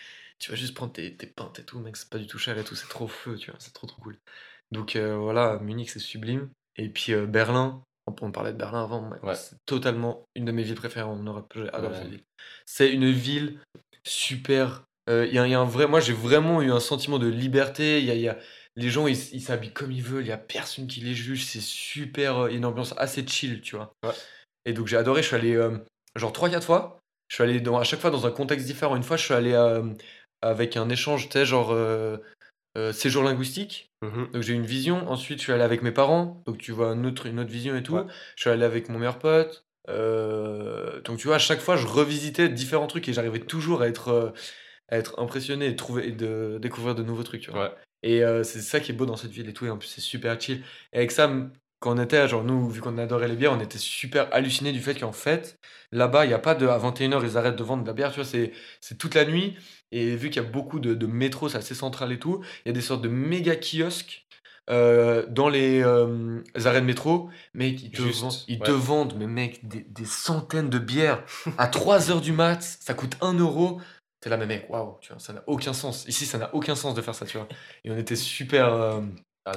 Tu 0.44 0.50
vas 0.50 0.56
juste 0.58 0.74
prendre 0.74 0.92
tes, 0.92 1.16
tes 1.16 1.26
pintes 1.26 1.58
et 1.58 1.64
tout, 1.64 1.78
mec. 1.78 1.96
C'est 1.96 2.10
pas 2.10 2.18
du 2.18 2.26
tout 2.26 2.36
cher 2.36 2.58
et 2.58 2.64
tout. 2.64 2.74
C'est 2.74 2.86
trop 2.88 3.08
feu, 3.08 3.34
tu 3.38 3.50
vois. 3.50 3.58
C'est 3.60 3.72
trop, 3.72 3.86
trop 3.86 4.02
cool. 4.02 4.18
Donc 4.72 4.94
euh, 4.94 5.16
voilà, 5.16 5.58
Munich, 5.60 5.88
c'est 5.88 5.98
sublime. 6.00 6.50
Et 6.76 6.90
puis 6.90 7.14
euh, 7.14 7.24
Berlin. 7.24 7.82
On 8.20 8.30
parlait 8.30 8.52
de 8.52 8.58
Berlin 8.58 8.82
avant. 8.82 9.08
mec. 9.08 9.22
Ouais. 9.22 9.34
C'est 9.34 9.56
totalement 9.64 10.26
une 10.34 10.44
de 10.44 10.52
mes 10.52 10.62
villes 10.62 10.74
préférées 10.74 11.08
en 11.08 11.16
Europe. 11.16 11.50
J'adore 11.56 11.92
Ouais. 11.92 11.96
cette 11.96 12.08
ville. 12.08 12.24
C'est 12.66 12.92
une 12.92 13.10
ville 13.10 13.58
super. 14.06 14.84
euh, 15.08 15.24
Il 15.26 15.32
y, 15.34 15.38
a- 15.38 15.46
il 15.46 15.50
y 15.50 15.54
a 15.54 15.60
un 15.60 15.64
vrai. 15.64 15.86
Moi, 15.86 16.00
j'ai 16.00 16.12
vraiment 16.12 16.60
eu 16.60 16.70
un 16.70 16.80
sentiment 16.80 17.18
de 17.18 17.26
liberté. 17.28 18.00
Il 18.00 18.04
y 18.04 18.10
a, 18.10 18.14
il 18.14 18.20
y 18.20 18.28
a- 18.28 18.38
Les 18.76 18.90
gens, 18.90 19.06
ils 19.06 19.16
s'habillent 19.40 19.72
comme 19.72 19.92
ils 19.92 20.02
veulent. 20.02 20.24
Il 20.24 20.28
y 20.28 20.32
a 20.32 20.36
personne 20.36 20.86
qui 20.86 21.00
les 21.00 21.14
juge. 21.14 21.46
C'est 21.46 21.62
super. 21.62 22.48
Il 22.48 22.52
y 22.52 22.54
a 22.56 22.58
une 22.58 22.66
ambiance 22.66 22.92
assez 22.98 23.26
chill, 23.26 23.62
tu 23.62 23.76
vois. 23.76 23.94
Ouais. 24.04 24.10
Et 24.66 24.74
donc 24.74 24.88
j'ai 24.88 24.98
adoré. 24.98 25.22
Je 25.22 25.28
suis 25.28 25.36
allé 25.36 25.58
genre 26.16 26.32
3-4 26.34 26.64
fois. 26.66 27.00
Je 27.28 27.36
suis 27.36 27.42
allé 27.44 27.60
dans, 27.62 27.78
à 27.78 27.84
chaque 27.84 28.00
fois 28.00 28.10
dans 28.10 28.26
un 28.26 28.30
contexte 28.30 28.66
différent. 28.66 28.96
Une 28.96 29.02
fois, 29.02 29.16
je 29.16 29.24
suis 29.24 29.32
allé 29.34 29.52
euh, 29.54 29.82
avec 30.50 30.76
un 30.76 30.88
échange, 30.88 31.28
tu 31.28 31.32
sais, 31.32 31.46
genre 31.46 31.72
euh, 31.72 32.16
euh, 32.76 32.92
séjour 32.92 33.22
linguistique. 33.22 33.90
Mhm. 34.02 34.30
Donc 34.32 34.42
j'ai 34.42 34.52
une 34.54 34.66
vision. 34.66 35.08
Ensuite, 35.08 35.38
je 35.38 35.44
suis 35.44 35.52
allé 35.52 35.62
avec 35.62 35.82
mes 35.82 35.92
parents. 35.92 36.42
Donc 36.46 36.58
tu 36.58 36.72
vois 36.72 36.92
une 36.92 37.06
autre, 37.06 37.26
une 37.26 37.40
autre 37.40 37.50
vision 37.50 37.76
et 37.76 37.82
tout. 37.82 37.94
Ouais. 37.94 38.04
Je 38.36 38.42
suis 38.42 38.50
allé 38.50 38.64
avec 38.64 38.88
mon 38.88 38.98
meilleur 38.98 39.18
pote. 39.18 39.66
Euh, 39.88 41.00
donc 41.02 41.18
tu 41.18 41.26
vois, 41.26 41.36
à 41.36 41.40
chaque 41.40 41.60
fois, 41.60 41.76
je 41.76 41.86
revisitais 41.86 42.48
différents 42.48 42.86
trucs 42.86 43.08
et 43.08 43.12
j'arrivais 43.12 43.40
toujours 43.40 43.82
à 43.82 43.88
être, 43.88 44.34
à 44.88 44.96
être 44.98 45.18
impressionné 45.20 45.66
et, 45.66 45.76
trouver, 45.76 46.08
et 46.08 46.12
de 46.12 46.58
découvrir 46.60 46.94
de 46.94 47.02
nouveaux 47.02 47.22
trucs. 47.22 47.42
Tu 47.42 47.50
vois. 47.50 47.64
Ouais. 47.64 47.74
Et 48.02 48.22
c'est 48.44 48.60
ça 48.60 48.80
qui 48.80 48.92
est 48.92 48.94
beau 48.94 49.06
dans 49.06 49.16
cette 49.16 49.30
ville 49.30 49.48
et 49.48 49.52
tout. 49.52 49.66
Et 49.66 49.70
en 49.70 49.78
plus, 49.78 49.88
c'est 49.88 50.00
super 50.00 50.40
chill. 50.40 50.62
Et 50.92 50.98
avec 50.98 51.10
ça, 51.10 51.24
m- 51.24 51.52
quand 51.84 51.98
on 51.98 52.02
était, 52.02 52.26
genre 52.28 52.44
nous, 52.44 52.68
vu 52.70 52.80
qu'on 52.80 52.96
adorait 52.96 53.28
les 53.28 53.36
bières, 53.36 53.52
on 53.52 53.60
était 53.60 53.78
super 53.78 54.28
hallucinés 54.32 54.72
du 54.72 54.80
fait 54.80 54.94
qu'en 54.98 55.12
fait, 55.12 55.58
là-bas, 55.92 56.24
il 56.24 56.28
n'y 56.28 56.34
a 56.34 56.38
pas 56.38 56.54
de. 56.54 56.66
À 56.66 56.78
21h, 56.78 57.22
ils 57.22 57.36
arrêtent 57.36 57.56
de 57.56 57.62
vendre 57.62 57.82
de 57.82 57.88
la 57.88 57.92
bière, 57.92 58.10
tu 58.10 58.16
vois, 58.20 58.24
c'est 58.24 58.52
c'est 58.80 58.96
toute 58.96 59.14
la 59.14 59.26
nuit. 59.26 59.54
Et 59.92 60.16
vu 60.16 60.30
qu'il 60.30 60.42
y 60.42 60.46
a 60.46 60.48
beaucoup 60.48 60.80
de, 60.80 60.94
de 60.94 61.06
métro, 61.06 61.50
c'est 61.50 61.58
assez 61.58 61.74
central 61.74 62.10
et 62.12 62.18
tout, 62.18 62.42
il 62.64 62.68
y 62.68 62.70
a 62.70 62.72
des 62.72 62.80
sortes 62.80 63.02
de 63.02 63.08
méga 63.08 63.54
kiosques 63.56 64.26
euh, 64.70 65.26
dans 65.28 65.50
les 65.50 65.82
euh, 65.82 66.42
arrêts 66.64 66.80
de 66.80 66.86
métro. 66.86 67.28
Mec, 67.52 67.82
ils 67.82 67.90
te, 67.92 68.00
Juste, 68.02 68.20
vendent, 68.22 68.32
ils 68.48 68.58
ouais. 68.60 68.66
te 68.66 68.70
vendent, 68.70 69.14
mais 69.18 69.26
mec, 69.26 69.68
des, 69.68 69.82
des 69.82 70.06
centaines 70.06 70.70
de 70.70 70.78
bières 70.78 71.22
à 71.58 71.68
3h 71.68 72.20
du 72.22 72.32
mat, 72.32 72.62
ça 72.62 72.94
coûte 72.94 73.16
1 73.20 73.34
euro. 73.34 73.80
T'es 74.20 74.30
là, 74.30 74.38
mais 74.38 74.46
mec, 74.46 74.66
waouh, 74.70 74.96
tu 75.02 75.12
vois, 75.12 75.18
ça 75.20 75.34
n'a 75.34 75.44
aucun 75.46 75.74
sens. 75.74 76.06
Ici, 76.08 76.24
ça 76.24 76.38
n'a 76.38 76.54
aucun 76.54 76.74
sens 76.74 76.94
de 76.94 77.02
faire 77.02 77.14
ça, 77.14 77.26
tu 77.26 77.36
vois. 77.36 77.46
Et 77.84 77.90
on 77.90 77.98
était 77.98 78.16
super. 78.16 78.72
euh, 78.72 79.00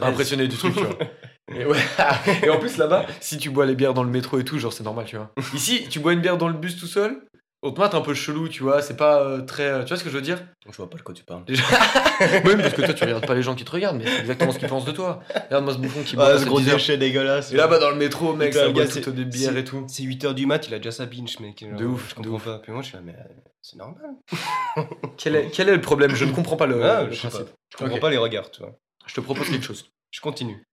impressionné 0.02 0.48
du 0.48 0.58
truc, 0.58 0.76
tu 0.76 0.84
vois. 0.86 0.98
Et, 1.54 1.66
ouais. 1.66 1.78
et 2.44 2.50
en 2.50 2.60
plus, 2.60 2.78
là-bas, 2.78 3.06
si 3.22 3.38
tu 3.38 3.50
bois 3.50 3.66
les 3.66 3.76
bières 3.76 3.94
dans 3.94 4.04
le 4.04 4.10
métro 4.10 4.38
et 4.40 4.44
tout, 4.44 4.60
genre, 4.60 4.74
c'est 4.74 4.84
normal, 4.84 5.06
tu 5.06 5.16
vois. 5.16 5.32
Ici, 5.54 5.88
tu 5.90 6.00
bois 6.00 6.14
une 6.14 6.22
bière 6.22 6.38
dans 6.38 6.48
le 6.50 6.54
bus 6.54 6.78
tout 6.78 6.88
seul, 6.88 7.22
on 7.64 7.72
te 7.72 7.80
mate 7.80 7.96
un 7.96 8.02
peu 8.02 8.14
chelou, 8.14 8.48
tu 8.50 8.62
vois, 8.64 8.82
c'est 8.82 8.98
pas 8.98 9.22
euh, 9.22 9.42
très. 9.42 9.64
euh, 9.64 9.82
Tu 9.84 9.88
vois 9.90 9.98
ce 9.98 10.04
que 10.04 10.10
je 10.10 10.16
veux 10.16 10.22
dire? 10.22 10.40
Je 10.70 10.76
vois 10.78 10.90
pas 10.90 10.98
de 10.98 11.02
quoi 11.02 11.14
tu 11.16 11.24
parles. 11.24 11.44
Déjà- 11.46 11.64
Même 12.46 12.62
parce 12.62 12.74
que 12.74 12.82
toi, 12.84 12.94
tu 12.94 13.04
regardes 13.04 13.26
pas 13.26 13.34
les 13.34 13.42
gens 13.44 13.56
qui 13.56 13.64
te 13.66 13.72
regardent, 13.72 13.98
mais 13.98 14.06
c'est 14.06 14.20
exactement 14.20 14.52
ce 14.52 14.60
qu'ils 14.60 14.68
pensent 14.68 14.86
de 14.86 14.92
toi. 14.92 15.22
Regarde-moi 15.48 15.74
ce 15.74 15.80
bouffon 15.80 16.04
qui 16.04 16.16
boit. 16.18 16.28
Ah, 16.34 16.38
ce 16.38 16.46
gros 16.46 16.60
10 16.60 16.70
heures. 16.70 16.76
déchet 16.76 16.98
dégueulasse. 16.98 17.52
Et 17.52 17.56
là-bas, 17.56 17.80
dans 17.80 17.90
le 17.90 17.96
métro, 17.96 18.34
mec, 18.36 18.50
Putain, 18.50 18.60
ça 18.60 18.68
le 18.68 18.74
boit 18.74 18.84
gars, 18.86 18.92
c'est- 18.92 19.02
toutes 19.02 19.16
des 19.16 19.26
bières 19.26 19.58
et 19.58 19.64
tout. 19.64 19.86
C'est 19.88 20.04
8h 20.04 20.34
du 20.36 20.46
mat, 20.46 20.68
il 20.68 20.74
a 20.74 20.78
déjà 20.78 20.92
sa 20.92 21.06
binge, 21.08 21.40
mec. 21.40 21.66
De 21.78 21.86
ouf, 21.86 22.10
Je 22.10 22.12
de 22.12 22.16
comprends 22.16 22.36
ouf. 22.36 22.44
pas. 22.46 22.60
Puis 22.60 22.72
moi, 22.74 22.82
je 22.84 22.88
suis 22.90 22.96
là, 22.98 23.02
mais 23.04 23.14
euh, 23.14 23.34
c'est 23.62 23.78
normal. 23.78 24.02
Quel 25.18 25.36
est, 25.36 25.50
quel 25.52 25.70
est 25.70 25.76
le 25.76 25.82
problème? 25.82 26.14
Je 26.14 26.26
ne 26.26 26.32
comprends 26.34 26.58
pas 26.58 26.68
le, 26.68 26.84
Ah, 26.84 27.04
le 27.06 27.12
je 27.12 27.16
sais 27.16 27.28
principe. 27.30 27.48
pas. 27.48 27.54
Je 27.72 27.78
comprends 27.78 27.96
Ok. 27.96 28.02
pas 28.02 28.10
les 28.12 28.18
regards, 28.18 28.52
tu 28.52 28.62
vois. 28.62 28.78
Je 29.08 29.14
te 29.16 29.22
propose 29.22 29.50
quelque 29.50 29.66
chose. 29.66 29.90
Je 30.12 30.22
continue. 30.22 30.64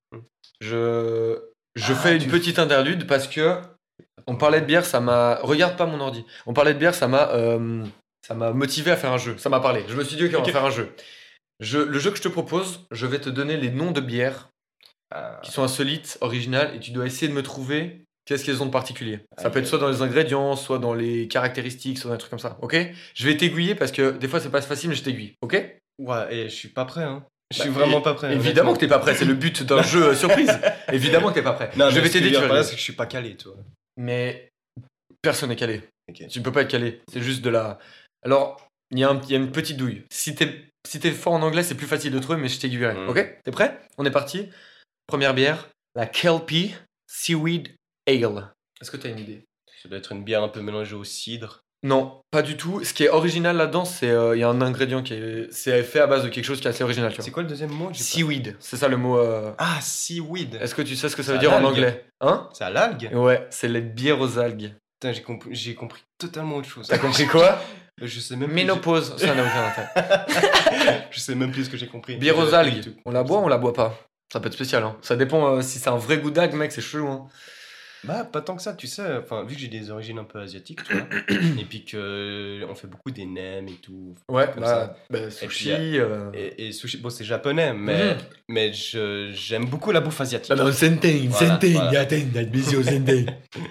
Je, 0.65 1.39
je 1.74 1.93
Ah, 1.93 1.97
fais 1.97 2.16
une 2.16 2.31
petite 2.31 2.59
interlude 2.59 3.07
parce 3.07 3.28
que 3.28 3.61
on 4.27 4.36
parlait 4.36 4.61
de 4.61 4.66
bière, 4.66 4.85
ça 4.86 5.01
m'a. 5.01 5.36
Regarde 5.43 5.77
pas 5.77 5.86
mon 5.86 6.01
ordi. 6.01 6.24
On 6.47 6.55
parlait 6.55 6.73
de 6.73 6.78
bière, 6.78 6.95
ça 6.95 7.09
m'a, 7.09 7.31
euh, 7.32 7.85
ça 8.27 8.35
m'a 8.35 8.53
motivé 8.53 8.91
à 8.91 8.97
faire 8.97 9.12
un 9.12 9.19
jeu. 9.19 9.36
Ça 9.39 9.51
m'a 9.51 9.61
parlé. 9.61 9.85
Je 9.89 9.95
me 9.95 10.03
suis 10.05 10.16
dit 10.16 10.24
ok, 10.24 10.32
on 10.39 10.43
va 10.43 10.53
faire 10.53 10.65
un 10.65 10.70
jeu. 10.70 10.95
Je, 11.61 11.78
le 11.78 11.99
jeu 11.99 12.11
que 12.11 12.16
je 12.16 12.23
te 12.23 12.28
propose, 12.28 12.81
je 12.91 13.07
vais 13.07 13.20
te 13.20 13.28
donner 13.28 13.57
les 13.57 13.70
noms 13.70 13.91
de 13.93 14.01
bières 14.01 14.49
Ah, 15.15 15.41
qui 15.43 15.51
sont 15.53 15.62
insolites, 15.62 16.19
originales, 16.20 16.74
et 16.74 16.81
tu 16.81 16.91
dois 16.91 17.07
essayer 17.07 17.28
de 17.28 17.35
me 17.35 17.43
trouver 17.43 18.05
qu'est-ce 18.24 18.45
qu'elles 18.45 18.62
ont 18.62 18.66
de 18.66 18.70
particulier. 18.70 19.20
Ça 19.39 19.51
peut 19.51 19.59
être 19.59 19.66
soit 19.66 19.78
dans 19.78 19.91
les 19.91 20.01
ingrédients, 20.03 20.57
soit 20.57 20.78
dans 20.78 20.95
les 20.95 21.28
caractéristiques, 21.28 21.99
soit 21.99 22.09
dans 22.09 22.15
des 22.16 22.19
trucs 22.20 22.31
comme 22.31 22.39
ça. 22.39 22.57
Ok? 22.62 22.74
Je 23.15 23.27
vais 23.27 23.36
t'aiguiller 23.36 23.74
parce 23.74 23.93
que 23.93 24.11
des 24.12 24.27
fois 24.28 24.41
c'est 24.41 24.51
pas 24.51 24.62
facile, 24.62 24.89
mais 24.89 24.97
je 24.97 25.03
t'aiguille. 25.05 25.35
Ok? 25.43 25.55
Ouais, 25.99 26.35
et 26.35 26.49
je 26.49 26.55
suis 26.55 26.69
pas 26.69 26.86
prêt, 26.86 27.05
hein. 27.05 27.24
Je 27.55 27.60
suis 27.62 27.70
Bah, 27.70 27.81
vraiment 27.81 28.01
pas 28.01 28.14
prêt. 28.14 28.35
Évidemment 28.35 28.74
que 28.74 28.78
t'es 28.81 28.89
pas 28.89 28.98
prêt. 28.98 29.14
C'est 29.14 29.24
le 29.24 29.35
but 29.35 29.62
d'un 29.62 29.82
jeu 29.82 30.09
euh, 30.09 30.14
surprise. 30.14 30.59
Évidemment 30.93 31.28
que 31.31 31.35
t'es 31.35 31.43
pas 31.43 31.52
prêt. 31.52 31.70
Non, 31.76 31.90
je 31.90 32.01
vais 32.01 32.09
t'aider. 32.10 32.31
je 32.32 32.40
Tu 32.40 32.47
vas 32.47 32.62
c'est 32.62 32.72
que 32.72 32.78
je 32.78 32.82
suis 32.82 32.93
pas 32.93 33.06
calé, 33.06 33.36
toi. 33.36 33.55
mais 33.97 34.48
personne 35.22 35.48
n'est 35.51 35.56
calé. 35.56 35.82
Ok. 36.10 36.26
Tu 36.28 36.39
ne 36.39 36.44
peux 36.44 36.52
pas 36.52 36.62
être 36.62 36.70
calé. 36.70 37.01
C'est 37.12 37.22
juste 37.22 37.43
de 37.43 37.51
la. 37.51 37.78
Alors, 38.24 38.66
il 38.90 38.98
y, 38.98 39.05
a 39.05 39.10
un- 39.10 39.20
il 39.22 39.31
y 39.31 39.35
a 39.35 39.39
une 39.39 39.52
petite 39.52 39.76
douille. 39.76 40.02
Si 40.10 40.35
t'es 40.35 40.64
si 40.86 41.01
t'es 41.01 41.12
fort 41.12 41.32
en 41.32 41.43
anglais, 41.43 41.62
c'est 41.62 41.74
plus 41.74 41.86
facile 41.86 42.12
de 42.12 42.18
trouver, 42.18 42.39
mais 42.39 42.48
je 42.48 42.59
t'aiguillerai. 42.60 42.94
Mm. 42.94 43.09
Ok? 43.09 43.39
T'es 43.43 43.51
prêt? 43.51 43.81
On 43.97 44.05
est 44.05 44.10
parti. 44.10 44.48
Première 45.06 45.32
bière, 45.35 45.68
la 45.94 46.06
Kelpie 46.06 46.74
Seaweed 47.10 47.74
Ale. 48.06 48.51
Est-ce 48.81 48.90
que 48.90 48.97
t'as 48.98 49.09
une 49.09 49.18
idée? 49.18 49.44
Ça 49.82 49.89
doit 49.89 49.98
être 49.98 50.12
une 50.12 50.24
bière 50.24 50.43
un 50.43 50.48
peu 50.48 50.60
mélangée 50.60 50.94
au 50.94 51.05
cidre. 51.05 51.60
Non, 51.85 52.20
pas 52.31 52.43
du 52.43 52.56
tout. 52.56 52.82
Ce 52.82 52.93
qui 52.94 53.05
est 53.05 53.11
original 53.11 53.56
là-dedans, 53.56 53.85
c'est 53.85 54.09
euh, 54.11 54.35
il 54.35 54.40
y 54.40 54.43
a 54.43 54.48
un 54.48 54.61
ingrédient 54.62 55.02
qui 55.02 55.12
est 55.15 55.47
c'est 55.52 55.82
fait 55.82 56.01
à 56.01 56.06
base 56.06 56.24
de 56.24 56.28
quelque 56.31 56.44
chose 56.47 56.59
qui 56.61 56.66
est 56.66 56.70
assez 56.70 56.82
original. 56.82 57.11
Tu 57.11 57.16
vois. 57.16 57.24
C'est 57.24 57.31
quoi 57.31 57.43
le 57.43 57.48
deuxième 57.48 57.70
mot? 57.70 57.90
J'ai 57.93 57.98
pas- 57.98 58.05
Seaweed, 58.05 58.56
c'est 58.59 58.77
ça 58.78 58.89
le 58.89 58.97
mot. 58.97 59.19
euh, 59.19 59.52
Ah, 59.59 59.78
seaweed. 59.82 60.55
Est-ce 60.61 60.74
que 60.74 60.82
tu 60.82 60.97
sais 60.97 61.09
ce 61.11 61.15
que 61.16 61.23
ça 61.23 61.27
C'est 61.27 61.32
veut 61.32 61.39
à 61.39 61.40
dire 61.40 61.52
en 61.52 61.56
l'algue. 61.61 61.66
anglais? 61.69 62.06
Hein? 62.23 62.48
C'est 62.55 62.65
à 62.65 62.70
l'algue? 62.70 63.11
Ouais, 63.12 63.47
c'est 63.51 63.69
les 63.69 63.82
bières 63.82 64.19
aux 64.20 64.39
algues. 64.39 64.73
Putain, 64.98 65.12
j'ai 65.12 65.23
compris, 65.23 65.51
j'ai 65.55 65.74
compris 65.74 66.02
totalement 66.19 66.56
autre 66.56 66.69
chose. 66.69 66.86
T'as 66.89 66.98
compris 66.98 67.27
quoi? 67.27 67.59
Je 68.02 68.19
sais 68.19 68.35
même 68.35 68.48
plus. 68.48 68.55
Ménopause, 68.56 69.15
ça 69.19 69.35
n'a 69.35 69.43
aucun 69.44 69.66
intérêt. 69.66 71.06
Je 71.12 71.20
sais 71.20 71.35
même 71.36 71.52
plus 71.52 71.65
ce 71.66 71.70
que 71.70 71.77
j'ai 71.77 71.86
compris. 71.86 72.16
Bière 72.16 72.36
aux 72.39 72.52
algues. 72.55 72.93
On 73.05 73.12
la 73.12 73.23
boit 73.23 73.39
ou 73.39 73.44
on 73.44 73.48
la 73.48 73.59
boit 73.59 73.73
pas 73.73 73.94
Ça 74.32 74.40
peut 74.40 74.48
être 74.48 74.55
spécial. 74.55 74.82
Hein. 74.82 74.97
Ça 75.02 75.15
dépend 75.15 75.47
euh, 75.56 75.61
si 75.62 75.78
c'est 75.78 75.90
un 75.90 75.97
vrai 75.97 76.19
goût 76.19 76.31
d'algue, 76.32 76.55
mec, 76.55 76.73
c'est 76.73 76.81
chelou. 76.81 77.06
Hein. 77.09 77.27
Bah, 78.06 78.24
pas 78.24 78.40
tant 78.40 78.56
que 78.56 78.62
ça, 78.62 78.74
tu 78.74 78.86
sais. 78.86 79.16
Enfin, 79.18 79.44
vu 79.44 79.55
que 79.55 79.60
j'ai 79.60 79.68
des 79.68 79.90
origines 79.90 80.18
un 80.18 80.24
peu 80.24 80.39
asiatiques, 80.40 80.85
tu 80.85 80.93
vois. 80.94 81.06
et 81.59 81.64
puis 81.64 81.85
que 81.85 81.97
euh, 81.97 82.66
on 82.68 82.74
fait 82.74 82.86
beaucoup 82.86 83.10
des 83.10 83.24
nems 83.26 83.68
et 83.68 83.76
tout. 83.82 84.14
Ouais, 84.28 84.47
Comme 84.52 84.62
bah, 84.62 84.68
ça. 84.68 84.97
bah, 85.10 85.18
Et 85.26 85.31
sushi. 85.31 85.64
puis, 85.70 85.98
euh... 85.98 86.31
Et, 86.35 86.68
et 86.68 86.72
sushi, 86.72 86.98
bon, 86.98 87.10
c'est 87.10 87.24
japonais, 87.24 87.72
mais, 87.72 88.14
Mhm. 88.14 88.18
mais 88.48 88.72
je, 88.72 89.31
j'aime 89.32 89.64
beaucoup 89.66 89.90
la 89.93 90.01
bouffe 90.01 90.20
asiatique. 90.20 90.51
Ah 90.52 90.56
non, 90.62 90.70
senten, 90.72 91.28
Voilà, 91.28 91.55
senten, 91.55 91.72
voilà. 91.72 91.93
yaten, 91.93 92.31
yatbisio, 92.35 92.82
senten. 92.85 93.26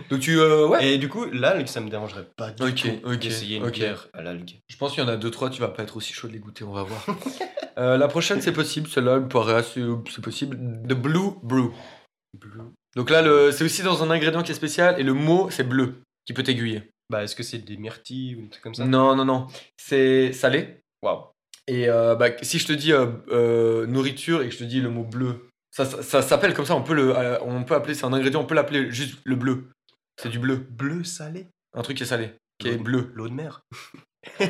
Donc 0.10 0.20
tu, 0.20 0.40
euh, 0.40 0.68
ouais. 0.68 0.86
Et 0.88 0.98
du 0.98 1.10
coup, 1.10 1.26
l'algue, 1.32 1.68
ça 1.68 1.80
me 1.82 1.90
dérangerait 1.90 2.28
pas 2.36 2.52
du 2.52 2.64
Ok, 2.64 2.76
tout 2.76 3.08
ok, 3.10 3.20
d'essayer 3.20 3.58
une 3.58 3.66
ok. 3.66 3.74
bière 3.74 4.08
à 4.14 4.22
l'algue. 4.22 4.52
Je 4.68 4.78
pense 4.78 4.94
qu'il 4.94 5.04
y 5.04 5.06
en 5.06 5.10
a 5.10 5.18
deux, 5.18 5.32
trois, 5.32 5.50
tu 5.50 5.62
vas 5.62 5.68
pas 5.70 5.84
être 5.84 5.98
aussi 5.98 6.14
chaud 6.14 6.28
de 6.28 6.34
les 6.34 6.40
goûter, 6.40 6.64
on 6.64 6.74
va 6.74 6.84
voir. 6.84 7.06
Euh, 7.80 7.98
la 7.98 8.08
prochaine, 8.08 8.40
c'est 8.40 8.52
possible, 8.54 8.88
celle-là, 8.88 9.14
elle 9.16 9.22
me 9.22 9.28
paraît 9.28 9.56
assez, 9.56 9.82
c'est 10.14 10.22
possible. 10.24 10.58
The 10.88 10.94
Blue 10.94 11.32
Brew. 11.42 11.74
Donc 12.96 13.10
là, 13.10 13.22
le... 13.22 13.52
c'est 13.52 13.64
aussi 13.64 13.82
dans 13.84 14.04
un 14.04 14.12
ingrédient 14.12 14.44
qui 14.44 14.52
est 14.52 14.56
spécial, 14.56 15.00
et 15.00 15.04
le 15.04 15.14
mot, 15.14 15.50
c'est 15.50 15.64
bleu, 15.64 15.96
qui 16.26 16.34
peut 16.34 16.44
t'aiguiller. 16.44 16.90
Bah, 17.10 17.24
est-ce 17.24 17.36
que 17.36 17.44
c'est 17.44 17.58
des 17.60 17.78
myrtilles 17.78 18.36
ou 18.36 18.42
des 18.44 18.50
trucs 18.50 18.64
comme 18.64 18.76
ça? 18.76 18.86
Non, 18.86 19.16
non, 19.16 19.26
non. 19.26 19.48
C'est 19.78 20.32
salé. 20.34 20.80
Waouh. 21.02 21.26
Et 21.68 21.90
euh, 21.90 22.16
bah, 22.16 22.28
si 22.42 22.60
je 22.60 22.68
te 22.68 22.74
dis 22.74 22.92
euh, 22.94 23.08
euh, 23.32 23.86
nourriture 23.88 24.42
et 24.42 24.48
que 24.50 24.54
je 24.54 24.60
te 24.60 24.64
dis 24.64 24.82
le 24.82 24.90
mot 24.90 25.04
bleu, 25.04 25.48
ça, 25.72 25.86
ça, 25.86 26.04
ça 26.04 26.22
s'appelle 26.22 26.54
comme 26.54 26.66
ça, 26.66 26.76
on 26.76 26.84
peut, 26.84 26.94
le, 26.94 27.14
on 27.42 27.64
peut 27.64 27.76
appeler, 27.76 27.94
c'est 27.94 28.06
un 28.06 28.14
ingrédient, 28.14 28.42
on 28.42 28.46
peut 28.46 28.56
l'appeler 28.56 28.92
juste 28.92 29.20
le 29.24 29.36
bleu. 29.36 29.70
C'est 30.22 30.30
du 30.30 30.40
bleu. 30.40 30.56
Bleu 30.70 31.04
salé? 31.04 31.48
Un 31.74 31.82
truc 31.82 31.98
qui 31.98 32.04
est 32.04 32.08
salé, 32.08 32.32
qui 32.60 32.68
est 32.70 32.78
bleu. 32.78 33.12
L'eau 33.16 33.28
de 33.28 33.34
mer. 33.34 33.62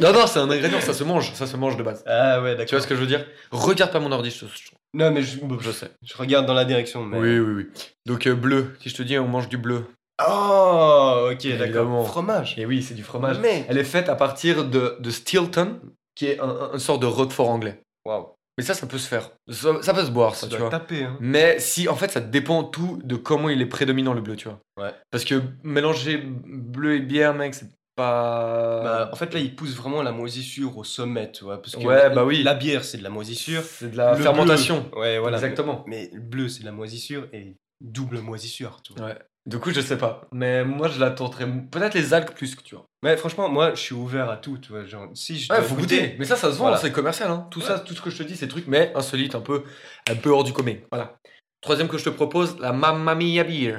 Non, 0.00 0.12
non, 0.12 0.26
c'est 0.26 0.38
un 0.38 0.50
ingrédient, 0.50 0.80
ça 0.80 0.94
se 0.94 1.02
mange, 1.04 1.32
ça 1.34 1.46
se 1.46 1.56
mange 1.56 1.76
de 1.76 1.82
base. 1.82 2.02
ah 2.06 2.40
ouais, 2.42 2.52
d'accord. 2.52 2.66
Tu 2.66 2.74
vois 2.76 2.82
ce 2.82 2.86
que 2.86 2.94
je 2.94 3.00
veux 3.00 3.06
dire? 3.06 3.26
Regarde 3.50 3.90
pas 3.92 3.98
mon 4.00 4.12
ordi, 4.12 4.30
je, 4.30 4.46
je- 4.46 4.70
Non, 4.94 5.10
mais 5.10 5.22
je, 5.22 5.38
je 5.60 5.70
sais. 5.70 5.90
je 6.02 6.16
regarde 6.16 6.46
dans 6.46 6.54
la 6.54 6.64
direction. 6.64 7.04
Mais... 7.04 7.18
Oui, 7.18 7.38
oui, 7.38 7.54
oui. 7.54 7.66
Donc 8.06 8.26
euh, 8.26 8.34
bleu, 8.34 8.74
si 8.80 8.88
je 8.88 8.94
te 8.96 9.02
dis 9.02 9.18
on 9.18 9.28
mange 9.28 9.48
du 9.48 9.58
bleu. 9.58 9.84
Oh, 10.26 11.30
ok, 11.32 11.46
d'accord. 11.58 12.06
Fromage. 12.08 12.54
Et 12.58 12.66
oui, 12.66 12.82
c'est 12.82 12.94
du 12.94 13.02
fromage. 13.04 13.38
Mais. 13.38 13.64
Elle 13.68 13.78
est 13.78 13.84
faite 13.84 14.08
à 14.08 14.16
partir 14.16 14.64
de, 14.64 14.96
de 14.98 15.10
Stilton, 15.10 15.80
qui 16.14 16.26
est 16.26 16.40
un, 16.40 16.48
un- 16.48 16.72
une 16.72 16.78
sorte 16.78 17.00
de 17.02 17.06
roquefort 17.06 17.48
anglais. 17.48 17.80
Waouh. 18.04 18.28
Mais 18.56 18.64
ça, 18.64 18.74
ça 18.74 18.88
peut 18.88 18.98
se 18.98 19.06
faire. 19.06 19.30
Ça, 19.48 19.80
ça 19.82 19.94
peut 19.94 20.04
se 20.04 20.10
boire, 20.10 20.34
ça, 20.34 20.48
Ça 20.48 20.56
tu 20.56 20.60
vois. 20.60 20.68
taper, 20.70 21.04
hein. 21.04 21.16
Mais 21.20 21.60
si, 21.60 21.88
en 21.88 21.94
fait, 21.94 22.10
ça 22.10 22.18
dépend 22.20 22.64
tout 22.64 22.98
de 23.04 23.14
comment 23.14 23.48
il 23.50 23.62
est 23.62 23.66
prédominant 23.66 24.14
le 24.14 24.20
bleu, 24.20 24.34
tu 24.34 24.48
vois. 24.48 24.58
Ouais. 24.82 24.90
Parce 25.12 25.24
que 25.24 25.40
mélanger 25.62 26.16
bleu 26.26 26.96
et 26.96 27.00
bière, 27.00 27.34
mec, 27.34 27.54
c'est 27.54 27.66
pas. 27.98 28.80
Bah, 28.82 29.10
en 29.12 29.16
fait, 29.16 29.34
là, 29.34 29.40
il 29.40 29.54
pousse 29.54 29.74
vraiment 29.74 30.02
la 30.02 30.12
moisissure 30.12 30.78
au 30.78 30.84
sommet, 30.84 31.30
tu 31.32 31.44
vois. 31.44 31.60
Parce 31.60 31.76
que 31.76 31.82
Ouais, 31.84 32.08
bah 32.14 32.24
oui. 32.24 32.42
La 32.42 32.54
bière, 32.54 32.84
c'est 32.84 32.98
de 32.98 33.02
la 33.02 33.10
moisissure. 33.10 33.62
c'est 33.62 33.90
de 33.90 33.96
la 33.96 34.14
Le 34.14 34.22
fermentation. 34.22 34.88
bleu- 34.92 35.00
Ouais, 35.00 35.18
voilà. 35.18 35.36
Exactement. 35.36 35.84
Mais 35.86 36.08
le 36.12 36.20
bleu, 36.20 36.48
c'est 36.48 36.60
de 36.60 36.64
la 36.66 36.72
moisissure 36.72 37.28
et 37.32 37.56
double 37.80 38.20
moisissure, 38.20 38.80
tu 38.82 38.92
vois. 38.94 39.06
Ouais. 39.08 39.18
Du 39.46 39.58
coup, 39.58 39.70
je 39.72 39.80
sais 39.80 39.96
pas. 39.96 40.22
Mais 40.32 40.62
moi, 40.64 40.88
je 40.88 41.00
la 41.00 41.10
tenterais. 41.10 41.46
Peut-être 41.70 41.94
les 41.94 42.12
algues 42.12 42.32
plus 42.34 42.54
que 42.54 42.62
tu 42.62 42.74
vois. 42.74 42.84
Mais 43.02 43.16
franchement, 43.16 43.48
moi, 43.48 43.70
je 43.74 43.80
suis 43.80 43.94
ouvert 43.94 44.28
à 44.30 44.36
tout, 44.36 44.58
tu 44.58 44.72
vois. 44.72 44.84
Genre, 44.84 45.08
si 45.14 45.38
je 45.38 45.50
Ouais, 45.52 45.58
dois 45.58 45.68
faut 45.68 45.74
goûter. 45.76 46.16
Mais 46.18 46.24
ça, 46.26 46.36
ça 46.36 46.48
se 46.52 46.56
vend, 46.58 46.64
Voilà. 46.64 46.76
c'est 46.76 46.92
commercial. 46.92 47.30
Hein. 47.30 47.46
Tout 47.50 47.60
ça, 47.62 47.78
tout 47.80 47.94
ce 47.94 48.02
que 48.02 48.10
je 48.10 48.18
te 48.18 48.22
dis, 48.24 48.36
c'est 48.36 48.48
trucs, 48.48 48.66
mais 48.66 48.92
insolites, 48.94 49.34
un 49.34 49.40
peu, 49.40 49.64
un 50.10 50.16
peu 50.16 50.30
hors 50.30 50.44
du 50.44 50.52
commun. 50.52 50.74
Voilà. 50.92 51.16
Troisième 51.62 51.88
que 51.88 51.96
je 51.98 52.04
te 52.04 52.10
propose, 52.10 52.58
la 52.60 52.72
Mamma 52.72 53.14
Mia 53.14 53.42
Beer. 53.44 53.78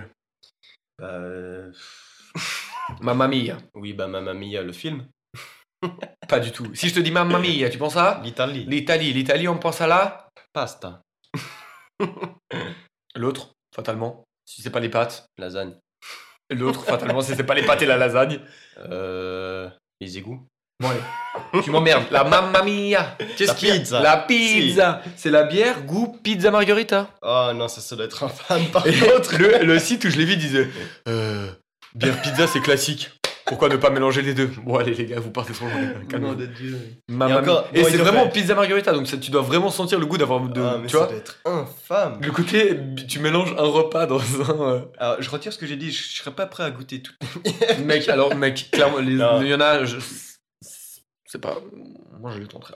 Bah, 0.98 1.06
euh, 1.12 1.72
Mamma 3.02 3.28
Mia. 3.28 3.58
oui, 3.76 3.94
bah, 3.94 4.08
Mamma 4.08 4.34
Mia, 4.34 4.62
le 4.62 4.74
film. 4.74 5.06
Pas 6.28 6.40
du 6.40 6.52
tout. 6.52 6.68
Si 6.76 6.90
je 6.90 6.96
te 6.96 7.00
dis 7.00 7.12
Mamma 7.12 7.40
Mia, 7.40 7.70
tu 7.70 7.78
penses 7.78 7.98
à 7.98 8.22
L'Italie. 8.24 8.66
L'Italie. 8.68 9.14
L'Italie, 9.14 9.48
on 9.48 9.58
pense 9.58 9.82
à 9.82 9.88
la 9.88 10.28
Pasta. 10.54 11.02
L'autre, 13.16 13.52
fatalement. 13.76 14.24
Si 14.46 14.62
c'est 14.62 14.70
pas 14.70 14.80
les 14.80 14.90
pâtes. 14.90 15.26
Lasagne. 15.38 15.76
L'autre, 16.52 16.84
fatalement, 16.84 17.22
si 17.22 17.36
c'est 17.36 17.44
pas 17.44 17.54
les 17.54 17.64
pâtes 17.66 17.82
et 17.82 17.86
la 17.86 17.98
lasagne. 17.98 18.40
Euh, 18.80 19.70
les 20.02 20.18
égouts. 20.18 20.46
Bon, 20.82 20.90
allez. 20.90 21.62
tu 21.64 21.72
m'emmerdes. 21.72 22.06
La 22.10 22.24
mamma 22.24 22.64
mia. 22.64 23.18
Qu'est-ce 23.38 23.54
qu'il 23.56 23.68
y 23.68 23.72
a 23.72 23.76
pizza. 23.76 24.02
La 24.02 24.18
pizza. 24.18 25.02
C'est 25.18 25.30
la 25.30 25.44
bière 25.44 25.84
goût 25.84 26.18
pizza 26.24 26.50
margarita. 26.52 27.10
Oh 27.22 27.52
non, 27.54 27.68
ça, 27.68 27.82
ça 27.82 27.96
doit 27.96 28.06
être 28.06 28.24
infâme 28.24 28.66
par 28.72 28.84
contre. 28.84 29.38
le, 29.38 29.64
le 29.66 29.80
site 29.80 30.06
où 30.06 30.10
je 30.10 30.18
l'ai 30.18 30.26
vu 30.26 30.38
disait 30.38 30.70
euh, 31.08 31.52
bière 31.96 32.22
pizza 32.22 32.48
c'est 32.48 32.62
classique. 32.62 33.10
Pourquoi 33.46 33.68
ne 33.68 33.78
pas 33.78 33.90
mélanger 33.90 34.22
les 34.22 34.36
deux? 34.36 34.46
Bon 34.64 34.76
allez 34.78 34.94
les 34.94 35.06
gars, 35.08 35.20
vous 35.20 35.32
partez 35.32 35.54
trop 35.54 35.66
loin. 35.66 36.20
Nom 36.20 36.34
de 36.34 36.46
Dieu. 36.46 36.78
Mamma 37.08 37.34
Et 37.34 37.38
encore, 37.40 37.62
mia. 37.74 37.80
Et 37.80 37.82
bon, 37.82 37.88
c'est 37.90 37.98
vraiment 37.98 38.28
pizza 38.28 38.54
margarita, 38.54 38.94
donc 38.94 39.08
ça, 39.08 39.18
tu 39.18 39.32
dois 39.32 39.42
vraiment 39.42 39.72
sentir 39.72 40.00
le 40.00 40.06
goût 40.06 40.20
d'avoir 40.20 40.40
de, 40.42 40.62
Ah, 40.62 40.78
mais 40.80 40.86
tu 40.86 40.92
ça 40.92 40.98
vois. 41.00 41.08
doit 41.08 41.18
être 41.18 41.40
infâme. 41.46 42.20
Le 42.22 42.32
côté, 42.32 42.78
tu 43.08 43.18
mélanges 43.20 43.56
un 43.58 43.64
repas 43.64 44.06
dans 44.06 44.20
un. 44.20 44.62
euh, 44.74 44.80
Alors, 45.00 45.16
je 45.20 45.28
retire 45.32 45.52
ce 45.52 45.58
que 45.58 45.66
j'ai 45.66 45.78
dit, 45.78 45.92
je, 45.92 46.04
je 46.04 46.18
serais 46.20 46.30
pas 46.30 46.46
prêt 46.46 46.64
à 46.64 46.70
goûter 46.70 47.02
tout. 47.02 47.14
Mec, 47.86 48.08
alors 48.08 48.36
mec, 48.36 48.70
clairement, 48.72 49.00
il 49.00 49.18
y 49.18 49.54
en 49.56 49.62
a, 49.62 49.84
je- 49.84 49.98
c'est 51.26 51.42
pas, 51.42 51.58
moi 52.20 52.32
je 52.32 52.38
le 52.40 52.48
tenterai. 52.48 52.76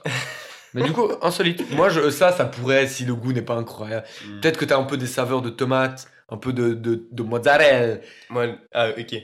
Mais 0.74 0.82
du 0.82 0.92
coup, 0.92 1.08
insolite. 1.22 1.70
Moi, 1.70 1.88
je, 1.88 2.10
ça, 2.10 2.32
ça 2.32 2.46
pourrait, 2.46 2.88
si 2.88 3.04
le 3.04 3.14
goût 3.14 3.32
n'est 3.32 3.42
pas 3.42 3.54
incroyable. 3.54 4.06
Peut-être 4.42 4.58
que 4.58 4.64
t'as 4.64 4.76
un 4.76 4.82
peu 4.82 4.96
des 4.96 5.06
saveurs 5.06 5.40
de 5.40 5.50
tomates, 5.50 6.08
un 6.30 6.36
peu 6.36 6.52
de, 6.52 6.74
de, 6.74 7.06
de 7.10 7.22
mozzarella. 7.22 8.00
Moi, 8.30 8.56
ah, 8.72 8.90
ok. 8.98 9.14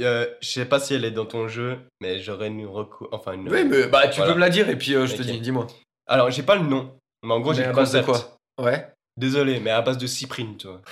Euh, 0.00 0.26
je 0.40 0.48
sais 0.48 0.64
pas 0.64 0.80
si 0.80 0.94
elle 0.94 1.04
est 1.04 1.12
dans 1.12 1.26
ton 1.26 1.46
jeu, 1.46 1.78
mais 2.00 2.18
j'aurais 2.18 2.48
une 2.48 2.66
reco... 2.66 3.08
Enfin, 3.12 3.34
une... 3.34 3.48
Oui, 3.48 3.64
mais 3.64 3.86
bah, 3.86 4.08
tu 4.08 4.16
Voilà. 4.16 4.32
peux 4.32 4.36
me 4.38 4.40
la 4.44 4.50
dire 4.50 4.68
et 4.68 4.76
puis 4.76 4.94
euh, 4.94 5.06
je 5.06 5.14
te 5.16 5.22
dis, 5.22 5.40
dis-moi. 5.40 5.66
Alors, 6.06 6.30
j'ai 6.30 6.42
pas 6.42 6.56
le 6.56 6.62
nom, 6.66 6.98
mais 7.22 7.32
en 7.32 7.40
gros, 7.40 7.54
j'ai 7.54 7.64
le 7.64 7.72
concept. 7.72 8.04
quoi? 8.06 8.36
Ouais. 8.60 8.88
Désolé, 9.16 9.60
mais 9.60 9.70
à 9.70 9.80
base 9.82 9.96
de 9.98 10.06
cyprine, 10.08 10.56
tu 10.56 10.66
vois. 10.66 10.82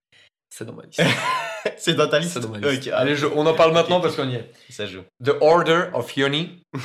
C'est 0.50 0.64
dans 0.64 0.74
ma 0.74 0.84
liste. 0.84 1.02
C'est 1.76 1.94
dans 1.94 2.08
ta 2.08 2.18
liste? 2.20 2.34
C'est 2.34 2.40
dans 2.40 2.50
ma 2.50 2.58
liste. 2.58 2.86
Ok, 2.88 2.92
Allez, 2.92 3.16
je- 3.16 3.26
on 3.26 3.44
en 3.46 3.54
parle 3.54 3.72
maintenant 3.72 4.00
parce 4.00 4.14
qu'on 4.16 4.28
y 4.28 4.34
est. 4.36 4.50
ça 4.70 4.86
joue. 4.86 5.02
The 5.24 5.32
Order 5.40 5.86
of 5.94 6.16
Yoni. 6.16 6.62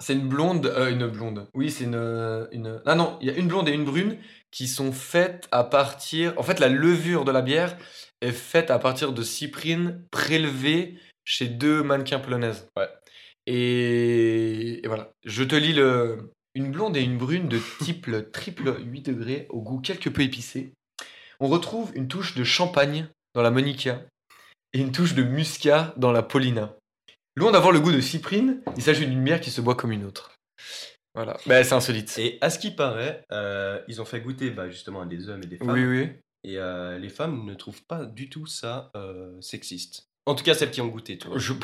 c'est 0.00 0.14
une 0.14 0.28
blonde, 0.28 0.66
euh, 0.66 0.90
une 0.90 1.06
blonde. 1.08 1.46
Oui, 1.54 1.70
c'est 1.70 1.84
une, 1.84 2.48
une. 2.52 2.80
Ah 2.86 2.94
non, 2.94 3.18
il 3.20 3.28
y 3.28 3.30
a 3.30 3.34
une 3.34 3.48
blonde 3.48 3.68
et 3.68 3.72
une 3.72 3.84
brune 3.84 4.16
qui 4.50 4.66
sont 4.68 4.92
faites 4.92 5.48
à 5.50 5.64
partir. 5.64 6.34
En 6.38 6.42
fait, 6.42 6.60
la 6.60 6.68
levure 6.68 7.24
de 7.24 7.32
la 7.32 7.42
bière 7.42 7.76
est 8.20 8.32
faite 8.32 8.70
à 8.70 8.78
partir 8.78 9.12
de 9.12 9.22
cyprine 9.22 10.04
prélevée 10.10 10.98
chez 11.24 11.46
deux 11.46 11.82
mannequins 11.82 12.18
polonaises. 12.18 12.68
Ouais. 12.76 12.88
Et... 13.46 14.84
et 14.84 14.88
voilà. 14.88 15.12
Je 15.24 15.44
te 15.44 15.54
lis 15.54 15.74
le. 15.74 16.32
Une 16.54 16.72
blonde 16.72 16.96
et 16.96 17.02
une 17.02 17.18
brune 17.18 17.48
de 17.48 17.60
type 17.80 18.10
triple 18.32 18.80
8 18.80 19.02
degrés 19.02 19.46
au 19.50 19.60
goût 19.60 19.80
quelque 19.80 20.08
peu 20.08 20.22
épicé. 20.22 20.72
On 21.38 21.46
retrouve 21.46 21.92
une 21.94 22.08
touche 22.08 22.34
de 22.34 22.42
champagne 22.42 23.08
dans 23.34 23.42
la 23.42 23.52
Monica 23.52 24.02
et 24.72 24.80
une 24.80 24.90
touche 24.90 25.14
de 25.14 25.22
muscat 25.22 25.94
dans 25.96 26.10
la 26.10 26.22
Paulina. 26.22 26.74
Loin 27.36 27.52
d'avoir 27.52 27.70
le 27.70 27.78
goût 27.78 27.92
de 27.92 28.00
cyprine, 28.00 28.60
il 28.76 28.82
s'agit 28.82 29.06
d'une 29.06 29.22
bière 29.22 29.40
qui 29.40 29.52
se 29.52 29.60
boit 29.60 29.76
comme 29.76 29.92
une 29.92 30.04
autre. 30.04 30.34
Voilà. 31.14 31.36
Bah, 31.46 31.64
c'est 31.64 31.74
insolite. 31.74 32.16
Et 32.18 32.38
à 32.40 32.50
ce 32.50 32.58
qui 32.58 32.70
paraît, 32.70 33.24
euh, 33.32 33.80
ils 33.88 34.00
ont 34.00 34.04
fait 34.04 34.20
goûter 34.20 34.50
bah, 34.50 34.68
justement 34.68 35.00
à 35.02 35.06
des 35.06 35.28
hommes 35.28 35.42
et 35.42 35.46
des 35.46 35.56
femmes. 35.56 35.70
Oui, 35.70 35.84
oui. 35.84 36.10
Et 36.44 36.58
euh, 36.58 36.98
les 36.98 37.08
femmes 37.08 37.44
ne 37.44 37.54
trouvent 37.54 37.82
pas 37.84 38.04
du 38.04 38.28
tout 38.30 38.46
ça 38.46 38.90
euh, 38.96 39.32
sexiste. 39.40 40.08
En 40.26 40.34
tout 40.34 40.44
cas, 40.44 40.54
celles 40.54 40.70
qui 40.70 40.80
ont 40.80 40.86
goûté, 40.88 41.18
tu 41.18 41.26
vois. 41.28 41.38
Je- 41.38 41.54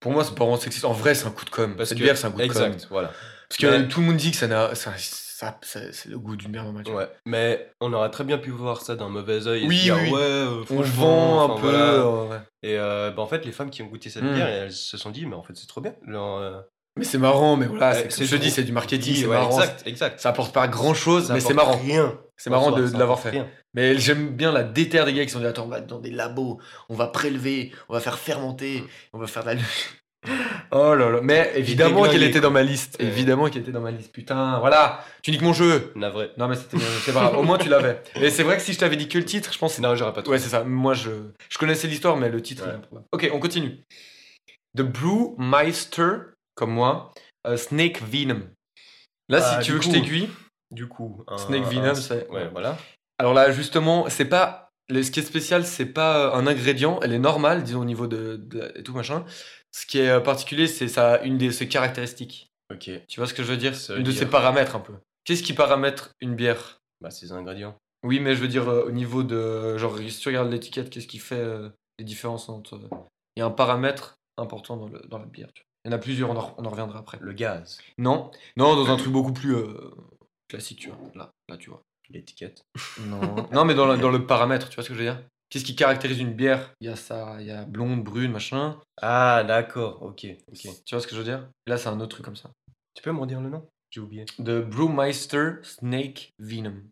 Pour 0.00 0.12
moi, 0.12 0.24
c'est 0.24 0.34
pas 0.34 0.44
vraiment 0.44 0.56
sexiste. 0.56 0.84
En 0.84 0.92
vrai, 0.92 1.14
c'est 1.14 1.26
un 1.26 1.30
coup 1.30 1.44
de 1.44 1.50
com. 1.50 1.76
Parce 1.76 1.90
Cette 1.90 1.98
que- 1.98 2.02
bière, 2.02 2.16
c'est 2.16 2.26
un 2.26 2.30
coup 2.32 2.38
de 2.38 2.46
com. 2.48 2.50
Exact, 2.64 2.86
voilà. 2.90 3.12
Parce 3.48 3.58
que 3.58 3.82
tout 3.86 4.00
le 4.00 4.06
monde 4.06 4.16
dit 4.16 4.30
que 4.32 4.36
ça 4.36 4.48
n'a. 4.48 4.74
Ça, 4.74 4.92
ça- 4.96 5.58
ça- 5.62 5.92
c'est 5.92 6.08
le 6.08 6.18
goût 6.18 6.34
d'une 6.34 6.50
bière 6.50 6.64
normale. 6.64 6.88
Ouais, 6.88 7.08
mais 7.26 7.70
on 7.80 7.92
aurait 7.92 8.10
très 8.10 8.24
bien 8.24 8.38
pu 8.38 8.50
voir 8.50 8.80
ça 8.80 8.96
d'un 8.96 9.08
mauvais 9.08 9.46
oeil. 9.46 9.66
Oui, 9.68 9.76
se 9.78 9.82
dire, 9.84 9.96
oui. 10.02 10.10
ouais, 10.10 10.20
euh, 10.20 10.60
On 10.62 10.64
franchement, 10.64 11.36
vend 11.36 11.40
un 11.40 11.44
enfin, 11.54 11.60
peu. 11.62 11.68
voilà. 11.70 11.92
euh, 11.92 12.28
ouais. 12.28 12.38
Et 12.62 12.78
euh, 12.78 13.10
bah, 13.12 13.22
en 13.22 13.26
fait, 13.26 13.44
les 13.44 13.52
femmes 13.52 13.70
qui 13.70 13.82
ont 13.82 13.86
goûté 13.86 14.10
cette 14.10 14.24
Mm. 14.24 14.34
bière, 14.34 14.48
elles 14.48 14.72
se 14.72 14.96
sont 14.96 15.10
dit, 15.10 15.24
mais 15.26 15.36
en 15.36 15.42
fait, 15.42 15.54
c'est 15.54 15.68
trop 15.68 15.80
bien. 15.80 15.94
Genre, 16.08 16.38
euh, 16.38 16.60
Mais 16.96 17.04
c'est 17.04 17.18
marrant, 17.18 17.56
mais 17.56 17.66
voilà, 17.66 17.94
c'est, 18.08 18.24
je 18.24 18.36
te 18.36 18.40
dis, 18.40 18.50
c'est 18.50 18.62
du 18.62 18.72
marketing, 18.72 19.14
c'est 19.14 19.26
ouais, 19.26 19.36
marrant. 19.36 19.60
Exact, 19.60 19.82
exact. 19.86 20.20
Ça 20.20 20.30
apporte 20.30 20.54
pas 20.54 20.66
grand 20.66 20.94
chose, 20.94 21.26
Ça 21.26 21.34
mais 21.34 21.40
c'est 21.40 21.52
marrant. 21.52 21.76
Rien. 21.76 22.18
C'est 22.38 22.50
marrant 22.50 22.70
de, 22.70 22.82
l'avoir 22.96 23.20
fait. 23.20 23.30
rien. 23.30 23.48
Mais 23.74 23.98
j'aime 23.98 24.28
bien 24.28 24.52
la 24.52 24.62
déterre 24.62 25.04
des 25.04 25.12
gars 25.12 25.24
qui 25.24 25.30
sont 25.30 25.40
dit 25.40 25.46
Attends, 25.46 25.64
on 25.64 25.68
va 25.68 25.80
dans 25.80 26.00
des 26.00 26.10
labos, 26.10 26.58
on 26.88 26.94
va 26.94 27.08
prélever, 27.08 27.72
on 27.88 27.94
va 27.94 28.00
faire 28.00 28.18
fermenter, 28.18 28.84
on 29.12 29.18
va 29.18 29.26
faire 29.26 29.42
de 29.42 29.50
la. 29.50 29.56
oh 30.70 30.94
là 30.94 31.10
là. 31.10 31.20
Mais 31.22 31.52
évidemment 31.56 32.04
qu'elle 32.04 32.22
était 32.22 32.40
dans 32.40 32.50
ma 32.50 32.62
liste. 32.62 32.96
Ouais. 32.98 33.06
Évidemment 33.06 33.48
qu'elle 33.48 33.62
était 33.62 33.72
dans 33.72 33.80
ma 33.80 33.90
liste. 33.90 34.12
Putain, 34.12 34.58
voilà. 34.60 35.04
Tu 35.22 35.30
niques 35.30 35.42
mon 35.42 35.52
jeu. 35.52 35.92
Navré. 35.96 36.30
Non, 36.38 36.48
mais 36.48 36.56
c'était 36.56 36.78
c'est 37.04 37.12
pas 37.12 37.20
grave. 37.20 37.38
Au 37.38 37.42
moins, 37.42 37.58
tu 37.58 37.68
l'avais. 37.68 38.02
Et 38.16 38.30
c'est 38.30 38.42
vrai 38.42 38.56
que 38.56 38.62
si 38.62 38.72
je 38.72 38.78
t'avais 38.78 38.96
dit 38.96 39.08
que 39.08 39.18
le 39.18 39.24
titre, 39.24 39.52
je 39.52 39.58
pense 39.58 39.76
que 39.76 39.82
Non, 39.82 39.94
j'aurais 39.94 40.14
pas 40.14 40.22
trouvé. 40.22 40.38
Ouais, 40.38 40.42
c'est 40.42 40.50
ça. 40.50 40.64
Moi, 40.64 40.94
je, 40.94 41.10
je 41.48 41.58
connaissais 41.58 41.88
l'histoire, 41.88 42.16
mais 42.16 42.30
le 42.30 42.40
titre 42.40 42.64
Ouais. 42.66 42.98
est. 42.98 43.04
Ok, 43.12 43.30
on 43.32 43.38
continue. 43.38 43.84
The 44.76 44.82
Brewmeister, 44.82 46.35
comme 46.56 46.72
moi, 46.72 47.12
euh, 47.46 47.56
Snake 47.56 48.02
Venom. 48.02 48.40
Là, 49.28 49.38
Ah, 49.40 49.60
si 49.60 49.66
tu 49.66 49.66
du 49.66 49.72
veux 49.72 49.78
que 49.78 49.84
je 49.84 49.90
t'aiguille, 49.90 50.28
Du 50.72 50.88
coup, 50.88 51.22
un- 51.28 51.38
Snake 51.38 51.62
un- 51.64 51.68
Venom, 51.68 51.94
c'est- 51.94 52.28
Ouais, 52.28 52.48
voilà. 52.48 52.76
alors 53.20 53.34
là, 53.34 53.52
justement, 53.52 54.08
c'est 54.08 54.24
pas. 54.24 54.64
le- 54.88 55.02
Ce 55.04 55.10
qui 55.12 55.20
est 55.20 55.22
spécial, 55.24 55.64
c'est 55.64 55.86
pas 55.86 56.26
euh, 56.28 56.32
un 56.38 56.46
ingrédient, 56.46 56.98
elle 57.02 57.12
est 57.12 57.18
normale, 57.20 57.62
disons, 57.64 57.80
au 57.80 57.84
niveau 57.84 58.06
de, 58.08 58.36
de- 58.36 58.72
et 58.76 58.82
tout 58.82 58.92
machin. 58.94 59.24
Ce 59.72 59.84
qui 59.86 59.98
est 59.98 60.08
euh, 60.08 60.20
particulier, 60.20 60.66
c'est 60.68 60.88
ça, 60.88 61.20
une 61.22 61.38
de 61.38 61.50
ses 61.50 61.68
caractéristiques. 61.68 62.48
Ok. 62.72 62.90
Tu 63.08 63.20
vois 63.20 63.26
ce 63.28 63.34
que 63.34 63.42
je 63.44 63.50
veux 63.50 63.56
dire? 63.56 63.74
Ça 63.76 63.92
veut 63.94 63.98
Une 64.00 64.04
de 64.06 64.10
dire- 64.10 64.18
ses 64.20 64.26
paramètres, 64.26 64.74
un 64.76 64.80
peu. 64.80 64.94
Qu'est-ce 65.24 65.42
qui 65.42 65.52
paramètre 65.54 66.10
une 66.20 66.34
bière? 66.36 66.78
Bah, 67.00 67.10
ces 67.10 67.32
ingrédients. 67.32 67.76
Oui, 68.04 68.20
mais 68.20 68.34
je 68.36 68.40
veux 68.40 68.48
dire, 68.48 68.68
euh, 68.68 68.84
au 68.86 68.90
niveau 68.92 69.22
de. 69.24 69.76
Genre, 69.76 69.98
si 69.98 70.18
tu 70.20 70.28
regardes 70.28 70.50
l'étiquette, 70.52 70.88
qu'est-ce 70.90 71.08
qui 71.08 71.18
fait 71.18 71.34
euh, 71.36 71.68
les 71.98 72.04
différences 72.04 72.48
entre. 72.48 72.78
Il 73.36 73.40
y 73.40 73.42
a 73.42 73.46
un 73.46 73.50
paramètre 73.50 74.14
important 74.36 74.76
dans, 74.76 74.88
le, 74.88 75.00
dans 75.08 75.18
la 75.18 75.26
bière. 75.26 75.48
tu 75.54 75.62
vois. 75.62 75.66
Il 75.86 75.90
y 75.90 75.94
en 75.94 75.96
a 75.96 76.00
plusieurs, 76.00 76.30
on 76.30 76.36
en, 76.36 76.52
on 76.58 76.64
en 76.64 76.68
reviendra 76.70 76.98
après. 76.98 77.16
Le 77.20 77.32
gaz. 77.32 77.78
Non, 77.96 78.32
non, 78.56 78.74
dans 78.74 78.90
un 78.90 78.96
truc 78.96 79.12
beaucoup 79.12 79.32
plus 79.32 79.54
euh, 79.54 79.92
classique, 80.48 80.80
tu 80.80 80.88
vois. 80.88 80.98
Là, 81.14 81.30
là, 81.48 81.56
tu 81.56 81.70
vois. 81.70 81.80
L'étiquette. 82.10 82.64
Non, 83.04 83.46
non 83.52 83.64
mais 83.64 83.74
dans 83.74 83.86
le, 83.86 83.96
dans 83.96 84.10
le 84.10 84.26
paramètre, 84.26 84.68
tu 84.68 84.74
vois 84.74 84.82
ce 84.82 84.88
que 84.88 84.94
je 84.94 84.98
veux 84.98 85.04
dire? 85.04 85.22
Qu'est-ce 85.48 85.64
qui 85.64 85.76
caractérise 85.76 86.18
une 86.18 86.32
bière? 86.34 86.72
Il 86.80 86.88
y 86.88 86.90
a 86.90 86.96
ça, 86.96 87.36
il 87.38 87.46
y 87.46 87.52
a 87.52 87.64
blonde, 87.64 88.02
brune, 88.02 88.32
machin. 88.32 88.80
Ah, 89.00 89.44
d'accord. 89.46 90.02
Ok. 90.02 90.26
ok. 90.48 90.58
Tu 90.84 90.94
vois 90.94 91.00
ce 91.00 91.06
que 91.06 91.12
je 91.14 91.18
veux 91.20 91.24
dire? 91.24 91.48
Là, 91.68 91.76
c'est 91.76 91.88
un 91.88 92.00
autre 92.00 92.08
truc 92.16 92.24
comme 92.24 92.34
ça. 92.34 92.50
Tu 92.94 93.02
peux 93.04 93.12
me 93.12 93.20
redire 93.20 93.40
le 93.40 93.48
nom? 93.48 93.64
J'ai 93.90 94.00
oublié. 94.00 94.24
The 94.38 94.58
Brewmeister 94.60 95.58
Snake 95.62 96.32
Venom. 96.40 96.82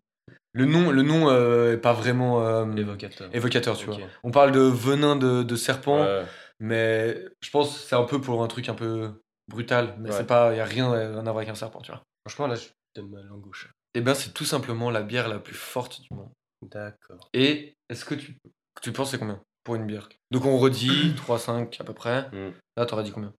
Le 0.53 0.63
nom, 0.65 0.89
le 0.89 1.01
nom 1.01 1.29
euh, 1.29 1.73
est 1.73 1.77
pas 1.77 1.91
vraiment 1.91 2.41
euh, 2.45 2.65
L'évocateur. 2.73 3.29
évocateur, 3.35 3.75
tu 3.77 3.89
Ok. 3.89 3.97
vois. 3.99 4.07
On 4.23 4.31
parle 4.31 4.53
de 4.53 4.61
venin 4.61 5.17
de, 5.17 5.43
de 5.43 5.55
serpent, 5.57 5.99
Ouais. 6.01 6.23
Mais 6.59 7.25
je 7.41 7.49
pense 7.49 7.73
que 7.73 7.79
c'est 7.87 7.95
un 7.95 8.03
peu 8.03 8.19
pour 8.21 8.43
un 8.43 8.47
truc 8.47 8.69
un 8.69 8.75
peu 8.75 9.21
brutal. 9.47 9.95
Mais 9.99 10.09
Ouais. 10.11 10.17
c'est 10.17 10.27
pas, 10.27 10.53
il 10.53 10.57
y 10.57 10.59
a 10.61 10.65
rien, 10.65 10.89
rien 10.91 11.17
à 11.19 11.21
voir 11.23 11.37
avec 11.37 11.49
un 11.49 11.55
serpent, 11.55 11.81
tu 11.81 11.91
vois. 11.91 12.01
Franchement, 12.27 12.47
là, 12.47 12.55
je 12.55 12.69
donne 12.95 13.09
ma 13.09 13.21
langue 13.21 13.53
chat. 13.53 13.69
Et 13.93 14.01
ben, 14.01 14.13
c'est 14.13 14.33
tout 14.33 14.45
simplement 14.45 14.89
la 14.89 15.03
bière 15.03 15.27
la 15.27 15.39
plus 15.39 15.53
forte 15.55 16.01
du 16.01 16.07
monde. 16.13 16.31
D'accord. 16.61 17.29
Et 17.33 17.75
est-ce 17.89 18.03
que 18.05 18.15
tu, 18.15 18.37
tu 18.81 18.91
penses 18.91 19.11
c'est 19.11 19.19
combien 19.19 19.41
pour 19.63 19.75
une 19.75 19.85
bière? 19.85 20.09
Donc 20.31 20.45
on 20.45 20.57
redit 20.57 21.13
3-5 21.15 21.79
à 21.79 21.83
peu 21.83 21.93
près. 21.93 22.29
Mm. 22.31 22.53
Là, 22.77 22.85
t'aurais 22.85 23.03
dit 23.03 23.11
combien? 23.11 23.33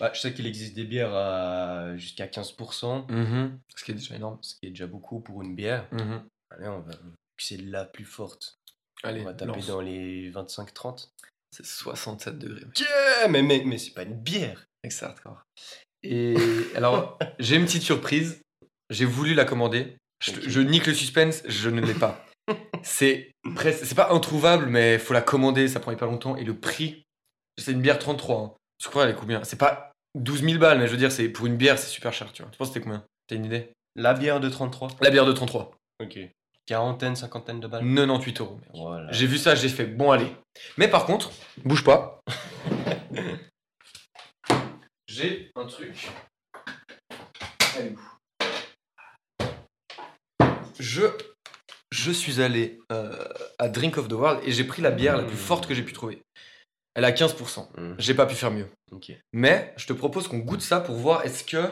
Bah, 0.00 0.10
je 0.12 0.20
sais 0.20 0.34
qu'il 0.34 0.46
existe 0.46 0.74
des 0.74 0.84
bières 0.84 1.14
à 1.14 1.96
jusqu'à 1.96 2.26
15%, 2.26 3.06
Mhm. 3.10 3.58
Ce 3.74 3.84
qui 3.84 3.92
est 3.92 3.94
déjà 3.94 4.16
énorme. 4.16 4.38
ce 4.42 4.54
qui 4.56 4.66
est 4.66 4.70
déjà 4.70 4.86
beaucoup 4.86 5.20
pour 5.20 5.42
une 5.42 5.54
bière. 5.54 5.88
Mhm. 5.92 6.24
Allez, 6.50 6.68
on 6.68 6.80
va. 6.80 6.92
C'est 7.38 7.56
la 7.56 7.84
plus 7.86 8.04
forte. 8.04 8.58
Allez, 9.02 9.22
on 9.22 9.24
va 9.24 9.32
taper 9.34 9.52
lance. 9.52 9.66
dans 9.68 9.80
les 9.80 10.30
25-30. 10.30 11.10
C'est 11.52 11.66
67 11.66 12.38
degrés. 12.38 12.64
mec. 12.64 12.80
Yeah 12.80 13.28
mais 13.28 13.42
mais, 13.42 13.62
mais 13.64 13.78
c'est 13.78 13.92
pas 13.92 14.02
une 14.02 14.14
bière. 14.14 14.66
Mec, 14.82 14.92
c'est 14.92 15.04
hardcore. 15.04 15.44
Et 16.02 16.34
alors, 16.74 17.18
j'ai 17.38 17.56
une 17.56 17.64
petite 17.64 17.82
surprise. 17.82 18.40
J'ai 18.90 19.04
voulu 19.04 19.34
la 19.34 19.44
commander. 19.44 19.96
Je, 20.20 20.60
nique 20.60 20.86
le 20.86 20.94
suspense, 20.94 21.42
je 21.46 21.68
ne 21.68 21.80
l'ai 21.80 21.94
pas. 21.94 22.24
C'est 22.84 23.30
presque, 23.54 23.84
c'est 23.84 23.94
pas 23.94 24.10
introuvable, 24.12 24.66
mais 24.66 24.98
faut 24.98 25.14
la 25.14 25.20
commander, 25.22 25.68
ça 25.68 25.78
prend 25.78 25.92
hyper 25.92 26.08
longtemps. 26.08 26.36
Et 26.36 26.42
le 26.42 26.58
prix, 26.58 27.04
c'est 27.56 27.70
une 27.70 27.80
bière 27.80 28.00
33. 28.00 28.40
Hein. 28.40 28.52
Tu 28.78 28.88
crois, 28.88 29.04
elle 29.04 29.10
est 29.10 29.14
combien? 29.14 29.44
C'est 29.44 29.58
pas 29.58 29.92
12 30.16 30.42
000 30.42 30.58
balles, 30.58 30.80
mais 30.80 30.88
je 30.88 30.92
veux 30.92 30.98
dire, 30.98 31.12
c'est 31.12 31.28
pour 31.28 31.46
une 31.46 31.56
bière, 31.56 31.78
c'est 31.78 31.88
super 31.88 32.12
cher, 32.12 32.32
tu 32.32 32.42
vois. 32.42 32.50
Tu 32.50 32.58
penses 32.58 32.68
que 32.68 32.74
c'était 32.74 32.84
combien? 32.84 33.04
T'as 33.28 33.36
une 33.36 33.44
idée? 33.44 33.72
La 33.94 34.14
bière 34.14 34.40
de 34.40 34.48
33. 34.48 34.90
La 35.00 35.10
bière 35.10 35.24
de 35.24 35.32
33. 35.32 35.76
Ok. 36.02 36.18
Quarantaine, 36.72 37.16
cinquantaine 37.16 37.60
de 37.60 37.66
balles. 37.66 37.84
98 37.84 38.40
euros. 38.40 38.54
mec. 38.54 38.70
Voilà. 38.72 39.12
J'ai 39.12 39.26
vu 39.26 39.36
ça, 39.36 39.54
j'ai 39.54 39.68
fait 39.68 39.84
bon 39.84 40.10
allez. 40.10 40.34
Mais 40.78 40.88
par 40.88 41.04
contre, 41.04 41.30
bouge 41.66 41.84
pas. 41.84 42.22
j'ai 45.06 45.50
un 45.54 45.66
truc. 45.66 46.08
Elle 47.76 47.88
est 47.88 47.90
où? 47.90 48.00
Je 50.80 51.02
je 51.90 52.10
suis 52.10 52.40
allé 52.40 52.80
euh, 52.90 53.22
à 53.58 53.68
Drink 53.68 53.98
of 53.98 54.08
the 54.08 54.14
World 54.14 54.40
et 54.46 54.52
j'ai 54.52 54.64
pris 54.64 54.80
la 54.80 54.92
bière 54.92 55.18
la 55.18 55.24
plus 55.24 55.36
forte 55.36 55.66
que 55.66 55.74
j'ai 55.74 55.82
pu 55.82 55.92
trouver. 55.92 56.22
Elle 56.94 57.04
a 57.04 57.12
15%. 57.12 57.68
Mm. 57.78 57.96
J'ai 57.98 58.14
pas 58.14 58.24
pu 58.24 58.34
faire 58.34 58.50
mieux. 58.50 58.70
Ok. 58.92 59.12
Mais 59.34 59.74
je 59.76 59.86
te 59.86 59.92
propose 59.92 60.26
qu'on 60.26 60.38
goûte 60.38 60.62
ça 60.62 60.80
pour 60.80 60.94
voir 60.94 61.26
est-ce 61.26 61.44
que 61.44 61.68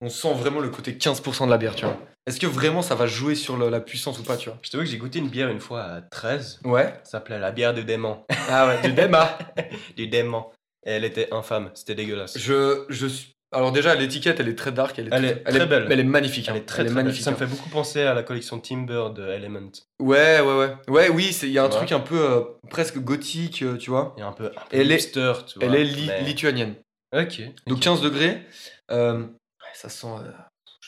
on 0.00 0.08
sent 0.08 0.32
vraiment 0.32 0.60
le 0.60 0.70
côté 0.70 0.92
15% 0.92 1.44
de 1.44 1.50
la 1.50 1.58
bière, 1.58 1.74
tu 1.74 1.84
vois. 1.84 2.00
Est-ce 2.28 2.38
que 2.40 2.46
vraiment 2.46 2.82
ça 2.82 2.94
va 2.94 3.06
jouer 3.06 3.34
sur 3.34 3.56
le- 3.56 3.68
la 3.70 3.80
puissance 3.80 4.18
ou 4.18 4.22
pas, 4.22 4.36
tu 4.36 4.48
vois? 4.50 4.58
Je 4.62 4.70
t'avoue 4.70 4.84
que 4.84 4.90
j'ai 4.90 4.98
goûté 4.98 5.18
une 5.18 5.28
bière 5.28 5.48
une 5.48 5.60
fois 5.60 5.82
à 5.82 6.00
13. 6.02 6.60
Ouais. 6.64 6.94
Ça 7.04 7.12
s'appelait 7.12 7.38
la 7.38 7.50
bière 7.52 7.74
de 7.74 7.82
dément. 7.82 8.26
Ah 8.50 8.66
ouais, 8.66 8.80
du 8.82 8.92
débat. 8.92 9.38
du 9.96 10.06
dément. 10.08 10.52
Et 10.86 10.90
elle 10.92 11.04
était 11.04 11.28
infâme. 11.32 11.70
C'était 11.74 11.94
dégueulasse. 11.94 12.38
Je, 12.38 12.84
je 12.88 13.06
suis 13.06 13.32
Alors 13.52 13.72
déjà, 13.72 13.94
l'étiquette, 13.94 14.40
elle 14.40 14.48
est 14.48 14.54
très 14.54 14.72
dark. 14.72 14.98
Elle 14.98 15.08
est, 15.08 15.10
Elle 15.12 15.24
est 15.24 15.42
très 15.44 15.66
belle. 15.66 15.86
Elle 15.90 16.00
est 16.00 16.04
magnifique. 16.04 16.46
Elle 16.48 16.54
hein. 16.54 16.58
est 16.58 16.66
très, 16.66 16.84
belle. 16.84 16.92
magnifique. 16.92 17.22
Ça 17.24 17.30
me 17.30 17.36
hein. 17.36 17.38
fait 17.38 17.46
beaucoup 17.46 17.68
penser 17.70 18.02
à 18.02 18.14
la 18.14 18.22
collection 18.22 18.58
Timber 18.60 19.06
de 19.14 19.26
Element. 19.26 19.70
Ouais, 20.00 20.40
ouais, 20.40 20.56
ouais. 20.58 20.74
Ouais, 20.88 21.08
oui, 21.08 21.32
c'est- 21.32 21.46
il 21.46 21.52
y 21.52 21.58
a 21.58 21.64
un 21.64 21.68
Tu 21.68 21.76
truc 21.76 21.92
un 21.92 22.00
peu 22.00 22.20
euh, 22.20 22.40
presque 22.70 22.98
gothique, 22.98 23.62
euh, 23.62 23.76
tu 23.76 23.90
vois. 23.90 24.14
Et 24.18 24.22
un 24.22 24.32
peu, 24.32 24.46
un 24.46 24.50
peu 24.50 24.56
Elle 24.76 24.92
est- 24.92 24.96
hipster, 24.96 25.32
tu 25.46 25.58
vois. 25.58 25.68
Elle 25.68 25.74
est 25.76 25.84
li- 25.84 26.06
mais- 26.06 26.22
lituanienne. 26.22 26.74
Ok. 27.14 27.40
Donc 27.66 27.78
ok. 27.78 27.82
15 27.82 28.00
degrés. 28.02 28.42
Euh, 28.90 29.18
ouais, 29.22 29.26
ça 29.74 29.88
sent. 29.88 30.06
euh, 30.06 30.30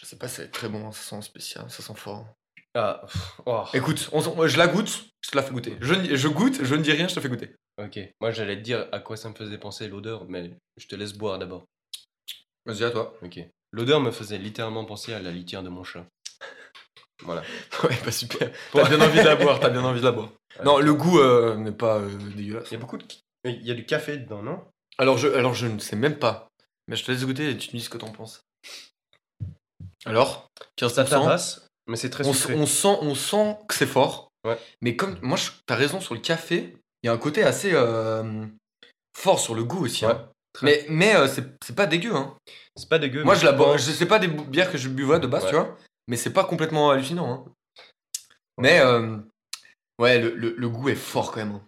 je 0.00 0.06
sais 0.06 0.16
pas, 0.16 0.28
c'est 0.28 0.50
très 0.50 0.70
bon, 0.70 0.86
hein, 0.86 0.92
ça 0.92 1.16
sent 1.16 1.22
spécial, 1.22 1.70
ça 1.70 1.82
sent 1.82 1.92
fort. 1.94 2.26
Ah, 2.74 3.04
oh. 3.44 3.64
Écoute, 3.74 4.08
on 4.12 4.46
je 4.46 4.56
la 4.56 4.66
goûte, 4.66 5.04
je 5.20 5.30
te 5.30 5.36
la 5.36 5.42
fais 5.42 5.52
goûter. 5.52 5.76
Je 5.80 6.28
goûte, 6.28 6.64
je 6.64 6.74
ne 6.74 6.82
dis 6.82 6.92
rien, 6.92 7.06
je 7.06 7.14
te 7.14 7.20
fais 7.20 7.28
goûter. 7.28 7.54
Ok. 7.82 7.98
Moi, 8.20 8.30
j'allais 8.30 8.56
te 8.56 8.62
dire 8.62 8.86
à 8.92 9.00
quoi 9.00 9.18
ça 9.18 9.28
me 9.28 9.34
faisait 9.34 9.58
penser 9.58 9.88
l'odeur, 9.88 10.24
mais 10.26 10.52
je 10.78 10.86
te 10.86 10.96
laisse 10.96 11.12
boire 11.12 11.38
d'abord. 11.38 11.66
Vas-y, 12.64 12.84
à 12.84 12.90
toi. 12.90 13.14
Ok. 13.22 13.40
L'odeur 13.72 14.00
me 14.00 14.10
faisait 14.10 14.38
littéralement 14.38 14.86
penser 14.86 15.12
à 15.12 15.20
la 15.20 15.32
litière 15.32 15.62
de 15.62 15.68
mon 15.68 15.84
chat. 15.84 16.06
Voilà. 17.24 17.42
Ouais, 17.84 17.96
pas 18.02 18.12
super. 18.12 18.50
T'as 18.72 18.88
bien 18.88 19.00
envie 19.02 19.18
de 19.18 19.24
la 19.24 19.36
boire, 19.36 19.60
t'as 19.60 19.68
bien 19.68 19.84
envie 19.84 20.00
de 20.00 20.06
la 20.06 20.12
boire. 20.12 20.30
Non, 20.64 20.78
le 20.78 20.94
goût 20.94 21.18
euh, 21.18 21.56
n'est 21.56 21.72
pas 21.72 21.98
euh, 21.98 22.08
dégueulasse. 22.34 22.70
Il 22.70 22.74
y 22.74 22.76
a 22.76 22.80
beaucoup 22.80 22.96
de. 22.96 23.04
Il 23.44 23.66
y 23.66 23.70
a 23.70 23.74
du 23.74 23.84
café 23.84 24.16
dedans, 24.16 24.42
non? 24.42 24.64
Alors 24.96 25.18
je, 25.18 25.28
alors 25.28 25.52
je 25.52 25.66
ne 25.66 25.78
sais 25.78 25.96
même 25.96 26.18
pas. 26.18 26.48
Mais 26.88 26.96
je 26.96 27.04
te 27.04 27.12
laisse 27.12 27.24
goûter 27.24 27.50
et 27.50 27.56
tu 27.58 27.68
me 27.68 27.78
dis 27.78 27.84
ce 27.84 27.90
que 27.90 27.98
t'en 27.98 28.10
penses. 28.10 28.42
Alors 30.06 30.48
15 30.76 30.94
Ça 30.94 31.04
tabasse, 31.04 31.66
mais 31.86 31.96
c'est 31.96 32.10
très 32.10 32.26
on, 32.26 32.32
sucré. 32.32 32.54
on 32.54 32.66
sent, 32.66 32.96
on 33.02 33.14
sent 33.14 33.56
que 33.68 33.74
c'est 33.74 33.86
fort. 33.86 34.28
Ouais. 34.44 34.58
Mais 34.80 34.96
comme 34.96 35.18
moi, 35.22 35.36
t'as 35.66 35.74
raison 35.76 36.00
sur 36.00 36.14
le 36.14 36.20
café, 36.20 36.76
il 37.02 37.06
y 37.06 37.08
a 37.10 37.12
un 37.12 37.18
côté 37.18 37.42
assez 37.42 37.72
euh, 37.74 38.46
fort 39.16 39.38
sur 39.38 39.54
le 39.54 39.64
goût 39.64 39.84
aussi. 39.84 40.04
hein. 40.06 40.08
Ouais. 40.10 40.26
Mais, 40.62 40.86
mais 40.88 41.14
euh, 41.16 41.28
c'est 41.28 41.76
pas 41.76 41.86
dégueu. 41.86 42.14
Hein. 42.14 42.36
C'est 42.76 42.88
pas 42.88 42.98
dégueu. 42.98 43.22
Moi, 43.22 43.34
je 43.34 43.44
la 43.44 43.52
bois. 43.52 43.76
Je 43.76 43.90
sais 43.90 44.06
pas 44.06 44.18
des 44.18 44.28
bières 44.28 44.72
que 44.72 44.78
je 44.78 44.88
buvais 44.88 45.20
de 45.20 45.26
base, 45.26 45.44
Ouais. 45.44 45.50
tu 45.50 45.56
vois. 45.56 45.76
Mais 46.08 46.16
c'est 46.16 46.32
pas 46.32 46.44
complètement 46.44 46.90
hallucinant. 46.90 47.32
Hein. 47.46 47.52
Mais 48.58 48.80
euh, 48.80 49.16
ouais, 49.98 50.18
le, 50.18 50.34
le- 50.34 50.54
le 50.56 50.68
goût 50.68 50.88
est 50.88 50.94
fort 50.96 51.30
quand 51.32 51.38
même. 51.40 51.52
hein. 51.56 51.62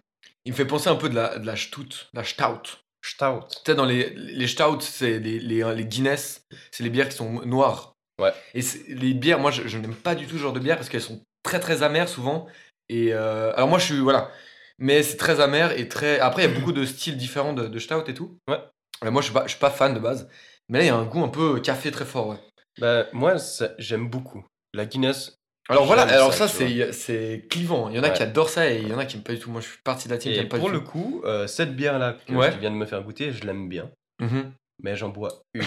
Il 0.45 0.51
me 0.51 0.57
fait 0.57 0.65
penser 0.65 0.89
un 0.89 0.95
peu 0.95 1.07
de 1.07 1.15
la, 1.15 1.39
de 1.39 1.45
la 1.45 1.55
stout. 1.55 1.87
La 2.13 2.23
stout. 2.25 2.77
Stout. 3.05 3.47
Tu 3.49 3.57
sais, 3.71 3.75
dans 3.75 3.85
les, 3.85 4.09
les 4.09 4.47
stouts, 4.47 4.81
c'est 4.81 5.19
les, 5.19 5.39
les, 5.39 5.73
les 5.75 5.85
Guinness, 5.85 6.43
c'est 6.71 6.83
les 6.83 6.89
bières 6.89 7.07
qui 7.09 7.15
sont 7.15 7.41
noires. 7.45 7.92
Ouais. 8.21 8.31
Et 8.53 8.61
les 8.89 9.13
bières, 9.13 9.39
moi, 9.39 9.51
je, 9.51 9.67
je 9.67 9.77
n'aime 9.77 9.95
pas 9.95 10.15
du 10.15 10.27
tout 10.27 10.37
ce 10.37 10.41
genre 10.41 10.53
de 10.53 10.59
bière 10.59 10.77
parce 10.77 10.89
qu'elles 10.89 11.01
sont 11.01 11.21
très 11.43 11.59
très 11.59 11.83
amères 11.83 12.09
souvent. 12.09 12.47
Et 12.89 13.13
euh, 13.13 13.53
alors 13.55 13.67
moi, 13.69 13.79
je 13.79 13.85
suis 13.85 13.99
voilà, 13.99 14.29
mais 14.77 15.03
c'est 15.03 15.17
très 15.17 15.39
amer 15.39 15.77
et 15.79 15.87
très. 15.87 16.19
Après, 16.19 16.43
il 16.45 16.51
y 16.51 16.55
a 16.55 16.59
beaucoup 16.59 16.73
de 16.73 16.85
styles 16.85 17.17
différents 17.17 17.53
de, 17.53 17.67
de 17.67 17.79
stout 17.79 18.03
et 18.07 18.13
tout. 18.13 18.37
Ouais. 18.47 18.59
Et 19.05 19.09
moi, 19.09 19.21
je 19.21 19.25
suis 19.25 19.33
pas, 19.33 19.43
je 19.45 19.49
suis 19.51 19.59
pas 19.59 19.69
fan 19.71 19.93
de 19.93 19.99
base, 19.99 20.29
mais 20.69 20.79
là, 20.79 20.83
il 20.85 20.87
y 20.87 20.91
a 20.91 20.95
un 20.95 21.05
goût 21.05 21.23
un 21.23 21.29
peu 21.29 21.59
café 21.59 21.91
très 21.91 22.05
fort. 22.05 22.29
Ouais. 22.29 22.37
Bah, 22.79 23.05
moi, 23.13 23.35
j'aime 23.79 24.09
beaucoup. 24.09 24.45
La 24.73 24.85
Guinness. 24.85 25.35
Alors 25.69 25.85
voilà, 25.85 26.01
alors 26.03 26.33
ça, 26.33 26.47
ça, 26.49 26.65
c'est 26.91 27.47
clivant. 27.49 27.89
Il 27.89 27.95
y 27.95 27.99
en 27.99 28.03
a 28.03 28.09
Ouais. 28.09 28.13
qui 28.13 28.21
adorent 28.23 28.49
ça 28.49 28.69
et 28.69 28.81
il 28.81 28.87
y 28.89 28.93
en 28.93 28.97
a 28.97 29.05
qui 29.05 29.15
n'aiment 29.15 29.23
pas 29.23 29.33
du 29.33 29.39
tout. 29.39 29.49
Moi, 29.49 29.61
je 29.61 29.67
suis 29.67 29.77
partie 29.83 30.07
de 30.09 30.13
la 30.13 30.17
team 30.19 30.31
qui 30.33 30.37
Et 30.37 30.41
aime 30.41 30.49
pas 30.49 30.57
pour 30.57 30.67
du 30.67 30.73
le 30.73 30.79
tout. 30.81 30.85
coup, 30.89 31.21
euh, 31.25 31.47
cette 31.47 31.75
bière-là 31.75 32.17
que 32.27 32.33
Ouais. 32.33 32.51
tu 32.51 32.59
viens 32.59 32.69
de 32.71 32.75
me 32.75 32.85
faire 32.85 33.01
goûter, 33.01 33.31
je 33.31 33.45
l'aime 33.45 33.69
bien. 33.69 33.89
Mhm. 34.19 34.51
Mais 34.81 34.95
j'en 34.97 35.09
bois 35.09 35.41
une. 35.53 35.63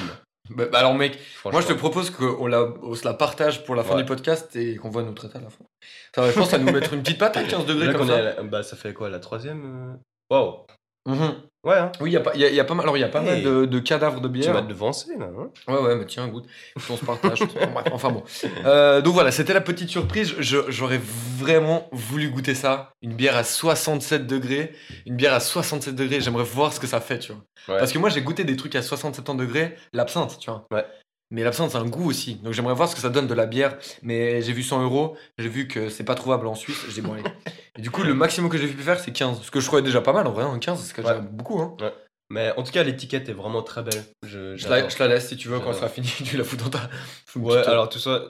Bah, 0.50 0.64
bah 0.70 0.78
alors, 0.78 0.94
mec, 0.94 1.18
Moi, 1.44 1.60
je 1.60 1.66
te 1.66 1.72
propose 1.72 2.10
qu'on 2.10 2.46
la, 2.46 2.64
on 2.82 2.94
se 2.94 3.04
la 3.04 3.14
partage 3.14 3.64
pour 3.64 3.74
la 3.74 3.82
fin 3.84 3.94
Ouais. 3.96 4.02
du 4.02 4.06
podcast 4.06 4.54
et 4.56 4.76
qu'on 4.76 4.90
voit 4.90 5.02
notre 5.02 5.26
état 5.26 5.38
à 5.38 5.42
la 5.42 5.50
fin. 5.50 5.64
Ça 6.14 6.30
je 6.30 6.34
pense 6.38 6.50
va 6.50 6.58
nous 6.58 6.72
mettre 6.72 6.92
une 6.94 7.02
petite 7.02 7.18
patte 7.18 7.36
à 7.36 7.42
15 7.44 7.66
degrés 7.66 7.86
Là 7.86 7.94
comme 7.94 8.08
ça. 8.08 8.16
à 8.16 8.22
la- 8.22 8.42
bah, 8.42 8.62
ça 8.62 8.76
fait 8.76 8.92
quoi, 8.94 9.08
la 9.10 9.18
troisième 9.20 9.96
euh? 10.30 10.36
Mhm. 11.06 11.34
Ouais, 11.64 11.74
hein. 11.78 11.90
Oui, 12.00 12.10
il 12.10 12.12
y, 12.12 12.16
a 12.16 12.20
pas- 12.20 12.36
y 12.36 12.44
a- 12.44 12.48
il 12.48 12.54
y 12.54 12.60
a 12.60 12.64
pas 12.64 12.74
mal, 12.74 12.84
alors, 12.84 12.96
il 12.96 13.00
y 13.00 13.04
a 13.04 13.08
pas 13.08 13.20
mal 13.22 13.42
de, 13.42 13.64
de 13.64 13.78
cadavres 13.80 14.20
de 14.20 14.28
Tu 14.28 14.32
bière. 14.34 14.54
m'as 14.54 14.60
devancé, 14.62 15.16
là. 15.18 15.26
Hein 15.36 15.50
Ouais, 15.66 15.80
ouais, 15.80 15.96
mais 15.96 16.06
tiens, 16.06 16.28
goûte. 16.28 16.44
On 16.88 16.96
se 16.96 17.04
partage. 17.04 17.40
Bref, 17.74 17.86
enfin 17.90 18.10
bon. 18.10 18.22
Euh, 18.64 19.00
donc 19.00 19.14
voilà, 19.14 19.32
c'était 19.32 19.52
la 19.52 19.60
petite 19.60 19.88
surprise. 19.88 20.34
J'aurais 20.38 21.00
vraiment 21.38 21.88
voulu 21.90 22.30
goûter 22.30 22.54
ça. 22.54 22.92
Une 23.02 23.14
bière 23.14 23.36
à 23.36 23.42
67 23.42 24.28
degrés. 24.28 24.74
Une 25.06 25.16
bière 25.16 25.34
à 25.34 25.40
67 25.40 25.96
degrés. 25.96 26.20
J'aimerais 26.20 26.44
voir 26.44 26.72
ce 26.72 26.78
que 26.78 26.86
ça 26.86 27.00
fait, 27.00 27.18
tu 27.18 27.32
vois. 27.32 27.42
Ouais. 27.68 27.80
Parce 27.80 27.90
que 27.92 27.98
moi, 27.98 28.10
j'ai 28.10 28.22
goûté 28.22 28.44
des 28.44 28.54
trucs 28.56 28.76
à 28.76 28.80
60-70 28.82 29.36
degrés. 29.36 29.74
L'absinthe, 29.92 30.38
tu 30.38 30.48
vois. 30.50 30.66
Ouais. 30.70 30.84
Mais 31.30 31.42
l'absinthe, 31.42 31.72
c'est 31.72 31.76
un 31.78 31.86
goût 31.86 32.08
aussi. 32.08 32.36
Donc 32.36 32.52
j'aimerais 32.52 32.74
voir 32.74 32.88
ce 32.88 32.94
que 32.94 33.00
ça 33.00 33.08
donne 33.10 33.26
de 33.26 33.34
la 33.34 33.46
bière. 33.46 33.76
Mais 34.02 34.42
j'ai 34.42 34.52
vu 34.52 34.62
100 34.62 34.82
euros. 34.82 35.16
J'ai 35.38 35.48
vu 35.48 35.66
que 35.66 35.88
c'est 35.88 36.04
pas 36.04 36.14
trouvable 36.14 36.46
en 36.46 36.54
Suisse. 36.54 36.78
J'ai 36.88 36.94
dit, 36.94 37.00
bon, 37.00 37.14
allez. 37.14 37.24
Et 37.76 37.82
du 37.82 37.90
coup, 37.90 38.02
le 38.02 38.14
maximum 38.14 38.48
que 38.50 38.58
j'ai 38.58 38.68
pu 38.68 38.82
faire, 38.82 39.00
c'est 39.00 39.12
15. 39.12 39.42
Ce 39.42 39.50
que 39.50 39.60
je 39.60 39.66
trouvais 39.66 39.82
déjà 39.82 40.00
pas 40.00 40.12
mal 40.12 40.26
en 40.26 40.32
vrai. 40.32 40.44
hein. 40.44 40.58
15, 40.58 40.80
c'est 40.80 40.96
déjà 41.02 41.16
Ouais. 41.16 41.20
beaucoup. 41.22 41.60
Hein. 41.60 41.76
Mais 42.30 42.52
en 42.56 42.62
tout 42.62 42.72
cas, 42.72 42.82
l'étiquette 42.82 43.28
est 43.28 43.32
vraiment 43.32 43.62
très 43.62 43.82
belle. 43.82 44.02
Je, 44.24 44.56
Je 44.56 44.68
la, 44.68 44.76
j'adore. 44.76 44.90
je 44.90 44.98
la 45.00 45.08
laisse 45.08 45.28
si 45.28 45.36
tu 45.36 45.48
veux. 45.48 45.58
Quand 45.60 45.72
ça 45.72 45.78
sera 45.80 45.88
fini, 45.88 46.06
tu 46.24 46.36
la 46.36 46.44
fous 46.44 46.56
dans 46.56 46.70
ta. 46.70 46.88
Ouais, 47.36 47.58
alors 47.66 47.88
tout 47.88 47.98
ça, 47.98 48.22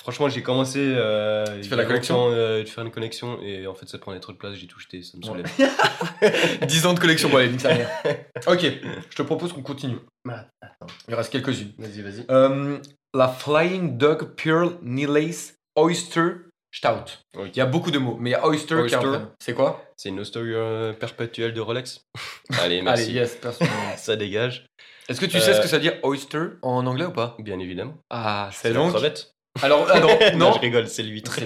franchement, 0.00 0.28
j'ai 0.28 0.42
commencé 0.42 0.78
euh, 0.80 1.44
il 1.58 1.68
fais 1.68 1.76
la 1.76 1.84
connexion 1.84 2.30
euh, 2.32 2.62
de 2.62 2.68
faire 2.68 2.84
une 2.84 2.90
connexion 2.90 3.40
et 3.42 3.66
en 3.66 3.74
fait, 3.74 3.88
ça 3.88 3.98
prenait 3.98 4.20
trop 4.20 4.32
de 4.32 4.38
place, 4.38 4.54
j'ai 4.54 4.66
tout 4.66 4.80
jeté, 4.80 5.02
ça 5.02 5.16
me 5.16 5.22
saoulait. 5.22 5.44
10 6.66 6.86
ans 6.86 6.94
de 6.94 7.00
collection, 7.00 7.28
bon 7.28 7.38
allez, 7.38 7.50
nique 7.50 7.64
mère. 7.64 7.88
Ok, 8.46 8.60
je 9.10 9.16
te 9.16 9.22
propose 9.22 9.52
qu'on 9.52 9.62
continue. 9.62 9.98
Il 11.08 11.14
reste 11.14 11.30
quelques-unes. 11.32 11.72
Vas-y, 11.78 12.02
vas-y. 12.02 12.24
Euh, 12.30 12.78
la 13.14 13.28
Flying 13.28 13.98
Dog 13.98 14.34
Pearl 14.34 14.78
Nilace 14.82 15.54
Oyster 15.76 16.30
Stout. 16.72 17.18
Il 17.36 17.56
y 17.56 17.60
a 17.60 17.66
beaucoup 17.66 17.90
de 17.90 17.98
mots, 17.98 18.16
mais 18.20 18.30
il 18.30 18.32
y 18.32 18.36
a 18.36 18.46
Oyster, 18.46 18.76
qui 18.86 18.94
est 18.94 18.96
en 18.96 19.04
Oyster. 19.04 19.24
C'est 19.40 19.54
quoi? 19.54 19.84
C'est 19.96 20.10
une 20.10 20.24
story 20.24 20.54
euh, 20.54 20.92
perpétuelle 20.92 21.52
de 21.52 21.60
Rolex. 21.60 22.04
Allez, 22.60 22.80
merci. 22.80 23.04
Allez, 23.04 23.12
yes, 23.12 23.36
personne. 23.36 23.68
Ça 23.96 24.16
dégage, 24.16 24.66
Est-ce 25.08 25.20
que 25.20 25.26
tu 25.26 25.40
sais 25.40 25.54
ce 25.54 25.60
que 25.60 25.66
ça 25.68 25.76
veut 25.76 25.82
dire 25.82 25.98
Oyster 26.02 26.44
en 26.62 26.86
anglais 26.86 27.06
ou 27.06 27.12
pas? 27.12 27.36
bien 27.40 27.58
évidemment. 27.58 27.94
Ah, 28.08 28.50
c'est 28.52 28.68
la 28.68 28.74
donc. 28.76 28.94
Alors, 29.62 29.86
ah 29.90 30.00
non, 30.00 30.08
non, 30.32 30.38
non. 30.38 30.52
je 30.54 30.60
rigole, 30.60 30.88
c'est 30.88 31.02
l'huître. 31.02 31.38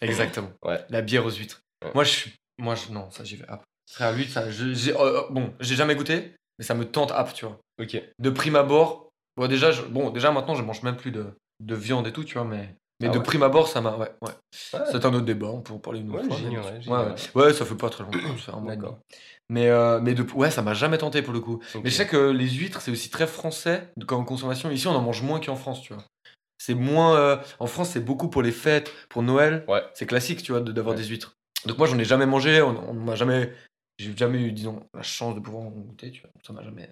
Exactement. 0.00 0.50
Ouais. 0.64 0.80
La 0.90 1.02
bière 1.02 1.24
aux 1.24 1.30
huîtres. 1.30 1.60
Ouais. 1.84 1.90
Moi, 1.94 2.04
je 2.04 2.10
suis. 2.10 2.32
Moi, 2.58 2.74
je... 2.74 2.92
non, 2.92 3.10
ça 3.10 3.24
j'y 3.24 3.36
vais. 3.36 3.44
Après, 3.48 3.64
Frère, 3.90 4.12
l'huître, 4.12 4.32
ça. 4.32 4.50
je- 4.50 4.72
j'ai- 4.74 4.96
euh, 4.98 5.22
bon, 5.30 5.52
j'ai 5.60 5.76
jamais 5.76 5.94
goûté, 5.94 6.34
mais 6.58 6.64
ça 6.64 6.74
me 6.74 6.84
tente 6.84 7.12
ap, 7.12 7.32
tu 7.32 7.46
vois. 7.46 7.58
ok. 7.80 8.02
de 8.18 8.30
prime 8.30 8.56
abord, 8.56 9.08
bon 9.36 9.46
déjà, 9.46 9.70
je, 9.70 9.82
bon 9.82 10.10
déjà 10.10 10.30
maintenant 10.32 10.54
je 10.54 10.62
mange 10.62 10.82
même 10.82 10.96
plus 10.96 11.10
de, 11.12 11.26
de 11.60 11.74
viande 11.74 12.06
et 12.08 12.12
tout, 12.12 12.24
tu 12.24 12.34
vois, 12.34 12.44
mais, 12.44 12.74
mais 13.00 13.06
Ah 13.08 13.10
de 13.12 13.18
ouais. 13.18 13.22
prime 13.24 13.42
abord 13.44 13.68
ça 13.68 13.80
m'a, 13.80 13.92
ouais, 13.96 14.10
ouais. 14.20 14.30
Ouais. 14.74 14.80
C'est 14.92 15.04
un 15.06 15.14
autre 15.14 15.24
débat, 15.24 15.46
on 15.46 15.60
peut 15.62 15.72
en 15.72 15.78
parler 15.78 16.00
une 16.00 16.10
autre 16.10 16.22
Ouais, 16.28 16.82
fois. 16.82 16.98
ouais, 16.98 17.14
ouais. 17.34 17.44
Ouais, 17.46 17.52
ça 17.54 17.64
fait 17.64 17.76
pas 17.76 17.88
très 17.88 18.02
longtemps. 18.04 18.60
D'accord. 18.62 18.98
Mais, 19.48 19.68
euh, 19.68 20.00
mais 20.02 20.12
de, 20.14 20.22
ouais, 20.34 20.50
ça 20.50 20.60
m'a 20.60 20.74
jamais 20.74 20.98
tenté 20.98 21.22
pour 21.22 21.32
le 21.32 21.40
coup. 21.40 21.60
Mais 21.82 21.88
je 21.88 21.94
sais 21.94 22.06
que 22.06 22.16
les 22.30 22.48
huîtres 22.50 22.82
c'est 22.82 22.90
aussi 22.90 23.08
très 23.08 23.26
français 23.26 23.88
comme 24.06 24.26
consommation. 24.26 24.70
Ici 24.70 24.86
on 24.88 24.92
en 24.96 25.00
mange 25.00 25.22
moins 25.22 25.40
qu'en 25.40 25.56
France, 25.56 25.80
tu 25.80 25.94
vois. 25.94 26.02
C'est 26.58 26.74
moins. 26.74 27.16
euh, 27.16 27.36
en 27.60 27.66
France 27.66 27.90
c'est 27.90 28.04
beaucoup 28.04 28.28
pour 28.28 28.42
les 28.42 28.52
fêtes, 28.52 28.92
pour 29.08 29.22
Noël. 29.22 29.64
Ouais. 29.68 29.82
C'est 29.94 30.06
classique, 30.06 30.42
tu 30.42 30.52
vois, 30.52 30.60
de- 30.60 30.72
d'avoir 30.72 30.94
Ouais. 30.96 31.00
des 31.02 31.08
huîtres. 31.08 31.32
Donc 31.66 31.78
moi 31.78 31.86
j'en 31.86 31.98
ai 31.98 32.04
jamais 32.04 32.26
mangé, 32.26 32.60
on, 32.62 32.90
on 32.90 32.94
m'a 32.94 33.14
jamais. 33.14 33.52
J'ai 33.98 34.16
jamais 34.16 34.38
eu, 34.40 34.52
disons, 34.52 34.80
la 34.94 35.02
chance 35.02 35.34
de 35.34 35.40
pouvoir 35.40 35.64
en 35.64 35.70
goûter, 35.70 36.10
tu 36.12 36.20
vois. 36.20 36.30
Ça 36.46 36.52
m'a 36.52 36.62
jamais. 36.62 36.88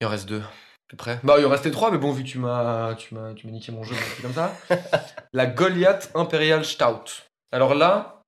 Il 0.00 0.06
en 0.06 0.10
reste 0.10 0.26
deux. 0.28 0.42
T'es 0.88 0.96
prêt 0.96 1.20
Bah, 1.22 1.36
il 1.38 1.46
en 1.46 1.50
restait 1.50 1.70
trois, 1.70 1.90
mais 1.90 1.98
bon, 1.98 2.10
vu 2.12 2.24
que 2.24 2.28
tu 2.28 2.38
m'as, 2.38 2.94
tu 2.94 3.14
m'as, 3.14 3.32
tu 3.34 3.46
m'as 3.46 3.52
niqué 3.52 3.72
mon 3.72 3.82
jeu, 3.82 3.94
c'est 4.16 4.22
comme 4.22 4.32
ça. 4.34 4.54
La 5.32 5.46
Goliath 5.46 6.10
Imperial 6.14 6.64
Stout. 6.64 7.22
Alors 7.52 7.74
là, 7.74 8.22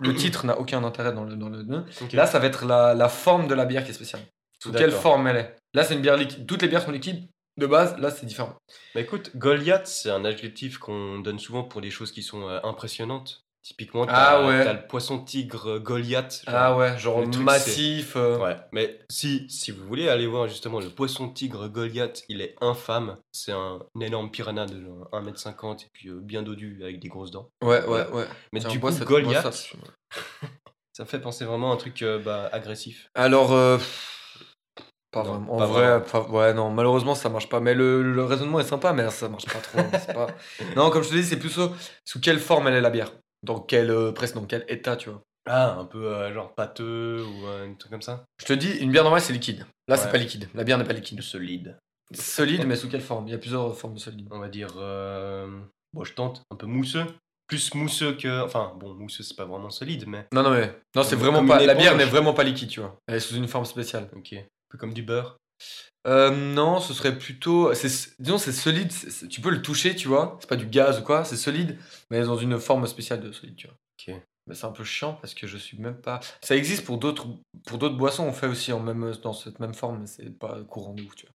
le 0.00 0.14
titre 0.14 0.46
n'a 0.46 0.58
aucun 0.58 0.82
intérêt 0.84 1.12
dans 1.12 1.24
le. 1.24 1.36
Dans 1.36 1.48
le 1.48 1.62
Ok. 2.00 2.12
Là, 2.12 2.26
ça 2.26 2.38
va 2.38 2.46
être 2.46 2.64
la, 2.66 2.94
la 2.94 3.08
forme 3.08 3.46
de 3.48 3.54
la 3.54 3.64
bière 3.64 3.84
qui 3.84 3.90
est 3.90 3.94
spéciale. 3.94 4.22
Sous 4.62 4.72
quelle 4.72 4.86
D'accord. 4.90 5.02
forme 5.02 5.26
elle 5.28 5.36
est 5.36 5.56
Là, 5.74 5.84
c'est 5.84 5.94
une 5.94 6.00
bière 6.02 6.16
liquide. 6.16 6.46
Toutes 6.46 6.62
les 6.62 6.68
bières 6.68 6.82
sont 6.82 6.92
liquides 6.92 7.26
de 7.56 7.66
base. 7.66 7.96
Là, 7.98 8.10
c'est 8.10 8.26
différent. 8.26 8.56
Bah 8.94 9.00
écoute, 9.00 9.36
Goliath, 9.36 9.86
c'est 9.86 10.10
un 10.10 10.24
adjectif 10.24 10.78
qu'on 10.78 11.18
donne 11.20 11.38
souvent 11.38 11.64
pour 11.64 11.80
des 11.80 11.90
choses 11.90 12.12
qui 12.12 12.22
sont 12.22 12.48
euh, 12.48 12.60
impressionnantes. 12.64 13.44
Typiquement, 13.62 14.06
t'as 14.06 14.12
Ah 14.14 14.44
ouais. 14.44 14.64
t'as 14.64 14.72
le 14.72 14.86
poisson 14.88 15.20
tigre 15.20 15.78
Goliath. 15.78 16.42
genre. 16.44 16.54
Ah 16.56 16.76
ouais, 16.76 16.98
genre 16.98 17.22
truc, 17.30 17.44
massif. 17.44 18.16
euh, 18.16 18.36
Ouais, 18.38 18.56
mais 18.72 18.98
si, 19.08 19.48
si 19.48 19.70
vous 19.70 19.86
voulez 19.86 20.08
aller 20.08 20.26
voir 20.26 20.48
justement 20.48 20.80
le 20.80 20.88
poisson 20.88 21.28
tigre 21.28 21.68
Goliath, 21.68 22.24
il 22.28 22.40
est 22.40 22.56
infâme. 22.60 23.18
C'est 23.30 23.52
un, 23.52 23.78
énorme 24.00 24.32
piranha 24.32 24.66
de 24.66 24.82
genre 24.82 25.08
1m50 25.12 25.84
et 25.84 25.90
puis 25.92 26.08
euh, 26.08 26.18
bien 26.20 26.42
dodu 26.42 26.80
avec 26.82 26.98
des 26.98 27.06
grosses 27.06 27.30
dents. 27.30 27.50
Ouais, 27.62 27.84
ouais, 27.86 28.08
ouais. 28.08 28.26
Mais 28.52 28.58
du 28.58 28.80
coup, 28.80 28.90
Goliath, 28.90 29.52
ça, 30.92 31.04
me 31.04 31.04
fait 31.08 31.20
penser 31.20 31.44
vraiment 31.44 31.70
à 31.70 31.74
un 31.74 31.78
truc 31.78 32.02
euh, 32.02 32.18
bah, 32.18 32.48
agressif. 32.50 33.10
Alors, 33.14 33.52
euh, 33.52 33.78
pas 35.12 35.22
Non, 35.22 35.30
vraiment. 35.30 35.54
En 35.54 35.58
pas 35.58 35.66
vrai, 35.66 35.82
vraiment. 36.00 36.04
pas- 36.04 36.28
ouais, 36.30 36.54
non, 36.54 36.70
malheureusement, 36.70 37.14
ça 37.14 37.28
marche 37.28 37.48
pas. 37.48 37.60
Mais 37.60 37.74
le, 37.74 38.02
le 38.02 38.24
raisonnement 38.24 38.58
est 38.60 38.64
sympa, 38.64 38.92
mais 38.92 39.08
ça 39.10 39.28
marche 39.28 39.44
pas 39.46 39.60
trop. 39.60 39.78
pas... 40.14 40.26
Non, 40.76 40.90
comme 40.90 41.02
je 41.04 41.10
te 41.10 41.14
dis, 41.14 41.22
c'est 41.24 41.38
plus 41.38 41.56
sous 42.04 42.20
quelle 42.20 42.38
forme 42.40 42.66
elle 42.68 42.74
est 42.74 42.80
la 42.80 42.90
bière? 42.90 43.12
Dans 43.44 43.60
quel, 43.60 43.90
euh, 43.90 44.12
dans 44.34 44.44
quel 44.46 44.64
état, 44.68 44.96
tu 44.96 45.10
vois? 45.10 45.22
Ah, 45.48 45.74
un 45.74 45.84
peu 45.84 46.06
euh, 46.06 46.32
genre 46.32 46.54
pâteux 46.54 47.24
ou 47.24 47.46
euh, 47.46 47.68
un 47.68 47.74
truc 47.74 47.90
comme 47.90 48.02
ça? 48.02 48.24
Je 48.40 48.46
te 48.46 48.52
dis, 48.52 48.70
une 48.78 48.90
bière 48.90 49.02
normale, 49.02 49.20
c'est 49.20 49.32
liquide. 49.32 49.66
Là, 49.88 49.96
c'est 49.96 50.10
pas 50.10 50.18
liquide. 50.18 50.48
La 50.54 50.64
bière 50.64 50.78
n'est 50.78 50.84
pas 50.84 50.92
liquide. 50.92 51.20
Solide. 51.22 51.76
Solide, 52.14 52.66
mais 52.66 52.76
sous 52.76 52.88
quelle 52.88 53.00
forme? 53.00 53.26
Il 53.28 53.32
y 53.32 53.34
a 53.34 53.38
plusieurs 53.38 53.76
formes 53.76 53.94
de 53.94 53.98
solide. 53.98 54.28
On 54.30 54.38
va 54.38 54.48
dire. 54.48 54.68
Bon, 55.92 56.04
je 56.04 56.14
tente. 56.14 56.42
Un 56.50 56.56
peu 56.56 56.66
mousseux. 56.66 57.04
Plus 57.48 57.74
mousseux 57.74 58.14
que. 58.14 58.42
Enfin, 58.42 58.72
bon, 58.78 58.94
mousseux, 58.94 59.24
c'est 59.24 59.36
pas 59.36 59.44
vraiment 59.44 59.70
solide, 59.70 60.04
mais. 60.06 60.26
Non, 60.32 60.42
non, 60.42 60.50
mais. 60.52 60.72
Non, 60.94 61.02
c'est 61.02 61.16
vraiment 61.16 61.44
pas. 61.44 61.64
La 61.64 61.74
bière 61.74 61.96
n'est 61.96 62.04
vraiment 62.04 62.32
pas 62.34 62.44
liquiide, 62.44 62.68
tu 62.70 62.80
vois. 62.80 62.96
Elle 63.06 63.16
est 63.16 63.20
sous 63.20 63.34
une 63.34 63.48
forme 63.48 63.64
spéciale. 63.64 64.08
Ok. 64.16 64.34
Peu 64.72 64.78
comme 64.78 64.94
du 64.94 65.02
beurre. 65.02 65.36
Euh, 66.08 66.30
non, 66.30 66.80
ce 66.80 66.94
serait 66.94 67.16
plutôt. 67.16 67.70
Disons, 68.18 68.38
c'est 68.38 68.52
solide. 68.52 68.90
tu 69.28 69.40
peux 69.40 69.50
le 69.50 69.62
toucher, 69.62 69.94
tu 69.94 70.08
vois. 70.08 70.38
C'est 70.40 70.48
pas 70.48 70.56
du 70.56 70.66
gaz 70.66 70.98
ou 70.98 71.02
quoi. 71.02 71.24
C'est 71.24 71.36
solide, 71.36 71.78
mais 72.10 72.22
dans 72.22 72.36
une 72.38 72.58
forme 72.58 72.86
spéciale 72.86 73.20
de 73.20 73.30
solide, 73.30 73.54
tu 73.56 73.66
vois. 73.68 73.76
Ok. 74.08 74.20
Mais 74.48 74.56
c'est 74.56 74.64
un 74.64 74.72
peu 74.72 74.82
chiant 74.82 75.12
parce 75.20 75.34
que 75.34 75.46
je 75.46 75.56
suis 75.56 75.78
même 75.78 76.00
pas. 76.00 76.18
Ça 76.42 76.56
existe 76.56 76.84
pour 76.84 76.98
d'autres 76.98 77.26
pour 77.66 77.78
d'autres 77.78 77.96
boissons. 77.96 78.24
On 78.24 78.32
fait 78.32 78.48
aussi 78.48 78.72
en 78.72 78.80
même 78.80 79.12
dans 79.22 79.32
cette 79.32 79.60
même 79.60 79.74
forme, 79.74 80.00
mais 80.00 80.06
c'est 80.08 80.36
pas 80.36 80.64
courant 80.64 80.94
de 80.94 81.02
ouf, 81.02 81.14
tu 81.14 81.26
vois. 81.26 81.34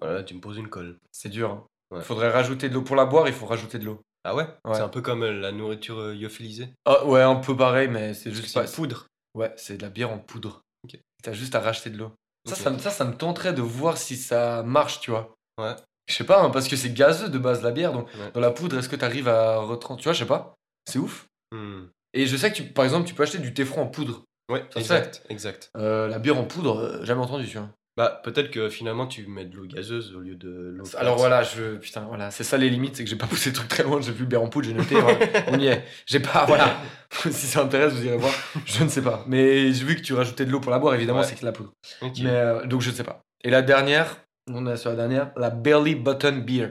Voilà, 0.00 0.22
tu 0.22 0.34
me 0.34 0.40
poses 0.40 0.56
une 0.56 0.68
colle. 0.70 0.98
C'est 1.12 1.28
dur. 1.28 1.50
hein. 1.50 1.66
Ouais. 1.90 2.02
Faudrait 2.02 2.30
rajouter 2.30 2.68
de 2.70 2.74
l'eau 2.74 2.82
pour 2.82 2.96
la 2.96 3.04
boire. 3.04 3.28
Il 3.28 3.34
faut 3.34 3.46
rajouter 3.46 3.78
de 3.78 3.84
l'eau. 3.84 4.00
Ah 4.24 4.34
ouais, 4.34 4.46
Ouais. 4.64 4.74
C'est 4.74 4.80
un 4.80 4.88
peu 4.88 5.02
comme 5.02 5.22
euh, 5.22 5.32
la 5.32 5.52
nourriture 5.52 5.98
euh, 5.98 6.14
lyophilisée? 6.14 6.68
Ah 6.84 7.04
ouais, 7.06 7.20
un 7.22 7.36
peu 7.36 7.56
pareil, 7.56 7.88
mais 7.88 8.14
c'est 8.14 8.32
juste 8.32 8.48
c'est 8.48 8.60
pas. 8.60 8.66
poudre. 8.66 9.06
Ouais, 9.34 9.52
c'est 9.56 9.76
de 9.76 9.82
la 9.82 9.90
bière 9.90 10.10
en 10.10 10.18
poudre. 10.18 10.62
Ok. 10.84 10.98
T'as 11.22 11.32
juste 11.32 11.54
à 11.54 11.60
racheter 11.60 11.90
de 11.90 11.98
l'eau. 11.98 12.12
Ça, 12.46 12.54
ça, 12.54 12.70
me- 12.70 12.78
ça, 12.78 12.90
ça 12.90 13.04
me 13.04 13.14
tenterait 13.16 13.52
de 13.52 13.62
voir 13.62 13.96
si 13.96 14.16
ça 14.16 14.62
marche, 14.62 15.00
tu 15.00 15.10
vois. 15.10 15.34
Ouais. 15.58 15.74
Je 16.08 16.14
sais 16.14 16.24
pas, 16.24 16.40
hein, 16.42 16.50
parce 16.50 16.68
que 16.68 16.76
c'est 16.76 16.92
gazeux 16.92 17.28
de 17.28 17.38
base 17.38 17.62
la 17.62 17.72
bière, 17.72 17.92
donc 17.92 18.06
Ouais. 18.14 18.30
dans 18.32 18.40
la 18.40 18.50
poudre, 18.52 18.78
est-ce 18.78 18.88
que 18.88 18.96
t'arrives 18.96 19.28
à 19.28 19.56
retrans... 19.58 19.96
Tu 19.96 20.04
vois, 20.04 20.12
je 20.12 20.20
sais 20.20 20.26
pas. 20.26 20.54
C'est 20.88 20.98
ouf. 21.00 21.26
Hmm. 21.52 21.86
Et 22.14 22.26
je 22.26 22.36
sais 22.36 22.50
que, 22.50 22.56
tu, 22.56 22.62
par 22.64 22.84
exemple, 22.84 23.06
tu 23.08 23.14
peux 23.14 23.24
acheter 23.24 23.38
du 23.38 23.52
thé 23.52 23.64
froid 23.64 23.82
en 23.82 23.88
poudre. 23.88 24.22
Ouais, 24.50 24.64
exact, 24.76 25.22
exact. 25.28 25.70
Euh, 25.76 26.06
la 26.06 26.20
bière 26.20 26.38
en 26.38 26.44
poudre, 26.44 26.78
euh, 26.78 27.04
jamais 27.04 27.20
entendu, 27.20 27.48
tu 27.48 27.58
vois. 27.58 27.68
Bah, 27.96 28.20
peut-être 28.22 28.50
que 28.50 28.68
finalement 28.68 29.06
tu 29.06 29.26
mets 29.26 29.46
de 29.46 29.56
l'eau 29.56 29.64
gazeuse 29.64 30.14
au 30.14 30.20
lieu 30.20 30.34
de 30.34 30.74
l'eau. 30.76 30.84
Alors 30.98 31.16
voilà, 31.16 31.42
je, 31.42 31.76
putain, 31.76 32.02
voilà, 32.02 32.30
c'est 32.30 32.44
ça 32.44 32.58
les 32.58 32.68
limites, 32.68 32.94
c'est 32.96 33.04
que 33.04 33.08
j'ai 33.08 33.16
pas 33.16 33.26
poussé 33.26 33.48
le 33.50 33.56
truc 33.56 33.68
très 33.68 33.84
loin, 33.84 34.02
j'ai 34.02 34.12
vu 34.12 34.26
poudre, 34.26 34.62
j'ai 34.68 34.74
noté, 34.74 34.96
voilà, 35.00 35.18
on 35.48 35.58
y 35.58 35.68
est. 35.68 35.82
J'ai 36.04 36.20
pas, 36.20 36.44
voilà, 36.44 36.76
si 37.10 37.32
ça 37.46 37.62
intéresse, 37.62 37.94
vous 37.94 38.04
irez 38.04 38.18
voir, 38.18 38.34
je 38.66 38.84
ne 38.84 38.88
sais 38.90 39.00
pas. 39.00 39.24
Mais 39.26 39.72
j'ai 39.72 39.84
vu 39.86 39.96
que 39.96 40.02
tu 40.02 40.12
rajoutais 40.12 40.44
de 40.44 40.50
l'eau 40.50 40.60
pour 40.60 40.70
la 40.72 40.78
boire, 40.78 40.94
évidemment, 40.94 41.20
Ouais. 41.20 41.24
c'est 41.24 41.36
que 41.36 41.40
de 41.40 41.46
la 41.46 41.52
poudre. 41.52 41.72
Mais 42.02 42.26
euh, 42.26 42.66
donc 42.66 42.82
je 42.82 42.90
ne 42.90 42.94
sais 42.94 43.04
pas. 43.04 43.22
Et 43.42 43.48
la 43.48 43.62
dernière, 43.62 44.18
on 44.52 44.66
est 44.66 44.76
sur 44.76 44.90
la 44.90 44.96
dernière, 44.96 45.32
la 45.36 45.48
Belly 45.48 45.94
Button 45.94 46.42
Beer. 46.44 46.68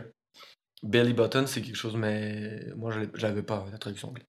Belly 0.84 1.14
Button, 1.14 1.46
c'est 1.48 1.62
quelque 1.64 1.76
chose, 1.76 1.96
mais 1.96 2.60
moi 2.76 2.92
je 2.92 3.00
j'avais 3.16 3.42
pas 3.42 3.66
la 3.72 3.80
traduction 3.80 4.10
anglaise. 4.10 4.28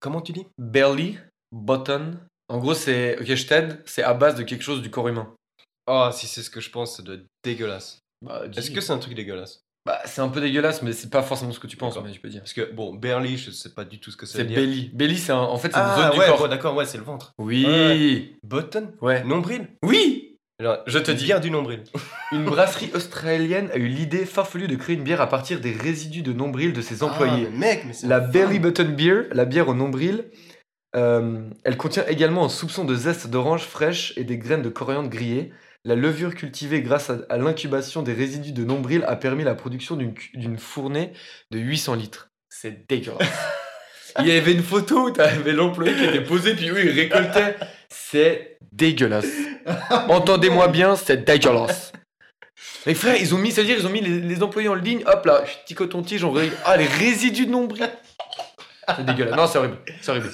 Comment 0.00 0.20
tu 0.20 0.32
dis? 0.32 0.46
Belly 0.58 1.16
Button, 1.50 2.18
en 2.48 2.58
gros 2.58 2.74
c'est, 2.74 3.18
ok 3.18 3.24
je 3.34 3.46
t'aide, 3.46 3.80
c'est 3.86 4.02
à 4.02 4.12
base 4.12 4.34
de 4.34 4.42
quelque 4.42 4.62
chose 4.62 4.82
du 4.82 4.90
corps 4.90 5.08
humain. 5.08 5.34
Oh, 5.90 6.08
si 6.12 6.26
c'est 6.26 6.42
ce 6.42 6.50
que 6.50 6.60
je 6.60 6.70
pense, 6.70 6.96
ça 6.96 7.02
doit 7.02 7.14
être 7.16 7.26
dégueulasse. 7.44 7.98
Bah, 8.24 8.42
Est-ce 8.56 8.70
que 8.70 8.80
c'est 8.80 8.92
un 8.92 8.98
truc 8.98 9.14
dégueulasse? 9.14 9.62
Bah, 9.86 9.98
c'est 10.04 10.20
un 10.20 10.28
peu 10.28 10.40
dégueulasse, 10.42 10.82
mais 10.82 10.92
c'est 10.92 11.08
pas 11.10 11.22
forcément 11.22 11.52
ce 11.52 11.58
que 11.58 11.66
tu 11.66 11.76
penses, 11.78 11.98
mais 12.04 12.12
tu 12.12 12.20
peux 12.20 12.28
dire. 12.28 12.42
Parce 12.42 12.52
que, 12.52 12.70
bon, 12.72 12.94
Berly, 12.94 13.38
je 13.38 13.50
sais 13.50 13.70
pas 13.74 13.84
du 13.84 13.98
tout 13.98 14.10
ce 14.10 14.16
que 14.16 14.26
ça 14.26 14.34
C'est 14.36 14.42
veut 14.42 14.48
dire. 14.48 14.56
belly. 14.58 14.90
Belly, 14.92 15.16
c'est 15.18 15.32
un- 15.32 15.38
en 15.38 15.56
fait 15.56 15.72
c'est 15.72 15.78
une 15.78 15.84
Ah, 15.86 15.96
zone 16.10 16.18
ouais, 16.18 16.24
du 16.26 16.30
corps. 16.30 16.42
ouais, 16.42 16.48
d'accord, 16.50 16.74
ouais, 16.76 16.84
c'est 16.84 16.98
le 16.98 17.04
ventre. 17.04 17.32
Oui. 17.38 17.64
Ouais, 17.66 18.32
Button? 18.44 18.92
Ouais. 19.00 19.24
Nombril? 19.24 19.68
Oui. 19.82 20.36
Alors, 20.60 20.80
Je 20.86 20.98
te 20.98 21.10
une 21.10 21.16
dis. 21.16 21.24
bière 21.24 21.40
du 21.40 21.50
nombril. 21.50 21.82
Une 22.32 22.44
brasserie 22.44 22.90
australienne 22.94 23.70
a 23.72 23.78
eu 23.78 23.86
l'idée 23.88 24.26
farfelue 24.26 24.68
de 24.68 24.76
créer 24.76 24.94
une 24.94 25.02
bière 25.02 25.22
à 25.22 25.26
partir 25.26 25.58
des 25.60 25.72
résidus 25.72 26.20
de 26.22 26.34
nombril 26.34 26.74
de 26.74 26.82
ses 26.82 27.02
employés. 27.02 27.46
Ah, 27.46 27.50
mais 27.50 27.58
mec, 27.76 27.84
mais 27.86 27.92
c'est 27.94 28.06
La. 28.06 28.20
Belly 28.20 28.58
Button 28.58 28.90
Beer, 28.94 29.22
la 29.32 29.46
bière 29.46 29.68
au 29.68 29.74
nombril, 29.74 30.26
euh, 30.96 31.48
elle 31.64 31.76
contient 31.78 32.04
également 32.06 32.44
un 32.44 32.48
soupçon 32.50 32.84
de 32.84 32.94
zeste 32.94 33.28
d'orange 33.28 33.62
fraîche 33.62 34.12
et 34.18 34.24
des 34.24 34.36
graines 34.36 34.62
de 34.62 34.68
coriandre 34.68 35.08
grillées. 35.08 35.52
La 35.84 35.94
levure 35.94 36.34
cultivée 36.34 36.82
grâce 36.82 37.08
à, 37.10 37.20
à 37.30 37.38
l'incubation 37.38 38.02
des 38.02 38.12
résidus 38.12 38.52
de 38.52 38.64
nombril 38.64 39.02
a 39.06 39.16
permis 39.16 39.44
la 39.44 39.54
production 39.54 39.96
d'une 39.96 40.58
fournée 40.58 41.12
de 41.50 41.58
800 41.58 41.94
litres. 41.94 42.30
C'est 42.50 42.86
dégueulasse. 42.88 43.28
Il 44.18 44.26
y 44.26 44.32
avait 44.32 44.52
une 44.52 44.62
photo 44.62 45.06
où 45.06 45.10
t'avais 45.10 45.52
l'employé 45.52 45.94
qui 45.94 46.04
était 46.04 46.20
posé, 46.24 46.54
puis 46.56 46.70
oui, 46.72 46.80
il 46.82 46.90
récoltait. 46.90 47.54
C'est 47.88 48.58
dégueulasse. 48.72 49.30
Entendez-moi 50.08 50.66
bien, 50.66 50.96
c'est 50.96 51.24
dégueulasse. 51.24 51.92
Mais 52.86 52.94
frère, 52.94 53.14
ils 53.16 53.32
ont 53.34 53.38
mis, 53.38 53.52
c'est-à-dire, 53.52 53.76
ils 53.78 53.86
ont 53.86 53.90
mis 53.90 54.00
les, 54.00 54.20
les 54.20 54.42
employés 54.42 54.68
en 54.68 54.74
ligne, 54.74 55.04
hop 55.06 55.24
là, 55.26 55.44
petit 55.64 55.74
coton-tige, 55.74 56.24
on 56.24 56.34
Ah, 56.64 56.76
les 56.76 56.86
résidus 56.86 57.46
de 57.46 57.52
nombril. 57.52 57.88
C'est 58.96 59.04
dégueulasse. 59.06 59.36
Non, 59.36 59.46
c'est 59.46 59.58
horrible. 59.58 59.78
C'est 60.02 60.10
horrible. 60.10 60.30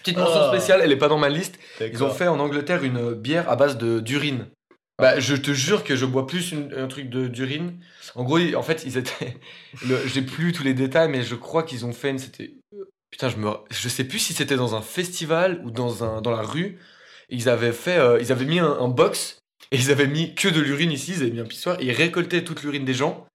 Petite 0.00 0.16
mention 0.16 0.40
Ah. 0.40 0.48
spéciale, 0.50 0.80
elle 0.84 0.92
est 0.92 0.96
pas 0.96 1.08
dans 1.08 1.18
ma 1.18 1.28
liste. 1.28 1.58
Ils 1.80 2.04
ont 2.04 2.10
fait 2.10 2.28
en 2.28 2.38
Angleterre 2.38 2.84
une 2.84 3.14
bière 3.14 3.50
à 3.50 3.56
base 3.56 3.76
d'urine. 3.78 4.46
Bah, 4.98 5.20
je 5.20 5.36
te 5.36 5.52
jure 5.52 5.84
que 5.84 5.94
je 5.94 6.04
bois 6.06 6.26
plus 6.26 6.50
une- 6.52 6.74
un 6.74 6.88
truc 6.88 7.08
de 7.08 7.28
d'urine. 7.28 7.78
En 8.16 8.24
gros, 8.24 8.38
en 8.54 8.62
fait, 8.62 8.82
ils 8.84 8.96
étaient. 8.96 9.36
J'ai 10.06 10.22
plus 10.22 10.52
tous 10.52 10.64
les 10.64 10.74
détails, 10.74 11.08
mais 11.08 11.22
je 11.22 11.36
crois 11.36 11.62
qu'ils 11.62 11.86
ont 11.86 11.92
fait 11.92 12.10
une. 12.10 12.18
C'était. 12.18 12.54
Putain, 13.10 13.28
je 13.28 13.36
me. 13.36 13.50
Je 13.70 13.88
sais 13.88 14.04
plus 14.04 14.18
si 14.18 14.34
c'était 14.34 14.56
dans 14.56 14.74
un 14.74 14.82
festival 14.82 15.60
ou 15.64 15.70
dans 15.70 16.02
un 16.04 16.20
dans 16.20 16.32
la 16.32 16.42
rue. 16.42 16.78
Ils 17.28 17.48
avaient 17.48 17.72
fait. 17.72 17.96
euh, 17.98 18.18
ils 18.20 18.32
avaient 18.32 18.44
mis 18.44 18.58
un, 18.58 18.72
un 18.80 18.88
box 18.88 19.38
et 19.70 19.76
ils 19.76 19.90
avaient 19.92 20.08
mis 20.08 20.34
que 20.34 20.48
de 20.48 20.60
l'urine 20.60 20.90
ici. 20.90 21.12
Ils 21.12 21.22
avaient 21.22 21.30
mis 21.30 21.40
un 21.40 21.44
pissoir 21.44 21.80
et 21.80 21.84
ils 21.86 21.92
récoltaient 21.92 22.42
toute 22.42 22.62
l'urine 22.64 22.84
des 22.84 22.94
gens 22.94 23.26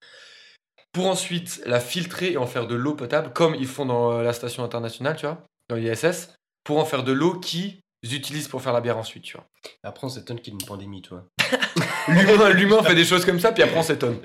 pour 0.91 1.07
ensuite 1.07 1.61
la 1.65 1.79
filtrer 1.79 2.33
et 2.33 2.37
en 2.37 2.45
faire 2.45 2.67
de 2.67 2.75
l'eau 2.75 2.93
potable, 2.93 3.33
comme 3.33 3.55
ils 3.55 3.67
font 3.67 3.85
dans 3.85 4.11
euh, 4.11 4.23
la 4.23 4.33
station 4.33 4.63
internationale, 4.63 5.15
tu 5.15 5.25
vois, 5.25 5.43
dans 5.69 5.75
l'ISS, 5.75 6.35
pour 6.63 6.77
en 6.77 6.85
faire 6.85 7.03
de 7.03 7.11
l'eau 7.11 7.39
qu'ils 7.39 7.79
utilisent 8.15 8.47
pour 8.47 8.61
faire 8.61 8.73
la 8.73 8.81
bière 8.81 8.97
ensuite, 8.97 9.23
tu 9.23 9.37
vois. 9.37 9.45
Après, 9.83 10.05
on 10.05 10.09
s'étonne 10.09 10.39
qu'il 10.39 10.53
y 10.53 10.57
ait 10.57 10.59
une 10.59 10.65
pandémie, 10.67 11.01
toi. 11.01 11.25
L'humain, 12.07 12.49
l'humain 12.53 12.83
fait 12.83 12.95
des 12.95 13.05
choses 13.05 13.23
comme 13.25 13.39
ça, 13.39 13.51
puis 13.53 13.63
après 13.63 13.77
on 13.77 13.83
s'étonne. 13.83 14.19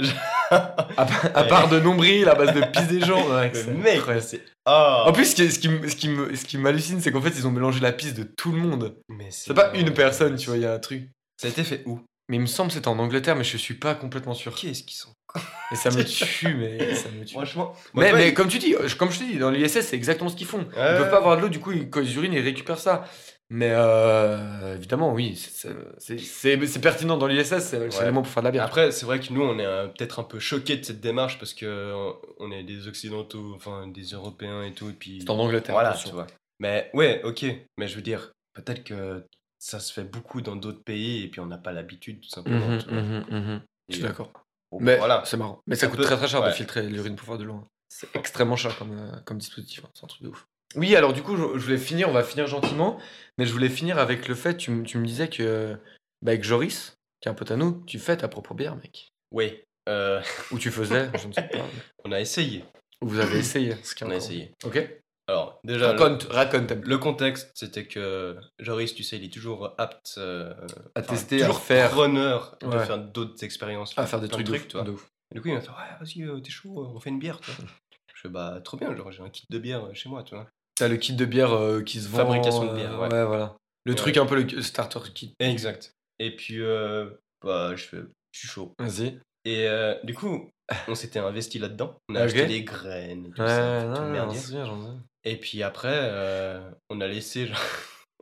À, 0.51 0.59
pa- 0.97 1.31
à 1.35 1.45
part 1.45 1.69
de 1.69 1.79
nombril, 1.79 2.29
à 2.29 2.35
base 2.35 2.55
de 2.55 2.63
pisse 2.73 2.89
des 2.89 3.01
gens. 3.01 3.23
ouais, 3.37 3.53
mec, 3.75 4.01
c'est. 4.21 4.43
Ah 4.65 5.05
En 5.07 5.13
plus, 5.13 5.27
ce 5.27 5.35
qui, 5.37 5.51
ce 5.53 5.59
qui, 5.59 5.69
ce 5.89 5.97
qui 5.97 6.09
me- 6.09 6.35
ce 6.35 6.45
qui 6.45 6.59
m'hallucine, 6.59 7.01
c'est 7.01 7.13
qu'en 7.13 7.21
fait, 7.23 7.33
ils 7.37 7.47
ont 7.47 7.51
mélangé 7.51 7.81
la 7.81 7.93
pisse 7.93 8.15
de 8.15 8.25
tout 8.25 8.51
le 8.53 8.59
monde. 8.59 8.97
Mais 9.09 9.29
C'est 9.31 9.55
pas 9.55 9.73
une 9.75 9.93
personne, 9.93 10.37
tu 10.37 10.47
vois, 10.49 10.57
il 10.57 10.63
y 10.63 10.67
a 10.67 10.73
un 10.73 10.79
truc. 10.79 11.09
Ça 11.41 11.47
a 11.47 11.51
été 11.51 11.63
fait 11.63 11.83
où? 11.87 12.01
Mais 12.31 12.37
il 12.37 12.41
me 12.41 12.47
semble 12.47 12.69
que 12.69 12.75
c'était 12.75 12.89
en 12.89 12.99
Angleterre, 12.99 13.37
mais 13.37 13.45
je 13.45 13.57
suis 13.57 13.75
pas 13.75 13.95
complètement 13.95 14.35
sûr. 14.35 14.55
Qu'est-ce 14.55 14.83
qu'ils 14.83 14.97
sont 14.99 15.13
Et 15.73 15.77
ça 15.77 15.91
me 15.91 16.03
tue, 16.05 16.55
mais 16.57 16.95
ça 16.95 17.09
me 17.11 17.25
tue. 17.25 17.33
Franchement. 17.35 17.75
Mais, 17.95 18.13
mais 18.13 18.35
comme 18.35 18.49
tu 18.49 18.59
dis, 18.59 18.75
comme 18.99 19.11
je 19.11 19.19
te 19.21 19.25
dis, 19.25 19.39
dans 19.39 19.51
l'ISS, 19.51 19.81
c'est 19.83 19.97
exactement 19.97 20.29
ce 20.29 20.37
qu'ils 20.37 20.47
font. 20.47 20.67
Ils 20.73 20.75
peuvent 20.75 21.11
pas 21.11 21.17
avoir 21.19 21.37
de 21.37 21.43
l'eau, 21.43 21.49
du 21.49 21.61
coup, 21.61 21.73
ils- 21.73 21.89
quand 21.89 22.01
ils 22.01 22.17
urinent, 22.17 22.33
ils 22.35 22.41
récupèrent 22.41 22.79
ça. 22.79 23.05
Mais 23.51 23.71
euh, 23.73 24.77
évidemment, 24.77 25.13
oui, 25.15 25.35
c'est- 25.37 26.81
pertinent 26.81 27.17
dans 27.17 27.27
l'ISS, 27.27 27.61
c'est 27.61 27.79
Ouais. 27.79 27.89
le 28.01 28.07
moment 28.07 28.23
pour 28.23 28.31
faire 28.31 28.43
de 28.43 28.49
la 28.49 28.51
bière. 28.53 28.65
Après, 28.65 28.93
c'est 28.93 29.07
vrai 29.07 29.21
que 29.21 29.33
nous, 29.33 29.43
on 29.43 29.59
est 29.59 29.65
euh, 29.65 29.87
peut-être 29.89 30.19
un 30.21 30.25
peu 30.25 30.39
choqués 30.39 30.77
de 30.77 30.85
cette 30.85 31.01
démarche 31.01 31.39
parce 31.39 31.55
que 31.55 31.65
euh, 31.65 32.13
on 32.39 32.53
est 32.53 32.63
des 32.63 32.89
Occidentaux, 32.89 33.55
enfin 33.55 33.87
des 33.89 34.03
Européens 34.05 34.63
et 34.65 34.75
tout. 34.75 34.91
Et 34.91 34.93
puis, 34.93 35.21
c'est 35.23 35.31
en 35.31 35.39
Angleterre. 35.39 35.75
voilà, 35.75 35.95
tu 35.95 36.11
vois. 36.11 36.27
Mais 36.61 36.91
ouais, 36.93 37.23
ok. 37.25 37.47
Mais 37.79 37.89
je 37.89 37.97
veux 37.97 38.03
dire, 38.03 38.33
peut-être 38.53 38.85
que 38.85 39.25
ça 39.59 39.81
se 39.81 39.93
fait 39.95 40.05
beaucoup 40.05 40.43
dans 40.43 40.55
d'autres 40.57 40.85
pays 40.85 41.25
et 41.25 41.29
puis 41.29 41.41
on 41.41 41.47
n'a 41.47 41.59
pas 41.59 41.73
l'habitude, 41.73 42.21
tout 42.21 42.29
simplement. 42.29 42.69
Mhm, 42.69 42.79
tu 42.83 42.89
vois. 42.91 43.01
mhm, 43.03 43.25
mhm. 43.31 43.61
Je 43.89 43.95
suis 43.95 44.03
d'accord. 44.03 44.31
bon, 44.71 44.79
Mais 44.81 44.99
voilà. 44.99 45.23
c'est 45.25 45.39
marrant. 45.39 45.63
Mais 45.67 45.75
ça 45.75 45.87
coûte 45.89 45.97
peu- 46.01 46.05
très 46.05 46.17
très 46.19 46.29
cher 46.29 46.45
de 46.45 46.51
filtrer 46.51 46.83
l'urine 46.83 47.17
pour 47.17 47.27
faire 47.27 47.39
de 47.39 47.45
l'eau. 47.45 47.55
hein. 47.55 47.67
C'est 47.89 48.15
extrêmement 48.15 48.57
cher 48.57 48.77
comme, 48.79 48.93
euh, 48.93 49.11
comme 49.25 49.39
dispositif. 49.39 49.83
hein. 49.85 49.89
C'est 49.95 50.05
un 50.05 50.09
truc 50.09 50.23
de 50.23 50.29
ouf. 50.29 50.47
Oui, 50.75 50.95
alors 50.97 51.13
du 51.13 51.23
coup, 51.23 51.37
je, 51.37 51.43
je 51.59 51.65
voulais 51.65 51.79
finir, 51.79 52.09
on 52.09 52.13
va 52.13 52.23
finir 52.23 52.47
gentiment, 52.47 52.99
mais 53.39 53.47
je 53.47 53.53
voulais 53.53 53.69
finir 53.71 53.99
avec 53.99 54.29
le 54.29 54.35
fait, 54.35 54.57
tu, 54.57 54.83
tu 54.85 54.99
me 54.99 55.07
disais 55.07 55.29
que 55.29 55.77
bah, 56.23 56.33
avec 56.33 56.45
Joris, 56.45 56.97
qui 57.21 57.29
est 57.29 57.31
un 57.31 57.35
pote 57.35 57.51
à 57.51 57.57
nous, 57.57 57.83
tu 57.87 57.99
fais 57.99 58.17
ta 58.17 58.29
propre 58.29 58.55
bière, 58.55 58.77
mec. 58.77 59.13
Oui, 59.33 59.61
euh, 59.89 60.21
Ou 60.51 60.59
tu 60.59 60.71
faisais, 60.71 61.11
je 61.21 61.27
ne 61.29 61.33
sais 61.33 61.49
pas. 61.49 61.59
on 62.05 62.13
a 62.13 62.21
essayé. 62.21 62.65
Ou 63.01 63.09
vous 63.09 63.19
avez 63.19 63.39
essayé. 63.39 63.77
Ce 63.83 63.95
qui 63.95 64.05
est 64.05 64.07
On 64.07 64.11
a 64.11 64.15
encore- 64.17 64.25
essayé. 64.27 64.53
Ok. 64.65 64.89
Alors, 65.29 65.61
déjà, 65.63 65.93
le, 65.93 66.01
Raconte, 66.01 66.23
raconte. 66.31 66.71
le 66.73 66.99
contexte, 66.99 67.51
c'était 67.55 67.85
que 67.85 68.37
Joris, 68.59 68.95
tu 68.95 69.03
sais, 69.03 69.19
il 69.19 69.25
est 69.25 69.33
toujours 69.33 69.75
apte 69.77 70.15
euh, 70.17 70.55
À 70.95 71.03
tester, 71.03 71.43
à 71.43 71.47
toujours 71.47 71.61
faire. 71.63 71.91
preneur 71.91 72.57
de 72.63 72.67
Ouais. 72.67 72.85
faire 72.87 72.99
d'autres 72.99 73.45
expériences. 73.45 73.93
À 73.99 74.07
faire 74.07 74.21
des 74.21 74.29
trucs 74.29 74.47
de 74.47 74.53
de, 74.53 74.91
ouf, 74.91 75.03
de. 75.03 75.33
Et 75.33 75.35
du 75.35 75.41
coup, 75.43 75.49
il 75.49 75.55
m'a 75.55 75.61
fait 75.61 75.69
Ouais, 75.69 75.75
vas-y, 76.01 76.23
euh, 76.23 76.41
t'es 76.41 76.49
chaud, 76.51 76.91
on 76.95 76.99
fait 76.99 77.11
une 77.11 77.19
bière, 77.19 77.41
tu 77.41 77.51
vois. 77.51 77.65
Je 78.15 78.23
fais 78.23 78.29
Bah, 78.31 78.59
trop 78.65 78.79
bien, 78.79 78.95
genre, 78.97 79.13
j'ai 79.13 79.23
un 79.23 79.29
kit 79.29 79.45
de 79.51 79.59
bière 79.59 79.83
chez 79.95 80.09
moi, 80.09 80.23
tu 80.23 80.35
vois. 80.35 80.49
T'as 80.79 80.89
le 80.89 80.97
kit 80.97 81.13
de 81.15 81.25
bière 81.25 81.53
euh, 81.53 81.83
qui 81.83 82.01
se 82.01 82.09
vend. 82.09 82.19
Fabrication 82.19 82.65
de 82.73 82.75
bière, 82.77 82.95
euh, 83.01 83.09
ouais. 83.09 83.25
voilà. 83.25 83.57
Le 83.85 83.95
truc 83.95 84.17
un 84.17 84.27
peu 84.27 84.41
le 84.43 84.63
starter 84.63 85.01
kit. 85.15 85.33
Exact. 85.41 85.93
Et 86.19 86.35
puis, 86.37 86.61
euh, 86.61 87.11
bah, 87.45 87.75
je 87.77 87.85
fais 87.85 87.99
Je 88.33 88.39
suis 88.41 88.49
chaud. 88.49 88.73
Vas-y. 88.79 89.19
Et 89.45 89.67
euh, 89.69 89.95
du 90.05 90.15
coup, 90.15 90.51
on 90.89 90.95
s'était 90.95 91.19
investi 91.21 91.59
là-dedans. 91.59 91.97
On 92.09 92.15
a 92.15 92.21
Ok. 92.21 92.27
acheté 92.27 92.47
des 92.47 92.63
graines 92.65 93.27
et 93.27 93.31
tout 93.31 93.37
ça. 93.47 93.83
tout 93.95 94.01
le 94.03 94.07
non, 94.07 94.13
merdier. 94.13 94.39
j'en 94.39 94.45
sais 94.47 94.53
bien, 94.53 94.65
j'en 94.67 94.83
sais. 94.83 94.99
Et 95.25 95.37
puis 95.37 95.63
après, 95.63 95.91
euh, 95.95 96.71
on 96.91 97.01
a 97.01 97.07
laissé. 97.07 97.47
Genre, 97.47 97.59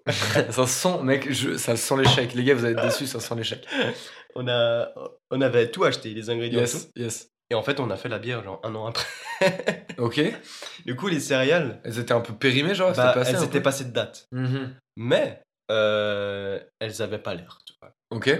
ça 0.50 0.66
sent, 0.66 1.02
mec, 1.02 1.32
je- 1.32 1.56
ça 1.56 1.76
sent 1.76 1.96
l'échec. 1.98 2.32
Les 2.34 2.44
gars, 2.44 2.54
vous 2.54 2.64
êtes 2.64 2.80
déçus, 2.80 3.06
ça 3.06 3.18
sent 3.20 3.34
l'échec. 3.34 3.66
on, 4.36 4.46
a, 4.48 4.88
on 5.30 5.40
avait 5.40 5.70
tout 5.70 5.84
acheté, 5.84 6.14
les 6.14 6.30
ingrédients 6.30 6.58
et 6.60 6.62
Yes, 6.62 6.86
tout. 6.94 7.00
yes. 7.00 7.28
Et 7.50 7.54
en 7.54 7.62
fait, 7.62 7.78
on 7.80 7.90
a 7.90 7.96
fait 7.96 8.08
la 8.08 8.18
bière, 8.18 8.42
genre 8.42 8.60
un 8.64 8.74
an 8.74 8.86
après. 8.86 9.06
Ok. 9.98 10.20
Du 10.84 10.94
coup, 10.96 11.08
les 11.08 11.20
céréales, 11.20 11.80
Elles 11.84 11.98
étaient 11.98 12.12
un 12.12 12.20
peu 12.20 12.34
périmées, 12.34 12.74
genre, 12.74 12.92
bah, 12.92 13.12
passé 13.14 13.32
elles 13.32 13.44
étaient 13.44 13.58
peu 13.58 13.62
passées 13.62 13.84
de 13.84 13.92
date. 13.92 14.26
Mhm. 14.32 14.74
Mais 14.96 15.42
euh, 15.70 16.60
elles 16.80 17.02
avaient 17.02 17.18
pas 17.18 17.34
l'air. 17.34 17.58
tu 17.66 17.74
vois. 17.80 17.92
Ok. 18.10 18.30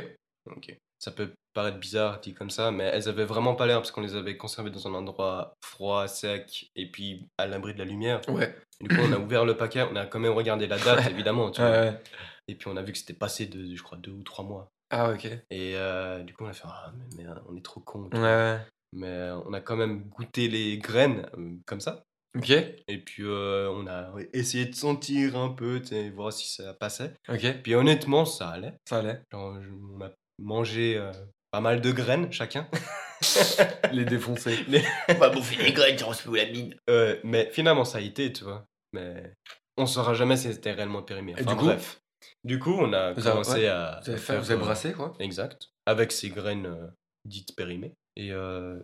Ok. 0.55 0.77
Ça 0.99 1.11
peut 1.11 1.31
paraître 1.55 1.79
bizarre 1.79 2.21
dit 2.21 2.35
comme 2.35 2.51
ça, 2.51 2.71
mais 2.71 2.85
elles 2.85 3.09
avaient 3.09 3.25
vraiment 3.25 3.55
pas 3.55 3.67
l'air 3.67 3.79
parce 3.79 3.91
qu'on 3.91 4.01
les 4.03 4.17
avait 4.17 4.37
conservées 4.37 4.71
dans 4.71 4.87
un 4.87 4.95
endroit 4.95 5.55
froid, 5.65 6.09
sec 6.09 6.71
et 6.77 6.91
puis 6.91 7.27
à 7.39 7.47
l'abri 7.47 7.75
de 7.75 7.79
la 7.79 7.85
lumière. 7.85 8.21
Ouais. 8.29 8.55
Du 8.81 8.95
coup, 8.95 9.03
on 9.03 9.13
a 9.13 9.19
ouvert 9.19 9.45
le 9.45 9.57
paquet, 9.57 9.83
on 9.91 9.97
a 9.97 10.07
quand 10.07 10.19
même 10.21 10.33
regardé 10.33 10.67
la 10.67 10.79
date, 10.79 11.09
évidemment. 11.11 11.51
Tu 11.51 11.61
vois. 11.61 11.71
ouais. 11.71 12.01
Et 12.49 12.55
puis 12.55 12.69
on 12.69 12.77
a 12.77 12.83
vu 12.83 12.93
que 12.93 12.99
c'était 12.99 13.15
passé 13.15 13.47
de, 13.47 13.75
je 13.75 13.83
crois, 13.83 13.99
deux 13.99 14.13
ou 14.13 14.23
trois 14.23 14.45
mois. 14.45 14.71
Ah, 14.91 15.11
ok. 15.11 15.25
Et 15.51 15.77
euh, 15.77 16.23
du 16.23 16.33
coup, 16.35 16.45
on 16.45 16.49
a 16.49 16.53
fait, 16.53 16.63
ah, 16.67 16.93
mais, 16.97 17.25
mais, 17.25 17.31
on 17.49 17.57
est 17.57 17.65
trop 17.65 17.81
con. 17.81 18.09
Ouais, 18.13 18.21
ouais. 18.21 18.59
Mais 18.93 19.31
on 19.47 19.53
a 19.53 19.61
quand 19.61 19.77
même 19.77 20.05
goûté 20.09 20.49
les 20.49 20.79
graines 20.79 21.29
euh, 21.39 21.53
comme 21.67 21.81
ça. 21.81 22.03
Ok, 22.37 22.51
Et 22.51 22.99
puis, 22.99 23.23
euh, 23.23 23.71
on 23.71 23.87
a 23.87 24.13
essayé 24.35 24.67
de 24.67 24.75
sentir 24.75 25.37
un 25.39 25.49
peu, 25.49 25.81
voir 26.15 26.33
si 26.33 26.53
ça 26.55 26.75
passait. 26.75 27.15
ok. 27.31 27.63
Puis 27.63 27.75
honnêtement, 27.75 28.25
ça 28.27 28.51
allait. 28.51 28.75
Ça 28.89 28.99
allait. 28.99 29.21
Genre, 29.33 29.61
je- 29.63 29.71
on 29.71 30.01
a 30.05 30.11
mangé 30.39 30.97
euh, 30.99 31.13
pas 31.51 31.61
mal 31.63 31.81
de 31.81 31.91
graines 31.93 32.31
chacun. 32.33 32.69
Les 33.93 34.05
défoncer. 34.05 34.59
On 35.09 35.15
va 35.15 35.31
bouffer 35.31 35.57
des 35.63 35.73
graines, 35.73 35.97
on 36.07 36.13
se 36.13 36.23
fout 36.23 36.37
la 36.37 36.45
mine. 36.47 36.75
Euh, 36.91 37.19
mais 37.25 37.49
finalement, 37.51 37.85
ça 37.87 37.99
a 37.99 38.01
été, 38.03 38.31
tu 38.33 38.45
vois. 38.45 38.67
Mais 38.93 39.33
on 39.79 39.87
saura 39.87 40.13
jamais 40.13 40.37
si 40.37 40.53
c'était 40.53 40.73
réellement 40.73 41.03
périmé. 41.03 41.33
Et 41.39 41.45
du 41.45 41.55
coup 41.57 41.65
bref. 41.65 42.01
Du 42.45 42.59
coup, 42.59 42.73
on 42.79 42.93
a 42.93 43.13
Vous 43.13 43.21
avez- 43.27 43.31
commencé 43.31 43.53
ouais. 43.61 43.67
à, 43.69 44.01
Vous 44.05 44.11
avez, 44.11 44.19
faire, 44.19 44.41
vous 44.43 44.51
avez 44.51 44.61
brassé, 44.61 44.93
quoi 44.93 45.15
Exact. 45.21 45.69
Avec 45.87 46.13
ces 46.13 46.29
graines 46.29 46.67
euh, 46.67 46.87
dites 47.27 47.55
périmées. 47.57 47.95
Et 48.17 48.33
euh, 48.33 48.79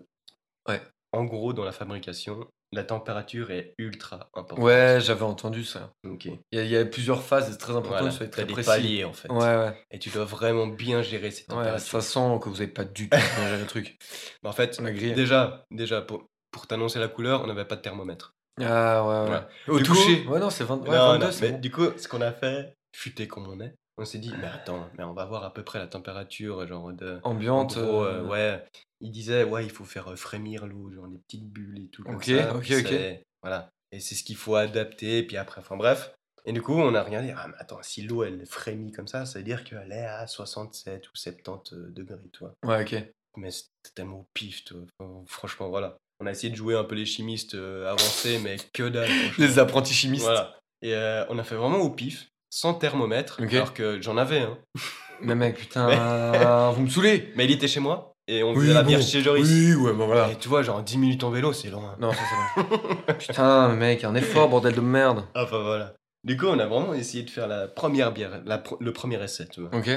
Ouais. 0.69 0.81
en 1.13 1.25
gros, 1.25 1.53
dans 1.53 1.65
la 1.65 1.73
fabrication, 1.73 2.47
la 2.75 2.85
température 2.85 3.51
est 3.51 3.75
ultra 3.79 4.31
importante. 4.35 4.65
Ouais, 4.65 4.99
j'avais 5.01 5.25
entendu 5.25 5.65
ça. 5.65 5.93
Ok. 6.07 6.25
Il 6.27 6.39
y, 6.53 6.59
a, 6.59 6.63
il 6.65 6.71
y 6.71 6.77
a 6.77 6.85
plusieurs 6.87 7.23
phases, 7.23 7.51
c'est 7.51 7.59
très 7.59 7.75
important, 7.77 8.07
il 8.07 8.13
faut 8.13 8.25
être 8.25 8.31
très 8.31 8.45
des 8.47 8.53
précis. 8.53 8.69
paliers 8.71 9.05
en 9.05 9.13
fait. 9.13 9.31
Ouais, 9.31 9.39
ouais. 9.57 9.85
Et 9.91 9.99
tu 9.99 10.09
dois 10.11 10.25
vraiment 10.25 10.67
bien 10.67 11.03
gérer 11.03 11.31
ces 11.31 11.43
Ouais, 11.43 11.49
températures. 11.57 11.87
ça 11.87 12.01
sent 12.01 12.39
que 12.43 12.49
vous 12.49 12.61
avez 12.63 12.71
pas 12.71 12.85
du 12.85 13.09
tout 13.11 13.17
bien 13.17 13.45
géré 13.49 13.59
le 13.59 13.67
truc. 13.67 13.99
Mais 14.43 14.49
En 14.49 14.53
fait, 14.53 14.79
On 14.81 14.85
a 14.87 14.93
grillé. 14.93 15.13
déjà, 15.15 15.67
déjà 15.71 16.01
pour, 16.01 16.27
pour 16.51 16.67
t'annoncer 16.67 16.99
la 16.99 17.09
couleur, 17.09 17.43
on 17.43 17.47
n'avait 17.47 17.65
pas 17.67 17.77
de 17.77 17.83
thermomètre. 17.83 18.33
Ah, 18.61 19.05
ouais, 19.05 19.31
ouais. 19.31 19.37
Ouais. 19.37 19.43
Au 19.69 19.79
Du 19.79 19.83
toucher. 19.85 20.25
coup- 20.25 20.31
ouais, 20.33 20.41
non, 20.41 20.51
c'est 20.51 20.65
20... 20.65 20.77
ouais, 20.83 20.97
Non, 20.97 21.13
22, 21.13 21.25
non, 21.27 21.33
c'est 21.33 21.47
mais 21.47 21.53
bon. 21.53 21.59
du 21.61 21.71
coup, 21.71 21.87
ce 21.99 22.07
qu'on 22.09 22.21
a 22.21 22.33
fait, 22.33 22.75
futé 22.95 23.27
comme 23.29 23.49
on 23.49 23.61
est, 23.61 23.75
on 23.99 24.05
s'est 24.05 24.19
dit, 24.19 24.33
mais 24.41 24.47
attends, 24.47 24.89
mais 24.97 25.05
on 25.05 25.13
va 25.13 25.25
voir 25.27 25.45
à 25.45 25.53
peu 25.53 25.63
près 25.63 25.79
la 25.79 25.87
température, 25.87 26.67
genre 26.67 26.93
de. 26.93 27.21
en 27.23 27.31
Ambiante. 27.33 27.79
gros, 27.79 28.05
euh, 28.05 28.23
euh, 28.23 28.27
ouais. 28.27 28.65
Il 29.01 29.11
disait, 29.11 29.45
ouais, 29.45 29.65
il 29.65 29.71
faut 29.71 29.85
faire 29.85 30.09
euh, 30.13 30.17
frémir 30.17 30.67
l'eau, 30.67 30.91
genre 30.93 31.09
des 31.09 31.19
petites 31.19 31.49
bulles 31.49 31.79
et 31.85 31.89
tout. 31.89 32.03
Comme 32.05 32.17
Ok, 32.17 32.25
ça, 32.25 32.55
ok, 32.55 32.63
puis 32.63 32.77
ok. 32.77 32.87
c'est- 32.89 33.25
Voilà. 33.43 33.69
Et 33.91 34.01
c'est 34.01 34.15
ce 34.15 34.23
qu'il 34.25 34.37
faut 34.37 34.55
adapter, 34.57 35.23
puis 35.25 35.37
après, 35.37 35.61
enfin 35.61 35.77
bref. 35.77 36.15
Et 36.45 36.53
du 36.53 36.63
coup, 36.63 36.73
on 36.75 36.95
a 36.95 37.03
regardé, 37.03 37.33
ah, 37.37 37.47
mais 37.49 37.55
attends, 37.59 37.79
si 37.83 38.03
l'eau 38.03 38.25
elle 38.25 38.45
frémit 38.47 38.91
comme 38.93 39.07
ça, 39.07 39.27
ça 39.27 39.39
veut 39.39 39.45
dire 39.45 39.63
qu'elle 39.65 39.93
est 39.93 40.05
à 40.07 40.27
67 40.27 41.07
ou 41.09 41.11
70 41.15 41.93
degrés, 41.93 42.19
tu 42.33 42.41
vois. 42.41 42.55
Ouais, 42.65 42.83
ok. 42.83 43.05
Mais 43.37 43.51
c'était 43.51 43.71
tellement 43.95 44.21
au 44.21 44.27
pif, 44.35 44.65
tu 44.65 44.75
vois. 44.75 44.85
Enfin, 44.99 45.25
franchement, 45.27 45.69
voilà. 45.69 45.97
On 46.21 46.27
a 46.27 46.31
essayé 46.31 46.51
de 46.51 46.57
jouer 46.57 46.75
un 46.77 46.85
peu 46.85 46.95
les 46.95 47.07
chimistes 47.07 47.55
euh, 47.55 47.89
avancés, 47.91 48.39
mais 48.43 48.57
que 48.73 48.89
dalle. 48.89 49.09
franchement. 49.33 49.45
Les 49.45 49.59
apprentis 49.59 49.95
chimistes. 49.95 50.25
Voilà. 50.25 50.59
Et 50.83 50.95
euh, 50.95 51.25
on 51.29 51.39
a 51.39 51.45
fait 51.45 51.55
vraiment 51.55 51.79
au 51.79 51.91
pif, 51.91 52.29
sans 52.55 52.75
thermomètre, 52.75 53.41
alors 53.41 53.73
que 53.73 54.01
j'en 54.03 54.19
avais 54.19 54.41
un. 54.41 54.59
Mais 55.23 55.35
mec, 55.35 55.57
putain, 55.57 56.71
vous 56.73 56.83
me 56.83 56.89
saoulez. 56.89 57.33
Mais 57.37 57.45
il 57.47 57.51
était 57.53 57.69
chez 57.69 57.81
moi, 57.81 58.13
et 58.29 58.43
on 58.43 58.51
Oui, 58.53 58.61
faisait 58.63 58.75
la 58.75 58.83
bon. 58.83 58.89
bière 58.89 59.01
chez 59.03 59.23
Joris. 59.23 59.49
Oui, 59.49 59.75
ouais, 59.75 59.93
bah 59.95 60.05
voilà. 60.05 60.31
Et 60.31 60.37
tu 60.37 60.49
vois, 60.49 60.63
genre 60.63 60.83
10 60.83 60.99
minutes 60.99 61.25
en 61.25 61.31
vélo, 61.31 61.53
c'est 61.53 61.71
loin. 61.71 61.97
Non, 62.01 62.13
ça 62.13 62.19
c'est 62.29 62.63
bon. 62.63 62.97
Putain, 63.19 63.69
mec, 63.75 64.05
un 64.05 64.15
effort, 64.17 64.49
bordel 64.49 64.75
de 64.75 64.81
merde. 64.81 65.25
Enfin 65.35 65.63
voilà. 65.63 65.95
Du 66.25 66.37
coup, 66.37 66.47
on 66.47 66.59
a 66.59 66.67
vraiment 66.67 66.93
essayé 66.93 67.23
de 67.25 67.31
faire 67.31 67.47
la 67.49 67.69
première 67.69 68.13
bière, 68.13 68.43
la 68.45 68.59
pr- 68.59 68.77
le 68.81 68.93
premier 68.93 69.23
essai, 69.23 69.47
tu 69.49 69.61
vois. 69.63 69.71
Ok. 69.75 69.89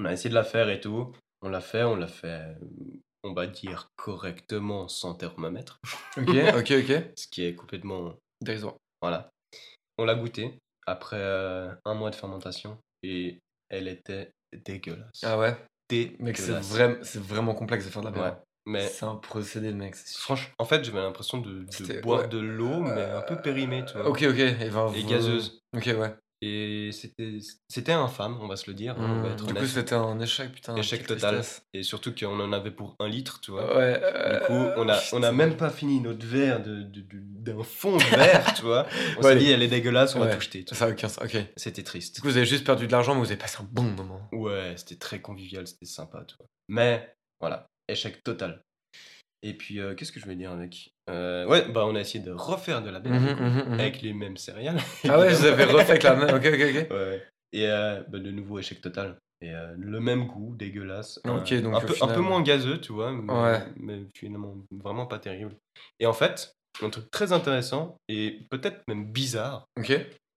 On 0.00 0.04
a 0.06 0.12
essayé 0.12 0.30
de 0.30 0.34
la 0.34 0.44
faire 0.44 0.68
et 0.70 0.80
tout. 0.80 1.12
On 1.42 1.48
l'a 1.50 1.60
fait, 1.60 1.82
on 1.84 1.96
l'a 1.96 2.08
fait, 2.08 2.40
on 3.24 3.32
va 3.34 3.46
dire, 3.46 3.88
correctement 3.96 4.88
sans 4.88 5.14
thermomètre. 5.14 5.78
Ok, 6.16 6.28
ok, 6.56 6.72
ok. 6.78 7.02
Ce 7.16 7.26
qui 7.28 7.44
est 7.44 7.54
complètement 7.54 8.14
Dérisoire. 8.40 8.74
Voilà. 9.02 9.28
On 9.98 10.04
l'a 10.06 10.14
goûté 10.14 10.58
après 10.86 11.16
euh, 11.18 11.72
un 11.84 11.94
mois 11.94 12.10
de 12.10 12.14
fermentation 12.16 12.78
et 13.02 13.40
elle 13.68 13.88
était 13.88 14.32
dégueulasse. 14.64 15.22
Ah 15.22 15.38
ouais? 15.38 15.56
Mec, 16.20 16.38
c'est 16.38 16.52
vraiment, 16.52 16.96
c'est 17.02 17.22
vraiment 17.22 17.54
complexe 17.54 17.84
de 17.84 17.90
faire 17.90 18.02
de 18.02 18.06
la 18.06 18.12
bière. 18.12 18.24
Ouais. 18.24 18.38
Mais 18.64 18.86
C'est 18.86 19.04
un 19.04 19.16
procédé, 19.16 19.72
mec. 19.72 19.96
franchement, 19.96 20.54
en 20.58 20.64
fait, 20.64 20.84
j'avais 20.84 21.00
l'impression 21.00 21.38
de, 21.38 21.64
de 21.64 22.00
boire 22.00 22.22
ouais. 22.22 22.28
de 22.28 22.38
l'eau, 22.38 22.80
mais 22.80 23.02
un 23.02 23.22
peu 23.22 23.36
périmée, 23.36 23.84
tu 23.84 23.94
vois. 23.94 24.08
Ok, 24.08 24.22
ok. 24.22 24.38
Et, 24.38 24.70
ben, 24.70 24.92
Et 24.94 25.02
vous- 25.02 25.08
gazeuse. 25.08 25.60
Ok, 25.76 25.86
ouais. 25.86 26.14
Et 26.44 26.90
c'était 27.68 27.92
infâme, 27.92 28.36
on 28.40 28.48
va 28.48 28.56
se 28.56 28.68
le 28.68 28.74
dire. 28.74 28.96
hein, 28.98 29.18
on 29.18 29.22
va 29.22 29.28
Mmh, 29.28 29.32
être 29.32 29.46
Du 29.46 29.54
coup, 29.54 29.64
c'était 29.66 29.94
un 29.94 30.18
échec, 30.18 30.50
putain. 30.50 30.74
Échec 30.74 31.06
total. 31.06 31.36
tristesse. 31.36 31.64
Et 31.72 31.84
surtout 31.84 32.12
qu'on 32.12 32.40
en 32.40 32.52
avait 32.52 32.72
pour 32.72 32.96
un 32.98 33.08
litre, 33.08 33.40
tu 33.40 33.52
vois. 33.52 33.76
Ouais. 33.76 34.00
Du 34.00 34.46
coup, 34.46 34.52
on 34.76 34.88
a, 34.88 35.00
on 35.12 35.22
a 35.22 35.30
même 35.30 35.56
pas 35.56 35.70
fini 35.70 36.00
notre 36.00 36.26
verre 36.26 36.60
de- 36.60 36.82
de- 36.82 37.00
de- 37.00 37.20
d'un 37.52 37.62
fond 37.62 37.96
de 37.96 38.02
verre, 38.16 38.54
tu 38.54 38.62
vois. 38.62 38.86
On 39.18 39.22
s'est 39.22 39.36
dit, 39.36 39.50
elle 39.52 39.62
est 39.62 39.68
dégueulasse, 39.68 40.16
on 40.16 40.20
va 40.20 40.34
tout 40.34 40.40
jeter. 40.40 40.64
Ça 40.72 40.88
aucun. 40.88 41.06
Ok. 41.22 41.36
C'était 41.56 41.82
Du 41.82 41.84
triste. 41.84 42.20
coup, 42.20 42.26
vous 42.28 42.36
avez 42.36 42.46
juste 42.46 42.64
perdu 42.66 42.88
de 42.88 42.92
l'argent, 42.92 43.14
mais 43.14 43.20
vous 43.20 43.26
avez 43.30 43.36
passé 43.36 43.58
un 43.60 43.68
bon 43.70 43.84
moment. 43.84 44.28
Ouais, 44.32 44.74
c'était 44.76 44.96
très 44.96 45.20
convivial, 45.20 45.66
c'était 45.68 45.86
sympa, 45.86 46.24
tu 46.26 46.34
vois. 46.38 46.46
Mais 46.68 47.14
voilà, 47.40 47.68
échec 47.88 48.22
total. 48.24 48.64
Et 49.42 49.54
puis, 49.54 49.80
euh, 49.80 49.94
qu'est-ce 49.94 50.12
que 50.12 50.20
je 50.20 50.26
vais 50.26 50.36
dire 50.36 50.52
avec 50.52 50.92
Euh, 51.10 51.46
Ouais, 51.46 51.66
bah 51.68 51.84
on 51.86 51.94
a 51.96 52.00
essayé 52.00 52.22
de 52.24 52.30
refaire 52.32 52.82
de 52.82 52.90
la 52.90 53.00
Mhm, 53.00 53.12
mhm, 53.18 53.64
mhm. 53.72 53.80
avec 53.80 54.00
les 54.02 54.12
mêmes 54.12 54.36
céréales. 54.36 54.76
Ah 55.08 55.18
ouais, 55.18 55.32
vous 55.34 55.44
avez 55.44 55.64
refait 55.64 55.90
avec 55.90 56.02
la 56.04 56.14
même. 56.16 56.34
Ok, 56.34 56.46
ok, 56.46 56.60
ok. 56.60 56.90
Ouais, 56.90 56.96
ouais. 56.96 57.22
Et 57.52 57.66
euh, 57.68 58.02
bah, 58.08 58.18
de 58.18 58.30
nouveau, 58.30 58.58
échec 58.60 58.80
total. 58.80 59.18
Et 59.40 59.50
le 59.76 59.98
même 59.98 60.28
goût, 60.28 60.54
dégueulasse. 60.56 61.18
Ok, 61.28 61.52
donc 61.54 61.74
un, 61.74 61.80
peu, 61.80 61.90
un 61.92 61.94
final- 61.94 62.14
peu 62.14 62.20
moins 62.20 62.42
gazeux, 62.42 62.80
tu 62.80 62.92
vois. 62.92 63.10
Mais, 63.10 63.32
Ouais. 63.32 63.60
mais 63.76 64.02
finalement, 64.16 64.54
vraiment 64.70 65.06
pas 65.06 65.18
terrible. 65.18 65.56
Et 65.98 66.06
en 66.06 66.12
fait, 66.12 66.52
un 66.80 66.90
truc 66.90 67.10
très 67.10 67.32
intéressant 67.32 67.96
et 68.08 68.46
peut-être 68.50 68.82
même 68.86 69.10
bizarre, 69.10 69.64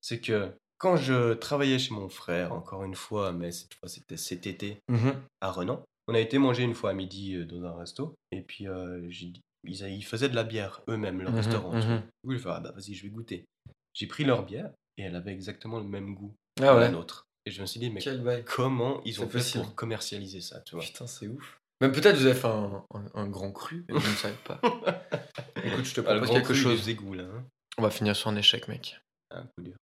c'est 0.02 0.20
que 0.20 0.50
quand 0.80 0.98
je 0.98 1.34
travaillais 1.34 1.78
chez 1.78 1.94
mon 1.94 2.10
frère, 2.10 2.52
encore 2.52 2.84
une 2.84 2.96
fois, 2.96 3.32
mais 3.32 3.52
cette 3.52 3.76
fois 3.76 3.88
c'était 3.88 4.18
cet 4.18 4.48
été, 4.48 4.80
Mhm. 4.90 5.14
à 5.42 5.52
Renan. 5.52 5.84
On 6.08 6.14
a 6.16 6.20
été 6.20 6.38
manger 6.38 6.64
une 6.64 6.76
fois 6.76 6.92
à 6.92 6.94
midi 6.94 7.36
euh, 7.36 7.46
dans 7.46 7.64
un 7.66 7.76
resto. 7.78 8.16
Et 8.32 8.42
puis, 8.42 8.68
euh, 8.68 9.06
j'ai 9.10 9.28
dit- 9.28 9.42
ils, 9.64 9.84
a- 9.84 9.90
ils 9.90 10.04
faisaient 10.06 10.30
de 10.30 10.36
la 10.36 10.44
bière 10.44 10.82
eux-mêmes, 10.88 11.22
leur 11.22 11.32
Mhm, 11.32 11.38
restaurant. 11.38 11.80
tu 11.80 11.88
vois. 11.88 11.96
mhm. 11.96 12.02
Du 12.02 12.08
coup, 12.28 12.32
j'ai 12.34 12.40
fait, 12.40 12.50
ah 12.52 12.60
bah 12.60 12.72
vas-y, 12.76 12.94
je 12.94 13.04
vais 13.04 13.10
goûter. 13.10 13.46
J'ai 13.94 14.08
pris 14.08 14.24
leur 14.24 14.46
bière 14.46 14.72
et 14.98 15.04
elle 15.04 15.16
avait 15.16 15.32
exactement 15.34 15.78
le 15.80 15.86
même 15.86 16.14
goût 16.16 16.36
Ah 16.58 16.62
que 16.62 16.66
la 16.66 16.76
ouais. 16.76 16.92
nôtre. 16.92 17.26
Et 17.48 17.52
je 17.52 17.62
me 17.62 17.66
suis 17.66 17.80
dit, 17.80 17.90
mais 17.90 18.02
Quel 18.02 18.22
bail. 18.22 18.44
comment 18.46 19.02
ils 19.06 19.20
ont 19.22 19.26
C'est 19.26 19.32
fait 19.32 19.38
possible. 19.40 19.64
pour 19.66 19.76
commercialiser 19.76 20.42
ça, 20.42 20.62
tu 20.62 20.76
vois? 20.76 20.84
Putain, 20.84 21.08
c'est 21.08 21.28
ouf. 21.28 21.60
Même 21.82 21.92
peut-être 21.92 22.16
vous 22.18 22.26
avez 22.26 22.36
fait 22.40 22.48
un, 22.48 22.84
un- 22.94 23.06
un 23.14 23.28
grand 23.28 23.52
cru, 23.52 23.86
mais 23.90 24.00
je 24.00 24.08
ne 24.10 24.16
savais 24.16 24.36
pas. 24.46 24.60
Écoute, 25.64 25.86
je 25.86 25.94
te 25.96 26.02
Ah, 26.02 26.04
propose 26.04 26.30
quelque 26.32 26.54
chose. 26.54 26.86
des 26.86 26.92
égouts, 26.92 27.14
là. 27.14 27.24
hein. 27.24 27.46
On 27.78 27.82
va 27.82 27.90
finir 27.90 28.16
sur 28.16 28.30
un 28.30 28.36
échec, 28.36 28.68
mec. 28.68 29.00
Un 29.32 29.44
coup 29.44 29.62
dur. 29.62 29.76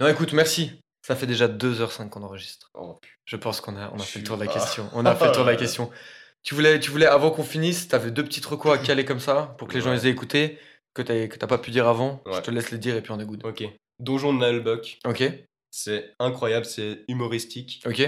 Non, 0.00 0.08
écoute, 0.08 0.32
merci. 0.32 0.72
Ça 1.04 1.16
fait 1.16 1.26
déjà 1.26 1.48
2h05 1.48 2.08
qu'on 2.10 2.22
enregistre. 2.22 2.70
Oh. 2.74 2.98
Je 3.24 3.36
pense 3.36 3.60
qu'on 3.60 3.76
a, 3.76 3.90
on 3.92 3.96
a 3.96 3.98
Je 3.98 4.04
fait 4.04 4.18
le 4.20 4.24
tour 4.24 4.36
de 4.36 4.44
la 4.44 4.52
question. 4.52 4.88
On 4.94 5.04
a 5.04 5.14
fait 5.16 5.26
le 5.26 5.32
tour 5.32 5.44
de 5.44 5.50
la 5.50 5.56
question. 5.56 5.90
Tu 6.44 6.54
voulais, 6.54 6.78
tu 6.80 6.90
voulais 6.90 7.06
avant 7.06 7.30
qu'on 7.30 7.42
finisse, 7.44 7.88
t'avais 7.88 8.10
deux 8.10 8.24
petits 8.24 8.40
recos 8.44 8.72
à 8.72 8.78
caler 8.78 9.04
comme 9.04 9.20
ça, 9.20 9.54
pour 9.58 9.68
que 9.68 9.74
les 9.74 9.80
gens 9.80 9.92
les 9.92 10.06
aient 10.06 10.10
écoutés, 10.10 10.58
que 10.94 11.02
t'as 11.02 11.28
que 11.28 11.36
t'as 11.36 11.46
pas 11.46 11.58
pu 11.58 11.70
dire 11.70 11.86
avant. 11.88 12.22
Je 12.32 12.40
te 12.40 12.50
laisse 12.50 12.70
les 12.70 12.78
dire 12.78 12.96
et 12.96 13.02
puis 13.02 13.12
on 13.12 13.20
est 13.20 13.24
good. 13.24 13.44
Ok. 13.44 13.64
Donjon 14.00 14.32
de 14.34 14.38
Nalbuck, 14.40 14.98
Ok, 15.06 15.22
c'est 15.70 16.12
incroyable, 16.18 16.66
c'est 16.66 17.04
humoristique. 17.08 17.82
ok, 17.86 18.02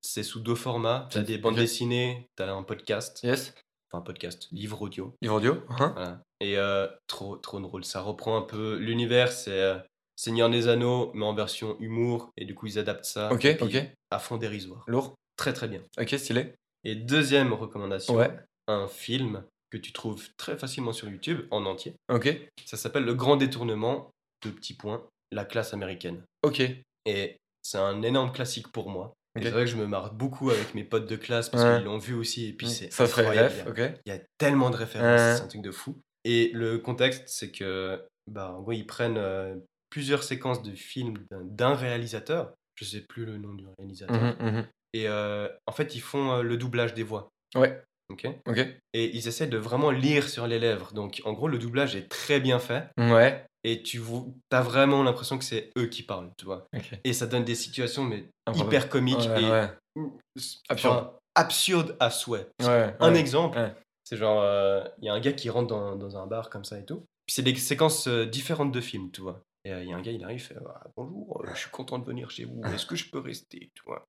C'est 0.00 0.22
sous 0.22 0.40
deux 0.40 0.54
formats. 0.54 1.08
T'as 1.10 1.20
des 1.20 1.36
bandes 1.36 1.54
Ok. 1.54 1.60
dessinées, 1.60 2.28
t'as 2.36 2.50
un 2.52 2.62
podcast. 2.62 3.20
yes. 3.22 3.52
Enfin, 3.90 3.98
un 4.00 4.04
podcast, 4.04 4.48
livre 4.50 4.80
audio. 4.80 5.14
Livre 5.20 5.34
audio, 5.36 5.62
hein 5.68 5.92
Voilà. 5.94 6.20
Et 6.40 6.56
euh, 6.56 6.86
trop, 7.06 7.36
trop 7.36 7.60
drôle. 7.60 7.84
Ça 7.84 8.00
reprend 8.00 8.36
un 8.38 8.42
peu 8.42 8.76
l'univers, 8.76 9.30
c'est 9.32 9.50
euh, 9.60 9.76
Seigneur 10.16 10.48
des 10.50 10.68
Anneaux, 10.68 11.10
mais 11.14 11.24
en 11.24 11.34
version 11.34 11.76
humour. 11.80 12.30
Et 12.36 12.44
du 12.44 12.54
coup, 12.54 12.66
ils 12.66 12.78
adaptent 12.78 13.04
ça. 13.04 13.32
Ok, 13.32 13.46
ok. 13.60 13.76
À 14.10 14.18
fond 14.18 14.36
dérisoire. 14.36 14.84
Lourd. 14.86 15.14
Très, 15.36 15.52
très 15.52 15.68
bien. 15.68 15.82
Ok, 15.98 16.10
stylé. 16.18 16.54
Et 16.84 16.94
deuxième 16.94 17.52
recommandation, 17.52 18.14
Ouais. 18.14 18.30
un 18.68 18.86
film 18.86 19.44
que 19.70 19.78
tu 19.78 19.92
trouves 19.92 20.28
très 20.36 20.56
facilement 20.56 20.92
sur 20.92 21.08
YouTube, 21.08 21.46
en 21.50 21.64
entier. 21.66 21.96
Ok, 22.12 22.28
Ça 22.64 22.76
s'appelle 22.76 23.04
Le 23.04 23.14
Grand 23.14 23.36
Détournement, 23.36 24.10
deux 24.44 24.52
petits 24.52 24.74
points, 24.74 25.04
la 25.32 25.44
classe 25.44 25.74
américaine. 25.74 26.22
ok. 26.44 26.62
Et 27.06 27.36
c'est 27.62 27.78
un 27.78 28.02
énorme 28.02 28.32
classique 28.32 28.68
pour 28.68 28.88
moi. 28.90 29.14
Et 29.36 29.40
Ok. 29.40 29.44
C'est 29.46 29.50
vrai 29.50 29.64
que 29.64 29.70
je 29.70 29.76
me 29.76 29.86
marre 29.86 30.12
beaucoup 30.14 30.50
avec 30.50 30.74
mes 30.74 30.84
potes 30.84 31.08
de 31.08 31.16
classe 31.16 31.48
parce 31.48 31.64
Ouais. 31.64 31.76
qu'ils 31.76 31.86
l'ont 31.86 31.98
vu 31.98 32.14
aussi. 32.14 32.46
Et 32.48 32.52
puis 32.52 32.68
c'est 32.68 32.92
Ça 32.92 33.06
serait 33.08 33.22
incroyable. 33.22 33.54
ref, 33.54 33.66
ok. 33.68 34.00
Il 34.06 34.12
y 34.12 34.16
a 34.16 34.20
tellement 34.38 34.70
de 34.70 34.76
références, 34.76 35.20
Ouais. 35.20 35.36
c'est 35.36 35.42
un 35.42 35.48
truc 35.48 35.62
de 35.62 35.70
fou. 35.72 35.96
Et 36.24 36.50
le 36.54 36.78
contexte, 36.78 37.24
c'est 37.26 37.50
que, 37.50 38.00
bah, 38.30 38.52
en 38.52 38.62
gros, 38.62 38.72
ils 38.72 38.86
prennent 38.86 39.16
euh, 39.18 39.56
plusieurs 39.94 40.24
séquences 40.24 40.60
de 40.64 40.72
films 40.74 41.24
d'un- 41.30 41.76
réalisateur. 41.76 42.52
Je 42.74 42.84
sais 42.84 43.02
plus 43.02 43.24
le 43.24 43.38
nom 43.38 43.54
du 43.54 43.64
réalisateur. 43.78 44.20
Mhm, 44.20 44.36
mhm. 44.40 44.66
Et 44.92 45.06
euh, 45.06 45.48
en 45.68 45.72
fait, 45.72 45.94
ils 45.94 46.00
font 46.00 46.32
euh, 46.32 46.42
le 46.42 46.56
doublage 46.56 46.94
des 46.94 47.04
voix. 47.04 47.28
Ouais, 47.54 47.80
Ok 48.10 48.26
ok. 48.48 48.58
Et 48.92 49.16
ils 49.16 49.28
essaient 49.28 49.46
de 49.46 49.56
vraiment 49.56 49.92
lire 49.92 50.28
sur 50.28 50.48
les 50.48 50.58
lèvres. 50.58 50.92
Donc, 50.94 51.22
en 51.24 51.32
gros, 51.32 51.46
le 51.46 51.58
doublage 51.58 51.94
est 51.94 52.08
très 52.08 52.40
bien 52.40 52.58
fait. 52.58 52.88
Ouais. 52.98 53.46
Et 53.62 53.82
tu 53.84 54.02
as 54.50 54.62
vraiment 54.62 55.04
l'impression 55.04 55.38
que 55.38 55.44
c'est 55.44 55.70
eux 55.78 55.86
qui 55.86 56.02
parlent, 56.02 56.32
tu 56.36 56.44
vois. 56.44 56.66
Et 57.04 57.12
ça 57.12 57.26
donne 57.28 57.44
des 57.44 57.54
situations, 57.54 58.02
mais 58.02 58.24
Improbable. 58.46 58.74
hyper 58.74 58.88
comiques 58.88 59.28
Ouais, 59.30 59.42
et 59.44 59.50
ouais. 59.50 59.68
enfin, 59.96 60.58
Absurde. 60.70 61.10
absurdes 61.36 61.96
à 62.00 62.10
souhait. 62.10 62.48
Ouais, 62.60 62.96
Un 62.98 63.14
exemple, 63.14 63.58
c'est 64.02 64.16
genre, 64.16 64.42
euh, 64.42 64.82
il 64.98 65.04
y 65.04 65.08
a 65.08 65.14
un 65.14 65.20
gars 65.20 65.32
qui 65.32 65.48
rentre 65.50 65.68
dans, 65.68 65.94
dans 65.94 66.16
un 66.16 66.26
bar 66.26 66.50
comme 66.50 66.64
ça 66.64 66.80
et 66.80 66.84
tout. 66.84 67.04
Puis 67.26 67.34
c'est 67.36 67.42
des 67.42 67.54
séquences 67.54 68.08
différentes 68.08 68.72
de 68.72 68.80
films, 68.80 69.10
tu 69.12 69.20
vois. 69.22 69.40
Et 69.64 69.72
euh, 69.72 69.82
il 69.82 69.88
y 69.88 69.92
a 69.92 69.96
un 69.96 70.02
gars, 70.02 70.12
il 70.12 70.22
arrive, 70.24 70.38
il 70.38 70.42
fait 70.42 70.56
Ah, 70.66 70.82
Bonjour, 70.96 71.42
euh, 71.44 71.50
je 71.54 71.60
suis 71.60 71.70
content 71.70 71.98
de 71.98 72.04
venir 72.04 72.30
chez 72.30 72.44
vous, 72.44 72.60
est-ce 72.74 72.86
que 72.86 72.96
je 72.96 73.08
peux 73.10 73.18
rester, 73.18 73.70
tu 73.74 73.82
vois 73.86 74.06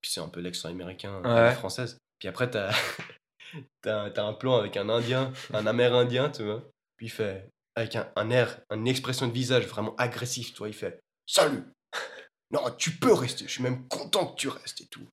Puis 0.00 0.10
c'est 0.10 0.20
un 0.20 0.28
peu 0.28 0.40
l'accent 0.40 0.68
américain, 0.68 1.22
Ouais. 1.22 1.28
la 1.28 1.52
française. 1.54 1.98
Puis 2.18 2.28
après, 2.28 2.50
t'as 2.50 2.70
as, 3.86 4.22
un 4.22 4.32
plan 4.34 4.56
avec 4.58 4.76
un 4.76 4.88
Indien, 4.88 5.32
un 5.54 5.66
Amérindien, 5.66 6.30
tu 6.30 6.44
vois. 6.44 6.62
Puis 6.96 7.06
il 7.06 7.10
fait, 7.10 7.48
avec 7.76 7.96
un, 7.96 8.12
un 8.16 8.30
air, 8.30 8.60
une 8.70 8.86
expression 8.86 9.26
de 9.26 9.32
visage 9.32 9.66
vraiment 9.66 9.96
agressif, 9.96 10.52
tu 10.52 10.58
vois, 10.58 10.68
il 10.68 10.74
fait 10.74 11.00
Salut 11.26 11.64
Non, 12.52 12.62
tu 12.76 12.90
peux 12.98 13.12
rester, 13.14 13.46
je 13.46 13.52
suis 13.52 13.62
même 13.62 13.86
content 13.88 14.32
que 14.32 14.36
tu 14.36 14.48
restes 14.48 14.80
et 14.82 14.86
tout. 14.88 15.06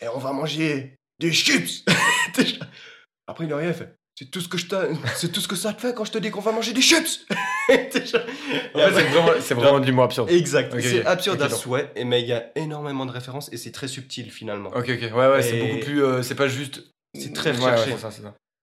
Et 0.00 0.08
on 0.08 0.18
va 0.18 0.32
manger 0.32 0.96
des 1.18 1.30
chips. 1.32 1.84
Après, 3.26 3.44
il 3.44 3.52
a 3.52 3.56
rien 3.58 3.74
fait. 3.74 3.94
C'est 4.18 4.24
tout, 4.32 4.40
ce 4.40 4.48
que 4.48 4.58
je 4.58 4.66
c'est 5.14 5.30
tout 5.30 5.40
ce 5.40 5.46
que 5.46 5.54
ça 5.54 5.72
te 5.72 5.80
fait 5.80 5.94
quand 5.94 6.04
je 6.04 6.10
te 6.10 6.18
dis 6.18 6.32
qu'on 6.32 6.40
va 6.40 6.50
manger 6.50 6.72
des 6.72 6.80
chips. 6.80 7.24
En 7.70 7.72
fait, 7.72 7.92
c'est 7.92 9.54
vraiment, 9.54 9.60
vraiment 9.60 9.78
de 9.78 9.86
l'humour 9.86 10.04
absurde. 10.04 10.28
Exact, 10.30 10.74
Ok, 10.74 10.80
c'est 10.80 11.06
absurde 11.06 11.40
Ok, 11.40 11.52
à 11.52 11.54
souhait, 11.54 11.92
et 11.94 12.04
mais 12.04 12.22
il 12.22 12.26
y 12.26 12.32
a 12.32 12.50
énormément 12.56 13.06
de 13.06 13.12
références 13.12 13.48
et 13.52 13.56
c'est 13.56 13.70
très 13.70 13.86
subtil 13.86 14.32
finalement. 14.32 14.70
Ok, 14.70 14.88
ok. 14.88 15.14
Ouais, 15.14 15.28
ouais, 15.28 15.42
c'est 15.42 15.60
beaucoup 15.60 15.84
plus. 15.84 16.02
euh, 16.02 16.22
c'est 16.22 16.34
pas 16.34 16.48
juste. 16.48 16.82
C'est 17.14 17.32
très 17.32 17.52
Ouais, 17.52 17.70
ouais, 17.70 17.96
ça. 17.96 18.10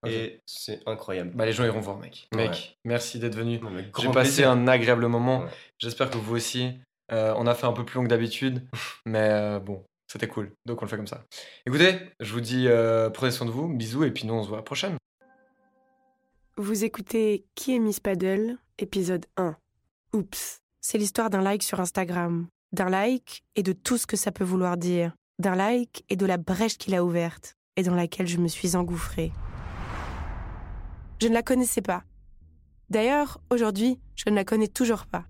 Et 0.06 0.42
c'est 0.46 0.82
incroyable. 0.88 1.32
Bah, 1.36 1.46
les 1.46 1.54
gens 1.54 1.64
iront 1.64 1.80
voir, 1.80 2.00
mec. 2.00 2.28
Ouais. 2.36 2.50
Mec, 2.50 2.78
merci 2.84 3.20
d'être 3.20 3.36
venu. 3.36 3.62
J'ai 3.98 4.08
passé 4.08 4.12
plaisir. 4.12 4.50
un 4.50 4.68
agréable 4.68 5.08
moment. 5.08 5.46
J'espère 5.80 6.10
que 6.10 6.18
vous 6.18 6.36
aussi. 6.36 6.74
Euh, 7.14 7.34
on 7.38 7.48
a 7.48 7.56
fait 7.56 7.68
un 7.68 7.74
peu 7.74 7.86
plus 7.86 7.98
long 7.98 8.04
que 8.04 8.10
d'habitude, 8.10 8.68
mais 9.06 9.30
euh, 9.30 9.60
bon, 9.60 9.86
c'était 10.12 10.28
cool. 10.28 10.52
Donc 10.66 10.82
on 10.82 10.86
le 10.86 10.90
fait 10.90 10.98
comme 10.98 11.08
ça. 11.08 11.24
Écoutez, 11.66 11.96
je 12.20 12.34
vous 12.34 12.42
dis 12.42 12.68
prenez 13.14 13.32
soin 13.32 13.46
de 13.46 13.52
vous, 13.52 13.70
bisous, 13.70 14.04
et 14.04 14.12
puis 14.12 14.28
nous 14.28 14.34
on 14.34 14.44
se 14.44 14.50
voit 14.50 14.58
à 14.58 14.62
la 14.62 14.66
prochaine. 14.66 14.98
Vous 16.58 16.86
écoutez 16.86 17.44
Qui 17.54 17.76
est 17.76 17.80
Miss 17.80 18.00
Paddle, 18.00 18.58
épisode 18.80 19.26
1. 19.36 19.58
Oups, 20.14 20.62
c'est 20.80 20.98
l'histoire 20.98 21.30
d'un 21.30 21.42
like 21.42 21.64
sur 21.64 21.82
Instagram. 21.82 22.48
D'un 22.72 22.88
like 22.88 23.44
et 23.58 23.62
de 23.62 23.74
tout 23.74 23.98
ce 23.98 24.08
que 24.08 24.16
ça 24.16 24.32
peut 24.32 24.46
vouloir 24.46 24.78
dire. 24.78 25.14
D'un 25.38 25.56
like 25.56 26.06
et 26.08 26.16
de 26.16 26.26
la 26.26 26.38
brèche 26.38 26.78
qu'il 26.78 26.96
a 26.96 27.04
ouverte 27.04 27.58
et 27.76 27.84
dans 27.84 27.94
laquelle 27.94 28.28
je 28.28 28.38
me 28.38 28.48
suis 28.48 28.78
engouffrée. 28.78 29.34
Je 31.22 31.28
ne 31.28 31.34
la 31.34 31.44
connaissais 31.44 31.82
pas. 31.82 32.06
D'ailleurs, 32.90 33.42
aujourd'hui, 33.50 34.00
je 34.16 34.30
ne 34.30 34.36
la 34.36 34.46
connais 34.46 34.70
toujours 34.70 35.08
pas. 35.08 35.26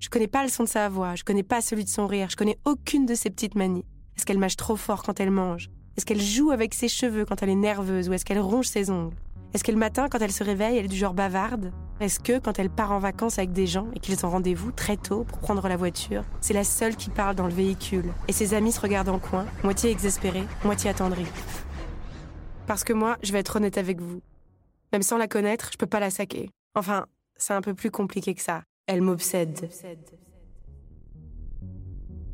Je 0.00 0.08
connais 0.08 0.26
pas 0.26 0.42
le 0.42 0.48
son 0.48 0.64
de 0.64 0.68
sa 0.68 0.88
voix, 0.88 1.14
je 1.14 1.22
connais 1.22 1.44
pas 1.44 1.60
celui 1.60 1.84
de 1.84 1.88
son 1.88 2.08
rire, 2.08 2.30
je 2.30 2.36
connais 2.36 2.58
aucune 2.64 3.06
de 3.06 3.14
ses 3.14 3.30
petites 3.30 3.54
manies. 3.54 3.86
Est-ce 4.16 4.26
qu'elle 4.26 4.38
mâche 4.38 4.56
trop 4.56 4.74
fort 4.74 5.04
quand 5.04 5.20
elle 5.20 5.30
mange? 5.30 5.70
Est-ce 5.96 6.04
qu'elle 6.04 6.20
joue 6.20 6.50
avec 6.50 6.74
ses 6.74 6.88
cheveux 6.88 7.24
quand 7.24 7.44
elle 7.44 7.50
est 7.50 7.54
nerveuse 7.54 8.08
ou 8.08 8.12
est-ce 8.12 8.24
qu'elle 8.24 8.40
ronge 8.40 8.66
ses 8.66 8.90
ongles? 8.90 9.14
Est-ce 9.54 9.62
que 9.62 9.70
le 9.70 9.78
matin, 9.78 10.08
quand 10.10 10.18
elle 10.18 10.32
se 10.32 10.42
réveille, 10.42 10.78
elle 10.78 10.86
est 10.86 10.88
du 10.88 10.96
genre 10.96 11.14
bavarde? 11.14 11.70
Est-ce 12.00 12.18
que, 12.18 12.40
quand 12.40 12.58
elle 12.58 12.70
part 12.70 12.90
en 12.90 12.98
vacances 12.98 13.38
avec 13.38 13.52
des 13.52 13.68
gens 13.68 13.86
et 13.94 14.00
qu'ils 14.00 14.26
ont 14.26 14.30
rendez-vous 14.30 14.72
très 14.72 14.96
tôt 14.96 15.22
pour 15.22 15.38
prendre 15.38 15.68
la 15.68 15.76
voiture, 15.76 16.24
c'est 16.40 16.54
la 16.54 16.64
seule 16.64 16.96
qui 16.96 17.08
parle 17.08 17.36
dans 17.36 17.46
le 17.46 17.52
véhicule 17.52 18.12
et 18.26 18.32
ses 18.32 18.54
amis 18.54 18.72
se 18.72 18.80
regardent 18.80 19.10
en 19.10 19.20
coin, 19.20 19.46
moitié 19.62 19.92
exaspérés, 19.92 20.42
moitié 20.64 20.90
attendris? 20.90 21.28
Parce 22.66 22.82
que 22.82 22.92
moi, 22.92 23.16
je 23.22 23.30
vais 23.32 23.38
être 23.38 23.54
honnête 23.54 23.78
avec 23.78 24.00
vous. 24.00 24.20
Même 24.92 25.02
sans 25.02 25.18
la 25.18 25.28
connaître, 25.28 25.70
je 25.72 25.78
peux 25.78 25.86
pas 25.86 26.00
la 26.00 26.10
saquer. 26.10 26.50
Enfin, 26.74 27.06
c'est 27.36 27.54
un 27.54 27.60
peu 27.60 27.74
plus 27.74 27.92
compliqué 27.92 28.34
que 28.34 28.42
ça. 28.42 28.64
Elle 28.88 29.02
m'obsède. 29.02 29.70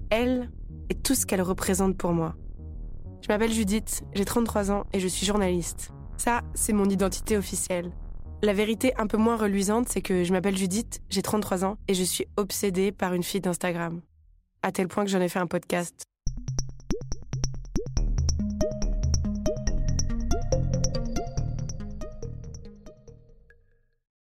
Elle 0.09 0.51
est 0.89 1.03
tout 1.03 1.15
ce 1.15 1.27
qu'elle 1.27 1.43
représente 1.43 1.99
pour 1.99 2.15
moi. 2.15 2.35
Je 3.21 3.29
m'appelle 3.29 3.53
Judith, 3.53 4.05
j'ai 4.15 4.25
33 4.25 4.71
ans 4.71 4.87
et 4.95 5.01
je 5.01 5.07
suis 5.07 5.27
journaliste. 5.27 5.93
Ça, 6.21 6.43
c'est 6.53 6.75
mon 6.75 6.85
identité 6.85 7.39
officielle. 7.39 7.93
La 8.43 8.53
vérité 8.53 8.93
un 8.99 9.07
peu 9.07 9.17
moins 9.17 9.39
reluisante, 9.39 9.89
c'est 9.89 10.03
que 10.03 10.23
je 10.23 10.35
m'appelle 10.35 10.55
Judith, 10.55 11.01
j'ai 11.09 11.23
33 11.23 11.65
ans 11.65 11.79
et 11.89 11.95
je 11.95 12.05
suis 12.05 12.27
obsédée 12.37 12.93
par 12.93 13.15
une 13.15 13.23
fille 13.23 13.41
d'Instagram. 13.41 14.03
À 14.63 14.71
tel 14.71 14.87
point 14.87 15.07
que 15.07 15.11
j'en 15.11 15.23
ai 15.23 15.31
fait 15.31 15.39
un 15.39 15.47
podcast. 15.47 16.10